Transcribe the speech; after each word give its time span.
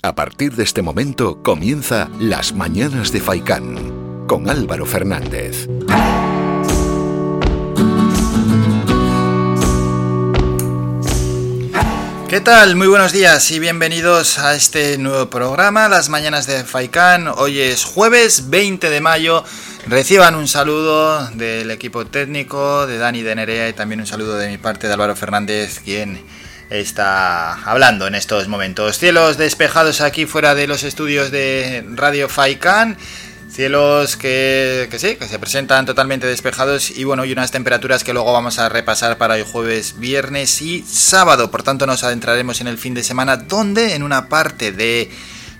A 0.00 0.14
partir 0.14 0.54
de 0.54 0.62
este 0.62 0.80
momento 0.80 1.42
comienza 1.42 2.08
Las 2.20 2.52
Mañanas 2.52 3.10
de 3.10 3.20
Faicán 3.20 4.26
con 4.28 4.48
Álvaro 4.48 4.86
Fernández. 4.86 5.66
¿Qué 12.28 12.40
tal? 12.40 12.76
Muy 12.76 12.86
buenos 12.86 13.10
días 13.10 13.50
y 13.50 13.58
bienvenidos 13.58 14.38
a 14.38 14.54
este 14.54 14.98
nuevo 14.98 15.28
programa, 15.30 15.88
Las 15.88 16.10
Mañanas 16.10 16.46
de 16.46 16.62
Faicán. 16.62 17.26
Hoy 17.26 17.58
es 17.58 17.84
jueves 17.84 18.50
20 18.50 18.90
de 18.90 19.00
mayo. 19.00 19.42
Reciban 19.88 20.36
un 20.36 20.46
saludo 20.46 21.26
del 21.30 21.72
equipo 21.72 22.06
técnico, 22.06 22.86
de 22.86 22.98
Dani 22.98 23.22
de 23.22 23.34
Nerea 23.34 23.68
y 23.68 23.72
también 23.72 23.98
un 23.98 24.06
saludo 24.06 24.36
de 24.36 24.48
mi 24.48 24.58
parte 24.58 24.86
de 24.86 24.92
Álvaro 24.92 25.16
Fernández, 25.16 25.80
quien 25.80 26.22
está 26.70 27.54
hablando 27.64 28.06
en 28.06 28.14
estos 28.14 28.48
momentos. 28.48 28.98
Cielos 28.98 29.38
despejados 29.38 30.00
aquí 30.00 30.26
fuera 30.26 30.54
de 30.54 30.66
los 30.66 30.82
estudios 30.82 31.30
de 31.30 31.84
Radio 31.94 32.28
Faicán. 32.28 32.96
Cielos 33.50 34.16
que, 34.16 34.88
que, 34.90 34.98
sí, 34.98 35.16
que 35.16 35.26
se 35.26 35.38
presentan 35.38 35.86
totalmente 35.86 36.26
despejados 36.26 36.90
y 36.90 37.04
bueno, 37.04 37.24
y 37.24 37.32
unas 37.32 37.50
temperaturas 37.50 38.04
que 38.04 38.12
luego 38.12 38.32
vamos 38.32 38.58
a 38.58 38.68
repasar 38.68 39.16
para 39.16 39.36
el 39.36 39.44
jueves, 39.44 39.98
viernes 39.98 40.60
y 40.60 40.82
sábado. 40.82 41.50
Por 41.50 41.62
tanto, 41.62 41.86
nos 41.86 42.04
adentraremos 42.04 42.60
en 42.60 42.68
el 42.68 42.78
fin 42.78 42.94
de 42.94 43.02
semana, 43.02 43.36
donde 43.36 43.94
en 43.94 44.02
una 44.02 44.28
parte 44.28 44.70
de 44.70 45.10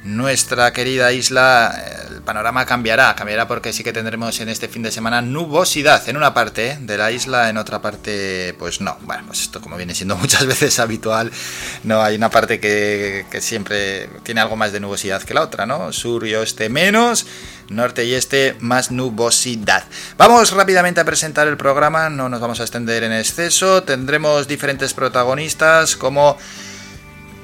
nuestra 0.09 0.73
querida 0.73 1.13
isla 1.13 1.85
el 2.09 2.23
panorama 2.23 2.65
cambiará, 2.65 3.15
cambiará 3.15 3.47
porque 3.47 3.73
sí 3.73 3.85
que 3.85 3.93
tendremos 3.93 4.41
en 4.41 4.49
este 4.49 4.67
fin 4.67 4.83
de 4.83 4.91
semana 4.91 5.21
nubosidad 5.21 6.09
en 6.09 6.17
una 6.17 6.33
parte 6.33 6.79
de 6.81 6.97
la 6.97 7.13
isla, 7.13 7.51
en 7.51 7.59
otra 7.59 7.83
parte 7.83 8.55
pues 8.59 8.81
no. 8.81 8.97
Bueno, 9.03 9.25
pues 9.27 9.43
esto 9.43 9.61
como 9.61 9.77
viene 9.77 9.95
siendo 9.95 10.17
muchas 10.19 10.47
veces 10.47 10.79
habitual, 10.79 11.31
no 11.85 12.03
hay 12.03 12.17
una 12.17 12.31
parte 12.31 12.59
que, 12.59 13.27
que 13.31 13.41
siempre 13.41 14.09
tiene 14.23 14.41
algo 14.41 14.57
más 14.57 14.73
de 14.73 14.81
nubosidad 14.81 15.23
que 15.23 15.35
la 15.35 15.43
otra, 15.43 15.67
¿no? 15.67 15.93
Sur 15.93 16.27
y 16.27 16.35
oeste 16.35 16.71
menos, 16.71 17.27
norte 17.69 18.05
y 18.05 18.15
este 18.15 18.57
más 18.61 18.91
nubosidad. 18.91 19.85
Vamos 20.17 20.53
rápidamente 20.53 21.01
a 21.01 21.05
presentar 21.05 21.49
el 21.49 21.59
programa, 21.59 22.09
no 22.09 22.31
nos 22.31 22.41
vamos 22.41 22.61
a 22.61 22.63
extender 22.63 23.05
en 23.05 23.13
exceso, 23.13 23.83
tendremos 23.83 24.49
diferentes 24.49 24.95
protagonistas 24.95 25.97
como 25.97 26.39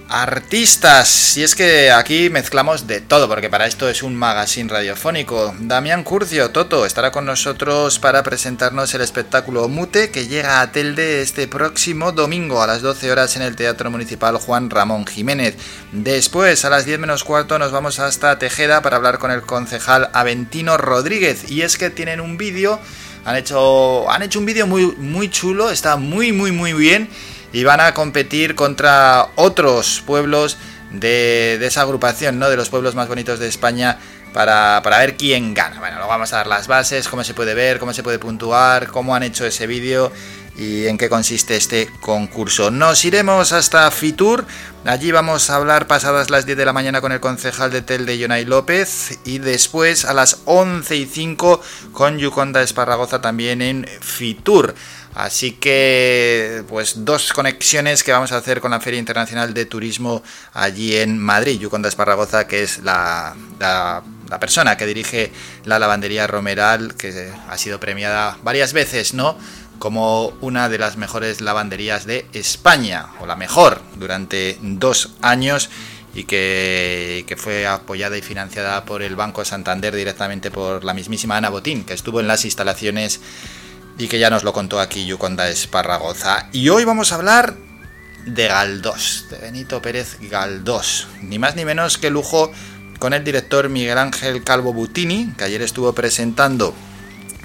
artistas. 0.08 1.08
Si 1.08 1.42
es 1.42 1.54
que 1.54 1.90
aquí 1.90 2.30
mezclamos 2.30 2.86
de 2.86 3.00
todo, 3.00 3.28
porque 3.28 3.48
para 3.48 3.66
esto 3.66 3.88
es 3.88 4.02
un 4.02 4.14
magazine 4.14 4.68
radiofónico. 4.68 5.54
Damián 5.60 6.04
Curcio, 6.04 6.50
Toto, 6.50 6.86
estará 6.86 7.10
con 7.10 7.24
nosotros 7.24 7.98
para 7.98 8.22
presentarnos 8.22 8.94
el 8.94 9.00
espectáculo 9.00 9.68
Mute 9.68 10.10
que 10.10 10.26
llega 10.26 10.60
a 10.60 10.72
Telde 10.72 11.22
este 11.22 11.48
próximo 11.48 12.12
domingo 12.12 12.62
a 12.62 12.66
las 12.66 12.82
12 12.82 13.10
horas 13.10 13.36
en 13.36 13.42
el 13.42 13.56
Teatro 13.56 13.90
Municipal 13.90 14.36
Juan 14.36 14.70
Ramón 14.70 15.06
Jiménez. 15.06 15.56
Después, 15.92 16.64
a 16.64 16.70
las 16.70 16.84
10 16.84 16.98
menos 16.98 17.24
cuarto, 17.24 17.58
nos 17.58 17.72
vamos 17.72 17.98
hasta 17.98 18.38
Tejeda 18.38 18.82
para 18.82 18.96
hablar 18.96 19.18
con 19.18 19.30
el 19.30 19.42
concejal 19.42 20.10
Aventino 20.12 20.76
Rodríguez. 20.76 21.50
Y 21.50 21.62
es 21.62 21.78
que 21.78 21.90
tienen 21.90 22.20
un 22.20 22.36
vídeo, 22.36 22.78
han 23.24 23.36
hecho, 23.36 24.10
han 24.10 24.22
hecho 24.22 24.38
un 24.38 24.46
vídeo 24.46 24.66
muy, 24.66 24.86
muy 24.98 25.30
chulo, 25.30 25.70
está 25.70 25.96
muy, 25.96 26.32
muy, 26.32 26.52
muy 26.52 26.72
bien 26.72 27.08
y 27.54 27.62
van 27.62 27.80
a 27.80 27.94
competir 27.94 28.56
contra 28.56 29.28
otros 29.36 30.02
pueblos 30.04 30.58
de, 30.90 31.56
de, 31.60 31.66
esa 31.66 31.82
agrupación, 31.82 32.38
¿no? 32.38 32.50
De 32.50 32.56
los 32.56 32.68
pueblos 32.68 32.96
más 32.96 33.06
bonitos 33.06 33.38
de 33.38 33.46
España 33.46 33.96
para, 34.32 34.80
para, 34.82 34.98
ver 34.98 35.16
quién 35.16 35.54
gana. 35.54 35.78
Bueno, 35.78 35.96
luego 35.96 36.10
vamos 36.10 36.32
a 36.32 36.38
dar 36.38 36.48
las 36.48 36.66
bases, 36.66 37.08
cómo 37.08 37.22
se 37.22 37.32
puede 37.32 37.54
ver, 37.54 37.78
cómo 37.78 37.94
se 37.94 38.02
puede 38.02 38.18
puntuar, 38.18 38.88
cómo 38.88 39.14
han 39.14 39.22
hecho 39.22 39.46
ese 39.46 39.68
vídeo 39.68 40.10
y 40.56 40.86
en 40.86 40.98
qué 40.98 41.08
consiste 41.08 41.56
este 41.56 41.88
concurso. 42.00 42.72
Nos 42.72 43.04
iremos 43.04 43.52
hasta 43.52 43.90
Fitur, 43.92 44.44
allí 44.84 45.12
vamos 45.12 45.50
a 45.50 45.56
hablar 45.56 45.86
pasadas 45.86 46.30
las 46.30 46.46
10 46.46 46.58
de 46.58 46.64
la 46.64 46.72
mañana 46.72 47.00
con 47.00 47.12
el 47.12 47.20
concejal 47.20 47.70
de 47.70 47.82
Tel 47.82 48.06
de 48.06 48.18
Yonay 48.18 48.44
López 48.44 49.18
y 49.24 49.38
después 49.38 50.04
a 50.04 50.14
las 50.14 50.42
11 50.44 50.96
y 50.96 51.06
5 51.06 51.60
con 51.92 52.18
Yuconda 52.18 52.62
Esparragoza 52.62 53.20
también 53.20 53.62
en 53.62 53.86
Fitur. 54.00 54.74
Así 55.14 55.52
que, 55.52 56.64
pues 56.68 57.04
dos 57.04 57.32
conexiones 57.32 58.02
que 58.02 58.10
vamos 58.10 58.32
a 58.32 58.38
hacer 58.38 58.60
con 58.60 58.72
la 58.72 58.80
Feria 58.80 58.98
Internacional 58.98 59.54
de 59.54 59.64
Turismo 59.64 60.24
allí 60.52 60.96
en 60.96 61.18
Madrid. 61.18 61.60
Yuconda 61.60 61.88
Esparragoza, 61.88 62.48
que 62.48 62.64
es 62.64 62.80
la, 62.80 63.36
la, 63.60 64.02
la, 64.28 64.40
persona 64.40 64.76
que 64.76 64.86
dirige 64.86 65.30
la 65.64 65.78
lavandería 65.78 66.26
Romeral, 66.26 66.94
que 66.96 67.32
ha 67.48 67.56
sido 67.58 67.78
premiada 67.78 68.38
varias 68.42 68.72
veces, 68.72 69.14
¿no? 69.14 69.38
Como 69.78 70.32
una 70.40 70.68
de 70.68 70.78
las 70.78 70.96
mejores 70.96 71.40
lavanderías 71.40 72.06
de 72.06 72.26
España, 72.32 73.06
o 73.20 73.26
la 73.26 73.36
mejor, 73.36 73.82
durante 73.96 74.58
dos 74.62 75.14
años 75.22 75.70
y 76.12 76.24
que, 76.24 77.24
que, 77.26 77.36
fue 77.36 77.66
apoyada 77.66 78.16
y 78.16 78.22
financiada 78.22 78.84
por 78.84 79.02
el 79.02 79.16
Banco 79.16 79.44
Santander 79.44 79.94
directamente 79.94 80.50
por 80.50 80.84
la 80.84 80.94
mismísima 80.94 81.36
Ana 81.36 81.50
Botín, 81.50 81.84
que 81.84 81.92
estuvo 81.92 82.20
en 82.20 82.28
las 82.28 82.44
instalaciones 82.44 83.20
y 83.98 84.08
que 84.08 84.18
ya 84.18 84.30
nos 84.30 84.44
lo 84.44 84.52
contó 84.52 84.80
aquí 84.80 85.06
Yuconda 85.06 85.48
Esparragoza. 85.48 86.48
Y 86.52 86.68
hoy 86.68 86.84
vamos 86.84 87.12
a 87.12 87.16
hablar 87.16 87.54
de 88.26 88.48
Galdós, 88.48 89.26
de 89.30 89.38
Benito 89.38 89.80
Pérez 89.82 90.16
Galdós, 90.20 91.08
ni 91.22 91.38
más 91.38 91.56
ni 91.56 91.64
menos 91.64 91.98
que 91.98 92.10
lujo 92.10 92.50
con 92.98 93.12
el 93.12 93.24
director 93.24 93.68
Miguel 93.68 93.98
Ángel 93.98 94.42
Calvo 94.44 94.72
Butini, 94.72 95.32
que 95.36 95.44
ayer 95.44 95.62
estuvo 95.62 95.92
presentando 95.92 96.74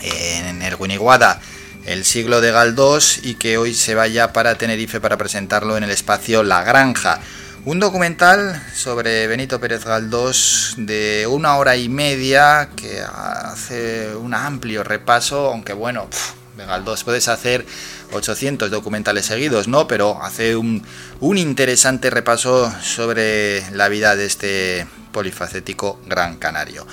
en 0.02 0.62
el 0.62 0.76
Winiguada 0.76 1.42
el 1.86 2.06
siglo 2.06 2.42
de 2.42 2.52
Galdós 2.52 3.20
y 3.24 3.36
que 3.36 3.58
hoy 3.58 3.74
se 3.74 3.96
vaya 3.96 4.32
para 4.32 4.56
Tenerife 4.56 5.00
para 5.00 5.18
presentarlo 5.18 5.78
en 5.78 5.84
el 5.84 5.92
espacio 5.92 6.44
La 6.44 6.64
Granja. 6.64 7.20
Un 7.66 7.80
documental 7.80 8.62
sobre 8.74 9.28
Benito 9.28 9.60
Pérez 9.60 9.84
Galdós 9.84 10.76
de 10.78 11.28
una 11.30 11.58
hora 11.58 11.76
y 11.76 11.90
media 11.90 12.70
que 12.76 13.02
hace 13.02 14.16
un 14.16 14.34
amplio 14.34 14.84
repaso, 14.84 15.48
aunque 15.48 15.74
bueno, 15.74 16.08
Galdós 16.66 17.04
puedes 17.04 17.28
hacer 17.28 17.66
800 18.12 18.72
documentales 18.72 19.26
seguidos, 19.26 19.68
¿no? 19.68 19.88
Pero 19.88 20.22
hace 20.22 20.56
un, 20.56 20.84
un 21.20 21.38
interesante 21.38 22.10
repaso 22.10 22.74
sobre 22.82 23.70
la 23.72 23.90
vida 23.90 24.16
de 24.16 24.26
este 24.26 24.88
polifacético 25.12 26.00
gran 26.06 26.38
canario. 26.38 26.86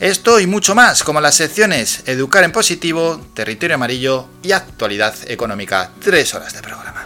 Esto 0.00 0.38
y 0.38 0.46
mucho 0.46 0.76
más, 0.76 1.02
como 1.02 1.20
las 1.20 1.34
secciones 1.34 2.04
Educar 2.06 2.44
en 2.44 2.52
Positivo, 2.52 3.20
Territorio 3.34 3.74
Amarillo 3.74 4.28
y 4.42 4.52
Actualidad 4.52 5.14
Económica. 5.26 5.90
Tres 6.00 6.34
horas 6.34 6.52
de 6.54 6.62
programa. 6.62 7.04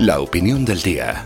La 0.00 0.20
opinión 0.20 0.64
del 0.64 0.82
día. 0.82 1.24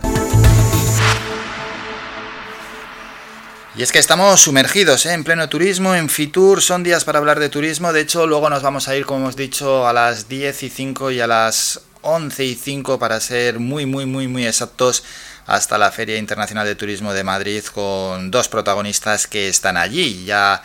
Y 3.75 3.81
es 3.81 3.91
que 3.91 3.97
estamos 3.97 4.39
sumergidos 4.39 5.07
¿eh? 5.07 5.13
en 5.13 5.23
pleno 5.23 5.49
turismo, 5.49 5.95
en 5.95 6.07
Fitur, 6.07 6.61
son 6.61 6.83
días 6.83 7.05
para 7.05 7.17
hablar 7.17 7.39
de 7.39 7.49
turismo, 7.49 7.91
de 7.91 8.01
hecho 8.01 8.27
luego 8.27 8.47
nos 8.47 8.61
vamos 8.61 8.87
a 8.87 8.95
ir, 8.95 9.03
como 9.03 9.21
hemos 9.21 9.35
dicho, 9.35 9.87
a 9.87 9.93
las 9.93 10.29
10 10.29 10.61
y 10.61 10.69
5 10.69 11.09
y 11.09 11.19
a 11.19 11.25
las 11.25 11.81
11 12.03 12.45
y 12.45 12.53
5 12.53 12.99
para 12.99 13.19
ser 13.19 13.57
muy, 13.57 13.87
muy, 13.87 14.05
muy, 14.05 14.27
muy 14.27 14.45
exactos 14.45 15.03
hasta 15.47 15.79
la 15.79 15.91
Feria 15.91 16.17
Internacional 16.17 16.67
de 16.67 16.75
Turismo 16.75 17.13
de 17.13 17.23
Madrid 17.23 17.63
con 17.73 18.29
dos 18.29 18.47
protagonistas 18.47 19.25
que 19.25 19.49
están 19.49 19.75
allí. 19.77 20.23
Ya, 20.23 20.61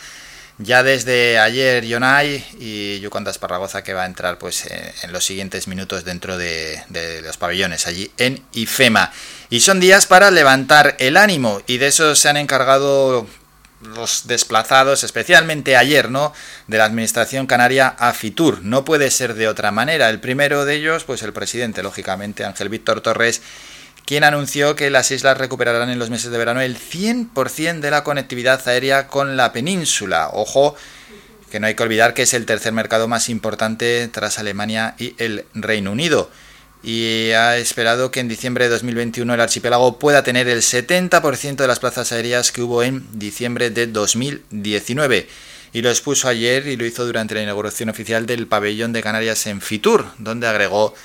ya 0.59 0.83
desde 0.83 1.39
ayer 1.39 1.85
Yonai 1.85 2.45
y 2.59 2.99
Yuconda 2.99 3.31
Esparragoza 3.31 3.81
que 3.81 3.93
va 3.93 4.03
a 4.03 4.05
entrar 4.05 4.37
pues 4.37 4.67
en 5.03 5.11
los 5.11 5.25
siguientes 5.25 5.67
minutos 5.67 6.03
dentro 6.03 6.37
de, 6.37 6.83
de 6.89 7.21
los 7.21 7.37
pabellones 7.37 7.87
allí 7.87 8.11
en 8.17 8.43
IFEMA. 8.51 9.11
Y 9.49 9.61
son 9.61 9.79
días 9.79 10.05
para 10.05 10.31
levantar 10.31 10.95
el 10.99 11.17
ánimo 11.17 11.61
y 11.65 11.77
de 11.77 11.87
eso 11.87 12.13
se 12.15 12.29
han 12.29 12.37
encargado 12.37 13.25
los 13.81 14.27
desplazados, 14.27 15.03
especialmente 15.03 15.77
ayer, 15.77 16.11
¿no? 16.11 16.33
De 16.67 16.77
la 16.77 16.85
Administración 16.85 17.47
Canaria 17.47 17.87
a 17.87 18.13
Fitur. 18.13 18.61
No 18.61 18.83
puede 18.83 19.09
ser 19.09 19.35
de 19.35 19.47
otra 19.47 19.71
manera. 19.71 20.09
El 20.09 20.19
primero 20.19 20.65
de 20.65 20.75
ellos, 20.75 21.05
pues 21.05 21.23
el 21.23 21.33
presidente, 21.33 21.81
lógicamente, 21.81 22.43
Ángel 22.43 22.69
Víctor 22.69 23.01
Torres, 23.01 23.41
quien 24.09 24.23
anunció 24.23 24.75
que 24.75 24.89
las 24.89 25.11
islas 25.11 25.37
recuperarán 25.37 25.91
en 25.91 25.99
los 25.99 26.09
meses 26.09 26.31
de 26.31 26.37
verano 26.39 26.61
el 26.61 26.79
100% 26.79 27.79
de 27.79 27.91
la 27.91 28.03
conectividad 28.03 28.67
aérea 28.67 29.05
con 29.05 29.37
la 29.37 29.53
península. 29.53 30.31
Ojo, 30.33 30.75
que 31.51 31.59
no 31.59 31.67
hay 31.67 31.75
que 31.75 31.83
olvidar 31.83 32.15
que 32.15 32.23
es 32.23 32.33
el 32.33 32.47
tercer 32.47 32.73
mercado 32.73 33.07
más 33.07 33.29
importante 33.29 34.07
tras 34.07 34.39
Alemania 34.39 34.95
y 34.97 35.13
el 35.19 35.45
Reino 35.53 35.91
Unido. 35.91 36.31
Y 36.81 37.29
ha 37.33 37.57
esperado 37.57 38.09
que 38.09 38.19
en 38.19 38.27
diciembre 38.27 38.63
de 38.63 38.71
2021 38.71 39.31
el 39.31 39.41
archipiélago 39.41 39.99
pueda 39.99 40.23
tener 40.23 40.47
el 40.47 40.63
70% 40.63 41.57
de 41.57 41.67
las 41.67 41.77
plazas 41.77 42.11
aéreas 42.11 42.51
que 42.51 42.63
hubo 42.63 42.81
en 42.81 43.05
diciembre 43.19 43.69
de 43.69 43.85
2019. 43.85 45.29
Y 45.71 45.83
lo 45.83 45.91
expuso 45.91 46.27
ayer 46.27 46.65
y 46.65 46.77
lo 46.77 46.85
hizo 46.87 47.05
durante 47.05 47.35
la 47.35 47.43
inauguración 47.43 47.89
oficial 47.89 48.25
del 48.25 48.47
pabellón 48.47 48.91
de 48.91 49.03
Canarias 49.03 49.45
en 49.45 49.61
Fitur, 49.61 50.07
donde 50.17 50.47
agregó 50.47 50.95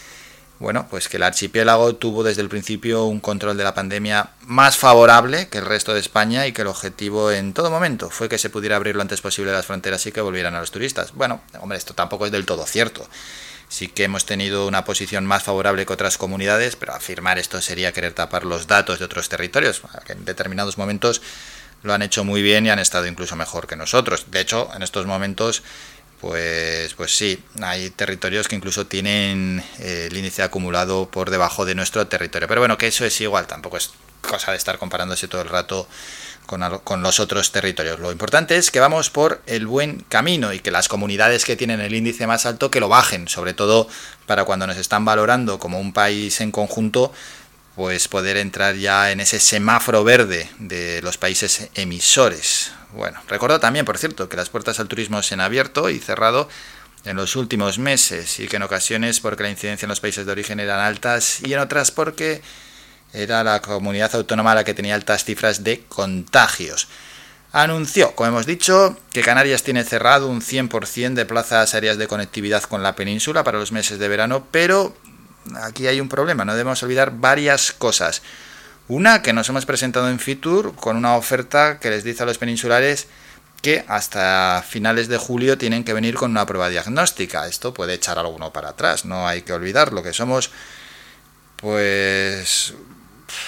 bueno, 0.64 0.86
pues 0.88 1.08
que 1.08 1.18
el 1.18 1.22
archipiélago 1.22 1.94
tuvo 1.96 2.24
desde 2.24 2.40
el 2.40 2.48
principio 2.48 3.04
un 3.04 3.20
control 3.20 3.56
de 3.56 3.64
la 3.64 3.74
pandemia 3.74 4.30
más 4.40 4.78
favorable 4.78 5.48
que 5.48 5.58
el 5.58 5.66
resto 5.66 5.92
de 5.92 6.00
España 6.00 6.46
y 6.46 6.52
que 6.52 6.62
el 6.62 6.68
objetivo 6.68 7.30
en 7.30 7.52
todo 7.52 7.70
momento 7.70 8.08
fue 8.08 8.30
que 8.30 8.38
se 8.38 8.48
pudiera 8.48 8.76
abrir 8.76 8.96
lo 8.96 9.02
antes 9.02 9.20
posible 9.20 9.52
las 9.52 9.66
fronteras 9.66 10.06
y 10.06 10.12
que 10.12 10.22
volvieran 10.22 10.54
a 10.54 10.60
los 10.60 10.70
turistas. 10.70 11.12
Bueno, 11.12 11.42
hombre, 11.60 11.76
esto 11.76 11.94
tampoco 11.94 12.24
es 12.24 12.32
del 12.32 12.46
todo 12.46 12.66
cierto. 12.66 13.06
sí 13.68 13.88
que 13.88 14.04
hemos 14.04 14.24
tenido 14.24 14.66
una 14.66 14.84
posición 14.84 15.26
más 15.26 15.42
favorable 15.42 15.84
que 15.84 15.92
otras 15.92 16.16
comunidades, 16.16 16.76
pero 16.76 16.94
afirmar 16.94 17.38
esto 17.38 17.60
sería 17.60 17.92
querer 17.92 18.14
tapar 18.14 18.44
los 18.44 18.66
datos 18.66 18.98
de 18.98 19.04
otros 19.04 19.28
territorios, 19.28 19.82
que 20.06 20.14
en 20.14 20.24
determinados 20.24 20.78
momentos 20.78 21.20
lo 21.84 21.92
han 21.92 22.02
hecho 22.02 22.24
muy 22.24 22.40
bien 22.40 22.64
y 22.64 22.70
han 22.70 22.78
estado 22.78 23.06
incluso 23.06 23.36
mejor 23.36 23.66
que 23.66 23.76
nosotros. 23.76 24.30
De 24.30 24.40
hecho, 24.40 24.70
en 24.74 24.82
estos 24.82 25.04
momentos, 25.04 25.62
pues, 26.24 26.94
pues 26.94 27.14
sí, 27.14 27.38
hay 27.60 27.90
territorios 27.90 28.48
que 28.48 28.56
incluso 28.56 28.86
tienen 28.86 29.62
eh, 29.78 30.08
el 30.10 30.16
índice 30.16 30.42
acumulado 30.42 31.06
por 31.10 31.28
debajo 31.28 31.66
de 31.66 31.74
nuestro 31.74 32.06
territorio. 32.06 32.48
Pero 32.48 32.62
bueno, 32.62 32.78
que 32.78 32.86
eso 32.86 33.04
es 33.04 33.20
igual, 33.20 33.46
tampoco 33.46 33.76
es 33.76 33.90
cosa 34.22 34.52
de 34.52 34.56
estar 34.56 34.78
comparándose 34.78 35.28
todo 35.28 35.42
el 35.42 35.50
rato 35.50 35.86
con, 36.46 37.02
los 37.02 37.20
otros 37.20 37.52
territorios. 37.52 38.00
Lo 38.00 38.10
importante 38.10 38.56
es 38.56 38.70
que 38.70 38.80
vamos 38.80 39.10
por 39.10 39.42
el 39.44 39.66
buen 39.66 40.00
camino 40.08 40.54
y 40.54 40.60
que 40.60 40.70
las 40.70 40.88
comunidades 40.88 41.44
que 41.44 41.56
tienen 41.56 41.82
el 41.82 41.94
índice 41.94 42.26
más 42.26 42.46
alto 42.46 42.70
que 42.70 42.80
lo 42.80 42.88
bajen, 42.88 43.28
sobre 43.28 43.52
todo 43.52 43.86
para 44.24 44.44
cuando 44.44 44.66
nos 44.66 44.78
están 44.78 45.04
valorando 45.04 45.58
como 45.58 45.78
un 45.78 45.92
país 45.92 46.40
en 46.40 46.52
conjunto, 46.52 47.12
pues 47.76 48.08
poder 48.08 48.36
entrar 48.36 48.76
ya 48.76 49.10
en 49.10 49.20
ese 49.20 49.40
semáforo 49.40 50.04
verde 50.04 50.48
de 50.58 51.02
los 51.02 51.18
países 51.18 51.68
emisores. 51.74 52.72
Bueno, 52.92 53.20
recuerdo 53.28 53.58
también, 53.58 53.84
por 53.84 53.98
cierto, 53.98 54.28
que 54.28 54.36
las 54.36 54.50
puertas 54.50 54.78
al 54.78 54.88
turismo 54.88 55.22
se 55.22 55.34
han 55.34 55.40
abierto 55.40 55.90
y 55.90 55.98
cerrado 55.98 56.48
en 57.04 57.16
los 57.16 57.36
últimos 57.36 57.78
meses 57.78 58.38
y 58.40 58.46
que 58.46 58.56
en 58.56 58.62
ocasiones 58.62 59.20
porque 59.20 59.42
la 59.42 59.50
incidencia 59.50 59.86
en 59.86 59.90
los 59.90 60.00
países 60.00 60.24
de 60.24 60.32
origen 60.32 60.60
eran 60.60 60.80
altas 60.80 61.40
y 61.42 61.52
en 61.52 61.58
otras 61.58 61.90
porque 61.90 62.40
era 63.12 63.44
la 63.44 63.60
comunidad 63.60 64.14
autónoma 64.14 64.54
la 64.54 64.64
que 64.64 64.74
tenía 64.74 64.94
altas 64.94 65.24
cifras 65.24 65.64
de 65.64 65.82
contagios. 65.88 66.88
Anunció, 67.52 68.16
como 68.16 68.28
hemos 68.30 68.46
dicho, 68.46 68.98
que 69.12 69.22
Canarias 69.22 69.62
tiene 69.62 69.84
cerrado 69.84 70.28
un 70.28 70.40
100% 70.40 71.14
de 71.14 71.24
plazas 71.24 71.74
aéreas 71.74 71.98
de 71.98 72.08
conectividad 72.08 72.64
con 72.64 72.82
la 72.82 72.96
península 72.96 73.44
para 73.44 73.58
los 73.58 73.70
meses 73.70 74.00
de 74.00 74.08
verano, 74.08 74.48
pero 74.50 74.96
aquí 75.62 75.86
hay 75.86 76.00
un 76.00 76.08
problema, 76.08 76.44
no 76.44 76.52
debemos 76.52 76.82
olvidar 76.82 77.12
varias 77.18 77.72
cosas. 77.72 78.22
Una, 78.86 79.22
que 79.22 79.32
nos 79.32 79.48
hemos 79.48 79.64
presentado 79.64 80.10
en 80.10 80.18
Fitur 80.18 80.74
con 80.76 80.96
una 80.96 81.16
oferta 81.16 81.78
que 81.78 81.90
les 81.90 82.04
dice 82.04 82.22
a 82.22 82.26
los 82.26 82.38
peninsulares 82.38 83.06
que 83.62 83.82
hasta 83.88 84.62
finales 84.68 85.08
de 85.08 85.16
julio 85.16 85.56
tienen 85.56 85.84
que 85.84 85.94
venir 85.94 86.16
con 86.16 86.30
una 86.30 86.44
prueba 86.44 86.68
diagnóstica. 86.68 87.46
Esto 87.46 87.72
puede 87.72 87.94
echar 87.94 88.18
alguno 88.18 88.52
para 88.52 88.70
atrás, 88.70 89.06
no 89.06 89.26
hay 89.26 89.40
que 89.40 89.54
olvidarlo, 89.54 90.02
que 90.02 90.12
somos 90.12 90.50
pues 91.56 92.74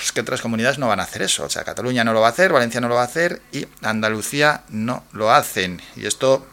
es 0.03 0.13
que 0.13 0.21
otras 0.23 0.41
comunidades 0.41 0.79
no 0.79 0.89
van 0.89 1.01
a 1.01 1.05
hacer 1.05 1.23
eso. 1.23 1.45
O 1.45 1.51
sea, 1.51 1.65
Cataluña 1.65 2.03
no 2.03 2.15
lo 2.15 2.21
va 2.21 2.29
a 2.29 2.31
hacer, 2.31 2.53
Valencia 2.53 2.81
no 2.81 2.89
lo 2.89 2.95
va 2.95 3.03
a 3.03 3.07
hacer 3.07 3.43
y 3.53 3.67
Andalucía 3.83 4.65
no 4.71 5.05
lo 5.13 5.31
hacen. 5.31 5.83
Y 5.97 6.07
esto, 6.07 6.47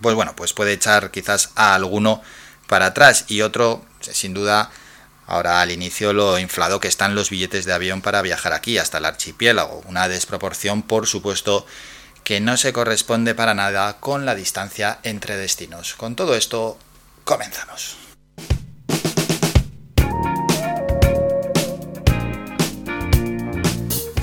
pues 0.00 0.14
bueno, 0.14 0.34
pues 0.34 0.54
puede 0.54 0.72
echar 0.72 1.10
quizás 1.10 1.50
a 1.56 1.74
alguno 1.74 2.22
para 2.68 2.86
atrás. 2.86 3.24
Y 3.26 3.40
otro, 3.40 3.84
sin 4.00 4.34
duda, 4.34 4.70
ahora 5.26 5.60
al 5.60 5.72
inicio 5.72 6.12
lo 6.12 6.38
inflado 6.38 6.78
que 6.78 6.86
están 6.86 7.16
los 7.16 7.30
billetes 7.30 7.64
de 7.64 7.72
avión 7.72 8.00
para 8.00 8.22
viajar 8.22 8.52
aquí, 8.52 8.78
hasta 8.78 8.98
el 8.98 9.06
archipiélago. 9.06 9.82
Una 9.86 10.06
desproporción, 10.06 10.82
por 10.82 11.08
supuesto, 11.08 11.66
que 12.22 12.40
no 12.40 12.56
se 12.56 12.72
corresponde 12.72 13.34
para 13.34 13.54
nada 13.54 13.96
con 13.98 14.24
la 14.24 14.36
distancia 14.36 15.00
entre 15.02 15.36
destinos. 15.36 15.94
Con 15.94 16.14
todo 16.14 16.36
esto, 16.36 16.78
comenzamos. 17.24 17.96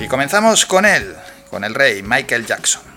Y 0.00 0.08
comenzamos 0.08 0.66
con 0.66 0.86
él, 0.86 1.16
con 1.50 1.64
el 1.64 1.74
rey 1.74 2.02
Michael 2.02 2.46
Jackson. 2.46 2.95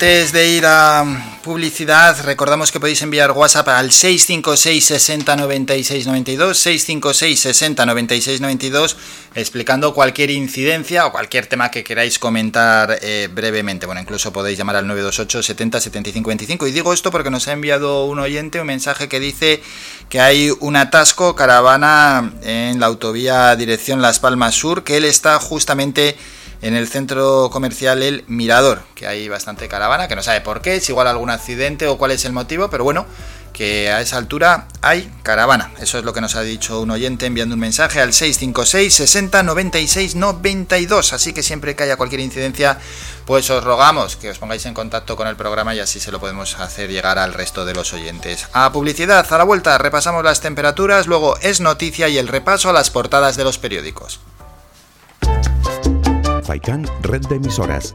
Antes 0.00 0.32
de 0.32 0.48
ir 0.48 0.64
a 0.64 1.04
publicidad, 1.44 2.16
recordamos 2.24 2.72
que 2.72 2.80
podéis 2.80 3.02
enviar 3.02 3.32
WhatsApp 3.32 3.68
al 3.68 3.92
656 3.92 4.82
60 4.82 5.36
96 5.36 6.06
92, 6.06 6.58
656 6.58 7.38
60 7.38 7.84
96 7.84 8.40
92, 8.40 8.96
explicando 9.34 9.92
cualquier 9.92 10.30
incidencia 10.30 11.04
o 11.04 11.12
cualquier 11.12 11.48
tema 11.48 11.70
que 11.70 11.84
queráis 11.84 12.18
comentar 12.18 12.98
eh, 13.02 13.28
brevemente. 13.30 13.84
Bueno, 13.84 14.00
incluso 14.00 14.32
podéis 14.32 14.56
llamar 14.56 14.76
al 14.76 14.86
928 14.86 15.42
70 15.42 15.80
75 15.82 16.28
25. 16.28 16.66
Y 16.66 16.72
digo 16.72 16.94
esto 16.94 17.10
porque 17.10 17.28
nos 17.28 17.46
ha 17.48 17.52
enviado 17.52 18.06
un 18.06 18.20
oyente 18.20 18.58
un 18.58 18.68
mensaje 18.68 19.06
que 19.06 19.20
dice 19.20 19.62
que 20.08 20.22
hay 20.22 20.50
un 20.60 20.76
atasco 20.76 21.36
caravana 21.36 22.32
en 22.42 22.80
la 22.80 22.86
autovía 22.86 23.54
dirección 23.54 24.00
Las 24.00 24.18
Palmas 24.18 24.54
Sur, 24.54 24.82
que 24.82 24.96
él 24.96 25.04
está 25.04 25.38
justamente 25.38 26.16
en 26.62 26.74
el 26.74 26.88
centro 26.88 27.50
comercial 27.50 28.02
El 28.02 28.24
Mirador, 28.28 28.82
que 29.00 29.06
hay 29.06 29.30
bastante 29.30 29.66
caravana, 29.66 30.08
que 30.08 30.14
no 30.14 30.22
sabe 30.22 30.42
por 30.42 30.60
qué, 30.60 30.78
si 30.78 30.92
igual 30.92 31.06
algún 31.06 31.30
accidente 31.30 31.86
o 31.86 31.96
cuál 31.96 32.10
es 32.10 32.26
el 32.26 32.34
motivo, 32.34 32.68
pero 32.68 32.84
bueno, 32.84 33.06
que 33.54 33.90
a 33.90 34.02
esa 34.02 34.18
altura 34.18 34.68
hay 34.82 35.10
caravana. 35.22 35.70
Eso 35.80 35.98
es 35.98 36.04
lo 36.04 36.12
que 36.12 36.20
nos 36.20 36.34
ha 36.34 36.42
dicho 36.42 36.78
un 36.82 36.90
oyente 36.90 37.24
enviando 37.24 37.54
un 37.54 37.62
mensaje 37.62 38.02
al 38.02 38.12
656 38.12 38.92
60 38.92 39.42
96 39.42 40.16
92. 40.16 41.14
Así 41.14 41.32
que 41.32 41.42
siempre 41.42 41.74
que 41.74 41.84
haya 41.84 41.96
cualquier 41.96 42.20
incidencia, 42.20 42.78
pues 43.24 43.48
os 43.48 43.64
rogamos 43.64 44.16
que 44.16 44.28
os 44.28 44.38
pongáis 44.38 44.66
en 44.66 44.74
contacto 44.74 45.16
con 45.16 45.26
el 45.28 45.36
programa 45.36 45.74
y 45.74 45.80
así 45.80 45.98
se 45.98 46.12
lo 46.12 46.20
podemos 46.20 46.60
hacer 46.60 46.90
llegar 46.90 47.18
al 47.18 47.32
resto 47.32 47.64
de 47.64 47.72
los 47.72 47.94
oyentes. 47.94 48.48
A 48.52 48.70
publicidad, 48.70 49.26
a 49.32 49.38
la 49.38 49.44
vuelta, 49.44 49.78
repasamos 49.78 50.22
las 50.22 50.42
temperaturas, 50.42 51.06
luego 51.06 51.38
es 51.38 51.62
noticia 51.62 52.10
y 52.10 52.18
el 52.18 52.28
repaso 52.28 52.68
a 52.68 52.74
las 52.74 52.90
portadas 52.90 53.36
de 53.36 53.44
los 53.44 53.56
periódicos. 53.56 54.20
Faikan, 56.44 56.86
red 57.00 57.22
de 57.28 57.36
emisoras. 57.36 57.94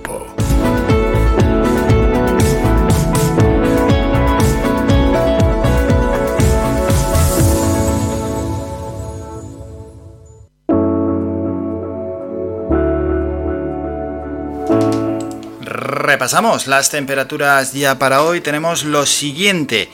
Repasamos 16.21 16.67
las 16.67 16.91
temperaturas 16.91 17.73
ya 17.73 17.97
para 17.97 18.21
hoy. 18.21 18.41
Tenemos 18.41 18.83
lo 18.83 19.07
siguiente. 19.07 19.89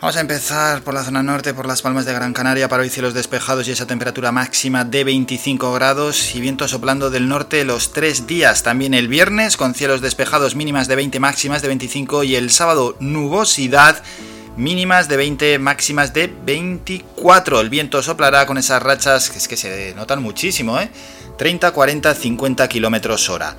Vamos 0.00 0.16
a 0.16 0.20
empezar 0.20 0.82
por 0.82 0.94
la 0.94 1.04
zona 1.04 1.22
norte, 1.22 1.54
por 1.54 1.64
las 1.64 1.80
palmas 1.80 2.04
de 2.06 2.12
Gran 2.12 2.32
Canaria, 2.32 2.68
para 2.68 2.82
hoy 2.82 2.88
cielos 2.88 3.14
despejados 3.14 3.68
y 3.68 3.70
esa 3.70 3.86
temperatura 3.86 4.32
máxima 4.32 4.84
de 4.84 5.04
25 5.04 5.72
grados 5.72 6.34
y 6.34 6.40
viento 6.40 6.66
soplando 6.66 7.08
del 7.08 7.28
norte 7.28 7.64
los 7.64 7.92
tres 7.92 8.26
días. 8.26 8.64
También 8.64 8.94
el 8.94 9.06
viernes 9.06 9.56
con 9.56 9.74
cielos 9.74 10.00
despejados 10.00 10.56
mínimas 10.56 10.88
de 10.88 10.96
20, 10.96 11.20
máximas 11.20 11.62
de 11.62 11.68
25 11.68 12.24
y 12.24 12.34
el 12.34 12.50
sábado 12.50 12.96
nubosidad 12.98 14.02
mínimas 14.56 15.06
de 15.06 15.18
20, 15.18 15.60
máximas 15.60 16.12
de 16.12 16.34
24. 16.46 17.60
El 17.60 17.70
viento 17.70 18.02
soplará 18.02 18.44
con 18.44 18.58
esas 18.58 18.82
rachas 18.82 19.30
que 19.30 19.38
es 19.38 19.46
que 19.46 19.56
se 19.56 19.94
notan 19.94 20.20
muchísimo, 20.20 20.80
¿eh? 20.80 20.90
30, 21.38 21.70
40, 21.70 22.12
50 22.12 22.66
kilómetros 22.66 23.30
hora. 23.30 23.54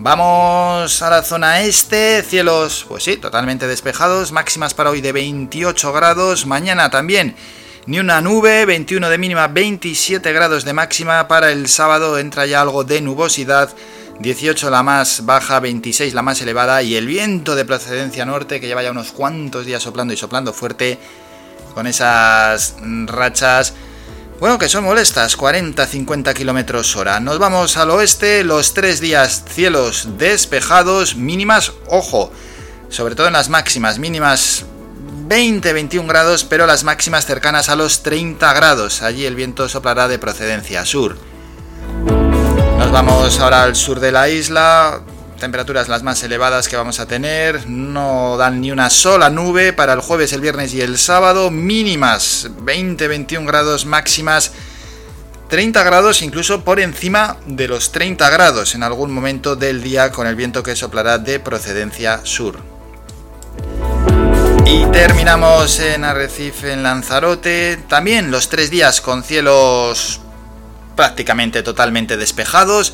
Vamos 0.00 1.02
a 1.02 1.10
la 1.10 1.24
zona 1.24 1.62
este, 1.62 2.22
cielos, 2.22 2.86
pues 2.86 3.02
sí, 3.02 3.16
totalmente 3.16 3.66
despejados, 3.66 4.30
máximas 4.30 4.72
para 4.72 4.90
hoy 4.90 5.00
de 5.00 5.10
28 5.10 5.92
grados, 5.92 6.46
mañana 6.46 6.88
también 6.88 7.34
ni 7.86 7.98
una 7.98 8.20
nube, 8.20 8.64
21 8.64 9.10
de 9.10 9.18
mínima, 9.18 9.48
27 9.48 10.32
grados 10.32 10.64
de 10.64 10.72
máxima, 10.72 11.26
para 11.26 11.50
el 11.50 11.66
sábado 11.66 12.16
entra 12.16 12.46
ya 12.46 12.60
algo 12.60 12.84
de 12.84 13.00
nubosidad, 13.00 13.74
18 14.20 14.70
la 14.70 14.84
más 14.84 15.26
baja, 15.26 15.58
26 15.58 16.14
la 16.14 16.22
más 16.22 16.40
elevada 16.42 16.80
y 16.80 16.94
el 16.94 17.08
viento 17.08 17.56
de 17.56 17.64
procedencia 17.64 18.24
norte 18.24 18.60
que 18.60 18.68
lleva 18.68 18.84
ya 18.84 18.92
unos 18.92 19.10
cuantos 19.10 19.66
días 19.66 19.82
soplando 19.82 20.14
y 20.14 20.16
soplando 20.16 20.52
fuerte 20.52 20.96
con 21.74 21.88
esas 21.88 22.76
rachas 23.06 23.74
bueno, 24.40 24.58
que 24.58 24.68
son 24.68 24.84
molestas, 24.84 25.36
40-50 25.36 26.32
kilómetros 26.32 26.94
hora. 26.94 27.18
Nos 27.18 27.38
vamos 27.38 27.76
al 27.76 27.90
oeste, 27.90 28.44
los 28.44 28.72
tres 28.72 29.00
días 29.00 29.44
cielos 29.48 30.10
despejados, 30.16 31.16
mínimas, 31.16 31.72
ojo, 31.88 32.30
sobre 32.88 33.16
todo 33.16 33.26
en 33.26 33.32
las 33.32 33.48
máximas, 33.48 33.98
mínimas 33.98 34.64
20-21 35.28 36.06
grados, 36.06 36.44
pero 36.44 36.66
las 36.66 36.84
máximas 36.84 37.26
cercanas 37.26 37.68
a 37.68 37.74
los 37.74 38.04
30 38.04 38.52
grados. 38.52 39.02
Allí 39.02 39.26
el 39.26 39.34
viento 39.34 39.68
soplará 39.68 40.06
de 40.06 40.20
procedencia 40.20 40.84
sur. 40.84 41.16
Nos 42.78 42.92
vamos 42.92 43.40
ahora 43.40 43.64
al 43.64 43.74
sur 43.74 43.98
de 43.98 44.12
la 44.12 44.28
isla, 44.28 45.02
temperaturas 45.38 45.88
las 45.88 46.02
más 46.02 46.22
elevadas 46.22 46.68
que 46.68 46.76
vamos 46.76 47.00
a 47.00 47.06
tener, 47.06 47.68
no 47.68 48.36
dan 48.36 48.60
ni 48.60 48.70
una 48.70 48.90
sola 48.90 49.30
nube 49.30 49.72
para 49.72 49.92
el 49.92 50.00
jueves, 50.00 50.32
el 50.32 50.40
viernes 50.40 50.74
y 50.74 50.80
el 50.80 50.98
sábado, 50.98 51.50
mínimas 51.50 52.48
20-21 52.64 53.46
grados 53.46 53.86
máximas. 53.86 54.52
30 55.48 55.82
grados 55.82 56.20
incluso 56.20 56.62
por 56.62 56.78
encima 56.78 57.38
de 57.46 57.68
los 57.68 57.90
30 57.90 58.28
grados 58.28 58.74
en 58.74 58.82
algún 58.82 59.10
momento 59.10 59.56
del 59.56 59.82
día 59.82 60.12
con 60.12 60.26
el 60.26 60.36
viento 60.36 60.62
que 60.62 60.76
soplará 60.76 61.16
de 61.16 61.40
procedencia 61.40 62.20
sur. 62.24 62.58
Y 64.66 64.84
terminamos 64.92 65.80
en 65.80 66.04
Arrecife, 66.04 66.72
en 66.72 66.82
Lanzarote, 66.82 67.78
también 67.88 68.30
los 68.30 68.50
tres 68.50 68.68
días 68.70 69.00
con 69.00 69.24
cielos 69.24 70.20
prácticamente 70.94 71.62
totalmente 71.62 72.18
despejados, 72.18 72.92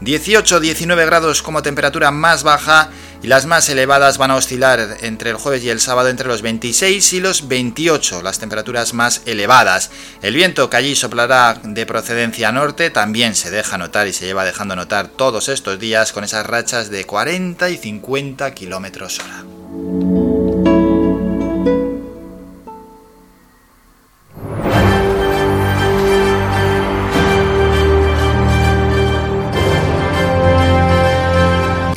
18-19 0.00 1.06
grados 1.06 1.42
como 1.42 1.62
temperatura 1.62 2.10
más 2.10 2.42
baja 2.42 2.90
y 3.22 3.28
las 3.28 3.46
más 3.46 3.68
elevadas 3.68 4.18
van 4.18 4.30
a 4.30 4.36
oscilar 4.36 4.98
entre 5.00 5.30
el 5.30 5.36
jueves 5.36 5.64
y 5.64 5.70
el 5.70 5.80
sábado 5.80 6.08
entre 6.08 6.28
los 6.28 6.42
26 6.42 7.12
y 7.14 7.20
los 7.20 7.48
28, 7.48 8.22
las 8.22 8.38
temperaturas 8.38 8.92
más 8.92 9.22
elevadas. 9.26 9.90
El 10.22 10.34
viento 10.34 10.68
que 10.68 10.76
allí 10.76 10.94
soplará 10.94 11.60
de 11.62 11.86
procedencia 11.86 12.52
norte 12.52 12.90
también 12.90 13.34
se 13.34 13.50
deja 13.50 13.78
notar 13.78 14.06
y 14.06 14.12
se 14.12 14.26
lleva 14.26 14.44
dejando 14.44 14.76
notar 14.76 15.08
todos 15.08 15.48
estos 15.48 15.78
días 15.78 16.12
con 16.12 16.24
esas 16.24 16.46
rachas 16.46 16.90
de 16.90 17.04
40 17.04 17.70
y 17.70 17.78
50 17.78 18.54
kilómetros 18.54 19.20
hora. 19.20 20.55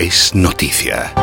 Es 0.10 0.34
noticia. 0.34 1.14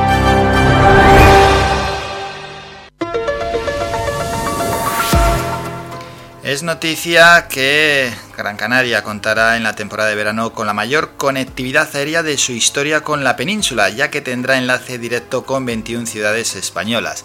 Es 6.45 6.63
noticia 6.63 7.49
que 7.49 8.13
Gran 8.37 8.57
Canaria 8.57 9.03
contará 9.03 9.57
en 9.57 9.65
la 9.65 9.75
temporada 9.75 10.11
de 10.11 10.15
verano 10.15 10.53
con 10.53 10.69
la 10.69 10.73
mayor 10.73 11.17
conectividad 11.17 11.97
aérea 11.97 12.23
de 12.23 12.39
su 12.39 12.53
historia 12.53 13.01
con 13.01 13.25
la 13.25 13.35
península, 13.35 13.89
ya 13.89 14.09
que 14.09 14.21
tendrá 14.21 14.57
enlace 14.57 14.99
directo 14.99 15.45
con 15.45 15.67
21 15.67 16.07
ciudades 16.07 16.55
españolas. 16.55 17.25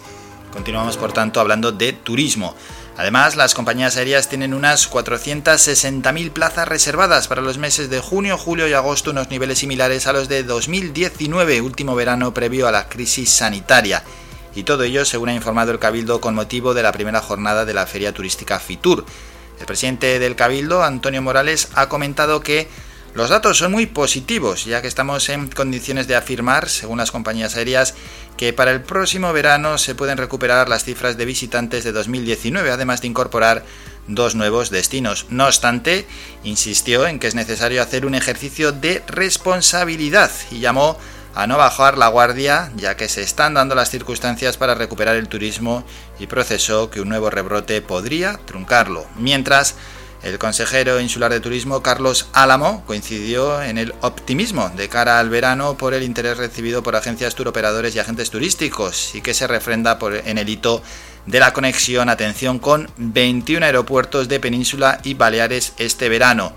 Continuamos 0.52 0.96
por 0.96 1.12
tanto 1.12 1.38
hablando 1.38 1.70
de 1.70 1.92
turismo. 1.92 2.56
Además, 2.96 3.36
las 3.36 3.54
compañías 3.54 3.96
aéreas 3.96 4.28
tienen 4.28 4.52
unas 4.54 4.90
460.000 4.90 6.30
plazas 6.30 6.68
reservadas 6.68 7.26
para 7.26 7.42
los 7.42 7.58
meses 7.58 7.88
de 7.88 8.00
junio, 8.00 8.36
julio 8.36 8.68
y 8.68 8.74
agosto, 8.74 9.12
unos 9.12 9.30
niveles 9.30 9.58
similares 9.58 10.06
a 10.06 10.12
los 10.12 10.28
de 10.28 10.44
2019, 10.44 11.60
último 11.62 11.94
verano 11.94 12.34
previo 12.34 12.68
a 12.68 12.72
la 12.72 12.88
crisis 12.88 13.30
sanitaria 13.30 14.02
y 14.54 14.64
todo 14.64 14.82
ello 14.82 15.04
según 15.04 15.30
ha 15.30 15.34
informado 15.34 15.72
el 15.72 15.78
Cabildo 15.78 16.20
con 16.20 16.34
motivo 16.34 16.74
de 16.74 16.82
la 16.82 16.92
primera 16.92 17.20
jornada 17.20 17.64
de 17.64 17.74
la 17.74 17.86
Feria 17.86 18.12
Turística 18.12 18.58
Fitur. 18.58 19.04
El 19.58 19.66
presidente 19.66 20.18
del 20.18 20.36
Cabildo, 20.36 20.82
Antonio 20.82 21.22
Morales, 21.22 21.68
ha 21.74 21.88
comentado 21.88 22.40
que 22.40 22.68
los 23.14 23.28
datos 23.28 23.58
son 23.58 23.72
muy 23.72 23.86
positivos, 23.86 24.64
ya 24.64 24.80
que 24.80 24.88
estamos 24.88 25.28
en 25.28 25.48
condiciones 25.48 26.06
de 26.06 26.16
afirmar, 26.16 26.70
según 26.70 26.98
las 26.98 27.10
compañías 27.10 27.56
aéreas, 27.56 27.94
que 28.38 28.54
para 28.54 28.70
el 28.70 28.80
próximo 28.80 29.32
verano 29.34 29.76
se 29.76 29.94
pueden 29.94 30.16
recuperar 30.16 30.68
las 30.70 30.84
cifras 30.84 31.18
de 31.18 31.26
visitantes 31.26 31.84
de 31.84 31.92
2019, 31.92 32.70
además 32.70 33.02
de 33.02 33.08
incorporar 33.08 33.64
dos 34.08 34.34
nuevos 34.34 34.70
destinos. 34.70 35.26
No 35.28 35.46
obstante, 35.46 36.06
insistió 36.42 37.06
en 37.06 37.18
que 37.18 37.26
es 37.26 37.34
necesario 37.34 37.82
hacer 37.82 38.06
un 38.06 38.14
ejercicio 38.14 38.72
de 38.72 39.02
responsabilidad 39.06 40.30
y 40.50 40.60
llamó 40.60 40.96
a 41.34 41.46
no 41.46 41.56
bajar 41.56 41.96
la 41.96 42.08
guardia, 42.08 42.70
ya 42.76 42.96
que 42.96 43.08
se 43.08 43.22
están 43.22 43.54
dando 43.54 43.74
las 43.74 43.90
circunstancias 43.90 44.56
para 44.56 44.74
recuperar 44.74 45.16
el 45.16 45.28
turismo 45.28 45.84
y 46.18 46.26
procesó 46.26 46.90
que 46.90 47.00
un 47.00 47.08
nuevo 47.08 47.30
rebrote 47.30 47.80
podría 47.80 48.38
truncarlo. 48.44 49.06
Mientras, 49.16 49.76
el 50.22 50.38
consejero 50.38 51.00
insular 51.00 51.32
de 51.32 51.40
turismo 51.40 51.82
Carlos 51.82 52.28
Álamo 52.32 52.84
coincidió 52.86 53.60
en 53.62 53.76
el 53.76 53.92
optimismo 54.02 54.70
de 54.70 54.88
cara 54.88 55.18
al 55.18 55.30
verano 55.30 55.76
por 55.76 55.94
el 55.94 56.04
interés 56.04 56.38
recibido 56.38 56.82
por 56.82 56.94
agencias 56.94 57.34
turoperadores 57.34 57.94
y 57.94 57.98
agentes 57.98 58.30
turísticos 58.30 59.14
y 59.14 59.20
que 59.20 59.34
se 59.34 59.48
refrenda 59.48 59.98
en 60.24 60.38
el 60.38 60.48
hito 60.48 60.82
de 61.26 61.40
la 61.40 61.52
conexión, 61.52 62.08
atención, 62.08 62.58
con 62.58 62.88
21 62.96 63.66
aeropuertos 63.66 64.28
de 64.28 64.40
Península 64.40 65.00
y 65.02 65.14
Baleares 65.14 65.72
este 65.78 66.08
verano. 66.08 66.52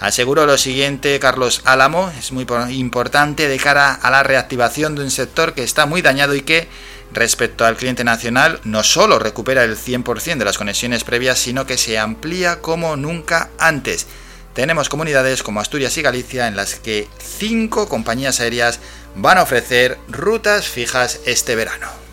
Aseguró 0.00 0.46
lo 0.46 0.56
siguiente 0.58 1.18
Carlos 1.18 1.62
Álamo, 1.64 2.12
es 2.16 2.30
muy 2.30 2.46
importante 2.70 3.48
de 3.48 3.56
cara 3.58 3.94
a 3.94 4.10
la 4.12 4.22
reactivación 4.22 4.94
de 4.94 5.02
un 5.02 5.10
sector 5.10 5.54
que 5.54 5.64
está 5.64 5.86
muy 5.86 6.02
dañado 6.02 6.36
y 6.36 6.42
que, 6.42 6.68
respecto 7.12 7.64
al 7.64 7.76
cliente 7.76 8.04
nacional, 8.04 8.60
no 8.64 8.82
solo 8.82 9.18
recupera 9.18 9.64
el 9.64 9.76
100% 9.76 10.38
de 10.38 10.44
las 10.44 10.58
conexiones 10.58 11.04
previas, 11.04 11.38
sino 11.38 11.66
que 11.66 11.78
se 11.78 11.98
amplía 11.98 12.60
como 12.60 12.96
nunca 12.96 13.50
antes. 13.58 14.06
Tenemos 14.54 14.88
comunidades 14.88 15.42
como 15.42 15.60
Asturias 15.60 15.96
y 15.98 16.02
Galicia 16.02 16.48
en 16.48 16.56
las 16.56 16.74
que 16.74 17.08
cinco 17.18 17.88
compañías 17.88 18.40
aéreas 18.40 18.80
van 19.14 19.38
a 19.38 19.42
ofrecer 19.42 19.98
rutas 20.08 20.66
fijas 20.66 21.20
este 21.26 21.54
verano. 21.54 22.07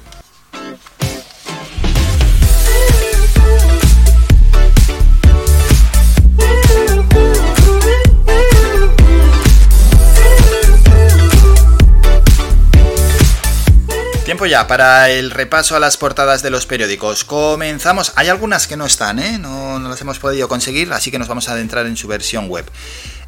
Tiempo 14.26 14.48
ya 14.48 14.66
para 14.66 15.12
el 15.12 15.30
repaso 15.30 15.76
a 15.76 15.80
las 15.80 15.98
portadas 15.98 16.42
de 16.42 16.50
los 16.50 16.66
periódicos. 16.66 17.24
Comenzamos. 17.24 18.12
Hay 18.16 18.28
algunas 18.28 18.66
que 18.66 18.76
no 18.76 18.88
están, 18.88 19.20
¿eh? 19.20 19.38
no, 19.38 19.78
las 19.78 20.02
hemos 20.02 20.18
podido 20.18 20.48
conseguir, 20.48 20.92
así 20.94 21.12
que 21.12 21.20
nos 21.20 21.28
vamos 21.28 21.48
a 21.48 21.52
adentrar 21.52 21.86
en 21.86 21.96
su 21.96 22.08
versión 22.08 22.50
web. 22.50 22.66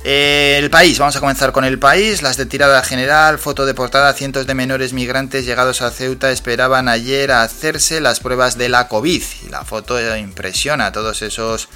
Eh, 0.03 0.55
el 0.57 0.71
país, 0.71 0.97
vamos 0.97 1.15
a 1.15 1.19
comenzar 1.19 1.51
con 1.51 1.65
el 1.65 1.77
país. 1.77 2.23
Las 2.23 2.35
de 2.35 2.47
tirada 2.47 2.81
general, 2.81 3.37
foto 3.37 3.67
de 3.67 3.75
portada. 3.75 4.11
Cientos 4.13 4.47
de 4.47 4.55
menores 4.55 4.93
migrantes 4.93 5.45
llegados 5.45 5.83
a 5.83 5.91
Ceuta 5.91 6.31
esperaban 6.31 6.89
ayer 6.89 7.31
a 7.31 7.43
hacerse 7.43 8.01
las 8.01 8.19
pruebas 8.19 8.57
de 8.57 8.69
la 8.69 8.87
COVID. 8.87 9.21
Y 9.45 9.49
la 9.49 9.65
foto 9.65 10.17
impresiona 10.17 10.87
a 10.87 10.91
todos 10.91 11.21
esos 11.21 11.69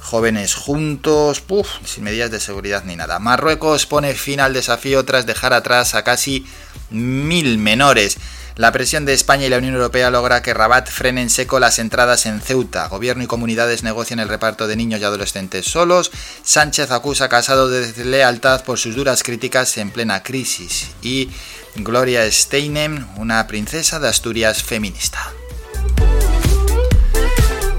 jóvenes 0.00 0.56
juntos, 0.56 1.40
puff, 1.40 1.68
sin 1.84 2.02
medidas 2.02 2.32
de 2.32 2.40
seguridad 2.40 2.82
ni 2.84 2.96
nada. 2.96 3.20
Marruecos 3.20 3.86
pone 3.86 4.14
fin 4.14 4.40
al 4.40 4.52
desafío 4.52 5.04
tras 5.04 5.26
dejar 5.26 5.52
atrás 5.52 5.94
a 5.94 6.02
casi 6.02 6.44
mil 6.90 7.56
menores. 7.58 8.18
La 8.56 8.70
presión 8.70 9.04
de 9.04 9.14
España 9.14 9.46
y 9.46 9.48
la 9.48 9.58
Unión 9.58 9.74
Europea 9.74 10.12
logra 10.12 10.40
que 10.40 10.54
Rabat 10.54 10.88
frene 10.88 11.22
en 11.22 11.30
seco 11.30 11.58
las 11.58 11.80
entradas 11.80 12.24
en 12.24 12.40
Ceuta. 12.40 12.86
Gobierno 12.86 13.24
y 13.24 13.26
comunidades 13.26 13.82
negocian 13.82 14.20
el 14.20 14.28
reparto 14.28 14.68
de 14.68 14.76
niños 14.76 15.00
y 15.00 15.04
adolescentes 15.04 15.66
solos. 15.66 16.12
Sánchez 16.44 16.92
acusa 16.92 17.24
a 17.24 17.28
Casado 17.28 17.68
de 17.68 17.90
deslealtad 17.90 18.62
por 18.62 18.78
sus 18.78 18.94
duras 18.94 19.24
críticas 19.24 19.76
en 19.78 19.90
plena 19.90 20.22
crisis. 20.22 20.90
Y 21.02 21.30
Gloria 21.74 22.30
Steinem, 22.30 23.08
una 23.16 23.44
princesa 23.48 23.98
de 23.98 24.06
Asturias 24.06 24.62
feminista. 24.62 25.32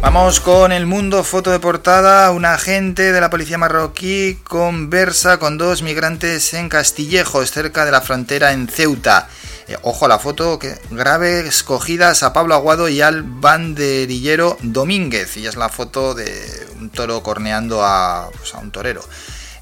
Vamos 0.02 0.42
con 0.42 0.74
el 0.74 0.86
mundo, 0.86 1.24
foto 1.24 1.52
de 1.52 1.60
portada. 1.60 2.30
Un 2.32 2.44
agente 2.44 3.14
de 3.14 3.22
la 3.22 3.30
policía 3.30 3.58
marroquí 3.58 4.40
conversa 4.44 5.40
con 5.40 5.58
dos 5.58 5.84
migrantes 5.84 6.54
en 6.54 6.68
Castillejos, 6.68 7.52
cerca 7.52 7.86
de 7.86 7.92
la 7.92 8.02
frontera 8.02 8.52
en 8.52 8.68
Ceuta. 8.68 9.30
Eh, 9.68 9.78
ojo 9.82 10.06
a 10.06 10.08
la 10.08 10.20
foto, 10.20 10.60
que 10.60 10.78
grave 10.92 11.48
escogidas 11.48 12.22
a 12.24 12.34
Pablo 12.34 12.54
Aguado 12.54 12.88
y 12.88 13.02
al 13.02 13.24
banderillero 13.24 14.58
Domínguez. 14.62 15.38
Y 15.38 15.48
es 15.48 15.56
la 15.56 15.70
foto 15.70 16.14
de 16.14 16.68
un 16.80 16.90
toro 16.90 17.24
corneando 17.24 17.84
a, 17.84 18.30
pues, 18.38 18.54
a 18.54 18.60
un 18.60 18.72
torero. 18.72 19.04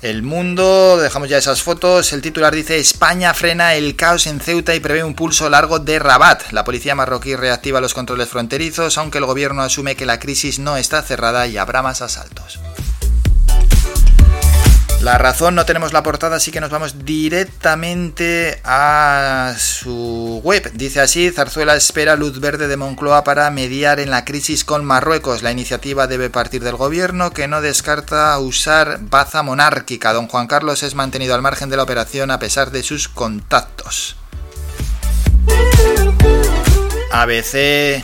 El 0.01 0.21
mundo, 0.21 0.97
dejamos 0.97 1.29
ya 1.29 1.37
esas 1.37 1.63
fotos. 1.63 2.11
El 2.11 2.21
titular 2.21 2.53
dice: 2.53 2.77
España 2.77 3.33
frena 3.33 3.75
el 3.75 3.95
caos 3.95 4.27
en 4.27 4.41
Ceuta 4.41 4.75
y 4.75 4.81
prevé 4.81 5.01
un 5.01 5.15
pulso 5.15 5.49
largo 5.49 5.79
de 5.79 5.97
Rabat. 5.97 6.51
La 6.51 6.65
policía 6.65 6.93
marroquí 6.93 7.37
reactiva 7.37 7.79
los 7.79 7.93
controles 7.93 8.27
fronterizos, 8.27 8.97
aunque 8.97 9.19
el 9.19 9.25
gobierno 9.25 9.61
asume 9.61 9.95
que 9.95 10.05
la 10.05 10.19
crisis 10.19 10.59
no 10.59 10.75
está 10.75 11.01
cerrada 11.03 11.47
y 11.47 11.57
habrá 11.57 11.81
más 11.81 12.01
asaltos. 12.01 12.59
La 15.03 15.17
razón 15.17 15.53
no 15.53 15.65
tenemos 15.65 15.91
la 15.91 16.01
portada, 16.01 16.37
así 16.37 16.49
que 16.49 16.61
nos 16.61 16.69
vamos 16.69 17.03
directamente 17.03 18.61
a 18.63 19.53
su 19.59 20.39
web. 20.45 20.71
Dice 20.75 21.01
así, 21.01 21.29
Zarzuela 21.29 21.75
espera 21.75 22.15
luz 22.15 22.39
verde 22.39 22.69
de 22.69 22.77
Moncloa 22.77 23.25
para 23.25 23.51
mediar 23.51 23.99
en 23.99 24.09
la 24.09 24.23
crisis 24.23 24.63
con 24.63 24.85
Marruecos. 24.85 25.43
La 25.43 25.51
iniciativa 25.51 26.07
debe 26.07 26.29
partir 26.29 26.63
del 26.63 26.77
gobierno 26.77 27.31
que 27.31 27.49
no 27.49 27.59
descarta 27.59 28.39
usar 28.39 28.99
baza 29.01 29.43
monárquica. 29.43 30.13
Don 30.13 30.29
Juan 30.29 30.47
Carlos 30.47 30.83
es 30.83 30.95
mantenido 30.95 31.35
al 31.35 31.41
margen 31.41 31.69
de 31.69 31.75
la 31.75 31.83
operación 31.83 32.31
a 32.31 32.39
pesar 32.39 32.71
de 32.71 32.81
sus 32.81 33.09
contactos. 33.09 34.15
ABC 37.11 38.01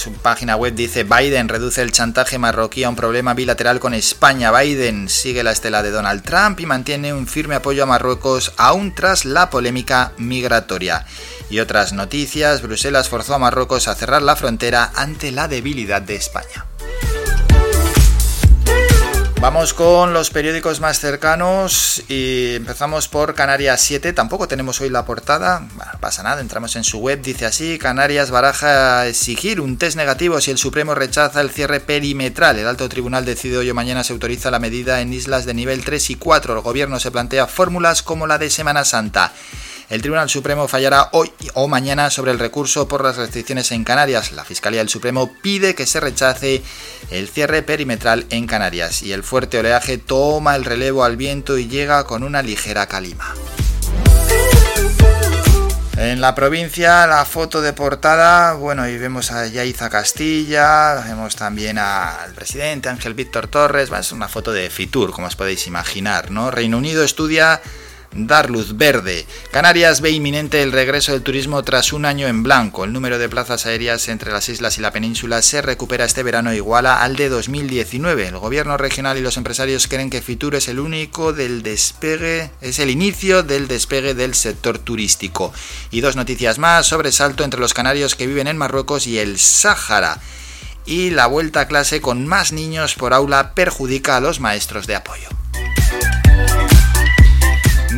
su 0.00 0.14
página 0.14 0.56
web 0.56 0.74
dice 0.74 1.04
Biden 1.04 1.50
reduce 1.50 1.82
el 1.82 1.92
chantaje 1.92 2.38
marroquí 2.38 2.84
a 2.84 2.88
un 2.88 2.96
problema 2.96 3.34
bilateral 3.34 3.80
con 3.80 3.92
España. 3.92 4.50
Biden 4.50 5.10
sigue 5.10 5.42
la 5.42 5.50
estela 5.52 5.82
de 5.82 5.90
Donald 5.90 6.22
Trump 6.22 6.58
y 6.58 6.64
mantiene 6.64 7.12
un 7.12 7.26
firme 7.26 7.56
apoyo 7.56 7.82
a 7.82 7.86
Marruecos 7.86 8.54
aún 8.56 8.94
tras 8.94 9.26
la 9.26 9.50
polémica 9.50 10.12
migratoria. 10.16 11.04
Y 11.50 11.60
otras 11.60 11.92
noticias, 11.92 12.62
Bruselas 12.62 13.10
forzó 13.10 13.34
a 13.34 13.38
Marruecos 13.38 13.88
a 13.88 13.94
cerrar 13.94 14.22
la 14.22 14.36
frontera 14.36 14.90
ante 14.94 15.32
la 15.32 15.48
debilidad 15.48 16.00
de 16.00 16.14
España. 16.16 16.64
Vamos 19.40 19.72
con 19.72 20.12
los 20.12 20.28
periódicos 20.28 20.80
más 20.80 21.00
cercanos 21.00 22.04
y 22.08 22.56
empezamos 22.56 23.08
por 23.08 23.34
Canarias 23.34 23.80
7. 23.80 24.12
Tampoco 24.12 24.46
tenemos 24.46 24.82
hoy 24.82 24.90
la 24.90 25.06
portada, 25.06 25.66
bueno, 25.76 25.92
pasa 25.98 26.22
nada, 26.22 26.42
entramos 26.42 26.76
en 26.76 26.84
su 26.84 26.98
web, 26.98 27.22
dice 27.22 27.46
así, 27.46 27.78
Canarias 27.78 28.30
baraja 28.30 29.06
exigir 29.06 29.62
un 29.62 29.78
test 29.78 29.96
negativo 29.96 30.42
si 30.42 30.50
el 30.50 30.58
Supremo 30.58 30.94
rechaza 30.94 31.40
el 31.40 31.48
cierre 31.48 31.80
perimetral. 31.80 32.58
El 32.58 32.68
alto 32.68 32.86
tribunal 32.90 33.24
decide 33.24 33.56
hoy 33.56 33.70
o 33.70 33.74
mañana 33.74 34.04
se 34.04 34.12
autoriza 34.12 34.50
la 34.50 34.58
medida 34.58 35.00
en 35.00 35.10
islas 35.14 35.46
de 35.46 35.54
nivel 35.54 35.84
3 35.86 36.10
y 36.10 36.14
4. 36.16 36.54
El 36.54 36.60
gobierno 36.60 37.00
se 37.00 37.10
plantea 37.10 37.46
fórmulas 37.46 38.02
como 38.02 38.26
la 38.26 38.36
de 38.36 38.50
Semana 38.50 38.84
Santa. 38.84 39.32
El 39.90 40.02
Tribunal 40.02 40.30
Supremo 40.30 40.68
fallará 40.68 41.08
hoy 41.10 41.32
o 41.54 41.66
mañana 41.66 42.10
sobre 42.10 42.30
el 42.30 42.38
recurso 42.38 42.86
por 42.86 43.02
las 43.02 43.16
restricciones 43.16 43.72
en 43.72 43.82
Canarias. 43.82 44.30
La 44.30 44.44
Fiscalía 44.44 44.78
del 44.78 44.88
Supremo 44.88 45.32
pide 45.42 45.74
que 45.74 45.84
se 45.84 45.98
rechace 45.98 46.62
el 47.10 47.28
cierre 47.28 47.64
perimetral 47.64 48.24
en 48.30 48.46
Canarias 48.46 49.02
y 49.02 49.10
el 49.12 49.24
fuerte 49.24 49.58
oleaje 49.58 49.98
toma 49.98 50.54
el 50.54 50.64
relevo 50.64 51.02
al 51.02 51.16
viento 51.16 51.58
y 51.58 51.66
llega 51.66 52.04
con 52.04 52.22
una 52.22 52.40
ligera 52.40 52.86
calima. 52.86 53.34
En 55.96 56.20
la 56.20 56.36
provincia, 56.36 57.04
la 57.08 57.24
foto 57.24 57.60
de 57.60 57.72
portada, 57.72 58.54
bueno, 58.54 58.88
y 58.88 58.96
vemos 58.96 59.32
a 59.32 59.48
Yaiza 59.48 59.90
Castilla, 59.90 61.02
vemos 61.04 61.34
también 61.34 61.78
al 61.78 62.32
presidente 62.34 62.88
Ángel 62.88 63.14
Víctor 63.14 63.48
Torres, 63.48 63.90
es 63.90 64.12
una 64.12 64.28
foto 64.28 64.52
de 64.52 64.70
Fitur, 64.70 65.10
como 65.10 65.26
os 65.26 65.34
podéis 65.34 65.66
imaginar, 65.66 66.30
¿no? 66.30 66.52
Reino 66.52 66.78
Unido 66.78 67.02
estudia 67.02 67.60
dar 68.12 68.50
luz 68.50 68.76
verde. 68.76 69.26
Canarias 69.52 70.00
ve 70.00 70.10
inminente 70.10 70.62
el 70.62 70.72
regreso 70.72 71.12
del 71.12 71.22
turismo 71.22 71.62
tras 71.62 71.92
un 71.92 72.04
año 72.04 72.26
en 72.26 72.42
blanco. 72.42 72.84
El 72.84 72.92
número 72.92 73.18
de 73.18 73.28
plazas 73.28 73.66
aéreas 73.66 74.08
entre 74.08 74.32
las 74.32 74.48
islas 74.48 74.78
y 74.78 74.80
la 74.80 74.92
península 74.92 75.42
se 75.42 75.62
recupera 75.62 76.04
este 76.04 76.22
verano 76.22 76.52
iguala 76.52 77.02
al 77.02 77.16
de 77.16 77.28
2019. 77.28 78.28
El 78.28 78.38
gobierno 78.38 78.76
regional 78.76 79.16
y 79.18 79.22
los 79.22 79.36
empresarios 79.36 79.86
creen 79.86 80.10
que 80.10 80.22
Fitur 80.22 80.54
es 80.54 80.68
el 80.68 80.80
único 80.80 81.32
del 81.32 81.62
despegue, 81.62 82.50
es 82.60 82.78
el 82.78 82.90
inicio 82.90 83.42
del 83.42 83.68
despegue 83.68 84.14
del 84.14 84.34
sector 84.34 84.78
turístico. 84.78 85.52
Y 85.90 86.00
dos 86.00 86.16
noticias 86.16 86.58
más, 86.58 86.86
sobresalto 86.86 87.44
entre 87.44 87.60
los 87.60 87.74
canarios 87.74 88.14
que 88.14 88.26
viven 88.26 88.48
en 88.48 88.58
Marruecos 88.58 89.06
y 89.06 89.18
el 89.18 89.38
Sáhara. 89.38 90.20
Y 90.86 91.10
la 91.10 91.26
vuelta 91.26 91.60
a 91.60 91.68
clase 91.68 92.00
con 92.00 92.26
más 92.26 92.52
niños 92.52 92.94
por 92.94 93.12
aula 93.12 93.54
perjudica 93.54 94.16
a 94.16 94.20
los 94.20 94.40
maestros 94.40 94.86
de 94.86 94.96
apoyo. 94.96 95.39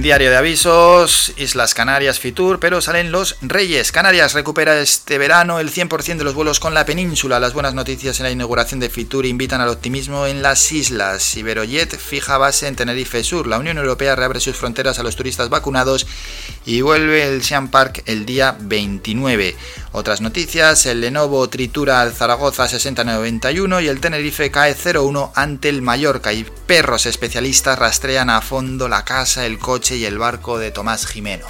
Diario 0.02 0.30
de 0.30 0.36
avisos, 0.36 1.32
Islas 1.36 1.74
Canarias 1.74 2.18
Fitur, 2.18 2.58
pero 2.58 2.80
salen 2.80 3.12
los 3.12 3.36
Reyes. 3.40 3.92
Canarias 3.92 4.34
recupera 4.34 4.80
este 4.80 5.16
verano 5.16 5.60
el 5.60 5.70
100% 5.70 6.16
de 6.16 6.24
los 6.24 6.34
vuelos 6.34 6.58
con 6.58 6.74
la 6.74 6.84
península. 6.84 7.38
Las 7.38 7.52
buenas 7.52 7.74
noticias 7.74 8.18
en 8.18 8.24
la 8.24 8.32
inauguración 8.32 8.80
de 8.80 8.90
Fitur 8.90 9.26
invitan 9.26 9.60
al 9.60 9.68
optimismo 9.68 10.26
en 10.26 10.42
las 10.42 10.72
islas. 10.72 11.36
Iberojet 11.36 11.96
fija 11.96 12.36
base 12.36 12.66
en 12.66 12.74
Tenerife 12.74 13.22
Sur. 13.22 13.46
La 13.46 13.60
Unión 13.60 13.78
Europea 13.78 14.16
reabre 14.16 14.40
sus 14.40 14.56
fronteras 14.56 14.98
a 14.98 15.04
los 15.04 15.14
turistas 15.14 15.50
vacunados 15.50 16.08
y 16.66 16.80
vuelve 16.80 17.28
el 17.28 17.44
Sean 17.44 17.70
Park 17.70 18.02
el 18.06 18.26
día 18.26 18.56
29. 18.58 19.54
Otras 19.94 20.22
noticias, 20.22 20.86
el 20.86 21.02
Lenovo 21.02 21.46
tritura 21.50 22.00
al 22.00 22.12
Zaragoza 22.12 22.64
60-91 22.64 23.84
y 23.84 23.88
el 23.88 24.00
Tenerife 24.00 24.50
cae 24.50 24.74
0-1 24.74 25.32
ante 25.34 25.68
el 25.68 25.82
Mallorca 25.82 26.32
y 26.32 26.46
perros 26.66 27.04
especialistas 27.04 27.78
rastrean 27.78 28.30
a 28.30 28.40
fondo 28.40 28.88
la 28.88 29.04
casa, 29.04 29.44
el 29.44 29.58
coche 29.58 29.98
y 29.98 30.06
el 30.06 30.16
barco 30.16 30.58
de 30.58 30.70
Tomás 30.70 31.06
Jimeno. 31.06 31.44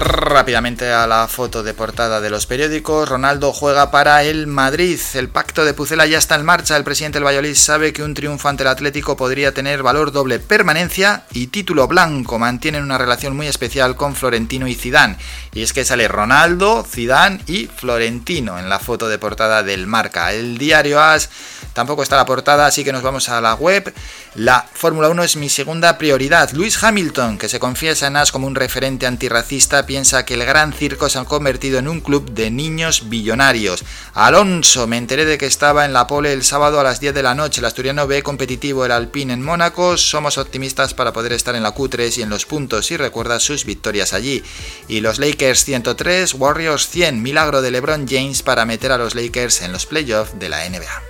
Rápidamente 0.00 0.92
a 0.92 1.08
la 1.08 1.26
foto 1.26 1.64
de 1.64 1.74
portada 1.74 2.20
de 2.20 2.30
los 2.30 2.46
periódicos. 2.46 3.08
Ronaldo 3.08 3.52
juega 3.52 3.90
para 3.90 4.22
el 4.22 4.46
Madrid. 4.46 5.00
El 5.14 5.28
pacto 5.28 5.64
de 5.64 5.74
Pucela 5.74 6.06
ya 6.06 6.18
está 6.18 6.36
en 6.36 6.44
marcha. 6.44 6.76
El 6.76 6.84
presidente 6.84 7.18
del 7.18 7.26
Valladolid 7.26 7.56
sabe 7.56 7.92
que 7.92 8.04
un 8.04 8.14
triunfo 8.14 8.48
ante 8.48 8.62
el 8.62 8.68
Atlético 8.68 9.16
podría 9.16 9.52
tener 9.52 9.82
valor 9.82 10.12
doble 10.12 10.38
permanencia 10.38 11.24
y 11.32 11.48
título 11.48 11.88
blanco. 11.88 12.38
Mantienen 12.38 12.84
una 12.84 12.96
relación 12.96 13.34
muy 13.34 13.48
especial 13.48 13.96
con 13.96 14.14
Florentino 14.14 14.68
y 14.68 14.76
Zidane. 14.76 15.16
Y 15.52 15.62
es 15.62 15.72
que 15.72 15.84
sale 15.84 16.06
Ronaldo, 16.06 16.86
Zidane 16.88 17.40
y 17.48 17.66
Florentino 17.66 18.58
en 18.58 18.68
la 18.68 18.78
foto 18.78 19.08
de 19.08 19.18
portada 19.18 19.64
del 19.64 19.88
Marca. 19.88 20.32
El 20.32 20.58
diario 20.58 21.00
AS 21.00 21.28
tampoco 21.72 22.04
está 22.04 22.16
la 22.16 22.26
portada, 22.26 22.66
así 22.66 22.84
que 22.84 22.92
nos 22.92 23.02
vamos 23.02 23.28
a 23.28 23.40
la 23.40 23.54
web. 23.54 23.92
La 24.36 24.64
Fórmula 24.72 25.08
1 25.08 25.24
es 25.24 25.36
mi 25.36 25.48
segunda 25.48 25.98
prioridad. 25.98 26.52
Luis 26.52 26.80
Hamilton, 26.80 27.38
que 27.38 27.48
se 27.48 27.58
confiesa 27.58 28.06
en 28.06 28.16
AS 28.16 28.30
como 28.30 28.46
un 28.46 28.54
referente 28.54 29.06
antirracista, 29.06 29.84
piensa 29.88 30.26
que 30.26 30.34
el 30.34 30.44
gran 30.44 30.74
circo 30.74 31.08
se 31.08 31.18
ha 31.18 31.24
convertido 31.24 31.78
en 31.78 31.88
un 31.88 32.00
club 32.00 32.30
de 32.32 32.50
niños 32.50 33.08
billonarios. 33.08 33.82
Alonso, 34.12 34.86
me 34.86 34.98
enteré 34.98 35.24
de 35.24 35.38
que 35.38 35.46
estaba 35.46 35.86
en 35.86 35.94
la 35.94 36.06
pole 36.06 36.34
el 36.34 36.44
sábado 36.44 36.78
a 36.78 36.84
las 36.84 37.00
10 37.00 37.14
de 37.14 37.22
la 37.22 37.34
noche. 37.34 37.60
El 37.60 37.64
asturiano 37.64 38.06
ve 38.06 38.22
competitivo 38.22 38.84
el 38.84 38.92
Alpine 38.92 39.32
en 39.32 39.42
Mónaco. 39.42 39.96
Somos 39.96 40.36
optimistas 40.36 40.92
para 40.92 41.14
poder 41.14 41.32
estar 41.32 41.56
en 41.56 41.62
la 41.62 41.74
Q3 41.74 42.18
y 42.18 42.22
en 42.22 42.28
los 42.28 42.44
puntos 42.44 42.90
y 42.90 42.98
recuerda 42.98 43.40
sus 43.40 43.64
victorias 43.64 44.12
allí. 44.12 44.44
Y 44.88 45.00
los 45.00 45.18
Lakers 45.18 45.64
103, 45.64 46.34
Warriors 46.34 46.86
100. 46.88 47.22
Milagro 47.22 47.62
de 47.62 47.70
LeBron 47.70 48.06
James 48.06 48.42
para 48.42 48.66
meter 48.66 48.92
a 48.92 48.98
los 48.98 49.14
Lakers 49.14 49.62
en 49.62 49.72
los 49.72 49.86
playoffs 49.86 50.38
de 50.38 50.50
la 50.50 50.68
NBA. 50.68 51.02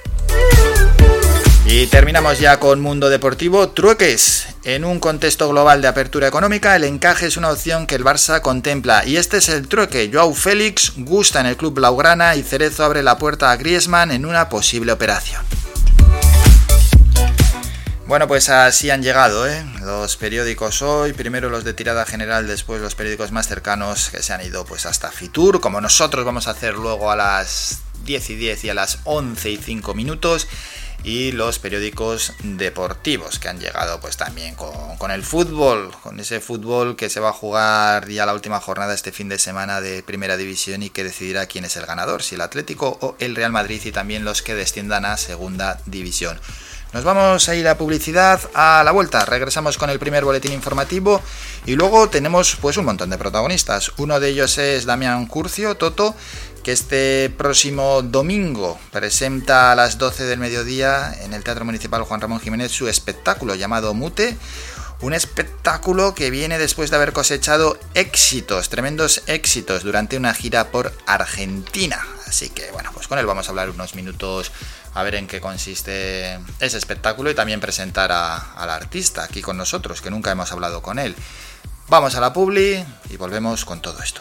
Y 1.66 1.86
terminamos 1.88 2.38
ya 2.38 2.60
con 2.60 2.80
Mundo 2.80 3.10
Deportivo. 3.10 3.70
Trueques. 3.70 4.46
En 4.68 4.84
un 4.84 5.00
contexto 5.00 5.48
global 5.48 5.80
de 5.80 5.88
apertura 5.88 6.28
económica, 6.28 6.76
el 6.76 6.84
encaje 6.84 7.24
es 7.24 7.38
una 7.38 7.50
opción 7.50 7.86
que 7.86 7.94
el 7.94 8.04
Barça 8.04 8.42
contempla. 8.42 9.02
Y 9.06 9.16
este 9.16 9.38
es 9.38 9.48
el 9.48 9.66
trueque. 9.66 10.10
Joao 10.12 10.34
Félix 10.34 10.92
gusta 10.94 11.40
en 11.40 11.46
el 11.46 11.56
club 11.56 11.72
Blaugrana 11.72 12.36
y 12.36 12.42
Cerezo 12.42 12.84
abre 12.84 13.02
la 13.02 13.16
puerta 13.16 13.50
a 13.50 13.56
Griezmann 13.56 14.10
en 14.10 14.26
una 14.26 14.50
posible 14.50 14.92
operación. 14.92 15.42
Bueno, 18.06 18.28
pues 18.28 18.50
así 18.50 18.90
han 18.90 19.02
llegado 19.02 19.48
¿eh? 19.48 19.64
los 19.80 20.18
periódicos 20.18 20.82
hoy, 20.82 21.14
primero 21.14 21.48
los 21.48 21.64
de 21.64 21.72
tirada 21.72 22.04
general, 22.04 22.46
después 22.46 22.82
los 22.82 22.94
periódicos 22.94 23.32
más 23.32 23.48
cercanos 23.48 24.10
que 24.10 24.22
se 24.22 24.34
han 24.34 24.44
ido 24.44 24.66
pues 24.66 24.84
hasta 24.84 25.10
Fitur, 25.10 25.62
como 25.62 25.80
nosotros 25.80 26.26
vamos 26.26 26.46
a 26.46 26.50
hacer 26.50 26.74
luego 26.74 27.10
a 27.10 27.16
las 27.16 27.78
10 28.04 28.30
y 28.30 28.36
10 28.36 28.64
y 28.64 28.68
a 28.68 28.74
las 28.74 28.98
11 29.04 29.50
y 29.50 29.56
5 29.56 29.94
minutos 29.94 30.46
y 31.04 31.32
los 31.32 31.58
periódicos 31.58 32.32
deportivos 32.42 33.38
que 33.38 33.48
han 33.48 33.60
llegado 33.60 34.00
pues 34.00 34.16
también 34.16 34.54
con, 34.56 35.10
el 35.10 35.22
fútbol, 35.22 35.90
con 36.02 36.18
ese 36.20 36.40
fútbol 36.40 36.96
que 36.96 37.08
se 37.08 37.20
va 37.20 37.30
a 37.30 37.32
jugar 37.32 38.08
ya 38.08 38.26
la 38.26 38.34
última 38.34 38.60
jornada 38.60 38.94
este 38.94 39.12
fin 39.12 39.28
de 39.28 39.38
semana 39.38 39.80
de 39.80 40.02
primera 40.02 40.36
división 40.36 40.82
y 40.82 40.90
que 40.90 41.04
decidirá 41.04 41.46
quién 41.46 41.64
es 41.64 41.76
el 41.76 41.86
ganador, 41.86 42.22
si 42.22 42.34
el 42.34 42.40
Atlético 42.40 42.98
o 43.00 43.16
el 43.18 43.36
Real 43.36 43.52
Madrid 43.52 43.80
y 43.84 43.92
también 43.92 44.24
los 44.24 44.42
que 44.42 44.54
desciendan 44.54 45.04
a 45.04 45.16
segunda 45.16 45.80
división. 45.86 46.38
Nos 46.94 47.04
vamos 47.04 47.46
a 47.50 47.54
ir 47.54 47.68
a 47.68 47.76
publicidad 47.76 48.40
a 48.54 48.82
la 48.82 48.92
vuelta. 48.92 49.22
Regresamos 49.26 49.76
con 49.76 49.90
el 49.90 49.98
primer 49.98 50.24
boletín 50.24 50.52
informativo 50.52 51.20
y 51.66 51.74
luego 51.74 52.08
tenemos 52.08 52.56
pues 52.56 52.78
un 52.78 52.86
montón 52.86 53.10
de 53.10 53.18
protagonistas. 53.18 53.92
Uno 53.98 54.18
de 54.18 54.30
ellos 54.30 54.56
es 54.56 54.86
Damián 54.86 55.26
Curcio, 55.26 55.74
Toto, 55.74 56.14
que 56.68 56.72
este 56.72 57.30
próximo 57.30 58.02
domingo 58.02 58.78
presenta 58.92 59.72
a 59.72 59.74
las 59.74 59.96
12 59.96 60.24
del 60.24 60.38
mediodía 60.38 61.14
en 61.22 61.32
el 61.32 61.42
Teatro 61.42 61.64
Municipal 61.64 62.02
Juan 62.02 62.20
Ramón 62.20 62.40
Jiménez 62.40 62.72
su 62.72 62.88
espectáculo 62.88 63.54
llamado 63.54 63.94
Mute. 63.94 64.36
Un 65.00 65.14
espectáculo 65.14 66.14
que 66.14 66.28
viene 66.28 66.58
después 66.58 66.90
de 66.90 66.96
haber 66.96 67.14
cosechado 67.14 67.78
éxitos, 67.94 68.68
tremendos 68.68 69.22
éxitos 69.28 69.82
durante 69.82 70.18
una 70.18 70.34
gira 70.34 70.70
por 70.70 70.92
Argentina. 71.06 72.06
Así 72.26 72.50
que 72.50 72.70
bueno, 72.72 72.90
pues 72.92 73.08
con 73.08 73.18
él 73.18 73.24
vamos 73.24 73.46
a 73.46 73.50
hablar 73.52 73.70
unos 73.70 73.94
minutos 73.94 74.52
a 74.92 75.02
ver 75.02 75.14
en 75.14 75.26
qué 75.26 75.40
consiste 75.40 76.38
ese 76.60 76.76
espectáculo 76.76 77.30
y 77.30 77.34
también 77.34 77.60
presentar 77.60 78.12
al 78.12 78.68
artista 78.68 79.24
aquí 79.24 79.40
con 79.40 79.56
nosotros, 79.56 80.02
que 80.02 80.10
nunca 80.10 80.32
hemos 80.32 80.52
hablado 80.52 80.82
con 80.82 80.98
él. 80.98 81.16
Vamos 81.88 82.14
a 82.14 82.20
la 82.20 82.34
publi 82.34 82.84
y 83.08 83.16
volvemos 83.16 83.64
con 83.64 83.80
todo 83.80 84.02
esto. 84.02 84.20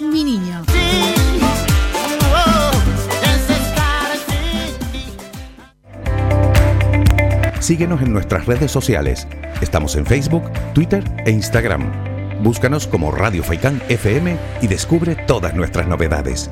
Mi 0.00 0.24
Niño. 0.24 0.64
Síguenos 7.60 8.02
en 8.02 8.12
nuestras 8.12 8.44
redes 8.46 8.70
sociales. 8.70 9.26
Estamos 9.62 9.96
en 9.96 10.04
Facebook, 10.04 10.50
Twitter 10.74 11.02
e 11.24 11.30
Instagram. 11.30 11.90
Búscanos 12.42 12.86
como 12.86 13.10
Radio 13.10 13.42
Faikán 13.42 13.82
FM 13.88 14.36
y 14.60 14.66
descubre 14.66 15.16
todas 15.26 15.54
nuestras 15.54 15.86
novedades. 15.86 16.50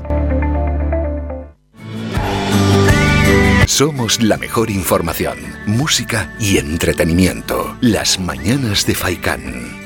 Somos 3.67 4.21
la 4.21 4.37
mejor 4.37 4.69
información, 4.69 5.37
música 5.65 6.35
y 6.39 6.57
entretenimiento. 6.57 7.75
Las 7.81 8.19
mañanas 8.19 8.85
de 8.85 8.95
Faikán. 8.95 9.82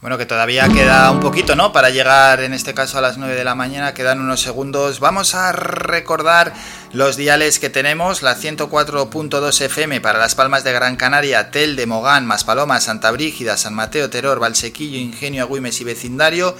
Bueno, 0.00 0.16
que 0.16 0.26
todavía 0.26 0.68
queda 0.68 1.10
un 1.10 1.18
poquito, 1.20 1.54
¿no? 1.56 1.72
Para 1.72 1.90
llegar, 1.90 2.40
en 2.40 2.54
este 2.54 2.72
caso, 2.72 2.96
a 2.96 3.00
las 3.00 3.18
9 3.18 3.34
de 3.34 3.44
la 3.44 3.54
mañana, 3.54 3.94
quedan 3.94 4.20
unos 4.20 4.40
segundos. 4.40 5.00
Vamos 5.00 5.34
a 5.34 5.52
recordar 5.52 6.54
los 6.92 7.16
diales 7.16 7.58
que 7.58 7.68
tenemos. 7.68 8.22
La 8.22 8.36
104.2 8.36 9.60
FM 9.60 10.00
para 10.00 10.18
Las 10.18 10.34
Palmas 10.34 10.64
de 10.64 10.72
Gran 10.72 10.96
Canaria, 10.96 11.50
Tel 11.50 11.76
de 11.76 11.86
Mogán, 11.86 12.26
Maspaloma, 12.26 12.80
Santa 12.80 13.10
Brígida, 13.10 13.58
San 13.58 13.74
Mateo, 13.74 14.08
Teror, 14.08 14.38
Valsequillo, 14.38 14.98
Ingenio, 14.98 15.42
Agüimes 15.42 15.80
y 15.80 15.84
Vecindario. 15.84 16.56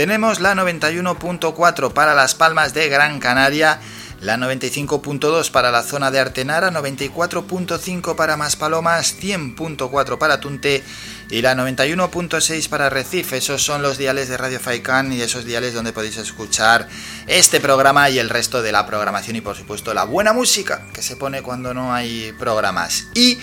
Tenemos 0.00 0.40
la 0.40 0.54
91.4 0.54 1.92
para 1.92 2.14
Las 2.14 2.34
Palmas 2.34 2.72
de 2.72 2.88
Gran 2.88 3.20
Canaria, 3.20 3.80
la 4.22 4.38
95.2 4.38 5.50
para 5.50 5.70
la 5.70 5.82
zona 5.82 6.10
de 6.10 6.18
Artenara, 6.18 6.70
94.5 6.70 8.16
para 8.16 8.38
Maspalomas, 8.38 9.14
100.4 9.20 10.16
para 10.16 10.40
Tunte 10.40 10.82
y 11.28 11.42
la 11.42 11.54
91.6 11.54 12.70
para 12.70 12.88
Recife. 12.88 13.36
Esos 13.36 13.62
son 13.62 13.82
los 13.82 13.98
diales 13.98 14.30
de 14.30 14.38
Radio 14.38 14.58
Faikan 14.58 15.12
y 15.12 15.20
esos 15.20 15.44
diales 15.44 15.74
donde 15.74 15.92
podéis 15.92 16.16
escuchar 16.16 16.88
este 17.26 17.60
programa 17.60 18.08
y 18.08 18.18
el 18.18 18.30
resto 18.30 18.62
de 18.62 18.72
la 18.72 18.86
programación 18.86 19.36
y 19.36 19.42
por 19.42 19.54
supuesto 19.54 19.92
la 19.92 20.04
buena 20.04 20.32
música 20.32 20.86
que 20.94 21.02
se 21.02 21.16
pone 21.16 21.42
cuando 21.42 21.74
no 21.74 21.92
hay 21.92 22.32
programas. 22.38 23.08
Y 23.14 23.36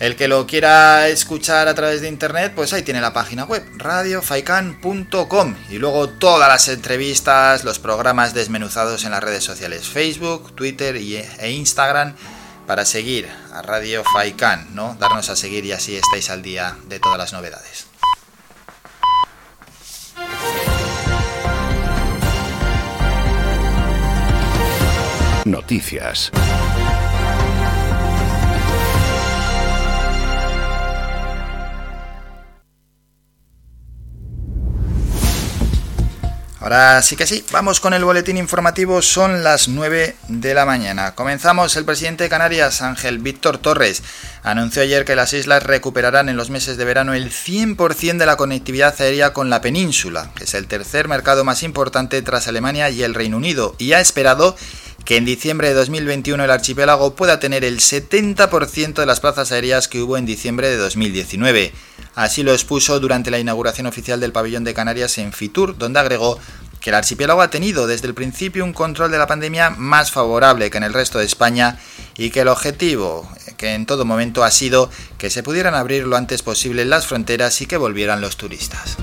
el 0.00 0.16
que 0.16 0.28
lo 0.28 0.46
quiera 0.46 1.08
escuchar 1.08 1.68
a 1.68 1.74
través 1.74 2.00
de 2.00 2.08
internet, 2.08 2.52
pues 2.56 2.72
ahí 2.72 2.82
tiene 2.82 3.02
la 3.02 3.12
página 3.12 3.44
web, 3.44 3.62
radiofaikan.com. 3.76 5.54
Y 5.68 5.76
luego 5.76 6.08
todas 6.08 6.48
las 6.48 6.68
entrevistas, 6.68 7.64
los 7.64 7.78
programas 7.78 8.32
desmenuzados 8.32 9.04
en 9.04 9.10
las 9.10 9.22
redes 9.22 9.44
sociales, 9.44 9.86
Facebook, 9.86 10.56
Twitter 10.56 10.96
e 10.96 11.50
Instagram 11.52 12.16
para 12.66 12.86
seguir 12.86 13.28
a 13.52 13.60
Radio 13.60 14.02
Faikan, 14.04 14.74
¿no? 14.74 14.96
Darnos 14.98 15.28
a 15.28 15.36
seguir 15.36 15.66
y 15.66 15.72
así 15.72 15.96
estáis 15.96 16.30
al 16.30 16.40
día 16.40 16.76
de 16.88 16.98
todas 16.98 17.18
las 17.18 17.32
novedades. 17.34 17.86
Noticias. 25.44 26.30
Ahora 36.60 37.00
sí 37.00 37.16
que 37.16 37.26
sí, 37.26 37.42
vamos 37.52 37.80
con 37.80 37.94
el 37.94 38.04
boletín 38.04 38.36
informativo, 38.36 39.00
son 39.00 39.42
las 39.42 39.68
9 39.68 40.14
de 40.28 40.52
la 40.52 40.66
mañana. 40.66 41.14
Comenzamos, 41.14 41.74
el 41.76 41.86
presidente 41.86 42.24
de 42.24 42.28
Canarias, 42.28 42.82
Ángel 42.82 43.18
Víctor 43.18 43.56
Torres, 43.56 44.02
anunció 44.42 44.82
ayer 44.82 45.06
que 45.06 45.16
las 45.16 45.32
islas 45.32 45.62
recuperarán 45.62 46.28
en 46.28 46.36
los 46.36 46.50
meses 46.50 46.76
de 46.76 46.84
verano 46.84 47.14
el 47.14 47.30
100% 47.30 48.18
de 48.18 48.26
la 48.26 48.36
conectividad 48.36 48.94
aérea 49.00 49.32
con 49.32 49.48
la 49.48 49.62
península, 49.62 50.32
que 50.34 50.44
es 50.44 50.52
el 50.52 50.66
tercer 50.66 51.08
mercado 51.08 51.44
más 51.44 51.62
importante 51.62 52.20
tras 52.20 52.46
Alemania 52.46 52.90
y 52.90 53.04
el 53.04 53.14
Reino 53.14 53.38
Unido, 53.38 53.74
y 53.78 53.94
ha 53.94 54.00
esperado 54.00 54.54
que 55.04 55.16
en 55.16 55.24
diciembre 55.24 55.68
de 55.68 55.74
2021 55.74 56.44
el 56.44 56.50
archipiélago 56.50 57.14
pueda 57.14 57.40
tener 57.40 57.64
el 57.64 57.78
70% 57.78 58.94
de 58.94 59.06
las 59.06 59.20
plazas 59.20 59.52
aéreas 59.52 59.88
que 59.88 60.02
hubo 60.02 60.16
en 60.16 60.26
diciembre 60.26 60.68
de 60.68 60.76
2019. 60.76 61.72
Así 62.14 62.42
lo 62.42 62.52
expuso 62.52 63.00
durante 63.00 63.30
la 63.30 63.38
inauguración 63.38 63.86
oficial 63.86 64.20
del 64.20 64.32
pabellón 64.32 64.64
de 64.64 64.74
Canarias 64.74 65.18
en 65.18 65.32
Fitur, 65.32 65.76
donde 65.76 66.00
agregó 66.00 66.38
que 66.80 66.90
el 66.90 66.96
archipiélago 66.96 67.42
ha 67.42 67.50
tenido 67.50 67.86
desde 67.86 68.08
el 68.08 68.14
principio 68.14 68.64
un 68.64 68.72
control 68.72 69.10
de 69.10 69.18
la 69.18 69.26
pandemia 69.26 69.70
más 69.70 70.10
favorable 70.10 70.70
que 70.70 70.78
en 70.78 70.84
el 70.84 70.94
resto 70.94 71.18
de 71.18 71.26
España 71.26 71.78
y 72.16 72.30
que 72.30 72.40
el 72.40 72.48
objetivo 72.48 73.30
que 73.56 73.74
en 73.74 73.84
todo 73.84 74.04
momento 74.04 74.42
ha 74.42 74.50
sido 74.50 74.90
que 75.18 75.28
se 75.28 75.42
pudieran 75.42 75.74
abrir 75.74 76.06
lo 76.06 76.16
antes 76.16 76.42
posible 76.42 76.84
las 76.86 77.06
fronteras 77.06 77.60
y 77.60 77.66
que 77.66 77.76
volvieran 77.76 78.22
los 78.22 78.36
turistas. 78.36 78.96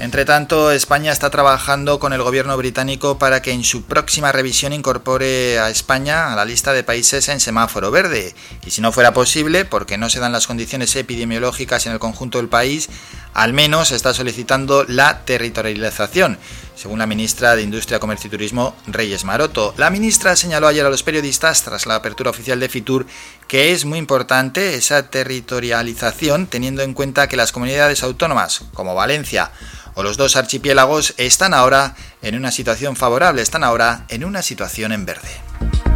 Entre 0.00 0.24
tanto, 0.24 0.72
España 0.72 1.12
está 1.12 1.28
trabajando 1.28 1.98
con 1.98 2.14
el 2.14 2.22
gobierno 2.22 2.56
británico 2.56 3.18
para 3.18 3.42
que 3.42 3.52
en 3.52 3.62
su 3.62 3.84
próxima 3.84 4.32
revisión 4.32 4.72
incorpore 4.72 5.58
a 5.58 5.68
España 5.68 6.32
a 6.32 6.36
la 6.36 6.46
lista 6.46 6.72
de 6.72 6.82
países 6.82 7.28
en 7.28 7.38
semáforo 7.38 7.90
verde. 7.90 8.34
Y 8.64 8.70
si 8.70 8.80
no 8.80 8.92
fuera 8.92 9.12
posible, 9.12 9.66
porque 9.66 9.98
no 9.98 10.08
se 10.08 10.18
dan 10.18 10.32
las 10.32 10.46
condiciones 10.46 10.96
epidemiológicas 10.96 11.84
en 11.84 11.92
el 11.92 11.98
conjunto 11.98 12.38
del 12.38 12.48
país, 12.48 12.88
al 13.34 13.52
menos 13.52 13.90
está 13.90 14.14
solicitando 14.14 14.84
la 14.88 15.20
territorialización, 15.26 16.38
según 16.80 16.98
la 16.98 17.06
ministra 17.06 17.56
de 17.56 17.62
Industria, 17.62 18.00
Comercio 18.00 18.28
y 18.28 18.30
Turismo, 18.30 18.74
Reyes 18.86 19.24
Maroto. 19.24 19.74
La 19.76 19.90
ministra 19.90 20.34
señaló 20.34 20.66
ayer 20.66 20.86
a 20.86 20.88
los 20.88 21.02
periodistas, 21.02 21.62
tras 21.62 21.84
la 21.84 21.96
apertura 21.96 22.30
oficial 22.30 22.58
de 22.58 22.70
Fitur, 22.70 23.04
que 23.48 23.72
es 23.72 23.84
muy 23.84 23.98
importante 23.98 24.76
esa 24.76 25.10
territorialización, 25.10 26.46
teniendo 26.46 26.80
en 26.80 26.94
cuenta 26.94 27.28
que 27.28 27.36
las 27.36 27.52
comunidades 27.52 28.02
autónomas, 28.02 28.62
como 28.72 28.94
Valencia, 28.94 29.50
o 29.94 30.02
los 30.02 30.16
dos 30.16 30.36
archipiélagos 30.36 31.12
están 31.18 31.52
ahora 31.52 31.96
en 32.22 32.34
una 32.34 32.50
situación 32.50 32.96
favorable, 32.96 33.42
están 33.42 33.62
ahora 33.62 34.06
en 34.08 34.24
una 34.24 34.40
situación 34.40 34.92
en 34.92 35.04
verde. 35.04 35.89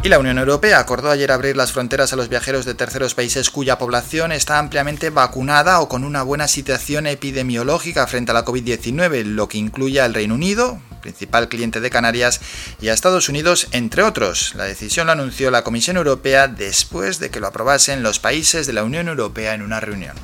Y 0.00 0.08
la 0.08 0.20
Unión 0.20 0.38
Europea 0.38 0.78
acordó 0.78 1.10
ayer 1.10 1.32
abrir 1.32 1.56
las 1.56 1.72
fronteras 1.72 2.12
a 2.12 2.16
los 2.16 2.28
viajeros 2.28 2.64
de 2.64 2.74
terceros 2.74 3.14
países 3.14 3.50
cuya 3.50 3.78
población 3.78 4.30
está 4.30 4.60
ampliamente 4.60 5.10
vacunada 5.10 5.80
o 5.80 5.88
con 5.88 6.04
una 6.04 6.22
buena 6.22 6.46
situación 6.46 7.08
epidemiológica 7.08 8.06
frente 8.06 8.30
a 8.30 8.34
la 8.34 8.44
COVID-19, 8.44 9.24
lo 9.24 9.48
que 9.48 9.58
incluye 9.58 10.00
al 10.00 10.14
Reino 10.14 10.36
Unido, 10.36 10.80
principal 11.02 11.48
cliente 11.48 11.80
de 11.80 11.90
Canarias, 11.90 12.40
y 12.80 12.88
a 12.88 12.94
Estados 12.94 13.28
Unidos, 13.28 13.66
entre 13.72 14.04
otros. 14.04 14.54
La 14.54 14.64
decisión 14.64 15.08
la 15.08 15.14
anunció 15.14 15.50
la 15.50 15.64
Comisión 15.64 15.96
Europea 15.96 16.46
después 16.46 17.18
de 17.18 17.30
que 17.30 17.40
lo 17.40 17.48
aprobasen 17.48 18.04
los 18.04 18.20
países 18.20 18.68
de 18.68 18.74
la 18.74 18.84
Unión 18.84 19.08
Europea 19.08 19.54
en 19.54 19.62
una 19.62 19.80
reunión. 19.80 20.14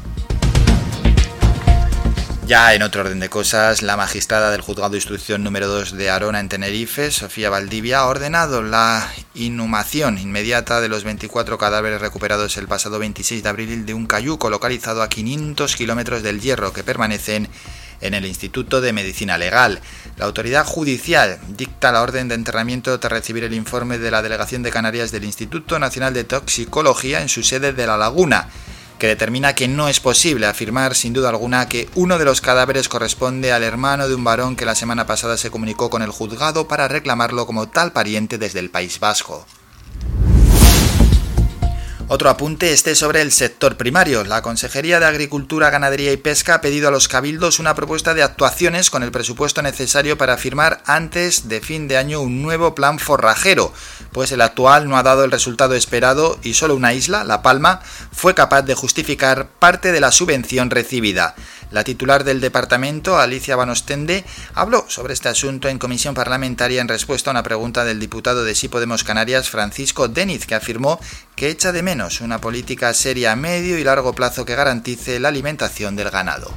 Ya 2.47 2.75
en 2.75 2.83
otro 2.83 3.01
orden 3.01 3.21
de 3.21 3.31
cosas, 3.31 3.81
la 3.81 3.97
magistrada 3.97 4.51
del 4.51 4.61
juzgado 4.61 4.91
de 4.91 4.99
instrucción 4.99 5.43
número 5.43 5.67
2 5.67 5.97
de 5.97 6.11
Arona 6.11 6.41
en 6.41 6.51
Tenerife, 6.51 7.11
Sofía 7.11 7.49
Valdivia, 7.49 8.01
ha 8.01 8.07
ordenado 8.07 8.61
la 8.63 9.11
inhumación 9.35 10.19
inmediata 10.19 10.83
de 10.83 10.91
los 10.91 11.05
24 11.05 11.57
cadáveres 11.57 12.03
recuperados 12.03 12.59
el 12.59 12.69
pasado 12.69 12.99
26 12.99 13.43
de 13.43 13.49
abril 13.49 13.87
de 13.87 13.95
un 13.95 14.05
cayuco 14.05 14.51
localizado 14.51 15.03
a 15.03 15.09
500 15.09 15.75
kilómetros 15.75 16.23
del 16.23 16.43
hierro 16.43 16.75
que 16.75 16.85
permanecen 16.85 17.49
en 18.03 18.13
el 18.13 18.27
Instituto 18.27 18.83
de 18.83 18.93
Medicina 18.93 19.39
Legal. 19.39 19.81
La 20.19 20.27
autoridad 20.27 20.67
judicial 20.67 21.39
dicta 21.49 21.93
la 21.93 22.03
orden 22.03 22.29
de 22.29 22.35
enterramiento 22.35 23.01
tras 23.01 23.13
recibir 23.13 23.45
el 23.45 23.55
informe 23.55 23.97
de 23.97 24.11
la 24.11 24.21
Delegación 24.21 24.63
de 24.63 24.71
Canarias 24.71 25.13
del 25.13 25.25
Instituto 25.25 25.79
Nacional 25.79 26.13
de 26.13 26.25
Toxicología 26.25 27.23
en 27.23 27.31
su 27.31 27.43
sede 27.43 27.73
de 27.73 27.87
La 27.87 27.97
Laguna 27.97 28.51
que 29.05 29.09
determina 29.09 29.55
que 29.55 29.69
no 29.69 29.87
es 29.91 30.01
posible 30.01 30.47
afirmar 30.47 30.95
sin 30.95 31.13
duda 31.13 31.29
alguna 31.29 31.69
que 31.69 31.91
uno 31.95 32.17
de 32.17 32.25
los 32.25 32.41
cadáveres 32.41 32.89
corresponde 32.89 33.53
al 33.53 33.63
hermano 33.63 34.09
de 34.09 34.15
un 34.15 34.25
varón 34.25 34.57
que 34.57 34.65
la 34.65 34.75
semana 34.75 35.07
pasada 35.07 35.37
se 35.37 35.51
comunicó 35.51 35.91
con 35.91 36.01
el 36.01 36.09
juzgado 36.09 36.69
para 36.69 36.89
reclamarlo 36.89 37.45
como 37.45 37.69
tal 37.69 37.93
pariente 37.93 38.39
desde 38.39 38.61
el 38.61 38.71
País 38.71 38.99
Vasco. 39.01 39.45
Otro 42.07 42.29
apunte 42.29 42.71
este 42.75 42.95
sobre 42.95 43.23
el 43.23 43.33
sector 43.33 43.79
primario. 43.79 44.25
La 44.25 44.43
Consejería 44.43 45.01
de 45.01 45.07
Agricultura, 45.07 45.71
Ganadería 45.71 46.13
y 46.13 46.19
Pesca 46.19 46.57
ha 46.57 46.61
pedido 46.61 46.89
a 46.89 46.91
los 46.91 47.09
cabildos 47.09 47.59
una 47.59 47.75
propuesta 47.75 48.13
de 48.13 48.23
actuaciones 48.23 48.91
con 48.91 49.03
el 49.03 49.11
presupuesto 49.11 49.63
necesario 49.63 50.19
para 50.19 50.37
firmar 50.37 50.83
antes 50.85 51.49
de 51.49 51.63
fin 51.63 51.89
de 51.89 51.97
año 51.97 52.21
un 52.21 52.43
nuevo 52.43 52.75
plan 52.75 52.99
forrajero, 52.99 53.73
pues 54.13 54.33
el 54.33 54.43
actual 54.43 54.87
no 54.87 54.99
ha 54.99 55.03
dado 55.03 55.25
el 55.25 55.31
resultado 55.31 55.75
esperado 55.75 56.39
y 56.43 56.53
solo 56.53 56.77
una 56.77 56.93
isla, 56.93 57.25
La 57.25 57.41
Palma, 57.41 57.81
fue 58.13 58.35
capaz 58.35 58.63
de 58.63 58.75
justificar 58.75 59.49
parte 59.59 59.91
de 59.91 60.01
la 60.01 60.13
subvención 60.13 60.69
recibida. 60.69 61.35
La 61.75 61.83
titular 61.83 62.23
del 62.23 62.41
departamento, 62.41 63.19
Alicia 63.19 63.57
Banostende, 63.57 64.25
habló 64.55 64.85
sobre 64.87 65.13
este 65.13 65.29
asunto 65.29 65.69
en 65.69 65.81
comisión 65.81 66.15
parlamentaria 66.15 66.81
en 66.81 66.87
respuesta 66.87 67.31
a 67.31 67.33
una 67.33 67.43
pregunta 67.43 67.85
del 67.85 67.99
diputado 67.99 68.45
de 68.45 68.55
Sí 68.55 68.69
Podemos 68.69 69.03
Canarias, 69.03 69.51
Francisco 69.51 70.07
Deniz, 70.07 70.47
que 70.47 70.55
afirmó 70.55 71.01
que 71.35 71.49
echa 71.49 71.73
de 71.73 71.83
menos 71.83 72.21
una 72.21 72.41
política 72.41 72.95
seria 72.95 73.33
a 73.33 73.37
medio 73.37 73.77
y 73.77 73.83
largo 73.83 74.13
plazo 74.13 74.45
que 74.45 74.55
garantice 74.55 75.19
la 75.19 75.31
alimentación 75.31 75.97
del 75.97 76.11
ganado. 76.11 76.55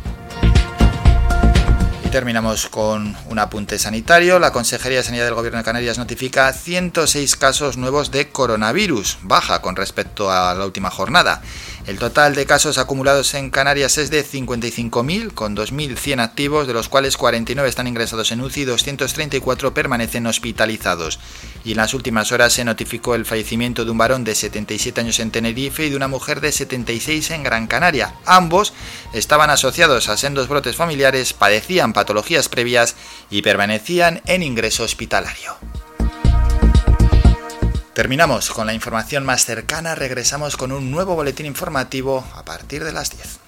Y 2.05 2.09
terminamos 2.09 2.67
con 2.67 3.17
un 3.27 3.39
apunte 3.39 3.79
sanitario. 3.79 4.39
La 4.39 4.53
Consejería 4.53 4.99
de 4.99 5.03
Sanidad 5.03 5.25
del 5.25 5.33
Gobierno 5.33 5.57
de 5.57 5.65
Canarias 5.65 5.97
notifica 5.97 6.53
106 6.53 7.35
casos 7.35 7.75
nuevos 7.75 8.11
de 8.11 8.29
coronavirus, 8.29 9.17
baja 9.23 9.61
con 9.61 9.75
respecto 9.75 10.31
a 10.31 10.53
la 10.53 10.63
última 10.63 10.89
jornada. 10.89 11.41
El 11.87 11.99
total 11.99 12.35
de 12.35 12.45
casos 12.45 12.79
acumulados 12.79 13.33
en 13.33 13.49
Canarias 13.49 13.97
es 13.97 14.09
de 14.09 14.21
55.000, 14.21 15.33
con 15.33 15.55
2.100 15.55 16.19
activos, 16.19 16.67
de 16.67 16.73
los 16.73 16.89
cuales 16.89 17.15
49 17.15 17.69
están 17.69 17.87
ingresados 17.87 18.29
en 18.33 18.41
UCI 18.41 18.63
y 18.63 18.65
234 18.65 19.73
permanecen 19.73 20.27
hospitalizados. 20.27 21.17
Y 21.63 21.71
en 21.71 21.77
las 21.77 21.93
últimas 21.93 22.33
horas 22.33 22.51
se 22.51 22.65
notificó 22.65 23.15
el 23.15 23.25
fallecimiento 23.25 23.85
de 23.85 23.91
un 23.91 23.97
varón 23.97 24.25
de 24.25 24.35
77 24.35 24.99
años 24.99 25.21
en 25.21 25.31
Tenerife 25.31 25.85
y 25.85 25.89
de 25.89 25.95
una 25.95 26.09
mujer 26.09 26.41
de 26.41 26.51
76 26.51 27.31
en 27.31 27.43
Gran 27.43 27.67
Canaria. 27.67 28.15
Ambos 28.25 28.73
estaban 29.13 29.49
asociados 29.49 30.09
a 30.09 30.17
sendos 30.17 30.49
brotes 30.49 30.75
familiares, 30.75 31.31
padecían 31.31 31.93
patologías 31.93 32.49
previas 32.49 32.97
y 33.29 33.43
permanecían 33.43 34.21
en 34.25 34.43
ingreso 34.43 34.83
hospitalario. 34.83 35.55
Terminamos 37.97 38.51
con 38.51 38.67
la 38.67 38.75
información 38.75 39.25
más 39.25 39.43
cercana, 39.43 39.95
regresamos 39.95 40.55
con 40.55 40.71
un 40.71 40.91
nuevo 40.91 41.15
boletín 41.15 41.47
informativo 41.47 42.23
a 42.35 42.45
partir 42.45 42.83
de 42.83 42.93
las 42.93 43.09
10. 43.09 43.39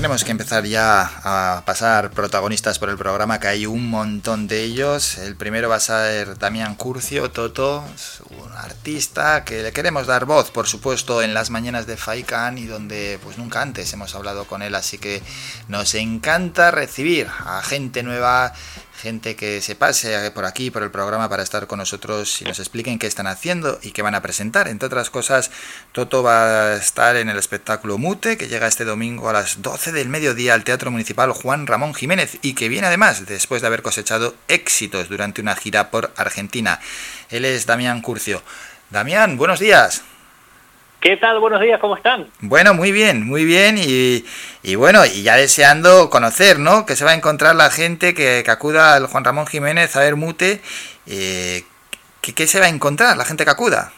Tenemos 0.00 0.24
que 0.24 0.30
empezar 0.30 0.64
ya 0.64 1.12
a 1.24 1.62
pasar 1.66 2.10
protagonistas 2.12 2.78
por 2.78 2.88
el 2.88 2.96
programa, 2.96 3.38
que 3.38 3.48
hay 3.48 3.66
un 3.66 3.90
montón 3.90 4.48
de 4.48 4.62
ellos. 4.62 5.18
El 5.18 5.36
primero 5.36 5.68
va 5.68 5.76
a 5.76 5.80
ser 5.80 6.38
Damián 6.38 6.74
Curcio, 6.74 7.30
Toto, 7.30 7.84
un 8.30 8.50
artista 8.54 9.44
que 9.44 9.62
le 9.62 9.72
queremos 9.72 10.06
dar 10.06 10.24
voz, 10.24 10.50
por 10.52 10.66
supuesto, 10.66 11.20
en 11.20 11.34
las 11.34 11.50
mañanas 11.50 11.86
de 11.86 11.98
Faikan 11.98 12.56
y 12.56 12.64
donde 12.64 13.18
pues 13.22 13.36
nunca 13.36 13.60
antes 13.60 13.92
hemos 13.92 14.14
hablado 14.14 14.46
con 14.46 14.62
él, 14.62 14.74
así 14.74 14.96
que 14.96 15.22
nos 15.68 15.94
encanta 15.94 16.70
recibir 16.70 17.28
a 17.44 17.60
gente 17.60 18.02
nueva 18.02 18.54
gente 19.00 19.34
que 19.34 19.60
se 19.60 19.74
pase 19.74 20.30
por 20.30 20.44
aquí, 20.44 20.70
por 20.70 20.82
el 20.82 20.90
programa, 20.90 21.28
para 21.28 21.42
estar 21.42 21.66
con 21.66 21.78
nosotros 21.78 22.40
y 22.40 22.44
nos 22.44 22.58
expliquen 22.58 22.98
qué 22.98 23.06
están 23.06 23.26
haciendo 23.26 23.80
y 23.82 23.92
qué 23.92 24.02
van 24.02 24.14
a 24.14 24.22
presentar. 24.22 24.68
Entre 24.68 24.86
otras 24.86 25.10
cosas, 25.10 25.50
Toto 25.92 26.22
va 26.22 26.72
a 26.72 26.76
estar 26.76 27.16
en 27.16 27.28
el 27.28 27.38
espectáculo 27.38 27.98
Mute, 27.98 28.36
que 28.36 28.48
llega 28.48 28.68
este 28.68 28.84
domingo 28.84 29.28
a 29.28 29.32
las 29.32 29.62
12 29.62 29.92
del 29.92 30.08
mediodía 30.08 30.54
al 30.54 30.64
Teatro 30.64 30.90
Municipal 30.90 31.32
Juan 31.32 31.66
Ramón 31.66 31.94
Jiménez 31.94 32.38
y 32.42 32.54
que 32.54 32.68
viene 32.68 32.86
además 32.86 33.26
después 33.26 33.62
de 33.62 33.68
haber 33.68 33.82
cosechado 33.82 34.34
éxitos 34.48 35.08
durante 35.08 35.40
una 35.40 35.56
gira 35.56 35.90
por 35.90 36.12
Argentina. 36.16 36.80
Él 37.30 37.44
es 37.44 37.66
Damián 37.66 38.02
Curcio. 38.02 38.42
Damián, 38.90 39.36
buenos 39.36 39.60
días. 39.60 40.02
¿Qué 41.00 41.16
tal? 41.16 41.40
Buenos 41.40 41.62
días, 41.62 41.80
¿cómo 41.80 41.96
están? 41.96 42.28
Bueno, 42.40 42.74
muy 42.74 42.92
bien, 42.92 43.26
muy 43.26 43.46
bien 43.46 43.78
y, 43.78 44.22
y 44.62 44.74
bueno, 44.74 45.06
y 45.06 45.22
ya 45.22 45.34
deseando 45.36 46.10
conocer, 46.10 46.58
¿no? 46.58 46.84
Que 46.84 46.94
se 46.94 47.06
va 47.06 47.12
a 47.12 47.14
encontrar 47.14 47.56
la 47.56 47.70
gente 47.70 48.12
que, 48.12 48.42
que 48.44 48.50
acuda 48.50 48.94
al 48.94 49.06
Juan 49.06 49.24
Ramón 49.24 49.46
Jiménez 49.46 49.96
a 49.96 50.00
ver 50.00 50.16
Mute. 50.16 50.60
Eh, 51.06 51.64
¿qué, 52.20 52.34
¿Qué 52.34 52.46
se 52.46 52.60
va 52.60 52.66
a 52.66 52.68
encontrar 52.68 53.16
la 53.16 53.24
gente 53.24 53.44
que 53.44 53.50
acuda? 53.50 53.92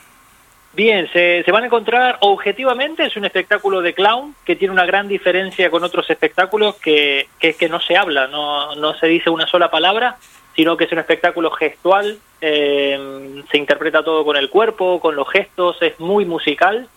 Bien, 0.74 1.10
se, 1.12 1.42
se 1.44 1.50
van 1.50 1.64
a 1.64 1.66
encontrar 1.66 2.18
objetivamente, 2.20 3.04
es 3.04 3.16
un 3.16 3.24
espectáculo 3.24 3.82
de 3.82 3.94
clown 3.94 4.36
que 4.44 4.54
tiene 4.54 4.72
una 4.72 4.86
gran 4.86 5.08
diferencia 5.08 5.70
con 5.70 5.82
otros 5.82 6.08
espectáculos 6.08 6.76
que, 6.76 7.28
que 7.40 7.48
es 7.50 7.56
que 7.56 7.68
no 7.68 7.80
se 7.80 7.96
habla, 7.96 8.28
no, 8.28 8.76
no 8.76 8.94
se 8.94 9.08
dice 9.08 9.28
una 9.28 9.48
sola 9.48 9.72
palabra, 9.72 10.16
sino 10.54 10.76
que 10.76 10.84
es 10.84 10.92
un 10.92 10.98
espectáculo 10.98 11.50
gestual, 11.50 12.18
eh, 12.40 13.42
se 13.50 13.56
interpreta 13.58 14.02
todo 14.02 14.24
con 14.24 14.36
el 14.36 14.50
cuerpo, 14.50 15.00
con 15.00 15.14
los 15.16 15.28
gestos, 15.30 15.76
es 15.80 15.98
muy 16.00 16.24
musical, 16.24 16.88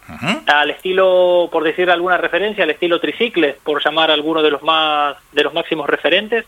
al 0.48 0.72
estilo, 0.72 1.50
por 1.52 1.64
decir 1.64 1.90
alguna 1.92 2.18
referencia, 2.18 2.64
al 2.64 2.72
estilo 2.72 3.00
tricicles, 3.00 3.56
por 3.64 3.84
llamar 3.84 4.10
a 4.12 4.14
alguno 4.14 4.42
de 4.42 4.52
los 4.52 4.62
más 4.64 5.16
de 5.32 5.44
los 5.44 5.54
máximos 5.54 5.88
referentes. 5.90 6.46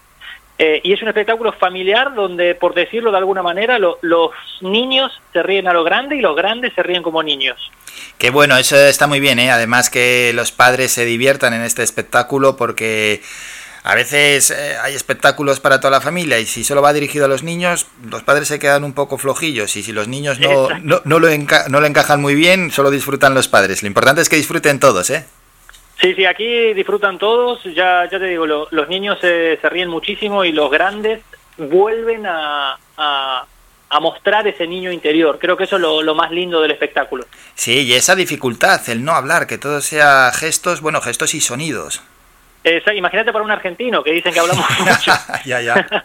Eh, 0.60 0.82
y 0.84 0.92
es 0.94 1.02
un 1.04 1.08
espectáculo 1.08 1.52
familiar 1.52 2.16
donde, 2.16 2.56
por 2.56 2.74
decirlo 2.74 3.12
de 3.12 3.18
alguna 3.20 3.44
manera, 3.44 3.78
lo- 3.78 4.00
los 4.02 4.32
niños 4.62 5.12
se 5.32 5.44
ríen 5.44 5.68
a 5.68 5.74
lo 5.74 5.84
grande 5.84 6.16
y 6.16 6.22
los 6.22 6.36
grandes 6.36 6.74
se 6.74 6.82
ríen 6.82 7.04
como 7.04 7.22
niños. 7.22 7.72
Qué 8.18 8.32
bueno, 8.32 8.58
eso 8.58 8.76
está 8.76 9.06
muy 9.06 9.20
bien, 9.20 9.38
¿eh? 9.38 9.52
Además 9.52 9.92
que 9.92 10.32
los 10.34 10.52
padres 10.52 10.92
se 10.92 11.06
diviertan 11.06 11.54
en 11.54 11.62
este 11.62 11.84
espectáculo 11.84 12.58
porque 12.58 13.22
a 13.90 13.96
veces 13.96 14.52
eh, 14.52 14.76
hay 14.82 14.94
espectáculos 14.96 15.60
para 15.60 15.80
toda 15.80 15.92
la 15.92 16.02
familia 16.02 16.38
y 16.40 16.46
si 16.46 16.64
solo 16.64 16.82
va 16.82 16.92
dirigido 16.92 17.26
a 17.26 17.28
los 17.28 17.44
niños, 17.44 17.88
los 18.10 18.22
padres 18.24 18.48
se 18.50 18.60
quedan 18.60 18.84
un 18.84 18.94
poco 18.94 19.18
flojillos 19.18 19.76
y 19.78 19.84
si 19.84 19.94
los 19.94 20.08
niños 20.08 20.40
no, 20.40 20.68
no, 20.84 21.02
no 21.06 21.20
lo, 21.20 21.30
enca- 21.30 21.68
no 21.70 21.80
lo 21.80 21.86
encajan 21.88 22.22
muy 22.22 22.36
bien, 22.36 22.70
solo 22.72 22.92
disfrutan 22.92 23.34
los 23.34 23.48
padres. 23.48 23.82
Lo 23.84 23.88
importante 23.88 24.22
es 24.22 24.30
que 24.30 24.36
disfruten 24.36 24.80
todos, 24.80 25.10
¿eh? 25.10 25.26
Sí, 26.02 26.14
sí, 26.16 26.26
aquí 26.26 26.74
disfrutan 26.74 27.18
todos, 27.18 27.64
ya, 27.64 28.04
ya 28.12 28.20
te 28.20 28.26
digo, 28.26 28.46
lo- 28.46 28.68
los 28.72 28.88
niños 28.90 29.18
se, 29.22 29.58
se 29.62 29.70
ríen 29.70 29.90
muchísimo 29.90 30.44
y 30.44 30.52
los 30.52 30.70
grandes 30.70 31.22
vuelven 31.58 32.26
a, 32.28 32.78
a, 32.98 33.46
a 33.90 34.00
mostrar 34.00 34.48
ese 34.48 34.68
niño 34.68 34.92
interior. 34.92 35.40
Creo 35.40 35.56
que 35.58 35.64
eso 35.64 35.78
es 35.78 35.82
lo, 35.82 36.02
lo 36.04 36.14
más 36.14 36.30
lindo 36.32 36.62
del 36.62 36.72
espectáculo. 36.72 37.26
Sí, 37.56 37.82
y 37.84 37.94
esa 37.94 38.16
dificultad, 38.16 38.82
el 38.90 39.04
no 39.04 39.14
hablar, 39.14 39.48
que 39.48 39.58
todo 39.58 39.82
sea 39.82 40.32
gestos, 40.36 40.82
bueno, 40.82 41.02
gestos 41.02 41.34
y 41.34 41.42
sonidos. 41.42 42.02
Imagínate 42.96 43.32
para 43.32 43.46
un 43.46 43.52
argentino 43.52 44.04
que 44.04 44.12
dicen 44.12 44.34
que 44.34 44.40
hablamos 44.40 44.66
mucho. 44.80 45.12
ya, 45.46 45.62
ya. 45.62 45.88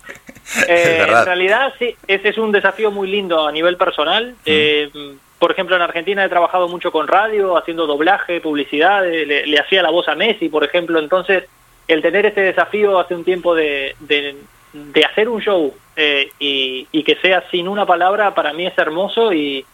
Eh, 0.69 1.07
en 1.09 1.25
realidad, 1.25 1.73
sí, 1.79 1.97
ese 2.07 2.29
es 2.29 2.37
un 2.37 2.53
desafío 2.53 2.91
muy 2.91 3.09
lindo 3.09 3.47
a 3.47 3.53
nivel 3.53 3.77
personal. 3.77 4.35
Eh, 4.45 4.91
por 5.39 5.51
ejemplo, 5.51 5.77
en 5.77 5.83
Argentina 5.83 6.25
he 6.25 6.29
trabajado 6.29 6.69
mucho 6.69 6.93
con 6.93 7.09
radio, 7.09 7.57
haciendo 7.57 7.87
doblaje, 7.87 8.41
publicidad, 8.41 9.03
le, 9.03 9.47
le 9.47 9.59
hacía 9.59 9.83
la 9.83 9.91
voz 9.91 10.09
a 10.09 10.15
Messi, 10.15 10.49
por 10.49 10.65
ejemplo. 10.65 10.99
Entonces, 10.99 11.45
el 11.89 12.03
tener 12.03 12.27
este 12.27 12.43
desafío 12.43 12.99
hace 12.99 13.15
un 13.15 13.25
tiempo 13.25 13.55
de, 13.55 13.95
de, 14.01 14.37
de 14.73 15.05
hacer 15.05 15.29
un 15.29 15.41
show 15.41 15.75
eh, 15.97 16.31
y, 16.39 16.87
y 16.91 17.03
que 17.05 17.17
sea 17.17 17.45
sin 17.51 17.69
una 17.69 17.87
palabra, 17.87 18.35
para 18.35 18.53
mí 18.53 18.67
es 18.67 18.77
hermoso 18.77 19.33
y, 19.33 19.65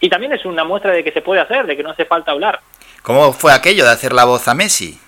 y 0.00 0.08
también 0.08 0.32
es 0.32 0.44
una 0.44 0.64
muestra 0.64 0.92
de 0.92 1.04
que 1.04 1.12
se 1.12 1.22
puede 1.22 1.40
hacer, 1.40 1.66
de 1.66 1.76
que 1.76 1.82
no 1.82 1.90
hace 1.90 2.04
falta 2.04 2.32
hablar. 2.32 2.60
¿Cómo 3.02 3.32
fue 3.32 3.52
aquello 3.52 3.84
de 3.84 3.90
hacer 3.90 4.12
la 4.12 4.24
voz 4.24 4.48
a 4.48 4.54
Messi? 4.54 5.00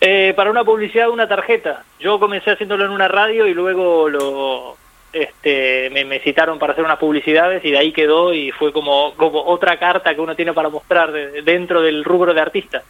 Eh, 0.00 0.34
para 0.36 0.50
una 0.50 0.62
publicidad 0.64 1.04
de 1.06 1.10
una 1.10 1.26
tarjeta. 1.28 1.84
Yo 1.98 2.18
comencé 2.20 2.50
haciéndolo 2.50 2.84
en 2.84 2.90
una 2.90 3.08
radio 3.08 3.46
y 3.46 3.54
luego 3.54 4.08
lo 4.08 4.76
este 5.12 5.88
me, 5.90 6.04
me 6.04 6.18
citaron 6.20 6.58
para 6.58 6.72
hacer 6.74 6.84
unas 6.84 6.98
publicidades 6.98 7.64
y 7.64 7.70
de 7.70 7.78
ahí 7.78 7.92
quedó 7.92 8.34
y 8.34 8.50
fue 8.52 8.70
como, 8.72 9.14
como 9.14 9.42
otra 9.46 9.78
carta 9.78 10.14
que 10.14 10.20
uno 10.20 10.36
tiene 10.36 10.52
para 10.52 10.68
mostrar 10.68 11.10
de- 11.12 11.40
dentro 11.42 11.80
del 11.80 12.04
rubro 12.04 12.34
de 12.34 12.40
artista. 12.42 12.82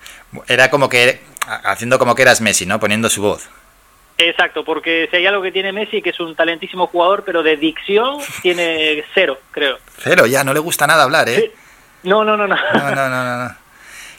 Era 0.49 0.69
como 0.69 0.89
que, 0.89 1.21
haciendo 1.47 1.99
como 2.01 2.17
que 2.17 2.23
eras 2.23 2.41
Messi, 2.41 2.67
¿no? 2.67 2.81
Poniendo 2.81 3.09
su 3.09 3.23
voz. 3.23 3.49
Exacto, 4.19 4.65
porque 4.65 5.07
si 5.11 5.19
hay 5.19 5.27
algo 5.27 5.43
que 5.43 5.53
tiene 5.53 5.71
Messi, 5.73 6.03
que 6.03 6.11
es 6.11 6.19
un 6.19 6.35
talentísimo 6.35 6.89
jugador, 6.89 7.23
pero 7.25 7.45
de 7.45 7.57
dicción 7.57 8.17
tiene 8.43 9.05
cero, 9.15 9.39
creo. 9.53 9.79
Cero, 9.99 10.27
ya, 10.27 10.43
no 10.43 10.53
le 10.53 10.59
gusta 10.59 10.87
nada 10.89 11.05
hablar, 11.05 11.29
¿eh? 11.29 11.53
No, 12.03 12.25
no, 12.25 12.37
no, 12.37 12.49
no. 12.49 12.57
No, 12.57 12.91
no, 12.95 13.09
no, 13.09 13.25
no. 13.25 13.45
no. 13.45 13.55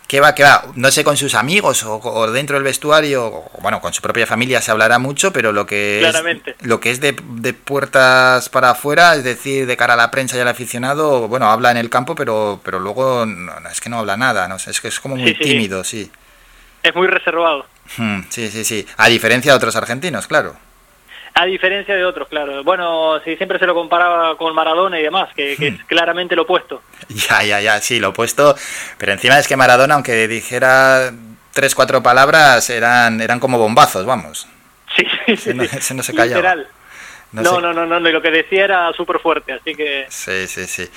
¿Qué 0.07 0.21
va, 0.21 0.33
qué 0.33 0.43
va? 0.43 0.63
No 0.75 0.89
sé, 0.89 1.03
con 1.03 1.17
sus 1.17 1.35
amigos 1.35 1.83
o, 1.83 1.97
o 2.01 2.31
dentro 2.31 2.55
del 2.55 2.63
vestuario, 2.63 3.25
o, 3.25 3.51
bueno, 3.61 3.81
con 3.81 3.93
su 3.93 4.01
propia 4.01 4.25
familia 4.25 4.61
se 4.61 4.71
hablará 4.71 4.99
mucho, 4.99 5.33
pero 5.33 5.51
lo 5.51 5.65
que 5.65 5.97
Claramente. 5.99 6.51
es, 6.59 6.65
lo 6.65 6.79
que 6.79 6.91
es 6.91 7.01
de, 7.01 7.13
de 7.21 7.53
puertas 7.53 8.47
para 8.47 8.69
afuera, 8.69 9.15
es 9.15 9.25
decir, 9.25 9.65
de 9.65 9.75
cara 9.75 9.95
a 9.95 9.97
la 9.97 10.09
prensa 10.09 10.37
y 10.37 10.39
al 10.39 10.47
aficionado, 10.47 11.27
bueno, 11.27 11.49
habla 11.51 11.71
en 11.71 11.77
el 11.77 11.89
campo, 11.89 12.15
pero, 12.15 12.61
pero 12.63 12.79
luego 12.79 13.25
no, 13.25 13.51
es 13.69 13.81
que 13.81 13.89
no 13.89 13.99
habla 13.99 14.15
nada, 14.15 14.47
no 14.47 14.55
es 14.55 14.79
que 14.79 14.87
es 14.87 14.99
como 15.01 15.17
muy 15.17 15.31
Sí, 15.31 15.37
sí. 15.41 15.43
tímido, 15.49 15.83
sí. 15.83 16.11
Es 16.83 16.95
muy 16.95 17.07
reservado. 17.07 17.65
Hmm, 17.97 18.21
Sí, 18.29 18.49
sí, 18.49 18.63
sí. 18.63 18.87
A 18.95 19.09
diferencia 19.09 19.51
de 19.51 19.57
otros 19.57 19.75
argentinos, 19.75 20.25
claro. 20.27 20.55
A 21.39 21.45
diferencia 21.45 21.93
de 21.95 22.04
otros, 22.04 22.28
claro. 22.30 22.63
Bueno, 22.63 23.19
si 23.23 23.36
siempre 23.36 23.60
se 23.60 23.67
lo 23.67 23.76
comparaba 23.76 24.36
con 24.38 24.56
Maradona 24.56 25.00
y 25.00 25.04
demás, 25.04 25.30
que, 25.36 25.56
que 25.56 25.67
es 25.67 25.84
claramente 25.86 26.36
lo 26.36 26.43
opuesto. 26.43 26.82
Ya, 27.10 27.43
ya, 27.43 27.62
ya, 27.62 27.80
sí, 27.80 28.00
lo 28.00 28.10
opuesto. 28.10 28.56
Pero 28.97 29.12
encima 29.12 29.38
es 29.38 29.47
que 29.47 29.56
Maradona, 29.56 29.93
aunque 29.95 30.28
dijera 30.28 31.12
tres, 31.54 31.76
cuatro 31.76 32.02
palabras, 32.02 32.69
eran, 32.71 33.21
eran 33.21 33.39
como 33.39 33.60
bombazos, 33.60 34.06
vamos. 34.06 34.47
Sí, 34.95 35.06
sí, 35.38 35.54
no- 35.54 35.63
sí. 35.65 35.78
ese 35.78 35.93
no 35.93 36.02
se 36.02 36.13
callaba. 36.15 36.38
Literal. 36.38 36.67
No 37.34 37.41
No, 37.43 37.56
sé. 37.58 37.62
no, 37.62 37.73
no, 37.73 37.86
no, 37.86 38.00
lo 38.00 38.21
que 38.21 38.32
decía 38.32 38.63
era 38.63 38.91
súper 38.93 39.19
fuerte, 39.19 39.52
así 39.54 39.76
que 39.76 40.06
Sí, 40.10 40.47
sí, 40.47 40.65
sí. 40.65 40.89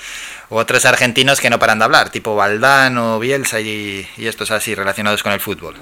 U 0.49 0.55
otros 0.55 0.85
argentinos 0.85 1.39
que 1.41 1.49
no 1.51 1.59
paran 1.59 1.77
de 1.77 1.85
hablar, 1.85 2.09
tipo 2.09 2.35
Valdán 2.35 2.97
o 2.97 3.19
Bielsa 3.19 3.59
y, 3.59 4.07
y 4.17 4.27
estos 4.27 4.49
así 4.49 4.73
relacionados 4.73 5.21
con 5.21 5.33
el 5.33 5.39
fútbol. 5.41 5.75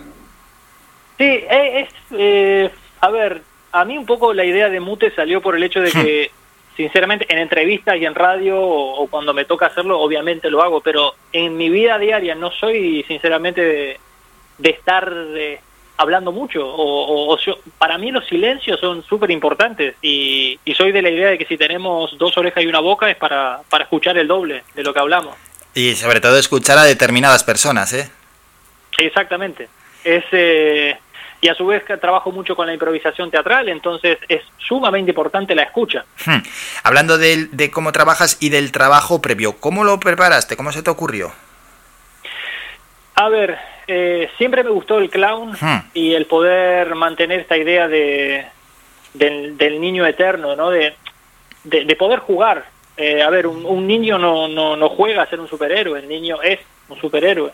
sí, 1.18 1.24
eh, 1.24 1.82
es, 1.88 1.89
eh, 2.12 2.72
a 3.01 3.10
ver, 3.10 3.41
a 3.72 3.86
mí 3.86 3.97
un 3.97 4.05
poco 4.05 4.34
la 4.34 4.45
idea 4.45 4.70
de 4.70 4.80
Mute 4.80 5.11
salió 5.15 5.41
por 5.41 5.55
el 5.55 5.63
hecho 5.63 5.80
de 5.82 5.91
que, 5.91 6.32
sinceramente, 6.78 7.26
en 7.30 7.39
entrevistas 7.39 7.97
y 7.97 8.05
en 8.05 8.15
radio 8.15 8.59
o, 8.59 9.01
o 9.03 9.07
cuando 9.07 9.34
me 9.34 9.45
toca 9.45 9.67
hacerlo, 9.67 9.99
obviamente 9.99 10.49
lo 10.49 10.61
hago, 10.63 10.82
pero 10.82 11.13
en 11.34 11.55
mi 11.57 11.70
vida 11.70 11.97
diaria 11.97 12.36
no 12.36 12.51
soy, 12.51 13.03
sinceramente, 13.07 13.61
de, 13.61 13.99
de 14.57 14.70
estar 14.70 15.11
eh, 15.36 15.59
hablando 15.97 16.32
mucho. 16.32 16.65
O, 16.67 16.82
o- 16.84 17.34
o 17.34 17.38
yo- 17.39 17.59
para 17.78 17.97
mí 17.97 18.11
los 18.11 18.26
silencios 18.28 18.80
son 18.80 19.03
súper 19.03 19.30
importantes 19.32 19.95
y, 20.01 20.57
y 20.65 20.74
soy 20.74 20.91
de 20.91 21.01
la 21.01 21.09
idea 21.09 21.30
de 21.30 21.38
que 21.38 21.45
si 21.45 21.57
tenemos 21.57 22.17
dos 22.17 22.38
orejas 22.38 22.63
y 22.63 22.67
una 22.67 22.80
boca 22.80 23.09
es 23.09 23.17
para, 23.17 23.59
para 23.70 23.84
escuchar 23.84 24.17
el 24.17 24.28
doble 24.28 24.63
de 24.76 24.84
lo 24.84 24.93
que 24.93 24.99
hablamos. 24.99 25.36
Y 25.76 25.95
sobre 25.95 26.20
todo 26.22 26.38
escuchar 26.39 26.78
a 26.78 26.84
determinadas 26.84 27.43
personas, 27.43 27.93
¿eh? 27.93 28.09
Exactamente. 28.97 29.67
Es, 30.03 30.24
eh, 30.32 30.97
y 31.41 31.47
a 31.47 31.55
su 31.55 31.65
vez 31.65 31.83
trabajo 32.01 32.31
mucho 32.31 32.55
con 32.55 32.67
la 32.67 32.73
improvisación 32.73 33.31
teatral, 33.31 33.69
entonces 33.69 34.17
es 34.27 34.41
sumamente 34.57 35.11
importante 35.11 35.55
la 35.55 35.63
escucha. 35.63 36.05
Hmm. 36.25 36.39
Hablando 36.83 37.17
del- 37.17 37.49
de, 37.55 37.71
cómo 37.71 37.91
trabajas 37.91 38.37
y 38.41 38.49
del 38.49 38.71
trabajo 38.71 39.21
previo, 39.21 39.57
¿cómo 39.59 39.83
lo 39.83 39.99
preparaste? 39.99 40.57
¿Cómo 40.57 40.71
se 40.71 40.83
te 40.83 40.89
ocurrió? 40.89 41.31
A 43.15 43.27
ver, 43.29 43.57
eh, 43.87 44.29
siempre 44.37 44.63
me 44.63 44.69
gustó 44.69 44.99
el 44.99 45.09
clown 45.09 45.51
Hmm. 45.59 45.79
y 45.93 46.13
el 46.13 46.25
poder 46.25 46.95
mantener 46.95 47.39
esta 47.41 47.57
idea 47.57 47.87
de 47.87 48.45
del, 49.13 49.57
del 49.57 49.81
niño 49.81 50.05
eterno, 50.05 50.55
¿no? 50.55 50.69
De, 50.69 50.93
de, 51.63 51.83
de 51.85 51.95
poder 51.95 52.19
jugar. 52.19 52.65
Eh, 52.95 53.23
a 53.23 53.29
ver, 53.29 53.47
un, 53.47 53.65
un 53.65 53.87
niño 53.87 54.19
no, 54.19 54.47
no, 54.47 54.75
no 54.77 54.89
juega 54.89 55.23
a 55.23 55.27
ser 55.29 55.39
un 55.39 55.47
superhéroe, 55.47 55.99
el 55.99 56.07
niño 56.07 56.41
es 56.43 56.59
un 56.89 56.99
superhéroe. 57.01 57.51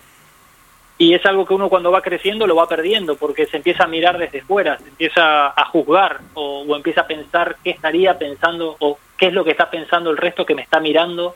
Y 0.97 1.13
es 1.13 1.25
algo 1.25 1.45
que 1.45 1.53
uno 1.53 1.67
cuando 1.67 1.91
va 1.91 2.01
creciendo 2.01 2.47
lo 2.47 2.55
va 2.55 2.69
perdiendo, 2.69 3.15
porque 3.17 3.45
se 3.47 3.57
empieza 3.57 3.83
a 3.83 3.87
mirar 3.87 4.17
desde 4.17 4.41
fuera, 4.41 4.77
se 4.77 4.87
empieza 4.87 5.47
a 5.47 5.65
juzgar 5.65 6.19
o, 6.35 6.65
empieza 6.75 7.01
a 7.01 7.07
pensar 7.07 7.57
qué 7.63 7.71
estaría 7.71 8.17
pensando 8.17 8.77
o 8.79 8.97
qué 9.17 9.27
es 9.27 9.33
lo 9.33 9.43
que 9.43 9.51
está 9.51 9.69
pensando 9.69 10.09
el 10.09 10.17
resto 10.17 10.45
que 10.45 10.55
me 10.55 10.61
está 10.61 10.79
mirando 10.79 11.35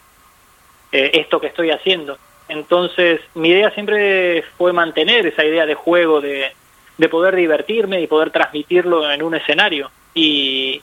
eh, 0.91 1.11
esto 1.13 1.41
que 1.41 1.47
estoy 1.47 1.71
haciendo. 1.71 2.17
Entonces, 2.47 3.21
mi 3.35 3.49
idea 3.49 3.69
siempre 3.71 4.43
fue 4.57 4.71
mantener 4.71 5.27
esa 5.27 5.43
idea 5.43 5.65
de 5.65 5.75
juego, 5.75 6.21
de, 6.21 6.51
de 6.97 7.09
poder 7.09 7.35
divertirme 7.35 8.01
y 8.01 8.07
poder 8.07 8.31
transmitirlo 8.31 9.11
en 9.11 9.21
un 9.21 9.35
escenario. 9.35 9.91
Y, 10.13 10.81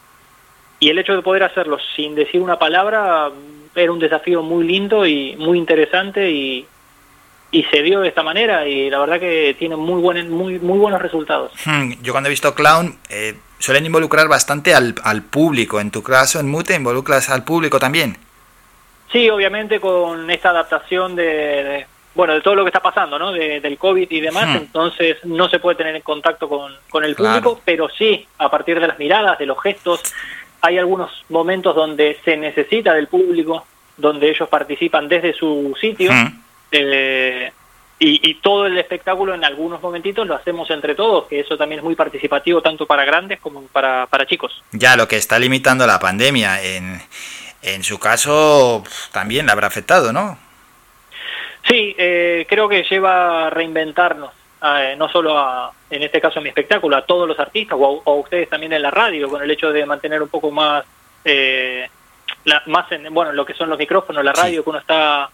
y 0.81 0.91
el 0.91 0.99
hecho 0.99 1.16
de 1.16 1.22
poder 1.22 1.43
hacerlo 1.43 1.79
sin 1.97 2.14
decir 2.14 2.41
una 2.41 2.59
palabra 2.59 3.31
mm, 3.31 3.79
era 3.79 3.93
un 3.93 3.99
desafío 3.99 4.43
muy 4.43 4.66
lindo 4.66 5.07
y 5.07 5.35
muy 5.37 5.59
interesante 5.59 6.31
y, 6.31 6.66
y 7.59 7.62
se 7.70 7.82
dio 7.82 8.00
de 8.00 8.09
esta 8.09 8.22
manera 8.22 8.66
y 8.68 8.90
la 8.90 8.98
verdad 8.98 9.18
que 9.20 9.57
tiene 9.59 9.76
muy 9.76 10.00
buen, 10.00 10.30
muy 10.30 10.59
muy 10.59 10.78
buenos 10.78 11.00
resultados. 11.00 11.52
Hmm, 11.64 11.92
Yo 12.02 12.12
cuando 12.12 12.28
he 12.28 12.30
visto 12.30 12.54
Clown 12.54 12.98
eh, 13.09 13.34
suelen 13.59 13.86
involucrar 13.86 14.28
bastante 14.28 14.74
al, 14.74 14.94
al 15.02 15.22
público. 15.22 15.80
En 15.80 15.90
tu 15.90 16.02
caso, 16.02 16.38
en 16.40 16.48
Mute, 16.48 16.74
involucras 16.74 17.30
al 17.30 17.44
público 17.44 17.78
también. 17.78 18.18
Sí, 19.12 19.30
obviamente 19.30 19.80
con 19.80 20.30
esta 20.30 20.50
adaptación 20.50 21.14
de, 21.16 21.24
de- 21.24 21.86
bueno, 22.14 22.34
de 22.34 22.40
todo 22.40 22.54
lo 22.54 22.64
que 22.64 22.70
está 22.70 22.80
pasando, 22.80 23.18
¿no? 23.18 23.30
De- 23.32 23.61
del 23.61 23.76
COVID 23.78 24.11
y 24.11 24.20
demás, 24.20 24.46
Hmm. 24.48 24.57
entonces 24.57 25.16
no 25.24 25.48
se 25.48 25.59
puede 25.59 25.76
tener 25.76 25.94
en 25.96 26.02
contacto 26.02 26.48
con, 26.48 26.72
con 26.90 27.04
el 27.04 27.14
Claro. 27.14 27.42
público, 27.42 27.62
pero 27.64 27.88
sí, 27.88 28.26
a 28.38 28.50
partir 28.50 28.80
de 28.80 28.86
las 28.88 28.98
miradas, 28.98 29.38
de 29.38 29.46
los 29.46 29.61
gestos, 29.62 30.00
hay 30.61 30.78
algunos 30.78 31.11
momentos 31.28 31.74
donde 31.76 32.18
se 32.24 32.36
necesita 32.36 32.92
del 32.94 33.07
público, 33.09 33.66
donde 33.96 34.28
ellos 34.30 34.48
participan 34.48 35.09
desde 35.09 35.32
su 35.32 35.74
sitio, 35.80 36.11
Hmm. 36.12 36.42
Eh, 36.70 37.52
y, 37.98 38.30
y 38.30 38.34
todo 38.34 38.66
el 38.66 38.76
espectáculo 38.78 39.34
en 39.34 39.44
algunos 39.44 39.80
momentitos 39.80 40.26
lo 40.26 40.34
hacemos 40.34 40.70
entre 40.70 40.94
todos, 40.94 41.26
que 41.28 41.40
eso 41.40 41.56
también 41.56 41.78
es 41.78 41.84
muy 41.84 41.94
participativo 41.94 42.60
tanto 42.60 42.86
para 42.86 43.04
grandes 43.04 43.40
como 43.40 43.62
para, 43.68 44.06
para 44.06 44.26
chicos. 44.26 44.62
Ya 44.72 44.96
lo 44.96 45.08
que 45.08 45.16
está 45.16 45.38
limitando 45.38 45.86
la 45.86 45.98
pandemia, 45.98 46.62
en, 46.62 47.00
en 47.62 47.82
su 47.84 47.98
caso 47.98 48.84
también 49.12 49.46
le 49.46 49.52
habrá 49.52 49.66
afectado, 49.68 50.12
¿no? 50.12 50.38
Sí, 51.68 51.94
eh, 51.98 52.46
creo 52.48 52.68
que 52.68 52.84
lleva 52.84 53.46
a 53.46 53.50
reinventarnos, 53.50 54.30
eh, 54.62 54.94
no 54.96 55.08
solo 55.08 55.36
a, 55.38 55.72
en 55.90 56.02
este 56.02 56.20
caso 56.20 56.38
en 56.38 56.44
mi 56.44 56.48
espectáculo, 56.50 56.96
a 56.96 57.04
todos 57.04 57.26
los 57.26 57.38
artistas 57.40 57.76
o 57.80 57.84
a, 57.84 57.88
o 58.04 58.12
a 58.12 58.20
ustedes 58.20 58.48
también 58.48 58.72
en 58.72 58.82
la 58.82 58.90
radio, 58.90 59.28
con 59.28 59.42
el 59.42 59.50
hecho 59.50 59.72
de 59.72 59.84
mantener 59.86 60.22
un 60.22 60.28
poco 60.28 60.50
más, 60.50 60.84
eh, 61.24 61.88
la- 62.44 62.62
más 62.66 62.90
en, 62.92 63.12
bueno, 63.12 63.32
lo 63.32 63.44
que 63.44 63.54
son 63.54 63.68
los 63.68 63.78
micrófonos, 63.78 64.22
la 64.24 64.32
Sí. 64.34 64.40
radio, 64.42 64.62
que 64.62 64.70
uno 64.70 64.78
está, 64.78 65.28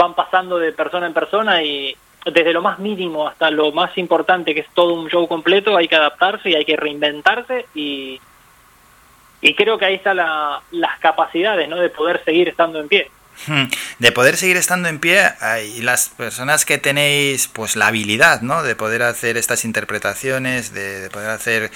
van 0.00 0.14
pasando 0.14 0.58
de 0.58 0.72
persona 0.72 1.06
en 1.06 1.12
persona 1.12 1.62
y 1.62 1.94
desde 2.24 2.54
lo 2.54 2.62
más 2.62 2.78
mínimo 2.78 3.28
hasta 3.28 3.50
lo 3.50 3.70
más 3.70 3.96
importante, 3.98 4.54
que 4.54 4.60
es 4.60 4.68
todo 4.72 4.94
un 4.94 5.08
show 5.10 5.28
completo, 5.28 5.76
hay 5.76 5.88
que 5.88 5.96
adaptarse 5.96 6.48
y 6.48 6.54
hay 6.54 6.64
que 6.64 6.76
reinventarse 6.76 7.66
y, 7.74 8.18
y 9.42 9.54
creo 9.54 9.76
que 9.76 9.84
ahí 9.84 9.96
están 9.96 10.16
la, 10.16 10.62
las 10.70 10.98
capacidades, 11.00 11.68
¿no? 11.68 11.76
De 11.76 11.90
poder 11.90 12.24
seguir 12.24 12.48
estando 12.48 12.80
en 12.80 12.88
pie. 12.88 13.10
De 13.98 14.12
poder 14.12 14.36
seguir 14.36 14.56
estando 14.56 14.88
en 14.88 14.98
pie 14.98 15.22
y 15.76 15.82
las 15.82 16.08
personas 16.10 16.64
que 16.64 16.78
tenéis 16.78 17.48
pues 17.48 17.76
la 17.76 17.88
habilidad, 17.88 18.42
¿no? 18.42 18.62
De 18.62 18.74
poder 18.74 19.02
hacer 19.02 19.36
estas 19.36 19.64
interpretaciones, 19.64 20.72
de, 20.74 21.00
de 21.00 21.10
poder 21.10 21.30
hacer 21.30 21.70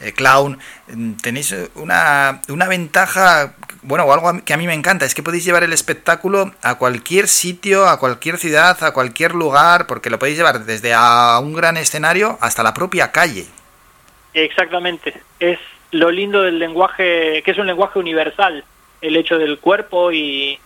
eh, 0.00 0.12
clown, 0.12 0.58
mm, 0.88 1.12
tenéis 1.14 1.54
una, 1.74 2.40
una 2.48 2.68
ventaja, 2.68 3.54
bueno, 3.82 4.04
o 4.04 4.12
algo 4.12 4.44
que 4.44 4.54
a 4.54 4.56
mí 4.56 4.66
me 4.66 4.74
encanta, 4.74 5.04
es 5.04 5.14
que 5.14 5.22
podéis 5.22 5.44
llevar 5.44 5.64
el 5.64 5.72
espectáculo 5.72 6.52
a 6.62 6.76
cualquier 6.76 7.28
sitio, 7.28 7.88
a 7.88 7.98
cualquier 7.98 8.38
ciudad, 8.38 8.82
a 8.82 8.92
cualquier 8.92 9.34
lugar, 9.34 9.86
porque 9.86 10.10
lo 10.10 10.18
podéis 10.18 10.38
llevar 10.38 10.64
desde 10.64 10.94
a 10.94 11.38
un 11.40 11.54
gran 11.54 11.76
escenario 11.76 12.38
hasta 12.40 12.62
la 12.62 12.74
propia 12.74 13.12
calle. 13.12 13.46
Exactamente. 14.34 15.14
Es 15.40 15.58
lo 15.90 16.10
lindo 16.10 16.42
del 16.42 16.58
lenguaje, 16.58 17.42
que 17.42 17.50
es 17.50 17.58
un 17.58 17.66
lenguaje 17.66 17.98
universal, 17.98 18.64
el 19.00 19.16
hecho 19.16 19.38
del 19.38 19.58
cuerpo 19.58 20.12
y, 20.12 20.58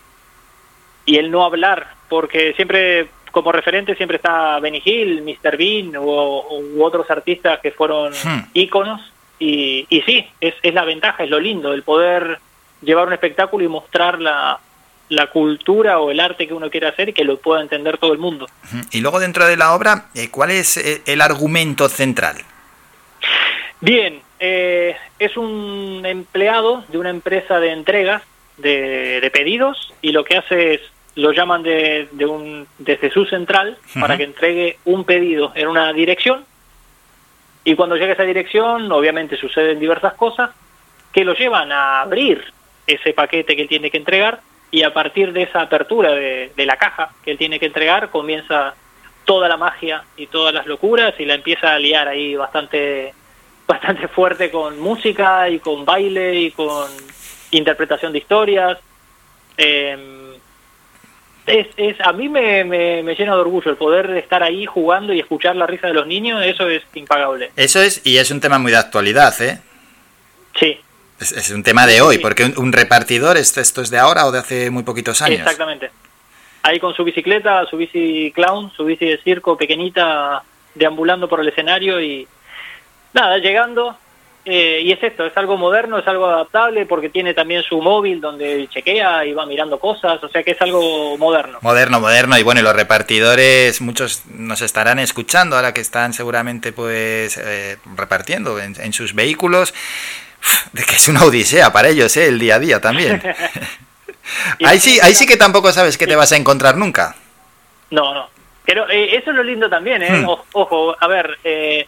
y 1.04 1.16
el 1.18 1.30
no 1.30 1.44
hablar, 1.44 1.86
porque 2.08 2.52
siempre, 2.54 3.08
como 3.30 3.50
referente, 3.52 3.94
siempre 3.96 4.16
está 4.16 4.58
Benny 4.60 4.82
Hill, 4.84 5.22
Mr. 5.22 5.56
Bean 5.56 5.92
o, 5.96 6.46
u 6.60 6.82
otros 6.84 7.10
artistas 7.10 7.60
que 7.60 7.70
fueron 7.72 8.12
Hmm. 8.12 8.44
íconos. 8.54 9.00
Y, 9.38 9.86
y 9.90 10.02
sí, 10.02 10.24
es, 10.40 10.54
es 10.62 10.72
la 10.74 10.84
ventaja, 10.84 11.24
es 11.24 11.30
lo 11.30 11.40
lindo, 11.40 11.72
el 11.72 11.82
poder 11.82 12.38
llevar 12.80 13.08
un 13.08 13.12
espectáculo 13.12 13.64
y 13.64 13.68
mostrar 13.68 14.20
la, 14.20 14.60
la 15.08 15.26
cultura 15.28 15.98
o 15.98 16.12
el 16.12 16.20
arte 16.20 16.46
que 16.46 16.54
uno 16.54 16.70
quiere 16.70 16.86
hacer 16.86 17.08
y 17.08 17.12
que 17.12 17.24
lo 17.24 17.38
pueda 17.38 17.60
entender 17.60 17.98
todo 17.98 18.12
el 18.12 18.18
mundo. 18.20 18.46
Hmm, 18.70 18.82
Y 18.92 19.00
luego 19.00 19.18
dentro 19.18 19.44
de 19.46 19.56
la 19.56 19.74
obra, 19.74 20.06
eh, 20.14 20.28
¿cuál 20.30 20.52
es 20.52 20.76
eh, 20.76 21.02
el 21.06 21.20
argumento 21.20 21.88
central? 21.88 22.36
Bien, 23.80 24.20
eh, 24.38 24.96
es 25.18 25.36
un 25.36 26.02
empleado 26.04 26.84
de 26.88 26.98
una 26.98 27.10
empresa 27.10 27.58
de 27.58 27.72
entregas 27.72 28.22
de, 28.56 29.20
de 29.20 29.30
pedidos 29.30 29.92
y 30.02 30.12
lo 30.12 30.24
que 30.24 30.36
hace 30.36 30.74
es, 30.74 30.80
lo 31.14 31.32
llaman 31.32 31.62
de, 31.62 32.08
de 32.12 32.26
un, 32.26 32.66
desde 32.78 33.10
su 33.10 33.24
central 33.26 33.76
para 34.00 34.16
que 34.16 34.24
entregue 34.24 34.78
un 34.84 35.04
pedido 35.04 35.52
en 35.54 35.68
una 35.68 35.92
dirección 35.92 36.44
y 37.64 37.74
cuando 37.74 37.96
llega 37.96 38.10
a 38.10 38.14
esa 38.14 38.22
dirección 38.24 38.90
obviamente 38.90 39.36
suceden 39.36 39.78
diversas 39.78 40.14
cosas 40.14 40.50
que 41.12 41.24
lo 41.24 41.34
llevan 41.34 41.70
a 41.70 42.00
abrir 42.00 42.42
ese 42.86 43.12
paquete 43.12 43.54
que 43.54 43.62
él 43.62 43.68
tiene 43.68 43.90
que 43.90 43.98
entregar 43.98 44.40
y 44.70 44.82
a 44.82 44.94
partir 44.94 45.32
de 45.32 45.42
esa 45.42 45.60
apertura 45.60 46.12
de, 46.12 46.50
de 46.56 46.66
la 46.66 46.76
caja 46.76 47.10
que 47.24 47.32
él 47.32 47.38
tiene 47.38 47.60
que 47.60 47.66
entregar 47.66 48.10
comienza 48.10 48.74
toda 49.24 49.48
la 49.48 49.56
magia 49.56 50.04
y 50.16 50.26
todas 50.26 50.54
las 50.54 50.66
locuras 50.66 51.14
y 51.18 51.24
la 51.24 51.34
empieza 51.34 51.74
a 51.74 51.78
liar 51.78 52.08
ahí 52.08 52.34
bastante 52.34 53.14
bastante 53.66 54.08
fuerte 54.08 54.50
con 54.50 54.80
música 54.80 55.48
y 55.48 55.58
con 55.58 55.84
baile 55.84 56.34
y 56.40 56.50
con 56.50 56.90
interpretación 57.52 58.12
de 58.12 58.18
historias. 58.18 58.78
Eh, 59.56 60.36
es, 61.46 61.66
es, 61.76 62.00
a 62.00 62.12
mí 62.12 62.28
me, 62.28 62.64
me, 62.64 63.02
me 63.02 63.14
llena 63.14 63.34
de 63.34 63.40
orgullo 63.40 63.70
el 63.70 63.76
poder 63.76 64.10
estar 64.16 64.42
ahí 64.42 64.66
jugando 64.66 65.12
y 65.12 65.20
escuchar 65.20 65.56
la 65.56 65.66
risa 65.66 65.86
de 65.88 65.94
los 65.94 66.06
niños, 66.06 66.44
eso 66.44 66.68
es 66.68 66.82
impagable. 66.94 67.50
Eso 67.56 67.80
es, 67.80 68.00
y 68.04 68.16
es 68.18 68.30
un 68.30 68.40
tema 68.40 68.58
muy 68.58 68.70
de 68.72 68.78
actualidad, 68.78 69.40
¿eh? 69.40 69.60
Sí, 70.58 70.78
Es, 71.18 71.32
es 71.32 71.50
un 71.50 71.62
tema 71.62 71.86
de 71.86 72.00
hoy, 72.00 72.18
porque 72.18 72.44
un, 72.44 72.54
un 72.58 72.72
repartidor, 72.72 73.36
¿esto, 73.36 73.60
¿esto 73.60 73.80
es 73.80 73.90
de 73.90 73.98
ahora 73.98 74.26
o 74.26 74.32
de 74.32 74.38
hace 74.38 74.70
muy 74.70 74.82
poquitos 74.82 75.20
años? 75.22 75.40
exactamente. 75.40 75.90
Ahí 76.64 76.78
con 76.78 76.94
su 76.94 77.02
bicicleta, 77.02 77.66
su 77.66 77.76
bici 77.76 78.30
clown, 78.32 78.70
su 78.76 78.84
bici 78.84 79.04
de 79.06 79.18
circo 79.18 79.56
pequeñita, 79.56 80.44
deambulando 80.76 81.28
por 81.28 81.40
el 81.40 81.48
escenario 81.48 82.00
y 82.00 82.28
nada, 83.14 83.38
llegando. 83.38 83.96
Eh, 84.44 84.80
y 84.82 84.90
es 84.92 85.02
esto, 85.02 85.24
es 85.24 85.36
algo 85.36 85.56
moderno, 85.56 85.98
es 85.98 86.06
algo 86.08 86.26
adaptable 86.26 86.84
porque 86.86 87.08
tiene 87.08 87.32
también 87.34 87.62
su 87.62 87.80
móvil 87.80 88.20
donde 88.20 88.66
chequea 88.68 89.24
y 89.24 89.32
va 89.32 89.46
mirando 89.46 89.78
cosas, 89.78 90.22
o 90.22 90.28
sea 90.28 90.42
que 90.42 90.50
es 90.52 90.60
algo 90.62 91.16
moderno. 91.18 91.58
Moderno, 91.62 92.00
moderno, 92.00 92.36
y 92.38 92.42
bueno, 92.42 92.60
y 92.60 92.64
los 92.64 92.74
repartidores, 92.74 93.80
muchos 93.80 94.22
nos 94.26 94.60
estarán 94.62 94.98
escuchando 94.98 95.56
ahora 95.56 95.72
que 95.72 95.80
están 95.80 96.12
seguramente 96.12 96.72
pues 96.72 97.36
eh, 97.38 97.76
repartiendo 97.96 98.58
en, 98.58 98.74
en 98.80 98.92
sus 98.92 99.14
vehículos, 99.14 99.74
de 100.72 100.82
que 100.82 100.94
es 100.96 101.08
una 101.08 101.24
odisea 101.24 101.72
para 101.72 101.88
ellos, 101.88 102.16
¿eh? 102.16 102.26
El 102.26 102.38
día 102.40 102.56
a 102.56 102.58
día 102.58 102.80
también. 102.80 103.22
ahí 104.64 104.78
sí, 104.80 104.98
ahí 105.02 105.14
sí 105.14 105.26
que 105.26 105.36
tampoco 105.36 105.72
sabes 105.72 105.96
qué 105.98 106.06
te 106.06 106.16
vas 106.16 106.32
a 106.32 106.36
encontrar 106.36 106.76
nunca. 106.76 107.14
No, 107.90 108.12
no. 108.14 108.28
Pero 108.64 108.88
eh, 108.88 109.16
eso 109.16 109.30
es 109.30 109.36
lo 109.36 109.42
lindo 109.42 109.68
también, 109.68 110.02
¿eh? 110.02 110.10
Hmm. 110.22 110.28
O- 110.28 110.44
Ojo, 110.52 110.96
a 110.98 111.06
ver, 111.08 111.38
eh, 111.44 111.86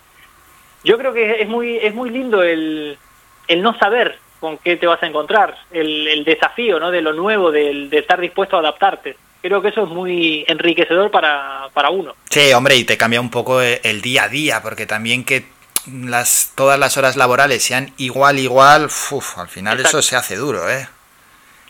yo 0.85 0.99
creo 0.99 1.12
que 1.12 1.43
es 1.43 1.49
muy 1.49 1.78
es 1.78 1.95
muy 1.95 2.11
lindo 2.11 2.43
el, 2.43 2.97
el 3.49 3.62
no 3.62 3.76
saber 3.78 4.18
con 4.41 4.59
qué 4.59 4.76
te 4.76 4.87
vas 4.87 5.03
a 5.03 5.07
encontrar, 5.07 5.57
el, 5.72 6.07
el 6.07 6.24
desafío, 6.24 6.78
¿no? 6.78 6.91
De 6.91 7.01
lo 7.01 7.14
nuevo, 7.14 7.51
del, 7.51 7.89
de 7.89 7.99
estar 7.99 8.20
dispuesto 8.20 8.57
a 8.57 8.61
adaptarte. 8.61 9.16
Creo 9.41 9.62
que 9.62 9.68
eso 9.68 9.85
es 9.85 9.89
muy 9.89 10.45
enriquecedor 10.49 11.11
para, 11.11 11.68
para 11.72 11.91
uno. 11.91 12.14
Sí, 12.30 12.53
hombre, 12.53 12.76
y 12.76 12.85
te 12.85 12.97
cambia 12.97 13.20
un 13.20 13.30
poco 13.30 13.62
eh, 13.62 13.80
el 13.85 14.03
día 14.03 14.24
a 14.24 14.28
día, 14.28 14.62
porque 14.62 14.87
también 14.87 15.24
que 15.24 15.47
las 15.87 16.53
todas 16.55 16.78
las 16.78 16.97
horas 16.97 17.16
laborales 17.16 17.62
sean 17.62 17.93
igual, 17.97 18.39
igual, 18.39 18.85
uf, 18.87 19.39
al 19.39 19.49
final 19.49 19.78
Exacto. 19.78 19.99
eso 19.99 20.09
se 20.09 20.16
hace 20.16 20.37
duro, 20.37 20.70
¿eh? 20.70 20.89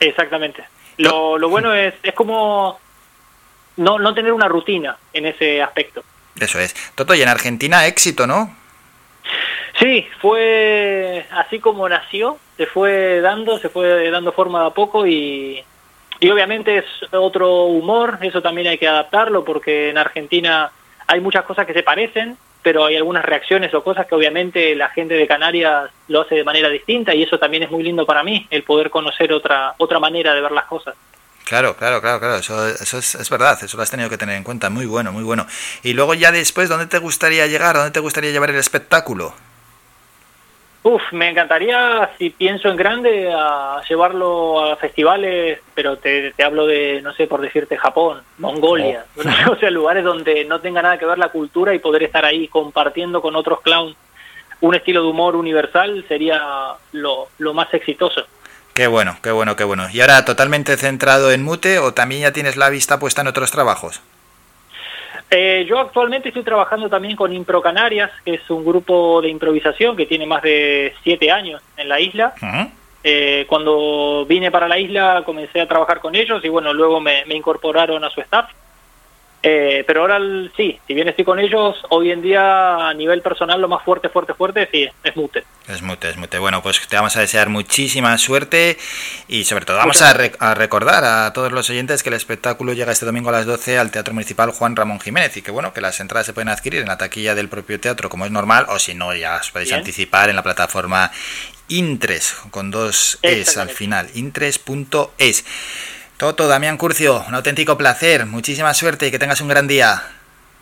Exactamente. 0.00 0.64
Lo, 0.98 1.38
lo 1.38 1.48
bueno 1.48 1.72
es, 1.74 1.94
es 2.02 2.14
como 2.14 2.78
no, 3.76 3.98
no 3.98 4.14
tener 4.14 4.32
una 4.32 4.48
rutina 4.48 4.96
en 5.12 5.26
ese 5.26 5.62
aspecto. 5.62 6.04
Eso 6.38 6.58
es. 6.58 6.74
Toto, 6.94 7.14
y 7.14 7.22
en 7.22 7.28
Argentina 7.28 7.86
éxito, 7.86 8.26
¿no? 8.26 8.56
Sí, 9.78 10.06
fue 10.20 11.26
así 11.32 11.58
como 11.58 11.88
nació, 11.88 12.38
se 12.56 12.66
fue 12.66 13.20
dando, 13.20 13.58
se 13.58 13.68
fue 13.68 14.10
dando 14.10 14.32
forma 14.32 14.60
de 14.60 14.66
a 14.68 14.70
poco 14.70 15.06
y, 15.06 15.62
y 16.20 16.30
obviamente 16.30 16.78
es 16.78 16.84
otro 17.12 17.64
humor, 17.64 18.18
eso 18.22 18.40
también 18.40 18.68
hay 18.68 18.78
que 18.78 18.86
adaptarlo 18.86 19.44
porque 19.44 19.90
en 19.90 19.98
Argentina 19.98 20.70
hay 21.06 21.20
muchas 21.20 21.44
cosas 21.44 21.66
que 21.66 21.72
se 21.72 21.82
parecen, 21.82 22.36
pero 22.62 22.84
hay 22.84 22.96
algunas 22.96 23.24
reacciones 23.24 23.74
o 23.74 23.82
cosas 23.82 24.06
que 24.06 24.14
obviamente 24.14 24.74
la 24.76 24.88
gente 24.90 25.14
de 25.14 25.26
Canarias 25.26 25.90
lo 26.08 26.22
hace 26.22 26.36
de 26.36 26.44
manera 26.44 26.68
distinta 26.68 27.14
y 27.14 27.24
eso 27.24 27.38
también 27.38 27.64
es 27.64 27.70
muy 27.70 27.82
lindo 27.82 28.06
para 28.06 28.22
mí, 28.22 28.46
el 28.50 28.62
poder 28.62 28.90
conocer 28.90 29.32
otra 29.32 29.74
otra 29.78 29.98
manera 29.98 30.34
de 30.34 30.40
ver 30.40 30.52
las 30.52 30.66
cosas. 30.66 30.94
Claro, 31.44 31.76
claro, 31.76 32.00
claro, 32.00 32.20
claro, 32.20 32.36
eso, 32.36 32.66
eso 32.68 32.96
es, 32.96 33.16
es 33.16 33.28
verdad, 33.28 33.58
eso 33.62 33.76
lo 33.76 33.82
has 33.82 33.90
tenido 33.90 34.08
que 34.08 34.16
tener 34.16 34.36
en 34.36 34.44
cuenta, 34.44 34.70
muy 34.70 34.86
bueno, 34.86 35.12
muy 35.12 35.24
bueno. 35.24 35.46
Y 35.82 35.92
luego 35.92 36.14
ya 36.14 36.32
después, 36.32 36.70
¿dónde 36.70 36.86
te 36.86 36.98
gustaría 36.98 37.46
llegar? 37.46 37.76
¿Dónde 37.76 37.90
te 37.90 38.00
gustaría 38.00 38.30
llevar 38.30 38.48
el 38.50 38.56
espectáculo? 38.56 39.34
Uf, 40.84 41.02
me 41.12 41.30
encantaría, 41.30 42.10
si 42.18 42.28
pienso 42.28 42.68
en 42.68 42.76
grande, 42.76 43.32
a 43.34 43.80
llevarlo 43.88 44.62
a 44.62 44.76
festivales, 44.76 45.58
pero 45.74 45.96
te, 45.96 46.32
te 46.32 46.44
hablo 46.44 46.66
de, 46.66 47.00
no 47.00 47.14
sé, 47.14 47.26
por 47.26 47.40
decirte, 47.40 47.78
Japón, 47.78 48.20
Mongolia, 48.36 49.06
o 49.16 49.56
sea, 49.56 49.70
lugares 49.70 50.04
donde 50.04 50.44
no 50.44 50.60
tenga 50.60 50.82
nada 50.82 50.98
que 50.98 51.06
ver 51.06 51.16
la 51.16 51.30
cultura 51.30 51.74
y 51.74 51.78
poder 51.78 52.02
estar 52.02 52.26
ahí 52.26 52.48
compartiendo 52.48 53.22
con 53.22 53.34
otros 53.34 53.62
clowns 53.62 53.96
un 54.60 54.74
estilo 54.74 55.02
de 55.02 55.08
humor 55.08 55.36
universal 55.36 56.04
sería 56.06 56.40
lo, 56.92 57.28
lo 57.38 57.54
más 57.54 57.72
exitoso. 57.72 58.26
Qué 58.74 58.86
bueno, 58.86 59.16
qué 59.22 59.30
bueno, 59.30 59.56
qué 59.56 59.64
bueno. 59.64 59.88
¿Y 59.90 60.00
ahora 60.00 60.24
totalmente 60.24 60.76
centrado 60.76 61.32
en 61.32 61.42
Mute 61.42 61.78
o 61.78 61.94
también 61.94 62.22
ya 62.22 62.32
tienes 62.32 62.56
la 62.56 62.70
vista 62.70 62.98
puesta 62.98 63.22
en 63.22 63.28
otros 63.28 63.50
trabajos? 63.50 64.02
Eh, 65.30 65.64
yo 65.68 65.78
actualmente 65.78 66.28
estoy 66.28 66.42
trabajando 66.44 66.88
también 66.88 67.16
con 67.16 67.32
Impro 67.32 67.60
Canarias, 67.60 68.10
que 68.24 68.34
es 68.34 68.50
un 68.50 68.64
grupo 68.64 69.20
de 69.20 69.28
improvisación 69.28 69.96
que 69.96 70.06
tiene 70.06 70.26
más 70.26 70.42
de 70.42 70.94
siete 71.02 71.30
años 71.30 71.62
en 71.76 71.88
la 71.88 72.00
isla. 72.00 72.34
Eh, 73.02 73.44
cuando 73.48 74.24
vine 74.26 74.50
para 74.50 74.66
la 74.66 74.78
isla 74.78 75.22
comencé 75.26 75.60
a 75.60 75.68
trabajar 75.68 76.00
con 76.00 76.14
ellos 76.14 76.42
y 76.42 76.48
bueno, 76.48 76.72
luego 76.72 77.00
me, 77.00 77.24
me 77.26 77.34
incorporaron 77.34 78.02
a 78.04 78.10
su 78.10 78.20
staff. 78.20 78.50
Eh, 79.46 79.84
pero 79.86 80.00
ahora 80.00 80.16
el- 80.16 80.50
sí, 80.56 80.78
si 80.86 80.94
bien 80.94 81.06
estoy 81.06 81.22
con 81.26 81.38
ellos, 81.38 81.76
hoy 81.90 82.10
en 82.10 82.22
día 82.22 82.88
a 82.88 82.94
nivel 82.94 83.20
personal 83.20 83.60
lo 83.60 83.68
más 83.68 83.84
fuerte, 83.84 84.08
fuerte, 84.08 84.32
fuerte, 84.32 84.66
sí, 84.72 84.88
es 85.04 85.16
Mute. 85.16 85.44
Es 85.68 85.82
mute, 85.82 86.08
es 86.10 86.16
mute. 86.16 86.38
Bueno, 86.38 86.62
pues 86.62 86.86
te 86.88 86.96
vamos 86.96 87.14
a 87.16 87.20
desear 87.20 87.48
muchísima 87.50 88.16
suerte 88.18 88.78
y 89.28 89.44
sobre 89.44 89.64
todo 89.66 89.76
vamos 89.78 90.00
a, 90.02 90.12
re- 90.14 90.32
a 90.38 90.54
recordar 90.54 91.04
a 91.04 91.32
todos 91.34 91.52
los 91.52 91.68
oyentes 91.70 92.02
que 92.02 92.08
el 92.10 92.14
espectáculo 92.14 92.72
llega 92.72 92.92
este 92.92 93.04
domingo 93.06 93.28
a 93.28 93.32
las 93.32 93.44
12 93.46 93.78
al 93.78 93.90
Teatro 93.90 94.12
Municipal 94.14 94.50
Juan 94.50 94.76
Ramón 94.76 94.98
Jiménez 95.00 95.36
y 95.36 95.42
que 95.42 95.50
bueno, 95.50 95.72
que 95.74 95.80
las 95.82 96.00
entradas 96.00 96.26
se 96.26 96.32
pueden 96.32 96.48
adquirir 96.48 96.80
en 96.82 96.88
la 96.88 96.96
taquilla 96.98 97.34
del 97.34 97.48
propio 97.48 97.78
teatro 97.80 98.08
como 98.10 98.24
es 98.26 98.30
normal 98.30 98.66
o 98.70 98.78
si 98.78 98.94
no 98.94 99.14
ya 99.14 99.36
os 99.36 99.50
podéis 99.50 99.70
Bien. 99.70 99.80
anticipar 99.80 100.28
en 100.30 100.36
la 100.36 100.42
plataforma 100.42 101.10
Intres 101.68 102.34
con 102.50 102.70
dos 102.70 103.18
es 103.22 103.56
al 103.56 103.70
final, 103.70 104.08
intres.es. 104.14 105.44
Toto, 106.16 106.46
Damián 106.46 106.76
Curcio, 106.76 107.24
un 107.28 107.34
auténtico 107.34 107.76
placer, 107.76 108.24
muchísima 108.26 108.72
suerte 108.74 109.06
y 109.06 109.10
que 109.10 109.18
tengas 109.18 109.40
un 109.40 109.48
gran 109.48 109.66
día. 109.66 110.02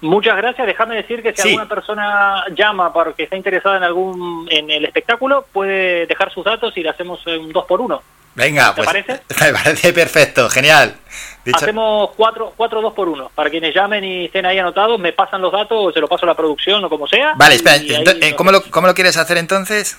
Muchas 0.00 0.36
gracias. 0.36 0.66
Déjame 0.66 0.96
decir 0.96 1.22
que 1.22 1.32
si 1.34 1.42
Sí. 1.42 1.48
alguna 1.50 1.68
persona 1.68 2.44
llama 2.56 2.92
porque 2.92 3.24
está 3.24 3.36
interesada 3.36 3.76
en 3.76 3.84
algún 3.84 4.48
en 4.50 4.70
el 4.70 4.84
espectáculo, 4.84 5.46
puede 5.52 6.06
dejar 6.06 6.32
sus 6.32 6.44
datos 6.44 6.76
y 6.76 6.82
le 6.82 6.88
hacemos 6.88 7.24
un 7.26 7.52
dos 7.52 7.66
por 7.66 7.80
uno. 7.80 8.02
Venga, 8.34 8.70
¿Te 8.70 8.76
pues 8.82 8.86
parece? 8.86 9.20
me 9.40 9.52
parece 9.52 9.92
perfecto, 9.92 10.48
genial. 10.48 10.96
Dicho- 11.44 11.56
Hacemos 11.58 12.10
cuatro, 12.16 12.52
cuatro 12.56 12.80
dos 12.80 12.94
por 12.94 13.08
uno. 13.08 13.30
Para 13.34 13.50
quienes 13.50 13.74
llamen 13.74 14.02
y 14.02 14.24
estén 14.24 14.46
ahí 14.46 14.58
anotados, 14.58 14.98
me 14.98 15.12
pasan 15.12 15.42
los 15.42 15.52
datos 15.52 15.78
o 15.78 15.92
se 15.92 16.00
los 16.00 16.08
paso 16.08 16.24
a 16.24 16.28
la 16.28 16.34
producción 16.34 16.82
o 16.82 16.88
como 16.88 17.06
sea. 17.06 17.34
Vale, 17.36 17.56
espera, 17.56 17.76
eh, 17.76 18.34
¿cómo, 18.34 18.50
lo, 18.50 18.62
¿cómo 18.70 18.86
lo 18.86 18.94
quieres 18.94 19.16
hacer 19.18 19.36
entonces? 19.36 19.98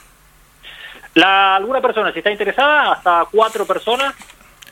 La, 1.14 1.56
alguna 1.56 1.80
persona, 1.80 2.12
si 2.12 2.18
está 2.20 2.32
interesada, 2.32 2.93
hasta 2.93 3.26
cuatro 3.32 3.68
personas, 3.68 4.16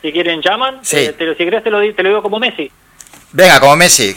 si 0.02 0.12
quieren 0.12 0.42
llaman. 0.42 0.80
Sí. 0.84 0.98
Eh, 0.98 1.14
te 1.14 1.30
si 1.30 1.36
quieres 1.36 1.64
te 1.64 1.70
lo, 1.70 1.80
te 1.94 2.04
lo 2.04 2.10
digo 2.10 2.22
como 2.22 2.40
Messi. 2.40 2.72
Venga, 3.32 3.60
como 3.60 3.76
Messi. 3.76 4.16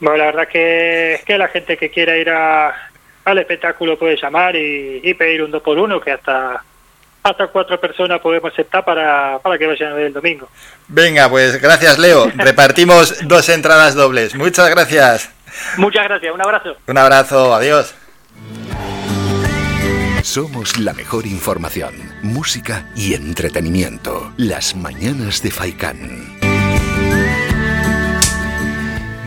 Bueno, 0.00 0.18
la 0.18 0.24
verdad 0.26 0.48
que, 0.48 1.20
que 1.26 1.38
la 1.38 1.48
gente 1.48 1.76
que 1.76 1.90
quiera 1.90 2.16
ir 2.16 2.30
a, 2.30 2.90
al 3.24 3.38
espectáculo 3.38 3.98
puede 3.98 4.16
llamar 4.16 4.56
y, 4.56 5.00
y 5.02 5.14
pedir 5.14 5.42
un 5.42 5.50
2 5.50 5.62
por 5.62 5.78
uno 5.78 6.00
que 6.00 6.12
hasta 6.12 6.62
hasta 7.22 7.48
cuatro 7.48 7.78
personas 7.78 8.20
podemos 8.20 8.52
aceptar 8.52 8.84
para, 8.84 9.38
para 9.40 9.58
que 9.58 9.66
vayan 9.66 9.92
a 9.92 9.94
ver 9.94 10.06
el 10.06 10.12
domingo. 10.12 10.48
Venga, 10.88 11.28
pues 11.28 11.60
gracias, 11.60 11.98
Leo. 11.98 12.30
Repartimos 12.34 13.28
dos 13.28 13.48
entradas 13.48 13.94
dobles. 13.94 14.34
Muchas 14.34 14.70
gracias. 14.70 15.30
Muchas 15.76 16.04
gracias, 16.04 16.32
un 16.32 16.40
abrazo. 16.40 16.76
Un 16.86 16.98
abrazo, 16.98 17.54
adiós. 17.54 17.94
Somos 20.22 20.78
la 20.78 20.92
mejor 20.92 21.26
información, 21.26 21.94
música 22.22 22.90
y 22.94 23.14
entretenimiento. 23.14 24.32
Las 24.36 24.76
mañanas 24.76 25.42
de 25.42 25.50
Faikán. 25.50 26.38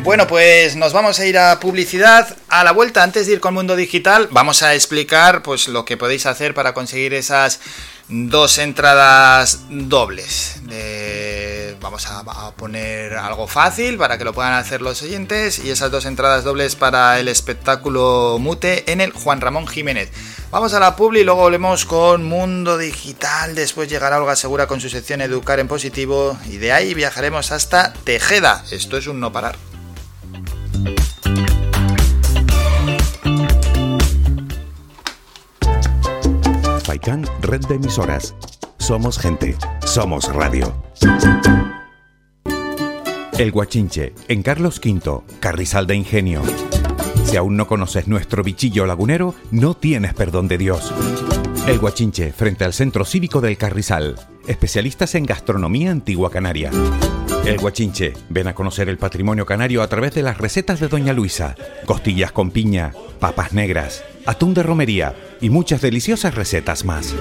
Bueno, 0.04 0.28
pues 0.28 0.76
nos 0.76 0.94
vamos 0.94 1.20
a 1.20 1.26
ir 1.26 1.38
a 1.38 1.60
publicidad. 1.60 2.38
A 2.48 2.64
la 2.64 2.74
vuelta, 2.74 3.02
antes 3.02 3.26
de 3.26 3.34
ir 3.34 3.40
con 3.40 3.56
Mundo 3.56 3.76
Digital, 3.76 4.28
vamos 4.32 4.62
a 4.62 4.76
explicar 4.76 5.42
pues 5.42 5.68
lo 5.68 5.84
que 5.84 5.98
podéis 5.98 6.28
hacer 6.28 6.54
para 6.54 6.76
conseguir 6.76 7.16
esas 7.16 7.60
dos 8.10 8.58
entradas 8.58 9.66
dobles. 9.70 10.62
Vamos 11.82 12.08
a, 12.08 12.20
a 12.20 12.52
poner 12.52 13.14
algo 13.14 13.46
fácil 13.46 13.98
para 13.98 14.18
que 14.18 14.24
lo 14.24 14.34
puedan 14.34 14.54
hacer 14.54 14.82
los 14.82 15.02
oyentes 15.02 15.60
y 15.60 15.70
esas 15.70 15.92
dos 15.92 16.06
entradas 16.06 16.44
dobles 16.46 16.76
para 16.76 17.20
el 17.20 17.28
espectáculo 17.28 18.38
Mute 18.40 18.90
en 18.92 19.02
el 19.02 19.12
Juan 19.12 19.42
Ramón 19.42 19.68
Jiménez. 19.68 20.10
Vamos 20.50 20.74
a 20.74 20.80
la 20.80 20.96
publi 20.96 21.22
y 21.22 21.24
luego 21.24 21.42
volvemos 21.42 21.86
con 21.86 22.24
Mundo 22.24 22.78
Digital. 22.78 23.54
Después 23.56 23.90
llegará 23.90 24.20
Olga 24.20 24.36
Segura 24.36 24.68
con 24.68 24.80
su 24.80 24.90
sección 24.90 25.22
Educar 25.22 25.60
en 25.60 25.68
Positivo 25.68 26.38
y 26.50 26.58
de 26.58 26.72
ahí 26.72 26.94
viajaremos 26.94 27.52
hasta 27.52 27.92
Tejeda. 27.92 28.64
Esto 28.72 28.98
es 28.98 29.08
un 29.08 29.20
no 29.20 29.34
parar. 29.34 29.58
Red 37.42 37.66
de 37.66 37.76
emisoras. 37.76 38.36
Somos 38.78 39.18
gente, 39.18 39.56
somos 39.84 40.32
radio. 40.32 40.72
El 43.40 43.52
Guachinche, 43.52 44.14
en 44.28 44.44
Carlos 44.44 44.80
V, 44.84 45.24
Carrizal 45.40 45.88
de 45.88 45.96
Ingenio. 45.96 46.44
Si 47.26 47.36
aún 47.36 47.58
no 47.58 47.68
conoces 47.68 48.08
nuestro 48.08 48.44
bichillo 48.44 48.86
lagunero, 48.86 49.34
no 49.50 49.74
tienes 49.74 50.14
perdón 50.14 50.48
de 50.48 50.60
Dios. 50.60 50.94
El 51.68 51.80
Guachinche, 51.80 52.32
frente 52.32 52.64
al 52.64 52.74
Centro 52.74 53.06
Cívico 53.06 53.42
del 53.42 53.58
Carrizal. 53.58 54.16
Especialistas 54.48 55.16
en 55.16 55.26
gastronomía 55.26 55.92
antigua 55.92 56.30
canaria. 56.30 56.70
El 57.46 57.58
Guachinche, 57.58 58.14
ven 58.30 58.48
a 58.48 58.56
conocer 58.56 58.90
el 58.90 58.98
patrimonio 58.98 59.46
canario 59.46 59.82
a 59.82 59.88
través 59.88 60.14
de 60.14 60.22
las 60.22 60.38
recetas 60.38 60.80
de 60.80 60.90
Doña 60.90 61.14
Luisa. 61.14 61.56
Costillas 61.86 62.32
con 62.32 62.52
piña, 62.52 62.94
papas 63.20 63.54
negras, 63.54 64.04
atún 64.26 64.54
de 64.54 64.64
romería 64.64 65.16
y 65.42 65.50
muchas 65.50 65.82
deliciosas 65.82 66.36
recetas 66.36 66.84
más. 66.84 67.16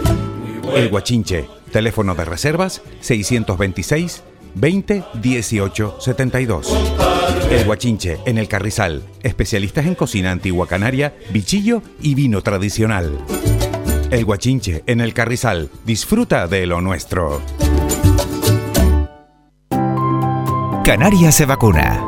El 0.74 0.88
Guachinche, 0.88 1.46
teléfono 1.70 2.14
de 2.14 2.24
reservas 2.24 2.82
626 3.00 4.22
20 4.54 5.04
18 5.14 5.96
72. 6.00 6.76
El 7.50 7.64
Guachinche, 7.64 8.18
en 8.26 8.38
el 8.38 8.48
Carrizal, 8.48 9.02
especialistas 9.22 9.86
en 9.86 9.94
cocina 9.94 10.32
antigua 10.32 10.66
canaria, 10.66 11.14
bichillo 11.32 11.82
y 12.00 12.14
vino 12.14 12.42
tradicional. 12.42 13.18
El 14.12 14.26
Guachinche, 14.26 14.84
en 14.86 15.00
el 15.00 15.14
Carrizal, 15.14 15.70
disfruta 15.86 16.46
de 16.46 16.66
lo 16.66 16.82
nuestro. 16.82 17.40
Canarias 20.84 21.34
se 21.34 21.46
vacuna. 21.46 22.04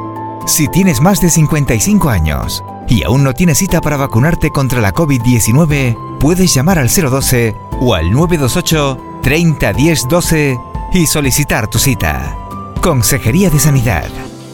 Si 0.46 0.68
tienes 0.68 1.00
más 1.00 1.22
de 1.22 1.30
55 1.30 2.10
años 2.10 2.62
y 2.88 3.04
aún 3.04 3.24
no 3.24 3.32
tienes 3.32 3.56
cita 3.56 3.80
para 3.80 3.96
vacunarte 3.96 4.50
contra 4.50 4.82
la 4.82 4.92
COVID-19, 4.92 6.18
puedes 6.20 6.52
llamar 6.52 6.78
al 6.78 6.90
012 6.90 7.54
o 7.80 7.94
al 7.94 8.10
928 8.10 9.20
30 9.22 9.72
10 9.72 10.06
12 10.06 10.58
y 10.92 11.06
solicitar 11.06 11.70
tu 11.70 11.78
cita. 11.78 12.36
Consejería 12.82 13.48
de 13.48 13.58
Sanidad. 13.58 14.10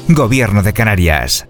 Gobierno 0.06 0.62
de 0.62 0.72
Canarias. 0.72 1.49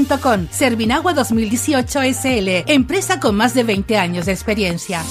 servinaguas.com. 0.05 0.47
Servinagua 0.51 1.13
2018 1.13 1.99
SL, 2.13 2.71
empresa 2.71 3.19
con 3.19 3.35
más 3.35 3.53
de 3.53 3.63
20 3.63 3.97
años 3.97 4.25
de 4.25 4.31
experiencia. 4.31 5.03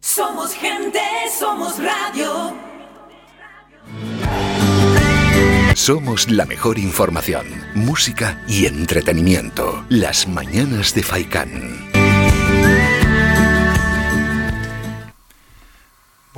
Somos 0.00 0.52
gente, 0.54 1.00
somos 1.38 1.78
radio. 1.78 2.54
Somos 5.74 6.28
la 6.30 6.44
mejor 6.44 6.78
información, 6.78 7.46
música 7.74 8.42
y 8.48 8.66
entretenimiento. 8.66 9.84
Las 9.88 10.28
mañanas 10.28 10.94
de 10.94 11.02
Faikán. 11.02 11.89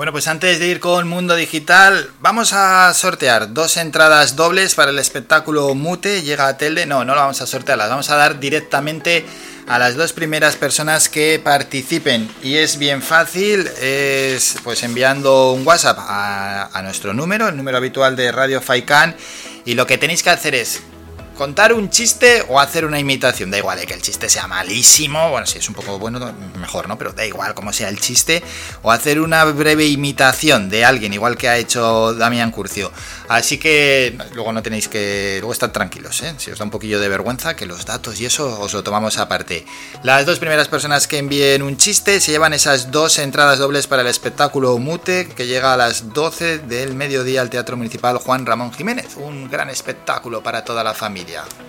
Bueno, 0.02 0.10
pues 0.10 0.26
antes 0.26 0.58
de 0.58 0.66
ir 0.66 0.80
con 0.80 1.06
Mundo 1.06 1.36
Digital, 1.36 2.10
vamos 2.18 2.52
a 2.54 2.92
sortear 2.92 3.54
dos 3.54 3.76
entradas 3.76 4.34
dobles 4.34 4.74
para 4.74 4.90
el 4.90 4.98
espectáculo 4.98 5.76
Mute. 5.76 6.22
Llega 6.22 6.48
a 6.48 6.56
Telde. 6.56 6.86
No, 6.86 7.04
no 7.04 7.14
lo 7.14 7.20
vamos 7.20 7.40
a 7.40 7.46
sortear, 7.46 7.78
las 7.78 7.88
vamos 7.88 8.10
a 8.10 8.16
dar 8.16 8.40
directamente 8.40 9.24
a 9.68 9.78
las 9.78 9.94
dos 9.94 10.12
primeras 10.12 10.56
personas 10.56 11.08
que 11.08 11.38
participen. 11.38 12.28
Y 12.42 12.56
es 12.56 12.78
bien 12.78 13.00
fácil, 13.00 13.70
es 13.80 14.56
pues 14.64 14.82
enviando 14.82 15.52
un 15.52 15.64
WhatsApp 15.64 15.98
a, 16.00 16.76
a 16.76 16.82
nuestro 16.82 17.14
número, 17.14 17.46
el 17.46 17.56
número 17.56 17.76
habitual 17.76 18.16
de 18.16 18.32
Radio 18.32 18.60
Faikan. 18.60 19.14
Y 19.64 19.74
lo 19.74 19.86
que 19.86 19.98
tenéis 19.98 20.24
que 20.24 20.30
hacer 20.30 20.56
es 20.56 20.82
contar 21.36 21.72
un 21.72 21.90
chiste 21.90 22.44
o 22.48 22.60
hacer 22.60 22.84
una 22.84 22.98
imitación. 22.98 23.50
Da 23.50 23.58
igual, 23.58 23.78
eh, 23.78 23.86
que 23.86 23.94
el 23.94 24.02
chiste 24.02 24.28
sea 24.28 24.46
malísimo. 24.46 25.30
Bueno, 25.30 25.46
si 25.46 25.58
es 25.58 25.68
un 25.68 25.74
poco 25.74 25.98
bueno, 25.98 26.32
mejor, 26.58 26.88
¿no? 26.88 26.98
Pero 26.98 27.12
da 27.12 27.24
igual 27.24 27.54
como 27.54 27.72
sea 27.72 27.88
el 27.88 28.00
chiste. 28.00 28.42
O 28.82 28.90
hacer 28.90 29.20
una 29.20 29.44
breve 29.44 29.86
imitación 29.86 30.68
de 30.68 30.84
alguien, 30.84 31.12
igual 31.12 31.36
que 31.36 31.48
ha 31.48 31.56
hecho 31.58 32.14
Damián 32.14 32.50
Curcio. 32.50 32.92
Así 33.28 33.58
que 33.58 34.16
luego 34.34 34.52
no 34.52 34.62
tenéis 34.62 34.88
que. 34.88 35.38
Luego 35.40 35.52
estar 35.52 35.72
tranquilos, 35.72 36.22
¿eh? 36.22 36.34
Si 36.38 36.50
os 36.50 36.58
da 36.58 36.64
un 36.64 36.70
poquillo 36.70 37.00
de 37.00 37.08
vergüenza, 37.08 37.56
que 37.56 37.66
los 37.66 37.86
datos 37.86 38.20
y 38.20 38.26
eso 38.26 38.60
os 38.60 38.72
lo 38.74 38.82
tomamos 38.82 39.18
aparte. 39.18 39.64
Las 40.02 40.26
dos 40.26 40.38
primeras 40.38 40.68
personas 40.68 41.06
que 41.06 41.18
envíen 41.18 41.62
un 41.62 41.76
chiste 41.76 42.20
se 42.20 42.32
llevan 42.32 42.52
esas 42.52 42.90
dos 42.90 43.18
entradas 43.18 43.58
dobles 43.58 43.86
para 43.86 44.02
el 44.02 44.08
espectáculo 44.08 44.76
Mute, 44.78 45.28
que 45.28 45.46
llega 45.46 45.72
a 45.74 45.76
las 45.76 46.12
12 46.12 46.58
del 46.58 46.94
mediodía 46.94 47.40
al 47.40 47.50
Teatro 47.50 47.76
Municipal 47.76 48.18
Juan 48.18 48.46
Ramón 48.46 48.72
Jiménez. 48.72 49.16
Un 49.16 49.50
gran 49.50 49.70
espectáculo 49.70 50.42
para 50.42 50.64
toda 50.64 50.84
la 50.84 50.94
familia. 50.94 51.21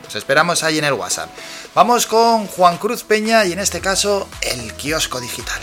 Os 0.08 0.16
esperamos 0.16 0.64
ahí 0.64 0.80
en 0.80 0.86
el 0.86 0.94
WhatsApp. 0.94 1.30
Vamos 1.76 2.08
con 2.08 2.48
Juan 2.48 2.78
Cruz 2.78 3.04
Peña 3.04 3.46
y 3.46 3.54
en 3.54 3.60
este 3.60 3.80
caso 3.82 4.28
el 4.42 4.74
kiosco 4.74 5.20
digital. 5.20 5.62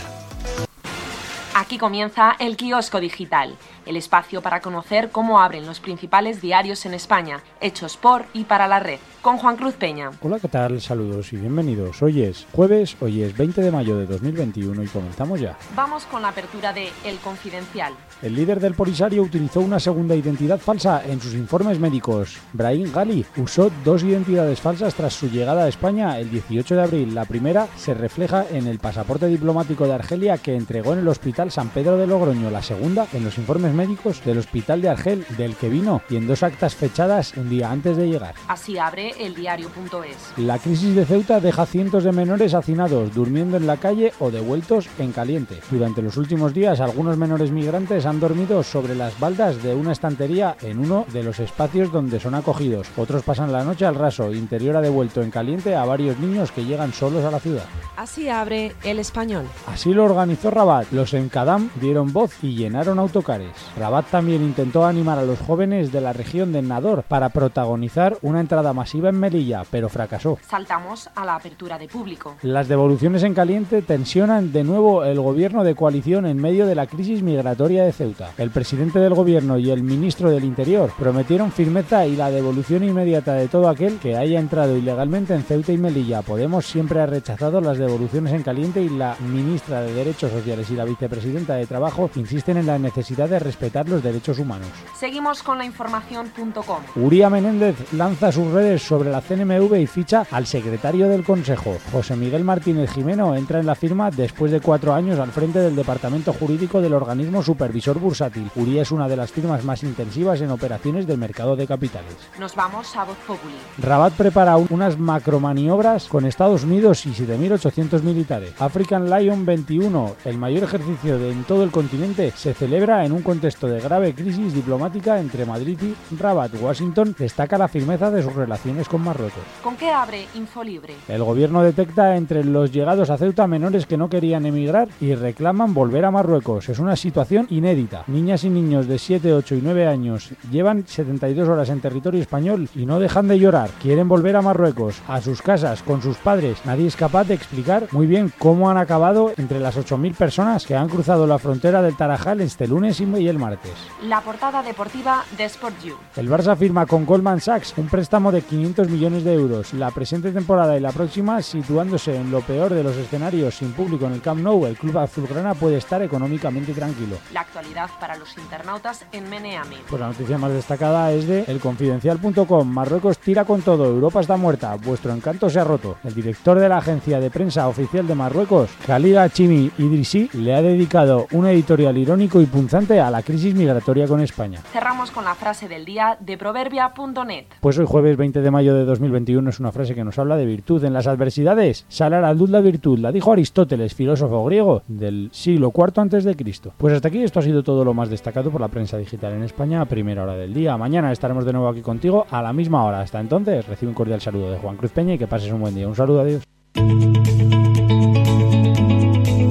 Aquí 1.53 1.77
comienza 1.77 2.35
el 2.39 2.55
kiosco 2.55 3.01
digital, 3.01 3.57
el 3.85 3.97
espacio 3.97 4.41
para 4.41 4.61
conocer 4.61 5.09
cómo 5.11 5.41
abren 5.41 5.65
los 5.65 5.81
principales 5.81 6.41
diarios 6.41 6.85
en 6.85 6.93
España, 6.93 7.43
hechos 7.59 7.97
por 7.97 8.25
y 8.33 8.45
para 8.45 8.69
la 8.69 8.79
red, 8.79 8.99
con 9.21 9.37
Juan 9.37 9.57
Cruz 9.57 9.73
Peña. 9.73 10.11
Hola, 10.21 10.39
¿qué 10.39 10.47
tal? 10.47 10.79
Saludos 10.79 11.33
y 11.33 11.37
bienvenidos. 11.37 12.01
Hoy 12.01 12.23
es 12.23 12.47
jueves, 12.53 12.95
hoy 13.01 13.21
es 13.23 13.35
20 13.35 13.61
de 13.61 13.71
mayo 13.71 13.97
de 13.97 14.05
2021 14.05 14.81
y 14.81 14.87
comenzamos 14.87 15.41
ya. 15.41 15.57
Vamos 15.75 16.05
con 16.05 16.21
la 16.21 16.29
apertura 16.29 16.71
de 16.71 16.89
El 17.03 17.17
Confidencial. 17.19 17.93
El 18.21 18.35
líder 18.35 18.59
del 18.59 18.75
Polisario 18.75 19.23
utilizó 19.23 19.61
una 19.61 19.79
segunda 19.79 20.15
identidad 20.15 20.59
falsa 20.59 21.01
en 21.07 21.19
sus 21.19 21.33
informes 21.33 21.79
médicos. 21.79 22.37
Brahim 22.53 22.91
Gali 22.93 23.25
usó 23.37 23.71
dos 23.83 24.03
identidades 24.03 24.61
falsas 24.61 24.93
tras 24.93 25.13
su 25.13 25.27
llegada 25.27 25.63
a 25.63 25.67
España 25.67 26.19
el 26.19 26.29
18 26.29 26.75
de 26.75 26.81
abril. 26.83 27.15
La 27.15 27.25
primera 27.25 27.67
se 27.77 27.95
refleja 27.95 28.45
en 28.51 28.67
el 28.67 28.77
pasaporte 28.77 29.25
diplomático 29.25 29.87
de 29.87 29.95
Argelia 29.95 30.37
que 30.37 30.55
entregó 30.55 30.93
en 30.93 30.99
el 30.99 31.07
Hospital 31.07 31.49
San 31.49 31.69
Pedro 31.69 31.97
de 31.97 32.05
Logroño. 32.05 32.51
La 32.51 32.61
segunda 32.61 33.07
en 33.11 33.23
los 33.23 33.39
informes 33.39 33.73
médicos 33.73 34.23
del 34.23 34.37
Hospital 34.37 34.83
de 34.83 34.89
Argel, 34.89 35.25
del 35.37 35.55
que 35.55 35.69
vino, 35.69 36.03
y 36.07 36.17
en 36.17 36.27
dos 36.27 36.43
actas 36.43 36.75
fechadas 36.75 37.33
un 37.37 37.49
día 37.49 37.71
antes 37.71 37.97
de 37.97 38.07
llegar. 38.07 38.35
Así 38.47 38.77
abre 38.77 39.13
el 39.19 39.33
diario.es. 39.33 40.37
La 40.37 40.59
crisis 40.59 40.95
de 40.95 41.05
Ceuta 41.05 41.39
deja 41.39 41.65
cientos 41.65 42.03
de 42.03 42.11
menores 42.11 42.53
hacinados, 42.53 43.15
durmiendo 43.15 43.57
en 43.57 43.65
la 43.65 43.77
calle 43.77 44.13
o 44.19 44.29
devueltos 44.29 44.87
en 44.99 45.11
caliente. 45.11 45.59
Durante 45.71 46.03
los 46.03 46.17
últimos 46.17 46.53
días, 46.53 46.79
algunos 46.81 47.17
menores 47.17 47.49
migrantes 47.49 48.05
han 48.05 48.10
dormido 48.19 48.63
sobre 48.63 48.95
las 48.95 49.19
baldas 49.19 49.63
de 49.63 49.73
una 49.73 49.91
estantería 49.91 50.55
en 50.61 50.79
uno 50.79 51.05
de 51.13 51.23
los 51.23 51.39
espacios 51.39 51.91
donde 51.91 52.19
son 52.19 52.35
acogidos. 52.35 52.87
Otros 52.97 53.23
pasan 53.23 53.51
la 53.51 53.63
noche 53.63 53.85
al 53.85 53.95
raso. 53.95 54.33
Interior 54.33 54.77
ha 54.77 54.81
devuelto 54.81 55.21
en 55.21 55.31
caliente 55.31 55.75
a 55.75 55.85
varios 55.85 56.19
niños 56.19 56.51
que 56.51 56.65
llegan 56.65 56.93
solos 56.93 57.23
a 57.23 57.31
la 57.31 57.39
ciudad. 57.39 57.65
Así 57.95 58.29
abre 58.29 58.73
el 58.83 58.99
español. 58.99 59.45
Así 59.67 59.93
lo 59.93 60.05
organizó 60.05 60.51
Rabat. 60.51 60.91
Los 60.91 61.13
Encadam 61.13 61.69
dieron 61.79 62.11
voz 62.13 62.31
y 62.43 62.55
llenaron 62.55 62.99
autocares. 62.99 63.51
Rabat 63.77 64.07
también 64.09 64.41
intentó 64.41 64.85
animar 64.85 65.19
a 65.19 65.23
los 65.23 65.39
jóvenes 65.39 65.91
de 65.91 66.01
la 66.01 66.13
región 66.13 66.51
de 66.51 66.61
Nador 66.61 67.03
para 67.03 67.29
protagonizar 67.29 68.17
una 68.21 68.39
entrada 68.39 68.73
masiva 68.73 69.09
en 69.09 69.19
Melilla, 69.19 69.63
pero 69.69 69.89
fracasó. 69.89 70.37
Saltamos 70.47 71.09
a 71.15 71.25
la 71.25 71.35
apertura 71.35 71.77
de 71.77 71.87
público. 71.87 72.35
Las 72.41 72.67
devoluciones 72.67 73.23
en 73.23 73.33
caliente 73.33 73.81
tensionan 73.81 74.51
de 74.51 74.63
nuevo 74.63 75.03
el 75.03 75.19
gobierno 75.19 75.63
de 75.63 75.75
coalición 75.75 76.25
en 76.25 76.37
medio 76.37 76.65
de 76.65 76.75
la 76.75 76.87
crisis 76.87 77.21
migratoria 77.21 77.83
de 77.83 77.91
Ceuta. 78.01 78.31
El 78.39 78.49
presidente 78.49 78.97
del 78.97 79.13
gobierno 79.13 79.59
y 79.59 79.69
el 79.69 79.83
ministro 79.83 80.31
del 80.31 80.43
Interior 80.43 80.91
prometieron 80.97 81.51
firmeza 81.51 82.07
y 82.07 82.15
la 82.15 82.31
devolución 82.31 82.83
inmediata 82.83 83.35
de 83.35 83.47
todo 83.47 83.69
aquel 83.69 83.99
que 83.99 84.17
haya 84.17 84.39
entrado 84.39 84.75
ilegalmente 84.75 85.35
en 85.35 85.43
Ceuta 85.43 85.71
y 85.71 85.77
Melilla. 85.77 86.23
Podemos 86.23 86.65
siempre 86.65 86.99
ha 86.99 87.05
rechazado 87.05 87.61
las 87.61 87.77
devoluciones 87.77 88.33
en 88.33 88.41
caliente 88.41 88.81
y 88.81 88.89
la 88.89 89.15
ministra 89.19 89.81
de 89.81 89.93
Derechos 89.93 90.31
Sociales 90.31 90.71
y 90.71 90.75
la 90.75 90.85
vicepresidenta 90.85 91.53
de 91.53 91.67
Trabajo 91.67 92.09
insisten 92.15 92.57
en 92.57 92.65
la 92.65 92.79
necesidad 92.79 93.29
de 93.29 93.37
respetar 93.37 93.87
los 93.87 94.01
derechos 94.01 94.39
humanos. 94.39 94.69
Seguimos 94.99 95.43
con 95.43 95.59
la 95.59 95.65
información.com. 95.65 96.79
Uría 96.95 97.29
Menéndez 97.29 97.75
lanza 97.93 98.31
sus 98.31 98.47
redes 98.51 98.81
sobre 98.81 99.11
la 99.11 99.21
CNMV 99.21 99.75
y 99.75 99.85
ficha 99.85 100.25
al 100.31 100.47
secretario 100.47 101.07
del 101.07 101.23
Consejo. 101.23 101.77
José 101.91 102.15
Miguel 102.15 102.43
Martínez 102.43 102.89
Jimeno 102.93 103.35
entra 103.35 103.59
en 103.59 103.67
la 103.67 103.75
firma 103.75 104.09
después 104.09 104.51
de 104.51 104.59
cuatro 104.59 104.91
años 104.91 105.19
al 105.19 105.31
frente 105.31 105.59
del 105.59 105.75
departamento 105.75 106.33
jurídico 106.33 106.81
del 106.81 106.93
organismo 106.93 107.43
supervisor 107.43 107.90
bursátil. 107.99 108.49
Uría 108.55 108.81
es 108.81 108.91
una 108.91 109.07
de 109.07 109.15
las 109.17 109.31
firmas 109.31 109.63
más 109.63 109.83
intensivas 109.83 110.41
en 110.41 110.51
operaciones 110.51 111.07
del 111.07 111.17
mercado 111.17 111.55
de 111.55 111.67
capitales. 111.67 112.15
Nos 112.39 112.55
vamos 112.55 112.95
a 112.95 113.03
Voz 113.05 113.17
Populi. 113.27 113.53
Rabat 113.79 114.13
prepara 114.13 114.57
un- 114.57 114.67
unas 114.71 114.97
macromaniobras 114.97 116.07
con 116.07 116.25
Estados 116.25 116.63
Unidos 116.63 117.05
y 117.05 117.13
7.800 117.13 118.03
militares. 118.03 118.53
African 118.59 119.09
Lion 119.09 119.45
21, 119.45 120.15
el 120.25 120.37
mayor 120.37 120.63
ejercicio 120.63 121.17
de 121.17 121.31
en 121.31 121.43
todo 121.45 121.63
el 121.63 121.71
continente, 121.71 122.31
se 122.35 122.53
celebra 122.53 123.05
en 123.05 123.11
un 123.11 123.21
contexto 123.21 123.67
de 123.67 123.79
grave 123.79 124.13
crisis 124.13 124.53
diplomática 124.53 125.19
entre 125.19 125.45
Madrid 125.45 125.77
y 125.81 126.15
Rabat. 126.15 126.51
Washington 126.61 127.15
destaca 127.17 127.57
la 127.57 127.67
firmeza 127.67 128.11
de 128.11 128.21
sus 128.23 128.33
relaciones 128.35 128.87
con 128.89 129.01
Marruecos. 129.03 129.41
¿Con 129.63 129.75
qué 129.77 129.89
abre 129.91 130.25
Infolibre? 130.35 130.93
El 131.07 131.23
gobierno 131.23 131.63
detecta 131.63 132.15
entre 132.17 132.43
los 132.43 132.71
llegados 132.71 133.09
a 133.09 133.17
Ceuta 133.17 133.47
menores 133.47 133.85
que 133.85 133.97
no 133.97 134.09
querían 134.09 134.45
emigrar 134.45 134.89
y 134.99 135.15
reclaman 135.15 135.73
volver 135.73 136.05
a 136.05 136.11
Marruecos. 136.11 136.69
Es 136.69 136.79
una 136.79 136.95
situación 136.95 137.47
inédita. 137.49 137.70
Niñas 138.07 138.43
y 138.43 138.49
niños 138.49 138.87
de 138.87 138.99
7, 138.99 139.33
8 139.33 139.55
y 139.55 139.61
9 139.61 139.87
años 139.87 140.29
llevan 140.51 140.85
72 140.85 141.47
horas 141.47 141.69
en 141.69 141.79
territorio 141.79 142.21
español 142.21 142.67
y 142.75 142.85
no 142.85 142.99
dejan 142.99 143.27
de 143.27 143.39
llorar. 143.39 143.69
Quieren 143.81 144.09
volver 144.09 144.35
a 144.35 144.41
Marruecos, 144.41 145.01
a 145.07 145.21
sus 145.21 145.41
casas, 145.41 145.83
con 145.83 146.01
sus 146.01 146.17
padres. 146.17 146.59
Nadie 146.65 146.87
es 146.87 146.95
capaz 146.95 147.25
de 147.25 147.33
explicar 147.33 147.87
muy 147.91 148.07
bien 148.07 148.31
cómo 148.37 148.69
han 148.69 148.77
acabado 148.77 149.31
entre 149.37 149.59
las 149.59 149.77
8.000 149.77 150.15
personas 150.15 150.65
que 150.65 150.75
han 150.75 150.89
cruzado 150.89 151.27
la 151.27 151.39
frontera 151.39 151.81
del 151.81 151.95
Tarajal 151.95 152.41
este 152.41 152.67
lunes 152.67 152.99
y 152.99 153.27
el 153.27 153.39
martes. 153.39 153.71
La 154.03 154.21
portada 154.21 154.63
deportiva 154.63 155.23
de 155.37 155.45
Sport 155.45 155.83
You. 155.83 155.95
El 156.15 156.29
Barça 156.29 156.57
firma 156.57 156.85
con 156.85 157.05
Goldman 157.05 157.39
Sachs 157.39 157.73
un 157.77 157.87
préstamo 157.87 158.31
de 158.31 158.41
500 158.41 158.89
millones 158.89 159.23
de 159.23 159.33
euros. 159.33 159.73
La 159.73 159.91
presente 159.91 160.31
temporada 160.31 160.77
y 160.77 160.79
la 160.79 160.91
próxima, 160.91 161.41
situándose 161.41 162.15
en 162.15 162.31
lo 162.31 162.41
peor 162.41 162.73
de 162.73 162.83
los 162.83 162.95
escenarios 162.97 163.55
sin 163.55 163.71
público 163.73 164.05
en 164.05 164.13
el 164.13 164.21
Camp 164.21 164.41
Nou, 164.41 164.65
el 164.65 164.77
club 164.77 164.97
azulgrana 164.97 165.53
puede 165.53 165.77
estar 165.77 166.01
económicamente 166.01 166.73
tranquilo. 166.73 167.17
La 167.33 167.41
actualidad 167.41 167.60
para 167.99 168.17
los 168.17 168.37
internautas 168.37 169.05
en 169.11 169.29
Meneami. 169.29 169.75
Pues 169.87 169.99
la 169.99 170.07
noticia 170.07 170.37
más 170.37 170.51
destacada 170.51 171.11
es 171.11 171.27
de 171.27 171.43
elconfidencial.com. 171.47 172.67
Marruecos 172.67 173.19
tira 173.19 173.45
con 173.45 173.61
todo, 173.61 173.85
Europa 173.85 174.21
está 174.21 174.35
muerta, 174.35 174.75
vuestro 174.75 175.13
encanto 175.13 175.49
se 175.49 175.59
ha 175.59 175.63
roto. 175.63 175.97
El 176.03 176.15
director 176.15 176.59
de 176.59 176.67
la 176.67 176.77
agencia 176.77 177.19
de 177.19 177.29
prensa 177.29 177.67
oficial 177.67 178.07
de 178.07 178.15
Marruecos, 178.15 178.71
Khalida 178.85 179.29
Chimi 179.29 179.71
Idrissi, 179.77 180.29
le 180.33 180.55
ha 180.55 180.61
dedicado 180.61 181.27
un 181.31 181.45
editorial 181.45 181.97
irónico 181.97 182.41
y 182.41 182.47
punzante 182.47 182.99
a 182.99 183.11
la 183.11 183.21
crisis 183.21 183.53
migratoria 183.53 184.07
con 184.07 184.21
España. 184.21 184.59
Cerramos 184.73 185.11
con 185.11 185.23
la 185.23 185.35
frase 185.35 185.67
del 185.67 185.85
día 185.85 186.17
de 186.19 186.37
proverbia.net. 186.37 187.45
Pues 187.59 187.77
hoy 187.77 187.85
jueves 187.85 188.17
20 188.17 188.41
de 188.41 188.51
mayo 188.51 188.73
de 188.73 188.85
2021 188.85 189.49
es 189.49 189.59
una 189.59 189.71
frase 189.71 189.93
que 189.93 190.03
nos 190.03 190.17
habla 190.17 190.35
de 190.35 190.45
virtud. 190.45 190.83
En 190.83 190.93
las 190.93 191.05
adversidades 191.05 191.85
sale 191.89 192.15
a 192.15 192.21
la 192.21 192.33
luz 192.33 192.49
la 192.49 192.61
virtud. 192.61 192.97
La 192.97 193.11
dijo 193.11 193.31
Aristóteles, 193.31 193.93
filósofo 193.93 194.43
griego 194.45 194.81
del 194.87 195.29
siglo 195.31 195.71
IV 195.75 196.01
antes 196.01 196.23
de 196.23 196.35
Cristo. 196.35 196.73
Pues 196.77 196.93
hasta 196.93 197.09
aquí 197.09 197.21
esto 197.21 197.39
ha 197.39 197.43
sido 197.43 197.50
todo 197.61 197.83
lo 197.83 197.93
más 197.93 198.09
destacado 198.09 198.49
por 198.49 198.61
la 198.61 198.69
prensa 198.69 198.97
digital 198.97 199.33
en 199.33 199.43
España 199.43 199.81
a 199.81 199.85
primera 199.85 200.23
hora 200.23 200.35
del 200.35 200.53
día. 200.53 200.77
Mañana 200.77 201.11
estaremos 201.11 201.45
de 201.45 201.53
nuevo 201.53 201.67
aquí 201.67 201.81
contigo 201.81 202.25
a 202.29 202.41
la 202.41 202.53
misma 202.53 202.83
hora. 202.85 203.01
Hasta 203.01 203.19
entonces, 203.19 203.67
recibe 203.67 203.89
un 203.89 203.95
cordial 203.95 204.21
saludo 204.21 204.51
de 204.51 204.57
Juan 204.57 204.77
Cruz 204.77 204.91
Peña 204.91 205.13
y 205.13 205.17
que 205.17 205.27
pases 205.27 205.51
un 205.51 205.61
buen 205.61 205.75
día. 205.75 205.87
Un 205.87 205.95
saludo, 205.95 206.21
adiós. 206.21 206.43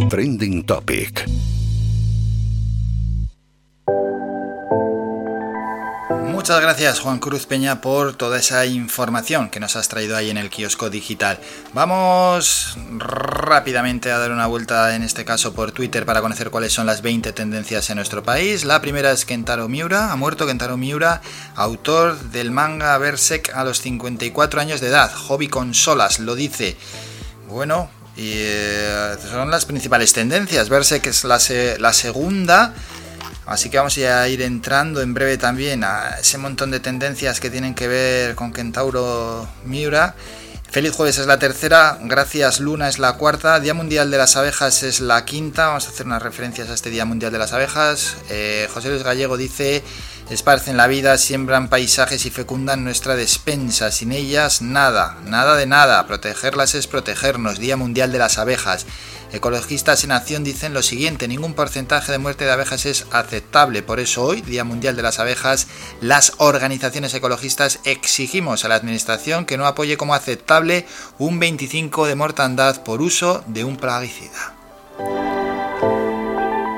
Trending 0.08 0.64
Topic. 0.64 1.49
Muchas 6.40 6.62
gracias 6.62 7.00
Juan 7.00 7.18
Cruz 7.18 7.44
Peña 7.44 7.82
por 7.82 8.14
toda 8.14 8.38
esa 8.38 8.64
información 8.64 9.50
que 9.50 9.60
nos 9.60 9.76
has 9.76 9.88
traído 9.88 10.16
ahí 10.16 10.30
en 10.30 10.38
el 10.38 10.48
kiosco 10.48 10.88
digital. 10.88 11.38
Vamos 11.74 12.78
rápidamente 12.96 14.10
a 14.10 14.16
dar 14.16 14.32
una 14.32 14.46
vuelta 14.46 14.96
en 14.96 15.02
este 15.02 15.26
caso 15.26 15.52
por 15.52 15.72
Twitter 15.72 16.06
para 16.06 16.22
conocer 16.22 16.48
cuáles 16.48 16.72
son 16.72 16.86
las 16.86 17.02
20 17.02 17.34
tendencias 17.34 17.90
en 17.90 17.96
nuestro 17.96 18.22
país. 18.22 18.64
La 18.64 18.80
primera 18.80 19.12
es 19.12 19.26
Kentaro 19.26 19.68
Miura, 19.68 20.12
ha 20.12 20.16
muerto 20.16 20.46
Kentaro 20.46 20.78
Miura, 20.78 21.20
autor 21.56 22.18
del 22.18 22.50
manga 22.50 22.96
Berserk 22.96 23.52
a 23.54 23.62
los 23.62 23.82
54 23.82 24.62
años 24.62 24.80
de 24.80 24.88
edad. 24.88 25.12
Hobby 25.12 25.48
consolas, 25.48 26.20
lo 26.20 26.36
dice. 26.36 26.74
Bueno, 27.50 27.90
y 28.16 28.32
eh, 28.32 29.14
son 29.30 29.50
las 29.50 29.66
principales 29.66 30.14
tendencias. 30.14 30.70
Berserk 30.70 31.04
es 31.04 31.22
la, 31.24 31.38
la 31.78 31.92
segunda 31.92 32.72
Así 33.46 33.70
que 33.70 33.78
vamos 33.78 33.96
a 33.98 34.28
ir 34.28 34.42
entrando 34.42 35.02
en 35.02 35.14
breve 35.14 35.36
también 35.36 35.82
a 35.84 36.18
ese 36.20 36.38
montón 36.38 36.70
de 36.70 36.80
tendencias 36.80 37.40
que 37.40 37.50
tienen 37.50 37.74
que 37.74 37.88
ver 37.88 38.34
con 38.34 38.52
Kentauro 38.52 39.48
Miura. 39.64 40.14
Feliz 40.70 40.92
jueves 40.92 41.18
es 41.18 41.26
la 41.26 41.40
tercera, 41.40 41.98
gracias 42.00 42.60
Luna 42.60 42.88
es 42.88 43.00
la 43.00 43.14
cuarta, 43.14 43.58
Día 43.58 43.74
Mundial 43.74 44.08
de 44.08 44.18
las 44.18 44.36
Abejas 44.36 44.84
es 44.84 45.00
la 45.00 45.24
quinta, 45.24 45.66
vamos 45.66 45.88
a 45.88 45.90
hacer 45.90 46.06
unas 46.06 46.22
referencias 46.22 46.70
a 46.70 46.74
este 46.74 46.90
Día 46.90 47.04
Mundial 47.04 47.32
de 47.32 47.38
las 47.38 47.52
Abejas. 47.52 48.16
Eh, 48.28 48.68
José 48.72 48.88
Luis 48.88 49.02
Gallego 49.02 49.36
dice, 49.36 49.82
esparcen 50.30 50.76
la 50.76 50.86
vida, 50.86 51.18
siembran 51.18 51.68
paisajes 51.68 52.24
y 52.24 52.30
fecundan 52.30 52.84
nuestra 52.84 53.16
despensa, 53.16 53.90
sin 53.90 54.12
ellas 54.12 54.62
nada, 54.62 55.16
nada 55.24 55.56
de 55.56 55.66
nada, 55.66 56.06
protegerlas 56.06 56.76
es 56.76 56.86
protegernos, 56.86 57.58
Día 57.58 57.76
Mundial 57.76 58.12
de 58.12 58.18
las 58.18 58.38
Abejas. 58.38 58.86
Ecologistas 59.32 60.02
en 60.02 60.10
Acción 60.10 60.42
dicen 60.42 60.74
lo 60.74 60.82
siguiente, 60.82 61.28
ningún 61.28 61.54
porcentaje 61.54 62.10
de 62.10 62.18
muerte 62.18 62.44
de 62.44 62.50
abejas 62.50 62.84
es 62.84 63.06
aceptable, 63.12 63.82
por 63.82 64.00
eso 64.00 64.24
hoy, 64.24 64.40
Día 64.42 64.64
Mundial 64.64 64.96
de 64.96 65.02
las 65.02 65.20
Abejas, 65.20 65.68
las 66.00 66.32
organizaciones 66.38 67.14
ecologistas 67.14 67.78
exigimos 67.84 68.64
a 68.64 68.68
la 68.68 68.74
Administración 68.74 69.46
que 69.46 69.56
no 69.56 69.66
apoye 69.66 69.96
como 69.96 70.14
aceptable 70.14 70.84
un 71.18 71.38
25 71.38 72.06
de 72.06 72.16
mortandad 72.16 72.82
por 72.82 73.02
uso 73.02 73.44
de 73.46 73.62
un 73.62 73.76
plaguicida. 73.76 74.54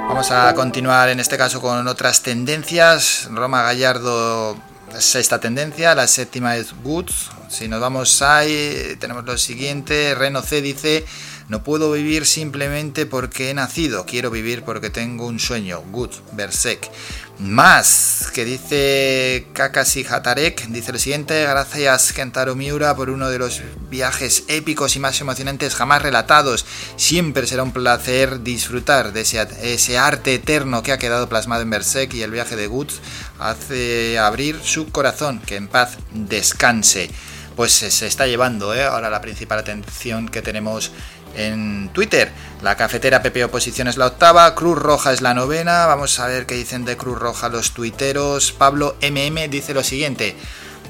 Vamos 0.09 0.31
a 0.31 0.53
continuar 0.55 1.09
en 1.09 1.21
este 1.21 1.39
caso 1.39 1.63
con 1.63 1.89
otras 1.89 2.23
tendencias. 2.23 3.29
Roma 3.31 3.63
Gallardo, 3.63 4.59
sexta 4.99 5.41
tendencia, 5.41 5.95
la 5.95 6.07
séptima 6.07 6.57
es 6.57 6.75
Woods. 6.85 7.31
Si 7.49 7.67
nos 7.67 7.81
vamos 7.81 8.21
ahí, 8.21 8.97
tenemos 9.01 9.25
lo 9.25 9.39
siguiente. 9.39 10.15
Reno 10.15 10.43
C 10.43 10.61
dice 10.61 11.07
no 11.53 11.63
puedo 11.63 11.93
vivir 11.93 12.25
simplemente 12.25 13.05
porque 13.05 13.51
he 13.51 13.55
nacido, 13.55 14.07
quiero 14.07 14.31
vivir 14.31 14.63
porque 14.63 14.89
tengo 14.89 15.27
un 15.27 15.39
sueño. 15.39 15.83
Good, 15.91 16.13
Berserk. 16.33 16.91
Más, 17.39 18.31
que 18.33 18.47
dice 18.47 19.49
Kakashi 19.53 20.07
Hatarek, 20.07 20.69
dice 20.69 20.93
lo 20.93 20.99
siguiente, 20.99 21.43
gracias 21.43 22.15
Kentaro 22.15 22.55
Miura 22.55 22.97
por 22.97 23.11
uno 23.11 23.29
de 23.29 23.39
los 23.39 23.61
viajes 23.91 24.45
épicos 24.49 24.97
y 24.97 25.01
más 25.01 25.21
emocionantes 25.21 25.75
jamás 25.75 26.01
relatados. 26.01 26.65
Siempre 26.97 27.47
será 27.47 27.65
un 27.65 27.73
placer 27.73 28.43
disfrutar 28.43 29.13
de 29.13 29.21
ese, 29.21 29.47
ese 29.63 29.99
arte 29.99 30.35
eterno 30.35 30.83
que 30.83 30.93
ha 30.93 30.99
quedado 30.99 31.29
plasmado 31.29 31.61
en 31.61 31.69
Berserk 31.69 32.15
y 32.15 32.23
el 32.23 32.31
viaje 32.31 32.57
de 32.57 32.67
Good 32.67 32.93
hace 33.39 34.19
abrir 34.19 34.59
su 34.65 34.89
corazón, 34.89 35.39
que 35.45 35.57
en 35.57 35.69
paz 35.69 35.99
descanse. 36.15 37.11
Pues 37.57 37.73
se 37.73 38.07
está 38.07 38.27
llevando 38.27 38.75
¿eh? 38.75 38.85
ahora 38.85 39.11
la 39.11 39.21
principal 39.21 39.59
atención 39.59 40.29
que 40.29 40.41
tenemos 40.41 40.91
en 41.37 41.91
Twitter. 41.93 42.31
La 42.63 42.77
cafetera 42.77 43.23
PP 43.23 43.45
Oposición 43.45 43.89
es 43.89 43.97
la 43.97 44.07
octava, 44.07 44.55
Cruz 44.55 44.79
Roja 44.79 45.13
es 45.13 45.21
la 45.21 45.35
novena. 45.35 45.87
Vamos 45.87 46.19
a 46.21 46.27
ver 46.27 46.47
qué 46.47 46.55
dicen 46.55 46.85
de 46.85 46.97
Cruz 46.97 47.19
Roja 47.19 47.49
los 47.49 47.73
tuiteros. 47.73 48.53
Pablo 48.53 48.97
MM 49.03 49.49
dice 49.49 49.75
lo 49.75 49.83
siguiente. 49.83 50.37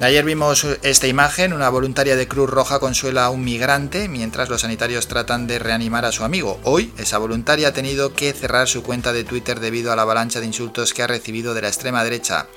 Ayer 0.01 0.25
vimos 0.25 0.65
esta 0.81 1.07
imagen, 1.07 1.53
una 1.53 1.69
voluntaria 1.69 2.15
de 2.15 2.27
Cruz 2.27 2.49
Roja 2.49 2.79
consuela 2.79 3.25
a 3.25 3.29
un 3.29 3.43
migrante 3.43 4.09
mientras 4.09 4.49
los 4.49 4.61
sanitarios 4.61 5.07
tratan 5.07 5.47
de 5.47 5.59
reanimar 5.59 6.03
a 6.03 6.11
su 6.11 6.23
amigo. 6.23 6.59
Hoy, 6.63 6.91
esa 6.97 7.19
voluntaria 7.19 7.69
ha 7.69 7.73
tenido 7.73 8.13
que 8.13 8.33
cerrar 8.33 8.67
su 8.67 8.83
cuenta 8.83 9.13
de 9.13 9.23
Twitter 9.23 9.59
debido 9.59 9.93
a 9.93 9.95
la 9.95 10.01
avalancha 10.01 10.39
de 10.39 10.47
insultos 10.47 10.93
que 10.93 11.03
ha 11.03 11.07
recibido 11.07 11.53
de 11.53 11.61
la 11.61 11.67
extrema 11.69 12.03
derecha. 12.03 12.47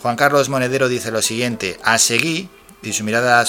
Juan 0.00 0.16
Carlos 0.16 0.48
Monedero 0.48 0.88
dice 0.88 1.10
lo 1.10 1.20
siguiente, 1.20 1.78
a 1.84 1.98
seguir, 1.98 2.48
y 2.82 2.92
su 2.92 3.04
mirada 3.04 3.44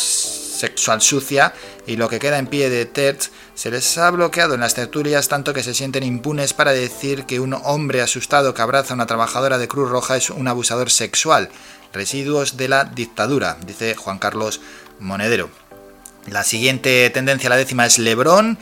sexual 0.64 1.01
sucia 1.01 1.53
y 1.86 1.97
lo 1.97 2.07
que 2.07 2.20
queda 2.20 2.38
en 2.38 2.47
pie 2.47 2.70
de 2.70 2.86
Terz 2.86 3.32
se 3.53 3.70
les 3.70 3.97
ha 3.97 4.09
bloqueado 4.11 4.53
en 4.53 4.61
las 4.61 4.76
tertulias 4.76 5.28
tanto 5.28 5.53
que 5.53 5.61
se 5.61 5.74
sienten 5.74 6.03
impunes 6.03 6.53
para 6.53 6.72
decir 6.72 7.26
que 7.26 7.41
un 7.41 7.53
hombre 7.53 8.01
asustado 8.01 8.53
que 8.53 8.61
abraza 8.61 8.93
a 8.93 8.95
una 8.95 9.05
trabajadora 9.05 9.57
de 9.57 9.68
Cruz 9.68 9.89
Roja 9.89 10.16
es 10.16 10.30
un 10.30 10.47
abusador 10.47 10.89
sexual. 10.89 11.49
Residuos 11.91 12.55
de 12.55 12.70
la 12.70 12.86
dictadura, 12.86 13.57
dice 13.66 13.95
Juan 13.95 14.20
Carlos 14.20 14.61
Monedero. 14.99 15.49
La 16.28 16.43
siguiente 16.43 17.09
tendencia, 17.09 17.49
la 17.49 17.57
décima, 17.57 17.86
es 17.86 17.99
Lebron. 17.99 18.57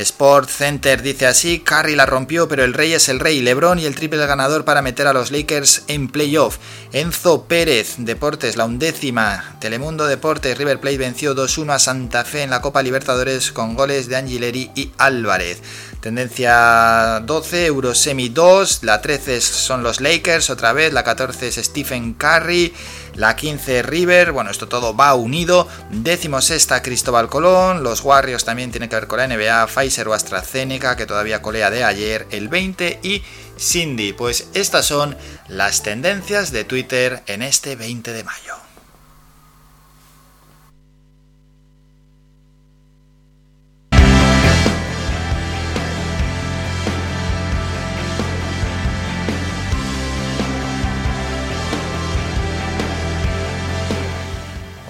Sport 0.00 0.48
Center 0.48 1.02
dice 1.02 1.26
así, 1.26 1.60
Curry 1.60 1.94
la 1.94 2.06
rompió, 2.06 2.48
pero 2.48 2.64
el 2.64 2.72
rey 2.72 2.94
es 2.94 3.08
el 3.08 3.20
rey, 3.20 3.40
Lebron 3.40 3.78
y 3.78 3.84
el 3.84 3.94
triple 3.94 4.26
ganador 4.26 4.64
para 4.64 4.80
meter 4.82 5.06
a 5.06 5.12
los 5.12 5.30
Lakers 5.30 5.82
en 5.88 6.08
playoff. 6.08 6.56
Enzo 6.92 7.44
Pérez, 7.44 7.96
Deportes, 7.98 8.56
la 8.56 8.64
undécima, 8.64 9.56
Telemundo 9.60 10.06
Deportes, 10.06 10.56
River 10.56 10.80
Plate 10.80 10.98
venció 10.98 11.34
2-1 11.34 11.74
a 11.74 11.78
Santa 11.78 12.24
Fe 12.24 12.42
en 12.42 12.50
la 12.50 12.62
Copa 12.62 12.82
Libertadores 12.82 13.52
con 13.52 13.74
goles 13.74 14.08
de 14.08 14.16
Angileri 14.16 14.70
y 14.74 14.90
Álvarez. 14.96 15.60
Tendencia 16.00 17.20
12, 17.22 17.66
Eurosemi 17.66 18.30
2, 18.30 18.84
la 18.84 19.02
13 19.02 19.42
son 19.42 19.82
los 19.82 20.00
Lakers, 20.00 20.48
otra 20.48 20.72
vez, 20.72 20.94
la 20.94 21.04
14 21.04 21.48
es 21.48 21.56
Stephen 21.56 22.14
Curry, 22.14 22.72
la 23.20 23.36
15 23.36 23.82
River, 23.82 24.32
bueno, 24.32 24.50
esto 24.50 24.66
todo 24.66 24.96
va 24.96 25.14
unido, 25.14 25.68
décimo 25.90 26.40
sexta 26.40 26.80
Cristóbal 26.80 27.28
Colón, 27.28 27.82
los 27.82 28.00
Warriors 28.02 28.46
también 28.46 28.70
tienen 28.70 28.88
que 28.88 28.96
ver 28.96 29.08
con 29.08 29.18
la 29.18 29.28
NBA, 29.28 29.66
Pfizer 29.66 30.08
o 30.08 30.14
AstraZeneca, 30.14 30.96
que 30.96 31.04
todavía 31.04 31.42
colea 31.42 31.70
de 31.70 31.84
ayer, 31.84 32.26
el 32.30 32.48
20 32.48 33.00
y 33.02 33.22
Cindy, 33.58 34.14
pues 34.14 34.48
estas 34.54 34.86
son 34.86 35.18
las 35.48 35.82
tendencias 35.82 36.50
de 36.50 36.64
Twitter 36.64 37.22
en 37.26 37.42
este 37.42 37.76
20 37.76 38.10
de 38.10 38.24
mayo. 38.24 38.69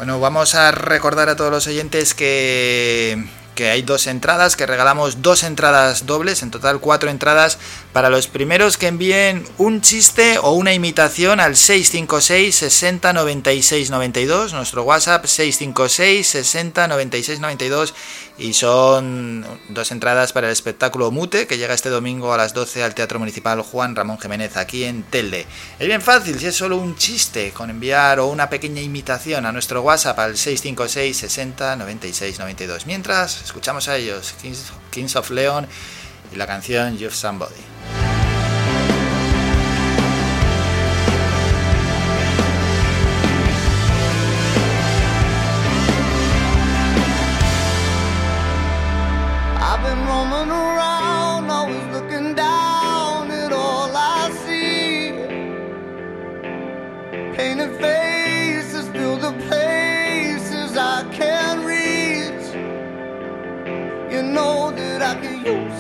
Bueno, 0.01 0.19
vamos 0.19 0.55
a 0.55 0.71
recordar 0.73 1.29
a 1.29 1.37
todos 1.37 1.51
los 1.51 1.67
oyentes 1.67 2.15
que, 2.15 3.23
que 3.55 3.69
hay 3.69 3.83
dos 3.83 4.07
entradas, 4.07 4.57
que 4.57 4.65
regalamos 4.65 5.21
dos 5.21 5.43
entradas 5.43 6.07
dobles, 6.07 6.43
en 6.43 6.51
total 6.51 6.81
cuatro 6.81 7.11
entradas 7.11 7.59
para 7.93 8.09
los 8.09 8.27
primeros 8.27 8.79
que 8.79 8.87
envíen 8.87 9.45
un 9.59 9.83
chiste 9.83 10.39
o 10.39 10.53
una 10.53 10.73
imitación 10.73 11.39
al 11.39 11.55
656 11.55 12.55
60 12.55 13.13
96 13.13 13.91
92, 13.91 14.55
nuestro 14.55 14.85
WhatsApp 14.85 15.27
656 15.27 16.27
60 16.27 16.89
96 16.89 17.41
92 17.41 17.95
y 18.41 18.55
son 18.55 19.45
dos 19.69 19.93
entradas 19.93 20.33
para 20.33 20.47
el 20.47 20.53
espectáculo 20.53 21.11
Mute 21.11 21.47
que 21.47 21.59
llega 21.59 21.75
este 21.75 21.91
domingo 21.91 22.33
a 22.33 22.39
las 22.39 22.55
12 22.55 22.83
al 22.83 22.95
Teatro 22.95 23.19
Municipal 23.19 23.61
Juan 23.61 23.95
Ramón 23.95 24.19
Jiménez 24.19 24.57
aquí 24.57 24.85
en 24.85 25.03
Telde. 25.03 25.47
Es 25.79 25.87
bien 25.87 26.01
fácil, 26.01 26.39
si 26.39 26.47
es 26.47 26.57
solo 26.57 26.79
un 26.79 26.97
chiste 26.97 27.53
con 27.53 27.69
enviar 27.69 28.19
o 28.19 28.29
una 28.29 28.49
pequeña 28.49 28.81
imitación 28.81 29.45
a 29.45 29.53
nuestro 29.53 29.83
WhatsApp 29.83 30.19
al 30.19 30.39
656 30.39 31.17
60 31.17 31.77
96 31.77 32.39
92. 32.39 32.87
Mientras 32.87 33.43
escuchamos 33.43 33.89
a 33.89 33.97
ellos, 33.97 34.35
Kings, 34.41 34.73
Kings 34.91 35.17
of 35.17 35.31
Leon 35.31 35.67
y 36.33 36.37
la 36.37 36.47
canción 36.47 36.97
You've 36.97 37.15
Somebody. 37.15 37.70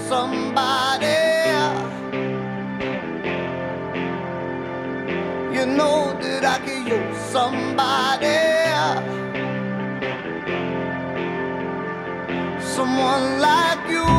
Somebody. 0.08 1.06
You 5.54 5.66
know 5.66 6.18
that 6.20 6.44
I 6.44 6.58
could 6.64 6.84
use 6.88 7.18
somebody. 7.36 8.38
Someone 12.60 13.40
like 13.40 13.88
you 13.88 14.09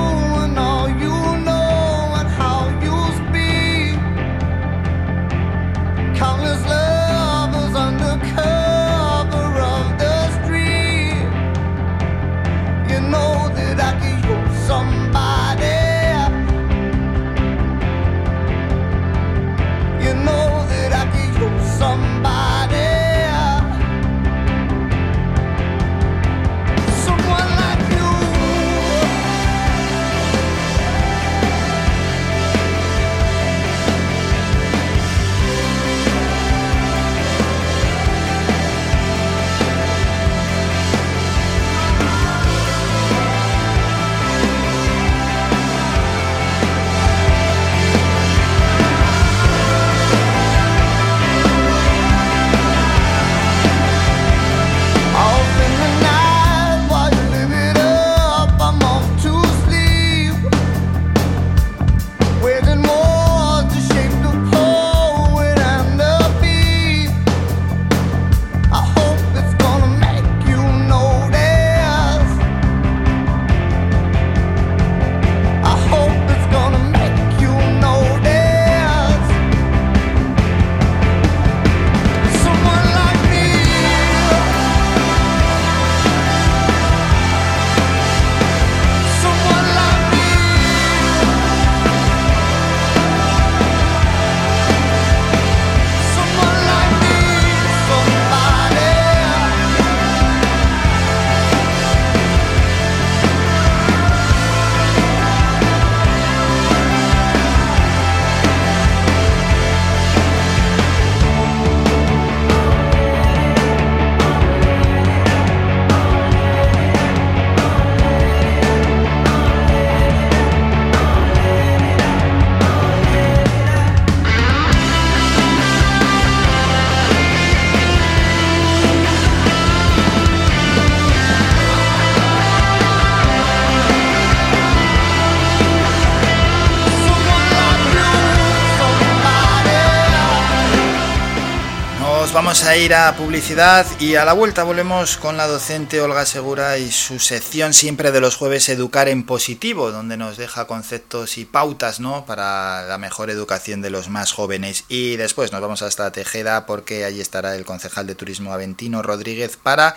vamos 142.52 142.68
a 142.68 142.76
ir 142.76 142.94
a 142.94 143.16
publicidad 143.16 143.86
y 143.98 144.16
a 144.16 144.26
la 144.26 144.34
vuelta 144.34 144.64
volvemos 144.64 145.16
con 145.16 145.38
la 145.38 145.48
docente 145.48 146.02
Olga 146.02 146.26
Segura 146.26 146.78
y 146.78 146.92
su 146.92 147.18
sección 147.18 147.74
siempre 147.74 148.12
de 148.12 148.20
los 148.20 148.36
jueves 148.36 148.68
Educar 148.68 149.08
en 149.08 149.24
Positivo, 149.24 149.94
donde 149.94 150.18
nos 150.18 150.36
deja 150.36 150.68
conceptos 150.68 151.38
y 151.38 151.46
pautas 151.46 152.02
¿no? 152.02 152.26
para 152.26 152.82
la 152.88 152.98
mejor 152.98 153.30
educación 153.30 153.82
de 153.82 153.90
los 153.90 154.10
más 154.10 154.34
jóvenes. 154.34 154.84
Y 154.90 155.16
después 155.16 155.54
nos 155.54 155.62
vamos 155.62 155.82
hasta 155.82 156.12
Tejeda 156.12 156.66
porque 156.66 157.06
allí 157.06 157.22
estará 157.22 157.56
el 157.56 157.64
concejal 157.64 158.06
de 158.06 158.16
turismo 158.16 158.52
Aventino 158.52 159.02
Rodríguez 159.02 159.56
para 159.56 159.96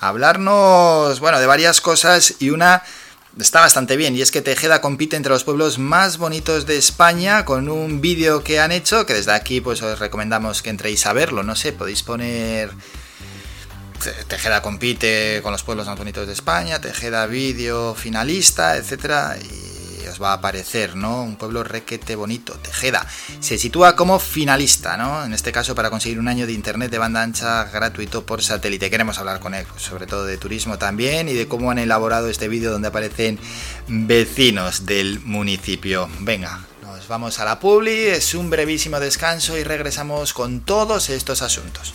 hablarnos 0.00 1.20
bueno, 1.20 1.38
de 1.38 1.46
varias 1.46 1.80
cosas 1.80 2.34
y 2.40 2.50
una 2.50 2.82
está 3.38 3.60
bastante 3.60 3.96
bien 3.96 4.14
y 4.16 4.22
es 4.22 4.30
que 4.30 4.42
Tejeda 4.42 4.80
compite 4.80 5.16
entre 5.16 5.32
los 5.32 5.44
pueblos 5.44 5.78
más 5.78 6.18
bonitos 6.18 6.66
de 6.66 6.76
España 6.76 7.44
con 7.44 7.68
un 7.68 8.00
vídeo 8.00 8.44
que 8.44 8.60
han 8.60 8.72
hecho 8.72 9.06
que 9.06 9.14
desde 9.14 9.32
aquí 9.32 9.60
pues 9.60 9.82
os 9.82 9.98
recomendamos 9.98 10.62
que 10.62 10.70
entréis 10.70 11.06
a 11.06 11.12
verlo, 11.12 11.42
no 11.42 11.56
sé, 11.56 11.72
podéis 11.72 12.02
poner 12.02 12.70
Tejeda 14.28 14.62
compite 14.62 15.40
con 15.42 15.52
los 15.52 15.62
pueblos 15.62 15.86
más 15.86 15.98
bonitos 15.98 16.26
de 16.26 16.32
España, 16.32 16.80
Tejeda 16.80 17.26
vídeo 17.26 17.94
finalista, 17.94 18.76
etcétera 18.76 19.36
y 19.38 19.73
os 20.08 20.22
va 20.22 20.30
a 20.30 20.34
aparecer, 20.34 20.96
¿no? 20.96 21.22
Un 21.22 21.36
pueblo 21.36 21.64
requete 21.64 22.16
bonito, 22.16 22.54
Tejeda. 22.54 23.06
Se 23.40 23.58
sitúa 23.58 23.96
como 23.96 24.18
finalista, 24.18 24.96
¿no? 24.96 25.24
En 25.24 25.32
este 25.32 25.52
caso 25.52 25.74
para 25.74 25.90
conseguir 25.90 26.18
un 26.18 26.28
año 26.28 26.46
de 26.46 26.52
internet 26.52 26.90
de 26.90 26.98
banda 26.98 27.22
ancha 27.22 27.64
gratuito 27.64 28.26
por 28.26 28.42
satélite. 28.42 28.90
Queremos 28.90 29.18
hablar 29.18 29.40
con 29.40 29.54
él, 29.54 29.66
pues, 29.70 29.82
sobre 29.82 30.06
todo 30.06 30.24
de 30.24 30.36
turismo 30.36 30.78
también 30.78 31.28
y 31.28 31.34
de 31.34 31.48
cómo 31.48 31.70
han 31.70 31.78
elaborado 31.78 32.28
este 32.28 32.48
vídeo 32.48 32.70
donde 32.70 32.88
aparecen 32.88 33.38
vecinos 33.88 34.86
del 34.86 35.20
municipio. 35.20 36.08
Venga, 36.20 36.64
nos 36.82 37.08
vamos 37.08 37.38
a 37.40 37.44
la 37.44 37.60
publi, 37.60 38.06
es 38.06 38.34
un 38.34 38.50
brevísimo 38.50 39.00
descanso 39.00 39.58
y 39.58 39.64
regresamos 39.64 40.32
con 40.32 40.60
todos 40.60 41.10
estos 41.10 41.42
asuntos. 41.42 41.94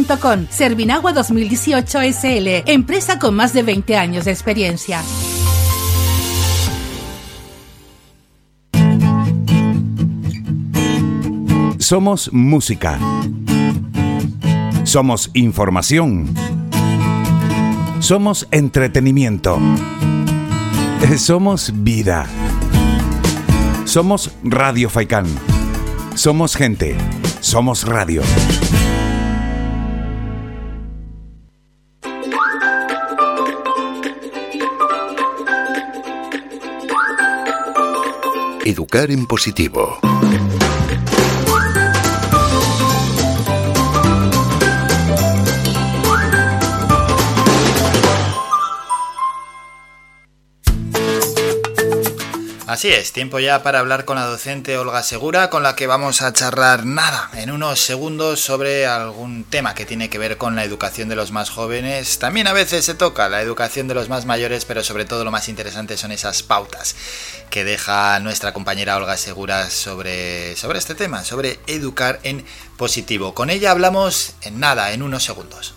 Servinagua 0.49 1.13
2018 1.13 1.99
SL, 2.01 2.63
empresa 2.65 3.19
con 3.19 3.35
más 3.35 3.53
de 3.53 3.63
20 3.63 3.95
años 3.95 4.25
de 4.25 4.31
experiencia. 4.31 5.01
Somos 11.77 12.31
música. 12.33 12.99
Somos 14.83 15.29
información. 15.33 16.33
Somos 17.99 18.47
entretenimiento. 18.51 19.59
Somos 21.17 21.71
vida. 21.83 22.25
Somos 23.85 24.31
Radio 24.43 24.89
Faikán. 24.89 25.25
Somos 26.15 26.55
gente. 26.55 26.95
Somos 27.41 27.83
radio. 27.83 28.21
Educar 38.65 39.09
en 39.09 39.25
positivo. 39.25 39.97
Así 52.71 52.87
es, 52.87 53.11
tiempo 53.11 53.37
ya 53.39 53.63
para 53.63 53.79
hablar 53.79 54.05
con 54.05 54.15
la 54.15 54.25
docente 54.25 54.77
Olga 54.77 55.03
Segura, 55.03 55.49
con 55.49 55.61
la 55.61 55.75
que 55.75 55.87
vamos 55.87 56.21
a 56.21 56.31
charlar 56.31 56.85
nada, 56.85 57.29
en 57.33 57.51
unos 57.51 57.81
segundos 57.81 58.39
sobre 58.39 58.87
algún 58.87 59.43
tema 59.43 59.75
que 59.75 59.85
tiene 59.85 60.09
que 60.09 60.17
ver 60.17 60.37
con 60.37 60.55
la 60.55 60.63
educación 60.63 61.09
de 61.09 61.17
los 61.17 61.33
más 61.33 61.49
jóvenes. 61.49 62.17
También 62.17 62.47
a 62.47 62.53
veces 62.53 62.85
se 62.85 62.93
toca 62.93 63.27
la 63.27 63.41
educación 63.41 63.89
de 63.89 63.93
los 63.93 64.07
más 64.07 64.25
mayores, 64.25 64.63
pero 64.63 64.85
sobre 64.85 65.03
todo 65.03 65.25
lo 65.25 65.31
más 65.31 65.49
interesante 65.49 65.97
son 65.97 66.13
esas 66.13 66.43
pautas 66.43 66.95
que 67.49 67.65
deja 67.65 68.17
nuestra 68.21 68.53
compañera 68.53 68.95
Olga 68.95 69.17
Segura 69.17 69.69
sobre, 69.69 70.55
sobre 70.55 70.79
este 70.79 70.95
tema, 70.95 71.25
sobre 71.25 71.59
educar 71.67 72.21
en 72.23 72.45
positivo. 72.77 73.33
Con 73.33 73.49
ella 73.49 73.71
hablamos 73.71 74.35
en 74.43 74.61
nada, 74.61 74.93
en 74.93 75.03
unos 75.03 75.25
segundos. 75.25 75.73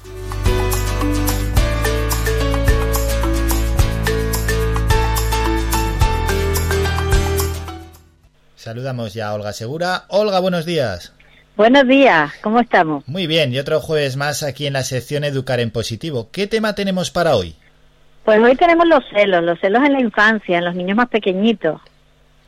Saludamos 8.64 9.12
ya 9.12 9.28
a 9.28 9.34
Olga 9.34 9.52
Segura. 9.52 10.04
Olga, 10.08 10.40
buenos 10.40 10.64
días. 10.64 11.12
Buenos 11.54 11.86
días, 11.86 12.32
¿cómo 12.40 12.60
estamos? 12.60 13.06
Muy 13.06 13.26
bien, 13.26 13.52
y 13.52 13.58
otro 13.58 13.78
jueves 13.78 14.16
más 14.16 14.42
aquí 14.42 14.66
en 14.66 14.72
la 14.72 14.84
sección 14.84 15.22
Educar 15.22 15.60
en 15.60 15.70
Positivo. 15.70 16.30
¿Qué 16.32 16.46
tema 16.46 16.74
tenemos 16.74 17.10
para 17.10 17.36
hoy? 17.36 17.54
Pues 18.24 18.40
hoy 18.40 18.56
tenemos 18.56 18.86
los 18.88 19.04
celos, 19.12 19.44
los 19.44 19.60
celos 19.60 19.82
en 19.84 19.92
la 19.92 20.00
infancia, 20.00 20.56
en 20.56 20.64
los 20.64 20.74
niños 20.74 20.96
más 20.96 21.10
pequeñitos. 21.10 21.78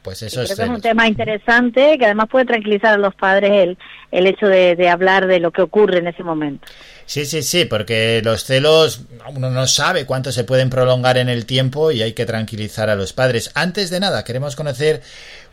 Pues 0.00 0.22
eso 0.22 0.40
es 0.40 0.54
creo 0.54 0.56
que 0.56 0.72
es 0.72 0.76
un 0.76 0.80
tema 0.80 1.06
interesante 1.06 1.98
que 1.98 2.04
además 2.06 2.28
puede 2.30 2.46
tranquilizar 2.46 2.94
a 2.94 2.96
los 2.96 3.14
padres 3.14 3.50
el, 3.50 3.78
el 4.10 4.26
hecho 4.26 4.46
de, 4.46 4.74
de 4.74 4.88
hablar 4.88 5.26
de 5.26 5.40
lo 5.40 5.50
que 5.50 5.60
ocurre 5.60 5.98
en 5.98 6.06
ese 6.06 6.22
momento. 6.22 6.66
Sí, 7.06 7.26
sí, 7.26 7.42
sí, 7.42 7.64
porque 7.66 8.22
los 8.24 8.44
celos 8.44 9.02
uno 9.34 9.50
no 9.50 9.66
sabe 9.66 10.06
cuánto 10.06 10.32
se 10.32 10.44
pueden 10.44 10.70
prolongar 10.70 11.18
en 11.18 11.28
el 11.28 11.44
tiempo 11.44 11.90
y 11.90 12.02
hay 12.02 12.14
que 12.14 12.24
tranquilizar 12.24 12.88
a 12.88 12.94
los 12.94 13.12
padres. 13.12 13.50
Antes 13.54 13.90
de 13.90 14.00
nada, 14.00 14.24
queremos 14.24 14.56
conocer 14.56 15.02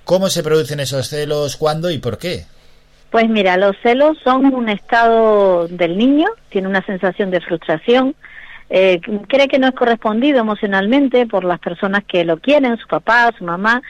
cómo 0.06 0.30
se 0.30 0.44
producen 0.44 0.80
esos 0.80 1.08
celos, 1.08 1.58
cuándo 1.58 1.92
y 1.92 1.98
por 1.98 2.18
qué. 2.18 2.46
Pues 3.12 3.30
mira, 3.30 3.58
los 3.58 3.76
celos 3.84 4.18
son 4.24 4.46
un 4.54 4.70
estado 4.70 5.68
del 5.68 5.98
niño, 5.98 6.28
tiene 6.50 6.68
una 6.68 6.84
sensación 6.84 7.30
de 7.30 7.42
frustración, 7.42 8.16
eh, 8.70 9.00
cree 9.28 9.48
que 9.48 9.60
no 9.60 9.68
es 9.68 9.76
correspondido 9.76 10.40
emocionalmente 10.40 11.28
por 11.28 11.44
las 11.44 11.60
personas 11.60 12.04
que 12.06 12.26
lo 12.26 12.38
quieren, 12.38 12.78
su 12.78 12.88
papá, 12.88 13.32
su 13.38 13.44
mamá, 13.44 13.84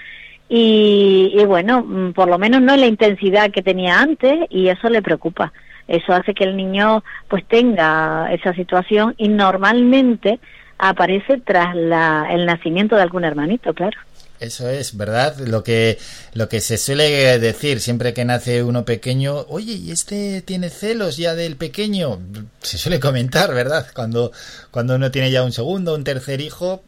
y, 0.49 1.43
bueno, 1.47 1.83
mm, 1.83 2.13
por 2.13 2.27
lo 2.27 2.37
menos 2.37 2.61
no 2.61 2.75
la 2.75 2.85
intensidad 2.85 3.49
que 3.49 3.61
tenía 3.61 3.99
antes 3.99 4.41
y 4.49 4.67
eso 4.67 4.89
le 4.89 5.01
preocupa. 5.01 5.53
Eso 5.87 6.13
hace 6.13 6.33
que 6.33 6.43
el 6.43 6.55
niño 6.55 7.03
pues 7.27 7.45
tenga 7.45 8.31
esa 8.31 8.53
situación 8.53 9.15
y 9.17 9.29
normalmente 9.29 10.39
aparece 10.77 11.39
tras 11.39 11.75
la, 11.75 12.27
el 12.29 12.45
nacimiento 12.45 12.95
de 12.95 13.01
algún 13.01 13.23
hermanito, 13.23 13.73
claro. 13.73 13.97
Eso 14.43 14.69
es, 14.69 14.97
¿verdad? 14.97 15.37
Lo 15.37 15.63
que, 15.63 15.97
lo 16.33 16.49
que 16.49 16.59
se 16.59 16.77
suele 16.77 17.39
decir 17.39 17.79
siempre 17.79 18.13
que 18.13 18.25
nace 18.25 18.61
uno 18.61 18.83
pequeño, 18.83 19.45
oye, 19.47 19.71
¿y 19.71 19.91
este 19.91 20.41
tiene 20.41 20.69
celos 20.69 21.15
ya 21.15 21.33
del 21.33 21.55
pequeño? 21.55 22.19
Se 22.61 22.77
suele 22.77 22.99
comentar, 22.99 23.53
¿verdad? 23.53 23.87
Cuando, 23.95 24.33
cuando 24.69 24.95
uno 24.95 25.11
tiene 25.11 25.31
ya 25.31 25.43
un 25.43 25.53
segundo, 25.53 25.95
un 25.95 26.03
tercer 26.03 26.41
hijo, 26.41 26.83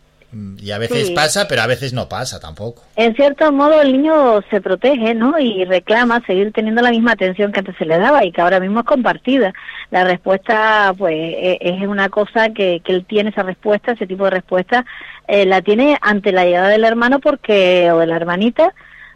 y 0.62 0.72
a 0.72 0.78
veces 0.78 1.08
Sí. 1.08 1.14
pasa, 1.14 1.48
pero 1.48 1.62
a 1.62 1.68
veces 1.68 1.94
no 1.94 2.10
pasa 2.10 2.40
tampoco. 2.42 2.82
En 2.98 3.16
cierto 3.16 3.52
modo 3.54 3.82
el 3.82 3.94
niño 3.94 4.42
se 4.50 4.60
protege, 4.60 5.14
¿no? 5.16 5.40
Y 5.40 5.64
reclama 5.66 6.22
seguir 6.28 6.52
teniendo 6.52 6.82
la 6.82 6.92
misma 6.92 7.14
atención 7.14 7.52
que 7.54 7.60
antes 7.60 7.76
se 7.78 7.86
le 7.86 7.98
daba 7.98 8.26
y 8.26 8.32
que 8.34 8.42
ahora 8.42 8.60
mismo 8.60 8.82
es 8.82 8.86
compartida. 8.86 9.54
La 9.92 10.04
respuesta, 10.04 10.94
pues, 10.98 11.14
e- 11.16 11.58
es 11.62 11.88
una 11.88 12.10
cosa 12.10 12.50
que, 12.50 12.82
que 12.84 12.92
él 12.92 13.06
tiene 13.06 13.30
esa 13.30 13.44
respuesta, 13.44 13.94
ese 13.94 14.08
tipo 14.08 14.26
de 14.26 14.32
respuesta, 14.32 14.86
eh, 15.28 15.46
la 15.46 15.62
tiene 15.62 15.98
ante 16.02 16.32
la 16.34 16.44
llegada 16.44 16.68
del 16.70 16.84
hermano 16.84 17.20
porque 17.20 17.90
o 17.92 18.00
de 18.00 18.08
la 18.08 18.16
hermanita, 18.18 18.74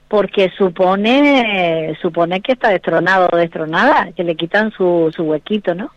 porque 0.08 0.52
supone 0.58 1.98
supone 2.02 2.42
que 2.42 2.54
está 2.54 2.70
destronado 2.70 3.30
o 3.32 3.36
destronada, 3.38 4.10
que 4.16 4.24
le 4.24 4.36
quitan 4.36 4.72
su, 4.72 5.12
su 5.16 5.24
huequito, 5.24 5.76
¿no? 5.76 5.92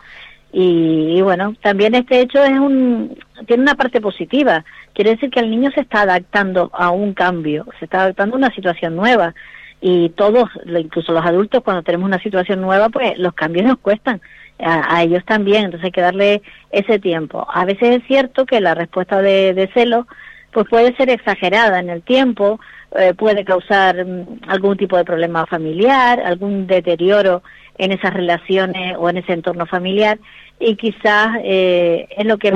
Y, 0.52 1.16
y 1.16 1.22
bueno, 1.22 1.54
también 1.62 1.94
este 1.94 2.20
hecho 2.20 2.42
es 2.44 2.50
un 2.58 3.18
tiene 3.46 3.62
una 3.62 3.74
parte 3.74 4.00
positiva. 4.02 4.64
Quiere 4.94 5.12
decir 5.12 5.30
que 5.30 5.40
el 5.40 5.50
niño 5.50 5.70
se 5.72 5.80
está 5.80 6.02
adaptando 6.02 6.70
a 6.72 6.90
un 6.90 7.14
cambio, 7.14 7.66
se 7.78 7.86
está 7.86 8.02
adaptando 8.02 8.36
a 8.36 8.38
una 8.38 8.54
situación 8.54 8.96
nueva. 8.96 9.34
Y 9.80 10.10
todos, 10.10 10.48
incluso 10.66 11.12
los 11.12 11.24
adultos, 11.24 11.62
cuando 11.64 11.82
tenemos 11.82 12.06
una 12.06 12.22
situación 12.22 12.60
nueva, 12.60 12.88
pues 12.88 13.18
los 13.18 13.34
cambios 13.34 13.66
nos 13.66 13.78
cuestan. 13.78 14.20
A, 14.64 15.02
ellos 15.02 15.24
también, 15.24 15.64
entonces 15.64 15.86
hay 15.86 15.90
que 15.90 16.00
darle 16.00 16.42
ese 16.70 17.00
tiempo. 17.00 17.44
A 17.52 17.64
veces 17.64 17.96
es 17.96 18.06
cierto 18.06 18.46
que 18.46 18.60
la 18.60 18.74
respuesta 18.74 19.20
de, 19.20 19.68
celo 19.74 20.06
pues 20.52 20.68
puede 20.68 20.94
ser 20.94 21.10
exagerada 21.10 21.80
en 21.80 21.90
el 21.90 22.02
tiempo, 22.02 22.60
eh, 22.96 23.14
puede 23.14 23.44
causar 23.44 24.04
mm, 24.04 24.42
algún 24.46 24.76
tipo 24.76 24.96
de 24.96 25.04
problema 25.04 25.46
familiar, 25.46 26.20
algún 26.20 26.68
deterioro 26.68 27.42
en 27.78 27.90
esas 27.90 28.14
relaciones 28.14 28.94
o 28.98 29.10
en 29.10 29.16
ese 29.16 29.32
entorno 29.32 29.66
familiar 29.66 30.18
y 30.60 30.76
quizás 30.76 31.38
eh, 31.42 32.06
es 32.16 32.24
lo 32.24 32.38
que 32.38 32.52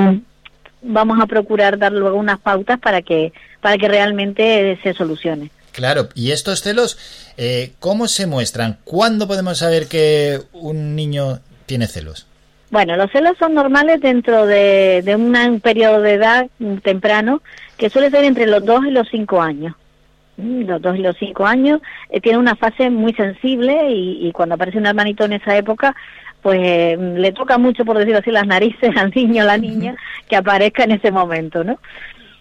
vamos 0.81 1.19
a 1.21 1.25
procurar 1.27 1.77
dar 1.77 1.91
luego 1.91 2.17
unas 2.17 2.39
pautas 2.39 2.79
para 2.79 3.01
que 3.01 3.33
para 3.61 3.77
que 3.77 3.87
realmente 3.87 4.79
se 4.83 4.93
solucione. 4.93 5.49
Claro, 5.71 6.09
y 6.15 6.31
estos 6.31 6.61
celos, 6.61 6.97
eh, 7.37 7.73
¿cómo 7.79 8.07
se 8.07 8.25
muestran? 8.27 8.77
¿Cuándo 8.83 9.27
podemos 9.27 9.59
saber 9.59 9.87
que 9.87 10.39
un 10.53 10.95
niño 10.95 11.39
tiene 11.65 11.87
celos? 11.87 12.25
Bueno, 12.69 12.95
los 12.97 13.11
celos 13.11 13.37
son 13.39 13.53
normales 13.53 14.01
dentro 14.01 14.45
de, 14.45 15.01
de 15.03 15.15
una- 15.15 15.47
un 15.47 15.59
periodo 15.59 16.01
de 16.01 16.13
edad 16.13 16.47
temprano 16.83 17.41
que 17.77 17.89
suele 17.89 18.09
ser 18.09 18.25
entre 18.25 18.45
los 18.47 18.65
2 18.65 18.85
y 18.87 18.91
los 18.91 19.07
5 19.09 19.41
años. 19.41 19.75
Mm, 20.37 20.63
Los 20.67 20.81
2 20.81 20.97
y 20.97 20.99
los 21.01 21.15
5 21.17 21.45
años 21.45 21.79
eh, 22.09 22.21
tiene 22.21 22.37
una 22.37 22.55
fase 22.55 22.89
muy 22.89 23.13
sensible 23.13 23.89
y, 23.91 24.27
y 24.27 24.31
cuando 24.31 24.55
aparece 24.55 24.77
un 24.79 24.85
hermanito 24.85 25.25
en 25.25 25.33
esa 25.33 25.55
época, 25.57 25.95
pues 26.41 26.59
eh, 26.61 26.97
le 26.97 27.31
toca 27.31 27.57
mucho, 27.57 27.83
por 27.85 27.97
decirlo 27.97 28.19
así, 28.19 28.31
las 28.31 28.47
narices 28.47 28.95
al 28.95 29.11
niño 29.15 29.43
o 29.43 29.47
la 29.47 29.57
niña 29.57 29.95
que 30.29 30.35
aparezca 30.35 30.83
en 30.83 30.91
ese 30.91 31.11
momento, 31.11 31.63
¿no? 31.63 31.79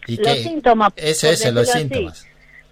¿Y 0.07 0.17
Los 0.17 0.27
qué? 0.29 0.43
síntomas. 0.43 0.93
Eso 0.97 1.27
por 1.27 1.35
es, 1.35 1.41
los 1.41 1.41
decirlo 1.41 1.61
así. 1.63 1.79
síntomas. 1.81 2.27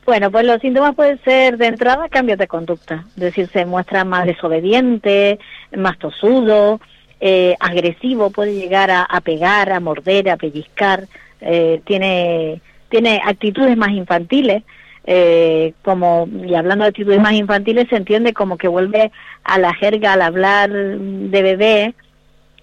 Bueno, 0.07 0.31
pues 0.31 0.45
los 0.45 0.61
síntomas 0.61 0.95
pueden 0.95 1.19
ser 1.25 1.57
de 1.57 1.67
entrada 1.67 2.09
cambios 2.11 2.39
de 2.39 2.47
conducta, 2.47 3.05
es 3.17 3.23
decir, 3.23 3.49
se 3.49 3.65
muestra 3.65 4.05
más 4.05 4.27
desobediente, 4.27 5.39
más 5.75 5.99
tosudo, 5.99 6.79
eh, 7.21 7.57
agresivo, 7.59 8.29
puede 8.31 8.55
llegar 8.55 8.91
a, 8.91 9.03
a 9.03 9.21
pegar, 9.23 9.73
a 9.73 9.81
morder, 9.81 10.29
a 10.29 10.37
pellizcar, 10.37 11.07
eh, 11.41 11.81
tiene, 11.87 12.61
tiene 12.91 13.23
actitudes 13.25 13.79
más 13.79 13.91
infantiles, 13.93 14.63
eh, 15.07 15.75
como, 15.83 16.29
y 16.47 16.55
hablando 16.55 16.85
de 16.85 16.89
actitudes 16.91 17.21
más 17.21 17.35
infantiles, 17.35 17.89
se 17.89 17.97
entiende 17.97 18.33
como 18.33 18.57
que 18.57 18.69
vuelve 18.69 19.13
a 19.45 19.59
la 19.59 19.75
jerga 19.75 20.15
al 20.15 20.23
hablar 20.23 20.71
de 20.71 21.43
bebé, 21.43 21.95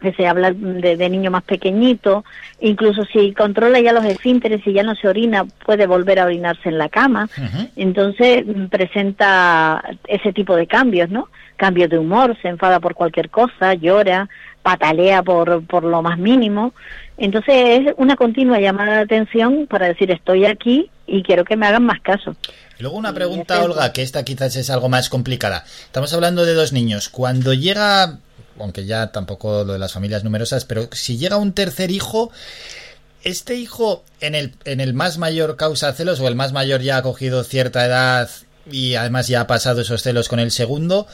que 0.01 0.13
se 0.13 0.27
habla 0.27 0.51
de, 0.51 0.97
de 0.97 1.09
niño 1.09 1.29
más 1.29 1.43
pequeñito, 1.43 2.25
incluso 2.59 3.05
si 3.05 3.33
controla 3.33 3.79
ya 3.79 3.93
los 3.93 4.03
esfínteres 4.03 4.65
y 4.65 4.73
ya 4.73 4.81
no 4.81 4.95
se 4.95 5.07
orina, 5.07 5.45
puede 5.63 5.85
volver 5.85 6.19
a 6.19 6.25
orinarse 6.25 6.69
en 6.69 6.79
la 6.79 6.89
cama. 6.89 7.29
Entonces 7.75 8.43
mm, 8.45 8.65
presenta 8.65 9.83
ese 10.07 10.33
tipo 10.33 10.55
de 10.55 10.65
cambios, 10.65 11.09
¿no? 11.11 11.29
Cambios 11.55 11.91
de 11.91 11.99
humor, 11.99 12.35
se 12.41 12.47
enfada 12.47 12.79
por 12.79 12.95
cualquier 12.95 13.29
cosa, 13.29 13.75
llora, 13.75 14.27
patalea 14.63 15.21
por, 15.21 15.63
por 15.67 15.83
lo 15.83 16.01
más 16.01 16.17
mínimo. 16.17 16.73
Entonces 17.17 17.81
es 17.81 17.93
una 17.97 18.15
continua 18.15 18.59
llamada 18.59 18.95
de 18.95 19.01
atención 19.03 19.67
para 19.69 19.85
decir 19.85 20.09
estoy 20.09 20.45
aquí 20.45 20.89
y 21.11 21.23
quiero 21.23 21.43
que 21.43 21.57
me 21.57 21.67
hagan 21.67 21.83
más 21.83 21.99
caso. 22.01 22.35
Luego 22.79 22.97
una 22.97 23.13
pregunta, 23.13 23.61
Olga, 23.61 23.91
que 23.91 24.01
esta 24.01 24.23
quizás 24.23 24.55
es 24.55 24.69
algo 24.69 24.87
más 24.87 25.09
complicada. 25.09 25.65
Estamos 25.85 26.13
hablando 26.13 26.45
de 26.45 26.53
dos 26.53 26.71
niños. 26.71 27.09
Cuando 27.09 27.53
llega, 27.53 28.17
aunque 28.57 28.85
ya 28.85 29.11
tampoco 29.11 29.65
lo 29.65 29.73
de 29.73 29.79
las 29.79 29.91
familias 29.91 30.23
numerosas, 30.23 30.63
pero 30.65 30.87
si 30.93 31.17
llega 31.17 31.35
un 31.35 31.51
tercer 31.51 31.91
hijo, 31.91 32.31
¿este 33.23 33.55
hijo 33.55 34.05
en 34.21 34.35
el, 34.35 34.53
en 34.63 34.79
el 34.79 34.93
más 34.93 35.17
mayor 35.17 35.57
causa 35.57 35.91
celos 35.93 36.21
o 36.21 36.27
el 36.29 36.35
más 36.35 36.53
mayor 36.53 36.81
ya 36.81 36.97
ha 36.97 37.01
cogido 37.01 37.43
cierta 37.43 37.85
edad 37.85 38.29
y 38.71 38.95
además 38.95 39.27
ya 39.27 39.41
ha 39.41 39.47
pasado 39.47 39.81
esos 39.81 40.01
celos 40.01 40.29
con 40.29 40.39
el 40.39 40.51
segundo? 40.51 41.07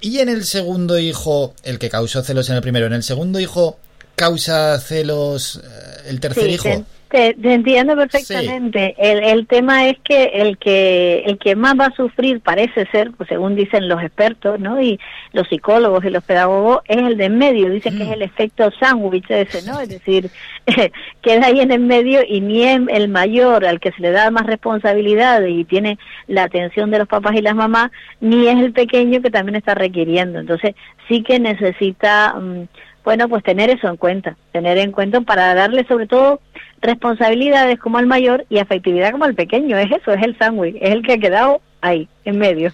Y 0.00 0.20
en 0.20 0.30
el 0.30 0.44
segundo 0.44 0.98
hijo, 0.98 1.54
el 1.62 1.78
que 1.78 1.90
causó 1.90 2.22
celos 2.22 2.48
en 2.48 2.56
el 2.56 2.62
primero, 2.62 2.86
en 2.86 2.94
el 2.94 3.02
segundo 3.02 3.38
hijo 3.38 3.78
causa 4.16 4.78
celos 4.78 5.60
eh, 5.62 6.08
el 6.08 6.20
tercer 6.20 6.44
Sí, 6.44 6.50
hijo. 6.50 6.84
Te- 7.12 7.34
te 7.34 7.52
entiendo 7.52 7.94
perfectamente. 7.94 8.94
El, 8.96 9.22
el 9.22 9.46
tema 9.46 9.86
es 9.86 9.98
que 10.02 10.24
el 10.34 10.56
que 10.56 11.22
el 11.26 11.36
que 11.38 11.54
más 11.54 11.74
va 11.78 11.86
a 11.86 11.94
sufrir 11.94 12.40
parece 12.40 12.86
ser, 12.86 13.12
pues, 13.12 13.28
según 13.28 13.54
dicen 13.54 13.86
los 13.86 14.02
expertos, 14.02 14.58
¿no? 14.58 14.80
Y 14.80 14.98
los 15.32 15.46
psicólogos 15.48 16.02
y 16.06 16.10
los 16.10 16.24
pedagogos 16.24 16.80
es 16.86 16.96
el 16.96 17.18
de 17.18 17.26
en 17.26 17.36
medio. 17.36 17.68
Dicen 17.68 17.98
que 17.98 18.04
es 18.04 18.10
el 18.12 18.22
efecto 18.22 18.70
sándwich 18.80 19.30
ese, 19.30 19.62
¿no? 19.70 19.78
Es 19.78 19.90
decir, 19.90 20.30
queda 21.22 21.46
ahí 21.46 21.60
en 21.60 21.70
el 21.70 21.80
medio 21.80 22.22
y 22.26 22.40
ni 22.40 22.64
es 22.64 22.80
el 22.88 23.08
mayor 23.08 23.66
al 23.66 23.78
que 23.78 23.92
se 23.92 24.00
le 24.00 24.10
da 24.10 24.30
más 24.30 24.46
responsabilidad 24.46 25.42
y 25.44 25.64
tiene 25.64 25.98
la 26.28 26.44
atención 26.44 26.90
de 26.90 26.98
los 27.00 27.08
papás 27.08 27.34
y 27.36 27.42
las 27.42 27.54
mamás, 27.54 27.90
ni 28.20 28.48
es 28.48 28.56
el 28.58 28.72
pequeño 28.72 29.20
que 29.20 29.30
también 29.30 29.56
está 29.56 29.74
requiriendo. 29.74 30.38
Entonces 30.40 30.74
sí 31.08 31.22
que 31.22 31.38
necesita 31.38 32.34
mm, 32.40 32.64
bueno, 33.04 33.28
pues 33.28 33.42
tener 33.42 33.68
eso 33.68 33.88
en 33.88 33.96
cuenta, 33.96 34.36
tener 34.52 34.78
en 34.78 34.92
cuenta 34.92 35.20
para 35.22 35.54
darle 35.54 35.84
sobre 35.88 36.06
todo 36.06 36.40
responsabilidades 36.82 37.78
como 37.78 37.98
al 37.98 38.06
mayor 38.06 38.44
y 38.50 38.58
afectividad 38.58 39.12
como 39.12 39.24
al 39.24 39.34
pequeño, 39.34 39.78
es 39.78 39.90
eso, 39.90 40.12
es 40.12 40.22
el 40.22 40.36
sándwich, 40.36 40.76
es 40.80 40.90
el 40.90 41.02
que 41.02 41.14
ha 41.14 41.18
quedado 41.18 41.60
ahí, 41.80 42.08
en 42.24 42.38
medio. 42.38 42.72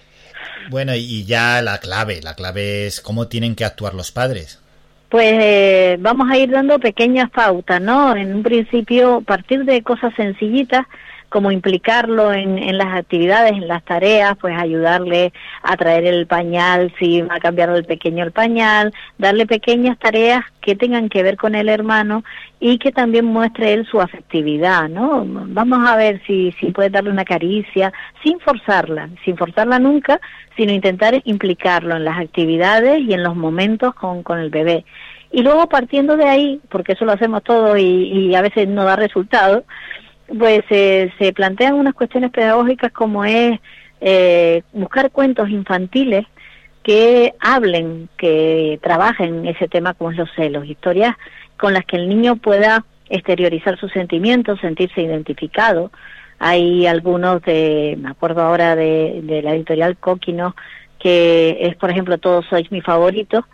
Bueno, 0.70 0.94
y 0.94 1.24
ya 1.24 1.62
la 1.62 1.78
clave, 1.78 2.20
la 2.22 2.34
clave 2.34 2.86
es 2.86 3.00
cómo 3.00 3.28
tienen 3.28 3.54
que 3.54 3.64
actuar 3.64 3.94
los 3.94 4.10
padres. 4.10 4.60
Pues 5.08 5.32
eh, 5.40 5.96
vamos 6.00 6.30
a 6.30 6.36
ir 6.36 6.50
dando 6.50 6.78
pequeñas 6.78 7.30
pautas, 7.30 7.80
¿no? 7.80 8.14
En 8.14 8.34
un 8.34 8.42
principio, 8.42 9.22
partir 9.22 9.64
de 9.64 9.82
cosas 9.82 10.12
sencillitas, 10.16 10.86
como 11.28 11.50
implicarlo 11.50 12.32
en, 12.32 12.58
en 12.58 12.78
las 12.78 12.96
actividades, 12.96 13.52
en 13.52 13.68
las 13.68 13.84
tareas, 13.84 14.36
pues 14.40 14.56
ayudarle 14.56 15.32
a 15.62 15.76
traer 15.76 16.06
el 16.06 16.26
pañal, 16.26 16.92
si 16.98 17.22
va 17.22 17.36
a 17.36 17.40
cambiar 17.40 17.70
el 17.70 17.84
pequeño 17.84 18.24
el 18.24 18.32
pañal, 18.32 18.92
darle 19.18 19.46
pequeñas 19.46 19.98
tareas 19.98 20.44
que 20.60 20.74
tengan 20.74 21.08
que 21.08 21.22
ver 21.22 21.36
con 21.36 21.54
el 21.54 21.68
hermano 21.68 22.24
y 22.60 22.78
que 22.78 22.92
también 22.92 23.24
muestre 23.24 23.72
él 23.72 23.86
su 23.86 24.00
afectividad, 24.00 24.88
¿no? 24.88 25.24
Vamos 25.26 25.88
a 25.88 25.96
ver 25.96 26.20
si, 26.26 26.52
si 26.60 26.72
puede 26.72 26.90
darle 26.90 27.10
una 27.10 27.24
caricia, 27.24 27.92
sin 28.22 28.40
forzarla, 28.40 29.08
sin 29.24 29.36
forzarla 29.36 29.78
nunca, 29.78 30.20
sino 30.56 30.72
intentar 30.72 31.20
implicarlo 31.24 31.96
en 31.96 32.04
las 32.04 32.18
actividades 32.18 33.00
y 33.00 33.12
en 33.12 33.22
los 33.22 33.36
momentos 33.36 33.94
con, 33.94 34.22
con 34.22 34.38
el 34.38 34.50
bebé. 34.50 34.84
Y 35.30 35.42
luego 35.42 35.68
partiendo 35.68 36.16
de 36.16 36.26
ahí, 36.26 36.60
porque 36.70 36.92
eso 36.92 37.04
lo 37.04 37.12
hacemos 37.12 37.42
todo 37.42 37.76
y, 37.76 37.84
y 37.84 38.34
a 38.34 38.42
veces 38.42 38.66
no 38.66 38.84
da 38.84 38.96
resultado, 38.96 39.64
pues 40.36 40.64
se 40.68 41.32
plantean 41.34 41.74
unas 41.74 41.94
cuestiones 41.94 42.30
pedagógicas 42.30 42.92
como 42.92 43.24
es 43.24 43.58
eh, 44.00 44.62
buscar 44.72 45.10
cuentos 45.10 45.48
infantiles 45.48 46.26
que 46.82 47.34
hablen, 47.40 48.08
que 48.16 48.78
trabajen 48.82 49.46
ese 49.46 49.68
tema 49.68 49.94
como 49.94 50.10
es 50.10 50.16
los 50.16 50.30
celos, 50.34 50.66
historias 50.66 51.16
con 51.58 51.74
las 51.74 51.84
que 51.84 51.96
el 51.96 52.08
niño 52.08 52.36
pueda 52.36 52.84
exteriorizar 53.10 53.78
sus 53.78 53.92
sentimientos, 53.92 54.60
sentirse 54.60 55.02
identificado. 55.02 55.90
Hay 56.38 56.86
algunos 56.86 57.42
de, 57.42 57.96
me 58.00 58.10
acuerdo 58.10 58.42
ahora 58.42 58.76
de, 58.76 59.20
de 59.22 59.42
la 59.42 59.54
editorial 59.54 59.96
Coquino, 59.96 60.54
que 60.98 61.58
es, 61.60 61.76
por 61.76 61.90
ejemplo, 61.90 62.18
Todos 62.18 62.46
sois 62.46 62.70
mi 62.70 62.80
favorito, 62.80 63.44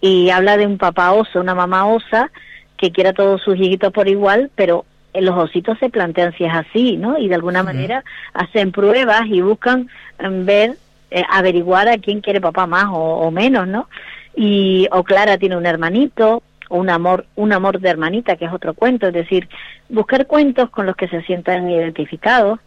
y 0.00 0.30
habla 0.30 0.56
de 0.56 0.66
un 0.66 0.78
papá 0.78 1.12
oso, 1.12 1.40
una 1.40 1.54
mamá 1.54 1.86
osa, 1.86 2.30
que 2.76 2.92
quiere 2.92 3.10
a 3.10 3.14
todos 3.14 3.42
sus 3.42 3.56
hijitos 3.56 3.92
por 3.92 4.08
igual, 4.08 4.50
pero 4.54 4.84
los 5.14 5.36
ositos 5.36 5.78
se 5.78 5.90
plantean 5.90 6.32
si 6.34 6.44
es 6.44 6.52
así, 6.52 6.96
¿no? 6.96 7.18
Y 7.18 7.28
de 7.28 7.34
alguna 7.34 7.62
manera 7.62 8.04
hacen 8.34 8.72
pruebas 8.72 9.22
y 9.26 9.40
buscan 9.40 9.88
em, 10.18 10.44
ver, 10.44 10.76
eh, 11.10 11.22
averiguar 11.30 11.88
a 11.88 11.98
quién 11.98 12.20
quiere 12.20 12.40
papá 12.40 12.66
más 12.66 12.86
o, 12.86 12.96
o 12.96 13.30
menos, 13.30 13.66
¿no? 13.66 13.88
Y 14.36 14.86
o 14.92 15.02
Clara 15.02 15.38
tiene 15.38 15.56
un 15.56 15.66
hermanito, 15.66 16.42
o 16.68 16.78
un 16.78 16.90
amor, 16.90 17.26
un 17.34 17.52
amor 17.52 17.80
de 17.80 17.88
hermanita, 17.88 18.36
que 18.36 18.44
es 18.44 18.52
otro 18.52 18.74
cuento, 18.74 19.08
es 19.08 19.14
decir, 19.14 19.48
buscar 19.88 20.26
cuentos 20.26 20.70
con 20.70 20.86
los 20.86 20.96
que 20.96 21.08
se 21.08 21.22
sientan 21.22 21.70
identificados 21.70 22.60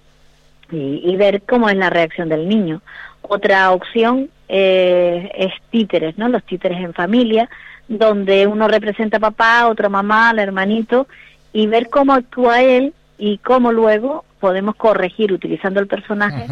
y, 0.71 1.01
y 1.03 1.15
ver 1.15 1.43
cómo 1.43 1.69
es 1.69 1.77
la 1.77 1.89
reacción 1.89 2.29
del 2.29 2.49
niño. 2.49 2.81
Otra 3.21 3.71
opción 3.71 4.29
eh, 4.49 5.31
es 5.35 5.53
títeres, 5.69 6.17
¿no? 6.17 6.27
Los 6.27 6.43
títeres 6.43 6.79
en 6.79 6.93
familia, 6.93 7.49
donde 7.87 8.47
uno 8.47 8.67
representa 8.67 9.17
a 9.17 9.21
papá, 9.21 9.67
otro 9.67 9.87
a 9.87 9.89
mamá, 9.89 10.29
al 10.29 10.39
hermanito, 10.39 11.07
y 11.53 11.67
ver 11.67 11.89
cómo 11.89 12.13
actúa 12.13 12.61
él 12.61 12.93
y 13.17 13.37
cómo 13.39 13.71
luego 13.71 14.23
podemos 14.39 14.75
corregir 14.75 15.31
utilizando 15.33 15.79
el 15.79 15.87
personaje 15.87 16.47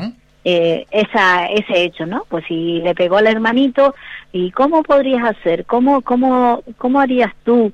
eh, 0.46 0.86
esa, 0.92 1.48
ese 1.48 1.84
hecho, 1.84 2.06
¿no? 2.06 2.26
Pues 2.30 2.46
si 2.48 2.80
le 2.82 2.96
pegó 2.96 3.18
al 3.18 3.28
hermanito, 3.28 3.94
¿y 4.32 4.52
cómo 4.52 4.84
podrías 4.84 5.24
hacer? 5.24 5.66
¿Cómo, 5.66 6.02
cómo, 6.02 6.64
cómo 6.78 7.00
harías 7.02 7.34
tú? 7.44 7.72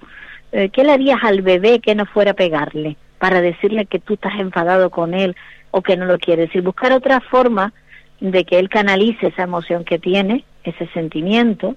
Eh, 0.52 0.70
¿Qué 0.70 0.84
le 0.84 0.91
harías 0.94 1.20
al 1.24 1.41
bebé 1.41 1.80
que 1.80 1.95
no 1.95 2.06
fuera 2.06 2.32
a 2.32 2.36
pegarle? 2.36 2.95
Para 3.20 3.41
decirle 3.41 3.86
que 3.86 3.99
tú 3.99 4.16
estás 4.16 4.34
enfadado 4.40 4.90
con 4.90 5.14
él 5.14 5.36
o 5.72 5.82
que 5.82 5.95
no 5.98 6.06
lo 6.06 6.18
quieres. 6.18 6.49
Y 6.56 6.60
buscar 6.62 6.91
otra 6.94 7.20
forma 7.22 7.74
de 8.20 8.45
que 8.45 8.58
él 8.60 8.70
canalice 8.70 9.28
esa 9.28 9.44
emoción 9.44 9.84
que 9.84 9.99
tiene, 9.99 10.44
ese 10.64 10.88
sentimiento, 10.88 11.76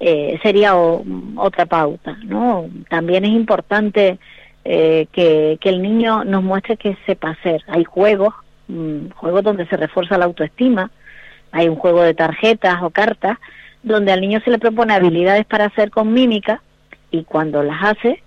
eh, 0.00 0.38
sería 0.42 0.76
o- 0.76 1.04
otra 1.36 1.66
pauta, 1.66 2.16
¿no? 2.24 2.66
También 2.88 3.24
es 3.24 3.30
importante 3.32 4.18
eh, 4.64 5.06
que, 5.12 5.58
que 5.60 5.68
el 5.68 5.82
niño 5.82 6.24
nos 6.24 6.42
muestre 6.42 6.76
que 6.76 6.96
sepa 7.06 7.30
hacer. 7.30 7.62
Hay 7.68 7.84
juegos, 7.84 8.34
mm, 8.68 9.10
juegos 9.10 9.42
donde 9.42 9.66
se 9.66 9.76
refuerza 9.76 10.18
la 10.18 10.26
autoestima, 10.26 10.90
hay 11.52 11.68
un 11.68 11.76
juego 11.76 12.02
de 12.02 12.14
tarjetas 12.14 12.82
o 12.82 12.90
cartas, 12.90 13.38
donde 13.82 14.12
al 14.12 14.20
niño 14.20 14.40
se 14.44 14.50
le 14.50 14.58
propone 14.58 14.94
habilidades 14.94 15.46
para 15.46 15.66
hacer 15.66 15.90
con 15.90 16.12
mímica 16.12 16.62
y 17.10 17.24
cuando 17.24 17.62
las 17.62 17.82
hace, 17.82 18.22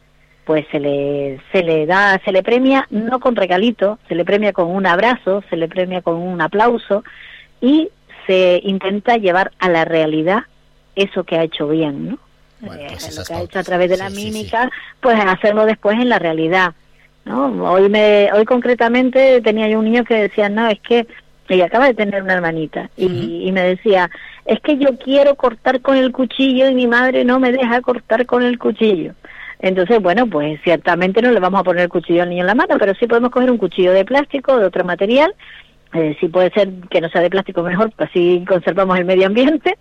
pues 0.46 0.66
se 0.72 0.80
le, 0.80 1.40
se 1.52 1.64
le 1.64 1.86
da, 1.86 2.20
se 2.26 2.32
le 2.32 2.42
premia 2.42 2.88
no 2.90 3.20
con 3.20 3.36
regalito, 3.36 4.00
se 4.08 4.16
le 4.16 4.26
premia 4.26 4.54
con 4.54 4.68
un 4.68 4.86
abrazo, 4.86 5.44
se 5.50 5.58
le 5.58 5.68
premia 5.68 6.02
con 6.02 6.16
un 6.16 6.42
aplauso 6.42 7.04
y 7.60 7.90
se 8.26 8.60
intenta 8.64 9.18
llevar 9.18 9.52
a 9.60 9.70
la 9.70 9.86
realidad 9.86 10.44
eso 10.96 11.24
que 11.24 11.38
ha 11.38 11.44
hecho 11.44 11.68
bien, 11.68 12.10
¿no? 12.10 12.18
Eh, 12.64 12.98
lo 13.16 13.24
que 13.24 13.34
ha 13.34 13.42
hecho 13.42 13.60
a 13.60 13.64
través 13.64 13.90
de 13.90 13.98
la 13.98 14.10
mímica, 14.10 14.70
pues 15.00 15.20
hacerlo 15.20 15.66
después 15.66 16.00
en 16.00 16.10
la 16.10 16.20
realidad, 16.20 16.74
¿no? 17.26 17.48
Hoy 17.72 17.90
me, 17.90 18.30
hoy 18.34 18.46
concretamente 18.46 19.42
tenía 19.42 19.68
yo 19.68 19.80
un 19.80 19.86
niño 19.86 20.04
que 20.04 20.16
decía, 20.16 20.50
no, 20.50 20.68
es 20.68 20.80
que 20.80 21.08
ella 21.50 21.66
acaba 21.66 21.88
de 21.88 21.94
tener 21.94 22.24
una 22.24 22.34
hermanita 22.34 22.90
y, 22.96 23.46
y 23.46 23.52
me 23.52 23.62
decía, 23.62 24.10
es 24.46 24.60
que 24.62 24.78
yo 24.78 24.98
quiero 24.98 25.36
cortar 25.36 25.82
con 25.82 25.98
el 25.98 26.12
cuchillo 26.12 26.70
y 26.70 26.76
mi 26.76 26.88
madre 26.88 27.26
no 27.26 27.40
me 27.40 27.52
deja 27.52 27.82
cortar 27.82 28.26
con 28.26 28.44
el 28.44 28.58
cuchillo. 28.58 29.14
Entonces, 29.60 30.02
bueno, 30.02 30.26
pues 30.28 30.60
ciertamente 30.64 31.22
no 31.22 31.32
le 31.32 31.40
vamos 31.40 31.60
a 31.60 31.64
poner 31.64 31.84
el 31.84 31.90
cuchillo 31.90 32.24
al 32.24 32.30
niño 32.30 32.42
en 32.42 32.48
la 32.48 32.56
mano, 32.56 32.78
pero 32.80 32.96
sí 32.96 33.06
podemos 33.06 33.32
coger 33.32 33.52
un 33.52 33.58
cuchillo 33.58 33.92
de 33.92 34.06
plástico, 34.06 34.58
de 34.58 34.66
otro 34.66 34.84
material, 34.84 35.36
eh, 35.94 36.16
si 36.20 36.28
puede 36.30 36.52
ser 36.52 36.70
que 36.90 37.02
no 37.02 37.10
sea 37.10 37.22
de 37.22 37.30
plástico 37.30 37.64
mejor, 37.64 37.92
pues 37.96 38.10
así 38.10 38.44
conservamos 38.48 38.98
el 38.98 39.06
medio 39.06 39.28
ambiente, 39.28 39.78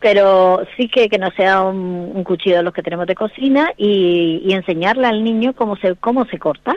pero 0.00 0.66
sí 0.76 0.88
que, 0.88 1.08
que 1.08 1.18
no 1.18 1.30
sea 1.32 1.62
un, 1.62 2.12
un 2.14 2.24
cuchillo 2.24 2.56
de 2.56 2.62
los 2.62 2.74
que 2.74 2.82
tenemos 2.82 3.06
de 3.06 3.14
cocina 3.14 3.72
y, 3.76 4.42
y 4.44 4.52
enseñarle 4.52 5.06
al 5.06 5.22
niño 5.22 5.54
cómo 5.54 5.76
se, 5.76 5.94
cómo 5.96 6.24
se 6.26 6.38
corta 6.38 6.76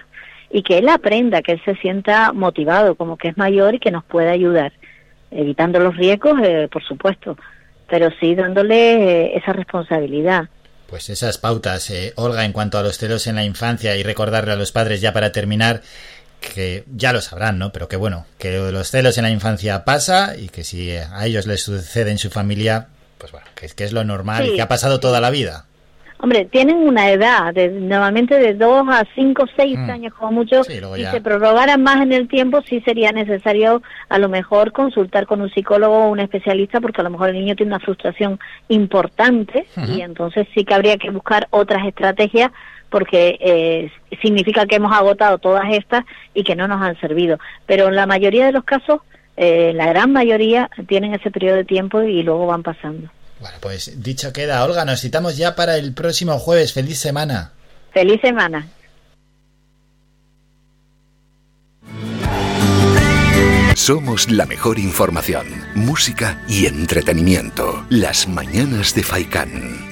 y 0.49 0.63
que 0.63 0.77
él 0.77 0.89
aprenda, 0.89 1.41
que 1.41 1.53
él 1.53 1.61
se 1.65 1.75
sienta 1.75 2.31
motivado, 2.33 2.95
como 2.95 3.17
que 3.17 3.29
es 3.29 3.37
mayor 3.37 3.75
y 3.75 3.79
que 3.79 3.91
nos 3.91 4.03
pueda 4.05 4.31
ayudar, 4.31 4.71
evitando 5.31 5.79
los 5.79 5.95
riesgos, 5.97 6.39
eh, 6.43 6.69
por 6.71 6.83
supuesto, 6.83 7.37
pero 7.89 8.09
sí 8.19 8.35
dándole 8.35 9.25
eh, 9.25 9.37
esa 9.37 9.53
responsabilidad. 9.53 10.49
Pues 10.87 11.09
esas 11.09 11.37
pautas, 11.37 11.89
eh, 11.89 12.13
Olga, 12.15 12.45
en 12.45 12.53
cuanto 12.53 12.77
a 12.77 12.83
los 12.83 12.97
celos 12.97 13.27
en 13.27 13.35
la 13.35 13.43
infancia 13.43 13.97
y 13.97 14.03
recordarle 14.03 14.53
a 14.53 14.55
los 14.55 14.71
padres 14.71 15.01
ya 15.01 15.11
para 15.11 15.33
terminar 15.33 15.81
que 16.39 16.83
ya 16.95 17.13
lo 17.13 17.21
sabrán, 17.21 17.57
¿no? 17.59 17.71
Pero 17.71 17.87
que 17.87 17.95
bueno, 17.97 18.25
que 18.37 18.57
los 18.71 18.89
celos 18.89 19.17
en 19.17 19.23
la 19.23 19.29
infancia 19.31 19.83
pasa 19.85 20.35
y 20.37 20.49
que 20.49 20.63
si 20.63 20.91
a 20.95 21.25
ellos 21.25 21.47
les 21.47 21.63
sucede 21.63 22.11
en 22.11 22.17
su 22.17 22.29
familia, 22.29 22.87
pues 23.17 23.31
bueno, 23.31 23.47
que, 23.55 23.65
es- 23.65 23.73
que 23.73 23.83
es 23.83 23.93
lo 23.93 24.03
normal 24.03 24.47
y 24.47 24.55
que 24.55 24.61
ha 24.61 24.67
pasado 24.67 24.99
toda 24.99 25.19
la 25.21 25.29
vida. 25.29 25.65
Hombre, 26.19 26.45
tienen 26.45 26.77
una 26.77 27.11
edad, 27.11 27.53
de, 27.53 27.69
normalmente 27.69 28.39
de 28.39 28.55
2 28.55 28.87
a 28.89 29.03
5, 29.13 29.45
6 29.55 29.77
Mm. 29.77 29.89
años 29.91 30.13
como 30.15 30.31
mucho. 30.31 30.63
ya- 30.97 31.11
se 31.11 31.21
prorrogaran 31.21 31.83
más 31.83 32.01
en 32.01 32.11
el 32.11 32.27
tiempo, 32.27 32.63
sí 32.67 32.81
sería 32.81 33.11
necesario 33.11 33.83
a 34.09 34.17
lo 34.17 34.27
mejor 34.27 34.71
consultar 34.71 35.27
con 35.27 35.41
un 35.41 35.51
psicólogo 35.51 35.95
o 36.05 36.09
un 36.09 36.19
especialista, 36.19 36.81
porque 36.81 37.01
a 37.01 37.03
lo 37.03 37.11
mejor 37.11 37.29
el 37.29 37.35
niño 37.35 37.55
tiene 37.55 37.71
una 37.75 37.79
frustración 37.85 38.39
importante 38.69 39.67
y 39.95 40.01
entonces 40.01 40.47
sí 40.55 40.63
que 40.65 40.73
habría 40.73 40.97
que 40.97 41.11
buscar 41.11 41.47
otras 41.51 41.85
estrategias 41.85 42.51
porque 42.89 43.37
eh, 43.39 43.91
significa 44.21 44.65
que 44.65 44.75
hemos 44.75 44.95
agotado 44.95 45.37
todas 45.37 45.65
estas 45.71 46.05
y 46.33 46.43
que 46.43 46.55
no 46.55 46.67
nos 46.67 46.81
han 46.81 46.99
servido. 46.99 47.37
Pero 47.65 47.87
en 47.87 47.95
la 47.95 48.05
mayoría 48.05 48.45
de 48.45 48.51
los 48.51 48.63
casos, 48.63 49.01
eh, 49.35 49.71
la 49.75 49.87
gran 49.87 50.11
mayoría 50.11 50.69
tienen 50.87 51.13
ese 51.13 51.31
periodo 51.31 51.57
de 51.57 51.65
tiempo 51.65 52.01
y 52.01 52.23
luego 52.23 52.47
van 52.47 52.63
pasando. 52.63 53.09
Bueno, 53.39 53.57
pues 53.61 54.01
dicho 54.01 54.33
queda, 54.33 54.63
Olga, 54.63 54.83
nos 54.83 55.01
citamos 55.01 55.37
ya 55.37 55.55
para 55.55 55.77
el 55.77 55.93
próximo 55.93 56.39
jueves. 56.39 56.73
Feliz 56.73 56.97
semana. 56.97 57.51
Feliz 57.91 58.19
semana. 58.21 58.67
Somos 63.75 64.31
la 64.31 64.47
mejor 64.47 64.79
información, 64.79 65.45
música 65.75 66.43
y 66.49 66.65
entretenimiento. 66.65 67.85
Las 67.89 68.27
mañanas 68.27 68.95
de 68.95 69.03
Faikán. 69.03 69.86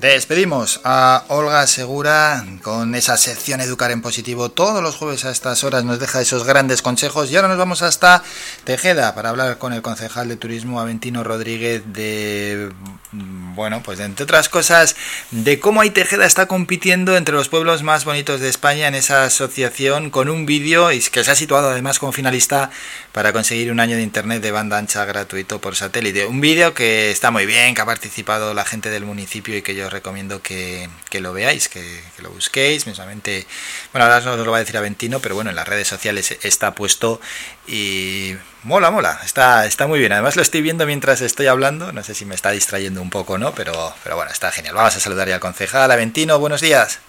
Despedimos 0.00 0.80
a 0.84 1.24
Olga 1.26 1.66
Segura 1.66 2.46
con 2.62 2.94
esa 2.94 3.16
sección 3.16 3.60
Educar 3.60 3.90
en 3.90 4.00
Positivo. 4.00 4.48
Todos 4.48 4.80
los 4.80 4.94
jueves 4.94 5.24
a 5.24 5.32
estas 5.32 5.64
horas 5.64 5.82
nos 5.82 5.98
deja 5.98 6.20
esos 6.20 6.44
grandes 6.44 6.82
consejos. 6.82 7.32
Y 7.32 7.36
ahora 7.36 7.48
nos 7.48 7.58
vamos 7.58 7.82
hasta 7.82 8.22
Tejeda 8.62 9.16
para 9.16 9.30
hablar 9.30 9.58
con 9.58 9.72
el 9.72 9.82
concejal 9.82 10.28
de 10.28 10.36
turismo 10.36 10.80
Aventino 10.80 11.24
Rodríguez 11.24 11.82
de, 11.86 12.70
bueno, 13.10 13.82
pues 13.82 13.98
entre 13.98 14.22
otras 14.22 14.48
cosas, 14.48 14.94
de 15.32 15.58
cómo 15.58 15.80
ahí 15.80 15.90
Tejeda 15.90 16.26
está 16.26 16.46
compitiendo 16.46 17.16
entre 17.16 17.34
los 17.34 17.48
pueblos 17.48 17.82
más 17.82 18.04
bonitos 18.04 18.40
de 18.40 18.50
España 18.50 18.86
en 18.86 18.94
esa 18.94 19.24
asociación 19.24 20.10
con 20.10 20.28
un 20.28 20.46
vídeo 20.46 20.92
y 20.92 21.00
que 21.00 21.24
se 21.24 21.30
ha 21.32 21.34
situado 21.34 21.70
además 21.70 21.98
como 21.98 22.12
finalista 22.12 22.70
para 23.10 23.32
conseguir 23.32 23.72
un 23.72 23.80
año 23.80 23.96
de 23.96 24.02
internet 24.02 24.42
de 24.42 24.52
banda 24.52 24.78
ancha 24.78 25.04
gratuito 25.04 25.60
por 25.60 25.74
satélite. 25.74 26.26
Un 26.26 26.40
vídeo 26.40 26.72
que 26.72 27.10
está 27.10 27.32
muy 27.32 27.46
bien, 27.46 27.74
que 27.74 27.80
ha 27.80 27.86
participado 27.86 28.54
la 28.54 28.64
gente 28.64 28.90
del 28.90 29.04
municipio 29.04 29.56
y 29.56 29.62
que 29.62 29.74
yo 29.74 29.87
recomiendo 29.90 30.42
que, 30.42 30.88
que 31.10 31.20
lo 31.20 31.32
veáis, 31.32 31.68
que, 31.68 31.80
que 32.16 32.22
lo 32.22 32.30
busquéis. 32.30 32.86
Mismamente, 32.86 33.46
bueno, 33.92 34.06
ahora 34.06 34.20
no 34.20 34.32
os 34.32 34.38
lo 34.46 34.50
va 34.50 34.58
a 34.58 34.60
decir 34.60 34.76
Aventino, 34.76 35.20
pero 35.20 35.34
bueno, 35.34 35.50
en 35.50 35.56
las 35.56 35.68
redes 35.68 35.88
sociales 35.88 36.38
está 36.42 36.74
puesto 36.74 37.20
y 37.66 38.34
mola, 38.64 38.90
mola, 38.90 39.20
está, 39.24 39.66
está 39.66 39.86
muy 39.86 39.98
bien. 39.98 40.12
Además 40.12 40.36
lo 40.36 40.42
estoy 40.42 40.62
viendo 40.62 40.86
mientras 40.86 41.20
estoy 41.20 41.46
hablando, 41.46 41.92
no 41.92 42.02
sé 42.02 42.14
si 42.14 42.24
me 42.24 42.34
está 42.34 42.50
distrayendo 42.50 43.02
un 43.02 43.10
poco, 43.10 43.38
¿no? 43.38 43.52
Pero, 43.52 43.72
pero 44.02 44.16
bueno, 44.16 44.30
está 44.30 44.50
genial. 44.50 44.74
Vamos 44.74 44.96
a 44.96 45.00
saludar 45.00 45.28
ya 45.28 45.34
al 45.34 45.40
concejal. 45.40 45.90
Aventino, 45.90 46.38
buenos 46.38 46.60
días. 46.60 47.00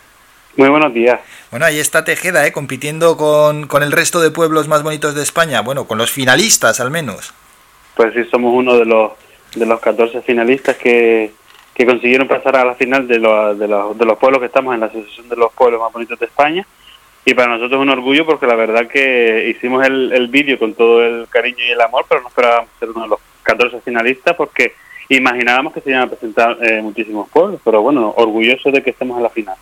Muy 0.57 0.69
buenos 0.69 0.93
días. 0.93 1.19
Bueno, 1.51 1.65
ahí 1.65 1.79
está 1.79 2.03
Tejeda, 2.03 2.45
¿eh? 2.45 2.51
compitiendo 2.51 3.17
con, 3.17 3.67
con 3.67 3.83
el 3.83 3.91
resto 3.91 4.19
de 4.19 4.31
pueblos 4.31 4.67
más 4.67 4.83
bonitos 4.83 5.15
de 5.15 5.23
España. 5.23 5.61
Bueno, 5.61 5.87
con 5.87 5.97
los 5.97 6.11
finalistas 6.11 6.79
al 6.79 6.91
menos. 6.91 7.33
Pues 7.95 8.13
sí, 8.13 8.23
somos 8.31 8.53
uno 8.53 8.77
de 8.77 8.85
los 8.85 9.11
de 9.55 9.65
los 9.65 9.79
14 9.79 10.21
finalistas 10.21 10.77
que, 10.77 11.31
que 11.73 11.85
consiguieron 11.85 12.27
pasar 12.27 12.55
a 12.57 12.65
la 12.65 12.75
final 12.75 13.07
de, 13.07 13.19
los 13.19 13.57
de, 13.57 13.67
los, 13.67 13.97
de 13.97 14.05
los 14.05 14.17
pueblos 14.17 14.39
que 14.39 14.47
estamos 14.47 14.73
en 14.73 14.81
la 14.81 14.87
Asociación 14.87 15.29
de 15.29 15.35
los 15.35 15.53
Pueblos 15.53 15.79
Más 15.79 15.93
Bonitos 15.93 16.19
de 16.19 16.25
España. 16.25 16.65
Y 17.25 17.33
para 17.33 17.49
nosotros 17.49 17.79
es 17.79 17.83
un 17.83 17.89
orgullo 17.89 18.25
porque 18.25 18.47
la 18.47 18.55
verdad 18.55 18.87
que 18.87 19.49
hicimos 19.49 19.85
el, 19.85 20.11
el 20.13 20.27
vídeo 20.29 20.57
con 20.57 20.73
todo 20.73 21.05
el 21.05 21.27
cariño 21.29 21.63
y 21.63 21.71
el 21.71 21.81
amor, 21.81 22.05
pero 22.07 22.21
no 22.21 22.29
esperábamos 22.29 22.69
ser 22.79 22.89
uno 22.89 23.03
de 23.03 23.07
los 23.09 23.19
14 23.43 23.81
finalistas 23.81 24.35
porque 24.35 24.73
imaginábamos 25.09 25.73
que 25.73 25.81
se 25.81 25.89
iban 25.89 26.03
a 26.03 26.07
presentar 26.07 26.57
eh, 26.61 26.81
muchísimos 26.81 27.29
pueblos, 27.29 27.59
pero 27.63 27.81
bueno, 27.81 28.13
orgulloso 28.15 28.71
de 28.71 28.83
que 28.83 28.91
estemos 28.91 29.17
en 29.17 29.23
la 29.23 29.29
final. 29.29 29.55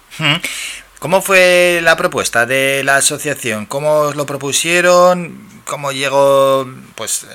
¿Cómo 0.99 1.21
fue 1.21 1.79
la 1.81 1.95
propuesta 1.95 2.45
de 2.45 2.83
la 2.83 2.97
asociación? 2.97 3.65
¿Cómo 3.65 3.99
os 3.99 4.15
lo 4.15 4.25
propusieron? 4.25 5.37
¿Cómo 5.65 5.91
llegó, 5.91 6.67
pues, 6.95 7.27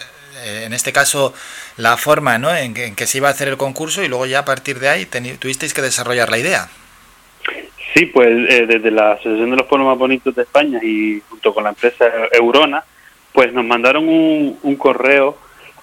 eh, 0.45 0.65
en 0.67 0.73
este 0.73 0.93
caso, 0.93 1.33
la 1.77 1.97
forma 1.97 2.39
¿no? 2.39 2.55
en, 2.55 2.75
que, 2.75 2.87
en 2.87 2.95
que 2.95 3.07
se 3.07 3.19
iba 3.19 3.29
a 3.29 3.33
hacer 3.33 3.49
el 3.49 3.57
concurso 3.57 4.03
y 4.03 4.09
luego 4.09 4.27
ya 4.27 4.41
a 4.41 4.45
partir 4.45 4.79
de 4.79 4.89
ahí 4.89 5.07
tuvisteis 5.07 5.75
que 5.75 5.83
desarrollar 5.83 6.31
la 6.31 6.39
idea? 6.39 6.69
Sí, 7.95 8.07
pues 8.07 8.29
eh, 8.51 8.67
desde 8.67 8.91
la 8.91 9.13
Asociación 9.13 9.51
de 9.51 9.57
los 9.57 9.67
Pueblos 9.67 9.89
Más 9.89 9.99
Bonitos 9.99 10.35
de 10.35 10.43
España 10.43 10.81
y 10.83 11.23
junto 11.29 11.53
con 11.53 11.65
la 11.65 11.71
empresa 11.71 12.07
Eurona, 12.33 12.85
pues 13.33 13.53
nos 13.53 13.65
mandaron 13.65 14.09
un, 14.09 14.59
un 14.63 14.77
correo 14.77 15.37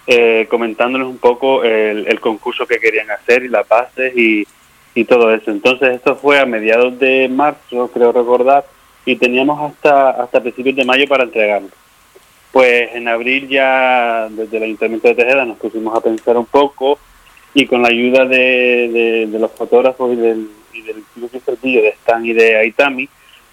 eh, 0.07 0.47
comentándonos 0.49 1.07
un 1.07 1.19
poco 1.19 1.63
el, 1.63 2.07
el 2.07 2.19
concurso 2.19 2.65
que 2.65 2.79
querían 2.79 3.11
hacer 3.11 3.43
y 3.43 3.47
las 3.47 3.67
bases 3.67 4.15
y, 4.17 4.47
y 4.95 5.05
todo 5.05 5.31
eso. 5.33 5.51
Entonces 5.51 5.95
esto 5.95 6.15
fue 6.15 6.39
a 6.39 6.45
mediados 6.45 6.97
de 6.97 7.29
marzo, 7.29 7.91
creo 7.93 8.11
recordar, 8.11 8.65
y 9.05 9.15
teníamos 9.15 9.71
hasta, 9.71 10.09
hasta 10.11 10.41
principios 10.41 10.75
de 10.77 10.85
mayo 10.85 11.07
para 11.07 11.25
entregarlo. 11.25 11.69
Pues 12.51 12.95
en 12.95 13.07
abril 13.07 13.47
ya 13.47 14.27
desde 14.29 14.57
el 14.57 14.63
Ayuntamiento 14.63 15.07
de 15.07 15.15
Tejeda 15.15 15.45
nos 15.45 15.57
pusimos 15.57 15.95
a 15.95 16.01
pensar 16.01 16.37
un 16.37 16.45
poco 16.45 16.97
y 17.53 17.65
con 17.65 17.81
la 17.81 17.89
ayuda 17.89 18.25
de, 18.25 19.27
los 19.31 19.51
fotógrafos 19.51 20.13
y 20.13 20.15
del, 20.15 20.49
y 20.73 20.81
del 20.81 21.03
Club 21.13 21.31
de 21.31 21.87
Stan 21.89 22.25
y 22.25 22.33
de 22.33 22.57
Aitami, 22.57 23.09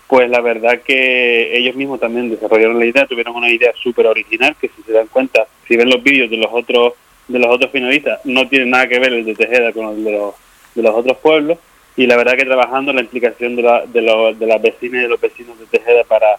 pues 0.06 0.30
la 0.30 0.40
verdad 0.40 0.80
que 0.82 1.56
ellos 1.56 1.74
mismos 1.74 2.00
también 2.00 2.30
desarrollaron 2.30 2.78
la 2.78 2.86
idea, 2.86 3.06
tuvieron 3.06 3.36
una 3.36 3.50
idea 3.50 3.72
súper 3.82 4.06
original 4.06 4.54
que 4.60 4.68
si 4.68 4.82
se 4.82 4.92
dan 4.92 5.08
cuenta, 5.08 5.46
si 5.66 5.76
ven 5.76 5.90
los 5.90 6.02
vídeos 6.02 6.30
de 6.30 6.36
los 6.36 6.52
otros 6.52 6.94
de 7.28 7.38
los 7.38 7.48
otros 7.48 7.72
finalistas, 7.72 8.20
no 8.24 8.48
tiene 8.48 8.66
nada 8.66 8.86
que 8.88 9.00
ver 9.00 9.12
el 9.12 9.24
de 9.24 9.34
Tejeda 9.34 9.72
con 9.72 9.88
el 9.88 10.04
de 10.04 10.12
los, 10.12 10.34
de 10.74 10.82
los 10.82 10.94
otros 10.94 11.16
pueblos. 11.18 11.58
Y 11.96 12.06
la 12.06 12.16
verdad 12.16 12.36
que 12.36 12.44
trabajando 12.44 12.92
la 12.92 13.00
implicación 13.00 13.56
de, 13.56 13.62
la, 13.62 13.84
de, 13.86 14.36
de 14.38 14.46
las 14.46 14.62
vecinas 14.62 15.00
y 15.00 15.02
de 15.02 15.08
los 15.08 15.20
vecinos 15.20 15.58
de 15.58 15.66
Tejeda 15.66 16.04
para, 16.04 16.36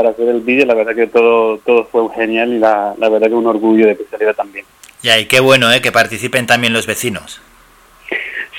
para 0.00 0.12
hacer 0.12 0.28
el 0.30 0.40
vídeo, 0.40 0.64
la 0.64 0.72
verdad 0.72 0.94
que 0.94 1.08
todo 1.08 1.58
todo 1.58 1.84
fue 1.84 2.08
genial 2.14 2.54
y 2.54 2.58
la, 2.58 2.94
la 2.96 3.10
verdad 3.10 3.28
que 3.28 3.34
un 3.34 3.46
orgullo 3.46 3.86
de 3.86 3.98
que 3.98 4.04
saliera 4.10 4.32
también. 4.32 4.64
Ya, 5.02 5.18
y 5.18 5.26
qué 5.26 5.40
bueno, 5.40 5.70
¿eh? 5.70 5.82
Que 5.82 5.92
participen 5.92 6.46
también 6.46 6.72
los 6.72 6.86
vecinos. 6.86 7.42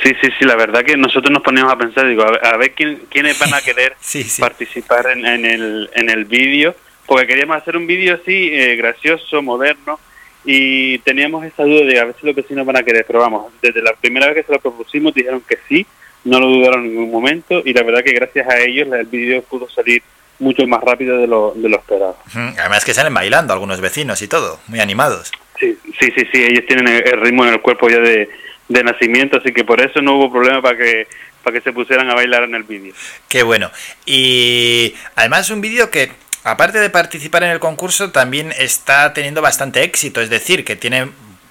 Sí, 0.04 0.12
sí, 0.22 0.30
sí, 0.38 0.46
la 0.46 0.56
verdad 0.56 0.84
que 0.84 0.96
nosotros 0.98 1.32
nos 1.32 1.42
poníamos 1.42 1.74
a 1.74 1.78
pensar, 1.80 2.08
digo, 2.08 2.22
a 2.22 2.32
ver, 2.32 2.46
a 2.46 2.58
ver 2.58 2.74
quién, 2.74 3.04
quiénes 3.10 3.40
van 3.40 3.56
a 3.56 3.62
querer 3.66 3.96
participar 4.40 5.08
en, 5.08 5.26
en 5.26 5.46
el, 5.46 5.90
en 5.96 6.12
el 6.12 6.26
vídeo, 6.26 6.76
porque 7.08 7.26
queríamos 7.26 7.58
hacer 7.58 7.76
un 7.76 7.88
vídeo 7.88 8.20
así, 8.22 8.50
eh, 8.54 8.76
gracioso, 8.76 9.42
moderno, 9.42 10.00
y 10.46 11.00
teníamos 11.00 11.44
esa 11.44 11.64
duda 11.64 11.86
de 11.86 12.00
a 12.00 12.06
ver 12.06 12.16
si 12.20 12.28
los 12.28 12.36
vecinos 12.36 12.68
van 12.68 12.78
a 12.78 12.84
querer, 12.84 13.04
pero 13.08 13.20
vamos, 13.20 13.52
desde 13.64 13.82
la 13.82 13.94
primera 13.94 14.28
vez 14.28 14.36
que 14.36 14.44
se 14.44 14.54
lo 14.54 14.60
propusimos 14.60 15.12
dijeron 15.16 15.42
que 15.42 15.58
sí, 15.68 15.88
no 16.24 16.40
lo 16.40 16.46
dudaron 16.46 16.86
en 16.86 16.92
ningún 16.92 17.12
momento, 17.12 17.64
y 17.66 17.74
la 17.74 17.82
verdad 17.82 18.04
que 18.04 18.14
gracias 18.14 18.48
a 18.48 18.60
ellos 18.60 18.88
el 18.92 19.08
vídeo 19.08 19.42
pudo 19.42 19.68
salir 19.70 20.04
mucho 20.42 20.68
más 20.68 20.82
rápido 20.82 21.18
de 21.18 21.28
lo, 21.28 21.54
de 21.56 21.70
lo 21.70 21.78
esperado. 21.78 22.18
Además 22.34 22.84
que 22.84 22.94
salen 22.94 23.14
bailando 23.14 23.54
algunos 23.54 23.80
vecinos 23.80 24.22
y 24.22 24.28
todo, 24.28 24.60
muy 24.68 24.80
animados. 24.80 25.32
Sí, 25.60 25.78
sí, 26.00 26.12
sí, 26.16 26.28
sí, 26.32 26.44
ellos 26.44 26.66
tienen 26.68 26.88
el, 26.88 27.08
el 27.08 27.22
ritmo 27.22 27.46
en 27.46 27.54
el 27.54 27.62
cuerpo 27.62 27.90
ya 27.90 28.00
de, 28.00 28.30
de 28.68 28.84
nacimiento, 28.84 29.38
así 29.38 29.54
que 29.54 29.64
por 29.64 29.80
eso 29.80 30.02
no 30.02 30.16
hubo 30.16 30.32
problema 30.32 30.62
para 30.62 30.78
que 30.78 31.08
para 31.44 31.58
que 31.58 31.64
se 31.64 31.74
pusieran 31.74 32.10
a 32.10 32.14
bailar 32.14 32.44
en 32.44 32.54
el 32.54 32.64
vídeo. 32.64 32.94
Qué 33.28 33.42
bueno. 33.42 33.72
Y 34.06 34.94
además 35.16 35.50
un 35.50 35.60
vídeo 35.60 35.90
que, 35.90 36.12
aparte 36.44 36.80
de 36.80 36.92
participar 36.92 37.44
en 37.44 37.50
el 37.50 37.60
concurso, 37.60 38.12
también 38.12 38.54
está 38.58 39.14
teniendo 39.14 39.42
bastante 39.42 39.84
éxito, 39.84 40.22
es 40.22 40.30
decir, 40.30 40.64
que 40.64 40.76
tiene 40.76 41.10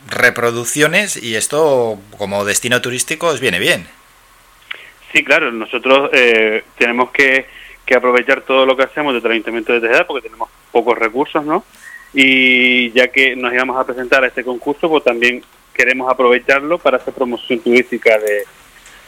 reproducciones 0.08 1.20
y 1.20 1.34
esto 1.34 1.98
como 2.16 2.44
destino 2.44 2.80
turístico 2.80 3.28
os 3.28 3.40
viene 3.40 3.58
bien. 3.58 3.86
Sí, 5.12 5.24
claro, 5.24 5.50
nosotros 5.50 6.10
eh, 6.12 6.62
tenemos 6.78 7.10
que, 7.10 7.46
que 7.90 7.96
aprovechar 7.96 8.42
todo 8.42 8.64
lo 8.64 8.76
que 8.76 8.84
hacemos 8.84 9.12
desde 9.14 9.26
el 9.26 9.32
Ayuntamiento 9.32 9.72
de 9.72 9.80
Tejeda 9.80 10.06
porque 10.06 10.28
tenemos 10.28 10.48
pocos 10.70 10.96
recursos, 10.96 11.44
¿no? 11.44 11.64
Y 12.14 12.92
ya 12.92 13.08
que 13.08 13.34
nos 13.34 13.52
íbamos 13.52 13.76
a 13.76 13.84
presentar 13.84 14.22
a 14.22 14.28
este 14.28 14.44
concurso, 14.44 14.88
pues 14.88 15.02
también 15.02 15.42
queremos 15.74 16.08
aprovecharlo 16.08 16.78
para 16.78 16.98
hacer 16.98 17.12
promoción 17.12 17.58
turística 17.58 18.16
de, 18.16 18.44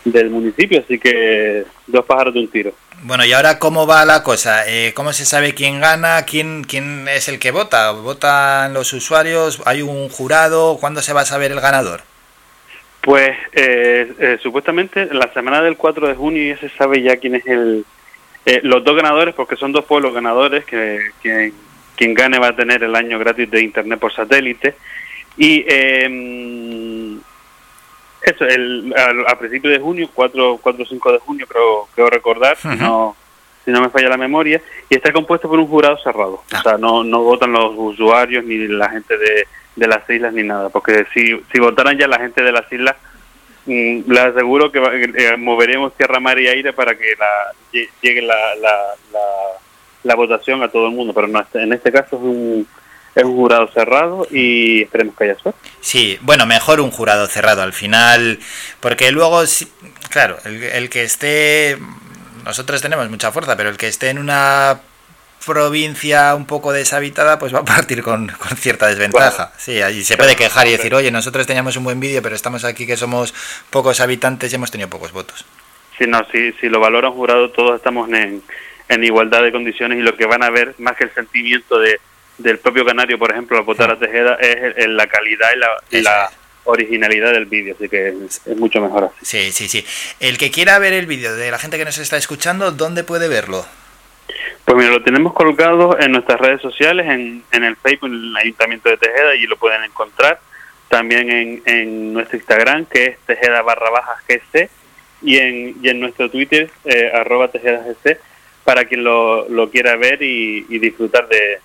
del 0.05 0.31
municipio, 0.31 0.81
así 0.81 0.99
que 0.99 1.65
dos 1.87 2.05
pájaros 2.05 2.35
de 2.35 2.41
un 2.41 2.49
tiro. 2.49 2.73
Bueno, 3.05 3.25
y 3.25 3.33
ahora 3.33 3.61
cómo 3.61 3.87
va 3.87 4.05
la 4.05 4.25
cosa? 4.25 4.65
Eh, 4.67 4.93
¿Cómo 4.97 5.13
se 5.13 5.27
sabe 5.27 5.55
quién 5.55 5.81
gana? 5.81 6.25
¿Quién, 6.25 6.65
¿Quién 6.65 7.07
es 7.07 7.29
el 7.29 7.39
que 7.39 7.53
vota? 7.53 7.93
¿Votan 7.93 8.75
los 8.75 8.93
usuarios? 8.93 9.63
¿Hay 9.65 9.83
un 9.83 10.09
jurado? 10.09 10.79
¿Cuándo 10.81 11.03
se 11.03 11.13
va 11.13 11.21
a 11.21 11.25
saber 11.25 11.53
el 11.53 11.61
ganador? 11.61 12.01
Pues 13.01 13.31
eh, 13.53 14.13
eh, 14.19 14.39
supuestamente 14.43 15.03
en 15.03 15.21
la 15.21 15.33
semana 15.33 15.63
del 15.63 15.77
4 15.77 16.09
de 16.09 16.15
junio 16.17 16.53
ya 16.53 16.61
se 16.61 16.69
sabe 16.77 17.01
ya 17.01 17.17
quién 17.19 17.37
es 17.37 17.47
el 17.47 17.85
eh, 18.47 18.61
los 18.63 18.83
dos 18.85 18.97
ganadores, 18.97 19.35
porque 19.35 19.57
son 19.57 19.73
dos 19.73 19.85
pueblos 19.85 20.13
ganadores, 20.15 20.65
que, 20.65 21.11
que 21.23 21.53
quien 21.97 22.15
gane 22.15 22.39
va 22.39 22.49
a 22.49 22.57
tener 22.57 22.83
el 22.83 22.95
año 22.97 23.19
gratis 23.19 23.51
de 23.51 23.63
internet 23.63 23.99
por 24.01 24.13
satélite. 24.13 24.75
Y 25.37 25.65
eh, 25.67 27.17
eso, 28.23 28.45
el, 28.45 28.93
al- 28.97 29.27
a, 29.27 29.39
principios 29.39 29.73
de 29.75 29.81
junio, 29.81 30.09
4, 30.15 30.59
4 30.63 30.83
o 30.83 30.87
5 30.87 31.13
de 31.13 31.19
junio 31.19 31.47
creo, 31.47 31.89
creo 31.95 32.09
recordar, 32.11 32.57
si, 32.57 32.69
Ujú. 32.69 32.77
no, 32.77 33.17
si 33.65 33.71
no 33.71 33.81
me 33.81 33.91
falla 33.91 34.09
la 34.09 34.17
memoria, 34.17 34.61
y 34.89 34.95
está 34.95 35.13
compuesto 35.13 35.49
por 35.49 35.59
un 35.59 35.67
jurado 35.67 35.97
cerrado. 35.99 36.43
O 36.53 36.63
sea, 36.63 36.79
no, 36.79 37.03
no 37.05 37.23
votan 37.23 37.53
los 37.53 37.73
usuarios 37.77 38.45
ni 38.45 38.59
la 38.69 38.89
gente 38.91 39.17
de, 39.17 39.47
de 39.77 39.87
las 39.87 40.09
islas 40.09 40.33
ni 40.35 40.43
nada, 40.45 40.69
porque 40.69 41.05
si, 41.13 41.41
si 41.53 41.59
votaran 41.61 41.99
ya 41.99 42.07
la 42.07 42.19
gente 42.19 42.43
de 42.43 42.53
las 42.53 42.71
islas, 42.73 42.97
mm, 43.67 44.11
les 44.11 44.21
aseguro 44.21 44.71
que 44.73 44.79
va- 44.81 44.95
eh, 44.95 45.37
moveremos 45.37 45.95
tierra, 45.97 46.21
mar 46.21 46.39
y 46.39 46.49
aire 46.49 46.73
para 46.73 46.97
que 46.97 47.15
la, 47.19 47.53
lle- 47.73 47.89
llegue 48.01 48.23
la, 48.23 48.55
la, 48.57 48.77
la, 49.13 49.21
la 50.05 50.15
votación 50.15 50.63
a 50.63 50.69
todo 50.69 50.87
el 50.87 50.93
mundo, 50.93 51.13
pero 51.15 51.27
no, 51.29 51.41
este- 51.41 51.63
en 51.63 51.73
este 51.73 51.91
caso 51.93 52.17
es 52.17 52.23
un, 52.23 52.67
es 53.15 53.25
un 53.25 53.37
jurado 53.37 53.69
cerrado 53.69 54.27
y 54.31 54.83
esperemos 54.83 55.15
que 55.17 55.25
haya 55.25 55.39
suerte. 55.39 55.61
Sí, 55.81 56.19
bueno, 56.23 56.47
mejor 56.47 56.81
un 56.81 56.91
jurado 56.91 57.27
cerrado 57.27 57.63
al 57.63 57.73
final, 57.73 58.39
porque 58.81 59.11
luego, 59.13 59.43
claro, 60.11 60.39
el, 60.45 60.63
el 60.63 60.91
que 60.91 61.03
esté, 61.05 61.77
nosotros 62.45 62.81
tenemos 62.83 63.09
mucha 63.11 63.31
fuerza, 63.33 63.57
pero 63.57 63.69
el 63.69 63.77
que 63.77 63.89
esté 63.89 64.09
en 64.11 64.19
una 64.19 64.81
provincia 65.47 66.35
un 66.35 66.47
poco 66.47 66.73
deshabitada, 66.73 67.39
pues 67.39 67.55
va 67.55 67.61
a 67.61 67.65
partir 67.65 68.03
con, 68.03 68.29
con 68.29 68.57
cierta 68.57 68.87
desventaja. 68.89 69.53
Sí, 69.59 69.81
allí 69.83 70.05
se 70.05 70.17
puede 70.17 70.37
quejar 70.37 70.67
y 70.67 70.73
decir, 70.73 70.95
oye, 70.95 71.11
nosotros 71.11 71.47
teníamos 71.47 71.77
un 71.77 71.85
buen 71.85 72.01
vídeo, 72.01 72.23
pero 72.23 72.35
estamos 72.35 72.65
aquí 72.65 72.87
que 72.87 72.97
somos 72.97 73.35
pocos 73.71 74.01
habitantes 74.01 74.53
y 74.53 74.57
hemos 74.57 74.71
tenido 74.71 74.89
pocos 74.91 75.13
votos. 75.13 75.45
Si 75.99 76.07
no, 76.07 76.21
si, 76.33 76.53
si 76.55 76.69
lo 76.69 76.81
valora 76.81 77.09
un 77.11 77.15
jurado, 77.17 77.51
todos 77.51 77.77
estamos 77.77 78.09
en, 78.11 78.43
en 78.89 79.05
igualdad 79.05 79.43
de 79.43 79.53
condiciones 79.53 79.99
y 79.99 80.03
lo 80.03 80.17
que 80.17 80.27
van 80.27 80.43
a 80.43 80.51
ver, 80.51 80.75
más 80.79 80.97
que 80.97 81.05
el 81.05 81.15
sentimiento 81.15 81.79
de, 81.79 82.01
del 82.39 82.59
propio 82.59 82.85
canario, 82.85 83.19
por 83.19 83.31
ejemplo, 83.31 83.59
al 83.59 83.65
votar 83.65 83.91
a 83.91 83.99
Tejeda, 83.99 84.35
es 84.37 84.57
el- 84.57 84.75
el- 84.77 84.97
la 84.97 85.07
calidad 85.07 85.49
y 85.55 85.59
la, 85.59 85.69
y 85.91 86.03
la 86.03 86.31
originalidad 86.65 87.33
del 87.33 87.47
vídeo, 87.47 87.75
así 87.79 87.89
que 87.89 88.09
es, 88.09 88.41
es 88.47 88.57
mucho 88.57 88.81
mejor 88.81 89.11
así. 89.15 89.27
Sí, 89.27 89.53
sí, 89.53 89.69
sí. 89.69 89.85
El 90.21 90.39
que 90.39 90.51
quiera 90.51 90.79
ver 90.79 90.93
el 90.93 91.07
vídeo 91.07 91.35
de 91.37 91.51
la 91.51 91.59
gente 91.59 91.77
que 91.77 91.85
nos 91.85 91.99
está 91.99 92.17
escuchando, 92.17 92.71
¿dónde 92.73 93.05
puede 93.05 93.29
verlo? 93.29 93.67
Pues 94.65 94.79
mira, 94.79 94.91
lo 94.91 95.03
tenemos 95.03 95.33
colgado 95.33 95.99
en 95.99 96.13
nuestras 96.13 96.41
redes 96.41 96.61
sociales, 96.61 97.07
en, 97.07 97.43
en 97.51 97.65
el 97.65 97.77
Facebook, 97.77 98.09
en 98.09 98.15
el 98.15 98.37
Ayuntamiento 98.37 98.89
de 98.89 98.97
Tejeda, 98.97 99.35
y 99.35 99.47
lo 99.47 99.57
pueden 99.57 99.85
encontrar. 99.85 100.41
También 100.89 101.31
en, 101.31 101.63
en 101.67 102.13
nuestro 102.13 102.39
Instagram, 102.39 102.87
que 102.87 103.05
es 103.07 103.19
Tejeda 103.27 103.63
barra 103.63 103.91
baja 103.91 104.17
GC, 104.29 104.71
y 105.23 105.39
en, 105.39 105.77
y 105.83 105.89
en 105.89 106.01
nuestro 106.01 106.31
Twitter, 106.31 106.71
eh, 106.85 107.11
arroba 107.15 107.49
Tejeda 107.49 107.83
GC, 107.85 108.19
para 108.65 108.85
quien 108.85 109.05
lo, 109.05 109.49
lo 109.49 109.71
quiera 109.71 109.97
ver 109.97 110.23
y, 110.23 110.79
disfrutar 110.79 111.29
de, 111.29 111.61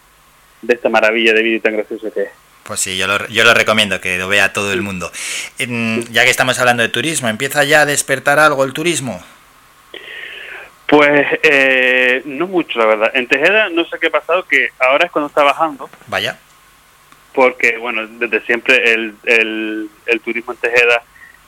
de 0.61 0.73
esta 0.73 0.89
maravilla 0.89 1.33
de 1.33 1.43
vídeo 1.43 1.61
tan 1.61 1.73
gracioso 1.75 2.11
que 2.11 2.23
es. 2.23 2.29
Pues 2.63 2.81
sí, 2.81 2.97
yo 2.97 3.07
lo, 3.07 3.25
yo 3.27 3.45
lo 3.45 3.53
recomiendo 3.53 4.01
que 4.01 4.17
lo 4.17 4.27
vea 4.27 4.51
todo 4.51 4.73
el 4.73 4.81
mundo. 4.81 5.09
Ya 5.57 6.23
que 6.25 6.29
estamos 6.29 6.59
hablando 6.59 6.83
de 6.83 6.89
turismo, 6.89 7.29
¿empieza 7.29 7.63
ya 7.63 7.81
a 7.81 7.85
despertar 7.85 8.39
algo 8.39 8.65
el 8.65 8.73
turismo? 8.73 9.23
Pues 10.87 11.27
eh, 11.43 12.21
no 12.25 12.47
mucho, 12.47 12.79
la 12.79 12.85
verdad. 12.85 13.11
En 13.13 13.27
Tejeda 13.27 13.69
no 13.69 13.83
sé 13.85 13.97
qué 13.99 14.07
ha 14.07 14.11
pasado, 14.11 14.43
que 14.47 14.69
ahora 14.79 15.05
es 15.05 15.11
cuando 15.11 15.27
está 15.27 15.43
bajando, 15.43 15.89
Vaya. 16.07 16.37
porque 17.33 17.77
bueno, 17.77 18.07
desde 18.07 18.41
siempre 18.45 18.93
el, 18.93 19.15
el, 19.25 19.89
el 20.05 20.21
turismo 20.21 20.53
en 20.53 20.59
Tejeda, 20.59 21.03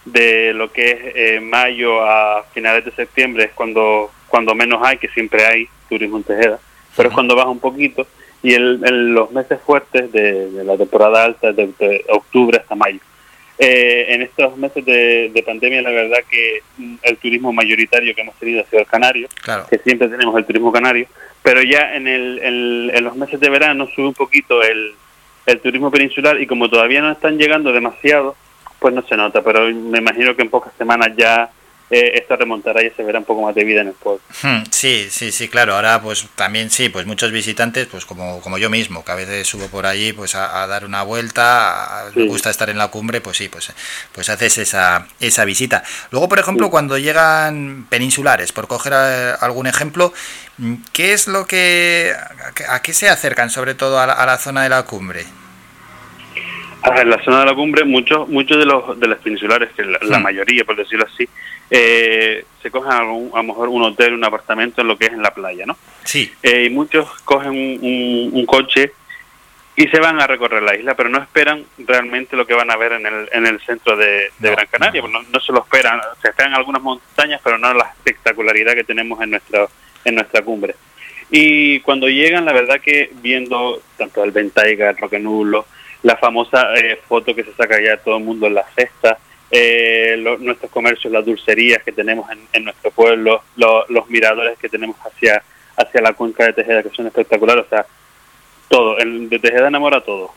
de 0.05 0.53
lo 0.53 0.71
que 0.71 0.91
es 0.91 0.97
eh, 1.15 1.39
mayo 1.39 2.01
a 2.03 2.43
finales 2.53 2.83
de 2.85 2.91
septiembre, 2.91 3.45
es 3.45 3.51
cuando, 3.53 4.11
cuando 4.27 4.53
menos 4.55 4.81
hay, 4.85 4.97
que 4.97 5.07
siempre 5.09 5.45
hay 5.45 5.69
turismo 5.87 6.17
en 6.17 6.23
Tejeda, 6.23 6.59
pero 6.97 7.09
es 7.09 7.15
cuando 7.15 7.35
baja 7.35 7.49
un 7.49 7.59
poquito, 7.59 8.07
y 8.43 8.53
el- 8.53 8.79
los 9.13 9.31
meses 9.31 9.59
fuertes 9.65 10.11
de, 10.11 10.49
de 10.51 10.63
la 10.63 10.75
temporada 10.77 11.23
alta, 11.23 11.51
de, 11.53 11.67
de 11.79 12.05
octubre 12.09 12.57
hasta 12.57 12.75
mayo. 12.75 12.99
Eh, 13.61 14.13
en 14.13 14.21
estos 14.21 14.55
meses 14.57 14.85
de, 14.85 15.29
de 15.33 15.43
pandemia, 15.43 15.81
la 15.81 15.89
verdad 15.89 16.19
que 16.29 16.61
mm, 16.77 16.95
el 17.03 17.17
turismo 17.17 17.51
mayoritario 17.51 18.15
que 18.15 18.21
hemos 18.21 18.35
tenido 18.35 18.61
ha 18.61 18.65
sido 18.69 18.79
el 18.81 18.87
canario, 18.87 19.27
Claro. 19.41 19.67
que 19.69 19.77
siempre 19.79 20.07
tenemos 20.07 20.37
el 20.37 20.45
turismo 20.45 20.71
canario, 20.71 21.07
pero 21.43 21.61
ya 21.61 21.93
en, 21.93 22.07
el, 22.07 22.39
el- 22.39 22.91
en 22.95 23.03
los 23.03 23.17
meses 23.17 23.37
de 23.37 23.49
verano 23.49 23.85
sube 23.93 24.07
un 24.07 24.13
poquito 24.13 24.63
el, 24.63 24.93
el 25.45 25.59
turismo 25.59 25.91
peninsular 25.91 26.39
y 26.41 26.47
como 26.47 26.69
todavía 26.69 27.01
no 27.01 27.11
están 27.11 27.37
llegando 27.37 27.73
demasiado, 27.73 28.37
pues 28.79 28.93
no 28.93 29.01
se 29.01 29.17
nota, 29.17 29.41
pero 29.41 29.67
me 29.73 29.97
imagino 29.97 30.33
que 30.37 30.43
en 30.43 30.49
pocas 30.49 30.71
semanas 30.77 31.09
ya 31.17 31.49
eh, 31.91 32.11
esto 32.15 32.35
remontará 32.35 32.83
y 32.83 32.91
se 32.91 33.03
verá 33.03 33.19
un 33.19 33.25
poco 33.25 33.41
más 33.41 33.55
de 33.55 33.63
vida 33.63 33.81
en 33.81 33.87
el 33.89 33.93
pueblo. 33.93 34.21
Hmm, 34.43 34.63
Sí, 34.69 35.07
sí, 35.09 35.31
sí, 35.31 35.49
claro. 35.49 35.75
Ahora, 35.75 36.01
pues 36.01 36.27
también 36.35 36.69
sí, 36.69 36.89
pues 36.89 37.05
muchos 37.05 37.31
visitantes, 37.31 37.87
pues 37.87 38.05
como, 38.05 38.39
como 38.41 38.57
yo 38.57 38.69
mismo, 38.69 39.03
que 39.03 39.11
a 39.11 39.15
veces 39.15 39.47
subo 39.47 39.67
por 39.67 39.85
allí, 39.85 40.13
pues 40.13 40.35
a, 40.35 40.61
a 40.63 40.67
dar 40.67 40.85
una 40.85 41.03
vuelta, 41.03 42.07
a- 42.07 42.11
me 42.15 42.25
gusta 42.25 42.49
estar 42.49 42.69
en 42.69 42.77
la 42.77 42.89
cumbre, 42.89 43.21
pues 43.21 43.37
sí, 43.37 43.49
pues, 43.49 43.73
pues 44.13 44.29
haces 44.29 44.57
esa, 44.59 45.07
esa 45.19 45.45
visita. 45.45 45.83
Luego, 46.11 46.29
por 46.29 46.39
ejemplo, 46.39 46.69
cuando 46.69 46.97
llegan 46.97 47.87
peninsulares, 47.89 48.51
por 48.51 48.67
coger 48.67 48.93
eh, 48.95 49.33
algún 49.41 49.67
ejemplo, 49.67 50.13
mm, 50.59 50.75
¿qué 50.93 51.13
es 51.13 51.27
lo 51.27 51.45
que, 51.47 52.13
a 52.15 52.51
qué- 52.53 52.65
a 52.69 52.81
qué 52.81 52.93
se 52.93 53.09
acercan, 53.09 53.49
sobre 53.49 53.73
todo 53.75 53.99
a 53.99 54.05
la, 54.07 54.13
a 54.13 54.25
la 54.25 54.37
zona 54.37 54.63
de 54.63 54.69
la 54.69 54.83
cumbre? 54.83 55.25
En 56.95 57.09
la 57.09 57.21
zona 57.23 57.41
de 57.41 57.45
la 57.47 57.53
cumbre, 57.55 57.83
muchos 57.83 58.27
muchos 58.29 58.57
de 58.57 58.65
los 58.65 58.99
de 58.99 59.07
los 59.07 59.19
peninsulares, 59.19 59.69
que 59.75 59.83
la, 59.83 59.99
la 60.01 60.19
Hmm. 60.19 60.23
mayoría, 60.23 60.63
por 60.63 60.75
decirlo 60.77 61.05
así, 61.13 61.27
eh, 61.69 62.45
se 62.61 62.71
cogen 62.71 62.91
algún- 62.91 63.31
a 63.33 63.37
lo 63.37 63.43
mejor 63.43 63.69
un 63.69 63.83
hotel, 63.83 64.13
un 64.13 64.23
apartamento 64.23 64.81
en 64.81 64.87
lo 64.87 64.97
que 64.97 65.05
es 65.05 65.13
en 65.13 65.21
la 65.21 65.33
playa, 65.33 65.65
¿no? 65.65 65.77
Sí. 66.03 66.31
Eh, 66.43 66.65
y 66.65 66.69
muchos 66.69 67.07
cogen 67.23 67.51
un, 67.51 67.79
un- 67.81 68.29
un 68.33 68.45
coche 68.45 68.91
y 69.75 69.87
se 69.87 69.99
van 69.99 70.19
a 70.19 70.27
recorrer 70.27 70.61
la 70.61 70.75
isla, 70.75 70.93
pero 70.95 71.07
no 71.09 71.19
esperan 71.21 71.63
realmente 71.77 72.35
lo 72.35 72.45
que 72.45 72.53
van 72.53 72.69
a 72.69 72.75
ver 72.75 72.93
en 72.93 73.05
el, 73.05 73.29
en 73.31 73.47
el 73.47 73.61
centro 73.61 73.95
de, 73.95 74.29
de 74.39 74.51
Gran 74.51 74.67
Canaria. 74.67 75.01
No, 75.03 75.21
no 75.21 75.39
se 75.39 75.53
lo 75.53 75.59
esperan, 75.59 76.01
se 76.21 76.29
esperan 76.29 76.53
algunas 76.53 76.81
montañas, 76.81 77.39
pero 77.43 77.57
no 77.57 77.73
la 77.73 77.85
espectacularidad 77.85 78.73
que 78.73 78.83
tenemos 78.83 79.21
en, 79.21 79.31
nuestro, 79.31 79.69
en 80.03 80.15
nuestra 80.15 80.41
cumbre. 80.41 80.75
Y 81.31 81.79
cuando 81.81 82.09
llegan, 82.09 82.43
la 82.43 82.51
verdad 82.53 82.81
que 82.81 83.11
viendo 83.21 83.81
tanto 83.97 84.23
el 84.23 84.31
Ventaiga, 84.31 84.89
el 84.89 84.97
Roque 84.97 85.19
Nulo, 85.19 85.65
la 86.03 86.17
famosa 86.17 86.73
eh, 86.75 86.99
foto 87.07 87.33
que 87.35 87.43
se 87.43 87.53
saca 87.53 87.79
ya 87.81 87.97
todo 87.97 88.17
el 88.17 88.23
mundo 88.23 88.47
en 88.47 88.55
la 88.55 88.65
cesta, 88.75 89.17
eh, 89.51 90.15
lo- 90.19 90.37
nuestros 90.37 90.71
comercios, 90.71 91.11
las 91.11 91.25
dulcerías 91.25 91.83
que 91.83 91.91
tenemos 91.91 92.29
en, 92.31 92.39
en 92.53 92.63
nuestro 92.65 92.91
pueblo, 92.91 93.43
lo- 93.55 93.85
los 93.89 94.09
miradores 94.09 94.57
que 94.59 94.69
tenemos 94.69 94.95
hacia, 95.05 95.41
hacia 95.77 96.01
la 96.01 96.13
cuenca 96.13 96.45
de 96.45 96.53
Tejeda, 96.53 96.83
que 96.83 96.89
son 96.89 97.07
espectaculares, 97.07 97.65
o 97.65 97.69
sea, 97.69 97.85
todo, 98.67 98.97
el 98.99 99.29
de 99.29 99.39
Tejeda 99.39 99.67
enamora 99.67 100.01
todo. 100.01 100.33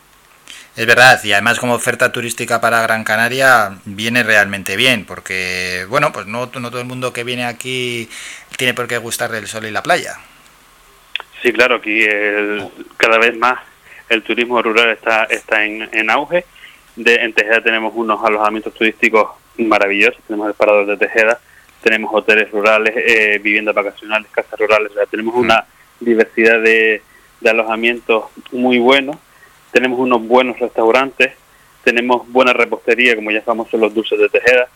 Es 0.75 0.87
verdad, 0.87 1.23
y 1.23 1.31
además 1.31 1.59
como 1.59 1.75
oferta 1.75 2.11
turística 2.11 2.59
para 2.59 2.81
Gran 2.81 3.03
Canaria 3.03 3.77
viene 3.85 4.23
realmente 4.23 4.75
bien, 4.75 5.05
porque, 5.05 5.85
bueno, 5.87 6.11
pues 6.11 6.25
no, 6.25 6.49
no 6.59 6.69
todo 6.71 6.81
el 6.81 6.87
mundo 6.87 7.13
que 7.13 7.23
viene 7.23 7.45
aquí 7.45 8.09
tiene 8.57 8.73
por 8.73 8.87
qué 8.87 8.97
gustarle 8.97 9.37
el 9.37 9.47
sol 9.47 9.65
y 9.65 9.71
la 9.71 9.83
playa. 9.83 10.15
Sí, 11.43 11.53
claro, 11.53 11.75
aquí 11.75 12.03
el- 12.03 12.67
cada 12.97 13.19
vez 13.19 13.37
más 13.37 13.59
el 14.09 14.23
turismo 14.23 14.61
rural 14.63 14.89
está, 14.89 15.25
está 15.25 15.63
en, 15.63 15.87
en 15.91 16.09
auge. 16.09 16.45
De, 16.95 17.15
en 17.15 17.33
Tejeda 17.33 17.61
tenemos 17.61 17.93
unos 17.95 18.23
alojamientos 18.23 18.73
turísticos 18.73 19.29
maravillosos, 19.57 20.21
tenemos 20.27 20.47
el 20.47 20.53
Parador 20.53 20.85
de 20.85 20.97
Tejeda, 20.97 21.39
tenemos 21.81 22.11
hoteles 22.13 22.51
rurales, 22.51 22.93
eh, 22.95 23.39
viviendas 23.43 23.75
vacacionales, 23.75 24.29
casas 24.31 24.59
rurales, 24.59 24.91
o 24.91 24.95
sea, 24.95 25.05
tenemos 25.05 25.35
una 25.35 25.65
diversidad 25.99 26.61
de, 26.61 27.01
de 27.41 27.49
alojamientos 27.49 28.25
muy 28.51 28.79
buenos, 28.79 29.17
tenemos 29.71 29.99
unos 29.99 30.25
buenos 30.25 30.59
restaurantes, 30.59 31.33
tenemos 31.83 32.29
buena 32.31 32.53
repostería, 32.53 33.15
como 33.15 33.31
ya 33.31 33.39
es 33.39 33.45
famoso 33.45 33.77
los 33.77 33.93
dulces 33.93 34.19
de 34.19 34.29
Tejeda, 34.29 34.67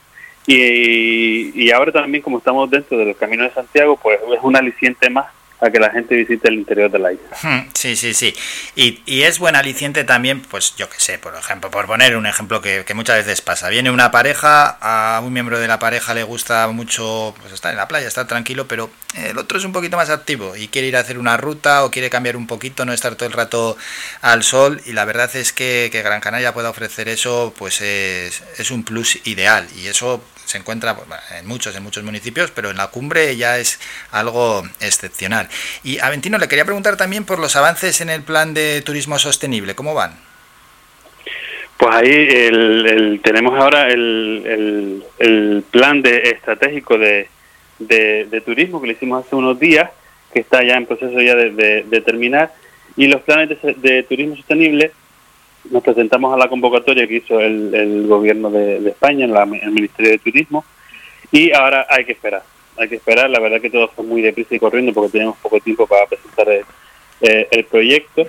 y, 0.46 1.52
y 1.62 1.72
ahora 1.72 1.92
también 1.92 2.24
como 2.24 2.38
estamos 2.40 2.70
dentro 2.70 2.98
del 2.98 3.16
Camino 3.16 3.44
de 3.44 3.52
Santiago, 3.52 3.98
pues 3.98 4.20
es 4.36 4.40
un 4.42 4.56
aliciente 4.56 5.10
más 5.10 5.28
a 5.60 5.70
que 5.72 5.80
la 5.80 5.90
gente 5.90 6.16
visite 6.16 6.48
el 6.50 6.56
interior 6.56 6.92
de 6.92 7.00
la 7.00 7.14
isla. 7.14 7.28
Hmm, 7.42 7.70
Sí, 7.74 7.96
sí, 7.96 8.14
sí. 8.14 8.34
Y, 8.76 9.02
y 9.06 9.24
es 9.24 9.40
buen 9.40 9.56
aliciente 9.56 10.04
también, 10.04 10.42
pues 10.42 10.76
yo 10.76 10.90
que 10.90 11.00
sé, 11.00 11.18
por 11.18 11.36
ejemplo, 11.36 11.72
por 11.72 11.88
poner 11.88 12.16
un 12.16 12.28
ejemplo 12.28 12.62
que, 12.62 12.84
que 12.86 12.94
muchas 12.94 13.18
veces 13.18 13.42
pasa. 13.42 13.70
Viene 13.70 13.90
una 13.90 14.12
pareja, 14.12 14.78
a 14.82 15.20
un 15.22 15.34
miembro 15.34 15.60
de 15.60 15.68
la 15.68 15.80
pareja 15.80 16.14
le 16.14 16.24
gusta 16.24 16.68
mucho 16.68 17.34
pues, 17.42 17.54
estar 17.54 17.72
en 17.72 17.78
la 17.78 17.88
playa, 17.88 18.08
estar 18.08 18.28
tranquilo, 18.28 18.68
pero 18.68 18.92
el 19.16 19.38
otro 19.38 19.58
es 19.58 19.66
un 19.66 19.72
poquito 19.74 19.98
más 19.98 20.10
activo 20.12 20.56
y 20.56 20.68
quiere 20.68 20.88
ir 20.90 20.98
a 20.98 21.00
hacer 21.00 21.18
una 21.18 21.38
ruta 21.38 21.84
o 21.86 21.92
quiere 21.92 22.10
cambiar 22.10 22.38
un 22.38 22.46
poquito, 22.46 22.86
no 22.86 22.94
estar 22.94 23.16
todo 23.16 23.28
el 23.28 23.34
rato 23.34 23.78
al 24.22 24.44
sol. 24.44 24.82
Y 24.86 24.94
la 24.94 25.06
verdad 25.06 25.36
es 25.36 25.54
que, 25.54 25.90
que 25.92 26.04
Gran 26.04 26.22
Canaria 26.22 26.54
pueda 26.54 26.70
ofrecer 26.70 27.10
eso, 27.10 27.54
pues 27.58 27.82
es, 27.82 28.44
es 28.58 28.70
un 28.72 28.84
plus 28.84 29.20
ideal. 29.26 29.68
Y 29.76 29.88
eso 29.88 30.24
se 30.48 30.58
encuentra 30.58 30.96
pues, 30.96 31.08
en 31.38 31.46
muchos, 31.46 31.76
en 31.76 31.84
muchos 31.84 32.04
municipios, 32.04 32.52
pero 32.52 32.72
en 32.72 32.78
la 32.78 32.88
cumbre 32.88 33.36
ya 33.36 33.58
es 33.60 33.80
algo 34.12 34.64
excepcional. 34.80 35.50
Y 35.84 36.00
Aventino, 36.00 36.38
le 36.38 36.48
quería 36.48 36.66
preguntar 36.66 36.96
también 36.96 37.26
por 37.26 37.38
los 37.38 37.56
avances 37.56 38.02
en 38.02 38.10
el 38.10 38.24
plan 38.24 38.54
de 38.54 38.82
turismo 38.82 39.20
sostenible, 39.20 39.76
¿cómo 39.76 39.94
van? 39.94 40.16
Pues 41.78 41.96
ahí 41.96 42.10
el, 42.10 43.20
tenemos 43.24 43.60
ahora 43.60 43.90
el, 43.90 45.04
el, 45.20 45.64
plan 45.70 46.02
de 46.02 46.32
estratégico 46.32 46.98
de, 46.98 47.28
de, 47.78 48.26
de 48.26 48.42
turismo 48.42 48.82
que 48.82 48.88
le 48.88 48.94
hicimos 48.94 49.26
hace 49.26 49.36
unos 49.36 49.60
días, 49.60 49.92
que 50.34 50.40
está 50.40 50.64
ya 50.64 50.76
en 50.76 50.88
proceso 50.88 51.22
ya 51.22 51.36
de, 51.36 51.84
de- 51.84 52.02
terminar, 52.02 52.54
y 52.96 53.08
los 53.08 53.22
planes 53.22 53.50
de 53.62 54.04
turismo 54.04 54.36
sostenible 54.36 54.92
nos 55.72 55.84
presentamos 55.84 56.34
a 56.34 56.38
la 56.38 56.48
convocatoria 56.50 57.08
que 57.08 57.16
hizo 57.18 57.40
el, 57.40 57.74
el 57.74 58.08
gobierno 58.08 58.50
de, 58.50 58.80
de 58.82 58.90
España, 58.90 59.26
en 59.26 59.34
la- 59.34 59.44
el 59.44 59.72
Ministerio 59.72 60.12
de 60.12 60.18
Turismo, 60.20 60.64
y 61.32 61.52
ahora 61.54 61.86
hay 61.90 62.06
que 62.06 62.14
esperar, 62.14 62.44
hay 62.78 62.88
que 62.90 62.96
esperar, 62.96 63.30
la 63.30 63.40
verdad 63.40 63.60
que 63.62 63.70
todo 63.70 63.88
fue 63.90 64.06
muy 64.06 64.22
deprisa 64.22 64.56
y 64.56 64.60
corriendo 64.60 64.94
porque 64.94 65.12
tenemos 65.12 65.38
poco 65.38 65.60
tiempo 65.60 65.86
para 65.88 66.06
presentar 66.06 66.48
el, 66.50 66.64
eh, 67.22 67.48
el 67.52 67.64
proyecto, 67.66 68.26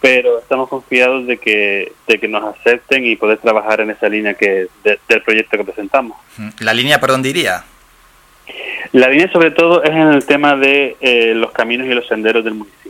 pero 0.00 0.38
estamos 0.40 0.68
confiados 0.68 1.26
de 1.26 1.36
que, 1.38 1.92
de 2.08 2.18
que 2.18 2.26
nos 2.28 2.42
acepten 2.56 3.06
y 3.06 3.14
poder 3.16 3.38
trabajar 3.38 3.80
en 3.82 3.90
esa 3.90 4.08
línea 4.08 4.34
que 4.34 4.66
de- 4.82 4.98
del 5.08 5.22
proyecto 5.22 5.56
que 5.58 5.64
presentamos. 5.64 6.16
¿La 6.60 6.74
línea 6.74 6.98
por 6.98 7.10
dónde 7.10 7.28
iría? 7.28 7.64
La 8.92 9.08
línea 9.08 9.30
sobre 9.30 9.50
todo 9.52 9.82
es 9.84 9.90
en 9.90 10.08
el 10.08 10.24
tema 10.26 10.56
de 10.56 10.96
eh, 11.00 11.32
los 11.34 11.52
caminos 11.52 11.86
y 11.86 11.94
los 11.94 12.06
senderos 12.08 12.44
del 12.44 12.54
municipio, 12.54 12.81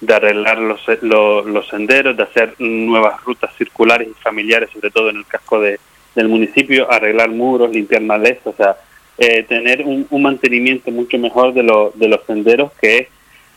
de 0.00 0.14
arreglar 0.14 0.58
los, 0.58 0.80
lo- 1.02 1.42
los 1.42 1.66
senderos, 1.68 2.16
de 2.16 2.22
hacer 2.22 2.54
nuevas 2.58 3.22
rutas 3.24 3.50
circulares 3.56 4.08
y 4.08 4.22
familiares, 4.22 4.70
sobre 4.72 4.90
todo 4.90 5.10
en 5.10 5.16
el 5.16 5.26
casco 5.26 5.60
de, 5.60 5.80
del 6.14 6.28
municipio, 6.28 6.90
arreglar 6.90 7.30
muros, 7.30 7.70
limpiar 7.70 8.02
malezas, 8.02 8.46
o 8.46 8.54
sea, 8.56 8.76
eh, 9.18 9.42
tener 9.42 9.82
un, 9.82 10.06
un 10.10 10.22
mantenimiento 10.22 10.90
mucho 10.92 11.18
mejor 11.18 11.52
de, 11.52 11.62
lo- 11.64 11.92
de 11.94 12.08
los 12.08 12.20
senderos 12.26 12.70
que 12.80 13.08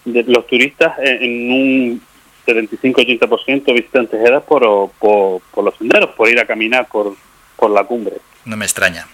los 0.05 0.47
turistas 0.47 0.97
en, 0.99 1.21
en 1.23 1.51
un 1.51 2.01
75-80% 2.47 3.73
visitan 3.73 4.07
Tejeda 4.07 4.39
por, 4.41 4.89
por, 4.99 5.41
por 5.51 5.63
los 5.63 5.75
senderos, 5.77 6.09
por 6.11 6.27
ir 6.29 6.39
a 6.39 6.45
caminar 6.47 6.87
por, 6.87 7.15
por 7.55 7.69
la 7.71 7.83
cumbre. 7.83 8.15
No 8.45 8.57
me 8.57 8.65
extraña. 8.65 9.07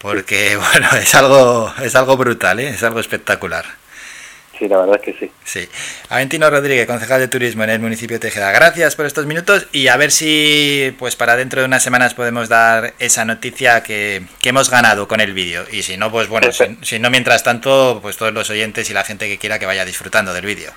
Porque, 0.00 0.56
bueno, 0.72 0.88
es 1.00 1.14
algo, 1.14 1.70
es 1.82 1.94
algo 1.94 2.16
brutal, 2.16 2.60
¿eh? 2.60 2.68
es 2.70 2.82
algo 2.82 3.00
espectacular. 3.00 3.64
Sí, 4.58 4.66
la 4.66 4.78
verdad 4.78 4.96
es 4.96 5.02
que 5.02 5.12
sí. 5.20 5.30
Sí. 5.44 5.68
Aventino 6.08 6.50
Rodríguez, 6.50 6.86
concejal 6.86 7.20
de 7.20 7.28
turismo 7.28 7.62
en 7.62 7.70
el 7.70 7.78
municipio 7.78 8.16
de 8.16 8.20
Tejeda. 8.20 8.50
Gracias 8.50 8.96
por 8.96 9.06
estos 9.06 9.24
minutos 9.24 9.68
y 9.70 9.86
a 9.86 9.96
ver 9.96 10.10
si 10.10 10.94
pues 10.98 11.14
para 11.14 11.36
dentro 11.36 11.60
de 11.60 11.66
unas 11.66 11.82
semanas 11.82 12.14
podemos 12.14 12.48
dar 12.48 12.94
esa 12.98 13.24
noticia 13.24 13.84
que, 13.84 14.22
que 14.40 14.48
hemos 14.48 14.68
ganado 14.68 15.06
con 15.06 15.20
el 15.20 15.32
vídeo. 15.34 15.64
Y 15.70 15.82
si 15.82 15.96
no, 15.96 16.10
pues 16.10 16.26
bueno, 16.28 16.50
si, 16.50 16.64
si 16.82 16.98
no, 16.98 17.08
mientras 17.10 17.44
tanto, 17.44 18.00
pues 18.02 18.16
todos 18.16 18.32
los 18.32 18.50
oyentes 18.50 18.90
y 18.90 18.94
la 18.94 19.04
gente 19.04 19.28
que 19.28 19.38
quiera 19.38 19.60
que 19.60 19.66
vaya 19.66 19.84
disfrutando 19.84 20.34
del 20.34 20.44
vídeo. 20.44 20.72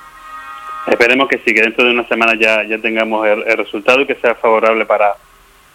Esperemos 0.87 1.27
que 1.27 1.37
sí, 1.39 1.53
que 1.53 1.61
dentro 1.61 1.85
de 1.85 1.91
una 1.91 2.07
semana 2.07 2.33
ya, 2.39 2.63
ya 2.63 2.77
tengamos 2.79 3.25
el, 3.27 3.43
el 3.47 3.57
resultado 3.57 4.01
y 4.01 4.07
que 4.07 4.15
sea 4.15 4.35
favorable 4.35 4.85
para, 4.85 5.15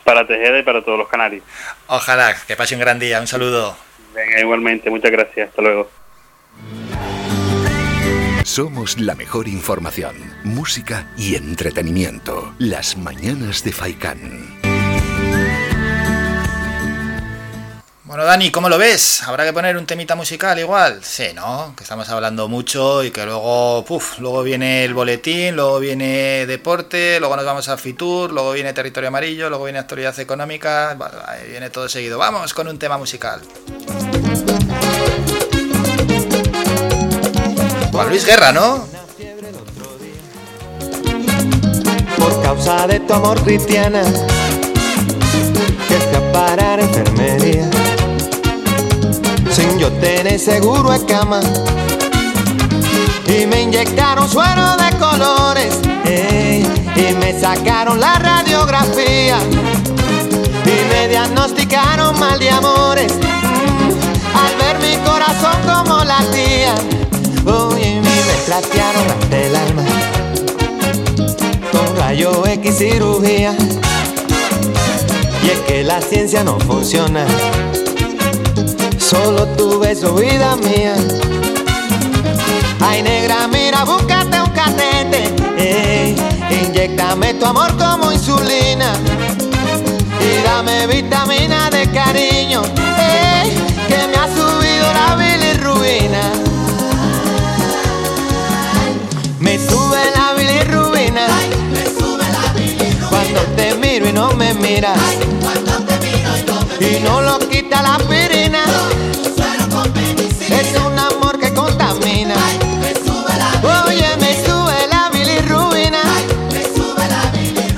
para 0.04 0.26
Tejeda 0.26 0.58
y 0.58 0.62
para 0.62 0.82
todos 0.82 0.98
los 0.98 1.08
canarios. 1.08 1.42
Ojalá, 1.88 2.36
que 2.46 2.54
pase 2.56 2.74
un 2.74 2.80
gran 2.80 2.98
día. 2.98 3.20
Un 3.20 3.26
saludo. 3.26 3.76
Venga, 4.14 4.40
igualmente, 4.40 4.90
muchas 4.90 5.10
gracias. 5.10 5.48
Hasta 5.48 5.62
luego. 5.62 5.90
Somos 8.46 9.00
la 9.00 9.16
mejor 9.16 9.48
información, 9.48 10.14
música 10.44 11.10
y 11.18 11.34
entretenimiento. 11.34 12.54
Las 12.60 12.96
mañanas 12.96 13.64
de 13.64 13.72
Faikán. 13.72 14.60
Bueno, 18.04 18.24
Dani, 18.24 18.52
¿cómo 18.52 18.68
lo 18.68 18.78
ves? 18.78 19.24
¿Habrá 19.24 19.44
que 19.44 19.52
poner 19.52 19.76
un 19.76 19.84
temita 19.84 20.14
musical 20.14 20.56
igual? 20.60 21.02
Sí, 21.02 21.30
¿no? 21.34 21.74
Que 21.76 21.82
estamos 21.82 22.08
hablando 22.08 22.46
mucho 22.46 23.02
y 23.02 23.10
que 23.10 23.26
luego, 23.26 23.84
puf, 23.84 24.20
luego 24.20 24.44
viene 24.44 24.84
el 24.84 24.94
boletín, 24.94 25.56
luego 25.56 25.80
viene 25.80 26.46
deporte, 26.46 27.18
luego 27.18 27.34
nos 27.34 27.44
vamos 27.44 27.68
a 27.68 27.76
Fitur, 27.76 28.32
luego 28.32 28.52
viene 28.52 28.72
territorio 28.72 29.08
amarillo, 29.08 29.48
luego 29.48 29.64
viene 29.64 29.80
actualidad 29.80 30.16
económica, 30.20 30.96
viene 31.50 31.68
todo 31.70 31.88
seguido. 31.88 32.16
Vamos 32.16 32.54
con 32.54 32.68
un 32.68 32.78
tema 32.78 32.96
musical. 32.96 33.40
Juan 37.96 38.10
Luis 38.10 38.26
Guerra, 38.26 38.52
¿no? 38.52 38.84
Por 42.18 42.42
causa 42.42 42.86
de 42.86 43.00
tu 43.00 43.14
amor 43.14 43.40
cristiana, 43.42 44.02
que 45.88 45.96
a 45.96 46.74
enfermería. 46.78 47.70
Sin 49.50 49.78
yo 49.78 49.90
tener 49.92 50.38
seguro 50.38 50.92
de 50.92 51.06
cama. 51.06 51.40
Y 53.28 53.46
me 53.46 53.62
inyectaron 53.62 54.28
suero 54.28 54.76
de 54.76 54.94
colores. 54.98 55.80
ey, 56.04 56.66
y 56.96 57.14
me 57.14 57.40
sacaron 57.40 57.98
la 57.98 58.18
radiografía. 58.18 59.38
Y 60.66 60.90
me 60.90 61.08
mal 62.18 62.38
de 62.38 62.50
amores. 62.50 63.14
Al 64.34 64.54
ver 64.58 64.78
mi 64.80 64.96
corazón 65.02 65.56
como 65.64 66.04
latía, 66.04 66.74
oye, 67.46 68.00
mi 68.00 68.08
me 68.08 68.34
trastearon 68.44 69.10
hasta 69.10 69.38
el 69.38 69.56
alma. 69.56 69.82
Con 71.72 71.96
rayo 71.96 72.44
X 72.46 72.78
cirugía. 72.78 73.54
Y 75.42 75.50
es 75.50 75.60
que 75.60 75.84
la 75.84 76.00
ciencia 76.00 76.42
no 76.42 76.58
funciona. 76.60 77.24
Solo 78.98 79.46
tu 79.56 79.78
beso, 79.78 80.14
vida 80.14 80.56
mía. 80.56 80.96
Ay, 82.80 83.02
negra, 83.02 83.46
mira, 83.48 83.84
búscate 83.84 84.40
un 84.40 84.50
catete. 84.50 85.32
ey, 85.56 86.16
inyectame 86.50 87.34
tu 87.34 87.46
amor 87.46 87.76
como 87.76 88.10
insulina. 88.12 88.92
Y 90.20 90.42
dame 90.42 90.86
vitamina 90.88 91.70
de 91.70 91.88
cariño. 91.90 92.62
ey, 92.98 93.54
que 93.86 94.08
me 94.08 94.16
ha 94.16 94.26
subido 94.34 94.92
la 94.92 95.16
bilirrubina. 95.16 96.45
Bilirrubina. 101.16 103.08
Cuando 103.08 103.40
te 103.56 103.74
miro 103.76 104.08
y 104.08 104.12
no 104.12 104.32
me 104.34 104.52
miras. 104.54 104.98
Y 106.80 107.00
no 107.02 107.22
lo 107.22 107.38
quita 107.38 107.82
la 107.82 107.94
aspirina. 107.96 108.64
Es 110.48 110.76
un 110.80 110.98
amor 110.98 111.38
que 111.38 111.52
contamina. 111.54 112.34
Oye, 113.86 114.16
me 114.20 114.44
sube 114.44 114.86
la 114.90 115.10
bilirrubina. 115.10 116.02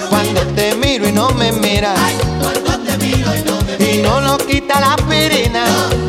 Cuando 0.09 0.41
te 0.55 0.75
miro 0.75 1.09
y 1.09 1.13
no 1.13 1.31
me 1.31 1.53
miras. 1.53 1.99
Y 3.79 3.99
no 3.99 4.21
lo 4.21 4.39
quita 4.39 4.81
la 4.81 4.95
aspirina. 4.95 5.65
Es 5.65 6.08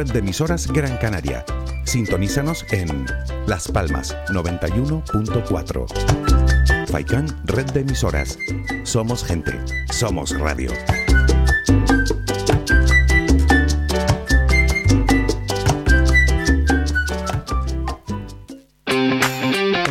Red 0.00 0.12
de 0.12 0.20
emisoras 0.20 0.66
Gran 0.72 0.96
Canaria. 0.96 1.44
Sintonízanos 1.84 2.64
en 2.70 3.04
Las 3.46 3.68
Palmas 3.68 4.16
91.4. 4.28 6.86
Faikan 6.86 7.26
Red 7.44 7.72
de 7.72 7.80
emisoras. 7.80 8.38
Somos 8.84 9.22
gente. 9.22 9.52
Somos 9.92 10.30
radio. 10.40 10.70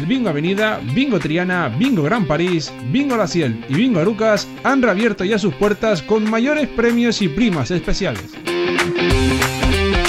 Bingo 0.07 0.29
Avenida, 0.29 0.81
Bingo 0.95 1.19
Triana, 1.19 1.69
Bingo 1.69 2.01
Gran 2.01 2.25
París, 2.25 2.73
Bingo 2.91 3.15
La 3.15 3.27
Ciel 3.27 3.63
y 3.69 3.75
Bingo 3.75 3.99
Arucas 3.99 4.47
han 4.63 4.81
reabierto 4.81 5.23
ya 5.23 5.37
sus 5.37 5.53
puertas 5.53 6.01
con 6.01 6.27
mayores 6.27 6.67
premios 6.67 7.21
y 7.21 7.27
primas 7.27 7.69
especiales. 7.69 8.38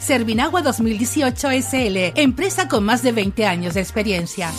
Servinagua 0.00 0.62
2018 0.62 1.48
SL, 1.62 1.96
empresa 2.16 2.68
con 2.68 2.84
más 2.84 3.02
de 3.02 3.12
20 3.12 3.46
años 3.46 3.74
de 3.74 3.80
experiencia. 3.80 4.50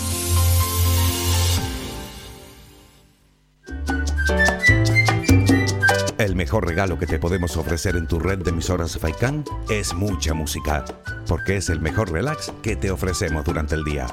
El 6.18 6.36
mejor 6.36 6.66
regalo 6.66 6.98
que 6.98 7.06
te 7.06 7.20
podemos 7.20 7.58
ofrecer 7.58 7.96
en 7.96 8.08
tu 8.08 8.20
red 8.20 8.40
de 8.40 8.50
emisoras 8.50 8.98
Faikan 8.98 9.44
es 9.70 9.94
mucha 9.94 10.34
música, 10.34 10.86
porque 11.28 11.58
es 11.58 11.70
el 11.70 11.80
mejor 11.80 12.12
relax 12.12 12.52
que 12.62 12.76
te 12.76 12.90
ofrecemos 12.90 13.44
durante 13.44 13.76
el 13.76 13.84
día. 13.84 14.08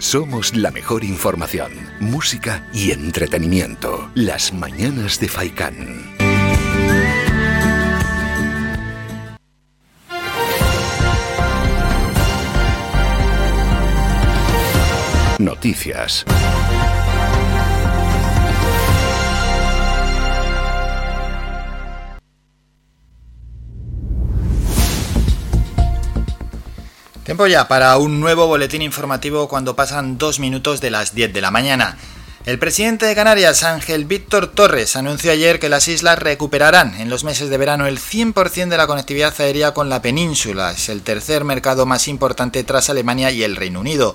Somos 0.00 0.54
la 0.54 0.70
mejor 0.70 1.02
información, 1.02 1.72
música 2.00 2.68
y 2.72 2.92
entretenimiento. 2.92 4.08
Las 4.14 4.52
mañanas 4.52 5.18
de 5.18 5.28
Faikan. 5.28 6.15
Noticias. 15.66 16.24
Tiempo 27.24 27.48
ya 27.48 27.66
para 27.66 27.96
un 27.96 28.20
nuevo 28.20 28.46
boletín 28.46 28.80
informativo 28.80 29.48
cuando 29.48 29.74
pasan 29.74 30.18
dos 30.18 30.38
minutos 30.38 30.80
de 30.80 30.90
las 30.90 31.16
10 31.16 31.32
de 31.32 31.40
la 31.40 31.50
mañana. 31.50 31.98
El 32.44 32.60
presidente 32.60 33.06
de 33.06 33.16
Canarias, 33.16 33.64
Ángel 33.64 34.04
Víctor 34.04 34.46
Torres, 34.46 34.94
anunció 34.94 35.32
ayer 35.32 35.58
que 35.58 35.68
las 35.68 35.88
islas 35.88 36.20
recuperarán 36.20 36.94
en 37.00 37.10
los 37.10 37.24
meses 37.24 37.50
de 37.50 37.58
verano 37.58 37.88
el 37.88 37.98
100% 37.98 38.68
de 38.68 38.76
la 38.76 38.86
conectividad 38.86 39.34
aérea 39.40 39.74
con 39.74 39.88
la 39.88 40.00
península. 40.00 40.70
Es 40.70 40.88
el 40.88 41.02
tercer 41.02 41.42
mercado 41.42 41.86
más 41.86 42.06
importante 42.06 42.62
tras 42.62 42.88
Alemania 42.88 43.32
y 43.32 43.42
el 43.42 43.56
Reino 43.56 43.80
Unido 43.80 44.14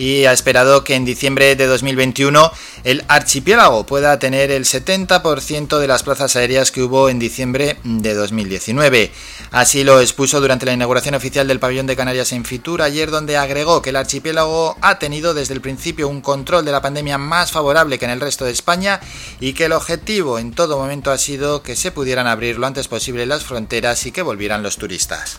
y 0.00 0.24
ha 0.24 0.32
esperado 0.32 0.82
que 0.82 0.94
en 0.94 1.04
diciembre 1.04 1.54
de 1.56 1.66
2021 1.66 2.50
el 2.84 3.04
archipiélago 3.08 3.84
pueda 3.84 4.18
tener 4.18 4.50
el 4.50 4.64
70% 4.64 5.78
de 5.78 5.86
las 5.86 6.02
plazas 6.04 6.36
aéreas 6.36 6.70
que 6.70 6.82
hubo 6.82 7.10
en 7.10 7.18
diciembre 7.18 7.76
de 7.84 8.14
2019. 8.14 9.12
Así 9.50 9.84
lo 9.84 10.00
expuso 10.00 10.40
durante 10.40 10.64
la 10.64 10.72
inauguración 10.72 11.14
oficial 11.14 11.46
del 11.46 11.60
pabellón 11.60 11.86
de 11.86 11.96
Canarias 11.96 12.32
en 12.32 12.46
Fitur 12.46 12.80
ayer 12.80 13.10
donde 13.10 13.36
agregó 13.36 13.82
que 13.82 13.90
el 13.90 13.96
archipiélago 13.96 14.78
ha 14.80 14.98
tenido 14.98 15.34
desde 15.34 15.52
el 15.52 15.60
principio 15.60 16.08
un 16.08 16.22
control 16.22 16.64
de 16.64 16.72
la 16.72 16.80
pandemia 16.80 17.18
más 17.18 17.52
favorable 17.52 17.98
que 17.98 18.06
en 18.06 18.12
el 18.12 18.20
resto 18.20 18.46
de 18.46 18.52
España 18.52 19.00
y 19.38 19.52
que 19.52 19.66
el 19.66 19.72
objetivo 19.72 20.38
en 20.38 20.52
todo 20.52 20.78
momento 20.78 21.10
ha 21.10 21.18
sido 21.18 21.62
que 21.62 21.76
se 21.76 21.90
pudieran 21.90 22.26
abrir 22.26 22.58
lo 22.58 22.66
antes 22.66 22.88
posible 22.88 23.26
las 23.26 23.44
fronteras 23.44 24.06
y 24.06 24.12
que 24.12 24.22
volvieran 24.22 24.62
los 24.62 24.78
turistas. 24.78 25.36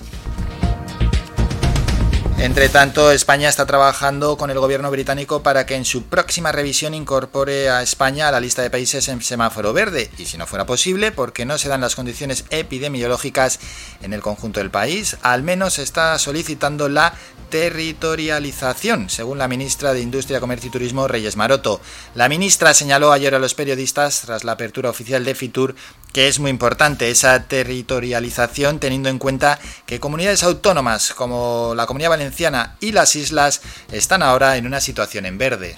Entre 2.42 2.70
tanto, 2.70 3.12
España 3.12 3.50
está 3.50 3.68
trabajando 3.68 4.36
con 4.36 4.50
el 4.50 4.58
gobierno 4.58 4.90
británico 4.90 5.44
para 5.44 5.68
que 5.68 5.76
en 5.76 5.86
su 5.86 6.06
próxima 6.06 6.52
revisión 6.52 6.96
incorpore 6.96 7.70
a 7.70 7.84
España 7.84 8.28
a 8.28 8.32
la 8.32 8.40
lista 8.40 8.64
de 8.64 8.72
países 8.72 9.08
en 9.10 9.22
semáforo 9.22 9.74
verde, 9.74 10.10
y 10.18 10.26
si 10.26 10.40
no 10.40 10.48
fuera 10.48 10.66
posible, 10.66 11.12
porque 11.12 11.46
no 11.46 11.60
se 11.60 11.70
dan 11.70 11.82
las 11.82 11.96
condiciones 11.96 12.46
epidemiológicas 12.50 13.60
en 14.02 14.14
el 14.14 14.22
conjunto 14.22 14.60
del 14.60 14.72
país, 14.72 15.18
al 15.22 15.44
menos 15.44 15.78
está 15.78 16.18
solicitando 16.18 16.90
la 16.90 17.14
territorialización, 17.52 19.11
según 19.11 19.38
la 19.38 19.48
ministra 19.48 19.94
de 19.94 20.02
Industria, 20.02 20.40
Comercio 20.40 20.69
y 20.69 20.72
Turismo, 20.72 21.07
Reyes 21.07 21.36
Maroto. 21.36 21.80
La 22.15 22.28
ministra 22.28 22.73
señaló 22.73 23.11
ayer 23.11 23.36
a 23.36 23.40
los 23.40 23.53
periodistas, 23.53 24.22
tras 24.22 24.44
la 24.44 24.53
apertura 24.53 24.90
oficial 24.90 25.23
de 25.23 25.36
Fitur, 25.36 25.76
que 26.14 26.28
es 26.28 26.40
muy 26.40 26.49
importante 26.49 27.11
esa 27.11 27.44
territorialización 27.44 28.80
teniendo 28.80 29.10
en 29.10 29.19
cuenta 29.19 29.60
que 29.86 29.99
comunidades 29.99 30.41
autónomas 30.44 31.14
como 31.14 31.73
la 31.76 31.86
Comunidad 31.86 32.10
Valenciana 32.10 32.78
y 32.80 32.94
las 32.94 33.15
islas 33.15 33.61
están 33.91 34.23
ahora 34.23 34.57
en 34.57 34.65
una 34.65 34.82
situación 34.82 35.28
en 35.28 35.38
verde. 35.38 35.78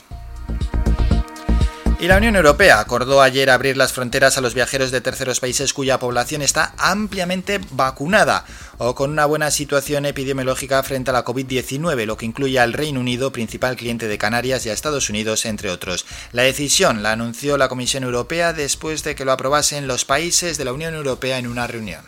Y 2.03 2.07
la 2.09 2.17
Unión 2.17 2.35
Europea 2.35 2.81
acordó 2.81 3.21
ayer 3.21 3.49
abrir 3.49 3.77
las 3.77 3.93
fronteras 3.93 4.37
a 4.37 4.41
los 4.41 4.53
viajeros 4.53 4.91
de 4.91 4.99
terceros 4.99 5.39
países 5.39 5.71
cuya 5.71 5.99
población 5.99 6.41
está 6.41 6.73
ampliamente 6.77 7.61
vacunada 7.71 8.43
o 8.77 8.93
con 8.93 9.09
una 9.09 9.25
buena 9.25 9.49
situación 9.51 10.05
epidemiológica 10.05 10.83
frente 10.83 11.11
a 11.11 11.13
la 11.13 11.23
COVID-19, 11.23 12.05
lo 12.05 12.17
que 12.17 12.25
incluye 12.25 12.59
al 12.59 12.73
Reino 12.73 12.99
Unido, 12.99 13.31
principal 13.31 13.77
cliente 13.77 14.09
de 14.09 14.17
Canarias, 14.17 14.65
y 14.65 14.69
a 14.69 14.73
Estados 14.73 15.09
Unidos, 15.09 15.45
entre 15.45 15.69
otros. 15.69 16.05
La 16.33 16.41
decisión 16.41 17.03
la 17.03 17.13
anunció 17.13 17.57
la 17.57 17.69
Comisión 17.69 18.03
Europea 18.03 18.51
después 18.51 19.05
de 19.05 19.15
que 19.15 19.23
lo 19.23 19.31
aprobasen 19.31 19.87
los 19.87 20.03
países 20.03 20.57
de 20.57 20.65
la 20.65 20.73
Unión 20.73 20.95
Europea 20.95 21.37
en 21.37 21.47
una 21.47 21.67
reunión. 21.67 22.01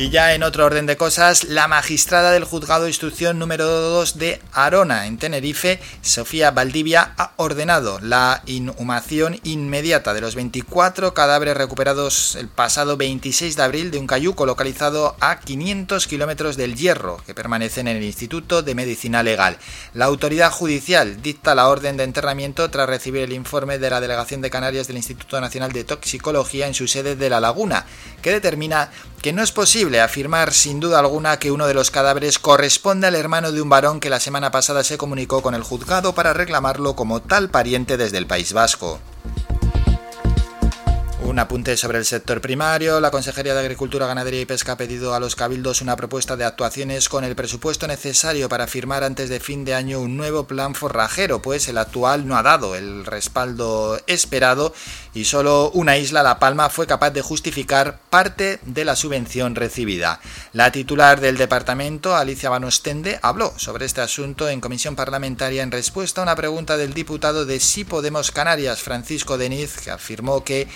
Y 0.00 0.08
ya 0.08 0.32
en 0.32 0.42
otro 0.42 0.64
orden 0.64 0.86
de 0.86 0.96
cosas, 0.96 1.44
la 1.44 1.68
magistrada 1.68 2.30
del 2.30 2.44
juzgado 2.44 2.84
de 2.84 2.88
instrucción 2.88 3.38
número 3.38 3.66
2 3.66 4.16
de 4.16 4.40
Arona, 4.50 5.06
en 5.06 5.18
Tenerife, 5.18 5.78
Sofía 6.00 6.52
Valdivia, 6.52 7.12
ha 7.18 7.34
ordenado 7.36 7.98
la 8.00 8.42
inhumación 8.46 9.38
inmediata 9.42 10.14
de 10.14 10.22
los 10.22 10.36
24 10.36 11.12
cadáveres 11.12 11.54
recuperados 11.54 12.34
el 12.36 12.48
pasado 12.48 12.96
26 12.96 13.56
de 13.56 13.62
abril 13.62 13.90
de 13.90 13.98
un 13.98 14.06
cayuco 14.06 14.46
localizado 14.46 15.16
a 15.20 15.38
500 15.38 16.06
kilómetros 16.06 16.56
del 16.56 16.76
Hierro, 16.76 17.22
que 17.26 17.34
permanecen 17.34 17.86
en 17.86 17.98
el 17.98 18.04
Instituto 18.04 18.62
de 18.62 18.74
Medicina 18.74 19.22
Legal. 19.22 19.58
La 19.92 20.06
autoridad 20.06 20.50
judicial 20.50 21.20
dicta 21.20 21.54
la 21.54 21.68
orden 21.68 21.98
de 21.98 22.04
enterramiento 22.04 22.70
tras 22.70 22.88
recibir 22.88 23.20
el 23.20 23.34
informe 23.34 23.78
de 23.78 23.90
la 23.90 24.00
Delegación 24.00 24.40
de 24.40 24.48
Canarias 24.48 24.86
del 24.86 24.96
Instituto 24.96 25.38
Nacional 25.42 25.72
de 25.72 25.84
Toxicología 25.84 26.66
en 26.66 26.72
su 26.72 26.88
sede 26.88 27.16
de 27.16 27.28
La 27.28 27.40
Laguna, 27.40 27.84
que 28.22 28.32
determina 28.32 28.88
que 29.22 29.32
no 29.34 29.42
es 29.42 29.52
posible 29.52 30.00
afirmar 30.00 30.52
sin 30.52 30.80
duda 30.80 30.98
alguna 30.98 31.38
que 31.38 31.50
uno 31.50 31.66
de 31.66 31.74
los 31.74 31.90
cadáveres 31.90 32.38
corresponde 32.38 33.06
al 33.06 33.14
hermano 33.14 33.52
de 33.52 33.60
un 33.60 33.68
varón 33.68 34.00
que 34.00 34.08
la 34.08 34.18
semana 34.18 34.50
pasada 34.50 34.82
se 34.82 34.96
comunicó 34.96 35.42
con 35.42 35.54
el 35.54 35.62
juzgado 35.62 36.14
para 36.14 36.32
reclamarlo 36.32 36.96
como 36.96 37.20
tal 37.20 37.50
pariente 37.50 37.98
desde 37.98 38.16
el 38.16 38.26
País 38.26 38.52
Vasco. 38.54 38.98
Un 41.30 41.38
apunte 41.38 41.76
sobre 41.76 41.98
el 41.98 42.04
sector 42.04 42.40
primario. 42.40 42.98
La 42.98 43.12
Consejería 43.12 43.54
de 43.54 43.60
Agricultura, 43.60 44.08
Ganadería 44.08 44.40
y 44.40 44.46
Pesca 44.46 44.72
ha 44.72 44.76
pedido 44.76 45.14
a 45.14 45.20
los 45.20 45.36
cabildos 45.36 45.80
una 45.80 45.94
propuesta 45.94 46.36
de 46.36 46.44
actuaciones 46.44 47.08
con 47.08 47.22
el 47.22 47.36
presupuesto 47.36 47.86
necesario 47.86 48.48
para 48.48 48.66
firmar 48.66 49.04
antes 49.04 49.28
de 49.28 49.38
fin 49.38 49.64
de 49.64 49.74
año 49.74 50.00
un 50.00 50.16
nuevo 50.16 50.48
plan 50.48 50.74
forrajero, 50.74 51.40
pues 51.40 51.68
el 51.68 51.78
actual 51.78 52.26
no 52.26 52.36
ha 52.36 52.42
dado 52.42 52.74
el 52.74 53.06
respaldo 53.06 54.00
esperado 54.08 54.74
y 55.14 55.24
solo 55.24 55.70
una 55.72 55.96
isla, 55.96 56.22
La 56.22 56.38
Palma, 56.38 56.70
fue 56.70 56.86
capaz 56.86 57.10
de 57.10 57.22
justificar 57.22 57.98
parte 58.10 58.60
de 58.62 58.84
la 58.84 58.96
subvención 58.96 59.54
recibida. 59.54 60.20
La 60.52 60.70
titular 60.72 61.20
del 61.20 61.36
departamento, 61.36 62.16
Alicia 62.16 62.50
Banostende, 62.50 63.18
habló 63.22 63.52
sobre 63.56 63.86
este 63.86 64.00
asunto 64.00 64.48
en 64.48 64.60
comisión 64.60 64.96
parlamentaria 64.96 65.62
en 65.62 65.72
respuesta 65.72 66.20
a 66.20 66.24
una 66.24 66.36
pregunta 66.36 66.76
del 66.76 66.94
diputado 66.94 67.46
de 67.46 67.60
Sí 67.60 67.84
Podemos 67.84 68.30
Canarias, 68.30 68.82
Francisco 68.82 69.38
Deniz, 69.38 69.76
que 69.78 69.90
afirmó 69.90 70.44
que 70.44 70.68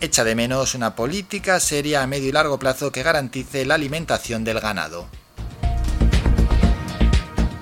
echa 0.00 0.24
de 0.24 0.34
menos 0.34 0.74
una 0.74 0.94
política 0.94 1.60
seria 1.60 2.02
a 2.02 2.06
medio 2.06 2.28
y 2.28 2.32
largo 2.32 2.58
plazo 2.58 2.92
que 2.92 3.02
garantice 3.02 3.64
la 3.64 3.74
alimentación 3.74 4.44
del 4.44 4.60
ganado. 4.60 5.08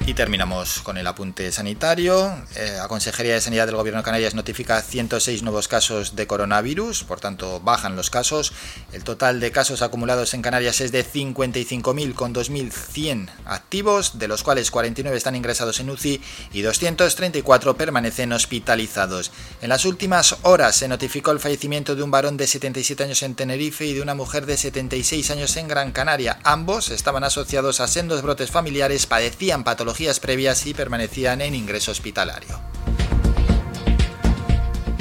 Y 0.07 0.13
terminamos 0.13 0.81
con 0.83 0.99
el 0.99 1.07
apunte 1.07 1.51
sanitario. 1.51 2.37
Eh, 2.57 2.75
la 2.77 2.89
Consejería 2.89 3.33
de 3.33 3.41
Sanidad 3.41 3.65
del 3.65 3.77
Gobierno 3.77 4.03
de 4.03 4.05
Canarias 4.05 4.35
notifica 4.35 4.83
106 4.83 5.43
nuevos 5.43 5.67
casos 5.67 6.15
de 6.15 6.27
coronavirus, 6.27 7.05
por 7.05 7.21
tanto 7.21 7.59
bajan 7.61 7.97
los 7.97 8.11
casos. 8.11 8.53
El 8.93 9.03
total 9.03 9.41
de 9.41 9.51
casos 9.51 9.81
acumulados 9.81 10.35
en 10.35 10.43
Canarias 10.43 10.83
es 10.83 10.93
de 10.93 11.07
55.000 11.07 12.13
con 12.13 12.35
2.100 12.35 13.31
activos, 13.47 14.19
de 14.19 14.29
los 14.29 14.43
cuales 14.43 14.71
49 14.71 15.17
están 15.17 15.37
ingresados 15.37 15.81
en 15.81 15.89
UCI 15.89 16.21
y 16.53 16.61
234 16.61 17.75
permanecen 17.75 18.35
hospitalizados. 18.35 19.33
En 19.63 19.71
las 19.71 19.87
últimas 19.87 20.37
horas 20.43 20.77
se 20.77 20.87
notificó 20.87 21.31
el 21.31 21.41
fallecimiento 21.41 21.97
de 21.97 22.03
un 22.03 22.11
varón 22.11 22.37
de 22.37 22.47
77 22.47 23.05
años 23.05 23.23
en 23.23 23.35
Tenerife 23.37 23.87
y 23.87 23.95
de 23.95 24.03
una 24.03 24.15
mujer 24.15 24.45
de 24.45 24.59
76 24.59 25.31
años 25.31 25.57
en 25.57 25.67
Gran 25.67 25.93
Canaria. 25.93 26.41
Ambos 26.45 26.91
estaban 26.91 27.25
asociados 27.25 27.81
a 27.81 27.89
sendos 27.89 28.21
brotes 28.21 28.51
familiares, 28.51 29.07
padecían 29.07 29.65
patologías 29.65 29.94
previas 30.21 30.67
y 30.67 30.75
permanecían 30.75 31.41
en 31.41 31.55
ingreso 31.55 31.93
hospitalario. 31.93 32.61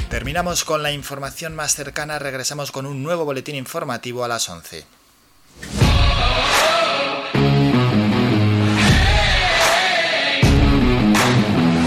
Terminamos 0.08 0.64
con 0.64 0.82
la 0.82 0.92
información 0.92 1.56
más 1.56 1.74
cercana, 1.74 2.20
regresamos 2.20 2.70
con 2.70 2.86
un 2.86 3.02
nuevo 3.02 3.24
boletín 3.24 3.56
informativo 3.56 4.24
a 4.24 4.28
las 4.28 4.48
11. 4.48 4.86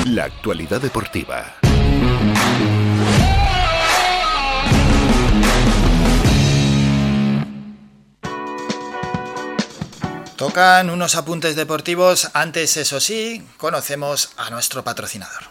La 0.07 0.25
actualidad 0.25 0.81
deportiva. 0.81 1.66
Tocan 10.37 10.91
unos 10.91 11.15
apuntes 11.15 11.55
deportivos. 11.55 12.29
Antes, 12.35 12.77
eso 12.77 12.99
sí, 12.99 13.43
conocemos 13.57 14.33
a 14.37 14.51
nuestro 14.51 14.83
patrocinador. 14.83 15.45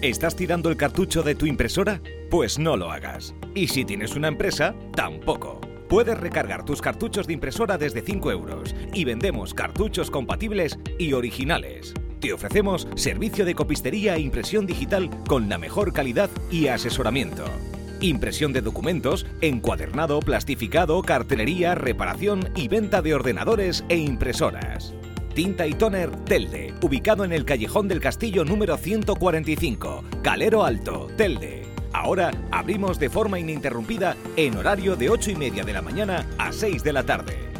¿Estás 0.00 0.36
tirando 0.36 0.68
el 0.68 0.76
cartucho 0.76 1.24
de 1.24 1.34
tu 1.34 1.46
impresora? 1.46 2.00
Pues 2.30 2.60
no 2.60 2.76
lo 2.76 2.92
hagas. 2.92 3.34
Y 3.56 3.66
si 3.66 3.84
tienes 3.84 4.14
una 4.14 4.28
empresa, 4.28 4.72
tampoco. 4.94 5.60
Puedes 5.88 6.16
recargar 6.16 6.64
tus 6.64 6.80
cartuchos 6.80 7.26
de 7.26 7.32
impresora 7.32 7.76
desde 7.76 8.02
5 8.02 8.30
euros 8.30 8.72
y 8.94 9.04
vendemos 9.04 9.52
cartuchos 9.52 10.12
compatibles 10.12 10.78
y 10.96 11.12
originales. 11.12 11.92
Te 12.20 12.32
ofrecemos 12.32 12.86
servicio 12.94 13.44
de 13.44 13.56
copistería 13.56 14.14
e 14.14 14.20
impresión 14.20 14.64
digital 14.64 15.10
con 15.26 15.48
la 15.48 15.58
mejor 15.58 15.92
calidad 15.92 16.30
y 16.52 16.68
asesoramiento. 16.68 17.44
Impresión 18.02 18.52
de 18.52 18.62
documentos, 18.62 19.26
encuadernado, 19.40 20.18
plastificado, 20.18 21.00
cartelería, 21.02 21.76
reparación 21.76 22.50
y 22.56 22.66
venta 22.66 23.00
de 23.00 23.14
ordenadores 23.14 23.84
e 23.88 23.96
impresoras. 23.96 24.92
Tinta 25.36 25.68
y 25.68 25.74
Toner 25.74 26.10
Telde, 26.24 26.74
ubicado 26.82 27.24
en 27.24 27.32
el 27.32 27.44
Callejón 27.44 27.86
del 27.86 28.00
Castillo 28.00 28.44
número 28.44 28.76
145, 28.76 30.02
Calero 30.20 30.64
Alto, 30.64 31.06
Telde. 31.16 31.62
Ahora 31.92 32.32
abrimos 32.50 32.98
de 32.98 33.08
forma 33.08 33.38
ininterrumpida 33.38 34.16
en 34.34 34.56
horario 34.56 34.96
de 34.96 35.08
8 35.08 35.30
y 35.30 35.36
media 35.36 35.62
de 35.62 35.72
la 35.72 35.80
mañana 35.80 36.26
a 36.38 36.50
6 36.50 36.82
de 36.82 36.92
la 36.92 37.04
tarde. 37.04 37.51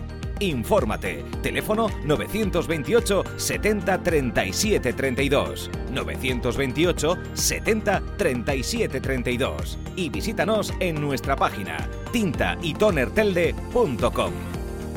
Infórmate. 0.43 1.25
Teléfono 1.43 1.89
928 2.05 3.25
70 3.37 4.03
37 4.03 4.93
32. 4.93 5.71
928 5.91 7.19
70 7.33 8.03
37 8.17 9.01
32. 9.01 9.79
Y 9.97 10.11
visítanos 10.11 10.73
en 10.81 11.01
nuestra 11.01 11.37
página 11.37 11.89
tintaytonertelde.com. 12.13 14.33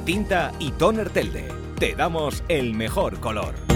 Tinta 0.05 0.51
y 0.59 0.71
Toner 0.71 1.09
Telde. 1.09 1.47
Te 1.79 1.95
damos 1.95 2.43
el 2.47 2.73
mejor 2.73 3.19
color. 3.19 3.74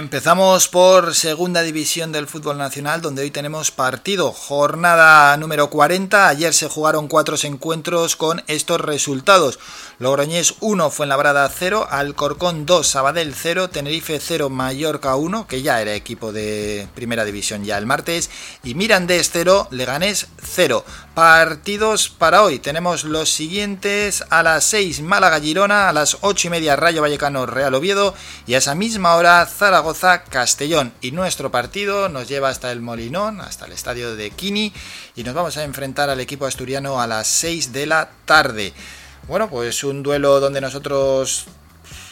Empezamos 0.00 0.66
por 0.66 1.14
segunda 1.14 1.60
división 1.60 2.10
del 2.10 2.26
fútbol 2.26 2.56
nacional, 2.56 3.02
donde 3.02 3.20
hoy 3.20 3.30
tenemos 3.30 3.70
partido, 3.70 4.32
jornada 4.32 5.36
número 5.36 5.68
40. 5.68 6.26
Ayer 6.26 6.54
se 6.54 6.70
jugaron 6.70 7.06
cuatro 7.06 7.36
encuentros 7.42 8.16
con 8.16 8.42
estos 8.46 8.80
resultados: 8.80 9.58
Logroñés 9.98 10.54
1, 10.60 10.90
Fuenlabrada 10.90 11.46
0, 11.54 11.86
Alcorcón 11.90 12.64
2, 12.64 12.86
Sabadell 12.86 13.34
0, 13.34 13.68
Tenerife 13.68 14.18
0, 14.18 14.48
Mallorca 14.48 15.16
1, 15.16 15.46
que 15.46 15.60
ya 15.60 15.82
era 15.82 15.92
equipo 15.92 16.32
de 16.32 16.88
primera 16.94 17.26
división 17.26 17.64
ya 17.64 17.76
el 17.76 17.84
martes, 17.84 18.30
y 18.64 18.74
Mirandés 18.74 19.28
0, 19.30 19.68
Leganés 19.70 20.28
0. 20.42 20.82
Partidos 21.14 22.08
para 22.08 22.42
hoy: 22.42 22.58
tenemos 22.58 23.04
los 23.04 23.28
siguientes: 23.28 24.24
a 24.30 24.42
las 24.42 24.64
6, 24.64 25.02
Málaga 25.02 25.40
Girona, 25.40 25.90
a 25.90 25.92
las 25.92 26.16
8 26.22 26.46
y 26.46 26.50
media, 26.50 26.76
Rayo 26.76 27.02
Vallecano 27.02 27.44
Real 27.44 27.74
Oviedo, 27.74 28.14
y 28.46 28.54
a 28.54 28.58
esa 28.58 28.74
misma 28.74 29.14
hora, 29.16 29.44
Zaragoza, 29.44 29.89
Castellón. 30.28 30.92
Y 31.00 31.12
nuestro 31.12 31.50
partido 31.50 32.08
nos 32.08 32.28
lleva 32.28 32.48
hasta 32.48 32.72
el 32.72 32.80
Molinón, 32.80 33.40
hasta 33.40 33.66
el 33.66 33.72
estadio 33.72 34.16
de 34.16 34.30
Quini, 34.30 34.72
y 35.16 35.24
nos 35.24 35.34
vamos 35.34 35.56
a 35.56 35.64
enfrentar 35.64 36.10
al 36.10 36.20
equipo 36.20 36.46
asturiano 36.46 37.00
a 37.00 37.06
las 37.06 37.26
6 37.26 37.72
de 37.72 37.86
la 37.86 38.10
tarde. 38.24 38.72
Bueno, 39.28 39.48
pues 39.50 39.84
un 39.84 40.02
duelo 40.02 40.40
donde 40.40 40.60
nosotros 40.60 41.46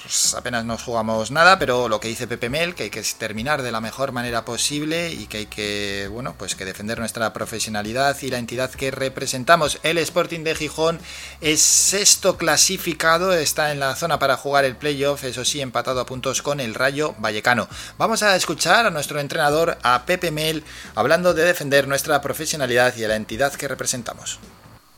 pues, 0.09 0.35
apenas 0.35 0.65
nos 0.65 0.83
jugamos 0.83 1.31
nada, 1.31 1.59
pero 1.59 1.87
lo 1.87 2.01
que 2.01 2.09
dice 2.09 2.27
Pepe 2.27 2.49
Mel, 2.49 2.75
que 2.75 2.85
hay 2.85 2.91
que 2.91 3.03
terminar 3.19 3.61
de 3.61 3.71
la 3.71 3.83
mejor 3.83 4.13
manera 4.13 4.43
posible 4.45 5.13
y 5.13 5.27
que 5.27 5.37
hay 5.37 5.47
que, 5.47 6.09
bueno, 6.11 6.35
pues 6.39 6.55
que 6.55 6.65
defender 6.65 6.99
nuestra 6.99 7.31
profesionalidad 7.35 8.17
y 8.23 8.29
la 8.29 8.39
entidad 8.39 8.71
que 8.71 8.91
representamos. 8.91 9.79
El 9.83 9.99
Sporting 9.99 10.45
de 10.45 10.55
Gijón 10.55 10.99
es 11.43 11.61
sexto 11.61 12.39
clasificado, 12.39 13.35
está 13.35 13.71
en 13.71 13.81
la 13.81 13.95
zona 13.97 14.19
para 14.19 14.39
jugar 14.39 14.65
el 14.65 14.77
playoff, 14.77 15.25
eso 15.25 15.45
sí, 15.45 15.61
empatado 15.61 16.01
a 16.01 16.07
puntos 16.07 16.41
con 16.41 16.61
el 16.61 16.75
Rayo 16.75 17.15
Vallecano. 17.19 17.69
Vamos 17.99 18.23
a 18.23 18.35
escuchar 18.35 18.87
a 18.87 18.91
nuestro 18.91 19.21
entrenador, 19.21 19.77
a 19.83 20.07
Pepe 20.07 20.31
Mel, 20.31 20.65
hablando 20.95 21.35
de 21.35 21.45
defender 21.45 21.87
nuestra 21.87 22.23
profesionalidad 22.23 22.97
y 22.97 23.05
a 23.05 23.09
la 23.09 23.17
entidad 23.17 23.53
que 23.53 23.69
representamos 23.69 24.39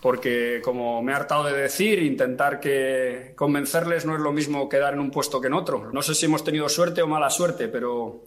porque 0.00 0.60
como 0.64 1.02
me 1.02 1.12
he 1.12 1.14
hartado 1.14 1.44
de 1.44 1.52
decir, 1.52 2.02
intentar 2.02 2.58
que 2.58 3.34
convencerles 3.36 4.06
no 4.06 4.14
es 4.14 4.20
lo 4.20 4.32
mismo 4.32 4.68
quedar 4.68 4.94
en 4.94 5.00
un 5.00 5.10
puesto 5.10 5.40
que 5.40 5.48
en 5.48 5.54
otro. 5.54 5.90
No 5.92 6.02
sé 6.02 6.14
si 6.14 6.26
hemos 6.26 6.42
tenido 6.42 6.68
suerte 6.68 7.02
o 7.02 7.06
mala 7.06 7.28
suerte, 7.28 7.68
pero, 7.68 8.22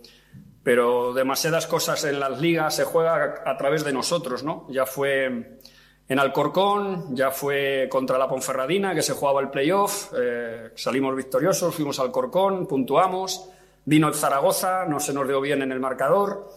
pero 0.62 1.14
demasiadas 1.14 1.66
cosas 1.66 2.04
en 2.04 2.20
las 2.20 2.40
ligas 2.40 2.76
se 2.76 2.84
juega 2.84 3.42
a, 3.46 3.58
través 3.58 3.84
de 3.84 3.92
nosotros, 3.92 4.44
¿no? 4.44 4.68
Ya 4.70 4.86
fue 4.86 5.60
en 6.08 6.20
Alcorcón, 6.20 7.16
ya 7.16 7.32
fue 7.32 7.88
contra 7.90 8.20
la 8.20 8.28
Ponferradina, 8.28 8.94
que 8.94 9.02
se 9.02 9.14
jugaba 9.14 9.42
el 9.42 9.50
playoff, 9.50 10.14
eh, 10.16 10.72
salimos 10.76 11.16
victoriosos, 11.16 11.74
fuimos 11.74 12.00
al 12.00 12.08
Alcorcón, 12.08 12.68
puntuamos, 12.68 13.50
vino 13.86 14.08
el 14.08 14.14
Zaragoza, 14.14 14.86
no 14.86 15.00
se 15.00 15.14
nos 15.14 15.28
dio 15.28 15.42
bien 15.42 15.64
en 15.64 15.72
el 15.72 15.80
marcador. 15.80 16.52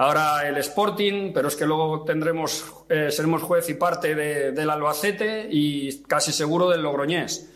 Ahora 0.00 0.48
el 0.48 0.56
Sporting, 0.58 1.32
pero 1.34 1.48
es 1.48 1.56
que 1.56 1.66
luego 1.66 2.04
tendremos, 2.04 2.64
eh, 2.88 3.10
seremos 3.10 3.42
juez 3.42 3.68
y 3.68 3.74
parte 3.74 4.14
de, 4.14 4.52
del 4.52 4.70
Albacete 4.70 5.48
y 5.50 6.02
casi 6.04 6.32
seguro 6.32 6.68
del 6.68 6.82
Logroñés. 6.82 7.50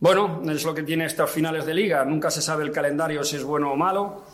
Bueno, 0.00 0.42
es 0.50 0.64
lo 0.64 0.74
que 0.74 0.82
tiene 0.82 1.06
estas 1.06 1.30
finales 1.30 1.64
de 1.64 1.74
liga. 1.74 2.04
Nunca 2.04 2.32
se 2.32 2.42
sabe 2.42 2.64
el 2.64 2.72
calendario 2.72 3.22
si 3.22 3.36
es 3.36 3.44
bueno 3.44 3.70
o 3.70 3.76
malo. 3.76 4.24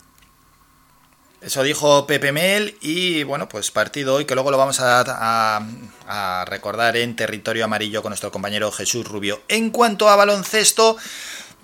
Eso 1.42 1.62
dijo 1.62 2.06
Pepe 2.06 2.32
Mel 2.32 2.76
y 2.80 3.24
bueno, 3.24 3.48
pues 3.48 3.70
partido 3.70 4.14
hoy 4.14 4.24
que 4.24 4.34
luego 4.34 4.50
lo 4.50 4.58
vamos 4.58 4.80
a, 4.80 5.60
a 6.06 6.44
recordar 6.46 6.96
en 6.96 7.16
territorio 7.16 7.64
amarillo 7.64 8.00
con 8.00 8.10
nuestro 8.10 8.30
compañero 8.30 8.70
Jesús 8.72 9.06
Rubio. 9.06 9.42
En 9.48 9.70
cuanto 9.70 10.08
a 10.08 10.16
baloncesto, 10.16 10.96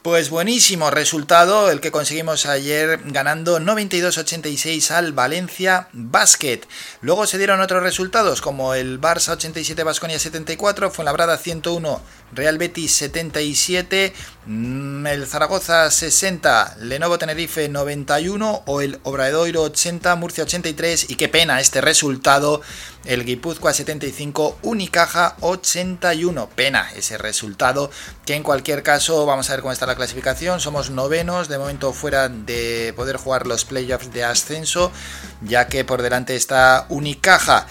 pues 0.09 0.31
buenísimo 0.31 0.91
resultado 0.91 1.71
el 1.71 1.83
que 1.83 1.91
conseguimos 1.91 2.47
ayer 2.47 2.99
ganando 3.05 3.61
92-86 3.61 4.91
al 4.91 5.13
Valencia 5.13 5.89
Basket. 5.93 6.61
Luego 7.03 7.27
se 7.27 7.37
dieron 7.37 7.61
otros 7.61 7.83
resultados 7.83 8.41
como 8.41 8.73
el 8.73 8.99
Barça 8.99 9.33
87 9.33 9.83
Basconia 9.83 10.19
74, 10.19 10.91
Fuenlabrada 10.91 11.37
101 11.37 12.01
Real 12.33 12.57
Betis 12.57 12.93
77, 12.93 14.15
mm, 14.47 15.07
el 15.07 15.27
Zaragoza 15.27 15.91
60, 15.91 16.77
Lenovo 16.81 17.19
Tenerife 17.19 17.69
91 17.69 18.63
o 18.65 18.81
el 18.81 19.01
Obradoiro 19.03 19.63
80, 19.63 20.15
Murcia 20.17 20.45
83 20.45 21.11
y 21.11 21.17
qué 21.17 21.29
pena 21.29 21.61
este 21.61 21.83
resultado, 21.83 22.63
el 23.09 23.25
Guipúzcoa 23.25 23.73
75, 23.73 24.59
Unicaja 24.63 25.35
81, 25.41 26.51
pena 26.55 26.91
ese 26.95 27.17
resultado 27.17 27.91
que 28.27 28.35
en 28.35 28.43
cualquier 28.43 28.83
caso 28.83 29.25
vamos 29.25 29.49
a 29.49 29.55
ver 29.55 29.63
cómo 29.63 29.73
está 29.73 29.87
la 29.87 29.97
clasificación, 29.97 30.61
somos 30.61 30.91
novenos, 30.91 31.49
de 31.49 31.57
momento 31.57 31.95
fuera 31.95 32.29
de 32.29 32.93
poder 32.95 33.17
jugar 33.17 33.47
los 33.47 33.65
playoffs 33.65 34.13
de 34.13 34.25
ascenso, 34.25 34.93
ya 35.41 35.69
que 35.69 35.87
por 35.87 36.03
delante 36.03 36.37
está 36.37 36.85
Unicaja 36.91 37.67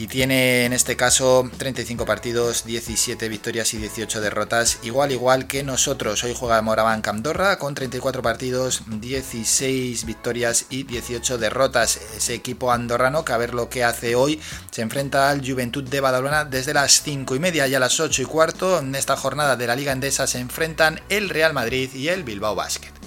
y 0.00 0.06
tiene 0.06 0.64
en 0.64 0.72
este 0.72 0.96
caso 0.96 1.50
35 1.58 2.06
partidos, 2.06 2.64
17 2.64 3.28
victorias 3.28 3.74
y 3.74 3.76
18 3.76 4.22
derrotas, 4.22 4.78
igual 4.82 5.12
igual 5.12 5.46
que 5.46 5.62
nosotros. 5.62 6.24
Hoy 6.24 6.34
juega 6.34 6.62
Moraván 6.62 7.02
Camdorra 7.02 7.58
con 7.58 7.74
34 7.74 8.22
partidos, 8.22 8.82
16 8.86 10.06
victorias 10.06 10.64
y 10.70 10.84
18 10.84 11.36
derrotas. 11.36 12.00
Ese 12.16 12.32
equipo 12.32 12.72
andorrano 12.72 13.26
que 13.26 13.34
a 13.34 13.36
ver 13.36 13.52
lo 13.52 13.68
que 13.68 13.84
hace 13.84 14.14
hoy 14.14 14.40
se 14.70 14.80
enfrenta 14.80 15.28
al 15.28 15.46
Juventud 15.46 15.84
de 15.84 16.00
Badalona 16.00 16.46
desde 16.46 16.72
las 16.72 17.02
5 17.02 17.36
y 17.36 17.38
media 17.38 17.68
y 17.68 17.74
a 17.74 17.78
las 17.78 18.00
8 18.00 18.22
y 18.22 18.24
cuarto. 18.24 18.78
En 18.78 18.94
esta 18.94 19.18
jornada 19.18 19.56
de 19.56 19.66
la 19.66 19.76
Liga 19.76 19.92
Endesa 19.92 20.26
se 20.26 20.38
enfrentan 20.38 20.98
el 21.10 21.28
Real 21.28 21.52
Madrid 21.52 21.92
y 21.92 22.08
el 22.08 22.24
Bilbao 22.24 22.54
Basket. 22.54 23.00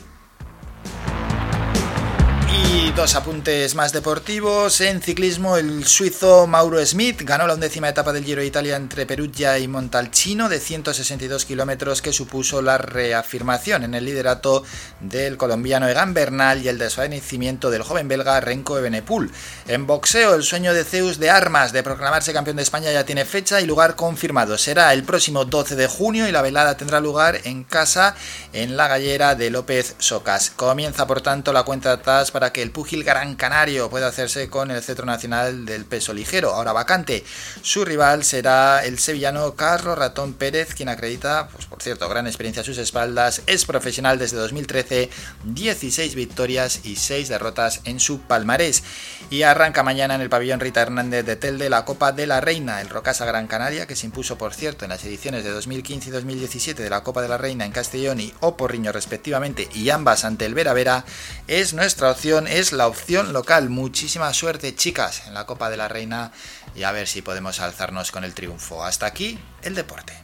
Y 2.53 2.91
dos 2.91 3.15
apuntes 3.15 3.73
más 3.73 3.93
deportivos. 3.93 4.80
En 4.81 5.01
ciclismo, 5.01 5.57
el 5.57 5.85
suizo 5.85 6.45
Mauro 6.45 6.85
Smith 6.85 7.21
ganó 7.23 7.47
la 7.47 7.55
undécima 7.55 7.89
etapa 7.89 8.13
del 8.13 8.23
Giro 8.23 8.41
de 8.41 8.47
Italia 8.47 8.75
entre 8.75 9.07
Perugia 9.07 9.57
y 9.57 9.67
Montalcino 9.67 10.49
de 10.49 10.59
162 10.59 11.45
kilómetros, 11.45 12.01
que 12.01 12.13
supuso 12.13 12.61
la 12.61 12.77
reafirmación 12.77 13.84
en 13.84 13.95
el 13.95 14.05
liderato 14.05 14.63
del 14.99 15.38
colombiano 15.38 15.88
Egan 15.88 16.13
Bernal 16.13 16.61
y 16.61 16.67
el 16.67 16.77
desvanecimiento 16.77 17.71
del 17.71 17.81
joven 17.81 18.07
belga 18.07 18.39
Renko 18.39 18.77
Ebenepul. 18.77 19.31
En 19.67 19.88
boxeo, 19.88 20.35
el 20.35 20.43
sueño 20.43 20.73
de 20.73 20.84
Zeus 20.84 21.17
de 21.19 21.31
Armas 21.31 21.73
de 21.73 21.84
proclamarse 21.84 22.34
campeón 22.34 22.57
de 22.57 22.63
España 22.63 22.91
ya 22.91 23.05
tiene 23.05 23.25
fecha 23.25 23.61
y 23.61 23.65
lugar 23.65 23.95
confirmado. 23.95 24.57
Será 24.57 24.93
el 24.93 25.03
próximo 25.03 25.45
12 25.45 25.75
de 25.75 25.88
junio 25.88 26.27
y 26.27 26.31
la 26.31 26.41
velada 26.41 26.77
tendrá 26.77 26.99
lugar 26.99 27.39
en 27.45 27.63
casa 27.63 28.15
en 28.51 28.77
la 28.77 28.88
gallera 28.88 29.35
de 29.35 29.49
López 29.49 29.95
Socas. 29.97 30.51
Comienza, 30.51 31.07
por 31.07 31.21
tanto, 31.21 31.51
la 31.53 31.63
cuenta 31.63 31.91
atrás 31.91 32.31
para 32.31 32.43
que 32.52 32.61
el 32.61 32.72
púgil 32.72 33.03
Gran 33.03 33.36
Canario 33.36 33.90
pueda 33.90 34.07
hacerse 34.07 34.49
con 34.49 34.72
el 34.72 34.82
cetro 34.82 35.06
nacional 35.06 35.65
del 35.65 35.86
peso 35.86 36.14
ligero, 36.14 36.53
ahora 36.53 36.74
vacante. 36.74 37.24
Su 37.61 37.86
rival 37.86 38.24
será 38.24 38.84
el 38.84 38.99
sevillano 38.99 39.56
Carlos 39.56 39.98
Ratón 39.98 40.34
Pérez, 40.34 40.74
quien 40.74 40.90
acredita, 40.90 41.48
pues 41.49 41.65
por 41.68 41.82
cierto, 41.82 42.10
gran 42.10 42.28
experiencia 42.28 42.61
a 42.61 42.65
sus 42.65 42.78
espaldas, 42.78 43.41
es 43.45 43.65
profesional 43.65 44.20
desde 44.20 44.38
2013, 44.38 45.10
16 45.45 46.15
victorias 46.15 46.82
y 46.84 46.95
6 46.95 47.30
derrotas 47.30 47.82
en 47.86 47.99
su 47.99 48.20
palmarés. 48.22 48.84
Y 49.30 49.44
arranca 49.44 49.84
mañana 49.84 50.15
en 50.15 50.22
el 50.22 50.30
pabellón 50.30 50.60
Rita 50.60 50.82
Hernández 50.82 51.26
de 51.26 51.36
Telde 51.36 51.70
la 51.70 51.86
Copa 51.86 52.11
de 52.11 52.28
la 52.28 52.41
Reina, 52.41 52.82
el 52.82 52.90
Rocasa 52.90 53.26
Gran 53.26 53.48
Canaria, 53.48 53.88
que 53.88 53.95
se 53.95 54.06
impuso, 54.06 54.38
por 54.38 54.53
cierto, 54.53 54.86
en 54.86 54.90
las 54.90 55.03
ediciones 55.06 55.44
de 55.44 55.52
2015 55.52 56.10
y 56.10 56.11
2017 56.11 56.84
de 56.84 56.90
la 56.90 57.03
Copa 57.03 57.22
de 57.22 57.28
la 57.28 57.38
Reina 57.38 57.65
en 57.65 57.72
Castellón 57.72 58.20
y 58.20 58.34
Oporriño 58.40 58.91
respectivamente, 58.91 59.70
y 59.74 59.90
ambas 59.90 60.26
ante 60.26 60.45
el 60.45 60.53
Vera 60.53 60.74
Vera, 60.74 61.06
es 61.48 61.74
nuestra 61.74 62.11
opción, 62.11 62.32
es 62.41 62.73
la 62.73 62.88
opción 62.88 63.31
local. 63.31 63.69
Muchísima 63.69 64.34
suerte, 64.34 64.76
chicas, 64.76 65.27
en 65.27 65.35
la 65.35 65.45
Copa 65.45 65.69
de 65.69 65.77
la 65.77 65.88
Reina 65.88 66.31
y 66.76 66.84
a 66.84 66.91
ver 66.91 67.07
si 67.07 67.22
podemos 67.22 67.60
alzarnos 67.60 68.11
con 68.11 68.23
el 68.23 68.34
triunfo. 68.34 68.84
Hasta 68.84 69.05
aquí 69.05 69.39
el 69.61 69.76
deporte. 69.76 70.22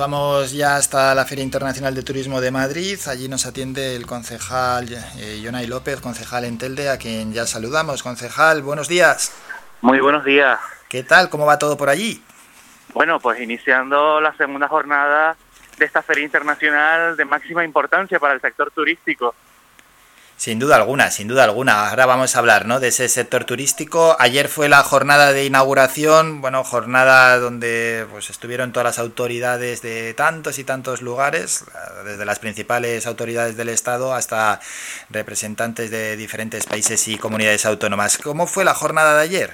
Vamos 0.00 0.52
ya 0.52 0.76
hasta 0.76 1.14
la 1.14 1.26
Feria 1.26 1.44
Internacional 1.44 1.94
de 1.94 2.02
Turismo 2.02 2.40
de 2.40 2.50
Madrid. 2.50 2.98
Allí 3.06 3.28
nos 3.28 3.44
atiende 3.44 3.94
el 3.96 4.06
concejal 4.06 4.86
eh, 5.18 5.42
Jonay 5.44 5.66
López, 5.66 6.00
concejal 6.00 6.46
en 6.46 6.56
Telde, 6.56 6.88
a 6.88 6.96
quien 6.96 7.34
ya 7.34 7.46
saludamos. 7.46 8.02
Concejal, 8.02 8.62
buenos 8.62 8.88
días. 8.88 9.30
Muy 9.82 10.00
buenos 10.00 10.24
días. 10.24 10.58
¿Qué 10.88 11.02
tal? 11.02 11.28
¿Cómo 11.28 11.44
va 11.44 11.58
todo 11.58 11.76
por 11.76 11.90
allí? 11.90 12.24
Bueno, 12.94 13.20
pues 13.20 13.40
iniciando 13.40 14.22
la 14.22 14.34
segunda 14.38 14.68
jornada 14.68 15.36
de 15.78 15.84
esta 15.84 16.02
Feria 16.02 16.24
Internacional 16.24 17.14
de 17.14 17.24
máxima 17.26 17.62
importancia 17.62 18.18
para 18.18 18.32
el 18.32 18.40
sector 18.40 18.70
turístico. 18.70 19.34
Sin 20.40 20.58
duda 20.58 20.76
alguna, 20.76 21.10
sin 21.10 21.28
duda 21.28 21.44
alguna. 21.44 21.90
Ahora 21.90 22.06
vamos 22.06 22.34
a 22.34 22.38
hablar 22.38 22.64
¿no? 22.64 22.80
de 22.80 22.88
ese 22.88 23.10
sector 23.10 23.44
turístico. 23.44 24.16
Ayer 24.18 24.48
fue 24.48 24.70
la 24.70 24.82
jornada 24.82 25.34
de 25.34 25.44
inauguración, 25.44 26.40
bueno, 26.40 26.64
jornada 26.64 27.38
donde 27.38 28.06
pues, 28.10 28.30
estuvieron 28.30 28.72
todas 28.72 28.86
las 28.86 28.98
autoridades 28.98 29.82
de 29.82 30.14
tantos 30.14 30.58
y 30.58 30.64
tantos 30.64 31.02
lugares, 31.02 31.66
desde 32.06 32.24
las 32.24 32.38
principales 32.38 33.06
autoridades 33.06 33.58
del 33.58 33.68
Estado 33.68 34.14
hasta 34.14 34.60
representantes 35.10 35.90
de 35.90 36.16
diferentes 36.16 36.64
países 36.64 37.06
y 37.08 37.18
comunidades 37.18 37.66
autónomas. 37.66 38.16
¿Cómo 38.16 38.46
fue 38.46 38.64
la 38.64 38.72
jornada 38.72 39.16
de 39.16 39.22
ayer? 39.24 39.50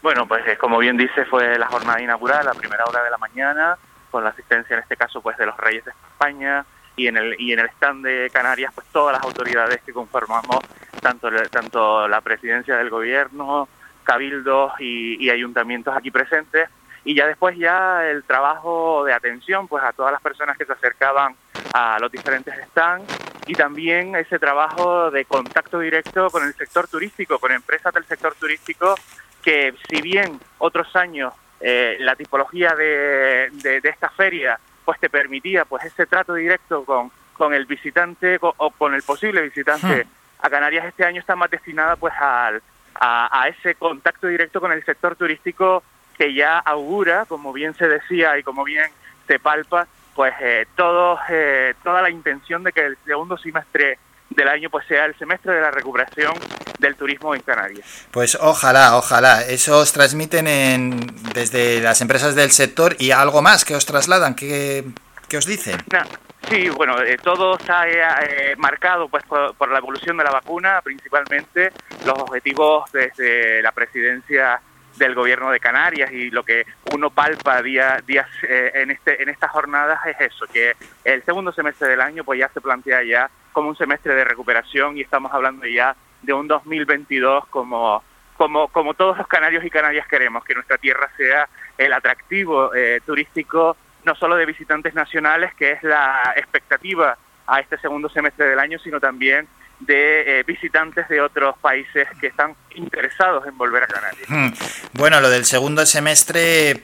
Bueno, 0.00 0.26
pues 0.26 0.48
eh, 0.48 0.56
como 0.56 0.78
bien 0.78 0.96
dice, 0.96 1.26
fue 1.26 1.58
la 1.58 1.66
jornada 1.66 2.00
inaugural 2.00 2.48
a 2.48 2.54
primera 2.54 2.86
hora 2.86 3.02
de 3.02 3.10
la 3.10 3.18
mañana, 3.18 3.76
con 4.10 4.24
la 4.24 4.30
asistencia 4.30 4.76
en 4.76 4.82
este 4.82 4.96
caso 4.96 5.20
pues 5.20 5.36
de 5.36 5.44
los 5.44 5.58
Reyes 5.58 5.84
de 5.84 5.90
España, 5.90 6.64
y 6.96 7.06
en 7.06 7.16
el 7.16 7.36
y 7.38 7.52
en 7.52 7.60
el 7.60 7.66
stand 7.70 8.04
de 8.04 8.30
Canarias 8.32 8.72
pues 8.74 8.86
todas 8.88 9.14
las 9.14 9.22
autoridades 9.22 9.80
que 9.84 9.92
conformamos 9.92 10.58
tanto 11.00 11.28
tanto 11.50 12.08
la 12.08 12.20
presidencia 12.22 12.76
del 12.76 12.90
gobierno 12.90 13.68
cabildos 14.06 14.72
y, 14.78 15.22
y, 15.22 15.30
ayuntamientos 15.30 15.94
aquí 15.94 16.10
presentes. 16.10 16.70
Y 17.04 17.14
ya 17.14 17.26
después 17.26 17.58
ya 17.58 18.08
el 18.08 18.24
trabajo 18.24 19.04
de 19.04 19.12
atención 19.12 19.68
pues 19.68 19.82
a 19.84 19.92
todas 19.92 20.12
las 20.12 20.22
personas 20.22 20.56
que 20.56 20.64
se 20.64 20.72
acercaban 20.72 21.34
a 21.72 21.98
los 22.00 22.10
diferentes 22.10 22.54
stands 22.68 23.12
y 23.46 23.54
también 23.54 24.16
ese 24.16 24.38
trabajo 24.38 25.10
de 25.10 25.24
contacto 25.24 25.78
directo 25.78 26.30
con 26.30 26.44
el 26.44 26.54
sector 26.54 26.88
turístico 26.88 27.38
con 27.38 27.52
empresas 27.52 27.94
del 27.94 28.04
sector 28.06 28.34
turístico 28.34 28.96
que 29.42 29.72
si 29.88 30.02
bien 30.02 30.40
otros 30.58 30.94
años 30.96 31.32
eh, 31.60 31.96
la 32.00 32.16
tipología 32.16 32.74
de, 32.74 33.50
de, 33.52 33.80
de 33.80 33.88
esta 33.88 34.08
feria 34.10 34.58
pues 34.86 34.98
te 34.98 35.10
permitía 35.10 35.66
pues 35.66 35.84
ese 35.84 36.06
trato 36.06 36.32
directo 36.32 36.84
con, 36.84 37.10
con 37.34 37.52
el 37.52 37.66
visitante 37.66 38.38
con, 38.38 38.52
o 38.56 38.70
con 38.70 38.94
el 38.94 39.02
posible 39.02 39.42
visitante 39.42 40.04
Hmm. 40.04 40.08
a 40.46 40.48
Canarias 40.48 40.86
este 40.86 41.04
año 41.04 41.20
está 41.20 41.36
más 41.36 41.50
destinada 41.50 41.96
pues 41.96 42.14
al, 42.18 42.62
a, 42.94 43.42
a 43.42 43.48
ese 43.48 43.74
contacto 43.74 44.28
directo 44.28 44.60
con 44.60 44.72
el 44.72 44.84
sector 44.84 45.16
turístico 45.16 45.82
que 46.16 46.32
ya 46.32 46.58
augura, 46.58 47.26
como 47.26 47.52
bien 47.52 47.74
se 47.74 47.88
decía 47.88 48.38
y 48.38 48.42
como 48.42 48.64
bien 48.64 48.90
se 49.26 49.38
palpa, 49.38 49.86
pues 50.14 50.32
eh, 50.40 50.66
todo, 50.74 51.18
eh, 51.28 51.74
toda 51.82 52.00
la 52.00 52.10
intención 52.10 52.62
de 52.62 52.72
que 52.72 52.86
el 52.86 52.96
segundo 53.04 53.36
semestre 53.36 53.98
del 54.30 54.48
año 54.48 54.70
pues 54.70 54.86
sea 54.86 55.06
el 55.06 55.16
semestre 55.18 55.54
de 55.54 55.60
la 55.60 55.70
recuperación 55.70 56.34
del 56.78 56.96
turismo 56.96 57.34
en 57.34 57.40
Canarias. 57.42 58.06
Pues 58.10 58.36
ojalá, 58.40 58.96
ojalá. 58.96 59.42
Eso 59.42 59.78
os 59.78 59.92
transmiten 59.92 60.46
en, 60.46 61.00
desde 61.34 61.80
las 61.80 62.00
empresas 62.00 62.34
del 62.34 62.50
sector 62.50 62.96
y 62.98 63.10
algo 63.10 63.42
más 63.42 63.64
que 63.64 63.74
os 63.74 63.86
trasladan, 63.86 64.34
que, 64.34 64.84
que 65.28 65.36
os 65.38 65.46
dicen. 65.46 65.82
Nah, 65.92 66.04
sí, 66.48 66.68
bueno, 66.70 67.00
eh, 67.02 67.16
todo 67.22 67.56
está 67.56 67.88
eh, 67.88 68.54
marcado 68.56 69.08
pues 69.08 69.24
por, 69.24 69.54
por, 69.54 69.70
la 69.70 69.78
evolución 69.78 70.16
de 70.16 70.24
la 70.24 70.30
vacuna, 70.30 70.80
principalmente 70.82 71.72
los 72.04 72.18
objetivos 72.18 72.90
desde 72.92 73.62
la 73.62 73.72
presidencia 73.72 74.60
del 74.96 75.14
gobierno 75.14 75.50
de 75.50 75.60
Canarias 75.60 76.10
y 76.12 76.30
lo 76.30 76.42
que 76.42 76.64
uno 76.92 77.10
palpa 77.10 77.62
día, 77.62 77.98
días 78.06 78.26
eh, 78.42 78.72
en 78.74 78.90
este 78.90 79.22
en 79.22 79.28
estas 79.28 79.50
jornadas 79.50 80.00
es 80.06 80.32
eso, 80.32 80.46
que 80.46 80.74
el 81.04 81.22
segundo 81.24 81.52
semestre 81.52 81.88
del 81.88 82.00
año 82.00 82.24
pues 82.24 82.38
ya 82.38 82.48
se 82.48 82.60
plantea 82.60 83.02
ya 83.02 83.30
como 83.52 83.68
un 83.68 83.76
semestre 83.76 84.14
de 84.14 84.24
recuperación 84.24 84.96
y 84.96 85.02
estamos 85.02 85.32
hablando 85.32 85.66
ya 85.66 85.96
de 86.22 86.32
un 86.32 86.48
2022 86.48 87.46
como 87.48 88.02
como 88.36 88.68
como 88.68 88.94
todos 88.94 89.16
los 89.18 89.26
canarios 89.26 89.64
y 89.64 89.70
canarias 89.70 90.06
queremos 90.08 90.44
que 90.44 90.54
nuestra 90.54 90.78
tierra 90.78 91.10
sea 91.16 91.48
el 91.78 91.92
atractivo 91.92 92.74
eh, 92.74 93.00
turístico 93.04 93.76
no 94.04 94.14
solo 94.14 94.36
de 94.36 94.46
visitantes 94.46 94.94
nacionales 94.94 95.54
que 95.54 95.72
es 95.72 95.82
la 95.82 96.34
expectativa 96.36 97.16
a 97.46 97.60
este 97.60 97.78
segundo 97.78 98.08
semestre 98.08 98.46
del 98.46 98.58
año 98.58 98.78
sino 98.78 99.00
también 99.00 99.48
de 99.80 100.40
eh, 100.40 100.42
visitantes 100.44 101.08
de 101.08 101.20
otros 101.20 101.56
países 101.58 102.08
que 102.20 102.28
están 102.28 102.54
interesados 102.74 103.46
en 103.46 103.56
volver 103.56 103.82
a 103.82 103.86
Canarias. 103.86 104.28
Hmm. 104.28 104.48
Bueno, 104.94 105.20
lo 105.20 105.28
del 105.28 105.44
segundo 105.44 105.84
semestre 105.86 106.82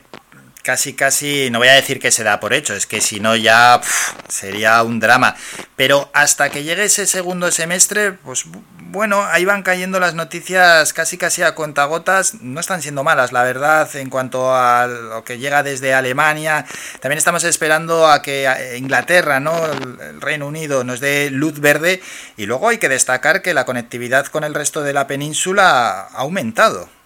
casi 0.62 0.94
casi 0.94 1.50
no 1.50 1.58
voy 1.58 1.68
a 1.68 1.74
decir 1.74 2.00
que 2.00 2.10
se 2.10 2.24
da 2.24 2.40
por 2.40 2.54
hecho, 2.54 2.74
es 2.74 2.86
que 2.86 3.00
si 3.00 3.20
no 3.20 3.36
ya 3.36 3.80
sería 4.28 4.82
un 4.82 5.00
drama. 5.00 5.36
Pero 5.76 6.10
hasta 6.14 6.50
que 6.50 6.62
llegue 6.62 6.84
ese 6.84 7.06
segundo 7.06 7.50
semestre, 7.50 8.12
pues 8.12 8.44
bueno, 8.92 9.24
ahí 9.24 9.44
van 9.46 9.62
cayendo 9.62 9.98
las 10.00 10.14
noticias 10.14 10.92
casi 10.92 11.16
casi 11.16 11.42
a 11.42 11.54
cuentagotas, 11.54 12.42
no 12.42 12.60
están 12.60 12.82
siendo 12.82 13.02
malas, 13.02 13.32
la 13.32 13.42
verdad, 13.42 13.88
en 13.96 14.10
cuanto 14.10 14.54
a 14.54 14.86
lo 14.86 15.24
que 15.24 15.38
llega 15.38 15.62
desde 15.62 15.94
Alemania. 15.94 16.66
También 17.00 17.18
estamos 17.18 17.44
esperando 17.44 18.06
a 18.06 18.20
que 18.20 18.76
Inglaterra, 18.76 19.40
¿no? 19.40 19.64
el 19.66 20.20
Reino 20.20 20.46
Unido 20.46 20.84
nos 20.84 21.00
dé 21.00 21.30
luz 21.30 21.60
verde 21.60 22.02
y 22.36 22.46
luego 22.46 22.68
hay 22.68 22.78
que 22.78 22.90
destacar 22.90 23.40
que 23.40 23.54
la 23.54 23.64
conectividad 23.64 24.26
con 24.26 24.44
el 24.44 24.54
resto 24.54 24.82
de 24.82 24.92
la 24.92 25.06
península 25.06 26.08
ha 26.12 26.18
aumentado. 26.18 27.01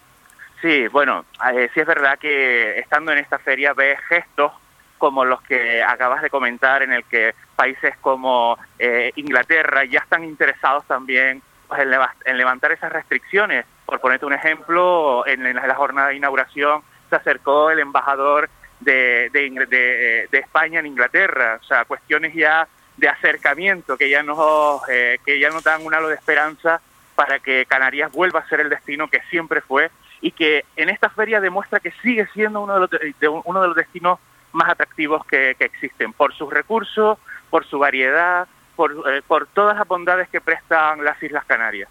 Sí, 0.67 0.85
bueno, 0.89 1.23
eh, 1.53 1.69
sí 1.73 1.79
es 1.79 1.87
verdad 1.87 2.19
que 2.19 2.77
estando 2.79 3.13
en 3.13 3.19
esta 3.19 3.39
feria 3.39 3.73
ves 3.73 3.97
gestos 4.09 4.51
como 4.97 5.23
los 5.23 5.41
que 5.43 5.81
acabas 5.81 6.21
de 6.21 6.29
comentar, 6.29 6.83
en 6.83 6.91
el 6.91 7.05
que 7.05 7.33
países 7.55 7.95
como 8.01 8.57
eh, 8.77 9.13
Inglaterra 9.15 9.85
ya 9.85 9.99
están 9.99 10.25
interesados 10.25 10.83
también 10.85 11.41
pues, 11.69 11.79
en, 11.79 11.89
leva 11.89 12.13
en, 12.25 12.37
levantar 12.37 12.73
esas 12.73 12.91
restricciones. 12.91 13.65
Por 13.85 14.01
ponerte 14.01 14.25
un 14.25 14.33
ejemplo, 14.33 15.25
en, 15.25 15.45
en, 15.45 15.55
la 15.55 15.75
jornada 15.75 16.09
de 16.09 16.15
inauguración 16.15 16.81
se 17.09 17.15
acercó 17.15 17.71
el 17.71 17.79
embajador 17.79 18.49
de, 18.81 19.29
de, 19.31 19.49
de, 19.69 20.27
de 20.29 20.37
España 20.37 20.81
en 20.81 20.87
Inglaterra, 20.87 21.59
o 21.61 21.63
sea, 21.63 21.85
cuestiones 21.85 22.33
ya 22.33 22.67
de 22.97 23.07
acercamiento 23.07 23.97
que 23.97 24.09
ya 24.09 24.21
nos, 24.21 24.81
eh, 24.89 25.17
que 25.25 25.39
ya 25.39 25.49
nos 25.49 25.63
dan 25.63 25.85
un 25.85 25.93
halo 25.93 26.09
de 26.09 26.15
esperanza 26.15 26.81
para 27.15 27.39
que 27.39 27.65
Canarias 27.67 28.11
vuelva 28.11 28.41
a 28.41 28.49
ser 28.49 28.59
el 28.59 28.69
destino 28.69 29.07
que 29.07 29.21
siempre 29.29 29.61
fue 29.61 29.89
y 30.21 30.31
que 30.31 30.65
en 30.75 30.89
esta 30.89 31.09
feria 31.09 31.39
demuestra 31.39 31.79
que 31.79 31.91
sigue 32.01 32.27
siendo 32.33 32.61
uno 32.61 32.73
de 32.75 32.79
los, 32.81 32.89
de, 32.89 33.27
uno 33.27 33.61
de 33.61 33.67
los 33.67 33.75
destinos 33.75 34.19
más 34.53 34.69
atractivos 34.69 35.25
que, 35.25 35.55
que, 35.57 35.65
existen, 35.65 36.13
por 36.13 36.33
sus 36.33 36.51
recursos, 36.51 37.17
por 37.49 37.65
su 37.67 37.77
variedad, 37.79 38.47
por, 38.75 38.91
eh, 39.11 39.21
por 39.27 39.47
todas 39.47 39.77
las 39.77 39.87
bondades 39.87 40.29
que 40.29 40.41
prestan 40.41 41.03
las 41.03 41.21
Islas 41.21 41.45
Canarias. 41.45 41.89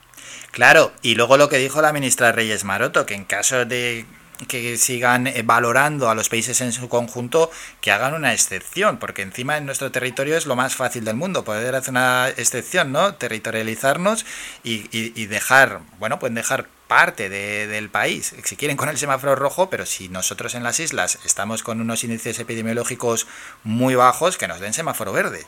Claro, 0.50 0.92
y 1.02 1.14
luego 1.14 1.36
lo 1.36 1.48
que 1.48 1.58
dijo 1.58 1.80
la 1.82 1.92
ministra 1.92 2.32
Reyes 2.32 2.64
Maroto, 2.64 3.06
que 3.06 3.14
en 3.14 3.24
caso 3.24 3.64
de 3.64 4.04
que 4.48 4.76
sigan 4.76 5.26
eh, 5.26 5.42
valorando 5.44 6.10
a 6.10 6.14
los 6.14 6.28
países 6.28 6.60
en 6.60 6.72
su 6.72 6.88
conjunto, 6.90 7.50
que 7.80 7.90
hagan 7.90 8.12
una 8.14 8.32
excepción, 8.34 8.98
porque 8.98 9.22
encima 9.22 9.56
en 9.56 9.64
nuestro 9.64 9.90
territorio 9.90 10.36
es 10.36 10.44
lo 10.46 10.56
más 10.56 10.76
fácil 10.76 11.04
del 11.04 11.16
mundo, 11.16 11.42
poder 11.44 11.74
hacer 11.74 11.92
una 11.92 12.28
excepción, 12.28 12.92
¿no? 12.92 13.14
Territorializarnos 13.14 14.26
y, 14.62 14.86
y- 14.96 15.12
y 15.14 15.26
dejar, 15.26 15.80
bueno, 15.98 16.18
pueden 16.18 16.34
dejar 16.34 16.66
parte 16.88 17.28
de- 17.28 17.66
del 17.66 17.88
país, 17.90 18.34
si 18.44 18.56
quieren 18.56 18.76
con 18.76 18.88
el 18.88 18.96
semáforo 18.96 19.34
rojo, 19.34 19.68
pero 19.70 19.86
si 19.86 20.08
nosotros 20.08 20.54
en 20.54 20.62
las 20.62 20.78
islas 20.80 21.18
estamos 21.24 21.62
con 21.62 21.80
unos 21.80 22.04
índices 22.04 22.38
epidemiológicos 22.38 23.26
muy 23.64 23.94
bajos, 23.94 24.38
que 24.38 24.46
nos 24.48 24.60
den 24.60 24.72
semáforo 24.72 25.12
verde. 25.12 25.44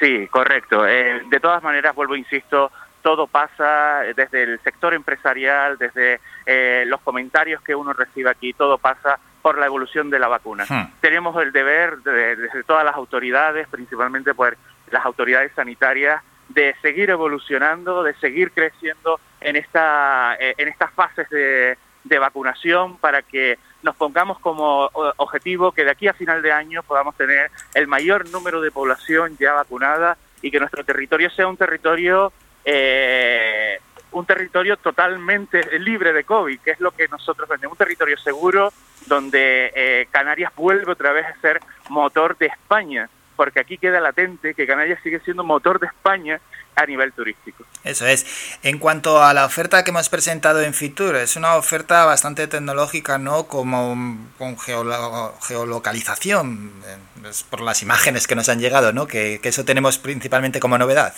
Sí, 0.00 0.28
correcto. 0.28 0.86
Eh, 0.86 1.22
de 1.28 1.40
todas 1.40 1.62
maneras, 1.62 1.94
vuelvo, 1.94 2.16
insisto, 2.16 2.70
todo 3.02 3.26
pasa 3.26 4.00
desde 4.16 4.42
el 4.42 4.60
sector 4.60 4.94
empresarial, 4.94 5.78
desde 5.78 6.20
eh, 6.46 6.84
los 6.86 7.00
comentarios 7.02 7.62
que 7.62 7.74
uno 7.74 7.92
recibe 7.92 8.30
aquí, 8.30 8.52
todo 8.52 8.78
pasa 8.78 9.18
por 9.42 9.58
la 9.58 9.66
evolución 9.66 10.10
de 10.10 10.18
la 10.18 10.28
vacuna. 10.28 10.66
Hmm. 10.68 10.90
Tenemos 11.00 11.40
el 11.42 11.52
deber, 11.52 11.98
de- 11.98 12.36
desde 12.36 12.64
todas 12.64 12.84
las 12.84 12.94
autoridades, 12.96 13.68
principalmente 13.68 14.34
por 14.34 14.56
las 14.90 15.04
autoridades 15.04 15.52
sanitarias, 15.54 16.22
de 16.48 16.74
seguir 16.82 17.10
evolucionando, 17.10 18.02
de 18.02 18.14
seguir 18.14 18.52
creciendo 18.52 19.20
en, 19.40 19.56
esta, 19.56 20.36
eh, 20.38 20.54
en 20.56 20.68
estas 20.68 20.92
fases 20.92 21.28
de, 21.30 21.76
de 22.04 22.18
vacunación 22.18 22.96
para 22.98 23.22
que 23.22 23.58
nos 23.82 23.96
pongamos 23.96 24.38
como 24.40 24.90
objetivo 25.16 25.72
que 25.72 25.84
de 25.84 25.90
aquí 25.90 26.08
a 26.08 26.14
final 26.14 26.42
de 26.42 26.52
año 26.52 26.82
podamos 26.82 27.16
tener 27.16 27.50
el 27.74 27.86
mayor 27.86 28.28
número 28.30 28.60
de 28.60 28.70
población 28.70 29.36
ya 29.38 29.52
vacunada 29.52 30.16
y 30.42 30.50
que 30.50 30.58
nuestro 30.58 30.84
territorio 30.84 31.30
sea 31.30 31.46
un 31.46 31.56
territorio 31.56 32.32
eh, 32.64 33.78
un 34.12 34.24
territorio 34.24 34.76
totalmente 34.76 35.78
libre 35.78 36.12
de 36.12 36.24
COVID, 36.24 36.60
que 36.60 36.70
es 36.72 36.80
lo 36.80 36.90
que 36.92 37.08
nosotros 37.08 37.48
vendemos, 37.48 37.72
un 37.74 37.78
territorio 37.78 38.16
seguro 38.16 38.72
donde 39.06 39.70
eh, 39.74 40.08
Canarias 40.10 40.52
vuelve 40.56 40.92
otra 40.92 41.12
vez 41.12 41.26
a 41.26 41.40
ser 41.40 41.60
motor 41.88 42.36
de 42.38 42.46
España, 42.46 43.08
porque 43.36 43.60
aquí 43.60 43.78
queda 43.78 44.00
latente 44.00 44.54
que 44.54 44.66
Canarias 44.66 45.00
sigue 45.02 45.20
siendo 45.20 45.44
motor 45.44 45.78
de 45.78 45.86
España 45.86 46.40
a 46.78 46.86
nivel 46.86 47.12
turístico. 47.12 47.64
Eso 47.84 48.06
es. 48.06 48.26
En 48.62 48.78
cuanto 48.78 49.22
a 49.22 49.34
la 49.34 49.44
oferta 49.44 49.82
que 49.82 49.90
hemos 49.90 50.08
presentado 50.08 50.60
en 50.62 50.74
Fitur, 50.74 51.16
es 51.16 51.36
una 51.36 51.56
oferta 51.56 52.04
bastante 52.04 52.46
tecnológica, 52.46 53.18
¿no? 53.18 53.44
Como 53.46 54.28
con 54.38 54.56
geolo- 54.56 55.32
geolocalización, 55.46 56.72
eh, 56.86 57.28
es 57.28 57.42
por 57.42 57.60
las 57.60 57.82
imágenes 57.82 58.26
que 58.26 58.34
nos 58.34 58.48
han 58.48 58.60
llegado, 58.60 58.92
¿no? 58.92 59.06
Que, 59.06 59.40
que 59.42 59.48
eso 59.48 59.64
tenemos 59.64 59.98
principalmente 59.98 60.60
como 60.60 60.78
novedad. 60.78 61.14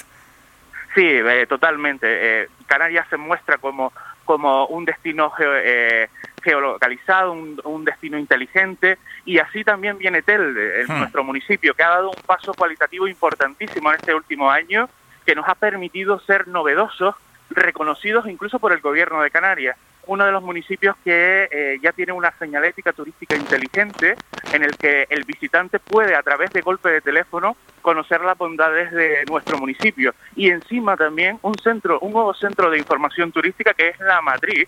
Sí, 0.94 1.04
eh, 1.06 1.46
totalmente. 1.48 2.06
Eh, 2.42 2.48
Canarias 2.66 3.06
se 3.10 3.16
muestra 3.16 3.58
como, 3.58 3.92
como 4.24 4.66
un 4.66 4.84
destino 4.84 5.30
geo- 5.30 5.60
eh, 5.62 6.08
geolocalizado, 6.42 7.32
un, 7.32 7.60
un 7.64 7.84
destino 7.84 8.18
inteligente, 8.18 8.98
y 9.24 9.38
así 9.38 9.62
también 9.62 9.98
viene 9.98 10.22
Telde, 10.22 10.80
en 10.82 10.86
Hmm. 10.88 10.98
nuestro 11.00 11.22
municipio, 11.22 11.74
que 11.74 11.82
ha 11.82 11.90
dado 11.90 12.10
un 12.10 12.22
paso 12.22 12.54
cualitativo 12.54 13.06
importantísimo 13.06 13.90
en 13.90 13.96
este 13.96 14.14
último 14.14 14.50
año, 14.50 14.88
que 15.30 15.36
nos 15.36 15.48
ha 15.48 15.54
permitido 15.54 16.18
ser 16.18 16.48
novedosos, 16.48 17.14
reconocidos 17.50 18.26
incluso 18.26 18.58
por 18.58 18.72
el 18.72 18.80
gobierno 18.80 19.22
de 19.22 19.30
Canarias. 19.30 19.76
Uno 20.08 20.24
de 20.26 20.32
los 20.32 20.42
municipios 20.42 20.96
que 21.04 21.48
eh, 21.52 21.78
ya 21.80 21.92
tiene 21.92 22.10
una 22.10 22.32
señalética 22.36 22.92
turística 22.92 23.36
inteligente, 23.36 24.16
en 24.52 24.64
el 24.64 24.76
que 24.76 25.06
el 25.08 25.22
visitante 25.22 25.78
puede, 25.78 26.16
a 26.16 26.22
través 26.24 26.50
de 26.50 26.62
golpe 26.62 26.88
de 26.90 27.00
teléfono, 27.00 27.56
conocer 27.80 28.22
las 28.22 28.36
bondades 28.36 28.90
de 28.90 29.24
nuestro 29.28 29.56
municipio. 29.56 30.16
Y 30.34 30.50
encima 30.50 30.96
también 30.96 31.38
un 31.42 31.54
centro, 31.58 32.00
un 32.00 32.12
nuevo 32.12 32.34
centro 32.34 32.68
de 32.68 32.78
información 32.78 33.30
turística 33.30 33.72
que 33.72 33.90
es 33.90 34.00
la 34.00 34.20
matriz 34.22 34.66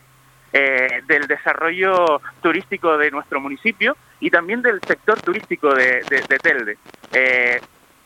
eh, 0.53 1.03
del 1.09 1.27
desarrollo 1.27 2.21
turístico 2.41 2.97
de 2.99 3.11
nuestro 3.11 3.41
municipio 3.41 3.97
y 4.21 4.31
también 4.31 4.63
del 4.63 4.81
sector 4.87 5.21
turístico 5.21 5.75
de, 5.75 6.03
de- 6.09 6.25
de 6.29 6.39
Telde. 6.39 6.79
Eh, 7.13 7.61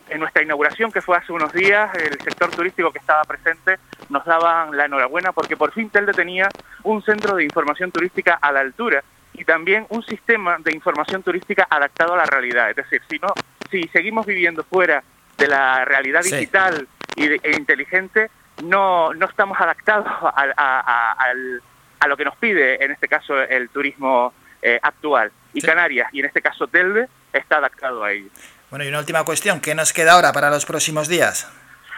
en 0.09 0.19
nuestra 0.19 0.43
inauguración, 0.43 0.91
que 0.91 1.01
fue 1.01 1.17
hace 1.17 1.31
unos 1.33 1.51
días, 1.53 1.93
el 1.95 2.19
sector 2.21 2.51
turístico 2.51 2.91
que 2.91 2.99
estaba 2.99 3.23
presente 3.23 3.77
nos 4.09 4.23
daban 4.25 4.75
la 4.75 4.85
enhorabuena 4.85 5.31
porque 5.31 5.57
por 5.57 5.71
fin 5.73 5.89
Telde 5.89 6.13
tenía 6.13 6.49
un 6.83 7.01
centro 7.03 7.35
de 7.35 7.43
información 7.43 7.91
turística 7.91 8.37
a 8.41 8.51
la 8.51 8.61
altura 8.61 9.03
y 9.33 9.43
también 9.43 9.85
un 9.89 10.03
sistema 10.03 10.57
de 10.59 10.73
información 10.73 11.21
turística 11.23 11.67
adaptado 11.69 12.13
a 12.13 12.17
la 12.17 12.25
realidad. 12.25 12.69
Es 12.69 12.75
decir, 12.77 13.01
si 13.09 13.19
no, 13.19 13.27
si 13.69 13.83
seguimos 13.89 14.25
viviendo 14.25 14.63
fuera 14.63 15.03
de 15.37 15.47
la 15.47 15.83
realidad 15.85 16.21
Sí. 16.23 16.35
digital 16.35 16.87
y 17.15 17.27
de- 17.27 17.39
e 17.43 17.51
inteligente, 17.57 18.31
no, 18.63 19.13
no 19.13 19.25
estamos 19.27 19.59
adaptados 19.59 20.07
a, 20.07 20.45
a- 20.57 21.11
a- 21.11 21.33
a 21.99 22.07
lo 22.07 22.15
que 22.17 22.25
nos 22.25 22.35
pide, 22.37 22.83
en 22.83 22.91
este 22.91 23.07
caso, 23.07 23.39
el 23.39 23.69
turismo 23.69 24.33
eh, 24.61 24.79
actual. 24.81 25.31
Y 25.53 25.61
Canarias, 25.61 26.09
y 26.11 26.19
en 26.19 26.25
este 26.25 26.41
caso 26.41 26.67
Telde, 26.67 27.07
está 27.33 27.57
adaptado 27.57 28.03
a 28.03 28.11
ello. 28.11 28.29
Bueno, 28.69 28.85
y 28.85 28.89
una 28.89 28.99
última 28.99 29.23
cuestión, 29.23 29.61
¿qué 29.61 29.73
nos 29.73 29.93
queda 29.93 30.13
ahora 30.13 30.33
para 30.33 30.49
los 30.49 30.65
próximos 30.65 31.07
días? 31.07 31.49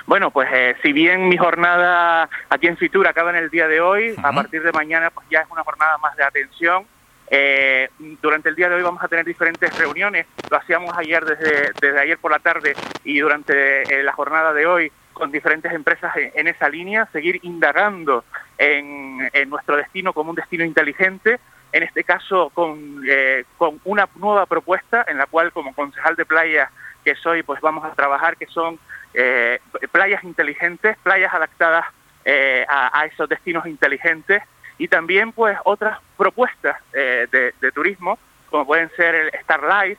Bueno, 0.06 0.32
pues 0.32 0.50
eh, 0.52 0.76
si 0.82 0.94
bien 0.94 1.28
mi 1.28 1.38
jornada 1.38 2.30
aquí 2.50 2.68
en 2.68 2.78
Fitur 2.78 3.08
acaba 3.08 3.32
en 3.32 3.36
el 3.36 3.50
día 3.50 3.68
de 3.68 3.82
hoy, 3.82 4.16
a 4.24 4.32
partir 4.32 4.64
de 4.64 4.72
mañana 4.72 5.10
pues 5.12 5.28
ya 5.30 5.42
es 5.42 5.48
una 5.52 5.64
jornada 5.64 5.98
más 5.98 6.16
de 6.16 6.24
atención. 6.24 6.86
Eh, 7.32 7.90
durante 8.22 8.50
el 8.50 8.56
día 8.56 8.70
de 8.70 8.76
hoy 8.76 8.82
vamos 8.82 9.04
a 9.04 9.08
tener 9.08 9.24
diferentes 9.24 9.78
reuniones, 9.78 10.26
lo 10.50 10.58
hacíamos 10.58 10.98
ayer 10.98 11.24
desde, 11.24 11.72
desde 11.80 12.00
ayer 12.00 12.18
por 12.18 12.32
la 12.32 12.40
tarde 12.40 12.76
y 13.04 13.20
durante 13.20 13.84
eh, 13.84 14.02
la 14.02 14.14
jornada 14.14 14.52
de 14.52 14.66
hoy 14.66 14.92
con 15.14 15.32
diferentes 15.32 15.72
empresas 15.72 16.16
en, 16.16 16.32
en 16.34 16.48
esa 16.48 16.70
línea, 16.70 17.08
seguir 17.12 17.40
indagando 17.44 18.26
en, 18.58 19.30
en 19.32 19.50
nuestro 19.50 19.76
destino 19.76 20.12
como 20.12 20.32
un 20.32 20.38
destino 20.38 20.64
inteligente, 20.64 21.40
en 21.72 21.84
este 21.84 22.04
caso 22.04 22.50
con, 22.54 23.04
eh, 23.08 23.46
con 23.58 23.80
una 23.86 24.08
nueva 24.16 24.46
propuesta 24.46 25.06
en 25.08 25.18
la 25.18 25.26
cual 25.26 25.52
como 25.52 25.74
concejal 25.74 26.16
de 26.16 26.26
playa 26.26 26.72
que 27.04 27.16
soy, 27.16 27.44
pues 27.44 27.62
vamos 27.62 27.86
a 27.86 27.94
trabajar 27.94 28.38
que 28.38 28.48
son 28.48 28.80
eh, 29.14 29.60
playas 29.92 30.24
inteligentes, 30.24 30.98
playas 31.04 31.34
adaptadas 31.34 31.86
eh, 32.26 32.66
a, 32.68 33.00
a 33.00 33.06
esos 33.06 33.30
destinos 33.30 33.66
inteligentes 33.66 34.44
y 34.78 34.88
también 34.88 35.32
pues 35.32 35.58
otras 35.66 36.00
propuestas 36.18 36.78
eh, 36.94 37.28
de, 37.32 37.54
de 37.60 37.72
turismo 37.72 38.18
como 38.50 38.66
pueden 38.66 38.90
ser 38.96 39.16
el 39.16 39.32
Starlight 39.44 39.98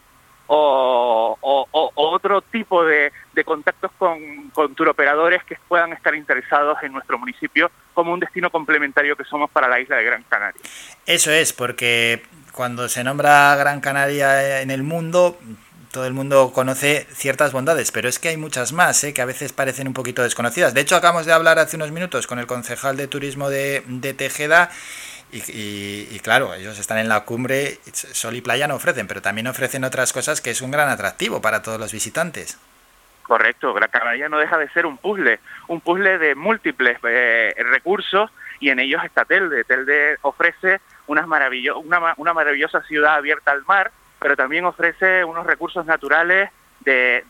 o, 0.52 1.36
otro 1.94 2.42
tipo 2.42 2.84
de, 2.84 3.12
de 3.32 3.44
contactos 3.44 3.90
con, 3.98 4.50
turoperadores 4.74 5.44
que 5.44 5.56
puedan 5.68 5.92
estar 5.92 6.14
interesados 6.14 6.76
en 6.82 6.92
nuestro 6.92 7.18
municipio 7.18 7.70
como 7.94 8.12
un 8.12 8.20
destino 8.20 8.50
complementario 8.50 9.16
que 9.16 9.24
somos 9.24 9.50
para 9.50 9.68
la 9.68 9.80
isla 9.80 9.96
de 9.96 10.04
Gran 10.04 10.24
Canaria. 10.24 10.60
Eso 11.06 11.30
es, 11.30 11.52
porque 11.52 12.22
cuando 12.52 12.88
se 12.88 13.04
nombra 13.04 13.54
Gran 13.56 13.80
Canaria 13.80 14.60
en 14.60 14.72
el 14.72 14.82
mundo, 14.82 15.38
todo 15.92 16.06
el 16.06 16.14
mundo 16.14 16.52
conoce 16.52 17.06
ciertas 17.12 17.52
bondades, 17.52 17.92
pero 17.92 18.08
es 18.08 18.18
que 18.18 18.30
hay 18.30 18.36
muchas 18.36 18.72
más, 18.72 19.04
¿eh? 19.04 19.14
que 19.14 19.22
a 19.22 19.26
veces 19.26 19.52
parecen 19.52 19.86
un 19.86 19.94
poquito 19.94 20.22
desconocidas. 20.22 20.74
De 20.74 20.80
hecho, 20.80 20.96
acabamos 20.96 21.26
de 21.26 21.32
hablar 21.32 21.60
hace 21.60 21.76
unos 21.76 21.92
minutos 21.92 22.26
con 22.26 22.40
el 22.40 22.46
concejal 22.46 22.96
de 22.96 23.06
turismo 23.06 23.50
de 23.50 24.14
Tejeda. 24.16 24.70
Y, 25.32 25.38
y- 26.10 26.20
claro, 26.20 26.54
ellos 26.54 26.78
están 26.78 26.98
en 26.98 27.08
la 27.08 27.20
cumbre, 27.20 27.78
sol 27.92 28.34
y 28.34 28.40
playa 28.40 28.66
no 28.68 28.74
ofrecen, 28.74 29.06
pero 29.06 29.22
también 29.22 29.46
ofrecen 29.46 29.84
otras 29.84 30.12
cosas 30.12 30.40
que 30.40 30.50
es 30.50 30.60
un 30.60 30.70
gran 30.70 30.88
atractivo 30.88 31.40
para 31.40 31.62
todos 31.62 31.78
los 31.78 31.92
visitantes. 31.92 32.58
Correcto, 33.22 33.72
Gran 33.72 33.90
no 34.28 34.38
deja 34.38 34.58
de 34.58 34.68
ser 34.70 34.86
un 34.86 34.98
puzzle, 34.98 35.38
un 35.68 35.80
puzzle 35.80 36.18
de 36.18 36.34
múltiples 36.34 36.98
eh, 37.08 37.54
recursos 37.70 38.28
y 38.58 38.70
en 38.70 38.80
ellos 38.80 39.04
está 39.04 39.24
Telde. 39.24 39.62
Telde 39.62 40.18
ofrece 40.22 40.80
unas 41.06 41.28
maravillo 41.28 41.78
una, 41.78 42.14
una 42.16 42.34
maravillosa 42.34 42.82
ciudad 42.82 43.14
abierta 43.14 43.52
al 43.52 43.64
mar, 43.66 43.92
pero 44.18 44.36
también 44.36 44.64
ofrece 44.64 45.22
unos 45.24 45.46
recursos 45.46 45.86
naturales 45.86 46.50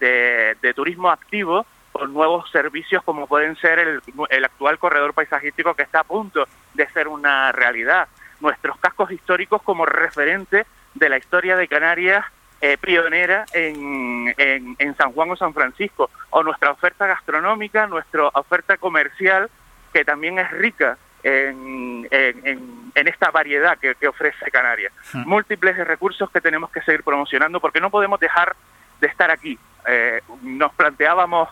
de- 0.01 0.57
de 0.63 0.75
turismo 0.75 1.11
activo 1.11 1.67
con 1.93 2.13
nuevos 2.13 2.51
servicios 2.51 3.03
como 3.03 3.27
pueden 3.27 3.57
ser 3.57 3.79
el, 3.79 4.01
el 4.31 4.45
actual 4.45 4.79
corredor 4.79 5.13
paisajístico 5.15 5.75
que 5.75 5.83
está 5.83 6.01
a 6.01 6.05
punto 6.05 6.47
de 6.75 6.89
ser 6.91 7.09
una 7.09 7.53
realidad. 7.53 8.09
Nuestros 8.41 8.79
cascos 8.79 9.11
históricos 9.11 9.61
como 9.63 9.85
referente 9.87 10.67
de 10.95 11.09
la 11.09 11.19
historia 11.19 11.57
de 11.57 11.69
Canarias 11.69 12.25
eh, 12.61 12.77
pionera 12.79 13.45
en, 13.53 14.35
en, 14.37 14.77
en 14.79 14.97
San 14.97 15.13
Juan 15.13 15.31
o 15.31 15.37
San 15.37 15.55
Francisco, 15.55 16.11
o 16.31 16.43
nuestra 16.43 16.71
oferta 16.71 17.07
gastronómica, 17.07 17.87
nuestra 17.87 18.29
oferta 18.35 18.77
comercial, 18.77 19.51
que 19.93 20.05
también 20.05 20.39
es 20.39 20.51
rica 20.51 20.99
en, 21.23 22.07
en- 22.11 22.81
esta 22.95 23.31
variedad 23.31 23.79
que, 23.79 23.95
que 23.95 24.09
ofrece 24.09 24.51
Canarias. 24.51 24.93
Hmm. 25.13 25.23
Múltiples 25.27 25.77
recursos 25.87 26.31
que 26.31 26.41
tenemos 26.41 26.71
que 26.71 26.83
seguir 26.83 27.03
promocionando 27.03 27.61
porque 27.61 27.81
no 27.81 27.91
podemos 27.91 28.21
dejar 28.21 28.55
de 29.01 29.07
estar 29.07 29.31
aquí. 29.31 29.59
Eh, 29.87 30.21
nos 30.43 30.73
planteábamos 30.75 31.49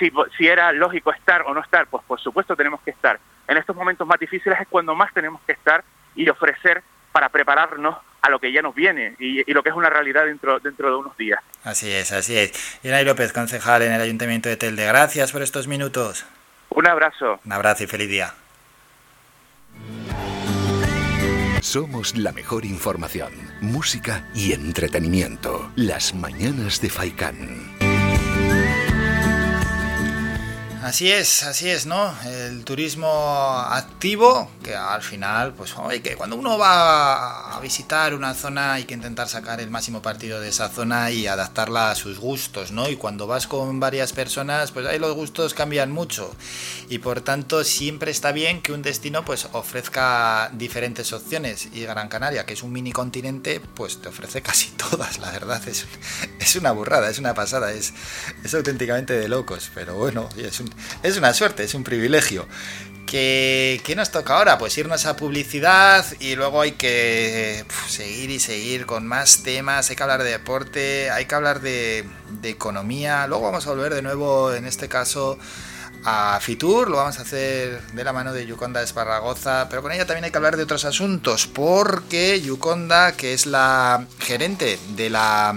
si, 0.00 0.10
si 0.36 0.48
era 0.48 0.72
lógico 0.72 1.12
estar 1.12 1.42
o 1.42 1.54
no 1.54 1.60
estar, 1.60 1.86
pues 1.86 2.02
por 2.04 2.18
supuesto 2.18 2.56
tenemos 2.56 2.80
que 2.80 2.90
estar. 2.90 3.20
En 3.46 3.56
estos 3.56 3.76
momentos 3.76 4.06
más 4.06 4.18
difíciles 4.18 4.58
es 4.60 4.66
cuando 4.66 4.96
más 4.96 5.14
tenemos 5.14 5.40
que 5.46 5.52
estar 5.52 5.84
y 6.16 6.28
ofrecer 6.28 6.82
para 7.12 7.28
prepararnos 7.28 7.96
a 8.22 8.30
lo 8.30 8.38
que 8.38 8.52
ya 8.52 8.62
nos 8.62 8.74
viene 8.74 9.14
y, 9.18 9.48
y 9.48 9.54
lo 9.54 9.62
que 9.62 9.68
es 9.68 9.74
una 9.74 9.90
realidad 9.90 10.24
dentro, 10.24 10.58
dentro 10.58 10.90
de 10.90 10.96
unos 10.96 11.16
días. 11.16 11.40
Así 11.62 11.90
es, 11.90 12.12
así 12.12 12.36
es. 12.36 12.80
Yanay 12.82 13.04
López, 13.04 13.32
concejal 13.32 13.82
en 13.82 13.92
el 13.92 14.00
Ayuntamiento 14.00 14.48
de 14.48 14.56
Telde, 14.56 14.86
gracias 14.86 15.32
por 15.32 15.42
estos 15.42 15.68
minutos. 15.68 16.26
Un 16.70 16.86
abrazo. 16.86 17.40
Un 17.44 17.52
abrazo 17.52 17.84
y 17.84 17.86
feliz 17.86 18.08
día. 18.08 18.34
Somos 21.60 22.16
la 22.16 22.32
mejor 22.32 22.64
información, 22.64 23.32
música 23.60 24.24
y 24.34 24.52
entretenimiento. 24.52 25.70
Las 25.76 26.14
mañanas 26.14 26.80
de 26.80 26.88
Faikán. 26.88 27.89
Así 30.82 31.12
es, 31.12 31.42
así 31.42 31.68
es, 31.68 31.84
¿no? 31.84 32.14
El 32.24 32.64
turismo 32.64 33.06
activo, 33.68 34.50
que 34.64 34.74
al 34.74 35.02
final, 35.02 35.52
pues, 35.52 35.76
oye, 35.76 36.00
que 36.00 36.16
cuando 36.16 36.36
uno 36.36 36.56
va 36.56 37.54
a 37.54 37.60
visitar 37.60 38.14
una 38.14 38.32
zona 38.32 38.72
hay 38.72 38.84
que 38.84 38.94
intentar 38.94 39.28
sacar 39.28 39.60
el 39.60 39.68
máximo 39.68 40.00
partido 40.00 40.40
de 40.40 40.48
esa 40.48 40.70
zona 40.70 41.10
y 41.10 41.26
adaptarla 41.26 41.90
a 41.90 41.94
sus 41.94 42.18
gustos, 42.18 42.72
¿no? 42.72 42.88
Y 42.88 42.96
cuando 42.96 43.26
vas 43.26 43.46
con 43.46 43.78
varias 43.78 44.14
personas, 44.14 44.72
pues 44.72 44.86
ahí 44.86 44.98
los 44.98 45.14
gustos 45.14 45.52
cambian 45.52 45.92
mucho. 45.92 46.34
Y 46.88 46.98
por 46.98 47.20
tanto, 47.20 47.62
siempre 47.62 48.10
está 48.10 48.32
bien 48.32 48.62
que 48.62 48.72
un 48.72 48.80
destino, 48.80 49.22
pues, 49.22 49.48
ofrezca 49.52 50.50
diferentes 50.54 51.12
opciones. 51.12 51.68
Y 51.74 51.82
Gran 51.82 52.08
Canaria, 52.08 52.46
que 52.46 52.54
es 52.54 52.62
un 52.62 52.72
mini 52.72 52.92
continente, 52.92 53.60
pues 53.60 54.00
te 54.00 54.08
ofrece 54.08 54.40
casi 54.40 54.70
todas, 54.90 55.18
la 55.18 55.30
verdad. 55.30 55.62
Es, 55.68 55.84
es 56.38 56.56
una 56.56 56.72
burrada, 56.72 57.10
es 57.10 57.18
una 57.18 57.34
pasada, 57.34 57.70
es, 57.70 57.92
es 58.42 58.54
auténticamente 58.54 59.12
de 59.12 59.28
locos. 59.28 59.70
Pero 59.74 59.96
bueno, 59.96 60.26
es 60.38 60.58
un, 60.60 60.69
es 61.02 61.16
una 61.16 61.32
suerte, 61.34 61.64
es 61.64 61.74
un 61.74 61.84
privilegio. 61.84 62.46
¿Qué, 63.06 63.80
¿Qué, 63.84 63.96
nos 63.96 64.12
toca 64.12 64.36
ahora? 64.36 64.56
Pues 64.56 64.78
irnos 64.78 65.04
a 65.06 65.16
publicidad 65.16 66.06
y 66.20 66.36
luego 66.36 66.60
hay 66.60 66.72
que 66.72 67.64
seguir 67.88 68.30
y 68.30 68.38
seguir 68.38 68.86
con 68.86 69.04
más 69.04 69.42
temas. 69.42 69.90
Hay 69.90 69.96
que 69.96 70.02
hablar 70.04 70.22
de 70.22 70.30
deporte, 70.30 71.10
hay 71.10 71.24
que 71.24 71.34
hablar 71.34 71.60
de, 71.60 72.04
de 72.40 72.50
economía. 72.50 73.26
Luego 73.26 73.46
vamos 73.46 73.66
a 73.66 73.70
volver 73.70 73.94
de 73.94 74.02
nuevo, 74.02 74.54
en 74.54 74.64
este 74.64 74.88
caso, 74.88 75.38
a 76.04 76.38
Fitur. 76.40 76.88
Lo 76.88 76.98
vamos 76.98 77.18
a 77.18 77.22
hacer 77.22 77.80
de 77.92 78.04
la 78.04 78.12
mano 78.12 78.32
de 78.32 78.46
Yuconda 78.46 78.82
Esparragoza, 78.82 79.66
pero 79.68 79.82
con 79.82 79.90
ella 79.90 80.06
también 80.06 80.24
hay 80.24 80.30
que 80.30 80.38
hablar 80.38 80.56
de 80.56 80.62
otros 80.62 80.84
asuntos, 80.84 81.48
porque 81.48 82.40
Yuconda, 82.40 83.12
que 83.12 83.34
es 83.34 83.46
la 83.46 84.06
gerente 84.20 84.78
de 84.94 85.10
la 85.10 85.54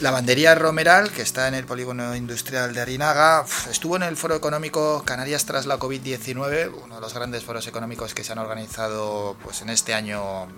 Lavandería 0.00 0.54
Romeral, 0.54 1.10
que 1.10 1.22
está 1.22 1.48
en 1.48 1.54
el 1.54 1.64
polígono 1.64 2.14
industrial 2.14 2.74
de 2.74 2.82
Arinaga, 2.82 3.46
estuvo 3.70 3.96
en 3.96 4.02
el 4.02 4.18
Foro 4.18 4.36
Económico 4.36 5.02
Canarias 5.06 5.46
tras 5.46 5.64
la 5.64 5.78
COVID-19, 5.78 6.70
uno 6.84 6.96
de 6.96 7.00
los 7.00 7.14
grandes 7.14 7.44
foros 7.44 7.66
económicos 7.66 8.12
que 8.12 8.22
se 8.22 8.32
han 8.32 8.38
organizado 8.38 9.38
pues, 9.42 9.62
en 9.62 9.70
este 9.70 9.94
año 9.94 10.48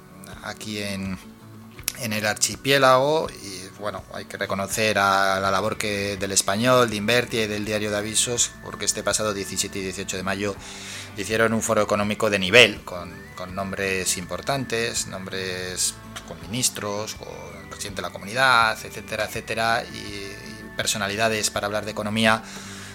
aquí 0.42 0.82
en, 0.82 1.16
en 2.00 2.12
el 2.12 2.26
archipiélago. 2.26 3.28
Y 3.30 3.78
bueno, 3.78 4.02
hay 4.12 4.24
que 4.24 4.38
reconocer 4.38 4.98
a 4.98 5.38
la 5.38 5.52
labor 5.52 5.78
que 5.78 6.16
del 6.16 6.32
español, 6.32 6.90
de 6.90 6.96
Invertia 6.96 7.44
y 7.44 7.46
del 7.46 7.64
diario 7.64 7.92
de 7.92 7.98
avisos, 7.98 8.50
porque 8.64 8.86
este 8.86 9.04
pasado 9.04 9.34
17 9.34 9.78
y 9.78 9.82
18 9.82 10.16
de 10.16 10.22
mayo 10.24 10.56
hicieron 11.16 11.52
un 11.52 11.62
foro 11.62 11.80
económico 11.80 12.28
de 12.28 12.40
nivel, 12.40 12.82
con, 12.84 13.14
con 13.36 13.54
nombres 13.54 14.16
importantes, 14.16 15.06
nombres 15.06 15.94
con 16.26 16.40
ministros, 16.40 17.14
con 17.14 17.57
de 17.78 18.02
la 18.02 18.10
comunidad, 18.10 18.78
etcétera, 18.84 19.24
etcétera, 19.24 19.84
y, 19.84 20.56
personalidades 20.76 21.50
para 21.50 21.66
hablar 21.66 21.84
de 21.84 21.90
economía, 21.90 22.40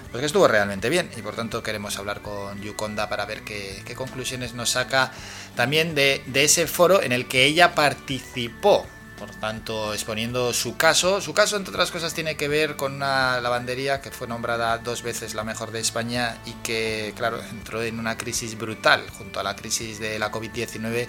pues 0.10 0.22
que 0.22 0.26
estuvo 0.26 0.48
realmente 0.48 0.90
bien. 0.90 1.10
Y 1.18 1.22
por 1.22 1.36
tanto 1.36 1.62
queremos 1.62 1.98
hablar 1.98 2.22
con 2.22 2.62
Yuconda 2.62 3.10
para 3.10 3.26
ver 3.26 3.42
qué, 3.42 3.84
conclusiones 3.98 4.54
nos 4.54 4.70
saca 4.70 5.12
también 5.56 5.94
de, 5.94 6.24
de 6.28 6.46
ese 6.46 6.66
foro 6.66 7.02
en 7.02 7.12
el 7.12 7.28
que 7.28 7.44
ella 7.44 7.76
participó 7.76 8.86
por 9.24 9.36
tanto 9.36 9.94
exponiendo 9.94 10.52
su 10.54 10.76
caso. 10.76 11.22
Su 11.22 11.34
caso, 11.34 11.56
entre 11.56 11.74
otras 11.74 11.92
cosas, 11.92 12.14
tiene 12.14 12.36
que 12.36 12.50
ver 12.50 12.76
con 12.76 12.96
una 12.96 13.40
lavandería 13.40 14.02
que 14.02 14.12
fue 14.12 14.28
nombrada 14.28 14.78
dos 14.80 15.02
veces 15.02 15.34
la 15.34 15.46
mejor 15.46 15.72
de 15.72 15.80
España 15.80 16.38
y 16.46 16.52
que, 16.56 17.14
claro, 17.16 17.42
entró 17.52 17.82
en 17.82 18.00
una 18.00 18.18
crisis 18.18 18.58
brutal 18.58 19.10
junto 19.18 19.40
a 19.40 19.44
la 19.44 19.56
crisis 19.56 20.00
de 20.00 20.20
la 20.20 20.30
COVID-19, 20.30 21.08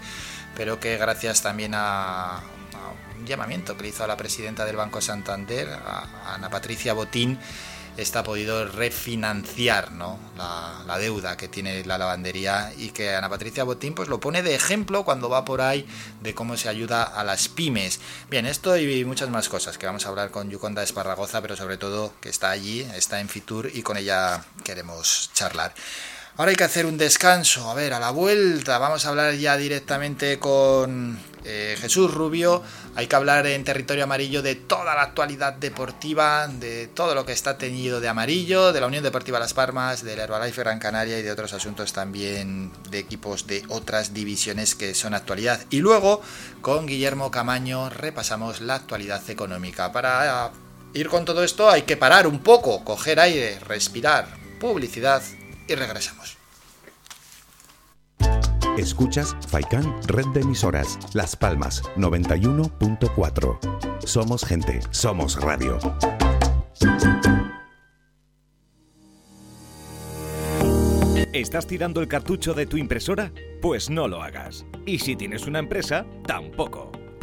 pero 0.56 0.78
que 0.78 0.96
gracias 0.96 1.42
también 1.42 1.72
a, 1.74 2.40
llamamiento 3.24 3.76
que 3.76 3.82
le 3.84 3.88
hizo 3.88 4.04
a 4.04 4.06
la 4.06 4.16
presidenta 4.16 4.64
del 4.64 4.76
Banco 4.76 5.00
Santander, 5.00 5.68
Ana 6.26 6.50
Patricia 6.50 6.92
Botín, 6.92 7.38
esta 7.96 8.20
ha 8.20 8.24
podido 8.24 8.66
refinanciar 8.66 9.92
¿no? 9.92 10.18
la, 10.36 10.82
la, 10.84 10.98
deuda 10.98 11.36
que 11.36 11.46
tiene 11.46 11.84
la 11.84 11.96
lavandería 11.96 12.72
y 12.76 12.90
que 12.90 13.14
Ana 13.14 13.28
Patricia 13.28 13.62
Botín 13.62 13.94
pues 13.94 14.08
lo 14.08 14.18
pone 14.18 14.42
de 14.42 14.56
ejemplo 14.56 15.04
cuando 15.04 15.28
va 15.28 15.44
por 15.44 15.60
ahí 15.60 15.86
de 16.20 16.34
cómo 16.34 16.56
se 16.56 16.68
ayuda 16.68 17.04
a 17.04 17.22
las 17.22 17.48
pymes. 17.48 18.00
Bien, 18.30 18.46
esto 18.46 18.76
y 18.76 19.04
muchas 19.04 19.30
más 19.30 19.48
cosas 19.48 19.78
que 19.78 19.86
vamos 19.86 20.06
a 20.06 20.08
hablar 20.08 20.32
con 20.32 20.50
Yuconda 20.50 20.82
Esparragoza, 20.82 21.40
pero 21.40 21.54
sobre 21.54 21.76
todo 21.76 22.12
que 22.20 22.30
está 22.30 22.50
allí, 22.50 22.80
está 22.94 23.20
en 23.20 23.28
Fitur 23.28 23.70
y 23.72 23.82
con 23.82 23.96
ella 23.96 24.44
queremos 24.64 25.30
charlar. 25.32 25.72
Ahora 26.36 26.50
hay 26.50 26.56
que 26.56 26.64
hacer 26.64 26.84
un 26.86 26.98
descanso. 26.98 27.70
A 27.70 27.74
ver, 27.74 27.92
a 27.92 28.00
la 28.00 28.10
vuelta 28.10 28.78
vamos 28.78 29.06
a 29.06 29.10
hablar 29.10 29.34
ya 29.34 29.56
directamente 29.56 30.40
con 30.40 31.16
eh, 31.44 31.76
Jesús 31.80 32.12
Rubio. 32.12 32.60
Hay 32.96 33.06
que 33.06 33.14
hablar 33.14 33.46
en 33.46 33.62
territorio 33.62 34.02
amarillo 34.02 34.42
de 34.42 34.56
toda 34.56 34.96
la 34.96 35.02
actualidad 35.02 35.52
deportiva, 35.52 36.48
de 36.48 36.88
todo 36.88 37.14
lo 37.14 37.24
que 37.24 37.30
está 37.30 37.56
teñido 37.56 38.00
de 38.00 38.08
amarillo, 38.08 38.72
de 38.72 38.80
la 38.80 38.88
Unión 38.88 39.04
Deportiva 39.04 39.38
Las 39.38 39.54
Palmas, 39.54 40.02
del 40.02 40.18
Herbalife 40.18 40.62
Gran 40.62 40.80
Canaria 40.80 41.20
y 41.20 41.22
de 41.22 41.30
otros 41.30 41.52
asuntos 41.52 41.92
también 41.92 42.72
de 42.90 42.98
equipos 42.98 43.46
de 43.46 43.62
otras 43.68 44.12
divisiones 44.12 44.74
que 44.74 44.92
son 44.96 45.14
actualidad. 45.14 45.60
Y 45.70 45.78
luego 45.78 46.20
con 46.62 46.86
Guillermo 46.86 47.30
Camaño 47.30 47.90
repasamos 47.90 48.60
la 48.60 48.74
actualidad 48.74 49.22
económica. 49.30 49.92
Para 49.92 50.50
ir 50.94 51.08
con 51.08 51.24
todo 51.24 51.44
esto 51.44 51.70
hay 51.70 51.82
que 51.82 51.96
parar 51.96 52.26
un 52.26 52.40
poco, 52.40 52.82
coger 52.82 53.20
aire, 53.20 53.60
respirar, 53.60 54.26
publicidad 54.58 55.22
y 55.68 55.74
regresamos. 55.74 56.36
Escuchas 58.76 59.36
Faikan 59.48 60.02
Red 60.08 60.26
de 60.34 60.40
Emisoras, 60.40 60.98
Las 61.12 61.36
Palmas 61.36 61.82
91.4. 61.96 63.58
Somos 64.04 64.44
gente, 64.44 64.80
somos 64.90 65.40
radio. 65.40 65.78
¿Estás 71.32 71.66
tirando 71.66 72.00
el 72.00 72.08
cartucho 72.08 72.54
de 72.54 72.66
tu 72.66 72.76
impresora? 72.76 73.32
Pues 73.60 73.90
no 73.90 74.08
lo 74.08 74.22
hagas. 74.22 74.64
Y 74.86 75.00
si 75.00 75.16
tienes 75.16 75.46
una 75.46 75.58
empresa, 75.58 76.06
tampoco. 76.26 76.92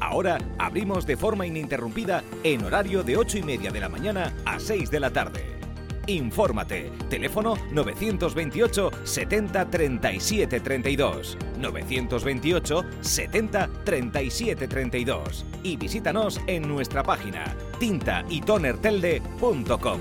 Ahora 0.00 0.38
abrimos 0.58 1.06
de 1.06 1.16
forma 1.16 1.46
ininterrumpida 1.46 2.22
en 2.42 2.64
horario 2.64 3.02
de 3.02 3.16
8 3.16 3.38
y 3.38 3.42
media 3.42 3.70
de 3.70 3.80
la 3.80 3.88
mañana 3.88 4.34
a 4.44 4.58
6 4.58 4.90
de 4.90 5.00
la 5.00 5.10
tarde. 5.10 5.60
Infórmate. 6.06 6.90
Teléfono 7.08 7.54
928 7.70 8.90
70 9.04 9.70
37 9.70 10.60
32. 10.60 11.38
928 11.58 12.84
70 13.00 13.70
37 13.84 14.68
32. 14.68 15.46
Y 15.62 15.76
visítanos 15.76 16.40
en 16.46 16.66
nuestra 16.66 17.02
página 17.02 17.54
tintaytonertelde.com. 17.78 20.00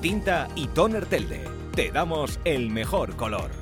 Tinta 0.00 0.48
y 0.54 0.66
Toner 0.68 1.06
Telde. 1.06 1.44
Te 1.74 1.90
damos 1.90 2.38
el 2.44 2.70
mejor 2.70 3.16
color. 3.16 3.61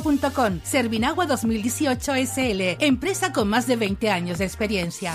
servinagua.com. 0.00 0.60
Servinagua 0.62 1.26
2018 1.26 2.12
SL, 2.26 2.84
empresa 2.84 3.32
con 3.32 3.48
más 3.48 3.66
de 3.66 3.76
20 3.76 4.10
años 4.10 4.38
de 4.38 4.44
experiencia. 4.44 5.14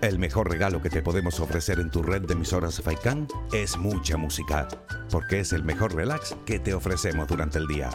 El 0.00 0.18
mejor 0.18 0.50
regalo 0.50 0.80
que 0.82 0.90
te 0.90 1.02
podemos 1.02 1.40
ofrecer 1.40 1.78
en 1.78 1.90
tu 1.90 2.02
red 2.02 2.22
de 2.22 2.32
emisoras 2.32 2.80
Faikan 2.80 3.28
es 3.52 3.76
mucha 3.76 4.16
música, 4.16 4.66
porque 5.10 5.40
es 5.40 5.52
el 5.52 5.62
mejor 5.62 5.94
relax 5.94 6.36
que 6.46 6.58
te 6.58 6.74
ofrecemos 6.74 7.28
durante 7.28 7.58
el 7.58 7.66
día. 7.66 7.90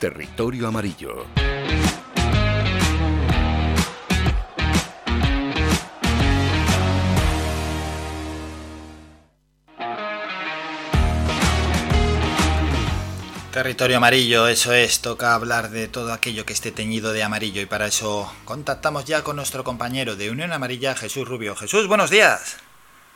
Territorio 0.00 0.68
Amarillo. 0.68 1.24
Territorio 13.54 13.98
amarillo, 13.98 14.48
eso 14.48 14.72
es, 14.72 15.00
toca 15.00 15.32
hablar 15.32 15.70
de 15.70 15.86
todo 15.86 16.12
aquello 16.12 16.44
que 16.44 16.52
esté 16.52 16.72
teñido 16.72 17.12
de 17.12 17.22
amarillo 17.22 17.62
y 17.62 17.66
para 17.66 17.86
eso 17.86 18.28
contactamos 18.44 19.04
ya 19.04 19.22
con 19.22 19.36
nuestro 19.36 19.62
compañero 19.62 20.16
de 20.16 20.28
Unión 20.28 20.52
Amarilla, 20.52 20.96
Jesús 20.96 21.28
Rubio. 21.28 21.54
Jesús, 21.54 21.86
buenos 21.86 22.10
días. 22.10 22.56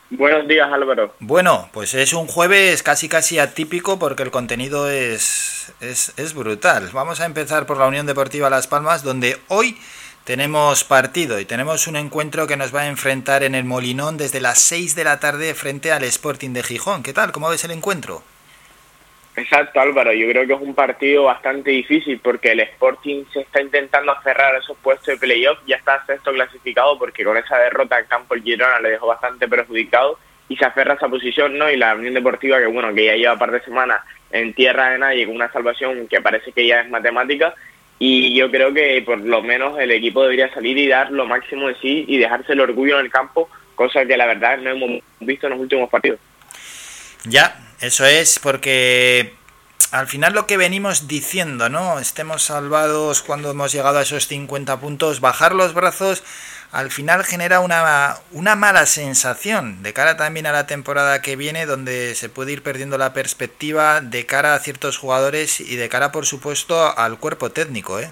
Buenos 0.09 0.47
días, 0.47 0.71
Álvaro. 0.71 1.13
Bueno, 1.19 1.67
pues 1.73 1.93
es 1.93 2.13
un 2.13 2.25
jueves 2.25 2.83
casi 2.83 3.09
casi 3.09 3.37
atípico 3.37 3.99
porque 3.99 4.23
el 4.23 4.31
contenido 4.31 4.89
es, 4.89 5.73
es, 5.81 6.13
es 6.15 6.33
brutal. 6.33 6.89
Vamos 6.93 7.19
a 7.19 7.25
empezar 7.25 7.65
por 7.65 7.77
la 7.77 7.87
Unión 7.87 8.05
Deportiva 8.05 8.49
Las 8.49 8.67
Palmas, 8.67 9.03
donde 9.03 9.41
hoy 9.49 9.77
tenemos 10.23 10.85
partido 10.85 11.41
y 11.41 11.43
tenemos 11.43 11.85
un 11.87 11.97
encuentro 11.97 12.47
que 12.47 12.55
nos 12.55 12.73
va 12.73 12.83
a 12.83 12.87
enfrentar 12.87 13.43
en 13.43 13.55
el 13.55 13.65
Molinón 13.65 14.15
desde 14.15 14.39
las 14.39 14.59
6 14.59 14.95
de 14.95 15.03
la 15.03 15.19
tarde 15.19 15.53
frente 15.53 15.91
al 15.91 16.05
Sporting 16.05 16.51
de 16.51 16.63
Gijón. 16.63 17.03
¿Qué 17.03 17.11
tal? 17.11 17.33
¿Cómo 17.33 17.49
ves 17.49 17.65
el 17.65 17.71
encuentro? 17.71 18.23
Exacto, 19.35 19.79
Álvaro. 19.79 20.11
Yo 20.13 20.27
creo 20.29 20.45
que 20.45 20.53
es 20.53 20.61
un 20.61 20.75
partido 20.75 21.23
bastante 21.23 21.71
difícil 21.71 22.19
porque 22.19 22.51
el 22.51 22.59
Sporting 22.61 23.23
se 23.31 23.41
está 23.41 23.61
intentando 23.61 24.11
aferrar 24.11 24.55
a 24.55 24.59
esos 24.59 24.77
puestos 24.77 25.07
de 25.07 25.17
playoff. 25.17 25.59
Ya 25.65 25.77
está 25.77 26.05
sexto 26.05 26.33
clasificado 26.33 26.97
porque 26.97 27.23
con 27.23 27.37
esa 27.37 27.57
derrota 27.57 27.99
en 27.99 28.05
campo 28.07 28.33
el 28.33 28.43
Girona 28.43 28.79
le 28.79 28.91
dejó 28.91 29.07
bastante 29.07 29.47
perjudicado 29.47 30.19
y 30.49 30.57
se 30.57 30.65
aferra 30.65 30.93
a 30.93 30.95
esa 30.97 31.07
posición, 31.07 31.57
¿no? 31.57 31.69
Y 31.69 31.77
la 31.77 31.95
Unión 31.95 32.15
Deportiva, 32.15 32.59
que 32.59 32.65
bueno, 32.65 32.93
que 32.93 33.05
ya 33.05 33.15
lleva 33.15 33.33
un 33.33 33.39
par 33.39 33.51
de 33.51 33.61
semanas 33.61 34.01
en 34.31 34.53
tierra 34.53 34.89
de 34.89 34.97
nadie 34.97 35.25
con 35.25 35.35
una 35.35 35.51
salvación 35.51 36.07
que 36.07 36.21
parece 36.21 36.51
que 36.51 36.67
ya 36.67 36.81
es 36.81 36.89
matemática. 36.89 37.53
Y 37.99 38.33
yo 38.33 38.49
creo 38.49 38.73
que 38.73 39.01
por 39.05 39.19
lo 39.19 39.41
menos 39.41 39.77
el 39.79 39.91
equipo 39.91 40.23
debería 40.23 40.51
salir 40.53 40.77
y 40.77 40.87
dar 40.87 41.11
lo 41.11 41.25
máximo 41.25 41.67
de 41.67 41.75
sí 41.75 42.05
y 42.07 42.17
dejarse 42.17 42.53
el 42.53 42.61
orgullo 42.61 42.97
en 42.99 43.05
el 43.05 43.11
campo, 43.11 43.49
cosa 43.75 44.05
que 44.05 44.17
la 44.17 44.25
verdad 44.25 44.57
no 44.57 44.71
hemos 44.71 45.01
visto 45.19 45.47
en 45.47 45.51
los 45.51 45.61
últimos 45.61 45.89
partidos. 45.89 46.19
Ya, 47.25 47.55
eso 47.81 48.05
es 48.05 48.39
porque 48.39 49.33
al 49.91 50.07
final 50.07 50.33
lo 50.33 50.45
que 50.45 50.57
venimos 50.57 51.07
diciendo, 51.07 51.69
¿no? 51.69 51.99
Estemos 51.99 52.43
salvados 52.43 53.21
cuando 53.23 53.51
hemos 53.51 53.71
llegado 53.71 53.97
a 53.97 54.03
esos 54.03 54.27
50 54.27 54.79
puntos, 54.79 55.19
bajar 55.19 55.55
los 55.55 55.73
brazos 55.73 56.23
al 56.71 56.91
final 56.91 57.23
genera 57.23 57.61
una, 57.61 58.15
una 58.31 58.55
mala 58.55 58.85
sensación 58.85 59.81
de 59.81 59.91
cara 59.91 60.17
también 60.17 60.45
a 60.45 60.51
la 60.51 60.67
temporada 60.67 61.21
que 61.21 61.35
viene 61.35 61.65
donde 61.65 62.13
se 62.13 62.29
puede 62.29 62.51
ir 62.51 62.61
perdiendo 62.61 62.97
la 62.97 63.11
perspectiva 63.11 64.01
de 64.01 64.25
cara 64.27 64.53
a 64.53 64.59
ciertos 64.59 64.97
jugadores 64.97 65.59
y 65.61 65.75
de 65.77 65.89
cara 65.89 66.11
por 66.11 66.27
supuesto 66.27 66.95
al 66.95 67.19
cuerpo 67.19 67.49
técnico, 67.49 67.99
¿eh? 67.99 68.11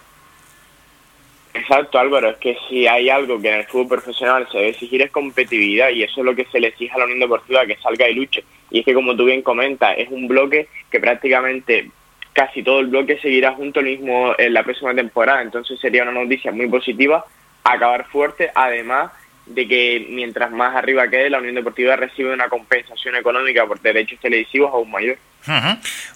Exacto, 1.54 1.98
Álvaro, 1.98 2.30
es 2.30 2.38
que 2.38 2.58
si 2.70 2.88
hay 2.88 3.10
algo 3.10 3.42
que 3.42 3.50
en 3.50 3.60
el 3.60 3.66
fútbol 3.66 3.88
profesional 3.88 4.48
se 4.52 4.58
debe 4.58 4.70
exigir 4.70 5.02
es 5.02 5.12
competitividad 5.12 5.90
y 5.90 6.04
eso 6.04 6.22
es 6.22 6.26
lo 6.26 6.36
que 6.36 6.46
se 6.46 6.60
le 6.60 6.68
exige 6.68 6.94
a 6.94 7.00
la 7.00 7.06
Unión 7.06 7.20
Deportiva, 7.20 7.66
que 7.66 7.78
salga 7.78 8.08
y 8.08 8.14
luche. 8.14 8.44
Y 8.70 8.80
es 8.80 8.86
que 8.86 8.94
como 8.94 9.16
tú 9.16 9.26
bien 9.26 9.42
comentas, 9.42 9.96
es 9.98 10.10
un 10.10 10.28
bloque 10.28 10.68
que 10.92 11.00
prácticamente 11.00 11.92
casi 12.34 12.62
todo 12.62 12.80
el 12.80 12.88
bloque 12.88 13.18
seguirá 13.20 13.54
junto 13.54 13.80
el 13.80 13.88
mismo 13.88 14.36
en 14.38 14.54
la 14.54 14.64
próxima 14.64 14.94
temporada, 14.94 15.42
entonces 15.42 15.80
sería 15.80 16.04
una 16.04 16.12
noticia 16.12 16.52
muy 16.52 16.68
positiva 16.68 17.26
acabar 17.64 18.06
fuerte, 18.06 18.52
además 18.54 19.12
de 19.48 19.68
que 19.68 20.08
mientras 20.10 20.52
más 20.52 20.76
arriba 20.76 21.10
quede, 21.10 21.30
la 21.30 21.40
Unión 21.40 21.56
Deportiva 21.56 21.96
recibe 21.96 22.34
una 22.34 22.50
compensación 22.50 23.16
económica 23.16 23.66
por 23.66 23.80
derechos 23.82 24.20
televisivos 24.20 24.72
aún 24.72 24.92
mayor. 24.92 25.18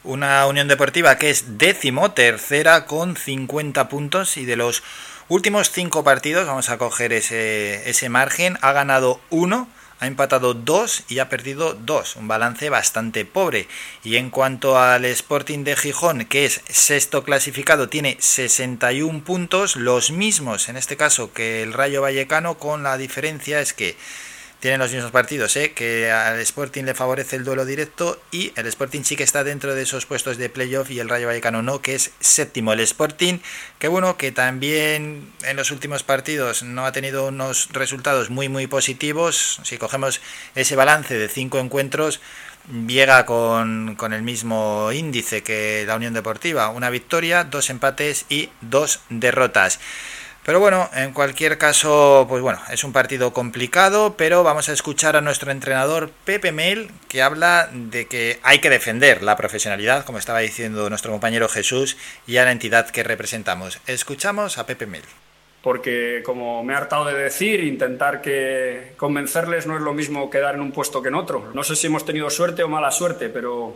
Una 0.03 0.45
Unión 0.47 0.67
Deportiva 0.67 1.17
que 1.17 1.29
es 1.29 1.57
décimo 1.57 2.11
tercera 2.11 2.85
con 2.85 3.15
50 3.15 3.87
puntos 3.87 4.37
y 4.37 4.45
de 4.45 4.57
los 4.57 4.83
últimos 5.29 5.71
cinco 5.71 6.03
partidos, 6.03 6.45
vamos 6.45 6.69
a 6.69 6.77
coger 6.77 7.13
ese, 7.13 7.89
ese 7.89 8.09
margen, 8.09 8.57
ha 8.61 8.73
ganado 8.73 9.21
uno, 9.29 9.69
ha 10.01 10.07
empatado 10.07 10.55
dos 10.55 11.03
y 11.07 11.19
ha 11.19 11.29
perdido 11.29 11.73
dos, 11.73 12.15
un 12.15 12.27
balance 12.27 12.69
bastante 12.69 13.23
pobre. 13.23 13.67
Y 14.03 14.17
en 14.17 14.31
cuanto 14.31 14.77
al 14.77 15.05
Sporting 15.05 15.63
de 15.63 15.75
Gijón, 15.75 16.25
que 16.25 16.45
es 16.45 16.61
sexto 16.67 17.23
clasificado, 17.23 17.87
tiene 17.87 18.17
61 18.19 19.23
puntos, 19.23 19.75
los 19.75 20.11
mismos 20.11 20.69
en 20.69 20.75
este 20.75 20.97
caso 20.97 21.31
que 21.33 21.61
el 21.61 21.71
Rayo 21.71 22.01
Vallecano, 22.01 22.57
con 22.57 22.81
la 22.81 22.97
diferencia 22.97 23.61
es 23.61 23.73
que 23.73 23.95
tienen 24.61 24.79
los 24.79 24.93
mismos 24.93 25.11
partidos, 25.11 25.55
¿eh? 25.57 25.73
que 25.73 26.11
al 26.11 26.39
Sporting 26.39 26.83
le 26.83 26.93
favorece 26.93 27.35
el 27.35 27.43
duelo 27.43 27.65
directo 27.65 28.21
y 28.31 28.53
el 28.55 28.67
Sporting 28.67 29.01
sí 29.01 29.15
que 29.15 29.23
está 29.23 29.43
dentro 29.43 29.73
de 29.73 29.81
esos 29.81 30.05
puestos 30.05 30.37
de 30.37 30.49
playoff 30.49 30.91
y 30.91 30.99
el 30.99 31.09
Rayo 31.09 31.25
Vallecano 31.25 31.63
no, 31.63 31.81
que 31.81 31.95
es 31.95 32.11
séptimo. 32.19 32.71
El 32.71 32.79
Sporting, 32.81 33.39
que 33.79 33.87
bueno, 33.87 34.17
que 34.17 34.31
también 34.31 35.33
en 35.43 35.57
los 35.57 35.71
últimos 35.71 36.03
partidos 36.03 36.61
no 36.61 36.85
ha 36.85 36.91
tenido 36.91 37.29
unos 37.29 37.69
resultados 37.71 38.29
muy 38.29 38.49
muy 38.49 38.67
positivos. 38.67 39.59
Si 39.63 39.79
cogemos 39.79 40.21
ese 40.53 40.75
balance 40.75 41.17
de 41.17 41.27
cinco 41.27 41.59
encuentros, 41.59 42.21
llega 42.87 43.25
con, 43.25 43.95
con 43.95 44.13
el 44.13 44.21
mismo 44.21 44.91
índice 44.91 45.41
que 45.41 45.85
la 45.87 45.95
Unión 45.95 46.13
Deportiva, 46.13 46.69
una 46.69 46.91
victoria, 46.91 47.45
dos 47.45 47.71
empates 47.71 48.27
y 48.29 48.49
dos 48.61 48.99
derrotas. 49.09 49.79
Pero 50.43 50.59
bueno, 50.59 50.89
en 50.95 51.13
cualquier 51.13 51.59
caso, 51.59 52.25
pues 52.27 52.41
bueno, 52.41 52.59
es 52.71 52.83
un 52.83 52.91
partido 52.91 53.31
complicado, 53.31 54.15
pero 54.17 54.43
vamos 54.43 54.69
a 54.69 54.73
escuchar 54.73 55.15
a 55.15 55.21
nuestro 55.21 55.51
entrenador 55.51 56.09
Pepe 56.25 56.51
Mel, 56.51 56.89
que 57.07 57.21
habla 57.21 57.69
de 57.71 58.07
que 58.07 58.39
hay 58.41 58.57
que 58.57 58.71
defender 58.71 59.21
la 59.21 59.35
profesionalidad, 59.35 60.03
como 60.03 60.17
estaba 60.17 60.39
diciendo 60.39 60.89
nuestro 60.89 61.11
compañero 61.11 61.47
Jesús, 61.47 61.95
y 62.25 62.37
a 62.37 62.45
la 62.45 62.51
entidad 62.51 62.89
que 62.89 63.03
representamos. 63.03 63.79
Escuchamos 63.85 64.57
a 64.57 64.65
Pepe 64.65 64.87
Mel. 64.87 65.03
porque 65.61 66.23
como 66.25 66.63
me 66.63 66.73
he 66.73 66.75
hartado 66.75 67.05
de 67.05 67.13
decir, 67.13 67.63
intentar 67.63 68.19
que 68.19 68.93
convencerles 68.97 69.67
no 69.67 69.75
es 69.75 69.83
lo 69.83 69.93
mismo 69.93 70.31
quedar 70.31 70.55
en 70.55 70.61
un 70.61 70.71
puesto 70.71 71.03
que 71.03 71.09
en 71.09 71.15
otro. 71.15 71.51
No 71.53 71.63
sé 71.63 71.75
si 71.75 71.85
hemos 71.85 72.03
tenido 72.03 72.31
suerte 72.31 72.63
o 72.63 72.67
mala 72.67 72.89
suerte, 72.89 73.29
pero, 73.29 73.75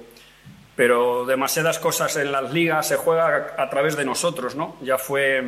pero 0.75 1.25
demasiadas 1.27 1.77
cosas 1.77 2.15
en 2.15 2.31
las 2.31 2.51
ligas 2.51 2.87
se 2.87 2.95
juega 2.95 3.53
a, 3.55 3.69
través 3.69 3.95
de 3.95 4.03
nosotros, 4.03 4.55
¿no? 4.55 4.77
Ya 4.81 4.97
fue 4.97 5.43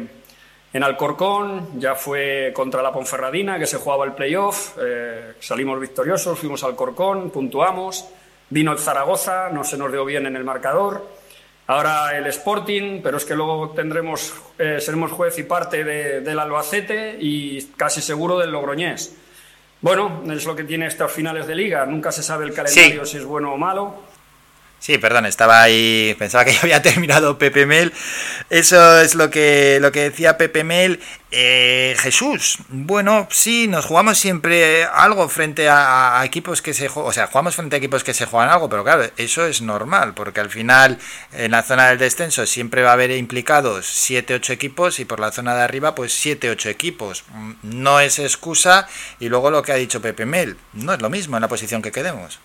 en 0.74 0.84
Alcorcón, 0.84 1.80
ya 1.80 1.96
fue 1.96 2.52
contra 2.54 2.82
la 2.82 2.92
Ponferradina, 2.92 3.58
que 3.58 3.66
se 3.66 3.78
jugaba 3.78 4.06
el 4.06 4.14
playoff, 4.14 4.78
eh, 4.80 5.34
salimos 5.40 5.80
victoriosos, 5.80 6.38
fuimos 6.38 6.64
al 6.64 6.72
Alcorcón, 6.72 7.30
puntuamos, 7.30 8.08
vino 8.50 8.74
el 8.74 8.80
Zaragoza, 8.80 9.50
no 9.50 9.64
se 9.64 9.78
nos 9.78 9.92
dio 9.92 10.04
bien 10.04 10.26
en 10.26 10.36
el 10.36 10.44
marcador, 10.44 11.08
ahora 11.68 12.18
el 12.18 12.28
Sporting, 12.28 13.02
pero 13.02 13.18
es 13.18 13.26
que 13.26 13.36
luego 13.36 13.70
tendremos, 13.70 14.34
eh, 14.60 14.80
seremos 14.82 15.12
juez 15.12 15.38
y 15.40 15.44
parte 15.44 15.84
del 15.84 16.40
Albacete 16.40 17.18
y 17.20 17.64
casi 17.78 18.02
seguro 18.02 18.38
del 18.38 18.52
Logroñés. 18.52 19.16
Bueno, 19.80 20.24
es 20.30 20.46
lo 20.46 20.56
que 20.56 20.64
tiene 20.64 20.88
estos 20.88 21.12
finales 21.12 21.48
de 21.48 21.56
liga, 21.56 21.86
nunca 21.86 22.12
se 22.12 22.24
sabe 22.24 22.46
el 22.46 22.54
calendario 22.54 23.06
si 23.06 23.18
es 23.18 23.26
bueno 23.26 23.54
o 23.54 23.58
malo. 23.58 24.07
Sí, 24.80 24.98
perdón, 25.00 25.26
estaba 25.26 25.64
ahí, 25.64 26.16
pensaba 26.20 26.46
que 26.46 26.54
ya 26.54 26.62
había 26.62 26.82
terminado 26.84 27.38
Pepe 27.38 27.66
Mel. 27.66 27.94
Eso 28.50 29.02
es 29.02 29.16
lo 29.16 29.30
que, 29.30 29.80
lo 29.82 29.92
que 29.92 30.02
decía 30.02 30.38
Pepe 30.38 30.64
Mel. 30.64 31.00
Eh, 31.30 31.96
Jesús, 32.00 32.60
bueno, 32.70 33.28
sí, 33.30 33.68
nos 33.68 33.86
jugamos 33.86 34.18
siempre 34.18 34.86
algo 34.86 35.28
frente 35.28 35.68
a, 35.70 36.22
equipos 36.24 36.62
que 36.62 36.74
se 36.74 36.88
o 36.94 37.12
sea, 37.12 37.28
jugamos 37.28 37.56
frente 37.56 37.76
a 37.76 37.80
equipos 37.80 38.06
que 38.06 38.14
se 38.14 38.26
juegan 38.26 38.50
algo, 38.50 38.70
pero 38.70 38.86
claro, 38.86 39.04
eso 39.18 39.46
es 39.46 39.62
normal, 39.62 40.14
porque 40.14 40.40
al 40.40 40.50
final 40.50 40.98
en 41.34 41.52
la 41.52 41.64
zona 41.64 41.90
del 41.90 41.98
descenso 41.98 42.46
siempre 42.46 42.82
va 42.82 42.92
a 42.92 42.94
haber 42.94 43.12
implicados 43.12 43.88
7, 43.88 44.36
8 44.36 44.54
equipos 44.54 45.02
y 45.02 45.06
por 45.06 45.20
la 45.20 45.34
zona 45.34 45.54
de 45.54 45.64
arriba 45.64 45.96
pues 45.96 46.14
7, 46.14 46.50
8 46.50 46.70
equipos. 46.70 47.26
No 47.62 48.00
es 48.00 48.20
excusa 48.20 48.88
y 49.20 49.28
luego 49.28 49.52
lo 49.52 49.64
que 49.64 49.74
ha 49.74 49.76
dicho 49.76 50.02
Pepe 50.02 50.26
Mel, 50.26 50.56
no 50.72 50.94
es 50.94 51.02
lo 51.02 51.10
mismo 51.10 51.36
en 51.36 51.42
la 51.42 51.50
posición 51.50 51.82
que 51.82 51.92
quedemos. 51.92 52.40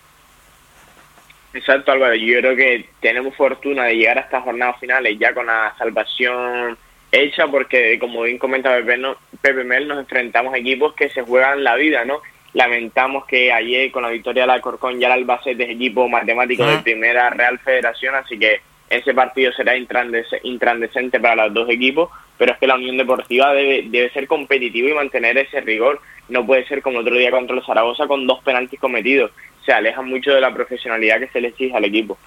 Exacto, 1.53 1.91
Álvaro. 1.91 2.15
Yo 2.15 2.39
creo 2.39 2.55
que 2.55 2.85
tenemos 2.99 3.35
fortuna 3.35 3.85
de 3.85 3.95
llegar 3.95 4.17
a 4.17 4.21
estas 4.21 4.43
jornadas 4.43 4.79
finales 4.79 5.17
ya 5.19 5.33
con 5.33 5.45
la 5.45 5.73
salvación 5.77 6.77
hecha, 7.11 7.47
porque 7.47 7.99
como 7.99 8.23
bien 8.23 8.39
comenta 8.39 8.75
Pepe, 8.75 8.97
no, 8.97 9.15
Pepe 9.41 9.63
Mel, 9.63 9.87
nos 9.87 9.99
enfrentamos 9.99 10.53
a 10.53 10.57
equipos 10.57 10.93
que 10.93 11.09
se 11.09 11.21
juegan 11.21 11.63
la 11.63 11.75
vida, 11.75 12.05
¿no? 12.05 12.21
Lamentamos 12.53 13.25
que 13.25 13.51
ayer 13.51 13.91
con 13.91 14.03
la 14.03 14.09
victoria 14.09 14.43
de 14.43 14.47
la 14.47 14.61
Corcón 14.61 14.99
ya 14.99 15.07
el 15.07 15.13
Albacete 15.13 15.63
es 15.63 15.69
equipo 15.69 16.07
matemático 16.09 16.65
de 16.65 16.79
primera 16.79 17.29
Real 17.29 17.59
Federación, 17.59 18.15
así 18.15 18.37
que 18.37 18.61
ese 18.97 19.13
partido 19.13 19.51
será 19.53 19.75
intrandescente 19.77 21.19
para 21.19 21.45
los 21.45 21.53
dos 21.53 21.69
equipos, 21.69 22.09
pero 22.37 22.53
es 22.53 22.57
que 22.57 22.67
la 22.67 22.75
Unión 22.75 22.97
Deportiva 22.97 23.53
debe, 23.53 23.85
debe 23.87 24.09
ser 24.11 24.27
competitiva 24.27 24.89
y 24.89 24.93
mantener 24.93 25.37
ese 25.37 25.61
rigor. 25.61 26.01
No 26.29 26.45
puede 26.45 26.65
ser 26.65 26.81
como 26.81 26.99
otro 26.99 27.15
día 27.15 27.31
contra 27.31 27.55
el 27.55 27.65
Zaragoza 27.65 28.07
con 28.07 28.25
dos 28.25 28.41
penaltis 28.43 28.79
cometidos 28.79 29.31
se 29.65 29.71
alejan 29.71 30.07
mucho 30.07 30.31
de 30.31 30.41
la 30.41 30.53
profesionalidad 30.53 31.19
que 31.19 31.27
se 31.29 31.41
le 31.41 31.49
exige 31.49 31.75
al 31.75 31.85
equipo. 31.85 32.17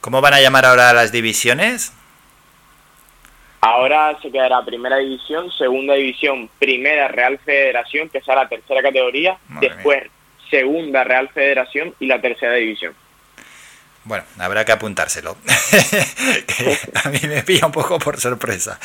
¿Cómo 0.00 0.20
van 0.20 0.34
a 0.34 0.40
llamar 0.40 0.64
ahora 0.64 0.92
las 0.92 1.12
divisiones? 1.12 1.92
Ahora 3.60 4.16
se 4.22 4.30
quedará 4.30 4.64
primera 4.64 4.98
división, 4.98 5.50
segunda 5.50 5.94
división, 5.94 6.48
primera 6.58 7.08
Real 7.08 7.38
Federación, 7.38 8.08
que 8.08 8.20
será 8.20 8.44
la 8.44 8.48
tercera 8.48 8.82
categoría, 8.82 9.36
después 9.60 10.04
segunda 10.48 11.02
Real 11.02 11.28
Federación 11.30 11.92
y 11.98 12.06
la 12.06 12.20
tercera 12.20 12.54
división. 12.54 12.94
Bueno, 14.08 14.24
habrá 14.38 14.64
que 14.64 14.72
apuntárselo. 14.72 15.36
a 17.04 17.10
mí 17.10 17.20
me 17.24 17.42
pilla 17.42 17.66
un 17.66 17.72
poco 17.72 17.98
por 17.98 18.18
sorpresa. 18.18 18.80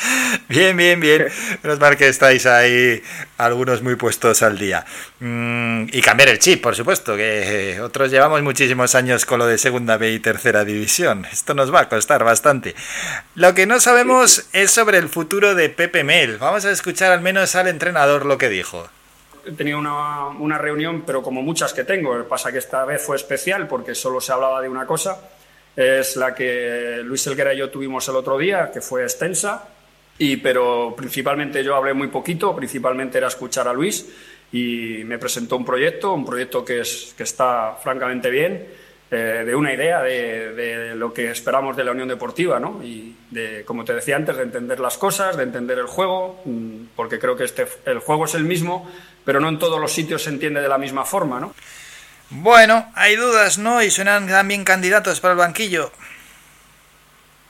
Bien, 0.50 0.76
bien, 0.76 1.00
bien. 1.00 1.28
Menos 1.62 1.80
mal 1.80 1.96
que 1.96 2.08
estáis 2.08 2.44
ahí 2.44 3.02
algunos 3.38 3.80
muy 3.80 3.96
puestos 3.96 4.42
al 4.42 4.58
día. 4.58 4.84
Mm, 5.20 5.86
y 5.90 6.02
cambiar 6.02 6.28
el 6.28 6.38
chip, 6.40 6.62
por 6.62 6.76
supuesto, 6.76 7.16
que 7.16 7.80
otros 7.80 8.10
llevamos 8.10 8.42
muchísimos 8.42 8.94
años 8.94 9.24
con 9.24 9.38
lo 9.38 9.46
de 9.46 9.56
segunda 9.56 9.96
B 9.96 10.12
y 10.12 10.18
tercera 10.18 10.62
división. 10.62 11.24
Esto 11.32 11.54
nos 11.54 11.72
va 11.72 11.80
a 11.80 11.88
costar 11.88 12.22
bastante. 12.22 12.74
Lo 13.34 13.54
que 13.54 13.64
no 13.64 13.80
sabemos 13.80 14.44
es 14.52 14.72
sobre 14.72 14.98
el 14.98 15.08
futuro 15.08 15.54
de 15.54 15.70
Pepe 15.70 16.04
Mel. 16.04 16.36
Vamos 16.36 16.66
a 16.66 16.70
escuchar 16.70 17.12
al 17.12 17.22
menos 17.22 17.54
al 17.54 17.68
entrenador 17.68 18.26
lo 18.26 18.36
que 18.36 18.50
dijo 18.50 18.90
he 19.46 19.52
tenido 19.52 19.78
una, 19.78 20.28
una, 20.28 20.58
reunión, 20.58 21.02
pero 21.06 21.22
como 21.22 21.42
muchas 21.42 21.72
que 21.72 21.84
tengo, 21.84 22.24
pasa 22.24 22.52
que 22.52 22.58
esta 22.58 22.84
vez 22.84 23.02
fue 23.02 23.16
especial 23.16 23.66
porque 23.66 23.94
solo 23.94 24.20
se 24.20 24.32
hablaba 24.32 24.60
de 24.60 24.68
una 24.68 24.86
cosa, 24.86 25.20
es 25.76 26.16
la 26.16 26.34
que 26.34 27.00
Luis 27.04 27.26
Elguera 27.26 27.52
y 27.52 27.58
yo 27.58 27.70
tuvimos 27.70 28.08
el 28.08 28.16
otro 28.16 28.38
día, 28.38 28.70
que 28.72 28.80
fue 28.80 29.02
extensa, 29.02 29.68
y, 30.18 30.36
pero 30.36 30.94
principalmente 30.96 31.64
yo 31.64 31.74
hablé 31.74 31.92
muy 31.92 32.08
poquito, 32.08 32.54
principalmente 32.54 33.18
era 33.18 33.26
escuchar 33.26 33.66
a 33.66 33.72
Luis 33.72 34.08
y 34.52 35.02
me 35.04 35.18
presentó 35.18 35.56
un 35.56 35.64
proyecto, 35.64 36.12
un 36.12 36.24
proyecto 36.24 36.64
que, 36.64 36.80
es, 36.80 37.14
que 37.16 37.24
está 37.24 37.76
francamente 37.82 38.30
bien, 38.30 38.64
eh, 39.10 39.42
de 39.44 39.54
una 39.54 39.72
idea 39.72 40.02
de, 40.02 40.52
de, 40.54 40.94
lo 40.94 41.12
que 41.12 41.30
esperamos 41.30 41.76
de 41.76 41.84
la 41.84 41.92
Unión 41.92 42.08
Deportiva, 42.08 42.58
¿no? 42.58 42.80
Y 42.82 43.14
de, 43.30 43.64
como 43.64 43.84
te 43.84 43.92
decía 43.94 44.16
antes, 44.16 44.36
de 44.36 44.44
entender 44.44 44.80
las 44.80 44.96
cosas, 44.96 45.36
de 45.36 45.42
entender 45.42 45.78
el 45.78 45.86
juego, 45.86 46.40
mm, 46.44 46.86
porque 46.96 47.18
creo 47.18 47.36
que 47.36 47.44
este, 47.44 47.66
el 47.86 47.98
juego 47.98 48.24
es 48.24 48.34
el 48.34 48.44
mismo, 48.44 48.90
pero 49.24 49.40
no 49.40 49.48
en 49.48 49.58
todos 49.58 49.80
los 49.80 49.92
sitios 49.92 50.22
se 50.22 50.30
entiende 50.30 50.60
de 50.60 50.68
la 50.68 50.78
misma 50.78 51.04
forma, 51.04 51.40
¿no? 51.40 51.54
Bueno, 52.30 52.90
hay 52.94 53.16
dudas, 53.16 53.58
¿no? 53.58 53.82
Y 53.82 53.90
suenan 53.90 54.26
también 54.26 54.64
candidatos 54.64 55.20
para 55.20 55.32
el 55.32 55.38
banquillo. 55.38 55.90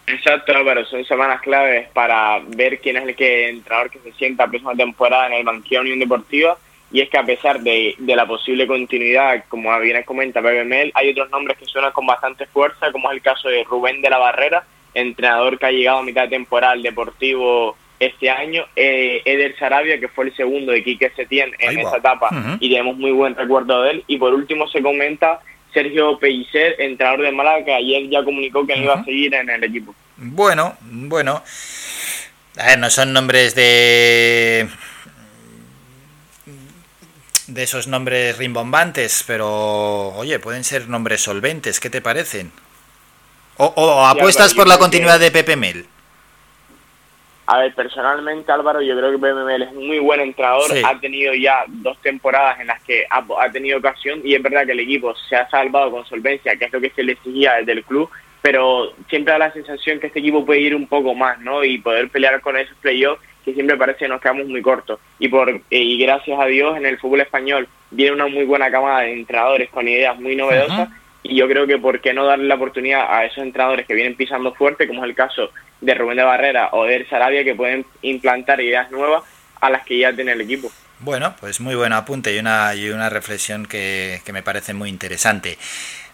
Exacto, 0.06 0.52
pero 0.64 0.84
son 0.84 1.04
semanas 1.04 1.40
claves 1.40 1.88
para 1.94 2.40
ver 2.46 2.80
quién 2.80 2.98
es 2.98 3.04
el 3.04 3.16
que 3.16 3.48
entrenador 3.48 3.90
que 3.90 4.00
se 4.00 4.12
sienta 4.12 4.44
la 4.44 4.50
próxima 4.50 4.74
temporada 4.74 5.28
en 5.28 5.34
el 5.34 5.44
banquillo 5.44 5.80
Unión 5.80 5.98
Deportiva. 5.98 6.58
Y 6.92 7.00
es 7.00 7.08
que 7.08 7.18
a 7.18 7.24
pesar 7.24 7.60
de, 7.60 7.96
la 7.98 8.26
posible 8.26 8.66
continuidad, 8.66 9.44
como 9.48 9.76
bien 9.80 10.02
comenta 10.04 10.42
Pepe 10.42 10.64
Mel, 10.64 10.92
hay 10.94 11.10
otros 11.10 11.30
nombres 11.30 11.56
que 11.58 11.64
suenan 11.64 11.92
con 11.92 12.06
bastante 12.06 12.46
fuerza, 12.46 12.92
como 12.92 13.10
es 13.10 13.16
el 13.16 13.22
caso 13.22 13.48
de 13.48 13.64
Rubén 13.64 14.00
de 14.02 14.10
la 14.10 14.18
Barrera, 14.18 14.64
entrenador 14.92 15.58
que 15.58 15.66
ha 15.66 15.72
llegado 15.72 15.98
a 15.98 16.02
mitad 16.04 16.22
de 16.24 16.28
temporada 16.28 16.74
al 16.74 16.82
Deportivo 16.82 17.76
este 18.00 18.30
año, 18.30 18.64
eh, 18.76 19.22
Eder 19.24 19.56
Sarabia, 19.58 19.98
que 19.98 20.08
fue 20.08 20.26
el 20.26 20.36
segundo 20.36 20.72
de 20.72 20.82
Quique 20.82 21.10
Setién 21.16 21.52
en 21.58 21.78
esa 21.78 21.98
etapa, 21.98 22.30
y 22.60 22.70
tenemos 22.70 22.96
muy 22.96 23.12
buen 23.12 23.34
recuerdo 23.34 23.82
de 23.82 23.90
él. 23.92 24.04
Y 24.06 24.18
por 24.18 24.34
último 24.34 24.68
se 24.68 24.82
comenta 24.82 25.40
Sergio 25.72 26.18
Pellicer, 26.18 26.76
entrenador 26.80 27.22
de 27.22 27.32
Málaga, 27.32 27.64
que 27.64 27.74
ayer 27.74 28.08
ya 28.08 28.24
comunicó 28.24 28.66
que 28.66 28.76
no 28.76 28.84
iba 28.84 28.94
a 28.94 29.04
seguir 29.04 29.34
en 29.34 29.50
el 29.50 29.64
equipo. 29.64 29.94
Bueno, 30.16 30.76
bueno. 30.80 31.42
A 32.56 32.66
ver, 32.66 32.78
no 32.78 32.88
son 32.90 33.12
nombres 33.12 33.54
de 33.54 34.68
de 37.46 37.62
esos 37.62 37.88
nombres 37.88 38.38
rimbombantes, 38.38 39.24
pero 39.26 40.08
oye, 40.14 40.38
pueden 40.38 40.64
ser 40.64 40.88
nombres 40.88 41.22
solventes, 41.22 41.78
¿qué 41.80 41.90
te 41.90 42.00
parecen? 42.00 42.52
¿O, 43.56 44.04
apuestas 44.06 44.54
por 44.54 44.66
la 44.66 44.78
continuidad 44.78 45.20
de 45.20 45.30
Pepe 45.30 45.56
Mel? 45.56 45.86
A 47.54 47.58
ver, 47.60 47.72
personalmente 47.72 48.50
Álvaro, 48.50 48.82
yo 48.82 48.96
creo 48.98 49.12
que 49.12 49.18
PML 49.18 49.62
es 49.62 49.70
un 49.70 49.86
muy 49.86 50.00
buen 50.00 50.20
entrenador, 50.20 50.64
ha 50.84 50.98
tenido 50.98 51.34
ya 51.34 51.62
dos 51.68 51.96
temporadas 52.02 52.58
en 52.58 52.66
las 52.66 52.82
que 52.82 53.06
ha, 53.08 53.22
tenido 53.52 53.78
ocasión 53.78 54.20
y 54.24 54.34
es 54.34 54.42
verdad 54.42 54.66
que 54.66 54.72
el 54.72 54.80
equipo 54.80 55.14
se 55.28 55.36
ha 55.36 55.48
salvado 55.48 55.92
con 55.92 56.04
solvencia, 56.04 56.56
que 56.56 56.64
es 56.64 56.72
lo 56.72 56.80
que 56.80 56.90
se 56.90 57.04
le 57.04 57.12
exigía 57.12 57.54
desde 57.54 57.70
el 57.70 57.84
club, 57.84 58.10
pero 58.42 58.92
siempre 59.08 59.34
da 59.34 59.38
la 59.38 59.52
sensación 59.52 60.00
que 60.00 60.08
este 60.08 60.18
equipo 60.18 60.44
puede 60.44 60.62
ir 60.62 60.74
un 60.74 60.88
poco 60.88 61.14
más, 61.14 61.38
¿no? 61.42 61.62
Y 61.62 61.78
poder 61.78 62.08
pelear 62.08 62.40
con 62.40 62.56
esos 62.56 62.76
playoffs 62.78 63.22
que 63.44 63.54
siempre 63.54 63.76
parece 63.76 64.00
que 64.00 64.08
nos 64.08 64.20
quedamos 64.20 64.48
muy 64.48 64.60
cortos. 64.60 64.98
Y, 65.20 65.28
por, 65.28 65.60
y 65.70 65.98
gracias 65.98 66.40
a 66.40 66.46
Dios 66.46 66.76
en 66.76 66.86
el 66.86 66.98
fútbol 66.98 67.20
español 67.20 67.68
viene 67.92 68.14
una 68.14 68.26
muy 68.26 68.46
buena 68.46 68.68
camada 68.68 69.02
de 69.02 69.12
entrenadores 69.12 69.70
con 69.70 69.86
ideas 69.86 70.18
muy 70.18 70.34
novedosas 70.34 70.88
y 71.24 71.36
yo 71.36 71.48
creo 71.48 71.66
que 71.66 71.78
por 71.78 72.00
qué 72.00 72.12
no 72.12 72.26
darle 72.26 72.46
la 72.46 72.54
oportunidad 72.54 73.06
a 73.08 73.24
esos 73.24 73.38
entrenadores 73.38 73.86
que 73.86 73.94
vienen 73.94 74.14
pisando 74.14 74.54
fuerte, 74.54 74.86
como 74.86 75.02
es 75.02 75.08
el 75.08 75.16
caso 75.16 75.50
de 75.80 75.94
Rubén 75.94 76.18
de 76.18 76.22
Barrera 76.22 76.68
o 76.72 76.84
de 76.84 77.06
Sarabia, 77.08 77.42
que 77.42 77.54
pueden 77.54 77.84
implantar 78.02 78.60
ideas 78.60 78.90
nuevas 78.90 79.24
a 79.60 79.70
las 79.70 79.84
que 79.84 79.98
ya 79.98 80.12
tiene 80.12 80.32
el 80.32 80.42
equipo. 80.42 80.70
Bueno, 81.00 81.34
pues 81.40 81.60
muy 81.60 81.74
buen 81.74 81.94
apunte 81.94 82.34
y 82.34 82.38
una, 82.38 82.74
y 82.74 82.90
una 82.90 83.08
reflexión 83.08 83.66
que, 83.66 84.20
que 84.24 84.32
me 84.32 84.42
parece 84.42 84.74
muy 84.74 84.90
interesante. 84.90 85.58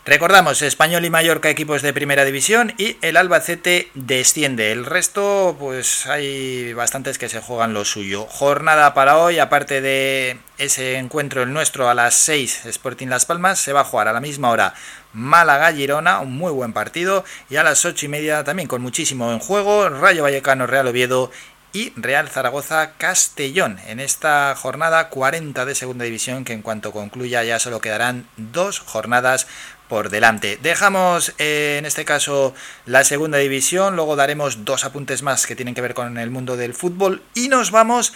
Recordamos, 0.07 0.63
Español 0.63 1.05
y 1.05 1.11
Mallorca 1.11 1.51
equipos 1.51 1.83
de 1.83 1.93
primera 1.93 2.25
división 2.25 2.73
y 2.79 2.97
el 3.03 3.19
Albacete 3.19 3.91
desciende. 3.93 4.73
El 4.73 4.87
resto, 4.87 5.55
pues 5.59 6.07
hay 6.07 6.73
bastantes 6.73 7.19
que 7.19 7.29
se 7.29 7.43
juegan 7.43 7.75
lo 7.75 7.85
suyo. 7.85 8.25
Jornada 8.27 8.95
para 8.95 9.19
hoy, 9.19 9.39
aparte 9.39 9.83
de 9.83 10.39
ese 10.57 10.97
encuentro 10.97 11.43
el 11.43 11.53
nuestro 11.53 11.91
a 11.91 11.95
las 11.95 12.15
6, 12.15 12.65
Sporting 12.65 13.09
Las 13.09 13.27
Palmas, 13.27 13.59
se 13.59 13.75
va 13.75 13.81
a 13.81 13.85
jugar 13.85 14.09
a 14.09 14.15
la 14.15 14.23
misma 14.23 14.49
hora 14.49 14.73
Málaga-Girona, 15.13 16.21
un 16.21 16.33
muy 16.33 16.51
buen 16.51 16.73
partido. 16.73 17.23
Y 17.51 17.57
a 17.57 17.63
las 17.63 17.85
8 17.85 18.07
y 18.07 18.09
media 18.09 18.43
también 18.43 18.69
con 18.69 18.81
muchísimo 18.81 19.31
en 19.33 19.39
juego, 19.39 19.91
Rayo 19.91 20.23
Vallecano, 20.23 20.67
Real 20.67 20.89
Oviedo 20.89 21.31
y 21.73 21.93
Real 21.95 22.29
Zaragoza 22.29 22.93
Castellón 22.97 23.79
en 23.87 24.01
esta 24.01 24.55
jornada 24.57 25.09
40 25.09 25.65
de 25.65 25.75
segunda 25.75 26.05
división 26.05 26.45
que 26.45 26.53
en 26.53 26.63
cuanto 26.63 26.91
concluya 26.91 27.45
ya 27.45 27.61
solo 27.61 27.81
quedarán 27.81 28.27
dos 28.37 28.81
jornadas 28.81 29.47
por 29.91 30.09
delante. 30.09 30.57
Dejamos 30.63 31.35
eh, 31.39 31.77
en 31.79 31.85
este 31.85 32.05
caso 32.05 32.55
la 32.87 33.03
segunda 33.03 33.39
división, 33.39 33.97
luego 33.97 34.15
daremos 34.15 34.65
dos 34.65 34.85
apuntes 34.85 35.23
más 35.23 35.47
que 35.49 35.57
tienen 35.57 35.75
que 35.75 35.81
ver 35.81 35.95
con 35.95 36.17
el 36.17 36.31
mundo 36.31 36.57
del 36.57 36.75
fútbol 36.75 37.23
y 37.35 37.49
nos 37.49 37.73
vamos 37.73 38.15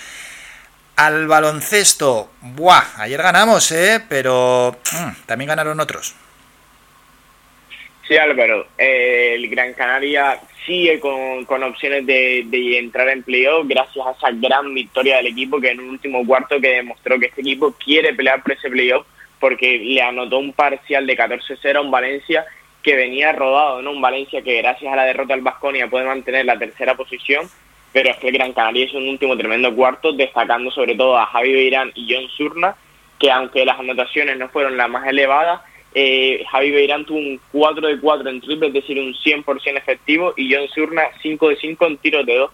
al 0.97 1.27
baloncesto. 1.27 2.31
Buah, 2.41 3.03
ayer 3.03 3.21
ganamos, 3.21 3.73
¿eh? 3.73 4.01
Pero 4.09 4.77
mm, 4.93 5.27
también 5.27 5.49
ganaron 5.49 5.81
otros. 5.81 6.15
Sí, 8.07 8.17
Álvaro, 8.17 8.69
eh, 8.79 9.33
el 9.35 9.49
Gran 9.51 9.73
Canaria 9.73 10.39
sigue 10.65 11.01
con, 11.01 11.45
con 11.45 11.65
opciones 11.65 12.07
de, 12.07 12.45
de 12.47 12.79
entrar 12.79 13.09
en 13.09 13.25
playoff 13.25 13.67
gracias 13.67 14.07
a 14.07 14.13
esa 14.13 14.31
gran 14.31 14.73
victoria 14.73 15.17
del 15.17 15.27
equipo 15.27 15.61
que 15.61 15.71
en 15.71 15.81
un 15.81 15.91
último 15.91 16.25
cuarto 16.25 16.61
que 16.61 16.69
demostró 16.69 17.19
que 17.19 17.27
este 17.27 17.41
equipo 17.41 17.73
quiere 17.73 18.15
pelear 18.15 18.43
por 18.43 18.53
ese 18.53 18.71
playoff 18.71 19.07
porque 19.41 19.79
le 19.79 20.03
anotó 20.03 20.39
un 20.39 20.53
parcial 20.53 21.07
de 21.07 21.17
14-0 21.17 21.77
a 21.77 21.81
un 21.81 21.91
Valencia 21.91 22.45
que 22.83 22.95
venía 22.95 23.33
rodado, 23.33 23.83
¿no? 23.83 23.93
Un 23.93 24.01
Valencia 24.01 24.43
que 24.43 24.59
gracias 24.59 24.93
a 24.93 24.97
la 24.97 25.05
derrota 25.05 25.35
del 25.35 25.43
Vasconia 25.43 25.89
puede 25.89 26.05
mantener 26.05 26.45
la 26.45 26.59
tercera 26.59 26.95
posición, 26.95 27.49
pero 27.93 28.11
es 28.11 28.17
que 28.19 28.29
el 28.29 28.35
Gran 28.35 28.53
Canaria 28.53 28.85
hizo 28.85 28.99
un 28.99 29.09
último 29.09 29.37
tremendo 29.37 29.75
cuarto, 29.75 30.13
destacando 30.13 30.71
sobre 30.71 30.95
todo 30.95 31.17
a 31.17 31.27
Javi 31.27 31.53
Beirán 31.53 31.93
y 31.95 32.13
John 32.13 32.29
Surna, 32.37 32.77
que 33.19 33.31
aunque 33.31 33.65
las 33.65 33.79
anotaciones 33.79 34.37
no 34.37 34.49
fueron 34.49 34.77
las 34.77 34.91
más 34.91 35.07
elevadas, 35.07 35.63
eh, 35.95 36.45
Javi 36.51 36.73
Beirán 36.73 37.07
tuvo 37.07 37.19
un 37.19 37.41
4 37.53 37.87
de 37.87 38.01
4 38.01 38.29
en 38.29 38.41
triple, 38.41 38.69
es 38.69 38.75
decir, 38.75 38.99
un 38.99 39.15
100% 39.15 39.79
efectivo, 39.79 40.35
y 40.37 40.53
John 40.53 40.69
Surna 40.69 41.05
5 41.23 41.49
de 41.49 41.57
5 41.57 41.87
en 41.87 41.97
tiros 41.99 42.27
de 42.27 42.37
2. 42.37 42.51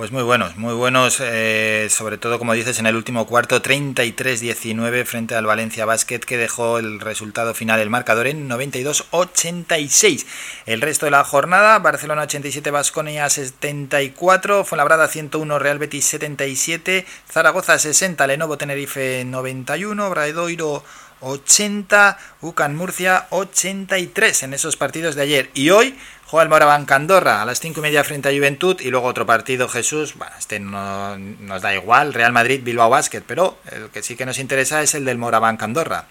Pues 0.00 0.12
muy 0.12 0.22
buenos, 0.22 0.56
muy 0.56 0.72
buenos, 0.72 1.18
eh, 1.20 1.86
sobre 1.90 2.16
todo 2.16 2.38
como 2.38 2.54
dices 2.54 2.78
en 2.78 2.86
el 2.86 2.96
último 2.96 3.26
cuarto, 3.26 3.60
33-19 3.60 5.04
frente 5.04 5.34
al 5.34 5.44
Valencia 5.44 5.84
Basket 5.84 6.20
que 6.20 6.38
dejó 6.38 6.78
el 6.78 7.00
resultado 7.00 7.52
final, 7.52 7.80
el 7.80 7.90
marcador 7.90 8.26
en 8.26 8.48
92-86. 8.48 10.24
El 10.64 10.80
resto 10.80 11.04
de 11.04 11.10
la 11.10 11.22
jornada, 11.22 11.78
Barcelona 11.80 12.22
87, 12.22 12.70
Basconia 12.70 13.28
74, 13.28 14.64
Fuenlabrada 14.64 15.06
101, 15.06 15.58
Real 15.58 15.78
Betis 15.78 16.06
77, 16.06 17.04
Zaragoza 17.30 17.78
60, 17.78 18.26
Lenovo 18.26 18.56
Tenerife 18.56 19.26
91, 19.26 20.08
Braedoiro 20.08 20.82
80, 21.20 22.18
UCAN 22.40 22.76
Murcia 22.76 23.26
83 23.30 24.42
en 24.42 24.54
esos 24.54 24.76
partidos 24.76 25.14
de 25.14 25.22
ayer. 25.22 25.50
Y 25.54 25.70
hoy 25.70 25.94
juega 26.26 26.44
el 26.44 26.48
Moraván 26.48 26.86
Candorra 26.86 27.42
a 27.42 27.44
las 27.44 27.60
5 27.60 27.80
y 27.80 27.82
media 27.82 28.04
frente 28.04 28.28
a 28.28 28.32
Juventud 28.32 28.80
y 28.80 28.90
luego 28.90 29.08
otro 29.08 29.26
partido 29.26 29.68
Jesús, 29.68 30.16
bueno, 30.16 30.32
este 30.38 30.60
no 30.60 31.16
nos 31.18 31.62
da 31.62 31.74
igual, 31.74 32.14
Real 32.14 32.32
Madrid, 32.32 32.60
Bilbao 32.62 32.90
Basket, 32.90 33.22
pero 33.26 33.56
el 33.70 33.90
que 33.90 34.02
sí 34.02 34.16
que 34.16 34.26
nos 34.26 34.38
interesa 34.38 34.82
es 34.82 34.94
el 34.94 35.04
del 35.04 35.18
Moraván 35.18 35.56
Candorra. 35.56 36.06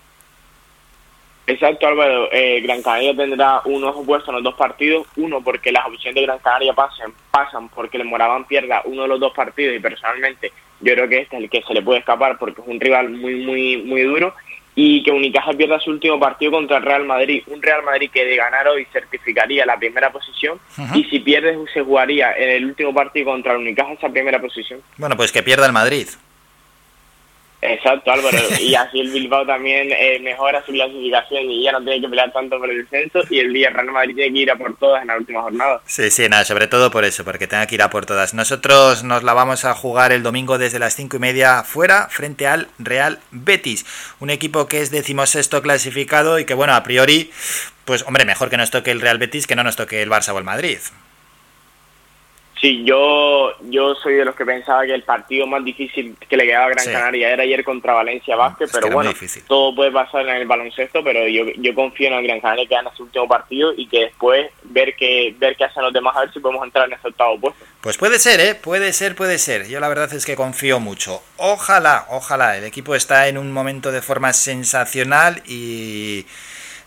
Exacto, 1.49 1.87
Álvaro. 1.87 2.31
Eh, 2.31 2.61
Gran 2.61 2.83
Canaria 2.83 3.15
tendrá 3.15 3.61
unos 3.65 3.95
opuestos 3.95 4.29
en 4.29 4.35
los 4.35 4.43
dos 4.43 4.53
partidos. 4.53 5.07
Uno, 5.15 5.41
porque 5.41 5.71
las 5.71 5.83
opciones 5.87 6.13
de 6.13 6.21
Gran 6.21 6.37
Canaria 6.37 6.73
pasan, 6.73 7.11
pasan 7.31 7.69
porque 7.69 7.97
el 7.97 8.05
Moraván 8.05 8.45
pierda 8.45 8.83
uno 8.85 9.01
de 9.01 9.07
los 9.07 9.19
dos 9.19 9.33
partidos 9.33 9.75
y 9.75 9.79
personalmente 9.79 10.51
yo 10.79 10.93
creo 10.93 11.09
que 11.09 11.21
este 11.21 11.37
es 11.37 11.43
el 11.43 11.49
que 11.49 11.63
se 11.63 11.73
le 11.73 11.81
puede 11.81 11.99
escapar 11.99 12.37
porque 12.37 12.61
es 12.61 12.67
un 12.67 12.79
rival 12.79 13.09
muy, 13.09 13.43
muy, 13.43 13.77
muy 13.77 14.03
duro 14.03 14.35
y 14.81 15.03
que 15.03 15.11
Unicaja 15.11 15.51
pierda 15.51 15.77
su 15.81 15.91
último 15.91 16.17
partido 16.17 16.53
contra 16.53 16.77
el 16.77 16.83
Real 16.83 17.03
Madrid. 17.05 17.43
Un 17.47 17.61
Real 17.61 17.83
Madrid 17.83 18.09
que 18.13 18.23
de 18.23 18.37
ganar 18.37 18.65
hoy 18.69 18.87
certificaría 18.93 19.65
la 19.65 19.77
primera 19.77 20.09
posición 20.09 20.57
y 20.95 21.03
si 21.03 21.19
pierde 21.19 21.57
se 21.73 21.81
jugaría 21.81 22.31
en 22.31 22.49
el 22.49 22.65
último 22.65 22.93
partido 22.93 23.25
contra 23.25 23.51
el 23.51 23.57
Unicaja 23.57 23.91
esa 23.91 24.07
primera 24.07 24.39
posición. 24.39 24.79
Bueno, 24.95 25.17
pues 25.17 25.33
que 25.33 25.43
pierda 25.43 25.65
el 25.65 25.73
Madrid. 25.73 26.07
Exacto, 27.61 28.11
Álvaro. 28.11 28.37
Y 28.59 28.75
así 28.75 28.99
el 28.99 29.11
Bilbao 29.11 29.45
también 29.45 29.89
eh, 29.91 30.19
mejora 30.21 30.63
su 30.65 30.71
clasificación 30.71 31.49
y 31.49 31.63
ya 31.63 31.71
no 31.71 31.81
tiene 31.81 32.01
que 32.01 32.09
pelear 32.09 32.31
tanto 32.31 32.57
por 32.59 32.69
el 32.69 32.83
descenso 32.83 33.21
y 33.29 33.39
el 33.39 33.53
día 33.53 33.69
Real 33.69 33.91
Madrid 33.91 34.15
tiene 34.15 34.33
que 34.33 34.39
ir 34.39 34.51
a 34.51 34.57
por 34.57 34.75
todas 34.77 35.01
en 35.01 35.07
la 35.07 35.17
última 35.17 35.41
jornada. 35.41 35.81
Sí, 35.85 36.11
sí, 36.11 36.27
nada, 36.29 36.45
sobre 36.45 36.67
todo 36.67 36.91
por 36.91 37.05
eso, 37.05 37.23
porque 37.23 37.47
tenga 37.47 37.65
que 37.67 37.75
ir 37.75 37.81
a 37.81 37.89
por 37.89 38.05
todas. 38.05 38.33
Nosotros 38.33 39.03
nos 39.03 39.23
la 39.23 39.33
vamos 39.33 39.65
a 39.65 39.73
jugar 39.73 40.11
el 40.11 40.23
domingo 40.23 40.57
desde 40.57 40.79
las 40.79 40.95
cinco 40.95 41.17
y 41.17 41.19
media 41.19 41.63
fuera, 41.63 42.07
frente 42.09 42.47
al 42.47 42.67
Real 42.77 43.19
Betis, 43.31 43.85
un 44.19 44.29
equipo 44.29 44.67
que 44.67 44.81
es 44.81 44.91
decimosexto 44.91 45.61
clasificado 45.61 46.39
y 46.39 46.45
que, 46.45 46.53
bueno, 46.53 46.73
a 46.75 46.83
priori, 46.83 47.31
pues 47.85 48.03
hombre, 48.07 48.25
mejor 48.25 48.49
que 48.49 48.57
nos 48.57 48.71
toque 48.71 48.91
el 48.91 49.01
Real 49.01 49.17
Betis 49.17 49.47
que 49.47 49.55
no 49.55 49.63
nos 49.63 49.75
toque 49.75 50.01
el 50.01 50.09
Barça 50.09 50.33
o 50.33 50.37
el 50.37 50.43
Madrid. 50.43 50.79
Sí, 52.59 52.83
yo, 52.83 53.53
yo 53.69 53.95
soy 53.95 54.15
de 54.15 54.25
los 54.25 54.35
que 54.35 54.45
pensaba 54.45 54.85
que 54.85 54.93
el 54.93 55.03
partido 55.03 55.47
más 55.47 55.63
difícil 55.63 56.15
que 56.27 56.35
le 56.35 56.45
quedaba 56.45 56.65
a 56.65 56.69
Gran 56.69 56.85
Sí. 56.85 56.91
Canaria 56.91 57.31
era 57.31 57.43
ayer 57.43 57.63
contra 57.63 57.93
Valencia 57.93 58.35
Vázquez, 58.35 58.69
Es 58.69 58.73
pero 58.77 58.93
bueno, 58.93 59.13
todo 59.47 59.73
puede 59.73 59.91
pasar 59.91 60.27
en 60.27 60.35
el 60.35 60.47
baloncesto, 60.47 61.01
pero 61.03 61.25
yo, 61.27 61.45
yo 61.57 61.73
confío 61.73 62.07
en 62.07 62.15
el 62.15 62.23
Gran 62.23 62.41
Canaria 62.41 62.67
que 62.67 62.75
gana 62.75 62.91
su 62.95 63.03
último 63.03 63.27
partido 63.27 63.71
y 63.75 63.87
que 63.87 64.01
después 64.01 64.51
ver 64.63 64.95
que 64.95 65.33
ver 65.37 65.55
qué 65.55 65.63
hacen 65.63 65.83
los 65.83 65.93
demás 65.93 66.17
a 66.17 66.21
ver 66.21 66.33
si 66.33 66.39
podemos 66.39 66.65
entrar 66.65 66.87
en 66.87 66.93
ese 66.93 67.07
octavo 67.07 67.39
puesto. 67.39 67.65
Pues 67.81 67.97
puede 67.97 68.19
ser, 68.19 68.41
¿eh? 68.41 68.55
Puede 68.55 68.91
ser, 68.91 69.15
puede 69.15 69.37
ser. 69.37 69.67
Yo 69.69 69.79
la 69.79 69.87
verdad 69.87 70.13
es 70.13 70.25
que 70.25 70.35
confío 70.35 70.81
mucho. 70.81 71.21
Ojalá, 71.37 72.07
ojalá. 72.09 72.57
El 72.57 72.65
equipo 72.65 72.93
está 72.93 73.29
en 73.29 73.37
un 73.37 73.53
momento 73.53 73.93
de 73.93 74.01
forma 74.01 74.33
sensacional 74.33 75.41
y 75.45 76.25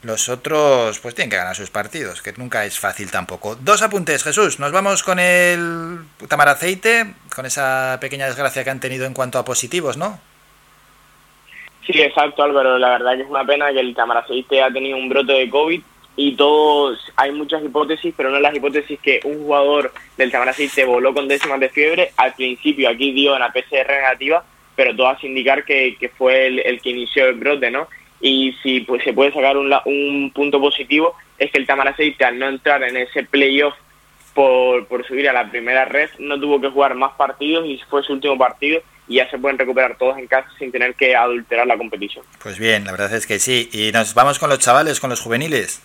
los 0.03 0.29
otros 0.29 0.99
pues 0.99 1.15
tienen 1.15 1.31
que 1.31 1.37
ganar 1.37 1.55
sus 1.55 1.70
partidos, 1.70 2.23
que 2.23 2.33
nunca 2.33 2.65
es 2.65 2.79
fácil 2.79 3.11
tampoco. 3.11 3.57
Dos 3.57 3.83
apuntes, 3.83 4.24
Jesús. 4.24 4.59
Nos 4.59 4.73
vamos 4.73 5.03
con 5.03 5.19
el 5.19 6.01
Tamaraceite, 6.29 7.15
con 7.35 7.47
esa 7.47 7.99
pequeña 8.01 8.27
desgracia 8.27 8.65
que 8.65 8.70
han 8.70 8.81
tenido 8.81 9.07
en 9.07 9.15
cuanto 9.15 9.39
a 9.39 9.45
positivos, 9.45 9.97
¿no? 9.97 10.19
Sí, 11.87 12.01
exacto, 12.01 12.43
Álvaro. 12.43 12.79
La 12.79 12.91
verdad 12.91 13.16
que 13.16 13.23
es 13.23 13.31
una 13.31 13.45
pena 13.45 13.73
que 13.73 13.81
el 13.81 13.95
Tamaraceite 13.95 14.62
ha 14.62 14.73
tenido 14.73 14.97
un 14.97 15.09
brote 15.09 15.33
de 15.33 15.49
COVID 15.49 15.83
y 16.16 16.37
todos, 16.37 16.99
hay 17.16 17.31
muchas 17.33 17.65
hipótesis, 17.65 18.12
pero 18.16 18.31
no 18.31 18.41
las 18.41 18.55
hipótesis 18.55 18.99
que 19.01 19.20
un 19.24 19.39
jugador 19.45 19.93
del 20.16 20.31
Tamaraceite 20.31 20.85
voló 20.85 21.15
con 21.15 21.29
décimas 21.29 21.61
de 21.61 21.69
fiebre. 21.69 22.12
Al 22.16 22.35
principio 22.35 22.89
aquí 22.89 23.12
dio 23.12 23.37
una 23.37 23.53
PCR 23.53 23.89
negativa, 23.89 24.45
pero 24.74 24.97
todo 24.97 25.09
hace 25.09 25.29
indicar 25.29 25.65
que, 25.65 25.97
que 25.99 26.09
fue 26.09 26.49
el 26.49 26.81
que 26.81 26.91
inició 26.91 27.27
el 27.27 27.35
brote, 27.35 27.70
¿no? 27.70 27.87
Y 28.23 28.53
si 28.62 28.81
pues 28.81 29.03
se 29.03 29.12
puede 29.12 29.32
sacar 29.32 29.57
un, 29.57 29.74
un 29.85 30.31
punto 30.32 30.61
positivo 30.61 31.15
es 31.39 31.51
que 31.51 31.59
el 31.59 31.66
Tamaraceite 31.66 32.24
al 32.24 32.39
no 32.39 32.49
entrar 32.49 32.82
en 32.85 32.97
ese 32.97 33.24
playoff 33.24 33.74
por, 34.32 34.86
por 34.86 35.07
subir 35.07 35.28
a 35.28 35.32
la 35.32 35.51
primera 35.51 35.85
red 35.85 36.09
no 36.19 36.40
tuvo 36.40 36.61
que 36.61 36.70
jugar 36.70 36.94
más 36.94 37.12
partidos 37.15 37.66
y 37.66 37.78
fue 37.90 38.03
su 38.03 38.12
último 38.12 38.39
partido 38.39 38.81
y 39.09 39.16
ya 39.16 39.28
se 39.28 39.39
pueden 39.39 39.59
recuperar 39.59 39.99
todos 39.99 40.16
en 40.19 40.27
casa 40.27 40.49
sin 40.59 40.70
tener 40.70 40.94
que 40.94 41.16
adulterar 41.16 41.66
la 41.66 41.77
competición. 41.77 42.24
Pues 42.43 42.59
bien, 42.59 42.85
la 42.85 42.93
verdad 42.93 43.12
es 43.12 43.27
que 43.27 43.39
sí. 43.39 43.69
Y 43.73 43.90
nos 43.93 44.15
vamos 44.15 44.39
con 44.39 44.49
los 44.49 44.61
chavales, 44.61 45.01
con 45.01 45.11
los 45.11 45.20
juveniles. 45.20 45.82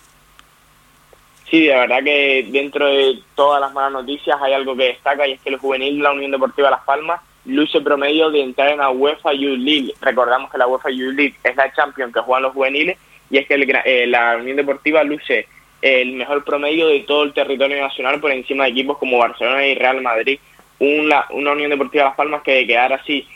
Sí, 1.50 1.66
de 1.66 1.74
verdad 1.74 2.04
que 2.04 2.46
dentro 2.50 2.86
de 2.86 3.20
todas 3.34 3.60
las 3.60 3.72
malas 3.72 3.92
noticias 3.92 4.36
hay 4.40 4.52
algo 4.52 4.76
que 4.76 4.84
destaca 4.84 5.26
y 5.26 5.32
es 5.32 5.40
que 5.40 5.50
el 5.50 5.56
juvenil 5.56 5.96
de 5.96 6.02
la 6.02 6.12
Unión 6.12 6.30
Deportiva 6.30 6.70
Las 6.70 6.84
Palmas 6.84 7.20
luce 7.44 7.80
promedio 7.80 8.30
de 8.30 8.42
entrar 8.42 8.70
en 8.70 8.78
la 8.78 8.90
UEFA 8.90 9.32
Youth 9.32 9.58
League. 9.58 9.94
Recordamos 10.00 10.50
que 10.50 10.58
la 10.58 10.66
UEFA 10.66 10.90
Youth 10.90 11.14
League 11.14 11.34
es 11.42 11.56
la 11.56 11.72
Champions 11.72 12.12
que 12.12 12.20
juegan 12.20 12.42
los 12.42 12.52
juveniles 12.52 12.98
y 13.30 13.38
es 13.38 13.46
que 13.46 13.54
el 13.54 13.80
eh, 13.84 14.06
la 14.06 14.36
Unión 14.36 14.56
Deportiva 14.56 15.02
luce 15.04 15.46
el 15.80 16.14
mejor 16.14 16.44
promedio 16.44 16.88
de 16.88 17.00
todo 17.00 17.22
el 17.22 17.32
territorio 17.32 17.80
nacional 17.80 18.20
por 18.20 18.32
encima 18.32 18.64
de 18.64 18.70
equipos 18.70 18.98
como 18.98 19.18
Barcelona 19.18 19.66
y 19.66 19.74
Real 19.74 20.00
Madrid. 20.02 20.38
Una, 20.80 21.24
una 21.30 21.52
Unión 21.52 21.70
Deportiva 21.70 22.04
Las 22.04 22.16
Palmas 22.16 22.42
que 22.42 22.52
de 22.52 22.66
quedar 22.66 22.92
así 22.92 23.26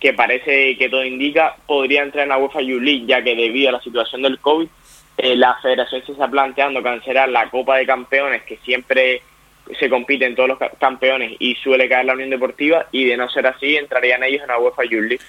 que 0.00 0.14
parece 0.14 0.76
que 0.78 0.88
todo 0.88 1.04
indica, 1.04 1.54
podría 1.66 2.02
entrar 2.02 2.22
en 2.22 2.30
la 2.30 2.38
UEFA 2.38 2.62
Youth 2.62 2.82
League, 2.82 3.04
ya 3.06 3.22
que 3.22 3.36
debido 3.36 3.68
a 3.68 3.72
la 3.72 3.82
situación 3.82 4.22
del 4.22 4.40
COVID, 4.40 4.66
eh, 5.18 5.36
la 5.36 5.54
federación 5.60 6.02
se 6.06 6.12
está 6.12 6.26
planteando 6.26 6.82
cancelar 6.82 7.28
la 7.28 7.50
Copa 7.50 7.76
de 7.76 7.84
Campeones, 7.84 8.42
que 8.44 8.56
siempre 8.64 9.20
se 9.78 9.88
compite 9.88 10.26
en 10.26 10.34
todos 10.34 10.48
los 10.48 10.58
ca- 10.58 10.72
campeones 10.80 11.32
y 11.38 11.54
suele 11.56 11.88
caer 11.88 12.06
la 12.06 12.14
Unión 12.14 12.30
Deportiva, 12.30 12.86
y 12.92 13.04
de 13.04 13.16
no 13.16 13.28
ser 13.28 13.46
así, 13.46 13.76
entrarían 13.76 14.24
ellos 14.24 14.42
en 14.42 14.48
la 14.48 14.58
UEFA 14.58 14.84
Youth 14.84 15.02
League. 15.08 15.20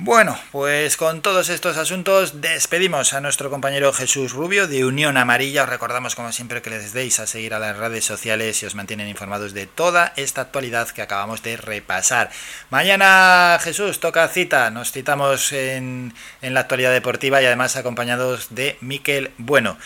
Bueno, 0.00 0.38
pues 0.52 0.96
con 0.96 1.22
todos 1.22 1.48
estos 1.48 1.76
asuntos 1.76 2.40
despedimos 2.40 3.14
a 3.14 3.20
nuestro 3.20 3.50
compañero 3.50 3.92
Jesús 3.92 4.32
Rubio 4.32 4.68
de 4.68 4.84
Unión 4.84 5.16
Amarilla. 5.16 5.64
Os 5.64 5.68
recordamos 5.68 6.14
como 6.14 6.30
siempre 6.30 6.62
que 6.62 6.70
les 6.70 6.92
deis 6.92 7.18
a 7.18 7.26
seguir 7.26 7.52
a 7.52 7.58
las 7.58 7.76
redes 7.76 8.04
sociales 8.04 8.62
y 8.62 8.66
os 8.66 8.76
mantienen 8.76 9.08
informados 9.08 9.54
de 9.54 9.66
toda 9.66 10.12
esta 10.14 10.42
actualidad 10.42 10.88
que 10.90 11.02
acabamos 11.02 11.42
de 11.42 11.56
repasar. 11.56 12.30
Mañana 12.70 13.58
Jesús 13.60 13.98
toca 13.98 14.28
cita, 14.28 14.70
nos 14.70 14.92
citamos 14.92 15.52
en, 15.52 16.14
en 16.42 16.54
la 16.54 16.60
actualidad 16.60 16.92
deportiva 16.92 17.42
y 17.42 17.46
además 17.46 17.74
acompañados 17.74 18.54
de 18.54 18.76
Miquel 18.80 19.32
Bueno. 19.36 19.78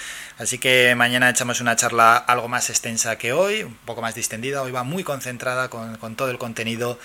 Así 0.42 0.58
que 0.58 0.94
mañana 0.96 1.30
echamos 1.30 1.60
una 1.60 1.76
charla 1.76 2.16
algo 2.16 2.48
más 2.48 2.68
extensa 2.68 3.16
que 3.16 3.32
hoy, 3.32 3.62
un 3.62 3.76
poco 3.84 4.02
más 4.02 4.16
distendida, 4.16 4.62
hoy 4.62 4.72
va 4.72 4.82
muy 4.82 5.04
concentrada 5.04 5.70
con, 5.70 5.96
con 5.98 6.16
todo 6.16 6.32
el 6.32 6.38
contenido 6.38 6.98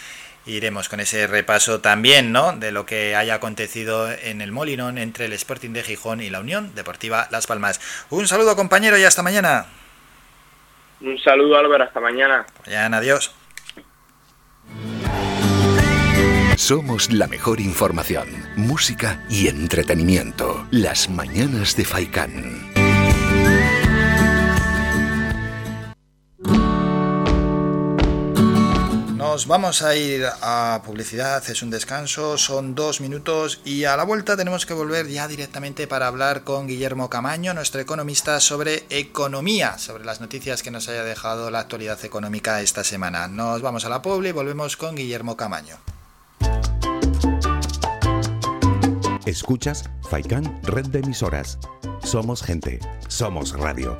iremos 0.48 0.90
con 0.90 1.00
ese 1.00 1.28
repaso 1.28 1.80
también, 1.80 2.32
¿no? 2.32 2.54
De 2.54 2.72
lo 2.72 2.86
que 2.86 3.16
haya 3.16 3.36
acontecido 3.36 4.10
en 4.12 4.42
el 4.42 4.52
Molinón 4.52 4.98
entre 4.98 5.26
el 5.26 5.34
Sporting 5.34 5.72
de 5.72 5.84
Gijón 5.84 6.22
y 6.22 6.30
la 6.32 6.40
Unión 6.40 6.74
Deportiva 6.74 7.28
Las 7.30 7.46
Palmas. 7.46 7.80
Un 8.10 8.28
saludo, 8.28 8.56
compañero, 8.56 8.98
y 8.98 9.04
hasta 9.04 9.22
mañana. 9.22 9.68
Un 11.02 11.20
saludo 11.20 11.58
Álvaro, 11.58 11.84
hasta 11.84 12.00
mañana. 12.00 12.46
Mañana, 12.66 12.98
adiós. 12.98 13.36
Somos 16.56 17.12
la 17.12 17.28
mejor 17.28 17.60
información, 17.60 18.28
música 18.56 19.24
y 19.30 19.48
entretenimiento. 19.48 20.66
Las 20.72 21.08
mañanas 21.08 21.78
de 21.78 21.86
Faikán. 21.86 22.67
Nos 29.38 29.46
vamos 29.46 29.84
a 29.84 29.96
ir 29.96 30.26
a 30.42 30.82
publicidad, 30.84 31.48
es 31.48 31.62
un 31.62 31.70
descanso, 31.70 32.40
son 32.40 32.74
dos 32.74 33.02
minutos 33.02 33.62
y 33.64 33.84
a 33.84 33.96
la 33.96 34.04
vuelta 34.04 34.36
tenemos 34.36 34.66
que 34.66 34.74
volver 34.74 35.08
ya 35.10 35.28
directamente 35.28 35.86
para 35.86 36.08
hablar 36.08 36.44
con 36.44 36.66
Guillermo 36.66 37.08
Camaño, 37.08 37.54
nuestro 37.54 37.80
economista, 37.80 38.40
sobre 38.40 38.86
economía, 38.90 39.78
sobre 39.78 40.06
las 40.06 40.22
noticias 40.22 40.64
que 40.64 40.72
nos 40.72 40.90
haya 40.90 41.04
dejado 41.04 41.52
la 41.52 41.60
actualidad 41.60 42.04
económica 42.04 42.62
esta 42.62 42.84
semana. 42.84 43.28
Nos 43.28 43.62
vamos 43.62 43.86
a 43.86 43.90
la 43.90 44.02
publi 44.02 44.30
y 44.30 44.32
volvemos 44.32 44.76
con 44.76 44.96
Guillermo 44.96 45.38
Camaño. 45.38 45.78
Escuchas 49.28 49.88
Faikan 50.10 50.60
Red 50.64 50.88
de 50.88 51.02
Emisoras. 51.02 51.60
Somos 52.04 52.42
gente, 52.42 52.80
somos 53.08 53.52
radio. 53.52 54.00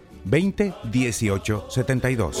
20 0.25 0.73
18 0.91 1.67
72. 1.69 2.37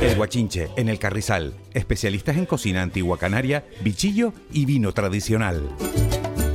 El 0.00 0.16
Guachinche, 0.16 0.70
en 0.76 0.88
el 0.88 0.98
Carrizal, 0.98 1.54
especialistas 1.74 2.36
en 2.36 2.46
cocina 2.46 2.82
antigua 2.82 3.18
canaria, 3.18 3.64
bichillo 3.82 4.32
y 4.52 4.64
vino 4.64 4.92
tradicional. 4.92 5.68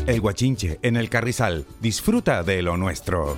El 0.06 0.22
Guachinche, 0.22 0.80
en 0.82 0.96
el 0.98 1.10
Carrizal, 1.10 1.66
disfruta 1.82 2.44
de 2.44 2.62
lo 2.62 2.78
nuestro. 2.78 3.38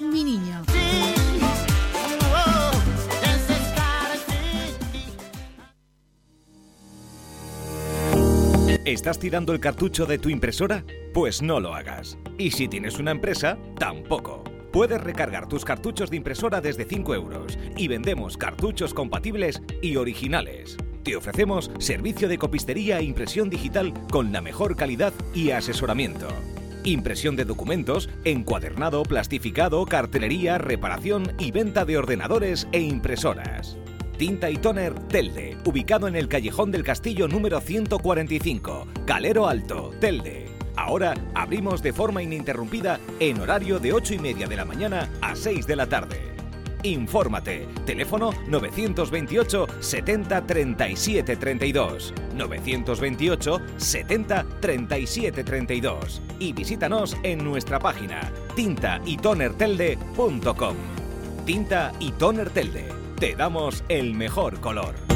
Mi 0.00 0.24
Niño. 0.24 0.62
¿Estás 8.84 9.18
tirando 9.18 9.52
el 9.52 9.60
cartucho 9.60 10.06
de 10.06 10.18
tu 10.18 10.28
impresora? 10.28 10.84
Pues 11.12 11.42
no 11.42 11.60
lo 11.60 11.74
hagas. 11.74 12.18
Y 12.38 12.52
si 12.52 12.68
tienes 12.68 12.98
una 12.98 13.10
empresa, 13.10 13.58
tampoco. 13.78 14.44
Puedes 14.72 15.00
recargar 15.00 15.48
tus 15.48 15.64
cartuchos 15.64 16.10
de 16.10 16.18
impresora 16.18 16.60
desde 16.60 16.84
5 16.84 17.14
euros 17.14 17.58
y 17.76 17.88
vendemos 17.88 18.36
cartuchos 18.36 18.92
compatibles 18.94 19.62
y 19.82 19.96
originales. 19.96 20.76
Te 21.02 21.16
ofrecemos 21.16 21.70
servicio 21.78 22.28
de 22.28 22.38
copistería 22.38 22.98
e 22.98 23.04
impresión 23.04 23.48
digital 23.48 23.94
con 24.10 24.32
la 24.32 24.40
mejor 24.40 24.76
calidad 24.76 25.14
y 25.34 25.50
asesoramiento. 25.50 26.28
Impresión 26.86 27.34
de 27.34 27.44
documentos, 27.44 28.08
encuadernado, 28.22 29.02
plastificado, 29.02 29.84
cartelería, 29.86 30.56
reparación 30.56 31.32
y 31.36 31.50
venta 31.50 31.84
de 31.84 31.98
ordenadores 31.98 32.68
e 32.70 32.78
impresoras. 32.78 33.76
Tinta 34.18 34.50
y 34.50 34.56
Toner 34.56 34.94
Telde, 35.08 35.56
ubicado 35.64 36.06
en 36.06 36.14
el 36.14 36.28
Callejón 36.28 36.70
del 36.70 36.84
Castillo 36.84 37.26
número 37.26 37.60
145, 37.60 38.86
Calero 39.04 39.48
Alto, 39.48 39.90
Telde. 40.00 40.46
Ahora 40.76 41.14
abrimos 41.34 41.82
de 41.82 41.92
forma 41.92 42.22
ininterrumpida 42.22 43.00
en 43.18 43.40
horario 43.40 43.80
de 43.80 43.92
8 43.92 44.14
y 44.14 44.18
media 44.20 44.46
de 44.46 44.54
la 44.54 44.64
mañana 44.64 45.10
a 45.20 45.34
6 45.34 45.66
de 45.66 45.74
la 45.74 45.88
tarde. 45.88 46.35
Infórmate. 46.86 47.66
Teléfono 47.84 48.32
928 48.46 49.66
70 49.80 50.46
37 50.46 51.36
32. 51.36 52.14
928 52.34 53.60
70 53.76 54.46
37 54.60 55.44
32. 55.44 56.22
Y 56.38 56.52
visítanos 56.52 57.16
en 57.22 57.44
nuestra 57.44 57.78
página 57.78 58.32
tintaytonertelde.com. 58.54 60.76
Tinta 61.44 61.92
y 62.00 62.12
Toner 62.12 62.48
Telde. 62.50 62.88
Te 63.18 63.34
damos 63.34 63.84
el 63.88 64.14
mejor 64.14 64.60
color. 64.60 65.15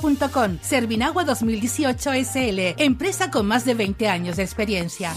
servinagua.com. 0.01 0.57
Servinagua 0.61 1.23
2018 1.23 2.11
SL, 2.23 2.81
empresa 2.81 3.29
con 3.29 3.45
más 3.45 3.65
de 3.65 3.73
20 3.75 4.07
años 4.07 4.37
de 4.37 4.43
experiencia. 4.43 5.13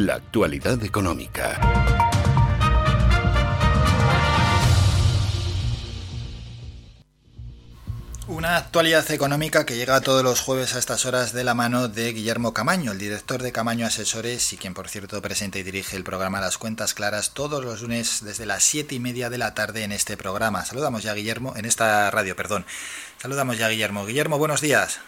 La 0.00 0.14
actualidad 0.14 0.82
económica. 0.82 1.60
Una 8.26 8.56
actualidad 8.56 9.10
económica 9.10 9.66
que 9.66 9.76
llega 9.76 10.00
todos 10.00 10.24
los 10.24 10.40
jueves 10.40 10.74
a 10.74 10.78
estas 10.78 11.04
horas 11.04 11.34
de 11.34 11.44
la 11.44 11.52
mano 11.52 11.88
de 11.88 12.14
Guillermo 12.14 12.54
Camaño, 12.54 12.92
el 12.92 12.98
director 12.98 13.42
de 13.42 13.52
Camaño 13.52 13.84
Asesores 13.84 14.54
y 14.54 14.56
quien 14.56 14.72
por 14.72 14.88
cierto 14.88 15.20
presenta 15.20 15.58
y 15.58 15.64
dirige 15.64 15.98
el 15.98 16.04
programa 16.04 16.40
Las 16.40 16.56
Cuentas 16.56 16.94
Claras 16.94 17.34
todos 17.34 17.62
los 17.62 17.82
lunes 17.82 18.24
desde 18.24 18.46
las 18.46 18.62
siete 18.62 18.94
y 18.94 19.00
media 19.00 19.28
de 19.28 19.36
la 19.36 19.52
tarde 19.52 19.84
en 19.84 19.92
este 19.92 20.16
programa. 20.16 20.64
Saludamos 20.64 21.02
ya 21.02 21.10
a 21.10 21.14
Guillermo, 21.14 21.52
en 21.58 21.66
esta 21.66 22.10
radio, 22.10 22.34
perdón. 22.36 22.64
Saludamos 23.18 23.58
ya 23.58 23.66
a 23.66 23.68
Guillermo. 23.68 24.06
Guillermo, 24.06 24.38
buenos 24.38 24.62
días. 24.62 24.98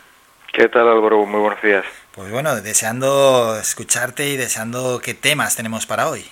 ¿Qué 0.52 0.69
tal 0.69 0.86
Álvaro? 0.86 1.24
Muy 1.24 1.40
buenos 1.40 1.62
días. 1.62 1.86
Pues 2.14 2.30
bueno, 2.30 2.56
deseando 2.60 3.56
escucharte 3.59 4.26
y 4.28 4.36
deseando 4.36 5.01
qué 5.02 5.14
temas 5.14 5.56
tenemos 5.56 5.86
para 5.86 6.09
hoy. 6.09 6.24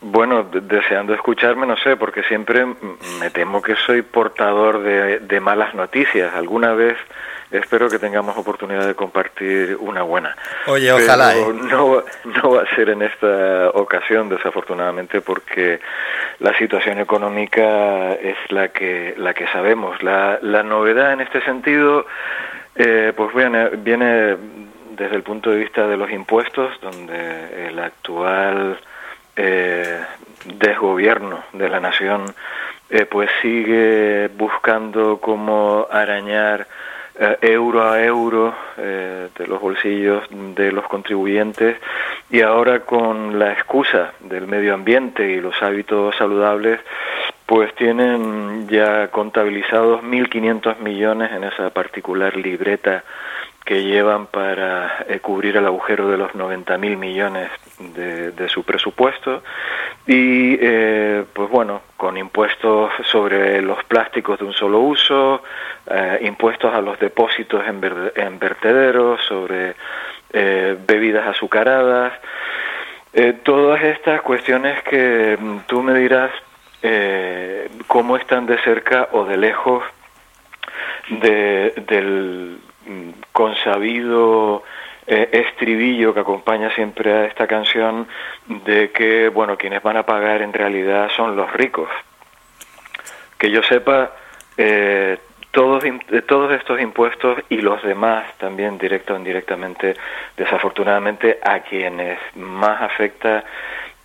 Bueno, 0.00 0.44
de- 0.44 0.60
deseando 0.60 1.14
escucharme, 1.14 1.66
no 1.66 1.76
sé, 1.76 1.96
porque 1.96 2.22
siempre 2.24 2.64
me 3.20 3.30
temo 3.30 3.62
que 3.62 3.74
soy 3.76 4.02
portador 4.02 4.82
de, 4.82 5.18
de 5.20 5.40
malas 5.40 5.74
noticias. 5.74 6.32
Alguna 6.34 6.72
vez 6.72 6.96
espero 7.50 7.88
que 7.88 7.98
tengamos 7.98 8.36
oportunidad 8.36 8.86
de 8.86 8.94
compartir 8.94 9.76
una 9.80 10.02
buena. 10.02 10.36
Oye, 10.66 10.90
ojalá, 10.92 11.36
¿eh? 11.36 11.46
no, 11.52 11.96
va- 11.96 12.04
no 12.24 12.50
va 12.52 12.62
a 12.62 12.74
ser 12.74 12.88
en 12.90 13.02
esta 13.02 13.70
ocasión, 13.74 14.28
desafortunadamente, 14.28 15.20
porque 15.20 15.80
la 16.38 16.56
situación 16.58 16.98
económica 17.00 18.12
es 18.14 18.36
la 18.50 18.68
que, 18.68 19.14
la 19.18 19.34
que 19.34 19.46
sabemos. 19.48 20.00
La, 20.02 20.38
la 20.42 20.62
novedad 20.62 21.12
en 21.12 21.20
este 21.20 21.42
sentido, 21.44 22.06
eh, 22.74 23.12
pues 23.16 23.32
viene, 23.34 23.68
viene 23.76 24.36
desde 24.96 25.16
el 25.16 25.22
punto 25.22 25.50
de 25.50 25.58
vista 25.58 25.86
de 25.86 25.96
los 25.96 26.10
impuestos, 26.10 26.72
donde 26.80 27.68
el 27.68 27.78
actual 27.78 28.78
eh, 29.36 30.00
desgobierno 30.58 31.42
de 31.52 31.68
la 31.68 31.80
nación 31.80 32.24
eh, 32.90 33.06
pues 33.06 33.30
sigue 33.40 34.28
buscando 34.36 35.18
cómo 35.18 35.86
arañar 35.90 36.66
eh, 37.18 37.38
euro 37.42 37.90
a 37.90 38.02
euro 38.02 38.54
eh, 38.76 39.28
de 39.36 39.46
los 39.46 39.60
bolsillos 39.60 40.24
de 40.30 40.72
los 40.72 40.86
contribuyentes. 40.88 41.76
Y 42.30 42.40
ahora 42.40 42.80
con 42.80 43.38
la 43.38 43.52
excusa 43.52 44.12
del 44.20 44.46
medio 44.46 44.74
ambiente 44.74 45.26
y 45.30 45.40
los 45.40 45.54
hábitos 45.62 46.16
saludables 46.16 46.80
pues 47.46 47.74
tienen 47.74 48.66
ya 48.68 49.08
contabilizados 49.08 50.02
1.500 50.02 50.78
millones 50.78 51.32
en 51.32 51.44
esa 51.44 51.70
particular 51.70 52.36
libreta 52.36 53.04
que 53.64 53.84
llevan 53.84 54.26
para 54.26 55.04
eh, 55.08 55.20
cubrir 55.20 55.56
el 55.56 55.66
agujero 55.66 56.08
de 56.08 56.16
los 56.16 56.32
90.000 56.32 56.96
millones 56.96 57.50
de, 57.78 58.32
de, 58.32 58.48
su 58.48 58.64
presupuesto. 58.64 59.42
Y 60.06 60.58
eh, 60.60 61.24
pues 61.32 61.48
bueno 61.48 61.82
con 61.96 62.16
impuestos 62.16 62.90
sobre 63.04 63.62
los 63.62 63.84
plásticos 63.84 64.38
de 64.40 64.44
un 64.44 64.52
solo 64.52 64.80
uso 64.80 65.42
eh, 65.86 66.18
impuestos 66.22 66.72
a 66.72 66.80
los 66.80 66.98
depósitos 67.00 67.66
en, 67.66 67.80
ver, 67.80 68.12
en 68.14 68.38
vertederos 68.38 69.20
sobre 69.24 69.74
eh, 70.32 70.76
bebidas 70.86 71.26
azucaradas. 71.26 72.12
Eh, 73.12 73.34
todas 73.42 73.82
estas 73.82 74.22
cuestiones 74.22 74.80
que 74.84 75.36
mm, 75.40 75.58
tú 75.66 75.82
me 75.82 75.94
dirás 75.94 76.30
cómo 77.86 78.16
están 78.16 78.46
de 78.46 78.58
cerca 78.64 79.08
o 79.12 79.24
de 79.24 79.36
lejos 79.36 79.84
de, 81.10 81.72
del 81.86 82.58
consabido 83.32 84.62
eh, 85.06 85.28
estribillo 85.32 86.14
que 86.14 86.20
acompaña 86.20 86.72
siempre 86.74 87.12
a 87.12 87.24
esta 87.26 87.46
canción 87.46 88.06
de 88.46 88.90
que, 88.92 89.28
bueno, 89.28 89.56
quienes 89.56 89.82
van 89.82 89.96
a 89.96 90.06
pagar 90.06 90.42
en 90.42 90.52
realidad 90.52 91.10
son 91.16 91.34
los 91.36 91.52
ricos. 91.52 91.88
Que 93.38 93.50
yo 93.50 93.62
sepa, 93.62 94.12
eh, 94.56 95.18
todos, 95.50 95.84
todos 96.26 96.52
estos 96.52 96.80
impuestos 96.80 97.38
y 97.48 97.56
los 97.56 97.82
demás 97.82 98.24
también 98.38 98.78
directa 98.78 99.14
o 99.14 99.16
indirectamente, 99.16 99.96
desafortunadamente, 100.36 101.38
a 101.42 101.60
quienes 101.60 102.18
más 102.36 102.80
afecta 102.82 103.44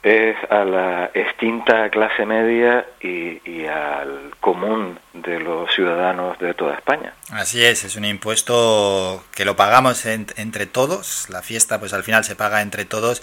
es 0.08 0.36
a 0.50 0.64
la 0.64 1.12
extinta 1.14 1.90
clase 1.90 2.26
media 2.26 2.86
y, 3.02 3.42
y, 3.50 3.66
al 3.66 4.32
común 4.40 5.00
de 5.14 5.40
los 5.40 5.74
ciudadanos 5.74 6.40
de 6.40 6.54
toda 6.54 6.76
España. 6.76 7.14
Así 7.32 7.64
es, 7.64 7.84
es 7.84 7.96
un 7.96 8.06
impuesto 8.06 9.24
que 9.36 9.46
lo 9.46 9.56
pagamos 9.56 10.06
en, 10.06 10.28
entre 10.38 10.66
todos, 10.66 11.30
la 11.30 11.42
fiesta 11.42 11.80
pues 11.80 11.94
al 11.94 12.04
final 12.04 12.24
se 12.24 12.36
paga 12.36 12.62
entre 12.62 12.86
todos 12.86 13.22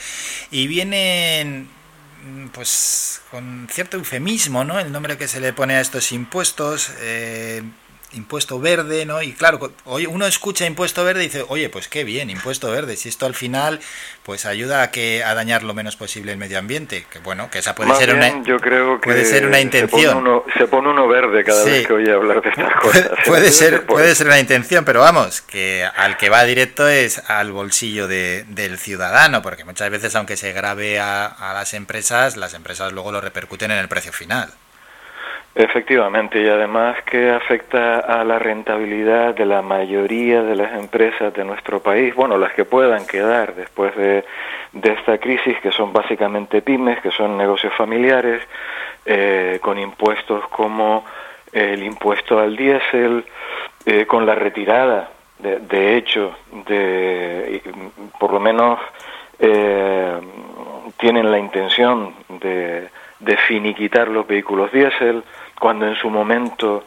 y 0.50 0.66
vienen 0.66 1.68
pues 2.52 3.22
con 3.30 3.68
cierto 3.70 3.96
eufemismo, 3.96 4.64
¿no? 4.64 4.78
El 4.78 4.92
nombre 4.92 5.18
que 5.18 5.28
se 5.28 5.40
le 5.40 5.52
pone 5.52 5.74
a 5.74 5.80
estos 5.80 6.12
impuestos, 6.12 6.92
eh, 7.00 7.62
impuesto 8.14 8.58
verde, 8.60 9.04
¿no? 9.06 9.22
Y 9.22 9.32
claro, 9.32 9.72
uno 9.84 10.26
escucha 10.26 10.66
impuesto 10.66 11.04
verde 11.04 11.22
y 11.24 11.26
dice, 11.26 11.44
oye, 11.48 11.68
pues 11.68 11.88
qué 11.88 12.04
bien, 12.04 12.30
impuesto 12.30 12.70
verde, 12.70 12.96
si 12.96 13.08
esto 13.08 13.26
al 13.26 13.34
final 13.34 13.80
pues 14.22 14.46
ayuda 14.46 14.82
a 14.82 14.90
que 14.90 15.22
a 15.22 15.34
dañar 15.34 15.62
lo 15.62 15.74
menos 15.74 15.96
posible 15.96 16.32
el 16.32 16.38
medio 16.38 16.58
ambiente, 16.58 17.04
que 17.10 17.18
bueno, 17.18 17.50
que 17.50 17.58
esa 17.58 17.74
puede 17.74 17.90
Más 17.90 17.98
ser 17.98 18.16
bien, 18.16 18.34
una 18.36 18.44
yo 18.46 18.58
creo 18.58 19.00
que 19.00 19.04
puede 19.04 19.24
ser 19.24 19.46
una 19.46 19.60
intención. 19.60 20.00
Se 20.00 20.08
pone 20.14 20.18
uno, 20.30 20.44
se 20.56 20.66
pone 20.66 20.88
uno 20.88 21.08
verde 21.08 21.44
cada 21.44 21.62
Sí. 21.64 21.70
vez 21.70 21.86
que 21.86 21.92
oye 21.92 22.12
hablar 22.12 22.40
de 22.42 22.48
estas 22.48 22.72
cosas. 22.80 23.10
puede 23.26 23.50
ser 23.50 23.84
puede 23.86 24.14
ser 24.14 24.26
una 24.28 24.40
intención, 24.40 24.84
pero 24.84 25.00
vamos, 25.00 25.42
que 25.42 25.86
al 25.96 26.16
que 26.16 26.30
va 26.30 26.44
directo 26.44 26.88
es 26.88 27.18
al 27.28 27.52
bolsillo 27.52 28.08
de, 28.08 28.44
del 28.48 28.78
ciudadano, 28.78 29.42
porque 29.42 29.64
muchas 29.64 29.90
veces 29.90 30.14
aunque 30.14 30.36
se 30.36 30.52
grave 30.52 30.98
a, 31.00 31.26
a 31.26 31.52
las 31.52 31.74
empresas, 31.74 32.36
las 32.36 32.54
empresas 32.54 32.92
luego 32.92 33.12
lo 33.12 33.20
repercuten 33.20 33.70
en 33.70 33.78
el 33.78 33.88
precio 33.88 34.12
final. 34.12 34.50
Efectivamente, 35.56 36.42
y 36.42 36.48
además 36.48 37.00
que 37.04 37.30
afecta 37.30 38.00
a 38.00 38.24
la 38.24 38.40
rentabilidad 38.40 39.36
de 39.36 39.46
la 39.46 39.62
mayoría 39.62 40.42
de 40.42 40.56
las 40.56 40.74
empresas 40.74 41.32
de 41.32 41.44
nuestro 41.44 41.78
país, 41.80 42.12
bueno, 42.12 42.36
las 42.36 42.52
que 42.54 42.64
puedan 42.64 43.06
quedar 43.06 43.54
después 43.54 43.94
de, 43.94 44.24
de 44.72 44.92
esta 44.92 45.18
crisis, 45.18 45.56
que 45.60 45.70
son 45.70 45.92
básicamente 45.92 46.60
pymes, 46.60 47.00
que 47.00 47.12
son 47.12 47.38
negocios 47.38 47.72
familiares, 47.74 48.42
eh, 49.06 49.60
con 49.62 49.78
impuestos 49.78 50.44
como 50.48 51.04
el 51.52 51.84
impuesto 51.84 52.40
al 52.40 52.56
diésel, 52.56 53.24
eh, 53.86 54.06
con 54.06 54.26
la 54.26 54.34
retirada, 54.34 55.10
de, 55.38 55.60
de 55.60 55.96
hecho, 55.96 56.36
de 56.66 57.62
por 58.18 58.32
lo 58.32 58.40
menos 58.40 58.80
eh, 59.38 60.18
tienen 60.98 61.30
la 61.30 61.38
intención 61.38 62.12
de, 62.40 62.88
de 63.20 63.36
finiquitar 63.36 64.08
los 64.08 64.26
vehículos 64.26 64.72
diésel, 64.72 65.22
cuando 65.58 65.86
en 65.86 65.96
su 65.96 66.10
momento 66.10 66.84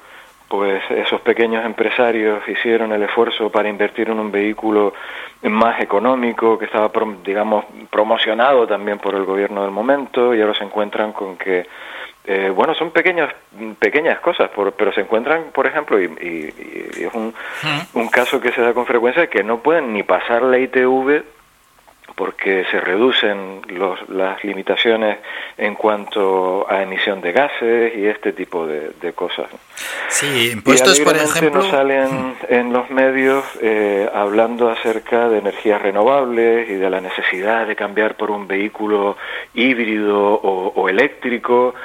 pues 0.47 0.81
esos 0.89 1.19
pequeños 1.21 1.65
empresarios 1.65 2.47
hicieron 2.47 2.91
el 2.93 3.03
esfuerzo 3.03 3.49
para 3.49 3.67
invertir 3.67 4.09
en 4.09 4.19
un 4.19 4.31
vehículo 4.31 4.93
más 5.43 5.81
económico 5.81 6.57
que 6.57 6.65
estaba 6.65 6.89
digamos 7.23 7.65
promocionado 7.89 8.65
también 8.65 8.97
por 8.97 9.13
el 9.15 9.25
gobierno 9.25 9.63
del 9.63 9.71
momento 9.71 10.33
y 10.33 10.41
ahora 10.41 10.53
se 10.53 10.63
encuentran 10.63 11.11
con 11.11 11.37
que 11.37 11.67
eh, 12.25 12.49
bueno 12.53 12.73
son 12.75 12.91
pequeñas 12.91 13.33
pequeñas 13.77 14.19
cosas 14.19 14.49
por, 14.49 14.71
pero 14.73 14.93
se 14.93 15.01
encuentran 15.01 15.45
por 15.53 15.67
ejemplo 15.67 16.01
y, 16.01 16.05
y, 16.05 16.53
y 16.97 17.03
es 17.03 17.13
un, 17.13 17.33
un 17.93 18.07
caso 18.07 18.39
que 18.39 18.51
se 18.53 18.61
da 18.61 18.73
con 18.73 18.85
frecuencia 18.85 19.27
que 19.27 19.43
no 19.43 19.59
pueden 19.59 19.93
ni 19.93 20.03
pasar 20.03 20.43
la 20.43 20.59
ITV 20.59 21.23
porque 22.17 22.65
se 22.71 22.81
reducen 22.81 23.61
los, 23.67 24.09
las 24.09 24.43
limitaciones 24.43 25.19
en 25.55 25.75
cuanto 25.75 26.65
a 26.67 26.81
emisión 26.81 27.21
de 27.21 27.31
gases 27.31 27.95
y 27.95 28.07
este 28.07 28.33
tipo 28.33 28.65
de, 28.65 28.89
de 28.99 29.13
cosas. 29.13 29.45
Sí, 30.07 30.49
impuestos, 30.51 30.99
y 30.99 31.03
por 31.03 31.15
ejemplo. 31.15 31.61
nos 31.61 31.69
salen 31.69 32.35
en 32.49 32.73
los 32.73 32.89
medios 32.89 33.45
eh, 33.61 34.09
hablando 34.11 34.67
acerca 34.67 35.29
de 35.29 35.37
energías 35.37 35.79
renovables 35.79 36.67
y 36.67 36.73
de 36.73 36.89
la 36.89 37.01
necesidad 37.01 37.67
de 37.67 37.75
cambiar 37.75 38.17
por 38.17 38.31
un 38.31 38.47
vehículo 38.47 39.15
híbrido 39.53 40.17
o, 40.19 40.73
o 40.75 40.89
eléctrico. 40.89 41.75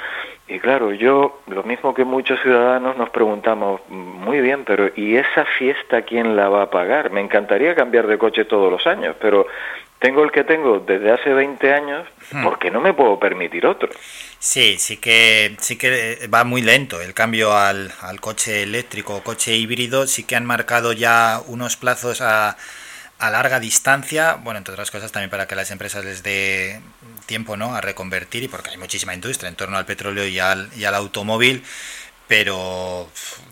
Y 0.47 0.59
claro, 0.59 0.91
yo, 0.91 1.39
lo 1.47 1.63
mismo 1.63 1.93
que 1.93 2.03
muchos 2.03 2.39
ciudadanos, 2.41 2.97
nos 2.97 3.09
preguntamos, 3.11 3.81
muy 3.89 4.41
bien, 4.41 4.65
pero 4.65 4.91
¿y 4.95 5.15
esa 5.15 5.45
fiesta 5.45 6.01
quién 6.01 6.35
la 6.35 6.49
va 6.49 6.63
a 6.63 6.69
pagar? 6.69 7.11
Me 7.11 7.21
encantaría 7.21 7.73
cambiar 7.75 8.07
de 8.07 8.17
coche 8.17 8.43
todos 8.43 8.69
los 8.69 8.85
años, 8.85 9.15
pero 9.21 9.47
tengo 10.03 10.21
el 10.21 10.33
que 10.33 10.43
tengo 10.43 10.79
desde 10.79 11.13
hace 11.13 11.29
20 11.29 11.73
años, 11.73 12.05
¿por 12.43 12.59
qué 12.59 12.69
no 12.69 12.81
me 12.81 12.93
puedo 12.93 13.17
permitir 13.17 13.65
otro? 13.65 13.87
Sí, 14.37 14.75
sí 14.77 14.97
que 14.97 15.55
sí 15.61 15.77
que 15.77 16.27
va 16.27 16.43
muy 16.43 16.61
lento 16.61 16.99
el 16.99 17.13
cambio 17.13 17.55
al, 17.55 17.89
al 18.01 18.19
coche 18.19 18.63
eléctrico 18.63 19.15
o 19.15 19.23
coche 19.23 19.55
híbrido. 19.55 20.05
Sí 20.05 20.25
que 20.25 20.35
han 20.35 20.45
marcado 20.45 20.91
ya 20.91 21.41
unos 21.47 21.77
plazos 21.77 22.19
a, 22.19 22.57
a 23.17 23.29
larga 23.29 23.61
distancia, 23.61 24.33
bueno, 24.43 24.57
entre 24.57 24.73
otras 24.73 24.91
cosas 24.91 25.09
también 25.13 25.29
para 25.29 25.47
que 25.47 25.55
las 25.55 25.71
empresas 25.71 26.03
les 26.03 26.21
dé 26.21 26.81
tiempo 27.25 27.55
¿no? 27.55 27.73
a 27.73 27.79
reconvertir 27.79 28.43
y 28.43 28.49
porque 28.49 28.71
hay 28.71 28.77
muchísima 28.77 29.13
industria 29.13 29.47
en 29.47 29.55
torno 29.55 29.77
al 29.77 29.85
petróleo 29.85 30.27
y 30.27 30.37
al, 30.37 30.69
y 30.75 30.83
al 30.83 30.95
automóvil, 30.95 31.63
pero, 32.27 33.07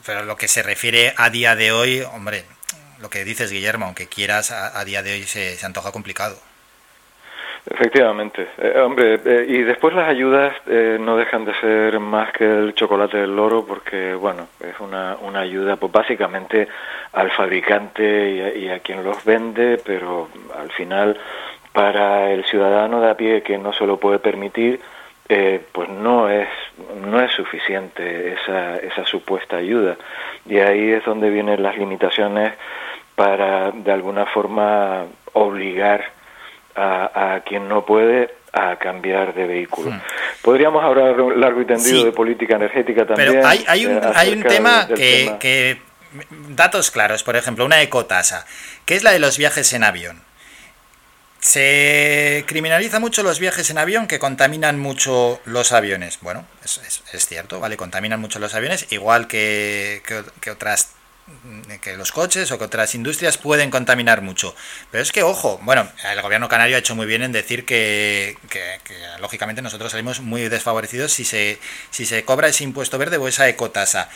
pero 0.05 0.25
lo 0.25 0.35
que 0.35 0.49
se 0.49 0.63
refiere 0.63 1.13
a 1.15 1.29
día 1.29 1.55
de 1.55 1.71
hoy, 1.71 2.01
hombre, 2.01 2.43
lo 3.01 3.09
que 3.09 3.23
dices 3.23 3.51
Guillermo, 3.51 3.85
aunque 3.85 4.07
quieras, 4.07 4.51
a, 4.51 4.83
día 4.85 5.03
de 5.03 5.13
hoy 5.13 5.23
se, 5.23 5.55
se 5.55 5.65
antoja 5.65 5.91
complicado. 5.91 6.37
Efectivamente, 7.69 8.47
eh, 8.57 8.79
hombre, 8.79 9.19
eh, 9.23 9.45
y 9.47 9.61
después 9.61 9.93
las 9.93 10.09
ayudas 10.09 10.53
eh, 10.65 10.97
no 10.99 11.15
dejan 11.15 11.45
de 11.45 11.53
ser 11.59 11.99
más 11.99 12.31
que 12.31 12.43
el 12.43 12.73
chocolate 12.73 13.17
del 13.17 13.35
loro 13.35 13.65
porque, 13.67 14.15
bueno, 14.15 14.47
es 14.59 14.79
una, 14.79 15.15
una 15.21 15.41
ayuda 15.41 15.75
pues 15.75 15.91
básicamente 15.91 16.67
al 17.13 17.29
fabricante 17.31 18.31
y 18.31 18.41
a, 18.41 18.55
y 18.55 18.69
a 18.69 18.79
quien 18.79 19.03
los 19.03 19.23
vende, 19.23 19.79
pero 19.85 20.29
al 20.57 20.71
final 20.71 21.19
para 21.71 22.31
el 22.31 22.43
ciudadano 22.45 22.99
de 22.99 23.11
a 23.11 23.15
pie 23.15 23.43
que 23.43 23.59
no 23.59 23.73
se 23.73 23.85
lo 23.85 23.97
puede 23.97 24.17
permitir, 24.17 24.79
eh, 25.29 25.61
pues 25.71 25.87
no 25.87 26.29
es 26.29 26.49
no 27.05 27.21
es 27.21 27.31
suficiente 27.31 28.33
esa, 28.33 28.75
esa 28.77 29.05
supuesta 29.05 29.55
ayuda 29.55 29.95
y 30.45 30.57
ahí 30.57 30.91
es 30.91 31.05
donde 31.05 31.29
vienen 31.29 31.63
las 31.63 31.77
limitaciones 31.77 32.51
para 33.21 33.69
de 33.71 33.91
alguna 33.91 34.25
forma 34.25 35.05
obligar 35.33 36.01
a, 36.75 37.33
a 37.35 37.39
quien 37.41 37.67
no 37.69 37.85
puede 37.85 38.33
a 38.51 38.77
cambiar 38.77 39.33
de 39.35 39.45
vehículo. 39.45 39.91
Hmm. 39.91 40.01
Podríamos 40.41 40.83
hablar 40.83 41.15
largo 41.37 41.61
y 41.61 41.65
tendido 41.65 41.99
Sí. 41.99 42.03
de 42.05 42.11
política 42.11 42.55
energética 42.55 43.05
también. 43.05 43.29
Pero 43.33 43.47
hay, 43.47 43.63
hay, 43.67 43.85
un, 43.85 43.97
eh, 43.97 44.01
hay 44.15 44.29
un 44.29 44.39
acerca 44.39 44.49
tema 44.49 44.85
del 44.85 44.97
que, 44.97 45.23
tema. 45.25 45.39
que- 45.39 45.81
Datos 46.49 46.89
claros, 46.91 47.23
por 47.23 47.35
ejemplo, 47.37 47.63
una 47.63 47.81
ecotasa, 47.81 48.45
que 48.85 48.95
es 48.95 49.03
la 49.03 49.11
de 49.11 49.19
los 49.19 49.37
viajes 49.37 49.71
en 49.73 49.83
avión. 49.85 50.21
Se 51.39 52.43
criminaliza 52.47 52.99
mucho 52.99 53.23
los 53.23 53.39
viajes 53.39 53.69
en 53.69 53.77
avión 53.77 54.07
que 54.07 54.19
contaminan 54.19 54.77
mucho 54.79 55.39
los 55.45 55.71
aviones. 55.71 56.19
Bueno, 56.21 56.45
es, 56.65 56.79
es- 56.85 57.03
es 57.13 57.25
cierto, 57.27 57.59
¿vale? 57.59 57.77
Contaminan 57.77 58.19
mucho 58.19 58.39
los 58.39 58.53
aviones, 58.55 58.87
igual 58.91 59.27
que, 59.27 60.01
que, 60.07 60.21
que 60.41 60.51
otras 60.51 60.93
que 61.81 61.97
los 61.97 62.11
coches 62.11 62.51
o 62.51 62.57
que 62.57 62.65
otras 62.65 62.93
industrias 62.95 63.37
pueden 63.37 63.71
contaminar 63.71 64.21
mucho. 64.21 64.55
Pero 64.91 65.01
es 65.03 65.11
que, 65.11 65.23
ojo, 65.23 65.59
bueno, 65.63 65.87
el 66.11 66.21
gobierno 66.21 66.49
canario 66.49 66.75
ha 66.75 66.79
hecho 66.79 66.95
muy 66.95 67.05
bien 67.05 67.23
en 67.23 67.31
decir 67.31 67.65
que, 67.65 68.37
lógicamente 69.19 69.61
nosotros 69.61 69.91
salimos 69.91 70.19
muy 70.19 70.49
desfavorecidos 70.49 71.13
si 71.13 71.25
se, 71.25 71.59
si 71.89 72.05
se 72.05 72.23
cobra 72.25 72.47
ese 72.47 72.63
impuesto 72.63 72.97
verde 72.97 73.17
o 73.17 73.27
esa 73.27 73.47
ecotasa. 73.47 74.09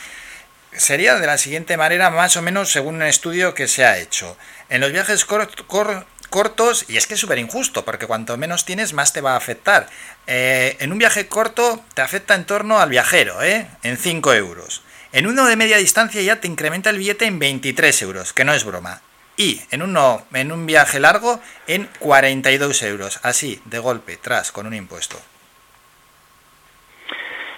Sería 0.72 1.14
de 1.18 1.26
la 1.26 1.38
siguiente 1.38 1.76
manera, 1.76 2.10
más 2.10 2.36
o 2.36 2.42
menos 2.42 2.70
según 2.70 2.96
un 2.96 3.02
estudio 3.02 3.54
que 3.54 3.66
se 3.66 3.84
ha 3.84 3.98
hecho. 3.98 4.36
En 4.68 4.80
los 4.82 4.92
viajes 4.92 5.24
cor- 5.24 5.50
cor- 5.66 6.06
cortos, 6.28 6.84
y 6.88 6.98
es 6.98 7.06
que 7.06 7.14
es 7.14 7.20
súper 7.20 7.38
injusto, 7.38 7.84
porque 7.84 8.06
cuanto 8.06 8.36
menos 8.36 8.64
tienes, 8.66 8.92
más 8.92 9.12
te 9.14 9.22
va 9.22 9.32
a 9.32 9.36
afectar. 9.36 9.88
Eh, 10.26 10.76
en 10.80 10.92
un 10.92 10.98
viaje 10.98 11.28
corto 11.28 11.82
te 11.94 12.02
afecta 12.02 12.34
en 12.34 12.44
torno 12.44 12.78
al 12.78 12.90
viajero, 12.90 13.42
¿eh? 13.42 13.66
en 13.84 13.96
5 13.96 14.34
euros. 14.34 14.82
En 15.16 15.26
uno 15.26 15.46
de 15.46 15.56
media 15.56 15.78
distancia 15.78 16.20
ya 16.20 16.40
te 16.40 16.46
incrementa 16.46 16.90
el 16.90 16.98
billete 16.98 17.24
en 17.24 17.38
23 17.38 18.02
euros, 18.02 18.34
que 18.34 18.44
no 18.44 18.52
es 18.52 18.66
broma. 18.66 19.00
Y 19.38 19.62
en, 19.70 19.80
uno, 19.80 20.18
en 20.34 20.52
un 20.52 20.66
viaje 20.66 21.00
largo 21.00 21.40
en 21.66 21.88
42 22.00 22.82
euros, 22.82 23.18
así, 23.24 23.58
de 23.64 23.78
golpe, 23.78 24.18
tras, 24.18 24.52
con 24.52 24.66
un 24.66 24.74
impuesto. 24.74 25.16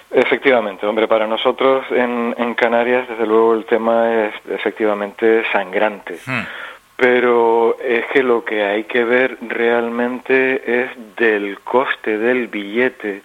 Efectivamente, 0.09 0.85
hombre, 0.85 1.09
para 1.09 1.27
nosotros 1.27 1.85
en, 1.91 2.33
en 2.37 2.53
Canarias, 2.53 3.09
desde 3.09 3.27
luego, 3.27 3.53
el 3.55 3.65
tema 3.65 4.27
es 4.27 4.35
efectivamente 4.51 5.43
sangrante. 5.51 6.17
Pero 6.95 7.77
es 7.81 8.05
que 8.13 8.23
lo 8.23 8.45
que 8.45 8.63
hay 8.63 8.85
que 8.85 9.03
ver 9.03 9.37
realmente 9.41 10.83
es 10.83 10.91
del 11.17 11.59
coste 11.59 12.17
del 12.17 12.47
billete, 12.47 13.21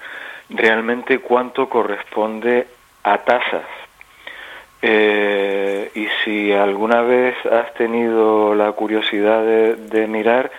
realmente 0.50 1.20
cuánto 1.20 1.68
corresponde 1.68 2.66
a 3.04 3.18
tasas. 3.18 3.83
Eh, 4.86 5.90
y 5.94 6.06
si 6.24 6.52
alguna 6.52 7.00
vez 7.00 7.34
has 7.46 7.72
tenido 7.72 8.54
la 8.54 8.72
curiosidad 8.72 9.42
de, 9.42 9.76
de 9.76 10.06
mirar, 10.06 10.50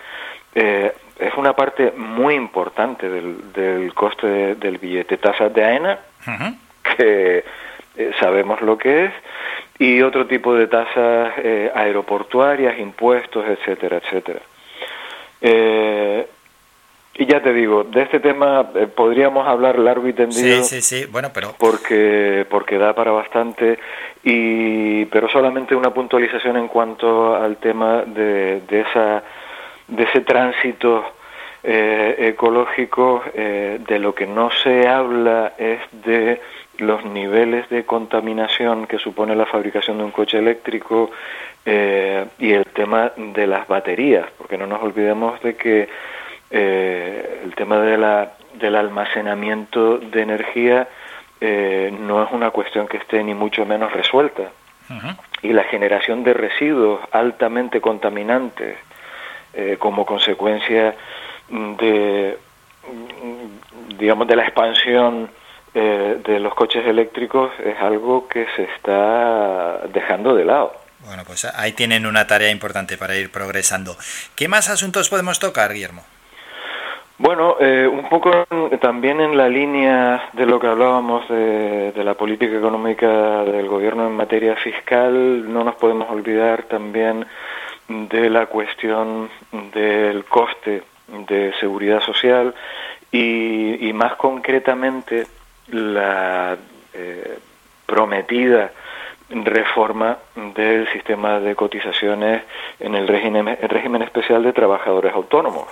eh, 0.55 0.93
es 1.19 1.33
una 1.35 1.53
parte 1.53 1.93
muy 1.95 2.33
importante 2.33 3.07
del, 3.07 3.53
del 3.53 3.93
coste 3.93 4.25
de- 4.27 4.55
del 4.55 4.79
billete. 4.79 5.17
Tasas 5.17 5.53
de 5.53 5.63
AENA, 5.63 5.99
que 6.97 7.43
eh, 7.97 8.11
sabemos 8.19 8.61
lo 8.61 8.77
que 8.79 9.05
es, 9.05 9.11
y 9.77 10.01
otro 10.01 10.25
tipo 10.25 10.55
de 10.55 10.67
tasas 10.67 11.33
eh, 11.37 11.71
aeroportuarias, 11.75 12.79
impuestos, 12.79 13.45
etcétera, 13.47 13.97
etcétera. 13.97 14.39
Eh, 15.41 16.27
y 17.17 17.25
ya 17.25 17.41
te 17.41 17.53
digo, 17.53 17.85
de 17.85 18.01
este 18.01 18.19
tema 18.19 18.69
eh, 18.75 18.87
podríamos 18.87 19.47
hablar 19.47 19.79
largo 19.79 20.07
y 20.07 20.13
tendido 20.13 20.63
Sí, 20.63 20.81
sí, 20.81 20.81
sí, 20.81 21.05
bueno, 21.09 21.29
pero... 21.33 21.55
porque 21.57 22.45
porque 22.49 22.77
da 22.77 22.93
para 22.93 23.11
bastante. 23.11 23.79
Y 24.23 25.05
pero 25.05 25.29
solamente 25.29 25.75
una 25.75 25.93
puntualización 25.93 26.57
en 26.57 26.67
cuanto 26.67 27.35
al 27.35 27.57
tema 27.57 28.01
de, 28.01 28.61
de 28.67 28.81
esa 28.81 29.23
de 29.87 30.03
ese 30.03 30.21
tránsito 30.21 31.05
eh, 31.63 32.15
ecológico 32.19 33.23
eh, 33.33 33.79
de 33.87 33.99
lo 33.99 34.13
que 34.13 34.27
no 34.27 34.51
se 34.63 34.87
habla 34.87 35.53
es 35.57 35.79
de 36.05 36.41
los 36.77 37.05
niveles 37.05 37.69
de 37.69 37.85
contaminación 37.85 38.85
que 38.87 38.99
supone 38.99 39.35
la 39.35 39.45
fabricación 39.45 39.97
de 39.97 40.03
un 40.03 40.11
coche 40.11 40.37
eléctrico 40.37 41.11
eh, 41.65 42.25
y 42.37 42.51
el 42.51 42.65
tema 42.65 43.13
de 43.15 43.47
las 43.47 43.67
baterías 43.67 44.25
porque 44.37 44.57
no 44.57 44.67
nos 44.67 44.83
olvidemos 44.83 45.41
de 45.41 45.55
que 45.55 45.87
eh, 46.49 47.41
el 47.43 47.55
tema 47.55 47.79
de 47.79 47.97
la, 47.97 48.33
del 48.53 48.75
almacenamiento 48.75 49.97
de 49.97 50.21
energía 50.21 50.87
eh, 51.41 51.93
no 51.99 52.23
es 52.23 52.31
una 52.31 52.51
cuestión 52.51 52.87
que 52.87 52.97
esté 52.97 53.23
ni 53.23 53.33
mucho 53.33 53.65
menos 53.65 53.91
resuelta. 53.91 54.51
Y 55.41 55.51
la 55.51 55.63
generación 55.63 56.23
de 56.23 56.33
residuos 56.33 57.01
altamente 57.11 57.81
contaminantes 57.81 58.77
eh, 59.53 59.77
como 59.79 60.05
consecuencia 60.05 60.95
de, 61.49 62.37
mm, 62.87 63.97
digamos, 63.97 64.27
de 64.27 64.35
la 64.35 64.43
expansión 64.43 65.29
eh, 65.73 66.21
de 66.23 66.39
los 66.39 66.53
coches 66.53 66.85
eléctricos 66.85 67.51
es 67.63 67.77
algo 67.79 68.27
que 68.27 68.45
se 68.55 68.63
está 68.63 69.79
dejando 69.93 70.35
de 70.35 70.45
lado. 70.45 70.73
Bueno, 70.99 71.23
pues 71.25 71.45
ahí 71.45 71.73
tienen 71.73 72.05
una 72.05 72.27
tarea 72.27 72.51
importante 72.51 72.97
para 72.97 73.15
ir 73.15 73.31
progresando. 73.31 73.97
¿Qué 74.35 74.47
más 74.47 74.69
asuntos 74.69 75.09
podemos 75.09 75.39
tocar, 75.39 75.73
Guillermo? 75.73 76.03
Bueno, 77.17 77.55
eh, 77.61 77.87
un 77.87 78.09
poco 78.09 78.45
también 78.81 79.21
en 79.21 79.37
la 79.37 79.47
línea 79.47 80.29
de 80.33 80.45
lo 80.45 80.59
que 80.59 80.67
hablábamos 80.67 81.25
de, 81.29 81.93
de 81.93 82.03
la 82.03 82.15
política 82.15 82.57
económica 82.57 83.45
del 83.45 83.69
gobierno 83.69 84.05
en 84.07 84.17
materia 84.17 84.57
fiscal, 84.57 85.51
no 85.51 85.63
nos 85.63 85.75
podemos 85.75 86.09
olvidar 86.09 86.63
también 86.63 87.25
de 87.87 88.29
la 88.29 88.47
cuestión 88.47 89.29
del 89.73 90.25
coste 90.25 90.83
de 91.07 91.53
seguridad 91.57 92.01
social 92.01 92.53
y, 93.13 93.87
y 93.87 93.93
más 93.93 94.15
concretamente 94.15 95.25
la 95.67 96.57
eh, 96.93 97.39
prometida 97.85 98.71
reforma 99.29 100.17
del 100.53 100.91
sistema 100.91 101.39
de 101.39 101.55
cotizaciones 101.55 102.43
en 102.81 102.93
el 102.93 103.07
régimen, 103.07 103.57
el 103.61 103.69
régimen 103.69 104.01
especial 104.01 104.43
de 104.43 104.51
trabajadores 104.51 105.13
autónomos 105.13 105.65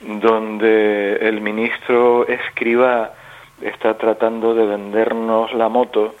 donde 0.00 1.16
el 1.16 1.40
ministro 1.40 2.26
Escriba 2.26 3.12
está 3.60 3.96
tratando 3.98 4.54
de 4.54 4.66
vendernos 4.66 5.52
la 5.54 5.68
moto 5.68 6.14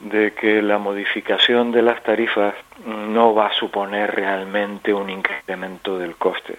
de 0.00 0.32
que 0.32 0.60
la 0.60 0.78
modificación 0.78 1.70
de 1.72 1.82
las 1.82 2.02
tarifas 2.02 2.54
no 2.86 3.34
va 3.34 3.46
a 3.46 3.52
suponer 3.54 4.14
realmente 4.14 4.92
un 4.92 5.08
incremento 5.08 5.98
del 5.98 6.16
coste. 6.16 6.56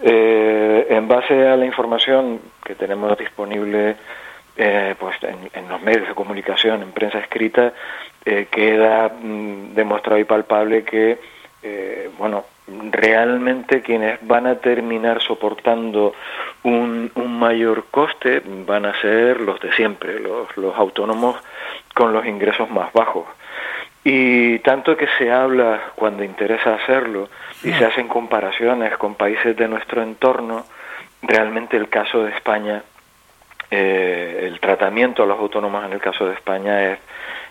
Eh, 0.00 0.86
en 0.90 1.08
base 1.08 1.48
a 1.48 1.56
la 1.56 1.64
información 1.64 2.40
que 2.64 2.74
tenemos 2.74 3.16
disponible 3.18 3.96
eh, 4.56 4.94
pues 4.98 5.16
en, 5.22 5.68
los 5.68 5.80
medios 5.82 6.08
de 6.08 6.14
comunicación, 6.14 6.82
en 6.82 6.90
prensa 6.92 7.20
escrita, 7.20 7.72
eh, 8.24 8.48
queda 8.50 9.08
mm, 9.08 9.74
demostrado 9.74 10.18
y 10.18 10.24
palpable 10.24 10.82
que 10.82 11.18
eh, 11.62 12.10
bueno, 12.18 12.44
realmente 12.90 13.82
quienes 13.82 14.18
van 14.26 14.46
a 14.46 14.56
terminar 14.56 15.20
soportando 15.22 16.14
un, 16.62 17.10
un 17.14 17.38
mayor 17.38 17.86
coste 17.90 18.42
van 18.44 18.86
a 18.86 19.00
ser 19.00 19.40
los 19.40 19.60
de 19.60 19.72
siempre, 19.72 20.20
los, 20.20 20.56
los 20.56 20.76
autónomos 20.76 21.36
con 21.94 22.12
los 22.12 22.26
ingresos 22.26 22.70
más 22.70 22.92
bajos. 22.92 23.26
Y 24.04 24.60
tanto 24.60 24.96
que 24.96 25.08
se 25.18 25.30
habla 25.30 25.92
cuando 25.94 26.22
interesa 26.22 26.74
hacerlo 26.74 27.28
y 27.62 27.72
se 27.72 27.84
hacen 27.84 28.08
comparaciones 28.08 28.96
con 28.96 29.16
países 29.16 29.56
de 29.56 29.68
nuestro 29.68 30.02
entorno, 30.02 30.64
realmente 31.22 31.76
el 31.76 31.88
caso 31.88 32.22
de 32.22 32.30
España, 32.30 32.82
eh, 33.70 34.44
el 34.44 34.60
tratamiento 34.60 35.22
a 35.24 35.26
los 35.26 35.38
autónomos 35.38 35.84
en 35.84 35.92
el 35.92 36.00
caso 36.00 36.26
de 36.26 36.34
España 36.34 36.92
es, 36.92 36.98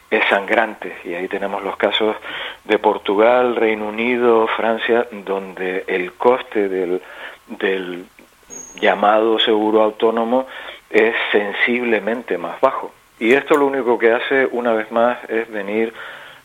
es 0.09 0.23
sangrante 0.29 0.95
y 1.03 1.13
ahí 1.13 1.27
tenemos 1.27 1.63
los 1.63 1.75
casos 1.77 2.15
de 2.63 2.79
Portugal, 2.79 3.55
Reino 3.55 3.87
Unido, 3.87 4.47
Francia, 4.55 5.07
donde 5.11 5.83
el 5.87 6.13
coste 6.13 6.69
del, 6.69 7.01
del 7.47 8.05
llamado 8.79 9.39
seguro 9.39 9.83
autónomo 9.83 10.47
es 10.89 11.13
sensiblemente 11.31 12.37
más 12.37 12.59
bajo. 12.61 12.93
Y 13.19 13.33
esto 13.33 13.57
lo 13.57 13.65
único 13.65 13.97
que 13.97 14.11
hace, 14.13 14.45
una 14.51 14.73
vez 14.73 14.91
más, 14.91 15.17
es 15.29 15.49
venir 15.51 15.93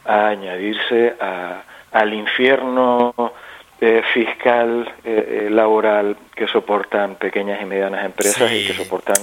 a 0.05 0.29
añadirse 0.29 1.15
a, 1.21 1.63
al 1.93 2.15
infierno 2.15 3.15
eh, 3.81 4.03
fiscal, 4.15 4.91
eh, 5.05 5.45
eh, 5.47 5.51
laboral 5.51 6.17
que 6.35 6.47
soportan 6.49 7.17
pequeñas 7.17 7.61
y 7.61 7.65
medianas 7.65 8.05
empresas 8.05 8.51
y 8.51 8.67
que 8.67 8.73
soportan 8.75 9.17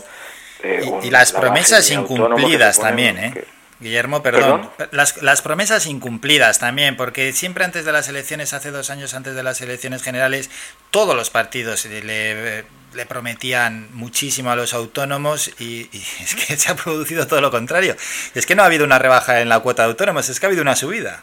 eh, 0.63 0.81
un- 0.89 1.03
Y 1.03 1.09
las 1.09 1.33
la 1.33 1.39
promesas 1.41 1.89
incumplidas 1.91 2.79
también, 2.79 3.17
¿eh? 3.17 3.33
Guillermo, 3.79 4.21
perdón. 4.21 4.69
Las, 4.91 5.21
las 5.21 5.41
promesas 5.41 5.87
incumplidas 5.87 6.59
también, 6.59 6.97
porque 6.97 7.31
siempre 7.31 7.63
antes 7.63 7.85
de 7.85 7.91
las 7.91 8.09
elecciones, 8.09 8.53
hace 8.53 8.71
dos 8.71 8.89
años 8.89 9.13
antes 9.13 9.35
de 9.35 9.43
las 9.43 9.61
elecciones 9.61 10.03
generales, 10.03 10.49
todos 10.91 11.15
los 11.15 11.29
partidos 11.29 11.85
le, 11.85 12.65
le 12.93 13.05
prometían 13.05 13.87
muchísimo 13.93 14.51
a 14.51 14.55
los 14.55 14.73
autónomos 14.73 15.53
y, 15.59 15.89
y 15.91 15.97
es 16.23 16.35
que 16.35 16.55
se 16.55 16.71
ha 16.71 16.75
producido 16.75 17.27
todo 17.27 17.41
lo 17.41 17.51
contrario. 17.51 17.95
Es 18.35 18.45
que 18.45 18.55
no 18.55 18.63
ha 18.63 18.65
habido 18.65 18.85
una 18.85 18.99
rebaja 18.99 19.41
en 19.41 19.49
la 19.49 19.59
cuota 19.59 19.83
de 19.83 19.89
autónomos, 19.89 20.29
es 20.29 20.39
que 20.39 20.45
ha 20.45 20.49
habido 20.49 20.61
una 20.61 20.75
subida. 20.75 21.21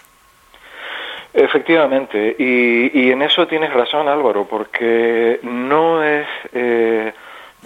Efectivamente, 1.35 2.35
y, 2.39 2.99
y 2.99 3.11
en 3.11 3.21
eso 3.21 3.47
tienes 3.47 3.71
razón 3.71 4.09
Álvaro, 4.09 4.47
porque 4.49 5.39
no 5.43 6.03
es, 6.03 6.27
eh, 6.55 7.13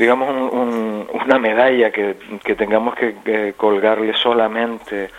digamos, 0.00 0.28
un- 0.30 0.58
un- 0.58 1.08
una 1.22 1.38
medalla 1.38 1.92
que, 1.92 2.16
que 2.42 2.56
tengamos 2.56 2.94
que, 2.96 3.54
colgarle 3.56 4.14
solamente 4.14 5.10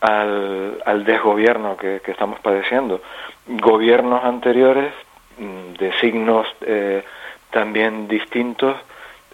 al, 0.00 0.80
al 0.84 1.04
desgobierno 1.04 1.76
que, 1.76 2.00
que 2.04 2.12
estamos 2.12 2.38
padeciendo. 2.40 3.02
Gobiernos 3.46 4.22
anteriores, 4.24 4.92
mm, 5.38 5.72
de 5.78 5.92
signos 6.00 6.46
eh, 6.60 7.02
también 7.50 8.06
distintos, 8.06 8.76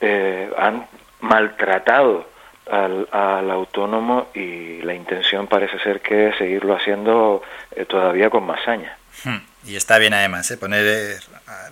eh, 0.01 0.51
han 0.57 0.87
maltratado 1.21 2.27
al, 2.71 3.09
al 3.11 3.51
autónomo 3.51 4.29
y 4.35 4.81
la 4.83 4.95
intención 4.95 5.47
parece 5.49 5.79
ser 5.81 6.01
que 6.01 6.33
seguirlo 6.39 6.75
haciendo 6.77 7.43
eh, 7.75 7.85
todavía 7.85 8.31
con 8.31 8.45
más 8.47 8.63
saña. 8.65 8.97
Hmm. 9.25 9.39
Y 9.67 9.77
está 9.77 9.99
bien 9.99 10.15
además, 10.15 10.51
¿eh? 10.51 10.57
poner 10.57 10.85
eh, 10.87 11.17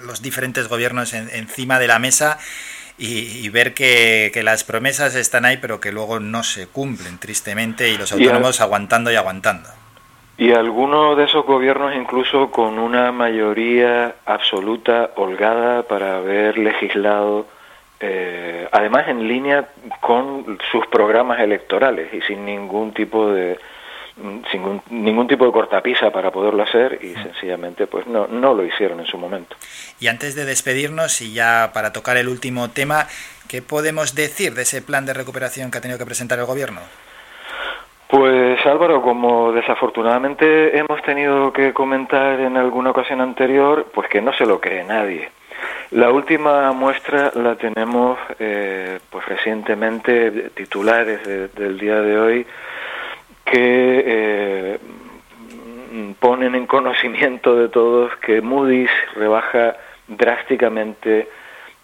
los 0.04 0.20
diferentes 0.22 0.68
gobiernos 0.68 1.14
en- 1.14 1.30
encima 1.30 1.78
de 1.78 1.88
la 1.88 1.98
mesa 1.98 2.38
y, 3.00 3.44
y 3.44 3.48
ver 3.48 3.72
que, 3.74 4.30
que 4.32 4.42
las 4.42 4.62
promesas 4.64 5.14
están 5.16 5.44
ahí, 5.44 5.56
pero 5.56 5.80
que 5.80 5.90
luego 5.92 6.20
no 6.20 6.42
se 6.42 6.66
cumplen, 6.68 7.18
tristemente, 7.18 7.88
y 7.88 7.96
los 7.96 8.12
Y 8.12 8.14
al- 8.14 8.20
autónomos 8.22 8.60
aguantando 8.60 9.10
y 9.10 9.16
aguantando. 9.16 9.68
Y 10.36 10.52
algunos 10.52 11.16
de 11.18 11.24
esos 11.24 11.44
gobiernos 11.44 11.94
incluso 11.94 12.50
con 12.50 12.78
una 12.78 13.12
mayoría 13.12 14.14
absoluta 14.24 15.10
holgada 15.16 15.82
para 15.82 16.16
haber 16.16 16.56
legislado, 16.56 17.46
eh, 18.00 18.66
además 18.72 19.08
en 19.08 19.28
línea 19.28 19.68
con 20.00 20.58
sus 20.72 20.86
programas 20.86 21.40
electorales 21.40 22.12
y 22.14 22.22
sin 22.22 22.46
ningún 22.46 22.92
tipo 22.94 23.30
de 23.32 23.58
sin 24.50 24.60
ningún, 24.62 24.82
ningún 24.90 25.26
tipo 25.28 25.44
de 25.46 25.52
cortapisa 25.52 26.10
para 26.10 26.30
poderlo 26.30 26.62
hacer 26.62 26.98
y 27.02 27.14
sencillamente 27.14 27.86
pues 27.86 28.06
no, 28.06 28.26
no 28.26 28.54
lo 28.54 28.64
hicieron 28.64 29.00
en 29.00 29.06
su 29.06 29.18
momento. 29.18 29.56
Y 29.98 30.08
antes 30.08 30.34
de 30.34 30.44
despedirnos 30.44 31.20
y 31.20 31.32
ya 31.32 31.70
para 31.72 31.92
tocar 31.92 32.16
el 32.16 32.28
último 32.28 32.70
tema, 32.70 33.06
¿qué 33.48 33.62
podemos 33.62 34.14
decir 34.14 34.54
de 34.54 34.62
ese 34.62 34.82
plan 34.82 35.06
de 35.06 35.14
recuperación 35.14 35.70
que 35.70 35.78
ha 35.78 35.80
tenido 35.80 35.98
que 35.98 36.06
presentar 36.06 36.38
el 36.38 36.44
gobierno? 36.46 36.80
Pues 38.08 38.64
Álvaro, 38.66 39.02
como 39.02 39.52
desafortunadamente 39.52 40.76
hemos 40.76 41.00
tenido 41.02 41.52
que 41.52 41.72
comentar 41.72 42.40
en 42.40 42.56
alguna 42.56 42.90
ocasión 42.90 43.20
anterior, 43.20 43.86
pues 43.94 44.08
que 44.08 44.20
no 44.20 44.32
se 44.32 44.46
lo 44.46 44.60
cree 44.60 44.82
nadie. 44.82 45.30
La 45.92 46.10
última 46.10 46.72
muestra 46.72 47.30
la 47.36 47.54
tenemos 47.54 48.18
eh, 48.40 48.98
pues 49.10 49.26
recientemente, 49.26 50.50
titulares 50.54 51.22
de- 51.24 51.48
del 51.48 51.78
día 51.78 52.00
de 52.00 52.18
hoy, 52.18 52.46
que 53.44 54.04
eh, 54.06 54.78
ponen 56.20 56.54
en 56.54 56.66
conocimiento 56.66 57.56
de 57.56 57.68
todos 57.68 58.14
que 58.16 58.40
Moody's 58.40 58.90
rebaja 59.14 59.76
drásticamente 60.08 61.28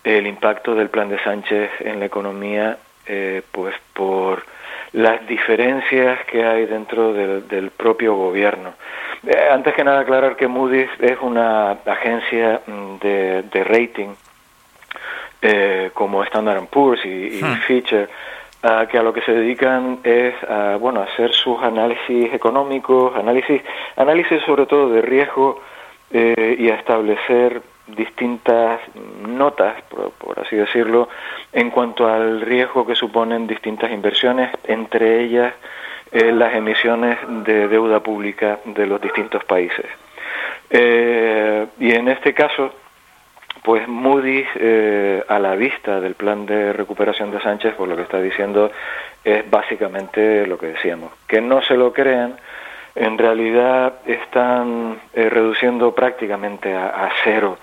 el 0.05 0.27
impacto 0.27 0.75
del 0.75 0.89
plan 0.89 1.09
de 1.09 1.19
Sánchez 1.23 1.71
en 1.81 1.99
la 1.99 2.07
economía, 2.07 2.79
eh, 3.07 3.43
pues 3.51 3.75
por 3.93 4.45
las 4.93 5.27
diferencias 5.27 6.25
que 6.27 6.45
hay 6.45 6.67
dentro 6.67 7.13
del, 7.13 7.49
del 7.49 7.71
propio 7.71 8.15
gobierno. 8.15 8.75
Eh, 9.27 9.49
antes 9.51 9.75
que 9.75 9.83
nada 9.85 10.01
aclarar 10.01 10.37
que 10.37 10.47
Moody's 10.47 10.91
es 11.01 11.19
una 11.21 11.73
agencia 11.73 12.61
mm, 12.67 12.97
de, 12.99 13.43
de 13.43 13.65
rating 13.65 14.15
eh, 15.43 15.91
como 15.93 16.23
Standard 16.25 16.65
Poor's 16.67 17.05
y, 17.05 17.39
y 17.39 17.41
Hmm. 17.43 17.57
Fitcher, 17.67 18.09
ah, 18.67 18.87
que 18.87 18.99
a 18.99 19.03
lo 19.03 19.13
que 19.13 19.23
se 19.23 19.33
dedican 19.33 20.01
es 20.03 20.35
a 20.49 20.77
bueno, 20.77 21.01
hacer 21.01 21.33
sus 21.33 21.63
análisis 21.63 22.33
económicos, 22.33 23.15
análisis, 23.17 23.63
análisis 23.97 24.43
sobre 24.43 24.67
todo 24.67 24.91
de 24.91 25.03
riesgo 25.03 25.61
eh, 26.11 26.57
y 26.59 26.69
a 26.71 26.75
establecer 26.75 27.63
distintas 27.87 28.81
notas, 29.27 29.81
por, 29.83 30.11
por 30.13 30.41
así 30.41 30.57
decirlo, 30.57 31.09
en 31.53 31.71
cuanto 31.71 32.09
al 32.09 32.41
riesgo 32.41 32.87
que 32.87 32.95
suponen 32.95 33.47
distintas 33.47 33.91
inversiones, 33.91 34.51
entre 34.65 35.23
ellas 35.23 35.55
eh, 36.13 36.33
las 36.33 36.55
emisiones 36.55 37.19
de 37.45 37.69
deuda 37.69 38.01
pública 38.01 38.61
de 38.65 38.87
los 38.87 39.01
distintos 39.01 39.45
países. 39.45 39.87
Eh, 40.71 41.67
y 41.79 41.93
en 41.93 42.09
este 42.09 42.33
caso, 42.33 42.73
pues 43.67 43.89
Moody's, 43.89 44.47
eh, 44.55 45.25
a 45.27 45.41
la 45.41 45.57
vista 45.57 46.01
del 46.01 46.15
plan 46.15 46.47
de 46.47 46.73
recuperación 46.73 47.33
de 47.33 47.41
Sánchez, 47.41 47.75
por 47.75 47.89
lo 47.89 47.97
que 47.97 48.03
está 48.03 48.21
diciendo, 48.21 48.71
es 49.25 49.51
básicamente 49.51 50.47
lo 50.47 50.57
que 50.57 50.69
decíamos, 50.69 51.11
que 51.27 51.41
no 51.41 51.61
se 51.63 51.77
lo 51.77 51.93
crean, 51.93 52.37
en 52.95 53.19
realidad 53.19 53.95
están 54.07 55.01
eh, 55.13 55.29
reduciendo 55.29 55.93
prácticamente 55.97 56.77
a, 56.77 57.07
a 57.07 57.11
cero 57.25 57.59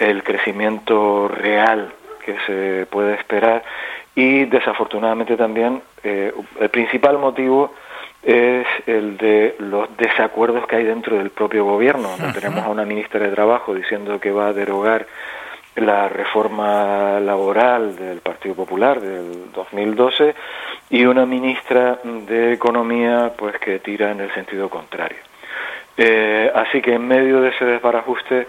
el 0.00 0.24
crecimiento 0.24 1.28
real 1.28 1.92
que 2.24 2.36
se 2.46 2.86
puede 2.86 3.14
esperar 3.14 3.62
y 4.16 4.46
desafortunadamente 4.46 5.36
también 5.36 5.82
eh, 6.02 6.32
el 6.58 6.68
principal 6.70 7.16
motivo 7.18 7.72
es 8.24 8.66
el 8.86 9.16
de 9.18 9.54
los 9.60 9.96
desacuerdos 9.96 10.66
que 10.66 10.76
hay 10.76 10.84
dentro 10.84 11.16
del 11.16 11.30
propio 11.30 11.64
gobierno. 11.64 12.08
Ujú. 12.14 12.32
Tenemos 12.32 12.64
a 12.64 12.70
una 12.70 12.84
ministra 12.84 13.20
de 13.20 13.28
Trabajo 13.28 13.72
diciendo 13.72 14.18
que 14.18 14.32
va 14.32 14.48
a 14.48 14.52
derogar 14.52 15.06
la 15.76 16.08
reforma 16.08 17.18
laboral 17.20 17.96
del 17.96 18.20
Partido 18.20 18.54
Popular 18.54 19.00
del 19.00 19.50
2012 19.52 20.34
y 20.90 21.04
una 21.04 21.26
ministra 21.26 21.98
de 22.04 22.52
Economía 22.52 23.32
pues 23.36 23.58
que 23.58 23.80
tira 23.80 24.12
en 24.12 24.20
el 24.20 24.32
sentido 24.34 24.68
contrario. 24.68 25.18
Eh, 25.96 26.50
así 26.54 26.80
que 26.80 26.94
en 26.94 27.06
medio 27.06 27.40
de 27.40 27.50
ese 27.50 27.64
desbarajuste 27.64 28.46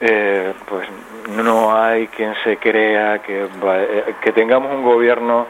eh, 0.00 0.52
pues 0.68 0.88
no 1.30 1.76
hay 1.76 2.06
quien 2.08 2.34
se 2.44 2.56
crea 2.58 3.20
que, 3.20 3.44
eh, 3.44 4.14
que 4.20 4.32
tengamos 4.32 4.72
un 4.72 4.84
gobierno 4.84 5.46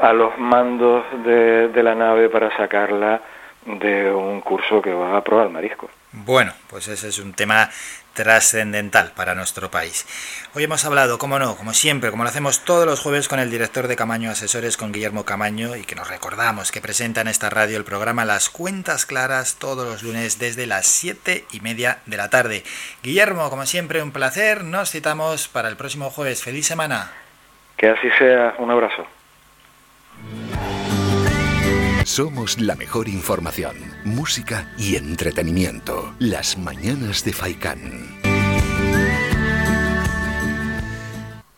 a 0.00 0.12
los 0.12 0.36
mandos 0.38 1.04
de, 1.24 1.68
de 1.68 1.82
la 1.82 1.94
nave 1.94 2.28
para 2.28 2.54
sacarla 2.56 3.20
de 3.64 4.12
un 4.12 4.42
curso 4.42 4.82
que 4.82 4.92
va 4.92 5.16
a 5.16 5.24
probar 5.24 5.48
marisco. 5.48 5.88
Bueno, 6.12 6.52
pues 6.68 6.88
ese 6.88 7.08
es 7.08 7.18
un 7.18 7.32
tema 7.32 7.68
trascendental 8.16 9.12
para 9.14 9.34
nuestro 9.34 9.70
país. 9.70 10.06
Hoy 10.54 10.64
hemos 10.64 10.84
hablado, 10.84 11.18
como 11.18 11.38
no, 11.38 11.54
como 11.56 11.74
siempre, 11.74 12.10
como 12.10 12.24
lo 12.24 12.30
hacemos 12.30 12.64
todos 12.64 12.86
los 12.86 13.00
jueves 13.00 13.28
con 13.28 13.38
el 13.38 13.50
director 13.50 13.86
de 13.86 13.94
Camaño 13.94 14.30
Asesores, 14.30 14.76
con 14.76 14.90
Guillermo 14.90 15.24
Camaño, 15.24 15.76
y 15.76 15.84
que 15.84 15.94
nos 15.94 16.08
recordamos 16.08 16.72
que 16.72 16.80
presenta 16.80 17.20
en 17.20 17.28
esta 17.28 17.50
radio 17.50 17.76
el 17.76 17.84
programa 17.84 18.24
Las 18.24 18.48
Cuentas 18.48 19.06
Claras 19.06 19.56
todos 19.56 19.86
los 19.86 20.02
lunes 20.02 20.38
desde 20.38 20.66
las 20.66 20.86
siete 20.86 21.44
y 21.52 21.60
media 21.60 21.98
de 22.06 22.16
la 22.16 22.30
tarde. 22.30 22.64
Guillermo, 23.02 23.50
como 23.50 23.66
siempre, 23.66 24.02
un 24.02 24.12
placer. 24.12 24.64
Nos 24.64 24.90
citamos 24.90 25.46
para 25.46 25.68
el 25.68 25.76
próximo 25.76 26.10
jueves. 26.10 26.42
¡Feliz 26.42 26.66
semana! 26.66 27.12
Que 27.76 27.90
así 27.90 28.08
sea, 28.18 28.54
un 28.58 28.70
abrazo. 28.70 29.06
Somos 32.06 32.60
la 32.60 32.76
mejor 32.76 33.08
información, 33.08 33.74
música 34.04 34.72
y 34.78 34.94
entretenimiento. 34.94 36.14
Las 36.20 36.56
mañanas 36.56 37.24
de 37.24 37.32
Faikán. 37.32 38.20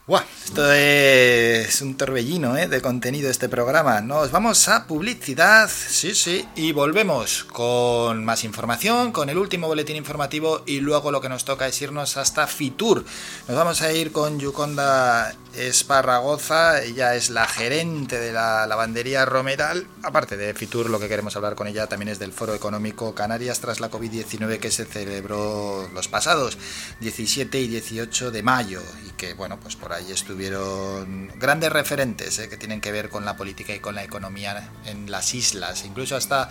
Buah, 0.07 0.25
esto 0.43 0.73
es 0.73 1.83
un 1.83 1.99
torbellino 1.99 2.57
¿eh? 2.57 2.67
de 2.67 2.81
contenido 2.81 3.31
este 3.31 3.51
programa. 3.51 4.01
Nos 4.01 4.31
vamos 4.31 4.67
a 4.69 4.87
publicidad, 4.87 5.69
sí, 5.69 6.15
sí, 6.15 6.49
y 6.57 6.73
volvemos 6.73 7.45
con 7.45 8.25
más 8.25 8.43
información, 8.43 9.13
con 9.13 9.29
el 9.29 9.37
último 9.37 9.67
boletín 9.67 9.97
informativo 9.97 10.63
y 10.65 10.81
luego 10.81 11.13
lo 11.13 11.21
que 11.21 11.29
nos 11.29 11.45
toca 11.45 11.67
es 11.69 11.83
irnos 11.83 12.17
hasta 12.17 12.47
Fitur. 12.47 13.05
Nos 13.49 13.57
vamos 13.59 13.83
a 13.83 13.93
ir 13.93 14.11
con 14.11 14.41
Yuconda 14.41 15.35
Esparragoza, 15.55 16.83
ella 16.83 17.15
es 17.15 17.31
la 17.31 17.47
gerente 17.47 18.19
de 18.19 18.33
la 18.33 18.67
lavandería 18.67 19.25
Romeral. 19.25 19.87
Aparte 20.03 20.37
de 20.37 20.55
Fitur, 20.55 20.91
lo 20.91 21.01
que 21.01 21.09
queremos 21.09 21.35
hablar 21.37 21.55
con 21.55 21.67
ella 21.67 21.87
también 21.87 22.11
es 22.11 22.19
del 22.19 22.33
Foro 22.33 22.55
Económico 22.55 23.15
Canarias 23.15 23.61
tras 23.61 23.81
la 23.81 23.91
COVID-19 23.91 24.59
que 24.59 24.71
se 24.71 24.85
celebró 24.85 25.89
los 25.93 26.09
pasados 26.09 26.59
17 27.01 27.61
y 27.61 27.69
18 27.69 28.31
de 28.31 28.43
mayo 28.43 28.83
y 29.07 29.11
que, 29.13 29.35
bueno, 29.35 29.59
pues 29.59 29.77
por 29.77 29.93
ahí 29.93 30.13
estuvieron 30.13 31.29
grandes 31.39 31.73
referentes 31.73 32.39
¿eh? 32.39 32.49
que 32.49 32.57
tienen 32.57 32.81
que 32.81 32.93
ver 32.93 33.09
con 33.09 33.25
la 33.25 33.37
política 33.37 33.75
y 33.75 33.81
con 33.81 33.95
la 33.95 34.05
economía 34.05 34.71
en 34.85 35.11
las 35.11 35.35
islas, 35.35 35.85
incluso 35.85 36.17
hasta 36.17 36.51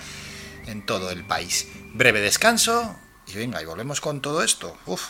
en 0.66 0.86
todo 0.86 1.12
el 1.12 1.26
país. 1.26 1.68
Breve 1.94 2.20
descanso 2.20 2.96
y 3.28 3.36
venga, 3.36 3.62
y 3.62 3.66
volvemos 3.66 4.02
con 4.02 4.22
todo 4.22 4.44
esto. 4.44 4.78
Uf. 4.86 5.10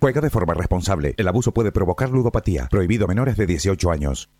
Juega 0.00 0.20
de 0.20 0.30
forma 0.30 0.54
responsable. 0.54 1.14
El 1.16 1.28
abuso 1.28 1.52
puede 1.52 1.72
provocar 1.72 2.10
ludopatía. 2.10 2.68
Prohibido 2.70 3.06
a 3.06 3.08
menores 3.08 3.36
de 3.36 3.46
18 3.46 3.90
años. 3.90 4.30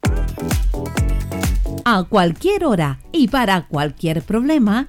A 1.85 2.05
cualquier 2.05 2.65
hora 2.65 3.01
y 3.13 3.29
para 3.29 3.67
cualquier 3.67 4.23
problema, 4.23 4.89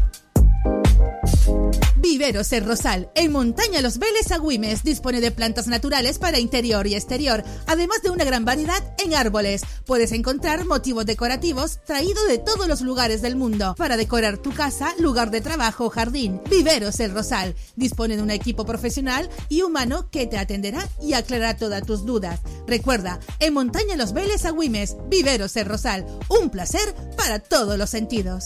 Viveros 2.01 2.51
El 2.51 2.65
Rosal, 2.65 3.11
en 3.13 3.31
Montaña 3.31 3.79
Los 3.81 3.99
Vélez 3.99 4.31
Agüimes, 4.31 4.83
dispone 4.83 5.21
de 5.21 5.29
plantas 5.29 5.67
naturales 5.67 6.17
para 6.17 6.39
interior 6.39 6.87
y 6.87 6.95
exterior, 6.95 7.43
además 7.67 8.01
de 8.01 8.09
una 8.09 8.23
gran 8.23 8.43
variedad 8.43 8.95
en 8.97 9.13
árboles. 9.13 9.61
Puedes 9.85 10.11
encontrar 10.11 10.65
motivos 10.65 11.05
decorativos 11.05 11.79
traídos 11.85 12.27
de 12.27 12.39
todos 12.39 12.67
los 12.67 12.81
lugares 12.81 13.21
del 13.21 13.35
mundo 13.35 13.75
para 13.77 13.97
decorar 13.97 14.39
tu 14.39 14.51
casa, 14.51 14.95
lugar 14.97 15.29
de 15.29 15.41
trabajo 15.41 15.85
o 15.85 15.89
jardín. 15.91 16.41
Viveros 16.49 16.99
El 16.99 17.13
Rosal 17.13 17.55
dispone 17.75 18.17
de 18.17 18.23
un 18.23 18.31
equipo 18.31 18.65
profesional 18.65 19.29
y 19.47 19.61
humano 19.61 20.09
que 20.09 20.25
te 20.25 20.39
atenderá 20.39 20.89
y 21.03 21.13
aclarará 21.13 21.55
todas 21.55 21.85
tus 21.85 22.03
dudas. 22.03 22.39
Recuerda, 22.65 23.19
en 23.39 23.53
Montaña 23.53 23.95
Los 23.95 24.13
Vélez 24.13 24.43
Agüimes, 24.45 24.97
Viveros 25.07 25.55
El 25.55 25.65
Rosal, 25.65 26.07
un 26.29 26.49
placer 26.49 26.95
para 27.15 27.37
todos 27.37 27.77
los 27.77 27.91
sentidos. 27.91 28.45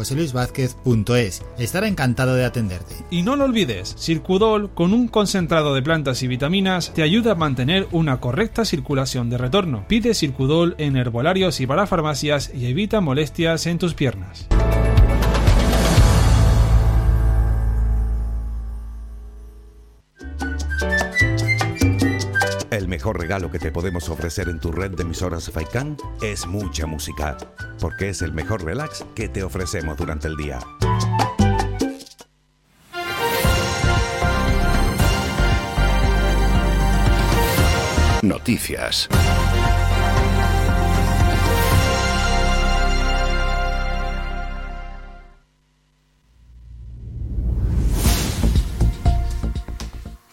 joseluisvázquez.es. 0.00 1.42
Estará 1.58 1.86
encantado 1.86 2.34
de 2.34 2.44
atenderte. 2.44 2.94
Y 3.10 3.22
no 3.22 3.36
lo 3.36 3.44
olvides, 3.44 3.94
Circudol 3.98 4.70
con 4.72 4.94
un 4.94 5.08
concentrado 5.08 5.74
de 5.74 5.82
plantas 5.82 6.22
y 6.22 6.28
vitaminas 6.28 6.92
te 6.94 7.02
ayuda 7.02 7.32
a 7.32 7.36
mantener 7.36 7.86
una 7.92 8.20
correcta 8.20 8.64
circulación 8.64 9.28
de 9.30 9.38
retorno. 9.38 9.84
Pide 9.88 10.14
Circudol 10.14 10.74
en 10.78 10.96
herbolarios 10.96 11.60
y 11.60 11.66
para 11.66 11.86
farmacias 11.86 12.50
y 12.54 12.66
evita 12.66 13.00
molestias 13.00 13.66
en 13.66 13.78
tus 13.78 13.94
piernas. 13.94 14.46
Mejor 23.00 23.18
regalo 23.18 23.50
que 23.50 23.58
te 23.58 23.72
podemos 23.72 24.10
ofrecer 24.10 24.50
en 24.50 24.60
tu 24.60 24.72
red 24.72 24.90
de 24.90 25.04
emisoras 25.04 25.50
Faikán 25.50 25.96
es 26.20 26.46
mucha 26.46 26.84
música, 26.84 27.38
porque 27.80 28.10
es 28.10 28.20
el 28.20 28.30
mejor 28.34 28.62
relax 28.62 29.06
que 29.14 29.26
te 29.26 29.42
ofrecemos 29.42 29.96
durante 29.96 30.28
el 30.28 30.36
día. 30.36 30.58
Noticias. 38.20 39.08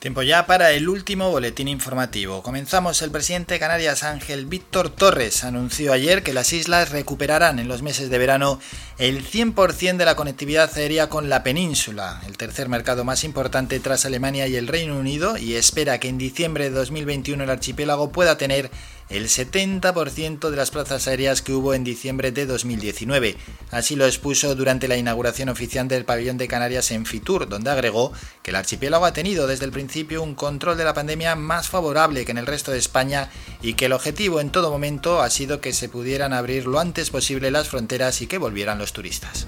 Tiempo 0.08 0.24
ya 0.24 0.46
para 0.46 0.72
el 0.72 0.88
último 0.88 1.32
boletín 1.32 1.68
informativo. 1.68 2.42
Comenzamos. 2.42 3.02
El 3.02 3.12
presidente 3.12 3.56
de 3.56 3.60
Canarias, 3.60 4.04
Ángel 4.04 4.46
Víctor 4.46 4.90
Torres, 4.90 5.44
anunció 5.44 5.92
ayer 5.92 6.24
que 6.24 6.32
las 6.32 6.54
islas 6.54 6.92
recuperarán 6.92 7.60
en 7.60 7.68
los 7.68 7.82
meses 7.82 8.10
de 8.10 8.18
verano 8.18 8.58
el 9.00 9.30
100% 9.30 9.98
de 9.98 10.06
la 10.06 10.16
conectividad 10.16 10.72
aérea 10.78 11.10
con 11.10 11.28
la 11.28 11.44
península, 11.44 12.22
el 12.26 12.38
tercer 12.38 12.70
mercado 12.70 13.04
más 13.04 13.26
importante 13.26 13.82
tras 13.82 14.06
Alemania 14.06 14.48
y 14.48 14.56
el 14.56 14.70
Reino 14.70 14.98
Unido, 14.98 15.38
y 15.38 15.56
espera 15.56 16.00
que 16.00 16.08
en 16.08 16.18
diciembre 16.18 16.64
de 16.64 16.70
2021 16.70 17.44
el 17.44 17.50
archipiélago 17.50 18.14
pueda 18.14 18.38
tener 18.38 18.72
el 19.10 19.28
70% 19.28 20.50
de 20.50 20.56
las 20.58 20.72
plazas 20.72 21.08
aéreas 21.08 21.42
que 21.42 21.54
hubo 21.54 21.74
en 21.74 21.84
diciembre 21.84 22.32
de 22.32 22.46
2019. 22.46 23.38
Así 23.72 23.96
lo 23.96 24.06
expuso 24.06 24.56
durante 24.56 24.88
la 24.88 24.98
inauguración 24.98 25.50
oficial 25.50 25.88
del 25.88 26.06
pabellón 26.06 26.38
de 26.38 26.48
Canarias 26.48 26.92
en 26.92 27.06
Fitur, 27.06 27.48
donde 27.48 27.70
agregó 27.70 28.12
que 28.44 28.52
el 28.52 28.58
archipiélago 28.58 29.06
ha 29.06 29.14
tenido 29.14 29.48
desde 29.48 29.66
el 29.66 29.72
principio 29.72 30.24
un 30.24 30.36
control 30.36 30.78
de 30.78 30.84
la 30.84 30.94
pandemia 30.94 31.36
más 31.36 31.70
favorable 31.70 32.26
que 32.26 32.32
en 32.32 32.38
el 32.38 32.46
resto 32.48 32.72
de 32.72 32.80
España 32.80 33.30
y 33.62 33.74
que 33.74 33.86
el 33.86 33.94
objetivo 33.94 34.42
en 34.42 34.50
todo 34.50 34.72
momento 34.72 35.22
ha 35.22 35.30
sido 35.30 35.62
que 35.62 35.74
se 35.74 35.90
pudieran 35.90 36.34
abrir 36.34 36.66
lo 36.66 36.80
antes 36.80 37.10
posible 37.10 37.52
las 37.52 37.70
fronteras 37.70 38.22
y 38.22 38.28
que 38.28 38.38
volvieran 38.38 38.78
los 38.78 38.94
turistas. 38.94 39.46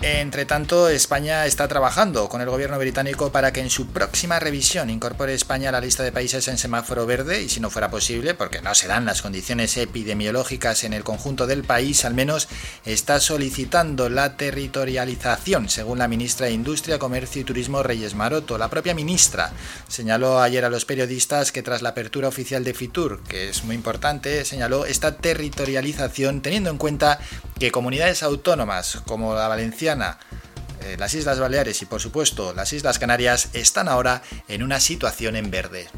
Entre 0.00 0.44
tanto, 0.44 0.88
España 0.88 1.44
está 1.46 1.66
trabajando 1.66 2.28
con 2.28 2.40
el 2.40 2.48
gobierno 2.48 2.78
británico 2.78 3.32
para 3.32 3.52
que 3.52 3.60
en 3.60 3.68
su 3.68 3.88
próxima 3.88 4.38
revisión 4.38 4.90
incorpore 4.90 5.34
España 5.34 5.70
a 5.70 5.72
la 5.72 5.80
lista 5.80 6.04
de 6.04 6.12
países 6.12 6.46
en 6.46 6.56
semáforo 6.56 7.04
verde 7.04 7.42
y 7.42 7.48
si 7.48 7.58
no 7.58 7.68
fuera 7.68 7.90
posible, 7.90 8.34
porque 8.34 8.62
no 8.62 8.76
se 8.76 8.86
dan 8.86 9.06
las 9.06 9.22
condiciones 9.22 9.76
epidemiológicas 9.76 10.84
en 10.84 10.92
el 10.92 11.02
conjunto 11.02 11.48
del 11.48 11.64
país, 11.64 12.04
al 12.04 12.14
menos 12.14 12.46
está 12.84 13.18
solicitando 13.18 14.08
la 14.08 14.36
territorialización, 14.36 15.68
según 15.68 15.98
la 15.98 16.06
ministra 16.06 16.46
de 16.46 16.52
Industria, 16.52 17.00
Comercio 17.00 17.42
y 17.42 17.44
Turismo 17.44 17.82
Reyes 17.82 18.14
Maroto. 18.14 18.56
La 18.56 18.70
propia 18.70 18.94
ministra 18.94 19.50
señaló 19.88 20.40
ayer 20.40 20.64
a 20.64 20.70
los 20.70 20.84
periodistas 20.84 21.50
que 21.50 21.64
tras 21.64 21.82
la 21.82 21.88
apertura 21.88 22.28
oficial 22.28 22.62
de 22.62 22.72
Fitur, 22.72 23.20
que 23.24 23.48
es 23.48 23.64
muy 23.64 23.74
importante, 23.74 24.44
señaló 24.44 24.86
esta 24.86 25.16
territorialización 25.16 26.40
teniendo 26.40 26.70
en 26.70 26.78
cuenta 26.78 27.18
que 27.58 27.72
comunidades 27.72 28.22
autónomas 28.22 29.02
como 29.04 29.34
la 29.34 29.48
valenciana, 29.48 29.87
eh, 29.88 30.96
las 30.98 31.14
Islas 31.14 31.40
Baleares 31.40 31.80
y 31.80 31.86
por 31.86 32.00
supuesto 32.00 32.52
las 32.52 32.72
Islas 32.74 32.98
Canarias 32.98 33.48
están 33.54 33.88
ahora 33.88 34.22
en 34.48 34.62
una 34.62 34.80
situación 34.80 35.34
en 35.34 35.50
verde. 35.50 35.88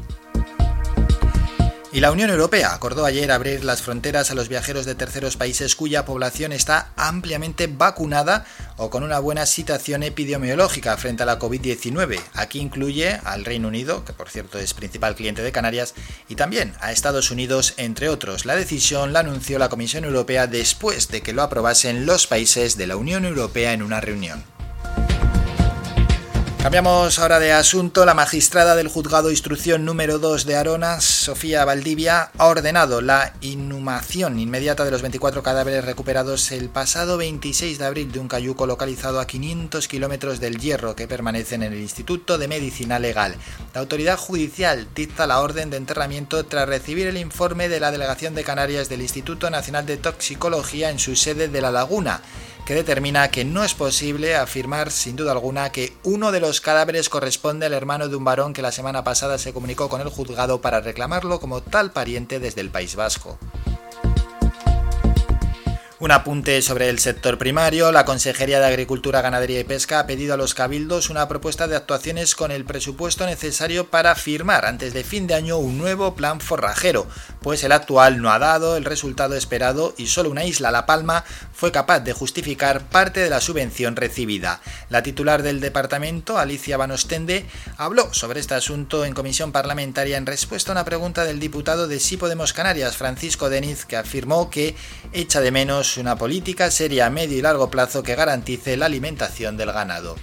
Y 1.93 1.99
la 1.99 2.13
Unión 2.13 2.29
Europea 2.29 2.73
acordó 2.73 3.03
ayer 3.03 3.29
abrir 3.31 3.65
las 3.65 3.81
fronteras 3.81 4.31
a 4.31 4.33
los 4.33 4.47
viajeros 4.47 4.85
de 4.85 4.95
terceros 4.95 5.35
países 5.35 5.75
cuya 5.75 6.05
población 6.05 6.53
está 6.53 6.93
ampliamente 6.95 7.67
vacunada 7.67 8.45
o 8.77 8.89
con 8.89 9.03
una 9.03 9.19
buena 9.19 9.45
situación 9.45 10.01
epidemiológica 10.01 10.95
frente 10.95 11.23
a 11.23 11.25
la 11.25 11.37
COVID-19. 11.37 12.17
Aquí 12.33 12.59
incluye 12.59 13.19
al 13.25 13.43
Reino 13.43 13.67
Unido, 13.67 14.05
que 14.05 14.13
por 14.13 14.29
cierto 14.29 14.57
es 14.57 14.73
principal 14.73 15.15
cliente 15.15 15.43
de 15.43 15.51
Canarias, 15.51 15.93
y 16.29 16.35
también 16.35 16.73
a 16.79 16.93
Estados 16.93 17.29
Unidos, 17.29 17.73
entre 17.75 18.07
otros. 18.07 18.45
La 18.45 18.55
decisión 18.55 19.11
la 19.11 19.19
anunció 19.19 19.59
la 19.59 19.67
Comisión 19.67 20.05
Europea 20.05 20.47
después 20.47 21.09
de 21.09 21.21
que 21.21 21.33
lo 21.33 21.41
aprobasen 21.41 22.05
los 22.05 22.25
países 22.25 22.77
de 22.77 22.87
la 22.87 22.95
Unión 22.95 23.25
Europea 23.25 23.73
en 23.73 23.83
una 23.83 23.99
reunión. 23.99 24.45
Cambiamos 26.61 27.17
ahora 27.17 27.39
de 27.39 27.51
asunto. 27.53 28.05
La 28.05 28.13
magistrada 28.13 28.75
del 28.75 28.87
juzgado 28.87 29.29
de 29.29 29.33
instrucción 29.33 29.83
número 29.83 30.19
2 30.19 30.45
de 30.45 30.57
Aronas, 30.57 31.03
Sofía 31.03 31.65
Valdivia, 31.65 32.29
ha 32.37 32.45
ordenado 32.45 33.01
la 33.01 33.33
inhumación 33.41 34.37
inmediata 34.37 34.85
de 34.85 34.91
los 34.91 35.01
24 35.01 35.41
cadáveres 35.41 35.83
recuperados 35.83 36.51
el 36.51 36.69
pasado 36.69 37.17
26 37.17 37.79
de 37.79 37.85
abril 37.85 38.11
de 38.11 38.19
un 38.19 38.27
cayuco 38.27 38.67
localizado 38.67 39.19
a 39.19 39.25
500 39.25 39.87
kilómetros 39.87 40.39
del 40.39 40.59
Hierro 40.59 40.95
que 40.95 41.07
permanecen 41.07 41.63
en 41.63 41.73
el 41.73 41.79
Instituto 41.79 42.37
de 42.37 42.47
Medicina 42.47 42.99
Legal. 42.99 43.33
La 43.73 43.81
autoridad 43.81 44.17
judicial 44.17 44.87
dicta 44.93 45.25
la 45.25 45.39
orden 45.39 45.71
de 45.71 45.77
enterramiento 45.77 46.45
tras 46.45 46.69
recibir 46.69 47.07
el 47.07 47.17
informe 47.17 47.69
de 47.69 47.79
la 47.79 47.89
Delegación 47.89 48.35
de 48.35 48.43
Canarias 48.43 48.87
del 48.87 49.01
Instituto 49.01 49.49
Nacional 49.49 49.87
de 49.87 49.97
Toxicología 49.97 50.91
en 50.91 50.99
su 50.99 51.15
sede 51.15 51.47
de 51.47 51.61
La 51.61 51.71
Laguna 51.71 52.21
que 52.71 52.75
determina 52.75 53.29
que 53.31 53.43
no 53.43 53.65
es 53.65 53.73
posible 53.73 54.37
afirmar 54.37 54.91
sin 54.91 55.17
duda 55.17 55.33
alguna 55.33 55.73
que 55.73 55.91
uno 56.03 56.31
de 56.31 56.39
los 56.39 56.61
cadáveres 56.61 57.09
corresponde 57.09 57.65
al 57.65 57.73
hermano 57.73 58.07
de 58.07 58.15
un 58.15 58.23
varón 58.23 58.53
que 58.53 58.61
la 58.61 58.71
semana 58.71 59.03
pasada 59.03 59.37
se 59.37 59.51
comunicó 59.51 59.89
con 59.89 59.99
el 59.99 60.07
juzgado 60.07 60.61
para 60.61 60.79
reclamarlo 60.79 61.41
como 61.41 61.59
tal 61.59 61.91
pariente 61.91 62.39
desde 62.39 62.61
el 62.61 62.69
País 62.69 62.95
Vasco. 62.95 63.37
Un 66.01 66.09
apunte 66.09 66.63
sobre 66.63 66.89
el 66.89 66.97
sector 66.97 67.37
primario. 67.37 67.91
La 67.91 68.05
Consejería 68.05 68.59
de 68.59 68.65
Agricultura, 68.65 69.21
Ganadería 69.21 69.59
y 69.59 69.63
Pesca 69.63 69.99
ha 69.99 70.07
pedido 70.07 70.33
a 70.33 70.37
los 70.37 70.55
cabildos 70.55 71.11
una 71.11 71.27
propuesta 71.27 71.67
de 71.67 71.75
actuaciones 71.75 72.33
con 72.33 72.49
el 72.49 72.65
presupuesto 72.65 73.27
necesario 73.27 73.91
para 73.91 74.15
firmar 74.15 74.65
antes 74.65 74.95
de 74.95 75.03
fin 75.03 75.27
de 75.27 75.35
año 75.35 75.57
un 75.57 75.77
nuevo 75.77 76.15
plan 76.15 76.39
forrajero, 76.39 77.05
pues 77.43 77.63
el 77.63 77.71
actual 77.71 78.19
no 78.19 78.31
ha 78.31 78.39
dado 78.39 78.77
el 78.77 78.85
resultado 78.85 79.35
esperado 79.35 79.93
y 79.95 80.07
solo 80.07 80.31
una 80.31 80.43
isla, 80.43 80.71
La 80.71 80.87
Palma, 80.87 81.23
fue 81.53 81.71
capaz 81.71 81.99
de 81.99 82.13
justificar 82.13 82.89
parte 82.89 83.19
de 83.19 83.29
la 83.29 83.39
subvención 83.39 83.95
recibida. 83.95 84.59
La 84.89 85.03
titular 85.03 85.43
del 85.43 85.59
departamento, 85.59 86.39
Alicia 86.39 86.77
Banostende, 86.77 87.45
habló 87.77 88.11
sobre 88.11 88.39
este 88.39 88.55
asunto 88.55 89.05
en 89.05 89.13
comisión 89.13 89.51
parlamentaria 89.51 90.17
en 90.17 90.25
respuesta 90.25 90.71
a 90.71 90.73
una 90.73 90.85
pregunta 90.85 91.25
del 91.25 91.39
diputado 91.39 91.87
de 91.87 91.99
Sí 91.99 92.17
Podemos 92.17 92.53
Canarias, 92.53 92.97
Francisco 92.97 93.51
Deniz, 93.51 93.85
que 93.85 93.97
afirmó 93.97 94.49
que 94.49 94.75
echa 95.13 95.41
de 95.41 95.51
menos 95.51 95.90
una 95.97 96.15
política 96.15 96.71
seria 96.71 97.07
a 97.07 97.09
medio 97.09 97.37
y 97.37 97.41
largo 97.41 97.69
plazo 97.69 98.03
que 98.03 98.15
garantice 98.15 98.77
la 98.77 98.85
alimentación 98.85 99.57
del 99.57 99.71
ganado. 99.71 100.15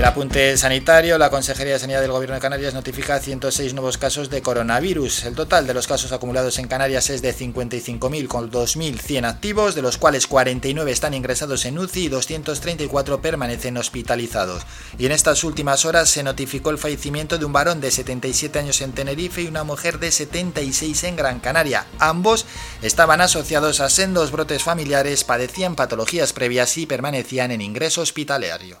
El 0.00 0.06
apunte 0.06 0.56
sanitario, 0.56 1.18
la 1.18 1.28
Consejería 1.28 1.74
de 1.74 1.78
Sanidad 1.78 2.00
del 2.00 2.10
Gobierno 2.10 2.34
de 2.34 2.40
Canarias 2.40 2.72
notifica 2.72 3.20
106 3.20 3.74
nuevos 3.74 3.98
casos 3.98 4.30
de 4.30 4.40
coronavirus. 4.40 5.26
El 5.26 5.34
total 5.34 5.66
de 5.66 5.74
los 5.74 5.86
casos 5.86 6.10
acumulados 6.12 6.58
en 6.58 6.68
Canarias 6.68 7.10
es 7.10 7.20
de 7.20 7.34
55.000 7.34 8.26
con 8.26 8.50
2.100 8.50 9.26
activos, 9.26 9.74
de 9.74 9.82
los 9.82 9.98
cuales 9.98 10.26
49 10.26 10.90
están 10.90 11.12
ingresados 11.12 11.66
en 11.66 11.78
UCI 11.78 12.04
y 12.04 12.08
234 12.08 13.20
permanecen 13.20 13.76
hospitalizados. 13.76 14.62
Y 14.98 15.04
en 15.04 15.12
estas 15.12 15.44
últimas 15.44 15.84
horas 15.84 16.08
se 16.08 16.22
notificó 16.22 16.70
el 16.70 16.78
fallecimiento 16.78 17.36
de 17.36 17.44
un 17.44 17.52
varón 17.52 17.82
de 17.82 17.90
77 17.90 18.58
años 18.58 18.80
en 18.80 18.92
Tenerife 18.92 19.42
y 19.42 19.48
una 19.48 19.64
mujer 19.64 19.98
de 19.98 20.12
76 20.12 21.04
en 21.04 21.16
Gran 21.16 21.40
Canaria. 21.40 21.84
Ambos 21.98 22.46
estaban 22.80 23.20
asociados 23.20 23.80
a 23.80 23.90
sendos 23.90 24.32
brotes 24.32 24.62
familiares, 24.62 25.24
padecían 25.24 25.76
patologías 25.76 26.32
previas 26.32 26.78
y 26.78 26.86
permanecían 26.86 27.50
en 27.50 27.60
ingreso 27.60 28.00
hospitalario. 28.00 28.80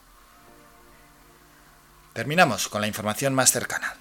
Terminamos 2.12 2.68
con 2.68 2.80
la 2.80 2.86
información 2.86 3.34
más 3.34 3.52
cercana. 3.52 3.96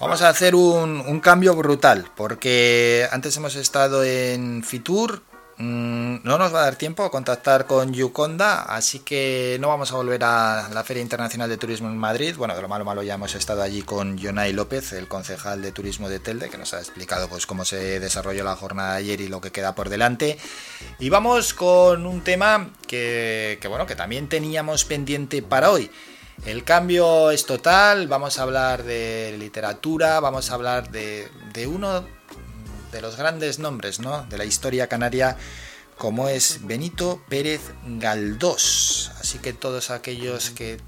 Vamos 0.00 0.22
a 0.22 0.28
hacer 0.28 0.54
un, 0.54 1.20
cambio 1.20 1.54
brutal, 1.56 2.08
porque 2.16 3.08
antes 3.10 3.36
hemos 3.36 3.56
estado 3.56 4.04
en 4.04 4.62
Fitur, 4.62 5.22
no 5.58 6.38
nos 6.38 6.54
va 6.54 6.60
a 6.60 6.64
dar 6.64 6.76
tiempo 6.76 7.02
a 7.02 7.10
contactar 7.10 7.66
con 7.66 7.92
Yuconda, 7.92 8.62
así 8.62 9.00
que 9.00 9.56
no 9.60 9.68
vamos 9.68 9.90
a 9.92 9.96
volver 9.96 10.22
a 10.22 10.68
la 10.72 10.84
Feria 10.84 11.02
Internacional 11.02 11.48
de 11.48 11.56
Turismo 11.56 11.88
en 11.88 11.96
Madrid. 11.96 12.36
Bueno, 12.36 12.54
de 12.54 12.62
lo 12.62 12.68
malo 12.68 12.84
malo 12.84 13.02
ya 13.02 13.14
hemos 13.14 13.34
estado 13.34 13.62
allí 13.62 13.82
con 13.82 14.18
Jonay 14.18 14.52
López, 14.52 14.92
el 14.92 15.08
concejal 15.08 15.60
de 15.60 15.72
turismo 15.72 16.08
de 16.08 16.20
Telde, 16.20 16.48
que 16.48 16.58
nos 16.58 16.74
ha 16.74 16.78
explicado 16.78 17.28
pues 17.28 17.46
cómo 17.46 17.64
se 17.64 17.98
desarrolló 17.98 18.44
la 18.44 18.54
jornada 18.56 18.92
de 18.92 18.98
ayer 18.98 19.20
y 19.20 19.28
lo 19.28 19.40
que 19.40 19.50
queda 19.50 19.74
por 19.74 19.88
delante. 19.88 20.38
Y 21.00 21.08
vamos 21.08 21.54
con 21.54 22.06
un 22.06 22.22
tema 22.22 22.70
que, 22.86 23.58
que 23.60 23.68
bueno, 23.68 23.86
que 23.86 23.96
también 23.96 24.28
teníamos 24.28 24.84
pendiente 24.84 25.42
para 25.42 25.70
hoy. 25.70 25.90
El 26.46 26.62
cambio 26.64 27.30
es 27.30 27.46
total, 27.46 28.06
vamos 28.06 28.38
a 28.38 28.42
hablar 28.42 28.84
de 28.84 29.34
literatura, 29.38 30.20
vamos 30.20 30.50
a 30.50 30.54
hablar 30.54 30.90
de, 30.90 31.28
de, 31.52 31.66
uno 31.66 32.04
de 32.92 33.02
los 33.02 33.16
grandes 33.16 33.58
nombres 33.58 34.00
¿no? 34.00 34.24
de 34.24 34.38
la 34.38 34.44
historia 34.44 34.86
canaria 34.86 35.36
como 35.96 36.28
es 36.28 36.60
Benito 36.62 37.20
Pérez 37.28 37.60
Galdós. 37.84 39.10
Así 39.20 39.38
que 39.38 39.52
todos 39.52 39.90
aquellos 39.90 40.50
que 40.50 40.78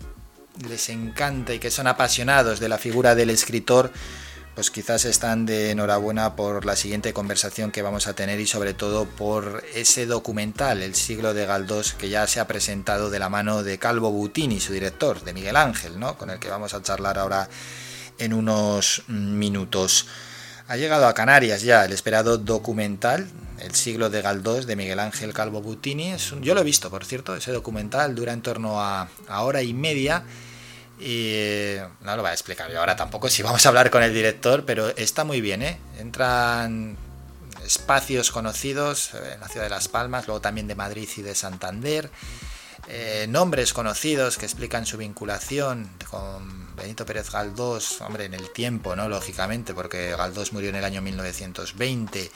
les 0.68 0.88
encanta 0.88 1.52
y 1.52 1.58
que 1.58 1.70
son 1.70 1.86
apasionados 1.86 2.60
de 2.60 2.68
la 2.68 2.78
figura 2.78 3.14
del 3.14 3.30
escritor, 3.30 3.90
pues 4.54 4.70
quizás 4.70 5.04
están 5.04 5.46
de 5.46 5.70
enhorabuena 5.70 6.36
por 6.36 6.64
la 6.64 6.76
siguiente 6.76 7.12
conversación 7.12 7.72
que 7.72 7.82
vamos 7.82 8.06
a 8.06 8.14
tener 8.14 8.38
y 8.40 8.46
sobre 8.46 8.74
todo 8.74 9.04
por 9.04 9.64
ese 9.74 10.06
documental, 10.06 10.82
El 10.82 10.94
siglo 10.94 11.34
de 11.34 11.46
Galdós, 11.46 11.94
que 11.94 12.08
ya 12.08 12.26
se 12.26 12.40
ha 12.40 12.46
presentado 12.46 13.10
de 13.10 13.18
la 13.18 13.28
mano 13.28 13.62
de 13.62 13.78
Calvo 13.78 14.10
Butini, 14.10 14.60
su 14.60 14.72
director, 14.72 15.22
de 15.22 15.32
Miguel 15.32 15.56
Ángel, 15.56 15.98
¿no? 15.98 16.16
con 16.16 16.30
el 16.30 16.38
que 16.38 16.50
vamos 16.50 16.74
a 16.74 16.82
charlar 16.82 17.18
ahora 17.18 17.48
en 18.18 18.32
unos 18.32 19.02
minutos. 19.08 20.06
Ha 20.70 20.76
llegado 20.76 21.08
a 21.08 21.14
Canarias 21.14 21.62
ya 21.62 21.84
el 21.84 21.90
esperado 21.90 22.38
documental, 22.38 23.28
El 23.58 23.74
siglo 23.74 24.08
de 24.08 24.22
Galdós, 24.22 24.66
de 24.66 24.76
Miguel 24.76 25.00
Ángel 25.00 25.34
Calvo 25.34 25.60
Butini. 25.60 26.14
Yo 26.42 26.54
lo 26.54 26.60
he 26.60 26.64
visto, 26.64 26.90
por 26.90 27.04
cierto, 27.04 27.34
ese 27.34 27.50
documental 27.50 28.14
dura 28.14 28.32
en 28.32 28.40
torno 28.40 28.80
a, 28.80 29.08
a 29.26 29.42
hora 29.42 29.62
y 29.62 29.74
media. 29.74 30.22
Y 31.00 31.74
no 32.02 32.14
lo 32.14 32.22
voy 32.22 32.30
a 32.30 32.34
explicar 32.34 32.70
yo 32.70 32.78
ahora 32.78 32.94
tampoco 32.94 33.28
si 33.28 33.42
vamos 33.42 33.66
a 33.66 33.68
hablar 33.70 33.90
con 33.90 34.04
el 34.04 34.14
director, 34.14 34.64
pero 34.64 34.90
está 34.96 35.24
muy 35.24 35.40
bien, 35.40 35.62
¿eh? 35.62 35.80
Entran 35.98 36.96
espacios 37.66 38.30
conocidos 38.30 39.10
en 39.14 39.40
la 39.40 39.48
ciudad 39.48 39.66
de 39.66 39.70
Las 39.70 39.88
Palmas, 39.88 40.28
luego 40.28 40.40
también 40.40 40.68
de 40.68 40.76
Madrid 40.76 41.08
y 41.16 41.22
de 41.22 41.34
Santander, 41.34 42.12
eh, 42.92 43.26
nombres 43.28 43.72
conocidos 43.72 44.36
que 44.36 44.46
explican 44.46 44.84
su 44.84 44.96
vinculación 44.96 45.88
con 46.10 46.74
Benito 46.74 47.06
Pérez 47.06 47.30
Galdós, 47.30 48.00
hombre, 48.00 48.24
en 48.24 48.34
el 48.34 48.50
tiempo, 48.52 48.96
¿no? 48.96 49.08
Lógicamente, 49.08 49.74
porque 49.74 50.10
Galdós 50.16 50.52
murió 50.52 50.70
en 50.70 50.74
el 50.74 50.84
año 50.84 51.00
1920. 51.00 52.32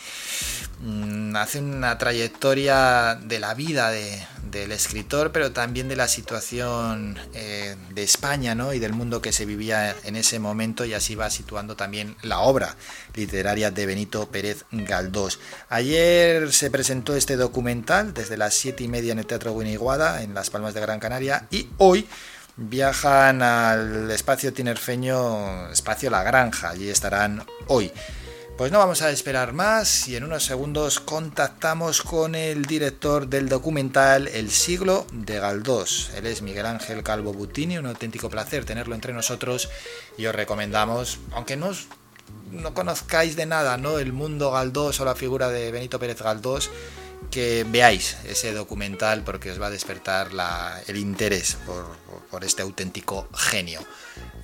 Mm, 0.81 1.37
hace 1.37 1.61
una 1.61 1.97
trayectoria 1.99 3.19
de 3.23 3.39
la 3.39 3.55
vida 3.55 3.91
de, 3.91 4.21
del 4.51 4.73
escritor, 4.73 5.33
pero 5.33 5.53
también 5.53 5.89
de 5.89 5.97
la 5.97 6.09
situación 6.09 7.19
eh, 7.33 7.77
de 7.91 8.03
España, 8.03 8.55
¿no? 8.55 8.73
Y 8.73 8.79
del 8.79 8.93
mundo 8.93 9.23
que 9.23 9.33
se 9.33 9.47
vivía 9.47 9.95
en 10.05 10.17
ese 10.17 10.39
momento, 10.39 10.85
y 10.85 10.95
así 10.95 11.15
va 11.15 11.31
situando 11.31 11.77
también 11.77 12.17
la 12.23 12.41
obra 12.41 12.75
literaria 13.15 13.71
de 13.71 13.87
Benito 13.87 14.29
Pérez 14.29 14.65
Galdós. 14.73 15.39
Ayer 15.69 16.53
se 16.53 16.71
presentó 16.71 17.15
este 17.15 17.37
documental 17.37 18.13
desde 18.13 18.37
las 18.37 18.55
siete 18.55 18.85
y 18.85 18.89
media 18.89 19.13
en 19.13 19.21
el 19.21 19.27
Teatro 19.27 19.57
Guiniguada, 19.57 20.23
en 20.23 20.35
Las 20.35 20.51
Palmas 20.51 20.75
de 20.75 20.81
Gran 20.81 21.01
Canaria, 21.01 21.47
y 21.51 21.69
hoy 21.79 22.07
viajan 22.57 23.43
al 23.43 24.11
espacio 24.11 24.53
tinerfeño, 24.53 25.71
espacio 25.71 26.11
La 26.11 26.23
Granja, 26.23 26.71
allí 26.71 26.89
estarán 26.89 27.45
hoy. 27.69 27.93
Pues 28.57 28.71
no 28.71 28.79
vamos 28.79 29.03
a 29.03 29.11
esperar 29.11 29.53
más 29.53 30.07
y 30.07 30.15
en 30.15 30.23
unos 30.23 30.45
segundos 30.45 31.01
contactamos 31.01 32.03
con 32.03 32.37
el 32.37 32.67
director 32.67 33.27
del 33.27 33.49
documental 33.49 34.29
El 34.29 34.53
siglo 34.53 35.09
de 35.11 35.41
Galdós. 35.41 36.13
Él 36.15 36.27
es 36.27 36.41
Miguel 36.41 36.67
Ángel 36.67 37.03
Calvo 37.03 37.33
Butini, 37.33 37.79
un 37.79 37.87
auténtico 37.87 38.31
placer 38.31 38.65
tenerlo 38.65 38.95
entre 38.95 39.13
nosotros 39.13 39.69
y 40.17 40.27
os 40.27 40.35
recomendamos, 40.37 41.19
aunque 41.33 41.57
no, 41.57 41.73
no 42.53 42.75
conozcáis 42.75 43.35
de 43.35 43.47
nada 43.47 43.77
¿no? 43.77 43.99
el 43.99 44.13
mundo 44.13 44.53
Galdós 44.53 45.01
o 45.01 45.05
la 45.05 45.17
figura 45.17 45.49
de 45.49 45.73
Benito 45.73 45.99
Pérez 45.99 46.23
Galdós, 46.23 46.71
que 47.33 47.67
veáis 47.69 48.19
ese 48.25 48.53
documental 48.53 49.25
porque 49.25 49.51
os 49.51 49.61
va 49.61 49.67
a 49.67 49.71
despertar 49.71 50.31
el 50.87 50.97
interés 50.97 51.57
por, 52.31 52.45
este 52.45 52.63
auténtico 52.63 53.29
genio. 53.35 53.81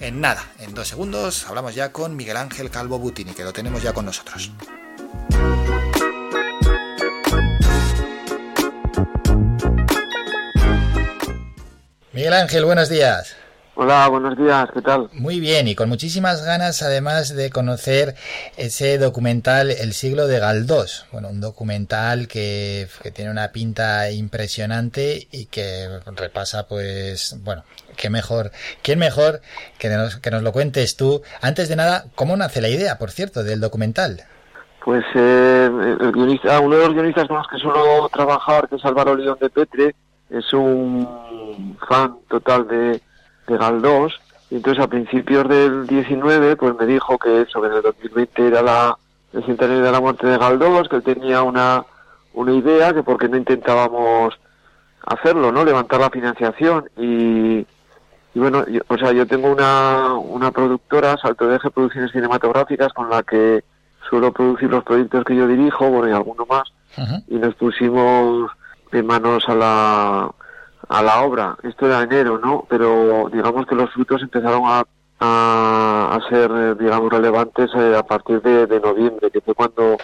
En 0.00 0.22
nada, 0.22 0.42
en 0.58 0.72
dos 0.72 0.88
segundos 0.88 1.46
hablamos 1.46 1.74
ya 1.74 1.92
con 1.92 2.16
Miguel 2.16 2.38
Ángel 2.38 2.70
Calvo 2.70 2.98
Butini, 2.98 3.34
que 3.34 3.44
lo 3.44 3.52
tenemos 3.52 3.82
ya 3.82 3.92
con 3.92 4.06
nosotros. 4.06 4.50
Miguel 12.14 12.32
Ángel, 12.32 12.64
buenos 12.64 12.88
días. 12.88 13.36
Hola, 13.82 14.08
buenos 14.08 14.36
días, 14.36 14.68
¿qué 14.74 14.82
tal? 14.82 15.08
Muy 15.14 15.40
bien, 15.40 15.66
y 15.66 15.74
con 15.74 15.88
muchísimas 15.88 16.44
ganas 16.44 16.82
además 16.82 17.34
de 17.34 17.48
conocer 17.48 18.14
ese 18.58 18.98
documental 18.98 19.70
El 19.70 19.94
siglo 19.94 20.26
de 20.26 20.38
Galdós. 20.38 21.06
Bueno, 21.12 21.30
un 21.30 21.40
documental 21.40 22.28
que, 22.28 22.88
que 23.02 23.10
tiene 23.10 23.30
una 23.30 23.52
pinta 23.52 24.10
impresionante 24.10 25.28
y 25.32 25.46
que 25.46 25.88
repasa 26.14 26.68
pues, 26.68 27.40
bueno, 27.42 27.64
qué 27.96 28.10
mejor, 28.10 28.50
quién 28.82 28.98
mejor 28.98 29.40
que 29.78 29.88
nos, 29.88 30.16
que 30.16 30.30
nos 30.30 30.42
lo 30.42 30.52
cuentes 30.52 30.98
tú. 30.98 31.22
Antes 31.40 31.70
de 31.70 31.76
nada, 31.76 32.04
¿cómo 32.14 32.36
nace 32.36 32.60
la 32.60 32.68
idea, 32.68 32.98
por 32.98 33.10
cierto, 33.10 33.42
del 33.44 33.62
documental? 33.62 34.20
Pues 34.84 35.06
eh, 35.14 35.70
el 36.00 36.12
guionista, 36.12 36.60
uno 36.60 36.76
de 36.76 36.84
los 36.84 36.94
guionistas 36.94 37.26
con 37.28 37.38
los 37.38 37.48
que 37.48 37.56
suelo 37.56 38.10
trabajar, 38.12 38.68
que 38.68 38.76
es 38.76 38.84
Álvaro 38.84 39.16
León 39.16 39.38
de 39.40 39.48
Petre, 39.48 39.94
es 40.28 40.52
un 40.52 41.78
fan 41.88 42.16
total 42.28 42.68
de 42.68 43.00
de 43.50 43.58
Galdós, 43.58 44.20
y 44.50 44.56
entonces 44.56 44.82
a 44.82 44.88
principios 44.88 45.48
del 45.48 45.86
19 45.86 46.56
pues 46.56 46.74
me 46.78 46.86
dijo 46.86 47.18
que 47.18 47.42
eso, 47.42 47.60
que 47.60 47.68
en 47.68 47.74
el 47.74 47.82
2020 47.82 48.46
era 48.46 48.62
la, 48.62 48.98
el 49.32 49.44
centenario 49.44 49.82
de 49.82 49.92
la 49.92 50.00
muerte 50.00 50.26
de 50.26 50.38
Galdós, 50.38 50.88
que 50.88 50.96
él 50.96 51.02
tenía 51.02 51.42
una, 51.42 51.84
una 52.34 52.52
idea, 52.52 52.92
que 52.92 53.02
porque 53.02 53.28
no 53.28 53.36
intentábamos 53.36 54.38
hacerlo, 55.06 55.52
¿no? 55.52 55.64
Levantar 55.64 56.00
la 56.00 56.10
financiación 56.10 56.88
y, 56.96 57.66
y 58.34 58.38
bueno, 58.38 58.66
yo, 58.66 58.80
o 58.88 58.96
sea, 58.96 59.12
yo 59.12 59.26
tengo 59.26 59.50
una, 59.50 60.14
una 60.14 60.50
productora, 60.50 61.16
Salto 61.16 61.46
de 61.46 61.56
Eje 61.56 61.70
Producciones 61.70 62.12
Cinematográficas, 62.12 62.92
con 62.92 63.10
la 63.10 63.22
que 63.22 63.64
suelo 64.08 64.32
producir 64.32 64.70
los 64.70 64.84
proyectos 64.84 65.24
que 65.24 65.36
yo 65.36 65.46
dirijo, 65.46 65.88
bueno, 65.88 66.08
y 66.08 66.12
alguno 66.12 66.46
más, 66.46 66.72
y 67.28 67.36
nos 67.36 67.54
pusimos 67.54 68.50
de 68.90 69.02
manos 69.02 69.48
a 69.48 69.54
la, 69.54 70.30
a 70.90 71.02
la 71.02 71.22
obra. 71.22 71.56
Esto 71.62 71.86
era 71.86 72.02
enero, 72.02 72.38
¿no? 72.38 72.66
Pero 72.68 73.30
digamos 73.32 73.64
que 73.66 73.76
los 73.76 73.92
frutos 73.92 74.22
empezaron 74.22 74.62
a, 74.64 74.84
a, 75.20 76.16
a 76.16 76.28
ser, 76.28 76.50
eh, 76.50 76.74
digamos, 76.78 77.12
relevantes 77.12 77.70
eh, 77.76 77.94
a 77.96 78.02
partir 78.02 78.42
de, 78.42 78.80
noviembre, 78.80 79.30
que 79.30 79.40
fue 79.40 79.54
cuando, 79.54 79.96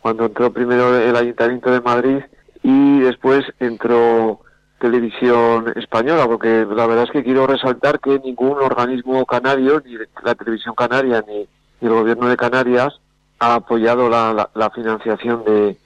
cuando 0.00 0.26
entró 0.26 0.52
primero 0.52 0.98
el 0.98 1.14
Ayuntamiento 1.14 1.70
de 1.70 1.80
Madrid 1.80 2.18
y 2.64 3.00
después 3.00 3.44
entró 3.60 4.40
televisión 4.80 5.72
española, 5.76 6.26
porque 6.26 6.66
la 6.68 6.88
verdad 6.88 7.04
es 7.04 7.12
que 7.12 7.22
quiero 7.22 7.46
resaltar 7.46 8.00
que 8.00 8.18
ningún 8.18 8.60
organismo 8.60 9.24
canario, 9.24 9.80
ni 9.86 9.94
la 10.24 10.34
televisión 10.34 10.74
canaria, 10.74 11.24
ni, 11.28 11.46
ni 11.80 11.88
el 11.88 11.94
gobierno 11.94 12.26
de 12.26 12.36
Canarias, 12.36 12.98
ha 13.38 13.54
apoyado 13.54 14.08
la, 14.08 14.32
la, 14.32 14.50
la 14.54 14.70
financiación 14.70 15.44
de, 15.44 15.76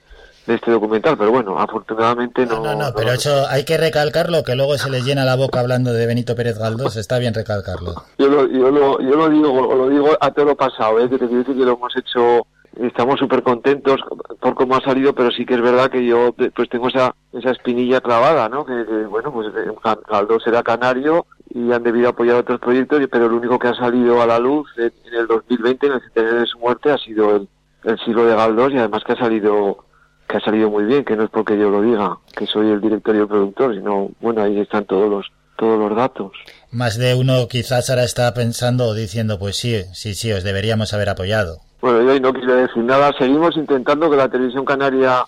de 0.47 0.55
este 0.55 0.71
documental, 0.71 1.17
pero 1.17 1.31
bueno, 1.31 1.59
afortunadamente 1.59 2.45
no. 2.45 2.63
No, 2.63 2.73
no, 2.73 2.93
pero 2.95 3.11
eso 3.11 3.45
hay 3.49 3.65
que 3.65 3.77
recalcarlo, 3.77 4.43
que 4.43 4.55
luego 4.55 4.77
se 4.77 4.89
les 4.89 5.05
llena 5.05 5.25
la 5.25 5.35
boca 5.35 5.59
hablando 5.59 5.91
de 5.91 6.07
Benito 6.07 6.35
Pérez 6.35 6.57
Galdós, 6.57 6.95
está 6.95 7.19
bien 7.19 7.33
recalcarlo. 7.33 7.95
Yo 8.17 8.27
lo, 8.27 8.47
yo 8.47 8.71
lo, 8.71 9.01
yo 9.01 9.15
lo 9.17 9.29
digo, 9.29 9.75
lo 9.75 9.89
digo 9.89 10.09
a 10.19 10.31
todo 10.31 10.45
lo 10.45 10.55
pasado, 10.55 10.99
¿eh? 10.99 11.09
que 11.09 11.17
te 11.17 11.27
quiero 11.27 11.39
decir 11.39 11.55
que 11.57 11.65
lo 11.65 11.73
hemos 11.73 11.93
hecho, 11.97 12.47
estamos 12.81 13.19
súper 13.19 13.43
contentos 13.43 13.99
por 14.39 14.55
cómo 14.55 14.77
ha 14.77 14.81
salido, 14.81 15.13
pero 15.13 15.31
sí 15.31 15.45
que 15.45 15.55
es 15.55 15.61
verdad 15.61 15.91
que 15.91 16.05
yo 16.05 16.33
pues 16.55 16.69
tengo 16.69 16.87
esa, 16.87 17.13
esa 17.33 17.51
espinilla 17.51 17.99
clavada, 17.99 18.47
¿no? 18.47 18.65
Que, 18.65 18.85
que, 18.85 19.05
bueno, 19.05 19.33
pues 19.33 19.47
eh, 19.47 19.69
Galdós 20.09 20.47
era 20.47 20.63
canario 20.63 21.25
y 21.53 21.73
han 21.73 21.83
debido 21.83 22.07
apoyar 22.07 22.37
otros 22.37 22.61
proyectos, 22.61 23.01
pero 23.11 23.27
lo 23.27 23.35
único 23.35 23.59
que 23.59 23.67
ha 23.67 23.75
salido 23.75 24.21
a 24.21 24.25
la 24.25 24.39
luz 24.39 24.69
en, 24.77 24.93
en 25.11 25.13
el 25.13 25.27
2020, 25.27 25.87
en 25.87 25.93
el 25.93 26.01
centenario 26.01 26.39
de 26.39 26.45
su 26.45 26.57
muerte, 26.59 26.89
ha 26.89 26.97
sido 26.97 27.35
el, 27.35 27.49
el 27.83 27.99
siglo 27.99 28.25
de 28.25 28.35
Galdós 28.35 28.71
y 28.71 28.77
además 28.77 29.03
que 29.05 29.13
ha 29.13 29.17
salido 29.17 29.86
que 30.27 30.37
ha 30.37 30.39
salido 30.41 30.69
muy 30.69 30.85
bien, 30.85 31.05
que 31.05 31.15
no 31.15 31.23
es 31.23 31.29
porque 31.29 31.57
yo 31.57 31.69
lo 31.69 31.81
diga, 31.81 32.17
que 32.35 32.45
soy 32.45 32.69
el 32.69 32.81
director 32.81 33.15
y 33.15 33.19
el 33.19 33.27
productor, 33.27 33.75
sino, 33.75 34.09
bueno, 34.19 34.41
ahí 34.41 34.59
están 34.59 34.85
todos 34.85 35.09
los 35.09 35.25
todos 35.57 35.79
los 35.79 35.97
datos. 35.97 36.31
Más 36.71 36.99
de 36.99 37.15
uno 37.15 37.47
quizás 37.47 37.89
ahora 37.89 38.03
está 38.03 38.31
pensando 38.35 38.85
o 38.85 38.93
diciendo, 38.93 39.39
pues 39.39 39.57
sí, 39.57 39.83
sí, 39.93 40.13
sí, 40.13 40.31
os 40.31 40.43
deberíamos 40.43 40.93
haber 40.93 41.09
apoyado. 41.09 41.57
Bueno, 41.81 42.03
yo 42.03 42.11
ahí 42.11 42.19
no 42.19 42.31
quiero 42.31 42.55
decir 42.55 42.83
nada, 42.83 43.11
seguimos 43.17 43.57
intentando 43.57 44.09
que 44.09 44.17
la 44.17 44.29
televisión 44.29 44.65
canaria 44.65 45.25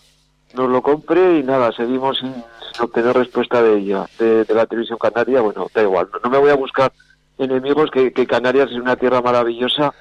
nos 0.54 0.70
lo 0.70 0.82
compre 0.82 1.40
y 1.40 1.44
nada, 1.44 1.72
seguimos 1.72 2.20
sin, 2.20 2.34
obtener 2.80 3.16
respuesta 3.16 3.62
de 3.62 3.78
ella, 3.78 4.06
de, 4.20 4.46
de, 4.46 4.54
la 4.54 4.66
televisión 4.66 4.98
canaria, 5.00 5.42
bueno, 5.42 5.68
da 5.74 5.82
igual, 5.82 6.08
no, 6.14 6.20
no 6.24 6.30
me 6.30 6.38
voy 6.38 6.50
a 6.50 6.56
buscar 6.56 6.92
enemigos, 7.38 7.90
que, 7.92 8.14
que 8.14 8.28
Canarias 8.28 8.70
es 8.72 8.78
una 8.78 8.96
tierra 8.96 9.22
maravillosa 9.22 9.94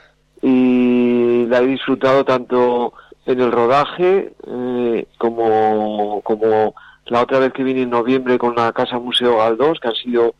y 0.43 1.47
la 1.47 1.59
he 1.61 1.67
disfrutado 1.67 2.25
tanto 2.25 2.93
en 3.29 3.41
el 3.41 3.53
rodaje, 3.53 4.33
eh, 4.47 5.07
como, 5.19 6.23
como 6.23 6.75
la 7.05 7.23
otra 7.23 7.39
vez 7.39 7.53
que 7.53 7.63
vine 7.63 7.83
en 7.83 7.91
noviembre 7.91 8.39
con 8.39 8.57
la 8.57 8.73
Casa 8.73 8.99
Museo 8.99 9.37
Galdós, 9.37 9.79
que 9.81 9.89
ha 9.89 9.93
sido 9.93 10.35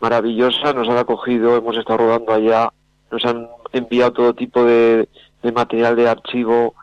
maravillosa, 0.00 0.74
nos 0.74 0.88
han 0.88 0.98
acogido, 0.98 1.56
hemos 1.56 1.76
estado 1.78 2.00
rodando 2.00 2.34
allá, 2.34 2.70
nos 3.10 3.24
han 3.24 3.48
enviado 3.72 4.12
todo 4.12 4.34
tipo 4.34 4.62
de, 4.62 5.08
de 5.42 5.52
material 5.52 5.96
de 5.96 6.06
archivo 6.06 6.74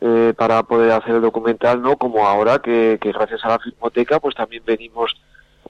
eh, 0.00 0.32
para 0.34 0.62
poder 0.62 0.92
hacer 0.92 1.16
el 1.16 1.20
documental, 1.20 1.82
¿no? 1.82 1.98
Como 1.98 2.26
ahora 2.26 2.60
que, 2.60 2.98
que 2.98 3.12
gracias 3.12 3.44
a 3.44 3.50
la 3.50 3.58
Filmoteca 3.58 4.18
pues 4.18 4.34
también 4.34 4.62
venimos 4.64 5.14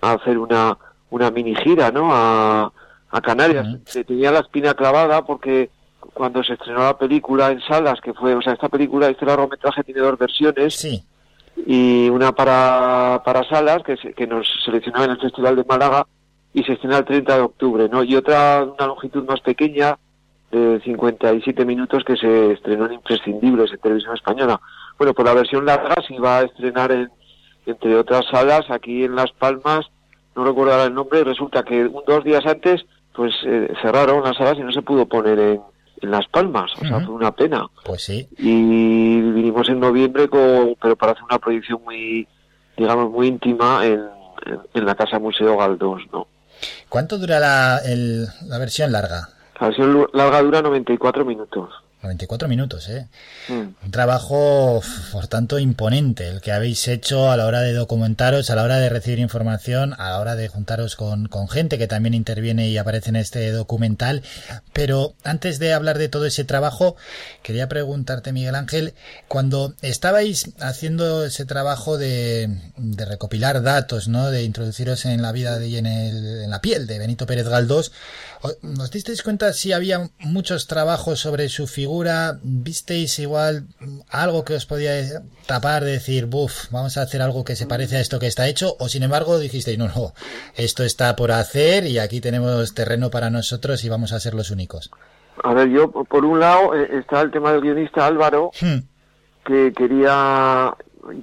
a 0.01 0.13
hacer 0.13 0.39
una, 0.39 0.79
una 1.11 1.33
mini 1.33 1.57
gira, 1.57 1.91
¿no? 1.91 2.11
A, 2.13 2.73
a 3.11 3.21
Canarias. 3.21 3.67
Se 3.87 4.05
tenía 4.05 4.31
la 4.31 4.39
espina 4.39 4.75
clavada 4.75 5.25
porque 5.25 5.69
cuando 6.15 6.43
se 6.43 6.55
estrenó 6.55 6.81
la 6.81 6.99
película 6.99 7.51
en 7.51 7.61
salas, 7.61 8.01
que 8.01 8.13
fue, 8.15 8.35
o 8.35 8.43
sea, 8.43 8.53
esta 8.53 8.69
película, 8.69 9.09
este 9.09 9.27
largometraje 9.27 9.85
tiene 9.85 10.01
dos 10.01 10.19
versiones. 10.19 10.75
Sí. 10.75 11.03
Y 11.67 12.09
una 12.09 12.33
para, 12.33 13.23
para 13.25 13.49
salas, 13.49 13.83
que, 13.83 13.97
se, 13.97 14.15
que 14.15 14.27
nos 14.27 14.47
seleccionaba 14.65 15.05
en 15.05 15.13
el 15.13 15.21
Festival 15.21 15.57
de 15.57 15.65
Málaga, 15.65 16.07
y 16.55 16.63
se 16.65 16.75
estrena 16.75 16.99
el 16.99 17.05
30 17.05 17.35
de 17.35 17.41
octubre, 17.41 17.89
¿no? 17.89 18.03
Y 18.03 18.15
otra, 18.15 18.65
una 18.65 18.87
longitud 18.87 19.25
más 19.25 19.41
pequeña, 19.41 19.99
de 20.51 20.81
57 20.85 21.65
minutos, 21.65 22.05
que 22.05 22.17
se 22.17 22.53
estrenó 22.53 22.87
en 22.87 22.95
Imprescindibles 22.95 23.73
en 23.73 23.79
Televisión 23.79 24.15
Española. 24.15 24.61
Bueno, 24.99 25.15
pues 25.15 25.27
la 25.27 25.35
versión 25.35 25.65
larga 25.65 25.95
se 26.07 26.15
iba 26.15 26.39
a 26.39 26.43
estrenar 26.43 26.93
en, 26.93 27.11
entre 27.65 27.97
otras 27.97 28.27
salas, 28.31 28.71
aquí 28.71 29.05
en 29.05 29.17
Las 29.17 29.33
Palmas, 29.33 29.87
no 30.37 30.45
recuerdo 30.45 30.73
ahora 30.73 30.85
el 30.85 30.95
nombre, 30.95 31.21
y 31.21 31.25
resulta 31.25 31.63
que 31.63 31.87
un, 31.87 32.03
dos 32.07 32.23
días 32.23 32.45
antes, 32.45 32.85
pues 33.15 33.33
eh, 33.45 33.73
cerraron 33.81 34.23
las 34.23 34.37
salas 34.37 34.59
y 34.59 34.63
no 34.63 34.73
se 34.73 34.83
pudo 34.83 35.07
poner 35.07 35.39
en, 35.39 35.61
en 36.03 36.11
Las 36.11 36.27
Palmas, 36.29 36.71
o 36.81 36.85
sea, 36.85 37.01
fue 37.01 37.15
una 37.15 37.33
pena. 37.33 37.67
Pues 37.85 38.03
sí. 38.05 38.29
Y 38.39 39.21
vinimos 39.21 39.69
en 39.69 39.81
noviembre, 39.81 40.29
con, 40.29 40.77
pero 40.81 40.97
para 40.97 41.13
hacer 41.13 41.25
una 41.25 41.39
proyección 41.39 41.81
muy, 41.85 42.27
digamos, 42.77 43.11
muy 43.11 43.29
íntima 43.29 43.87
en, 43.87 44.01
en, 44.47 44.61
en 44.75 44.85
la 44.87 44.95
Casa 44.95 45.19
Museo 45.19 45.57
Galdós, 45.57 46.03
¿no? 46.13 46.27
¿Cuánto 46.89 47.19
dura 47.19 47.41
la, 47.41 47.79
el, 47.85 48.27
la 48.49 48.59
versión 48.59 48.93
larga? 48.93 49.29
La 49.61 49.69
versión 49.69 50.09
larga 50.13 50.43
dura 50.43 50.63
94 50.63 51.25
minutos. 51.25 51.71
94 52.03 52.49
minutos, 52.49 52.89
¿eh? 52.89 53.07
Mm. 53.49 53.85
Un 53.85 53.91
trabajo, 53.91 54.83
por 55.13 55.27
tanto, 55.29 55.59
imponente 55.59 56.29
el 56.29 56.41
que 56.41 56.53
habéis 56.53 56.89
hecho 56.89 57.31
a 57.31 57.37
la 57.37 57.47
hora 57.47 57.61
de 57.61 57.73
documentaros, 57.73 58.51
a 58.51 58.57
la 58.57 58.65
hora 58.65 58.79
de 58.79 58.89
recibir 58.89 59.19
información, 59.19 59.95
a 59.99 60.11
la 60.11 60.19
hora 60.19 60.37
de 60.37 60.49
juntaros 60.49 60.97
con, 60.97 61.29
con 61.29 61.49
gente 61.49 61.79
que 61.79 61.87
también 61.87 62.15
interviene 62.15 62.69
y 62.69 62.79
aparece 62.79 63.11
en 63.11 63.17
este 63.17 63.51
documental. 63.53 64.23
Pero 64.73 65.15
antes 65.25 65.59
de 65.59 65.73
hablar 65.73 65.99
de 65.99 66.09
todo 66.09 66.27
ese 66.27 66.45
trabajo, 66.45 66.97
quería 67.43 67.69
preguntarte, 67.69 68.33
Miguel 68.33 68.55
Ángel, 68.55 68.95
cuando 69.29 69.75
estabais 69.83 70.51
haciendo 70.61 71.25
ese 71.25 71.45
trabajo 71.45 71.99
de, 71.99 72.49
de 72.77 73.05
recopilar 73.05 73.63
datos, 73.63 74.09
¿no? 74.09 74.31
De 74.31 74.43
introduciros 74.43 75.05
en 75.05 75.23
la 75.23 75.33
vida 75.33 75.59
de, 75.59 75.69
y 75.69 75.77
en, 75.77 75.87
el, 75.87 76.43
en 76.43 76.51
la 76.51 76.61
piel 76.61 76.87
de 76.87 76.99
Benito 76.99 77.27
Pérez 77.27 77.49
Galdós, 77.49 77.93
¿Nos 78.63 78.91
disteis 78.91 79.23
cuenta 79.23 79.53
si 79.53 79.73
había 79.73 80.11
muchos 80.19 80.67
trabajos 80.67 81.21
sobre 81.21 81.49
su 81.49 81.67
figura? 81.67 82.39
¿Visteis 82.43 83.19
igual 83.21 83.67
algo 84.11 84.45
que 84.45 84.55
os 84.55 84.67
podía 84.67 85.23
tapar, 85.47 85.85
decir, 85.85 86.27
buf, 86.27 86.71
vamos 86.73 86.97
a 86.97 87.03
hacer 87.03 87.23
algo 87.23 87.45
que 87.45 87.55
se 87.55 87.67
parece 87.67 87.97
a 87.97 88.01
esto 88.01 88.19
que 88.19 88.27
está 88.27 88.49
hecho? 88.49 88.75
¿O 88.81 88.89
sin 88.89 89.05
embargo 89.05 89.39
dijisteis, 89.39 89.79
no, 89.79 89.87
no, 89.89 90.13
esto 90.57 90.83
está 90.83 91.15
por 91.15 91.31
hacer 91.31 91.87
y 91.87 91.99
aquí 91.99 92.21
tenemos 92.21 92.75
terreno 92.75 93.11
para 93.11 93.31
nosotros 93.31 93.85
y 93.85 93.89
vamos 93.89 94.13
a 94.13 94.21
ser 94.21 94.35
los 94.35 94.51
únicos? 94.51 94.91
A 95.45 95.55
ver, 95.55 95.69
yo, 95.69 95.91
por 95.91 96.25
un 96.25 96.41
lado, 96.41 96.75
eh, 96.75 96.89
está 96.99 97.21
el 97.21 97.31
tema 97.31 97.53
del 97.53 97.61
guionista 97.63 98.07
Álvaro, 98.07 98.51
Hmm. 98.61 98.81
que 99.45 99.73
quería 99.73 100.75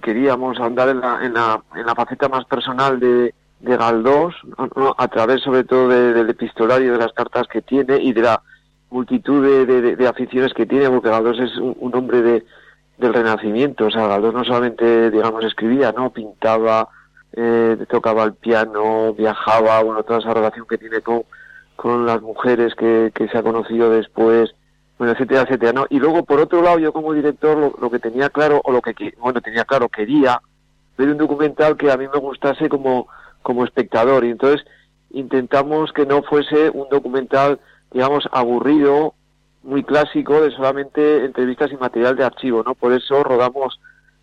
queríamos 0.04 0.60
andar 0.60 0.90
en 0.90 1.00
la, 1.00 1.26
en 1.26 1.34
la, 1.34 1.64
en 1.74 1.86
la 1.86 1.96
faceta 1.96 2.28
más 2.28 2.44
personal 2.46 3.00
de, 3.00 3.34
de 3.60 3.76
Galdós, 3.78 4.36
a 4.98 5.08
través 5.10 5.42
sobre 5.42 5.64
todo 5.64 5.90
de- 5.90 6.14
del 6.14 6.30
epistolario, 6.30 6.94
de 6.94 7.00
las 7.00 7.14
cartas 7.14 7.48
que 7.48 7.62
tiene 7.62 7.98
y 8.02 8.14
de 8.14 8.22
la 8.22 8.42
multitud 8.90 9.44
de, 9.46 9.66
de- 9.66 10.08
aficiones 10.08 10.54
que 10.54 10.66
tiene, 10.66 10.90
porque 10.90 11.10
Galdós 11.10 11.40
es 11.40 11.58
un, 11.58 11.76
hombre 11.94 12.22
de, 12.22 12.46
del 12.98 13.14
Renacimiento, 13.14 13.86
o 13.88 13.92
sea, 13.92 14.08
Galdós 14.08 14.34
no 14.34 14.44
solamente, 14.44 15.12
digamos, 15.12 15.44
escribía, 15.44 15.92
¿no? 15.92 16.10
Pintaba, 16.12 16.88
eh, 17.34 17.78
tocaba 17.90 18.24
el 18.24 18.34
piano, 18.34 19.14
viajaba, 19.14 19.84
bueno, 19.84 20.04
toda 20.04 20.20
esa 20.20 20.34
relación 20.34 20.66
que 20.68 20.78
tiene 20.78 21.02
con, 21.02 21.24
con 21.76 22.06
las 22.06 22.22
mujeres 22.22 22.74
que, 22.76 23.12
que 23.14 23.28
se 23.28 23.38
ha 23.38 23.44
conocido 23.44 23.90
después, 23.90 24.56
bueno, 24.98 25.14
etcétera, 25.14 25.42
etcétera, 25.44 25.74
¿no? 25.74 25.86
Y 25.90 26.00
luego, 26.00 26.24
por 26.24 26.40
otro 26.40 26.62
lado, 26.62 26.80
yo 26.80 26.92
como 26.92 27.14
director 27.14 27.58
lo, 27.58 27.74
lo 27.80 27.90
que 27.92 28.00
tenía 28.00 28.30
claro, 28.30 28.62
o 28.64 28.72
lo 28.72 28.82
que- 28.82 29.14
bueno, 29.20 29.40
tenía 29.42 29.66
claro, 29.66 29.88
quería 29.90 30.42
ver 30.98 31.10
un 31.10 31.18
documental 31.18 31.78
que 31.78 31.90
a 31.92 31.96
mí 31.98 32.06
me 32.12 32.20
gustase 32.20 32.68
como, 32.68 33.08
como 33.50 33.64
espectador, 33.64 34.26
y 34.26 34.30
entonces 34.30 34.64
intentamos 35.10 35.92
que 35.92 36.06
no 36.06 36.22
fuese 36.22 36.70
un 36.70 36.88
documental, 36.88 37.60
digamos, 37.92 38.30
aburrido, 38.32 39.16
muy 39.64 39.84
clásico, 39.84 40.40
de 40.40 40.52
solamente 40.52 41.26
entrevistas 41.26 41.72
y 41.72 41.78
material 41.78 42.16
de 42.16 42.26
archivo, 42.26 42.62
¿no? 42.64 42.76
Por 42.76 42.94
eso 42.94 43.24
rodamos 43.24 43.80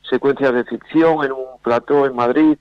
secuencias 0.09 0.55
de 0.55 0.63
ficción 0.63 1.25
en 1.25 1.33
un 1.33 1.59
plató 1.61 2.07
en 2.07 2.15
Madrid, 2.15 2.57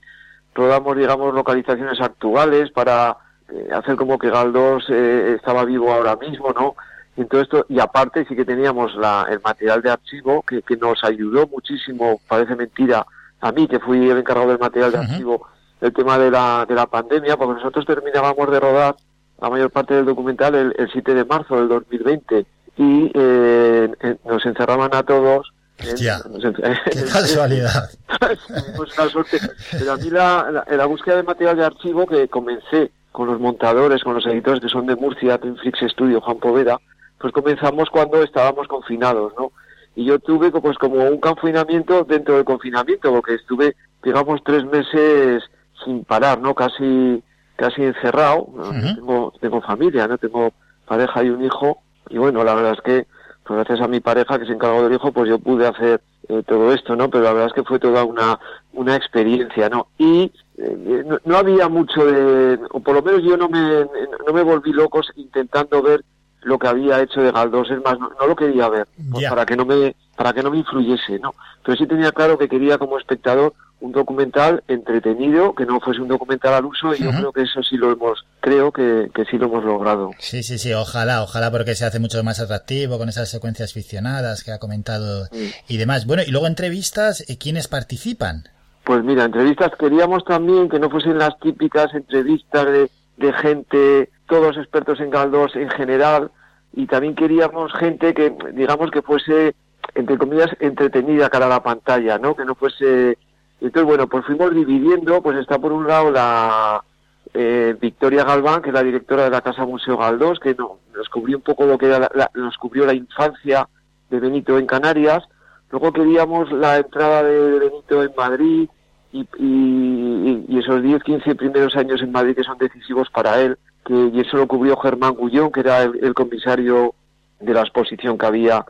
rodamos, 0.56 0.96
digamos, 0.96 1.32
localizaciones 1.32 2.00
actuales 2.00 2.72
para 2.72 3.16
eh, 3.48 3.68
hacer 3.72 3.94
como 3.94 4.18
que 4.18 4.28
Galdós 4.28 4.86
eh, 4.88 5.34
estaba 5.36 5.64
vivo 5.64 5.92
ahora 5.92 6.16
mismo, 6.16 6.50
¿no? 6.50 6.74
Y 7.16 7.26
todo 7.26 7.42
esto, 7.42 7.66
y 7.68 7.78
aparte 7.78 8.24
sí 8.24 8.34
que 8.34 8.44
teníamos 8.44 8.92
la, 8.96 9.28
el 9.30 9.40
material 9.40 9.82
de 9.82 9.90
archivo 9.92 10.42
que, 10.42 10.62
que 10.62 10.76
nos 10.76 11.04
ayudó 11.04 11.46
muchísimo, 11.46 12.20
parece 12.26 12.56
mentira, 12.56 13.06
a 13.40 13.52
mí 13.52 13.68
que 13.68 13.78
fui 13.78 14.10
el 14.10 14.18
encargado 14.18 14.48
del 14.48 14.58
material 14.58 14.90
de 14.90 14.98
archivo, 14.98 15.46
el 15.80 15.92
tema 15.92 16.18
de 16.18 16.30
la, 16.30 16.64
de 16.68 16.74
la 16.74 16.86
pandemia, 16.86 17.36
porque 17.36 17.54
nosotros 17.54 17.84
terminábamos 17.86 18.50
de 18.50 18.60
rodar 18.60 18.96
la 19.40 19.50
mayor 19.50 19.70
parte 19.70 19.94
del 19.94 20.06
documental 20.06 20.54
el, 20.54 20.74
el 20.78 20.90
7 20.90 21.14
de 21.14 21.24
marzo 21.24 21.56
del 21.56 21.68
2020 21.68 22.46
y 22.78 23.10
eh, 23.14 24.16
nos 24.24 24.44
encerraban 24.46 24.94
a 24.94 25.02
todos. 25.02 25.52
Hostia, 25.78 26.18
encer- 26.24 26.80
qué 26.90 27.04
casualidad. 27.04 27.90
Una 28.78 29.08
suerte. 29.10 29.38
Pero 29.72 29.92
a 29.92 29.96
mí 29.96 30.10
la, 30.10 30.50
la, 30.68 30.76
la 30.76 30.86
búsqueda 30.86 31.16
de 31.16 31.22
material 31.22 31.56
de 31.56 31.64
archivo 31.64 32.06
que 32.06 32.28
comencé 32.28 32.90
con 33.12 33.28
los 33.28 33.40
montadores, 33.40 34.02
con 34.02 34.14
los 34.14 34.26
editores 34.26 34.60
que 34.60 34.68
son 34.68 34.86
de 34.86 34.96
Murcia, 34.96 35.38
Twinflix 35.38 35.78
Studio, 35.92 36.20
Juan 36.20 36.38
Poveda, 36.38 36.78
pues 37.18 37.32
comenzamos 37.32 37.88
cuando 37.90 38.22
estábamos 38.22 38.68
confinados, 38.68 39.32
¿no? 39.38 39.52
y 39.98 40.04
yo 40.04 40.18
tuve 40.18 40.50
pues 40.50 40.76
como 40.76 41.02
un 41.08 41.18
confinamiento 41.18 42.04
dentro 42.04 42.34
del 42.34 42.44
confinamiento, 42.44 43.10
porque 43.10 43.32
estuve, 43.36 43.74
digamos, 44.02 44.42
tres 44.44 44.62
meses 44.66 45.42
sin 45.86 46.04
parar, 46.04 46.38
¿no? 46.40 46.54
Casi, 46.54 47.22
casi 47.56 47.82
encerrado. 47.82 48.46
tengo, 48.94 49.32
tengo 49.40 49.62
familia, 49.62 50.06
¿no? 50.06 50.18
Tengo 50.18 50.52
pareja 50.86 51.24
y 51.24 51.30
un 51.30 51.42
hijo, 51.42 51.78
y 52.10 52.18
bueno, 52.18 52.44
la 52.44 52.54
verdad 52.54 52.74
es 52.74 52.80
que, 52.82 53.06
pues 53.44 53.56
gracias 53.56 53.80
a 53.80 53.88
mi 53.88 54.00
pareja 54.00 54.38
que 54.38 54.46
se 54.46 54.52
encargó 54.52 54.82
del 54.82 54.92
hijo, 54.92 55.12
pues 55.12 55.28
yo 55.28 55.38
pude 55.38 55.66
hacer 55.66 56.02
eh, 56.28 56.42
todo 56.46 56.72
esto, 56.72 56.94
¿no? 56.94 57.08
Pero 57.08 57.24
la 57.24 57.32
verdad 57.32 57.48
es 57.48 57.54
que 57.54 57.64
fue 57.64 57.78
toda 57.78 58.04
una, 58.04 58.38
una 58.72 58.96
experiencia, 58.96 59.68
¿no? 59.68 59.88
Y 59.96 60.30
eh, 60.58 61.04
no, 61.06 61.18
no 61.24 61.36
había 61.38 61.68
mucho 61.68 62.04
de, 62.04 62.58
o 62.70 62.80
por 62.80 62.94
lo 62.94 63.02
menos 63.02 63.22
yo 63.22 63.36
no 63.36 63.48
me, 63.48 63.86
no 64.26 64.32
me 64.32 64.42
volví 64.42 64.72
locos 64.72 65.10
intentando 65.16 65.82
ver 65.82 66.04
lo 66.46 66.60
que 66.60 66.68
había 66.68 67.02
hecho 67.02 67.20
de 67.20 67.32
Galdós, 67.32 67.68
es 67.72 67.82
más, 67.82 67.98
no, 67.98 68.08
no 68.20 68.26
lo 68.26 68.36
quería 68.36 68.68
ver, 68.68 68.86
pues, 69.10 69.28
para 69.28 69.44
que 69.44 69.56
no 69.56 69.66
me, 69.66 69.96
para 70.16 70.32
que 70.32 70.44
no 70.44 70.50
me 70.50 70.58
influyese, 70.58 71.18
¿no? 71.18 71.34
Pero 71.64 71.76
sí 71.76 71.86
tenía 71.86 72.12
claro 72.12 72.38
que 72.38 72.48
quería 72.48 72.78
como 72.78 72.98
espectador 72.98 73.52
un 73.80 73.90
documental 73.90 74.62
entretenido, 74.68 75.54
que 75.56 75.66
no 75.66 75.80
fuese 75.80 76.00
un 76.00 76.06
documental 76.08 76.54
al 76.54 76.64
uso, 76.64 76.94
y 76.94 77.02
yo 77.02 77.10
creo 77.10 77.32
que 77.32 77.42
eso 77.42 77.64
sí 77.64 77.76
lo 77.76 77.90
hemos, 77.90 78.24
creo 78.38 78.70
que, 78.70 79.10
que 79.12 79.24
sí 79.24 79.38
lo 79.38 79.46
hemos 79.46 79.64
logrado. 79.64 80.12
Sí, 80.18 80.44
sí, 80.44 80.56
sí, 80.56 80.72
ojalá, 80.72 81.22
ojalá 81.22 81.50
porque 81.50 81.74
se 81.74 81.84
hace 81.84 81.98
mucho 81.98 82.22
más 82.22 82.38
atractivo 82.38 82.96
con 82.96 83.08
esas 83.08 83.28
secuencias 83.28 83.72
ficcionadas 83.72 84.44
que 84.44 84.52
ha 84.52 84.58
comentado 84.58 85.28
y 85.68 85.76
demás. 85.76 86.06
Bueno, 86.06 86.22
y 86.24 86.30
luego 86.30 86.46
entrevistas, 86.46 87.28
eh, 87.28 87.38
¿quiénes 87.38 87.66
participan? 87.66 88.44
Pues 88.84 89.02
mira, 89.02 89.24
entrevistas 89.24 89.72
queríamos 89.76 90.24
también 90.24 90.68
que 90.68 90.78
no 90.78 90.88
fuesen 90.88 91.18
las 91.18 91.36
típicas 91.40 91.92
entrevistas 91.92 92.66
de, 92.66 92.90
de 93.16 93.32
gente, 93.32 94.10
todos 94.28 94.56
expertos 94.56 95.00
en 95.00 95.10
Galdós 95.10 95.56
en 95.56 95.68
general, 95.70 96.30
y 96.76 96.86
también 96.86 97.14
queríamos 97.16 97.72
gente 97.74 98.14
que, 98.14 98.32
digamos, 98.52 98.90
que 98.92 99.02
fuese, 99.02 99.54
entre 99.94 100.16
comillas, 100.18 100.50
entretenida 100.60 101.28
cara 101.30 101.46
a 101.46 101.48
la 101.48 101.62
pantalla, 101.62 102.18
¿no? 102.18 102.36
Que 102.36 102.44
no 102.44 102.54
fuese... 102.54 103.18
Entonces, 103.60 103.84
bueno, 103.88 104.06
pues 104.06 104.24
fuimos 104.26 104.54
dividiendo, 104.54 105.22
pues 105.22 105.38
está 105.38 105.58
por 105.58 105.72
un 105.72 105.86
lado 105.88 106.10
la 106.10 106.84
eh, 107.32 107.74
Victoria 107.80 108.22
Galván, 108.24 108.60
que 108.62 108.68
es 108.68 108.74
la 108.74 108.82
directora 108.82 109.24
de 109.24 109.30
la 109.30 109.40
Casa 109.40 109.64
Museo 109.64 109.96
Galdós, 109.96 110.38
que 110.38 110.54
no, 110.54 110.78
nos 110.94 111.08
cubrió 111.08 111.38
un 111.38 111.42
poco 111.42 111.64
lo 111.64 111.78
que 111.78 111.86
era 111.86 111.98
la- 112.14 112.30
nos 112.34 112.56
cubrió 112.58 112.84
la 112.86 112.92
infancia 112.94 113.66
de 114.10 114.20
Benito 114.20 114.58
en 114.58 114.66
Canarias. 114.66 115.24
Luego 115.70 115.90
queríamos 115.92 116.52
la 116.52 116.76
entrada 116.76 117.22
de 117.22 117.58
Benito 117.58 118.02
en 118.02 118.12
Madrid 118.16 118.68
y, 119.12 119.26
y- 119.38 120.44
y 120.48 120.58
esos 120.58 120.82
10, 120.82 121.02
15 121.02 121.34
primeros 121.34 121.74
años 121.76 122.02
en 122.02 122.12
Madrid 122.12 122.36
que 122.36 122.44
son 122.44 122.58
decisivos 122.58 123.08
para 123.10 123.40
él, 123.40 123.56
que 123.86 123.94
y 124.12 124.20
eso 124.20 124.36
lo 124.36 124.46
cubrió 124.48 124.76
Germán 124.76 125.14
Gullón, 125.14 125.50
que 125.52 125.60
era 125.60 125.82
el, 125.82 125.98
el 126.04 126.12
comisario 126.14 126.94
de 127.40 127.54
la 127.54 127.60
exposición 127.60 128.18
que 128.18 128.26
había 128.26 128.64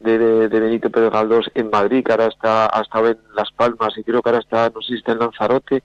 de, 0.00 0.48
de- 0.48 0.60
Benito 0.60 0.90
Pérez 0.90 1.10
Galdós 1.12 1.50
en 1.54 1.70
Madrid, 1.70 2.04
que 2.04 2.12
ahora 2.12 2.26
está, 2.26 2.66
ha 2.66 2.82
estado 2.82 3.08
en 3.08 3.18
Las 3.34 3.50
Palmas 3.52 3.96
y 3.96 4.04
creo 4.04 4.22
que 4.22 4.28
ahora 4.30 4.40
está, 4.40 4.70
no 4.70 4.80
sé 4.80 4.88
si 4.88 4.94
está 4.98 5.12
en 5.12 5.18
Lanzarote. 5.20 5.82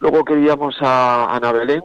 Luego 0.00 0.24
queríamos 0.24 0.76
a 0.80 1.34
Ana 1.34 1.52
Belén, 1.52 1.82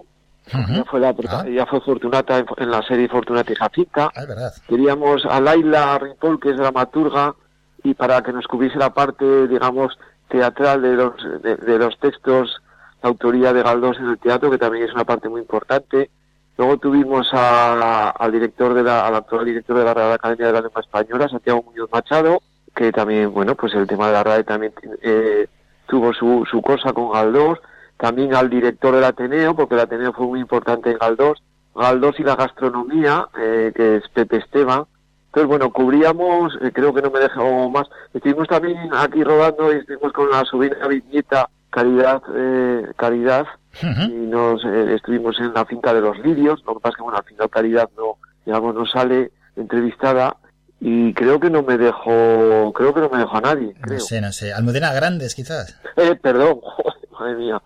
ella 0.73 0.83
fue, 0.89 0.99
la, 0.99 1.13
prota- 1.13 1.45
ella 1.47 1.65
fue 1.65 1.81
Fortunata 1.81 2.37
en, 2.39 2.45
en 2.57 2.71
la 2.71 2.81
serie 2.83 3.07
Fortunata 3.07 3.51
y 3.51 3.55
Jacinta. 3.55 4.09
Ah. 4.15 4.25
Queríamos 4.67 5.25
a 5.25 5.39
Laila 5.39 5.97
Ripoll, 5.99 6.39
que 6.39 6.49
es 6.51 6.57
dramaturga, 6.57 7.35
y 7.83 7.93
para 7.93 8.21
que 8.21 8.33
nos 8.33 8.47
cubriese 8.47 8.77
la 8.77 8.93
parte, 8.93 9.47
digamos, 9.47 9.97
teatral 10.29 10.81
de 10.81 10.93
los, 10.93 11.41
de, 11.41 11.55
de 11.57 11.77
los 11.77 11.97
textos, 11.99 12.61
la 13.01 13.09
autoría 13.09 13.53
de 13.53 13.63
Galdós 13.63 13.97
en 13.97 14.07
el 14.09 14.17
teatro, 14.19 14.51
que 14.51 14.57
también 14.57 14.85
es 14.85 14.93
una 14.93 15.05
parte 15.05 15.27
muy 15.29 15.41
importante. 15.41 16.09
Luego 16.57 16.77
tuvimos 16.77 17.27
a- 17.33 18.09
al 18.11 18.31
director 18.31 18.73
de 18.73 18.83
la, 18.83 19.07
al 19.07 19.15
actual 19.15 19.45
director 19.45 19.77
de 19.77 19.85
la 19.85 19.93
Real 19.93 20.11
Academia 20.13 20.47
de 20.47 20.53
la 20.53 20.61
Lengua 20.61 20.81
Española, 20.81 21.27
Santiago 21.29 21.63
Muñoz 21.63 21.89
Machado, 21.91 22.41
que 22.75 22.91
también, 22.91 23.33
bueno, 23.33 23.55
pues 23.55 23.73
el 23.73 23.87
tema 23.87 24.07
de 24.07 24.13
la 24.13 24.23
RAE 24.23 24.43
también 24.43 24.73
eh, 25.01 25.47
tuvo 25.87 26.13
su, 26.13 26.45
su 26.49 26.61
cosa 26.61 26.93
con 26.93 27.11
Galdós. 27.11 27.59
También 27.97 28.33
al 28.33 28.49
director 28.49 28.95
del 28.95 29.03
Ateneo, 29.03 29.55
porque 29.55 29.75
el 29.75 29.81
Ateneo 29.81 30.11
fue 30.13 30.25
muy 30.25 30.39
importante 30.39 30.89
en 30.91 30.97
Galdós. 30.97 31.41
Galdós 31.75 32.19
y 32.19 32.23
la 32.23 32.35
gastronomía, 32.35 33.27
eh, 33.39 33.71
que 33.75 33.97
es 33.97 34.07
Pepe 34.09 34.37
Esteban. 34.37 34.85
Entonces, 35.27 35.47
bueno, 35.47 35.71
cubríamos, 35.71 36.57
eh, 36.61 36.71
creo 36.73 36.93
que 36.93 37.01
no 37.01 37.09
me 37.11 37.19
dejo 37.19 37.69
más. 37.69 37.87
Estuvimos 38.13 38.47
también 38.47 38.77
aquí 38.93 39.23
rodando 39.23 39.71
y 39.73 39.77
estuvimos 39.77 40.11
con 40.13 40.29
la 40.29 40.43
sobrina 40.45 40.87
bisnieta 40.87 41.47
Caridad, 41.71 42.21
eh, 42.35 42.91
Caridad, 42.97 43.47
y 43.81 44.09
nos 44.09 44.63
eh, 44.65 44.95
estuvimos 44.95 45.39
en 45.39 45.53
la 45.53 45.65
finca 45.65 45.93
de 45.93 46.01
los 46.01 46.19
lirios. 46.19 46.61
Lo 46.65 46.75
que 46.75 46.81
pasa 46.81 46.91
es 46.91 46.95
que, 46.97 47.03
bueno, 47.03 47.17
al 47.17 47.23
final 47.23 47.49
Caridad 47.49 47.89
no, 47.97 48.17
digamos, 48.45 48.75
no 48.75 48.85
sale 48.85 49.31
entrevistada 49.55 50.35
y 50.81 51.13
creo 51.13 51.39
que 51.39 51.49
no 51.49 51.63
me 51.63 51.77
dejó, 51.77 52.73
creo 52.73 52.93
que 52.93 52.99
no 52.99 53.09
me 53.09 53.19
dejó 53.19 53.37
a 53.37 53.41
nadie, 53.41 53.73
creo. 53.79 53.99
No 53.99 54.03
sé, 54.03 54.19
no 54.19 54.31
sé. 54.33 54.53
Almudena 54.53 54.93
Grandes, 54.93 55.33
quizás. 55.33 55.79
Eh, 55.95 56.15
perdón, 56.21 56.59
madre 57.19 57.35
mía, 57.35 57.61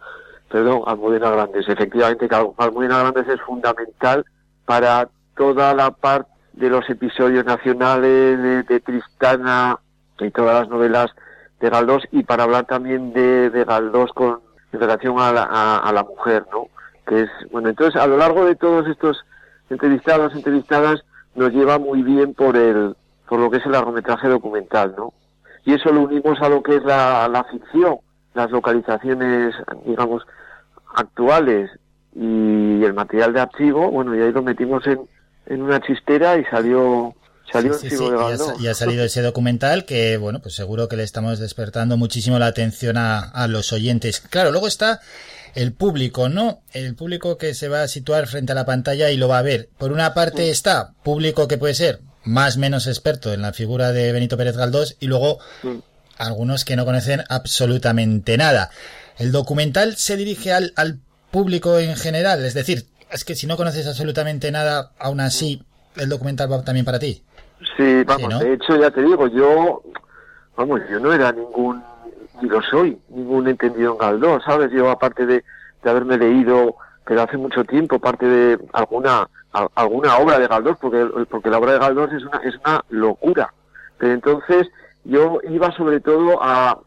perdón, 0.51 0.83
Almudena 0.85 1.31
Grandes. 1.31 1.67
Efectivamente, 1.67 2.29
Almudena 2.57 2.99
Grandes 2.99 3.27
es 3.27 3.41
fundamental 3.41 4.23
para 4.65 5.09
toda 5.35 5.73
la 5.73 5.89
parte 5.89 6.29
de 6.53 6.69
los 6.69 6.87
episodios 6.89 7.43
nacionales 7.43 8.39
de, 8.39 8.63
de 8.63 8.79
Tristana 8.79 9.79
y 10.19 10.29
todas 10.29 10.61
las 10.61 10.69
novelas 10.69 11.11
de 11.59 11.69
Galdós 11.69 12.03
y 12.11 12.23
para 12.23 12.43
hablar 12.43 12.65
también 12.65 13.13
de, 13.13 13.49
de 13.49 13.63
Galdós 13.63 14.11
con 14.13 14.39
en 14.71 14.79
relación 14.79 15.19
a 15.19 15.31
la, 15.31 15.43
a, 15.77 15.93
la 15.93 16.03
mujer, 16.03 16.45
¿no? 16.51 16.67
Que 17.07 17.21
es, 17.21 17.29
bueno, 17.51 17.69
entonces 17.69 18.01
a 18.01 18.07
lo 18.07 18.17
largo 18.17 18.43
de 18.45 18.55
todos 18.55 18.87
estos 18.87 19.23
entrevistados, 19.69 20.35
entrevistadas, 20.35 21.05
nos 21.33 21.51
lleva 21.51 21.79
muy 21.79 22.03
bien 22.03 22.33
por 22.33 22.57
el, 22.57 22.95
por 23.29 23.39
lo 23.39 23.49
que 23.49 23.57
es 23.57 23.65
el 23.65 23.71
largometraje 23.71 24.27
documental, 24.27 24.93
¿no? 24.97 25.13
y 25.65 25.73
eso 25.73 25.91
lo 25.91 26.01
unimos 26.01 26.39
a 26.41 26.49
lo 26.49 26.61
que 26.61 26.77
es 26.77 26.83
la, 26.83 27.27
la 27.27 27.43
ficción, 27.45 27.97
las 28.35 28.51
localizaciones, 28.51 29.55
digamos, 29.85 30.25
actuales 30.95 31.71
y 32.15 32.83
el 32.83 32.93
material 32.93 33.33
de 33.33 33.41
archivo, 33.41 33.89
bueno, 33.89 34.15
y 34.15 34.21
ahí 34.21 34.31
lo 34.31 34.43
metimos 34.43 34.85
en, 34.85 35.01
en 35.47 35.63
una 35.63 35.81
chistera 35.81 36.37
y 36.37 36.45
salió 36.45 37.13
salió 37.55 37.73
Sí, 37.73 37.85
el 37.87 37.91
sí, 37.91 37.97
chivo 37.97 38.11
de 38.11 38.63
y, 38.63 38.67
ha, 38.67 38.71
y 38.71 38.75
salido 38.75 39.03
ese 39.03 39.21
documental 39.21 39.85
que, 39.85 40.17
bueno, 40.17 40.41
pues 40.41 40.55
seguro 40.55 40.87
que 40.87 40.97
le 40.97 41.03
estamos 41.03 41.39
despertando 41.39 41.97
muchísimo 41.97 42.39
la 42.39 42.47
atención 42.47 42.97
a, 42.97 43.19
a 43.19 43.47
los 43.47 43.71
oyentes. 43.73 44.21
Claro, 44.21 44.51
luego 44.51 44.67
está 44.67 45.01
el 45.55 45.71
público, 45.71 46.29
¿no? 46.29 46.61
El 46.73 46.95
público 46.95 47.37
que 47.37 47.53
se 47.53 47.69
va 47.69 47.81
a 47.83 47.87
situar 47.87 48.27
frente 48.27 48.51
a 48.51 48.55
la 48.55 48.65
pantalla 48.65 49.09
y 49.09 49.17
lo 49.17 49.27
va 49.27 49.39
a 49.39 49.43
ver. 49.43 49.69
Por 49.77 49.91
una 49.91 50.13
parte 50.13 50.49
está 50.49 50.93
público 51.03 51.47
que 51.47 51.57
puede 51.57 51.73
ser 51.73 52.01
más 52.23 52.57
o 52.57 52.59
menos 52.59 52.87
experto 52.87 53.33
en 53.33 53.41
la 53.41 53.53
figura 53.53 53.91
de 53.91 54.11
Benito 54.11 54.37
Pérez 54.37 54.57
Galdós 54.57 54.97
y 54.99 55.07
luego 55.07 55.39
algunos 56.17 56.65
que 56.65 56.75
no 56.75 56.85
conocen 56.85 57.23
absolutamente 57.29 58.37
nada. 58.37 58.69
El 59.17 59.31
documental 59.31 59.95
se 59.95 60.17
dirige 60.17 60.51
al, 60.51 60.73
al 60.75 60.99
público 61.31 61.79
en 61.79 61.95
general, 61.95 62.43
es 62.43 62.53
decir, 62.53 62.85
es 63.11 63.23
que 63.23 63.35
si 63.35 63.47
no 63.47 63.55
conoces 63.57 63.87
absolutamente 63.87 64.51
nada, 64.51 64.91
aún 64.99 65.19
así 65.21 65.63
el 65.95 66.09
documental 66.09 66.51
va 66.51 66.63
también 66.63 66.85
para 66.85 66.99
ti. 66.99 67.23
Sí, 67.77 68.03
vamos, 68.05 68.21
Sí, 68.21 68.27
¿no? 68.33 68.39
de 68.39 68.53
hecho 68.53 68.75
ya 68.77 68.91
te 68.91 69.01
digo, 69.01 69.27
yo, 69.27 69.81
vamos, 70.57 70.81
yo 70.89 70.99
no 70.99 71.13
era 71.13 71.31
ningún, 71.31 71.81
ni 72.41 72.49
lo 72.49 72.61
soy, 72.61 72.97
ningún 73.09 73.47
entendido 73.47 73.93
en 73.93 73.97
Galdós, 73.97 74.43
¿sabes? 74.43 74.71
Yo 74.71 74.89
aparte 74.89 75.25
de, 75.25 75.43
de 75.83 75.89
haberme 75.89 76.17
leído, 76.17 76.75
pero 77.05 77.21
hace 77.21 77.37
mucho 77.37 77.63
tiempo, 77.63 77.99
parte 77.99 78.25
de 78.25 78.59
alguna 78.73 79.27
a- 79.53 79.69
alguna 79.75 80.17
obra 80.17 80.37
de 80.37 80.47
Galdós, 80.47 80.77
porque, 80.81 81.07
porque 81.29 81.49
la 81.49 81.59
obra 81.59 81.73
de 81.73 81.79
Galdós 81.79 82.11
es 82.11 82.23
una, 82.25 82.37
es 82.43 82.55
una 82.65 82.83
locura. 82.89 83.53
Pero 83.97 84.11
entonces 84.13 84.67
yo 85.05 85.39
iba 85.49 85.71
sobre 85.71 86.01
todo 86.01 86.43
a, 86.43 86.77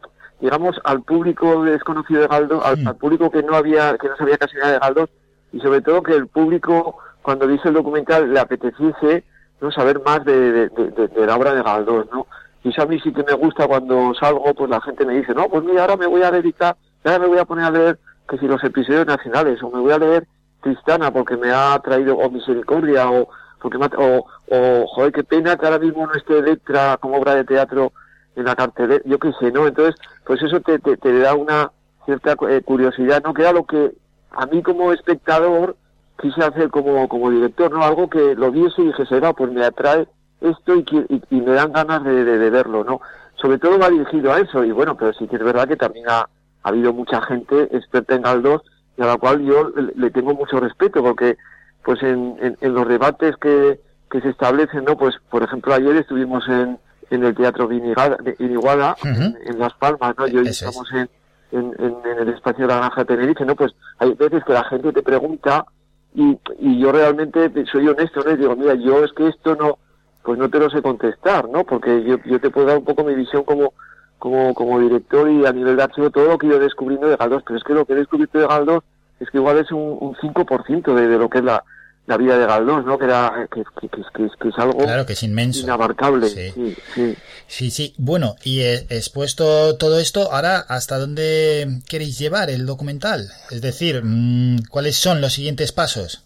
digamos, 0.40 0.78
al 0.84 1.02
público 1.02 1.64
desconocido 1.64 2.20
de 2.20 2.26
Galdós, 2.26 2.62
al, 2.64 2.86
al 2.86 2.96
público 2.96 3.30
que 3.30 3.42
no 3.42 3.54
había, 3.56 3.96
que 3.96 4.08
no 4.08 4.16
sabía 4.16 4.36
casi 4.36 4.56
nada 4.58 4.72
de 4.72 4.78
Galdós, 4.80 5.08
y 5.52 5.60
sobre 5.60 5.80
todo 5.80 6.02
que 6.02 6.12
el 6.12 6.26
público, 6.26 6.98
cuando 7.22 7.46
dice 7.46 7.68
el 7.68 7.74
documental, 7.74 8.30
le 8.34 8.38
apeteciese 8.38 9.24
no 9.60 9.70
saber 9.72 10.00
más 10.04 10.24
de, 10.24 10.52
de- 10.52 10.68
de- 10.68 11.08
de- 11.08 11.26
la 11.26 11.36
obra 11.36 11.54
de 11.54 11.62
Galdós, 11.62 12.06
¿no? 12.12 12.26
Y 12.64 12.70
eso 12.70 12.82
a 12.82 12.86
mí 12.86 12.98
sí 13.00 13.12
que 13.12 13.22
me 13.24 13.32
gusta 13.34 13.66
cuando 13.66 14.12
salgo, 14.14 14.52
pues 14.54 14.68
la 14.70 14.80
gente 14.80 15.04
me 15.06 15.14
dice, 15.14 15.34
no, 15.34 15.48
pues 15.48 15.62
mira, 15.64 15.82
ahora 15.82 15.96
me 15.96 16.06
voy 16.06 16.22
a 16.22 16.30
dedicar, 16.30 16.76
ahora 17.04 17.18
me 17.20 17.26
voy 17.28 17.38
a 17.38 17.44
poner 17.44 17.64
a 17.64 17.70
leer 17.70 17.98
que 18.28 18.38
si 18.38 18.46
los 18.46 18.62
episodios 18.64 19.06
nacionales, 19.06 19.62
o 19.62 19.70
me 19.70 19.80
voy 19.80 19.92
a 19.92 19.98
leer 19.98 20.26
Tristana 20.60 21.12
porque 21.12 21.36
me 21.36 21.50
ha 21.52 21.78
traído, 21.78 22.16
o 22.16 22.28
Misericordia, 22.30 23.08
o 23.10 23.28
porque 23.62 23.78
me 23.78 23.86
ha- 23.86 23.90
o, 23.96 24.26
o 24.50 24.86
joder, 24.88 25.12
qué 25.12 25.24
pena 25.24 25.56
que 25.56 25.66
ahora 25.66 25.78
mismo 25.78 26.06
no 26.06 26.12
esté 26.14 26.38
Electra 26.38 26.96
como 27.00 27.16
obra 27.18 27.34
de 27.36 27.44
teatro 27.44 27.92
en 28.36 28.44
la 28.44 28.54
cartelera, 28.56 29.02
yo 29.04 29.18
qué 29.18 29.32
sé, 29.40 29.50
¿no? 29.52 29.66
Entonces, 29.66 29.94
pues 30.26 30.42
eso 30.42 30.60
te, 30.60 30.78
te, 30.80 30.96
te 30.96 31.18
da 31.20 31.34
una 31.34 31.70
cierta 32.04 32.34
eh, 32.48 32.60
curiosidad, 32.64 33.22
¿no? 33.24 33.34
Que 33.34 33.42
era 33.42 33.52
lo 33.52 33.64
que 33.66 33.92
a 34.32 34.46
mí 34.46 34.62
como 34.62 34.92
espectador 34.92 35.76
quise 36.20 36.42
hacer 36.44 36.70
como, 36.70 37.08
como 37.08 37.30
director, 37.30 37.70
¿no? 37.72 37.82
Algo 37.82 38.08
que 38.10 38.34
lo 38.34 38.50
viese 38.50 38.82
y 38.82 38.86
dijese, 38.86 39.20
no, 39.20 39.34
pues 39.34 39.52
me 39.52 39.64
atrae 39.64 40.06
esto 40.40 40.74
y, 40.76 40.84
y, 41.08 41.22
y 41.36 41.40
me 41.40 41.52
dan 41.52 41.72
ganas 41.72 42.04
de, 42.04 42.24
de- 42.24 42.38
de 42.38 42.50
verlo, 42.50 42.84
¿no? 42.84 43.00
Sobre 43.40 43.58
todo 43.58 43.78
va 43.78 43.88
dirigido 43.90 44.32
a 44.32 44.38
eso, 44.40 44.64
y 44.64 44.72
bueno, 44.72 44.96
pero 44.96 45.12
sí 45.12 45.26
que 45.28 45.36
es 45.36 45.42
verdad 45.44 45.68
que 45.68 45.76
también 45.76 46.06
ha, 46.08 46.20
ha 46.20 46.28
habido 46.68 46.92
mucha 46.92 47.20
gente 47.22 47.68
experta 47.76 48.14
en 48.16 48.22
Galdós 48.22 48.62
y 48.96 49.02
a 49.02 49.06
la 49.06 49.16
cual 49.16 49.44
yo 49.44 49.70
le, 49.76 49.92
le 49.94 50.10
tengo 50.10 50.34
mucho 50.34 50.58
respeto, 50.58 51.02
porque 51.02 51.36
pues 51.84 52.02
en, 52.02 52.36
en, 52.40 52.56
en 52.60 52.74
los 52.74 52.86
debates 52.88 53.36
que, 53.36 53.80
que 54.10 54.20
se 54.20 54.30
establecen, 54.30 54.84
¿no? 54.84 54.96
Pues, 54.96 55.14
por 55.30 55.42
ejemplo, 55.44 55.72
ayer 55.72 55.94
estuvimos 55.96 56.46
en, 56.48 56.78
en 57.10 57.24
el 57.24 57.34
Teatro 57.36 57.68
Vinigada- 57.68 58.18
en, 59.04 59.38
en 59.46 59.58
Las 59.58 59.72
Palmas, 59.74 60.14
¿no? 60.18 60.26
Y 60.26 60.36
hoy 60.36 60.48
Eso 60.48 60.68
estamos 60.68 60.92
en, 60.92 61.08
en, 61.52 61.74
en- 61.78 61.96
en 62.12 62.18
el 62.18 62.28
espacio 62.34 62.66
de 62.66 62.72
la 62.74 62.78
Granja 62.80 63.02
de 63.02 63.06
Tenerife, 63.06 63.44
¿no? 63.44 63.54
Pues 63.54 63.72
hay 63.98 64.12
veces 64.14 64.42
que 64.44 64.52
la 64.52 64.64
gente 64.64 64.92
te 64.92 65.02
pregunta 65.02 65.64
y, 66.14 66.38
y 66.58 66.80
yo 66.80 66.92
realmente 66.92 67.50
soy 67.70 67.88
honesto, 67.88 68.22
¿no? 68.24 68.32
Y 68.32 68.36
digo, 68.36 68.56
mira, 68.56 68.74
yo 68.74 69.04
es 69.04 69.12
que 69.12 69.28
esto 69.28 69.56
no, 69.56 69.78
pues 70.22 70.38
no 70.38 70.48
te 70.48 70.58
lo 70.58 70.70
sé 70.70 70.82
contestar, 70.82 71.48
¿no? 71.48 71.64
Porque 71.64 72.02
yo, 72.04 72.18
yo 72.24 72.40
te 72.40 72.50
puedo 72.50 72.66
dar 72.66 72.78
un 72.78 72.84
poco 72.84 73.04
mi 73.04 73.14
visión 73.14 73.44
como, 73.44 73.72
como, 74.18 74.54
como 74.54 74.80
director 74.80 75.30
y 75.30 75.46
a 75.46 75.52
nivel 75.52 75.76
de 75.76 75.82
archivo 75.82 76.10
todo 76.10 76.26
lo 76.26 76.38
que 76.38 76.46
he 76.46 76.50
ido 76.50 76.58
descubriendo 76.58 77.08
de 77.08 77.16
Galdós, 77.16 77.42
pero 77.46 77.58
es 77.58 77.64
que 77.64 77.74
lo 77.74 77.84
que 77.84 77.92
he 77.92 77.96
descubierto 77.96 78.38
de 78.38 78.46
Galdós 78.46 78.82
es 79.20 79.30
que 79.30 79.38
igual 79.38 79.58
es 79.58 79.70
un, 79.72 79.96
un 80.00 80.14
5% 80.14 80.94
de, 80.94 81.08
de 81.08 81.18
lo 81.18 81.28
que 81.28 81.38
es 81.38 81.44
la, 81.44 81.64
la 82.08 82.16
vida 82.16 82.38
de 82.38 82.46
Galdós, 82.46 82.84
¿no? 82.86 82.98
Que, 82.98 83.04
era, 83.04 83.46
que, 83.54 83.62
que, 83.80 83.88
que, 83.88 84.00
es- 84.00 84.32
que 84.40 84.48
es- 84.48 84.58
algo 84.58 84.78
Claro 84.78 85.04
que 85.06 85.12
es 85.12 85.22
inmenso. 85.22 85.60
inabarcable. 85.62 86.26
Sí. 86.28 86.50
Sí, 86.54 86.76
sí. 86.94 87.16
Sí, 87.46 87.70
sí. 87.70 87.94
Bueno, 87.98 88.34
y 88.42 88.60
eh, 88.62 88.86
expuesto 88.90 89.76
todo 89.76 89.98
esto, 90.00 90.32
ahora, 90.32 90.58
¿hasta 90.68 90.98
dónde 90.98 91.80
queréis 91.88 92.18
llevar 92.18 92.48
el 92.50 92.64
documental? 92.66 93.28
Es 93.50 93.60
decir, 93.60 94.00
mm, 94.02 94.64
¿cuáles 94.70 94.96
son 94.96 95.20
los 95.20 95.34
siguientes 95.34 95.72
pasos? 95.72 96.24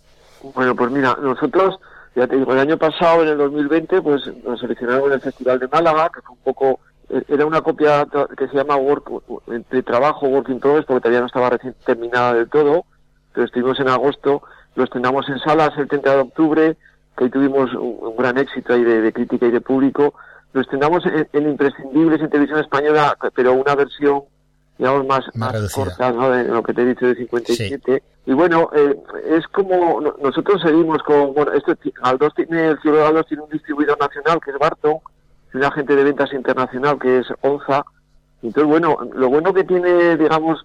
Bueno, 0.54 0.74
pues 0.76 0.90
mira, 0.92 1.16
nosotros, 1.20 1.78
ya 2.14 2.26
te 2.28 2.36
digo, 2.36 2.52
el 2.52 2.60
año 2.60 2.78
pasado, 2.78 3.22
en 3.22 3.28
el 3.30 3.38
2020, 3.38 4.02
pues 4.02 4.22
nos 4.44 4.60
seleccionaron 4.60 5.06
en 5.08 5.12
el 5.14 5.20
Festival 5.20 5.58
de 5.58 5.66
Málaga, 5.68 6.10
que 6.14 6.20
fue 6.22 6.36
un 6.36 6.42
poco, 6.42 6.80
eh, 7.10 7.22
era 7.28 7.44
una 7.44 7.60
copia 7.60 8.06
que 8.38 8.46
se 8.48 8.54
llama 8.56 8.76
Work, 8.76 9.10
de 9.70 9.82
trabajo, 9.82 10.26
Work 10.28 10.48
in 10.48 10.60
Progress, 10.60 10.84
porque 10.86 11.00
todavía 11.00 11.20
no 11.20 11.26
estaba 11.26 11.50
recién 11.50 11.74
terminada 11.84 12.34
del 12.34 12.48
todo, 12.48 12.84
pero 13.32 13.46
estuvimos 13.46 13.80
en 13.80 13.88
agosto, 13.88 14.42
lo 14.74 14.84
estrenamos 14.84 15.28
en 15.28 15.38
salas 15.40 15.70
el 15.76 15.88
30 15.88 16.14
de 16.14 16.20
octubre, 16.20 16.76
que 17.16 17.24
ahí 17.24 17.30
tuvimos 17.30 17.72
un, 17.74 17.98
un 18.00 18.16
gran 18.16 18.38
éxito 18.38 18.72
ahí 18.74 18.82
de, 18.84 19.00
de 19.02 19.12
crítica 19.12 19.46
y 19.46 19.50
de 19.50 19.60
público, 19.60 20.14
lo 20.52 20.60
estrenamos 20.60 21.04
en, 21.06 21.28
en 21.32 21.48
Imprescindibles 21.50 22.20
en 22.20 22.30
televisión 22.30 22.60
española, 22.60 23.16
pero 23.34 23.52
una 23.54 23.74
versión 23.74 24.22
digamos, 24.78 25.06
más, 25.06 25.24
más, 25.34 25.52
reducida. 25.52 25.84
corta, 25.84 26.12
¿no? 26.12 26.30
De 26.30 26.44
lo 26.44 26.62
que 26.62 26.72
te 26.74 26.82
he 26.82 26.86
dicho 26.86 27.06
de 27.06 27.14
57. 27.14 28.02
Y 28.26 28.32
bueno, 28.32 28.70
eh, 28.74 28.96
es 29.28 29.46
como 29.48 30.00
no- 30.00 30.14
nosotros 30.22 30.60
seguimos 30.62 31.02
con, 31.02 31.34
bueno, 31.34 31.52
esto, 31.52 31.74
Galdós 32.02 32.34
tiene, 32.34 32.68
el 32.68 32.80
Cielo 32.80 32.96
de 32.98 33.02
Galdós 33.04 33.26
tiene 33.26 33.42
un 33.44 33.50
distribuidor 33.50 33.98
nacional 34.00 34.40
que 34.44 34.50
es 34.50 34.58
Barton, 34.58 34.96
y 35.52 35.56
un 35.58 35.64
agente 35.64 35.94
de 35.94 36.04
ventas 36.04 36.32
internacional 36.32 36.98
que 36.98 37.18
es 37.18 37.26
Onza. 37.42 37.84
Entonces, 38.42 38.68
bueno, 38.70 38.96
lo 39.14 39.28
bueno 39.28 39.52
que 39.54 39.64
tiene, 39.64 40.16
digamos, 40.16 40.64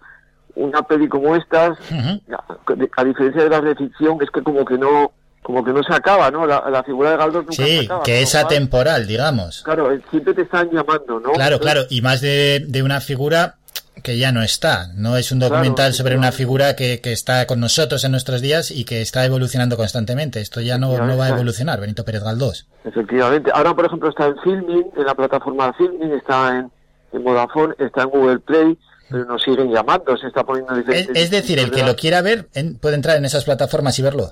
una 0.57 0.81
peli 0.83 1.07
como 1.07 1.35
estas, 1.35 1.77
a, 1.91 2.57
a 2.97 3.03
diferencia 3.03 3.43
de 3.43 3.49
las 3.49 3.63
de 3.63 3.75
ficción, 3.75 4.17
es 4.21 4.29
que 4.31 4.41
como 4.43 4.65
que 4.65 4.77
no, 4.77 5.11
como 5.43 5.63
que 5.63 5.71
no 5.71 5.81
se 5.83 5.93
acaba, 5.93 6.29
¿no? 6.31 6.45
La, 6.45 6.69
la 6.69 6.83
figura 6.83 7.11
de 7.11 7.17
Galdós 7.17 7.43
nunca 7.45 7.53
se 7.55 7.65
Sí, 7.65 7.85
acaba. 7.85 8.03
que 8.03 8.13
con 8.15 8.23
es 8.23 8.35
atemporal, 8.35 9.07
digamos. 9.07 9.61
Claro, 9.63 9.91
eh, 9.91 10.01
siempre 10.09 10.33
te 10.33 10.41
están 10.43 10.69
llamando, 10.71 11.19
¿no? 11.19 11.31
Claro, 11.31 11.59
claro, 11.59 11.81
y 11.89 12.01
más 12.01 12.21
de, 12.21 12.63
de 12.67 12.83
una 12.83 12.99
figura 13.01 13.55
que 14.03 14.17
ya 14.17 14.31
no 14.31 14.43
está. 14.43 14.89
No 14.95 15.17
es 15.17 15.31
un 15.31 15.39
documental 15.39 15.93
sobre 15.93 16.15
una 16.17 16.31
figura 16.31 16.75
que, 16.75 17.01
que 17.01 17.11
está 17.11 17.47
con 17.47 17.59
nosotros 17.59 18.03
en 18.03 18.11
nuestros 18.11 18.41
días 18.41 18.69
y 18.69 18.85
que 18.85 19.01
está 19.01 19.25
evolucionando 19.25 19.75
constantemente. 19.75 20.39
Esto 20.39 20.61
ya 20.61 20.77
no, 20.77 20.97
no 21.05 21.17
va 21.17 21.25
a 21.25 21.29
evolucionar, 21.29 21.79
Benito 21.81 22.05
Pérez 22.05 22.23
Galdós. 22.23 22.67
Efectivamente. 22.85 23.49
Ahora, 23.53 23.73
por 23.73 23.85
ejemplo, 23.85 24.09
está 24.09 24.27
en 24.27 24.35
Filming, 24.43 24.85
en 24.95 25.03
la 25.05 25.15
plataforma 25.15 25.73
Filming, 25.73 26.11
está 26.11 26.57
en, 26.59 26.71
en 27.11 27.23
Vodafone, 27.23 27.73
está 27.79 28.03
en 28.03 28.09
Google 28.09 28.39
Play, 28.39 28.77
pero 29.09 29.25
nos 29.25 29.41
siguen 29.41 29.71
llamando, 29.71 30.15
se 30.17 30.27
está 30.27 30.43
poniendo 30.43 30.75
Es, 30.91 31.31
decir, 31.31 31.59
el 31.59 31.71
que 31.71 31.83
lo 31.83 31.95
quiera 31.95 32.21
ver 32.21 32.47
en- 32.53 32.77
puede 32.77 32.95
entrar 32.95 33.17
en 33.17 33.25
esas 33.25 33.45
plataformas 33.45 33.97
y 33.99 34.01
verlo. 34.03 34.31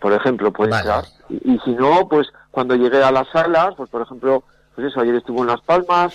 Por 0.00 0.12
ejemplo, 0.12 0.52
puede 0.52 0.74
entrar. 0.74 1.04
Y, 1.28 1.52
y 1.54 1.58
si 1.60 1.70
no, 1.72 2.08
pues 2.08 2.28
cuando 2.50 2.74
llegue 2.74 3.02
a 3.02 3.10
las 3.12 3.28
salas, 3.28 3.74
pues 3.76 3.90
por 3.90 4.02
ejemplo, 4.02 4.44
pues 4.74 4.88
eso, 4.88 5.00
ayer 5.00 5.14
estuvo 5.16 5.42
en 5.42 5.48
Las 5.48 5.60
Palmas, 5.60 6.14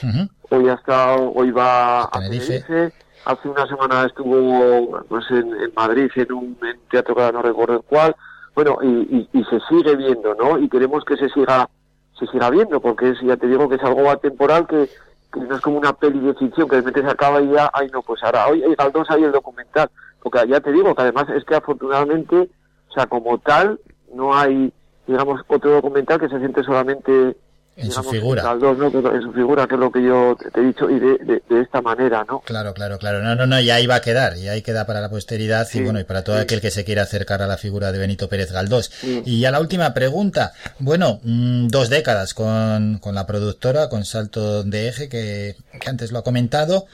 hoy 0.49 0.69
ha 0.69 0.73
estado, 0.73 1.31
hoy 1.35 1.51
va 1.51 2.03
a 2.03 2.09
Tenerife. 2.11 2.61
Tenerife, 2.61 2.97
hace 3.25 3.47
una 3.47 3.67
semana 3.67 4.05
estuvo 4.05 5.03
pues 5.07 5.25
en, 5.29 5.53
en 5.53 5.71
Madrid 5.75 6.09
en 6.15 6.31
un 6.31 6.57
en 6.63 6.79
teatro 6.89 7.15
que 7.15 7.21
ahora 7.21 7.37
no 7.37 7.41
recuerdo 7.43 7.75
el 7.75 7.81
cuál, 7.83 8.15
bueno, 8.55 8.77
y, 8.81 8.87
y, 8.87 9.29
y 9.33 9.43
se 9.45 9.59
sigue 9.69 9.95
viendo, 9.95 10.33
¿no? 10.35 10.57
Y 10.57 10.69
queremos 10.69 11.03
que 11.05 11.17
se 11.17 11.29
siga 11.29 11.69
se 12.17 12.25
siga 12.27 12.49
viendo, 12.49 12.79
porque 12.79 13.09
es, 13.09 13.17
ya 13.21 13.35
te 13.35 13.45
digo 13.45 13.67
que 13.67 13.75
es 13.75 13.83
algo 13.83 14.09
atemporal 14.09 14.65
que, 14.67 14.89
que 15.31 15.39
no 15.41 15.55
es 15.55 15.61
como 15.61 15.77
una 15.77 15.93
peli 15.93 16.19
de 16.19 16.33
ficción 16.33 16.67
que 16.67 16.77
de 16.77 16.81
repente 16.81 17.01
se 17.01 17.11
acaba 17.11 17.41
y 17.41 17.51
ya, 17.51 17.69
ay 17.73 17.89
no, 17.91 18.01
pues 18.01 18.23
ahora, 18.23 18.47
hoy 18.47 18.63
hay 18.63 18.75
Galdós 18.75 19.09
ahí 19.09 19.23
el 19.23 19.31
documental, 19.31 19.89
porque 20.21 20.47
ya 20.47 20.59
te 20.59 20.71
digo 20.71 20.95
que 20.95 21.01
además 21.01 21.27
es 21.29 21.43
que 21.45 21.55
afortunadamente, 21.55 22.49
o 22.89 22.93
sea, 22.93 23.05
como 23.07 23.37
tal, 23.37 23.79
no 24.13 24.35
hay, 24.35 24.71
digamos, 25.07 25.41
otro 25.47 25.71
documental 25.71 26.19
que 26.19 26.29
se 26.29 26.39
siente 26.39 26.63
solamente 26.63 27.35
En 27.77 27.91
su 27.91 28.03
figura. 28.03 28.41
Galdós, 28.43 28.77
¿no? 28.77 28.87
En 28.87 29.21
su 29.21 29.33
figura, 29.33 29.67
que 29.67 29.75
es 29.75 29.79
lo 29.79 29.91
que 29.91 30.01
yo 30.01 30.37
te 30.53 30.61
he 30.61 30.63
dicho, 30.63 30.89
y 30.89 30.99
de, 30.99 31.17
de, 31.17 31.43
de 31.49 31.61
esta 31.61 31.81
manera, 31.81 32.25
¿no? 32.27 32.39
Claro, 32.39 32.73
claro, 32.73 32.97
claro. 32.97 33.21
No, 33.21 33.35
no, 33.35 33.45
no, 33.45 33.59
y 33.59 33.69
ahí 33.69 33.85
va 33.85 33.95
a 33.95 34.01
quedar, 34.01 34.37
y 34.37 34.47
ahí 34.47 34.61
queda 34.61 34.85
para 34.85 35.01
la 35.01 35.09
posteridad 35.09 35.67
y 35.73 35.81
bueno, 35.81 35.99
y 35.99 36.05
para 36.05 36.23
todo 36.23 36.37
aquel 36.37 36.61
que 36.61 36.71
se 36.71 36.85
quiera 36.85 37.03
acercar 37.03 37.41
a 37.41 37.47
la 37.47 37.57
figura 37.57 37.91
de 37.91 37.99
Benito 37.99 38.29
Pérez 38.29 38.51
Galdós. 38.51 38.91
Y 39.03 39.43
a 39.45 39.51
la 39.51 39.59
última 39.59 39.93
pregunta, 39.93 40.53
bueno, 40.79 41.19
mm, 41.23 41.67
dos 41.67 41.89
décadas 41.89 42.33
con, 42.33 42.99
con 42.99 43.13
la 43.13 43.25
productora, 43.25 43.89
con 43.89 44.05
Salto 44.05 44.63
de 44.63 44.87
Eje, 44.87 45.09
que, 45.09 45.55
que 45.79 45.89
antes 45.89 46.11
lo 46.11 46.19
ha 46.19 46.23
comentado, 46.23 46.85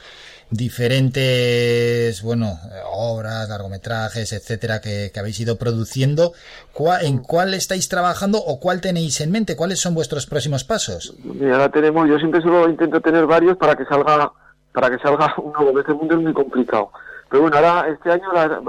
diferentes, 0.52 2.22
bueno, 2.22 2.58
obras, 2.92 3.48
largometrajes, 3.48 4.32
etcétera, 4.32 4.80
que, 4.80 5.10
que 5.12 5.20
habéis 5.20 5.40
ido 5.40 5.56
produciendo. 5.56 6.32
¿Cuál- 6.72 7.04
¿En 7.04 7.18
cuál 7.18 7.54
estáis 7.54 7.88
trabajando 7.88 8.38
o 8.38 8.60
cuál 8.60 8.80
tenéis 8.80 9.20
en 9.20 9.30
mente? 9.30 9.56
¿Cuáles 9.56 9.80
son 9.80 9.94
vuestros 9.94 10.26
próximos 10.26 10.64
pasos? 10.64 11.14
Ahora 11.42 11.68
tenemos, 11.70 12.08
yo 12.08 12.18
siempre 12.18 12.40
solo 12.42 12.68
intento 12.68 13.00
tener 13.00 13.26
varios 13.26 13.56
para 13.56 13.76
que 13.76 13.84
salga, 13.84 14.30
para 14.72 14.90
que 14.90 14.98
salga 14.98 15.34
uno, 15.42 15.54
porque 15.58 15.80
este 15.80 15.94
mundo 15.94 16.14
es 16.14 16.20
muy 16.20 16.32
complicado. 16.32 16.90
Pero 17.30 17.42
bueno, 17.42 17.56
ahora 17.56 17.88
este 17.88 18.10
año 18.10 18.32
la- 18.32 18.60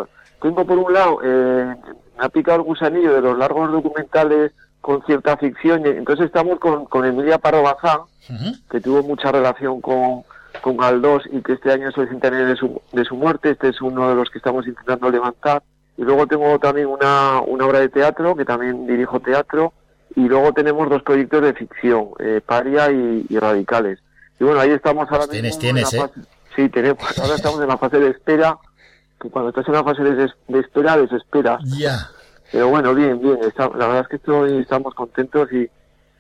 tengo 0.42 0.66
por 0.66 0.78
un 0.78 0.94
lado, 0.94 1.20
eh, 1.24 1.76
me 2.18 2.26
ha 2.26 2.30
picado 2.30 2.58
el 2.58 2.64
gusanillo 2.64 3.14
de 3.14 3.22
los 3.22 3.38
largos 3.38 3.72
documentales 3.72 4.52
con 4.82 5.02
cierta 5.06 5.38
ficción, 5.38 5.86
entonces 5.86 6.26
estamos 6.26 6.60
con, 6.60 6.86
con 6.86 7.06
Emilia 7.06 7.38
Parro 7.38 7.64
Bazán, 7.64 8.00
que 8.70 8.82
tuvo 8.82 9.02
mucha 9.04 9.32
relación 9.32 9.80
con, 9.80 10.24
con 10.64 10.78
Galdós 10.78 11.24
y 11.32 11.42
que 11.42 11.54
este 11.54 11.72
año 11.74 11.90
es 11.90 11.98
el 11.98 12.08
centenario 12.08 12.48
de 12.48 12.56
su, 12.56 12.82
de 12.94 13.04
su 13.04 13.16
muerte, 13.16 13.50
este 13.52 13.68
es 13.68 13.82
uno 13.82 14.08
de 14.10 14.16
los 14.16 14.30
que 14.30 14.38
estamos 14.38 14.66
intentando 14.66 15.12
levantar. 15.12 15.62
Y 15.98 16.04
luego 16.04 16.26
tengo 16.26 16.58
también 16.58 16.88
una, 16.88 17.42
una 17.46 17.66
obra 17.68 17.80
de 17.80 17.90
teatro, 17.90 18.34
que 18.36 18.46
también 18.46 18.88
dirijo 18.88 19.20
teatro, 19.20 19.74
y 20.16 20.22
luego 20.28 20.54
tenemos 20.54 20.90
dos 20.90 21.04
proyectos 21.04 21.42
de 21.44 21.54
ficción, 21.54 22.08
eh, 22.20 22.40
Paria 22.44 22.90
y, 22.92 23.26
y 23.30 23.38
Radicales. 23.38 24.00
Y 24.40 24.46
bueno, 24.46 24.62
ahí 24.62 24.72
estamos 24.72 25.06
ahora 25.12 25.28
Tienes, 25.28 25.58
mismo 25.58 25.62
tienes, 25.62 25.94
en 25.94 26.00
la 26.00 26.06
¿eh? 26.06 26.08
fase- 26.08 26.28
Sí, 26.56 26.70
tenemos, 26.70 27.20
ahora 27.20 27.36
estamos 27.36 27.62
en 27.62 27.68
la 27.68 27.78
fase 27.78 28.00
de 28.00 28.10
espera, 28.12 28.58
que 29.20 29.30
cuando 29.30 29.50
estás 29.50 29.68
en 29.68 29.74
la 29.74 29.84
fase 29.84 30.02
de, 30.04 30.32
de 30.48 30.60
espera, 30.60 30.96
desesperas. 30.98 31.62
Ya. 31.78 32.08
Pero 32.52 32.70
bueno, 32.70 32.94
bien, 32.96 33.20
bien, 33.20 33.38
está- 33.44 33.70
la 33.70 33.88
verdad 33.88 34.02
es 34.04 34.08
que 34.08 34.16
estoy, 34.16 34.60
estamos 34.60 34.94
contentos 34.96 35.52
y, 35.52 35.70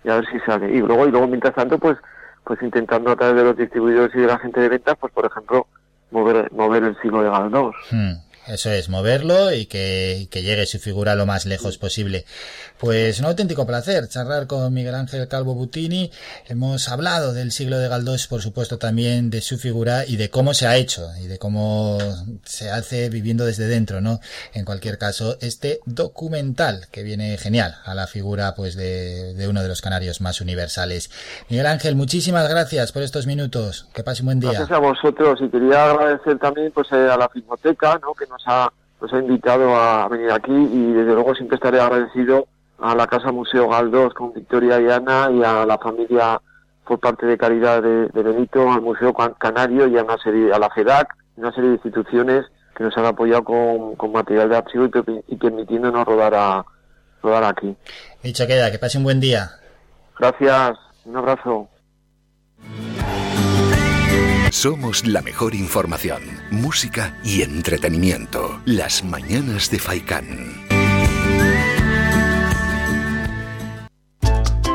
y 0.03 0.09
a 0.09 0.15
ver 0.15 0.25
si 0.31 0.39
sale. 0.41 0.69
Y 0.75 0.80
luego, 0.81 1.07
y 1.07 1.11
luego 1.11 1.27
mientras 1.27 1.55
tanto, 1.55 1.77
pues, 1.80 1.97
pues 2.45 2.61
intentando 2.61 3.11
a 3.11 3.15
través 3.15 3.35
de 3.35 3.43
los 3.43 3.57
distribuidores 3.57 4.15
y 4.15 4.19
de 4.19 4.27
la 4.27 4.39
gente 4.39 4.59
de 4.59 4.69
ventas, 4.69 4.95
pues 4.99 5.13
por 5.13 5.25
ejemplo, 5.25 5.67
mover, 6.11 6.51
mover 6.51 6.83
el 6.83 6.95
siglo 7.01 7.23
de 7.23 7.30
Galdós. 7.30 7.75
Hmm, 7.91 8.13
Eso 8.47 8.69
es, 8.72 8.89
moverlo 8.89 9.53
y 9.53 9.65
que, 9.67 10.27
que 10.30 10.41
llegue 10.43 10.65
su 10.65 10.80
figura 10.80 11.15
lo 11.15 11.25
más 11.25 11.45
lejos 11.45 11.77
posible. 11.77 12.25
Pues 12.83 13.17
un 13.21 13.27
auténtico 13.27 13.65
placer 13.65 14.09
charlar 14.09 14.45
con 14.45 14.73
Miguel 14.73 14.95
Ángel 14.95 15.29
Calvo 15.29 15.53
Butini. 15.53 16.11
Hemos 16.49 16.89
hablado 16.89 17.31
del 17.31 17.53
siglo 17.53 17.77
de 17.77 17.87
Galdós, 17.87 18.27
por 18.27 18.41
supuesto 18.41 18.77
también 18.77 19.29
de 19.29 19.39
su 19.39 19.57
figura 19.57 20.03
y 20.05 20.17
de 20.17 20.29
cómo 20.29 20.53
se 20.53 20.67
ha 20.67 20.75
hecho 20.75 21.07
y 21.23 21.27
de 21.27 21.39
cómo 21.39 21.97
se 22.43 22.71
hace 22.71 23.07
viviendo 23.07 23.45
desde 23.45 23.67
dentro, 23.67 24.01
¿no? 24.01 24.19
En 24.53 24.65
cualquier 24.65 24.97
caso, 24.97 25.37
este 25.39 25.79
documental 25.85 26.87
que 26.91 27.03
viene 27.03 27.37
genial 27.37 27.75
a 27.85 27.95
la 27.95 28.05
figura 28.05 28.53
pues 28.53 28.75
de, 28.75 29.33
de 29.33 29.47
uno 29.47 29.61
de 29.61 29.69
los 29.69 29.81
canarios 29.81 30.19
más 30.19 30.41
universales. 30.41 31.09
Miguel 31.49 31.67
Ángel, 31.67 31.95
muchísimas 31.95 32.49
gracias 32.49 32.91
por 32.91 33.01
estos 33.01 33.27
minutos. 33.27 33.87
Que 33.93 34.03
pase 34.03 34.23
un 34.23 34.25
buen 34.25 34.41
día. 34.41 34.51
Gracias 34.51 34.71
a 34.71 34.79
vosotros 34.79 35.39
y 35.41 35.47
quería 35.47 35.85
agradecer 35.85 36.37
también 36.37 36.73
pues 36.73 36.91
eh, 36.91 37.09
a 37.09 37.15
la 37.15 37.29
Filmoteca, 37.29 37.97
¿no? 38.01 38.13
que 38.13 38.27
nos 38.27 38.43
ha, 38.45 38.69
nos 38.99 39.13
ha 39.13 39.19
invitado 39.19 39.73
a 39.73 40.09
venir 40.09 40.31
aquí 40.31 40.51
y 40.51 40.91
desde 40.91 41.13
luego 41.13 41.33
siempre 41.33 41.55
estaré 41.55 41.79
agradecido 41.79 42.45
a 42.83 42.93
la 42.95 43.07
Casa 43.07 43.31
Museo 43.31 43.69
Galdós 43.69 44.13
con 44.13 44.33
Victoria 44.33 44.79
y 44.81 44.89
Ana 44.89 45.29
y 45.31 45.41
a 45.43 45.65
la 45.65 45.77
familia 45.77 46.39
por 46.85 46.99
parte 46.99 47.25
de 47.25 47.37
caridad 47.37 47.81
de, 47.81 48.09
de 48.09 48.23
Benito, 48.23 48.69
al 48.69 48.81
Museo 48.81 49.13
Can- 49.13 49.35
Canario 49.39 49.87
y 49.87 49.97
a 49.97 50.03
una 50.03 50.17
serie, 50.17 50.53
a 50.53 50.59
la 50.59 50.69
FEDAC, 50.69 51.07
y 51.37 51.39
una 51.39 51.53
serie 51.53 51.69
de 51.69 51.75
instituciones 51.75 52.45
que 52.75 52.83
nos 52.83 52.97
han 52.97 53.05
apoyado 53.05 53.43
con, 53.45 53.95
con 53.95 54.11
material 54.11 54.49
de 54.49 54.57
archivo 54.57 54.85
y, 54.85 55.33
y 55.33 55.35
permitiéndonos 55.37 56.05
rodar 56.05 56.33
a 56.35 56.65
rodar 57.21 57.45
aquí. 57.45 57.73
Dicho 58.21 58.45
queda, 58.47 58.69
que 58.69 58.79
pase 58.79 58.97
un 58.97 59.05
buen 59.05 59.21
día. 59.21 59.49
Gracias, 60.19 60.77
un 61.05 61.15
abrazo. 61.15 61.69
Somos 64.51 65.07
la 65.07 65.21
mejor 65.21 65.55
información, 65.55 66.21
música 66.51 67.17
y 67.23 67.41
entretenimiento. 67.41 68.59
Las 68.65 69.03
mañanas 69.03 69.71
de 69.71 69.79
Faikán. 69.79 70.62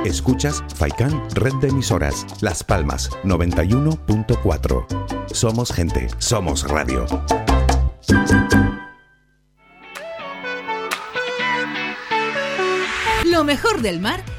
Escuchas 0.09 0.65
Faikan 0.75 1.23
Red 1.35 1.57
de 1.61 1.69
Emisoras, 1.69 2.25
Las 2.41 2.65
Palmas 2.65 3.11
91.4. 3.25 4.87
Somos 5.33 5.71
gente, 5.71 6.09
somos 6.17 6.67
radio. 6.67 7.05
Lo 13.27 13.45
mejor 13.45 13.83
del 13.83 14.01
mar 14.01 14.25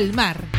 del 0.00 0.14
mar. 0.14 0.50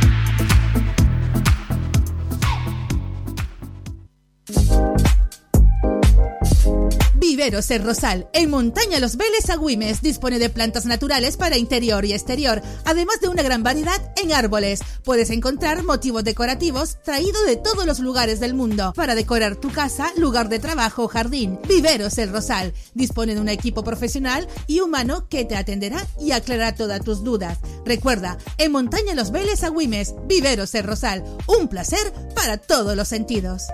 Viveros 7.32 7.72
El 7.72 7.86
Rosal, 7.86 8.28
en 8.34 8.50
Montaña 8.50 9.00
Los 9.00 9.16
Vélez 9.16 9.50
Agüimes, 9.50 10.02
dispone 10.02 10.38
de 10.38 10.50
plantas 10.50 10.86
naturales 10.86 11.38
para 11.38 11.58
interior 11.58 12.04
y 12.04 12.12
exterior, 12.12 12.62
además 12.84 13.22
de 13.22 13.30
una 13.30 13.42
gran 13.42 13.64
variedad 13.64 14.02
en 14.22 14.34
árboles. 14.34 14.82
Puedes 15.06 15.30
encontrar 15.30 15.82
motivos 15.84 16.26
decorativos 16.26 16.98
traídos 17.06 17.46
de 17.46 17.56
todos 17.56 17.86
los 17.86 18.00
lugares 18.00 18.42
del 18.42 18.54
mundo 18.54 18.92
para 18.98 19.16
decorar 19.16 19.56
tu 19.56 19.72
casa, 19.72 20.12
lugar 20.18 20.50
de 20.50 20.60
trabajo 20.60 21.06
o 21.06 21.08
jardín. 21.08 21.58
Viveros 21.70 22.18
El 22.18 22.34
Rosal 22.34 22.74
dispone 22.96 23.34
de 23.34 23.40
un 23.40 23.48
equipo 23.48 23.82
profesional 23.82 24.46
y 24.68 24.82
humano 24.82 25.30
que 25.30 25.46
te 25.46 25.56
atenderá 25.56 26.06
y 26.20 26.34
aclarará 26.34 26.76
todas 26.76 27.02
tus 27.02 27.24
dudas. 27.24 27.60
Recuerda, 27.86 28.40
en 28.58 28.74
Montaña 28.74 29.16
Los 29.16 29.32
Vélez 29.32 29.64
Agüimes, 29.64 30.16
Viveros 30.28 30.76
El 30.76 30.84
Rosal, 30.84 31.24
un 31.48 31.70
placer 31.70 32.12
para 32.36 32.58
todos 32.58 32.98
los 32.98 33.08
sentidos. 33.08 33.68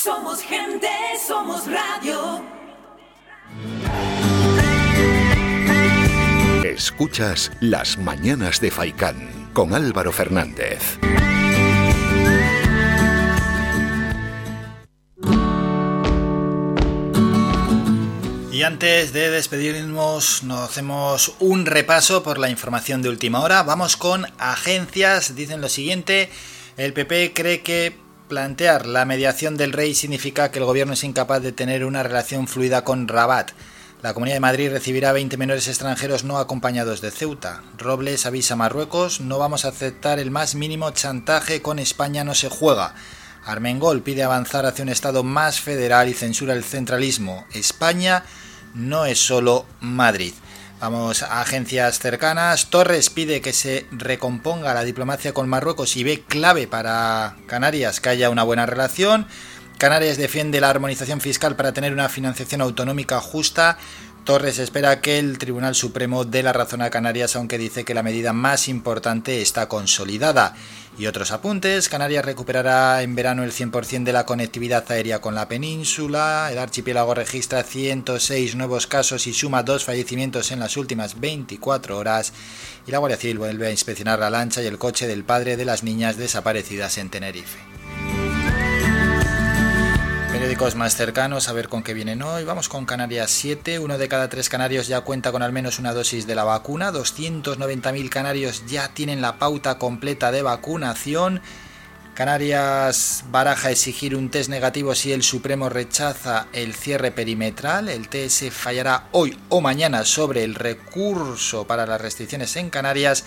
Somos 0.00 0.42
gente, 0.42 0.88
somos 1.26 1.64
radio. 1.66 2.40
Escuchas 6.64 7.50
Las 7.58 7.98
Mañanas 7.98 8.60
de 8.60 8.70
Faicán 8.70 9.50
con 9.52 9.74
Álvaro 9.74 10.12
Fernández. 10.12 11.00
Y 18.52 18.62
antes 18.62 19.12
de 19.12 19.30
despedirnos, 19.30 20.44
nos 20.44 20.60
hacemos 20.60 21.34
un 21.40 21.66
repaso 21.66 22.22
por 22.22 22.38
la 22.38 22.50
información 22.50 23.02
de 23.02 23.08
última 23.08 23.40
hora. 23.40 23.64
Vamos 23.64 23.96
con 23.96 24.26
agencias. 24.38 25.34
Dicen 25.34 25.60
lo 25.60 25.68
siguiente. 25.68 26.30
El 26.76 26.92
PP 26.92 27.32
cree 27.34 27.62
que 27.62 28.07
plantear 28.28 28.86
la 28.86 29.04
mediación 29.04 29.56
del 29.56 29.72
rey 29.72 29.94
significa 29.94 30.50
que 30.50 30.58
el 30.58 30.64
gobierno 30.64 30.92
es 30.92 31.02
incapaz 31.02 31.42
de 31.42 31.52
tener 31.52 31.84
una 31.84 32.02
relación 32.02 32.46
fluida 32.46 32.84
con 32.84 33.08
Rabat. 33.08 33.50
La 34.02 34.14
Comunidad 34.14 34.36
de 34.36 34.40
Madrid 34.40 34.70
recibirá 34.70 35.12
20 35.12 35.36
menores 35.36 35.66
extranjeros 35.66 36.22
no 36.22 36.38
acompañados 36.38 37.00
de 37.00 37.10
Ceuta. 37.10 37.62
Robles 37.76 38.26
avisa 38.26 38.54
a 38.54 38.56
Marruecos, 38.56 39.20
no 39.20 39.38
vamos 39.38 39.64
a 39.64 39.68
aceptar 39.68 40.20
el 40.20 40.30
más 40.30 40.54
mínimo 40.54 40.90
chantaje 40.90 41.62
con 41.62 41.80
España 41.80 42.22
no 42.22 42.34
se 42.34 42.48
juega. 42.48 42.94
Armengol 43.44 44.02
pide 44.02 44.22
avanzar 44.22 44.66
hacia 44.66 44.84
un 44.84 44.90
Estado 44.90 45.24
más 45.24 45.60
federal 45.60 46.08
y 46.08 46.14
censura 46.14 46.52
el 46.52 46.62
centralismo. 46.62 47.44
España 47.54 48.24
no 48.74 49.06
es 49.06 49.18
solo 49.18 49.66
Madrid. 49.80 50.34
Vamos 50.80 51.24
a 51.24 51.40
agencias 51.40 51.98
cercanas. 51.98 52.70
Torres 52.70 53.10
pide 53.10 53.40
que 53.40 53.52
se 53.52 53.86
recomponga 53.90 54.74
la 54.74 54.84
diplomacia 54.84 55.34
con 55.34 55.48
Marruecos 55.48 55.96
y 55.96 56.04
ve 56.04 56.22
clave 56.22 56.68
para 56.68 57.34
Canarias 57.46 58.00
que 58.00 58.10
haya 58.10 58.30
una 58.30 58.44
buena 58.44 58.64
relación. 58.64 59.26
Canarias 59.76 60.18
defiende 60.18 60.60
la 60.60 60.70
armonización 60.70 61.20
fiscal 61.20 61.56
para 61.56 61.72
tener 61.72 61.92
una 61.92 62.08
financiación 62.08 62.60
autonómica 62.60 63.20
justa. 63.20 63.76
Torres 64.22 64.60
espera 64.60 65.00
que 65.00 65.18
el 65.18 65.38
Tribunal 65.38 65.74
Supremo 65.74 66.24
dé 66.24 66.44
la 66.44 66.52
razón 66.52 66.82
a 66.82 66.90
Canarias, 66.90 67.34
aunque 67.34 67.58
dice 67.58 67.84
que 67.84 67.94
la 67.94 68.04
medida 68.04 68.32
más 68.32 68.68
importante 68.68 69.42
está 69.42 69.68
consolidada. 69.68 70.54
Y 70.98 71.06
otros 71.06 71.30
apuntes, 71.30 71.88
Canarias 71.88 72.24
recuperará 72.24 73.02
en 73.02 73.14
verano 73.14 73.44
el 73.44 73.52
100% 73.52 74.02
de 74.02 74.12
la 74.12 74.26
conectividad 74.26 74.90
aérea 74.90 75.20
con 75.20 75.36
la 75.36 75.46
península, 75.46 76.48
el 76.50 76.58
archipiélago 76.58 77.14
registra 77.14 77.62
106 77.62 78.56
nuevos 78.56 78.88
casos 78.88 79.28
y 79.28 79.32
suma 79.32 79.62
dos 79.62 79.84
fallecimientos 79.84 80.50
en 80.50 80.58
las 80.58 80.76
últimas 80.76 81.20
24 81.20 81.96
horas, 81.96 82.32
y 82.84 82.90
la 82.90 82.98
Guardia 82.98 83.16
Civil 83.16 83.38
vuelve 83.38 83.68
a 83.68 83.70
inspeccionar 83.70 84.18
la 84.18 84.28
lancha 84.28 84.60
y 84.60 84.66
el 84.66 84.78
coche 84.78 85.06
del 85.06 85.22
padre 85.22 85.56
de 85.56 85.64
las 85.64 85.84
niñas 85.84 86.16
desaparecidas 86.16 86.98
en 86.98 87.10
Tenerife. 87.10 87.77
Periódicos 90.48 90.76
más 90.76 90.96
cercanos, 90.96 91.50
a 91.50 91.52
ver 91.52 91.68
con 91.68 91.82
qué 91.82 91.92
vienen 91.92 92.22
hoy. 92.22 92.42
Vamos 92.42 92.70
con 92.70 92.86
Canarias 92.86 93.30
7. 93.32 93.80
Uno 93.80 93.98
de 93.98 94.08
cada 94.08 94.30
tres 94.30 94.48
canarios 94.48 94.86
ya 94.86 95.02
cuenta 95.02 95.30
con 95.30 95.42
al 95.42 95.52
menos 95.52 95.78
una 95.78 95.92
dosis 95.92 96.26
de 96.26 96.34
la 96.34 96.44
vacuna. 96.44 96.90
290.000 96.90 98.08
canarios 98.08 98.64
ya 98.66 98.88
tienen 98.94 99.20
la 99.20 99.38
pauta 99.38 99.76
completa 99.76 100.32
de 100.32 100.40
vacunación. 100.40 101.42
Canarias 102.14 103.24
baraja 103.30 103.70
exigir 103.70 104.16
un 104.16 104.30
test 104.30 104.48
negativo 104.48 104.94
si 104.94 105.12
el 105.12 105.22
Supremo 105.22 105.68
rechaza 105.68 106.46
el 106.54 106.72
cierre 106.72 107.10
perimetral. 107.10 107.90
El 107.90 108.08
TS 108.08 108.50
fallará 108.50 109.08
hoy 109.12 109.38
o 109.50 109.60
mañana 109.60 110.06
sobre 110.06 110.44
el 110.44 110.54
recurso 110.54 111.66
para 111.66 111.84
las 111.84 112.00
restricciones 112.00 112.56
en 112.56 112.70
Canarias 112.70 113.26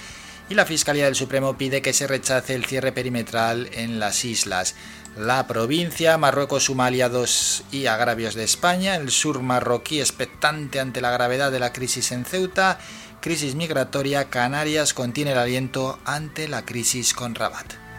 y 0.50 0.56
la 0.56 0.66
Fiscalía 0.66 1.06
del 1.06 1.16
Supremo 1.16 1.56
pide 1.56 1.82
que 1.82 1.94
se 1.94 2.08
rechace 2.08 2.56
el 2.56 2.66
cierre 2.66 2.92
perimetral 2.92 3.70
en 3.74 4.00
las 4.00 4.26
islas. 4.26 4.76
La 5.18 5.46
provincia, 5.46 6.18
Marruecos 6.18 6.64
suma 6.64 6.86
aliados 6.86 7.66
y 7.70 7.88
agravios 7.88 8.34
de 8.34 8.46
España, 8.46 8.96
el 8.96 9.12
sur 9.12 9.42
marroquí 9.42 10.00
expectante 10.00 10.80
ante 10.80 11.02
la 11.02 11.12
gravedad 11.12 11.52
de 11.52 11.60
la 11.60 11.74
crisis 11.74 12.14
en 12.14 12.24
Ceuta, 12.24 12.80
crisis 13.20 13.56
migratoria, 13.56 14.30
Canarias 14.30 14.94
contiene 14.94 15.34
el 15.34 15.38
aliento 15.38 16.00
ante 16.06 16.48
la 16.48 16.64
crisis 16.64 17.14
con 17.14 17.36
Rabat. 17.36 17.91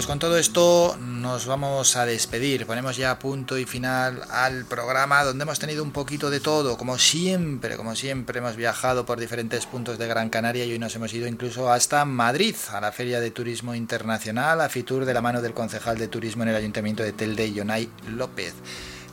Pues 0.00 0.06
con 0.06 0.18
todo 0.18 0.38
esto 0.38 0.96
nos 0.98 1.44
vamos 1.44 1.94
a 1.94 2.06
despedir. 2.06 2.64
Ponemos 2.64 2.96
ya 2.96 3.18
punto 3.18 3.58
y 3.58 3.66
final 3.66 4.22
al 4.30 4.64
programa 4.64 5.22
donde 5.24 5.42
hemos 5.42 5.58
tenido 5.58 5.82
un 5.82 5.90
poquito 5.90 6.30
de 6.30 6.40
todo, 6.40 6.78
como 6.78 6.96
siempre, 6.96 7.76
como 7.76 7.94
siempre 7.94 8.38
hemos 8.38 8.56
viajado 8.56 9.04
por 9.04 9.20
diferentes 9.20 9.66
puntos 9.66 9.98
de 9.98 10.06
Gran 10.08 10.30
Canaria 10.30 10.64
y 10.64 10.72
hoy 10.72 10.78
nos 10.78 10.96
hemos 10.96 11.12
ido 11.12 11.28
incluso 11.28 11.70
hasta 11.70 12.06
Madrid, 12.06 12.56
a 12.72 12.80
la 12.80 12.92
Feria 12.92 13.20
de 13.20 13.30
Turismo 13.30 13.74
Internacional, 13.74 14.62
a 14.62 14.70
Fitur 14.70 15.04
de 15.04 15.12
la 15.12 15.20
mano 15.20 15.42
del 15.42 15.52
concejal 15.52 15.98
de 15.98 16.08
Turismo 16.08 16.44
en 16.44 16.48
el 16.48 16.56
Ayuntamiento 16.56 17.02
de 17.02 17.12
Telde, 17.12 17.52
Yonay 17.52 17.90
López. 18.08 18.54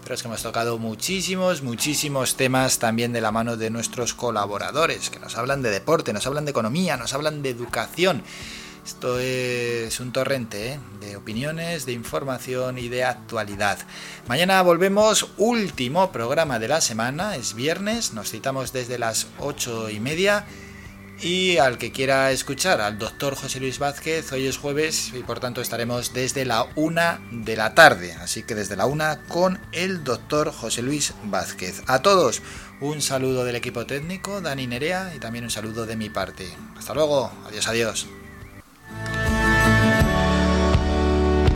Pero 0.03 0.15
es 0.15 0.21
que 0.21 0.29
hemos 0.29 0.41
tocado 0.41 0.77
muchísimos, 0.77 1.63
muchísimos 1.63 2.37
temas 2.37 2.79
también 2.79 3.11
de 3.11 3.19
la 3.19 3.33
mano 3.33 3.57
de 3.57 3.69
nuestros 3.69 4.13
colaboradores, 4.13 5.09
que 5.09 5.19
nos 5.19 5.35
hablan 5.35 5.61
de 5.61 5.69
deporte, 5.69 6.13
nos 6.13 6.25
hablan 6.27 6.45
de 6.45 6.51
economía, 6.51 6.95
nos 6.95 7.13
hablan 7.13 7.41
de 7.41 7.49
educación. 7.49 8.23
Esto 8.87 9.19
es 9.19 9.99
un 9.99 10.13
torrente 10.13 10.71
¿eh? 10.71 10.79
de 11.01 11.17
opiniones, 11.17 11.85
de 11.85 11.91
información 11.91 12.77
y 12.77 12.87
de 12.87 13.03
actualidad. 13.03 13.77
Mañana 14.29 14.61
volvemos, 14.61 15.27
último 15.35 16.09
programa 16.13 16.57
de 16.57 16.69
la 16.69 16.79
semana, 16.79 17.35
es 17.35 17.53
viernes, 17.53 18.13
nos 18.13 18.31
citamos 18.31 18.71
desde 18.71 18.97
las 18.97 19.27
ocho 19.39 19.89
y 19.89 19.99
media. 19.99 20.45
Y 21.19 21.57
al 21.57 21.77
que 21.77 21.91
quiera 21.91 22.31
escuchar 22.31 22.79
al 22.79 22.97
doctor 22.97 23.35
José 23.35 23.59
Luis 23.59 23.77
Vázquez, 23.77 24.31
hoy 24.31 24.47
es 24.47 24.57
jueves 24.57 25.11
y 25.13 25.21
por 25.21 25.41
tanto 25.41 25.59
estaremos 25.59 26.13
desde 26.13 26.45
la 26.45 26.65
una 26.75 27.19
de 27.29 27.57
la 27.57 27.75
tarde. 27.75 28.13
Así 28.13 28.43
que 28.43 28.55
desde 28.55 28.77
la 28.77 28.85
una 28.85 29.23
con 29.23 29.59
el 29.73 30.05
doctor 30.05 30.53
José 30.53 30.81
Luis 30.81 31.13
Vázquez. 31.25 31.83
A 31.87 32.01
todos, 32.01 32.41
un 32.79 33.01
saludo 33.01 33.43
del 33.43 33.57
equipo 33.57 33.85
técnico, 33.85 34.39
Dani 34.39 34.65
Nerea, 34.65 35.11
y 35.13 35.19
también 35.19 35.43
un 35.43 35.51
saludo 35.51 35.85
de 35.85 35.97
mi 35.97 36.09
parte. 36.09 36.47
Hasta 36.77 36.93
luego, 36.93 37.33
adiós, 37.45 37.67
adiós. 37.67 38.07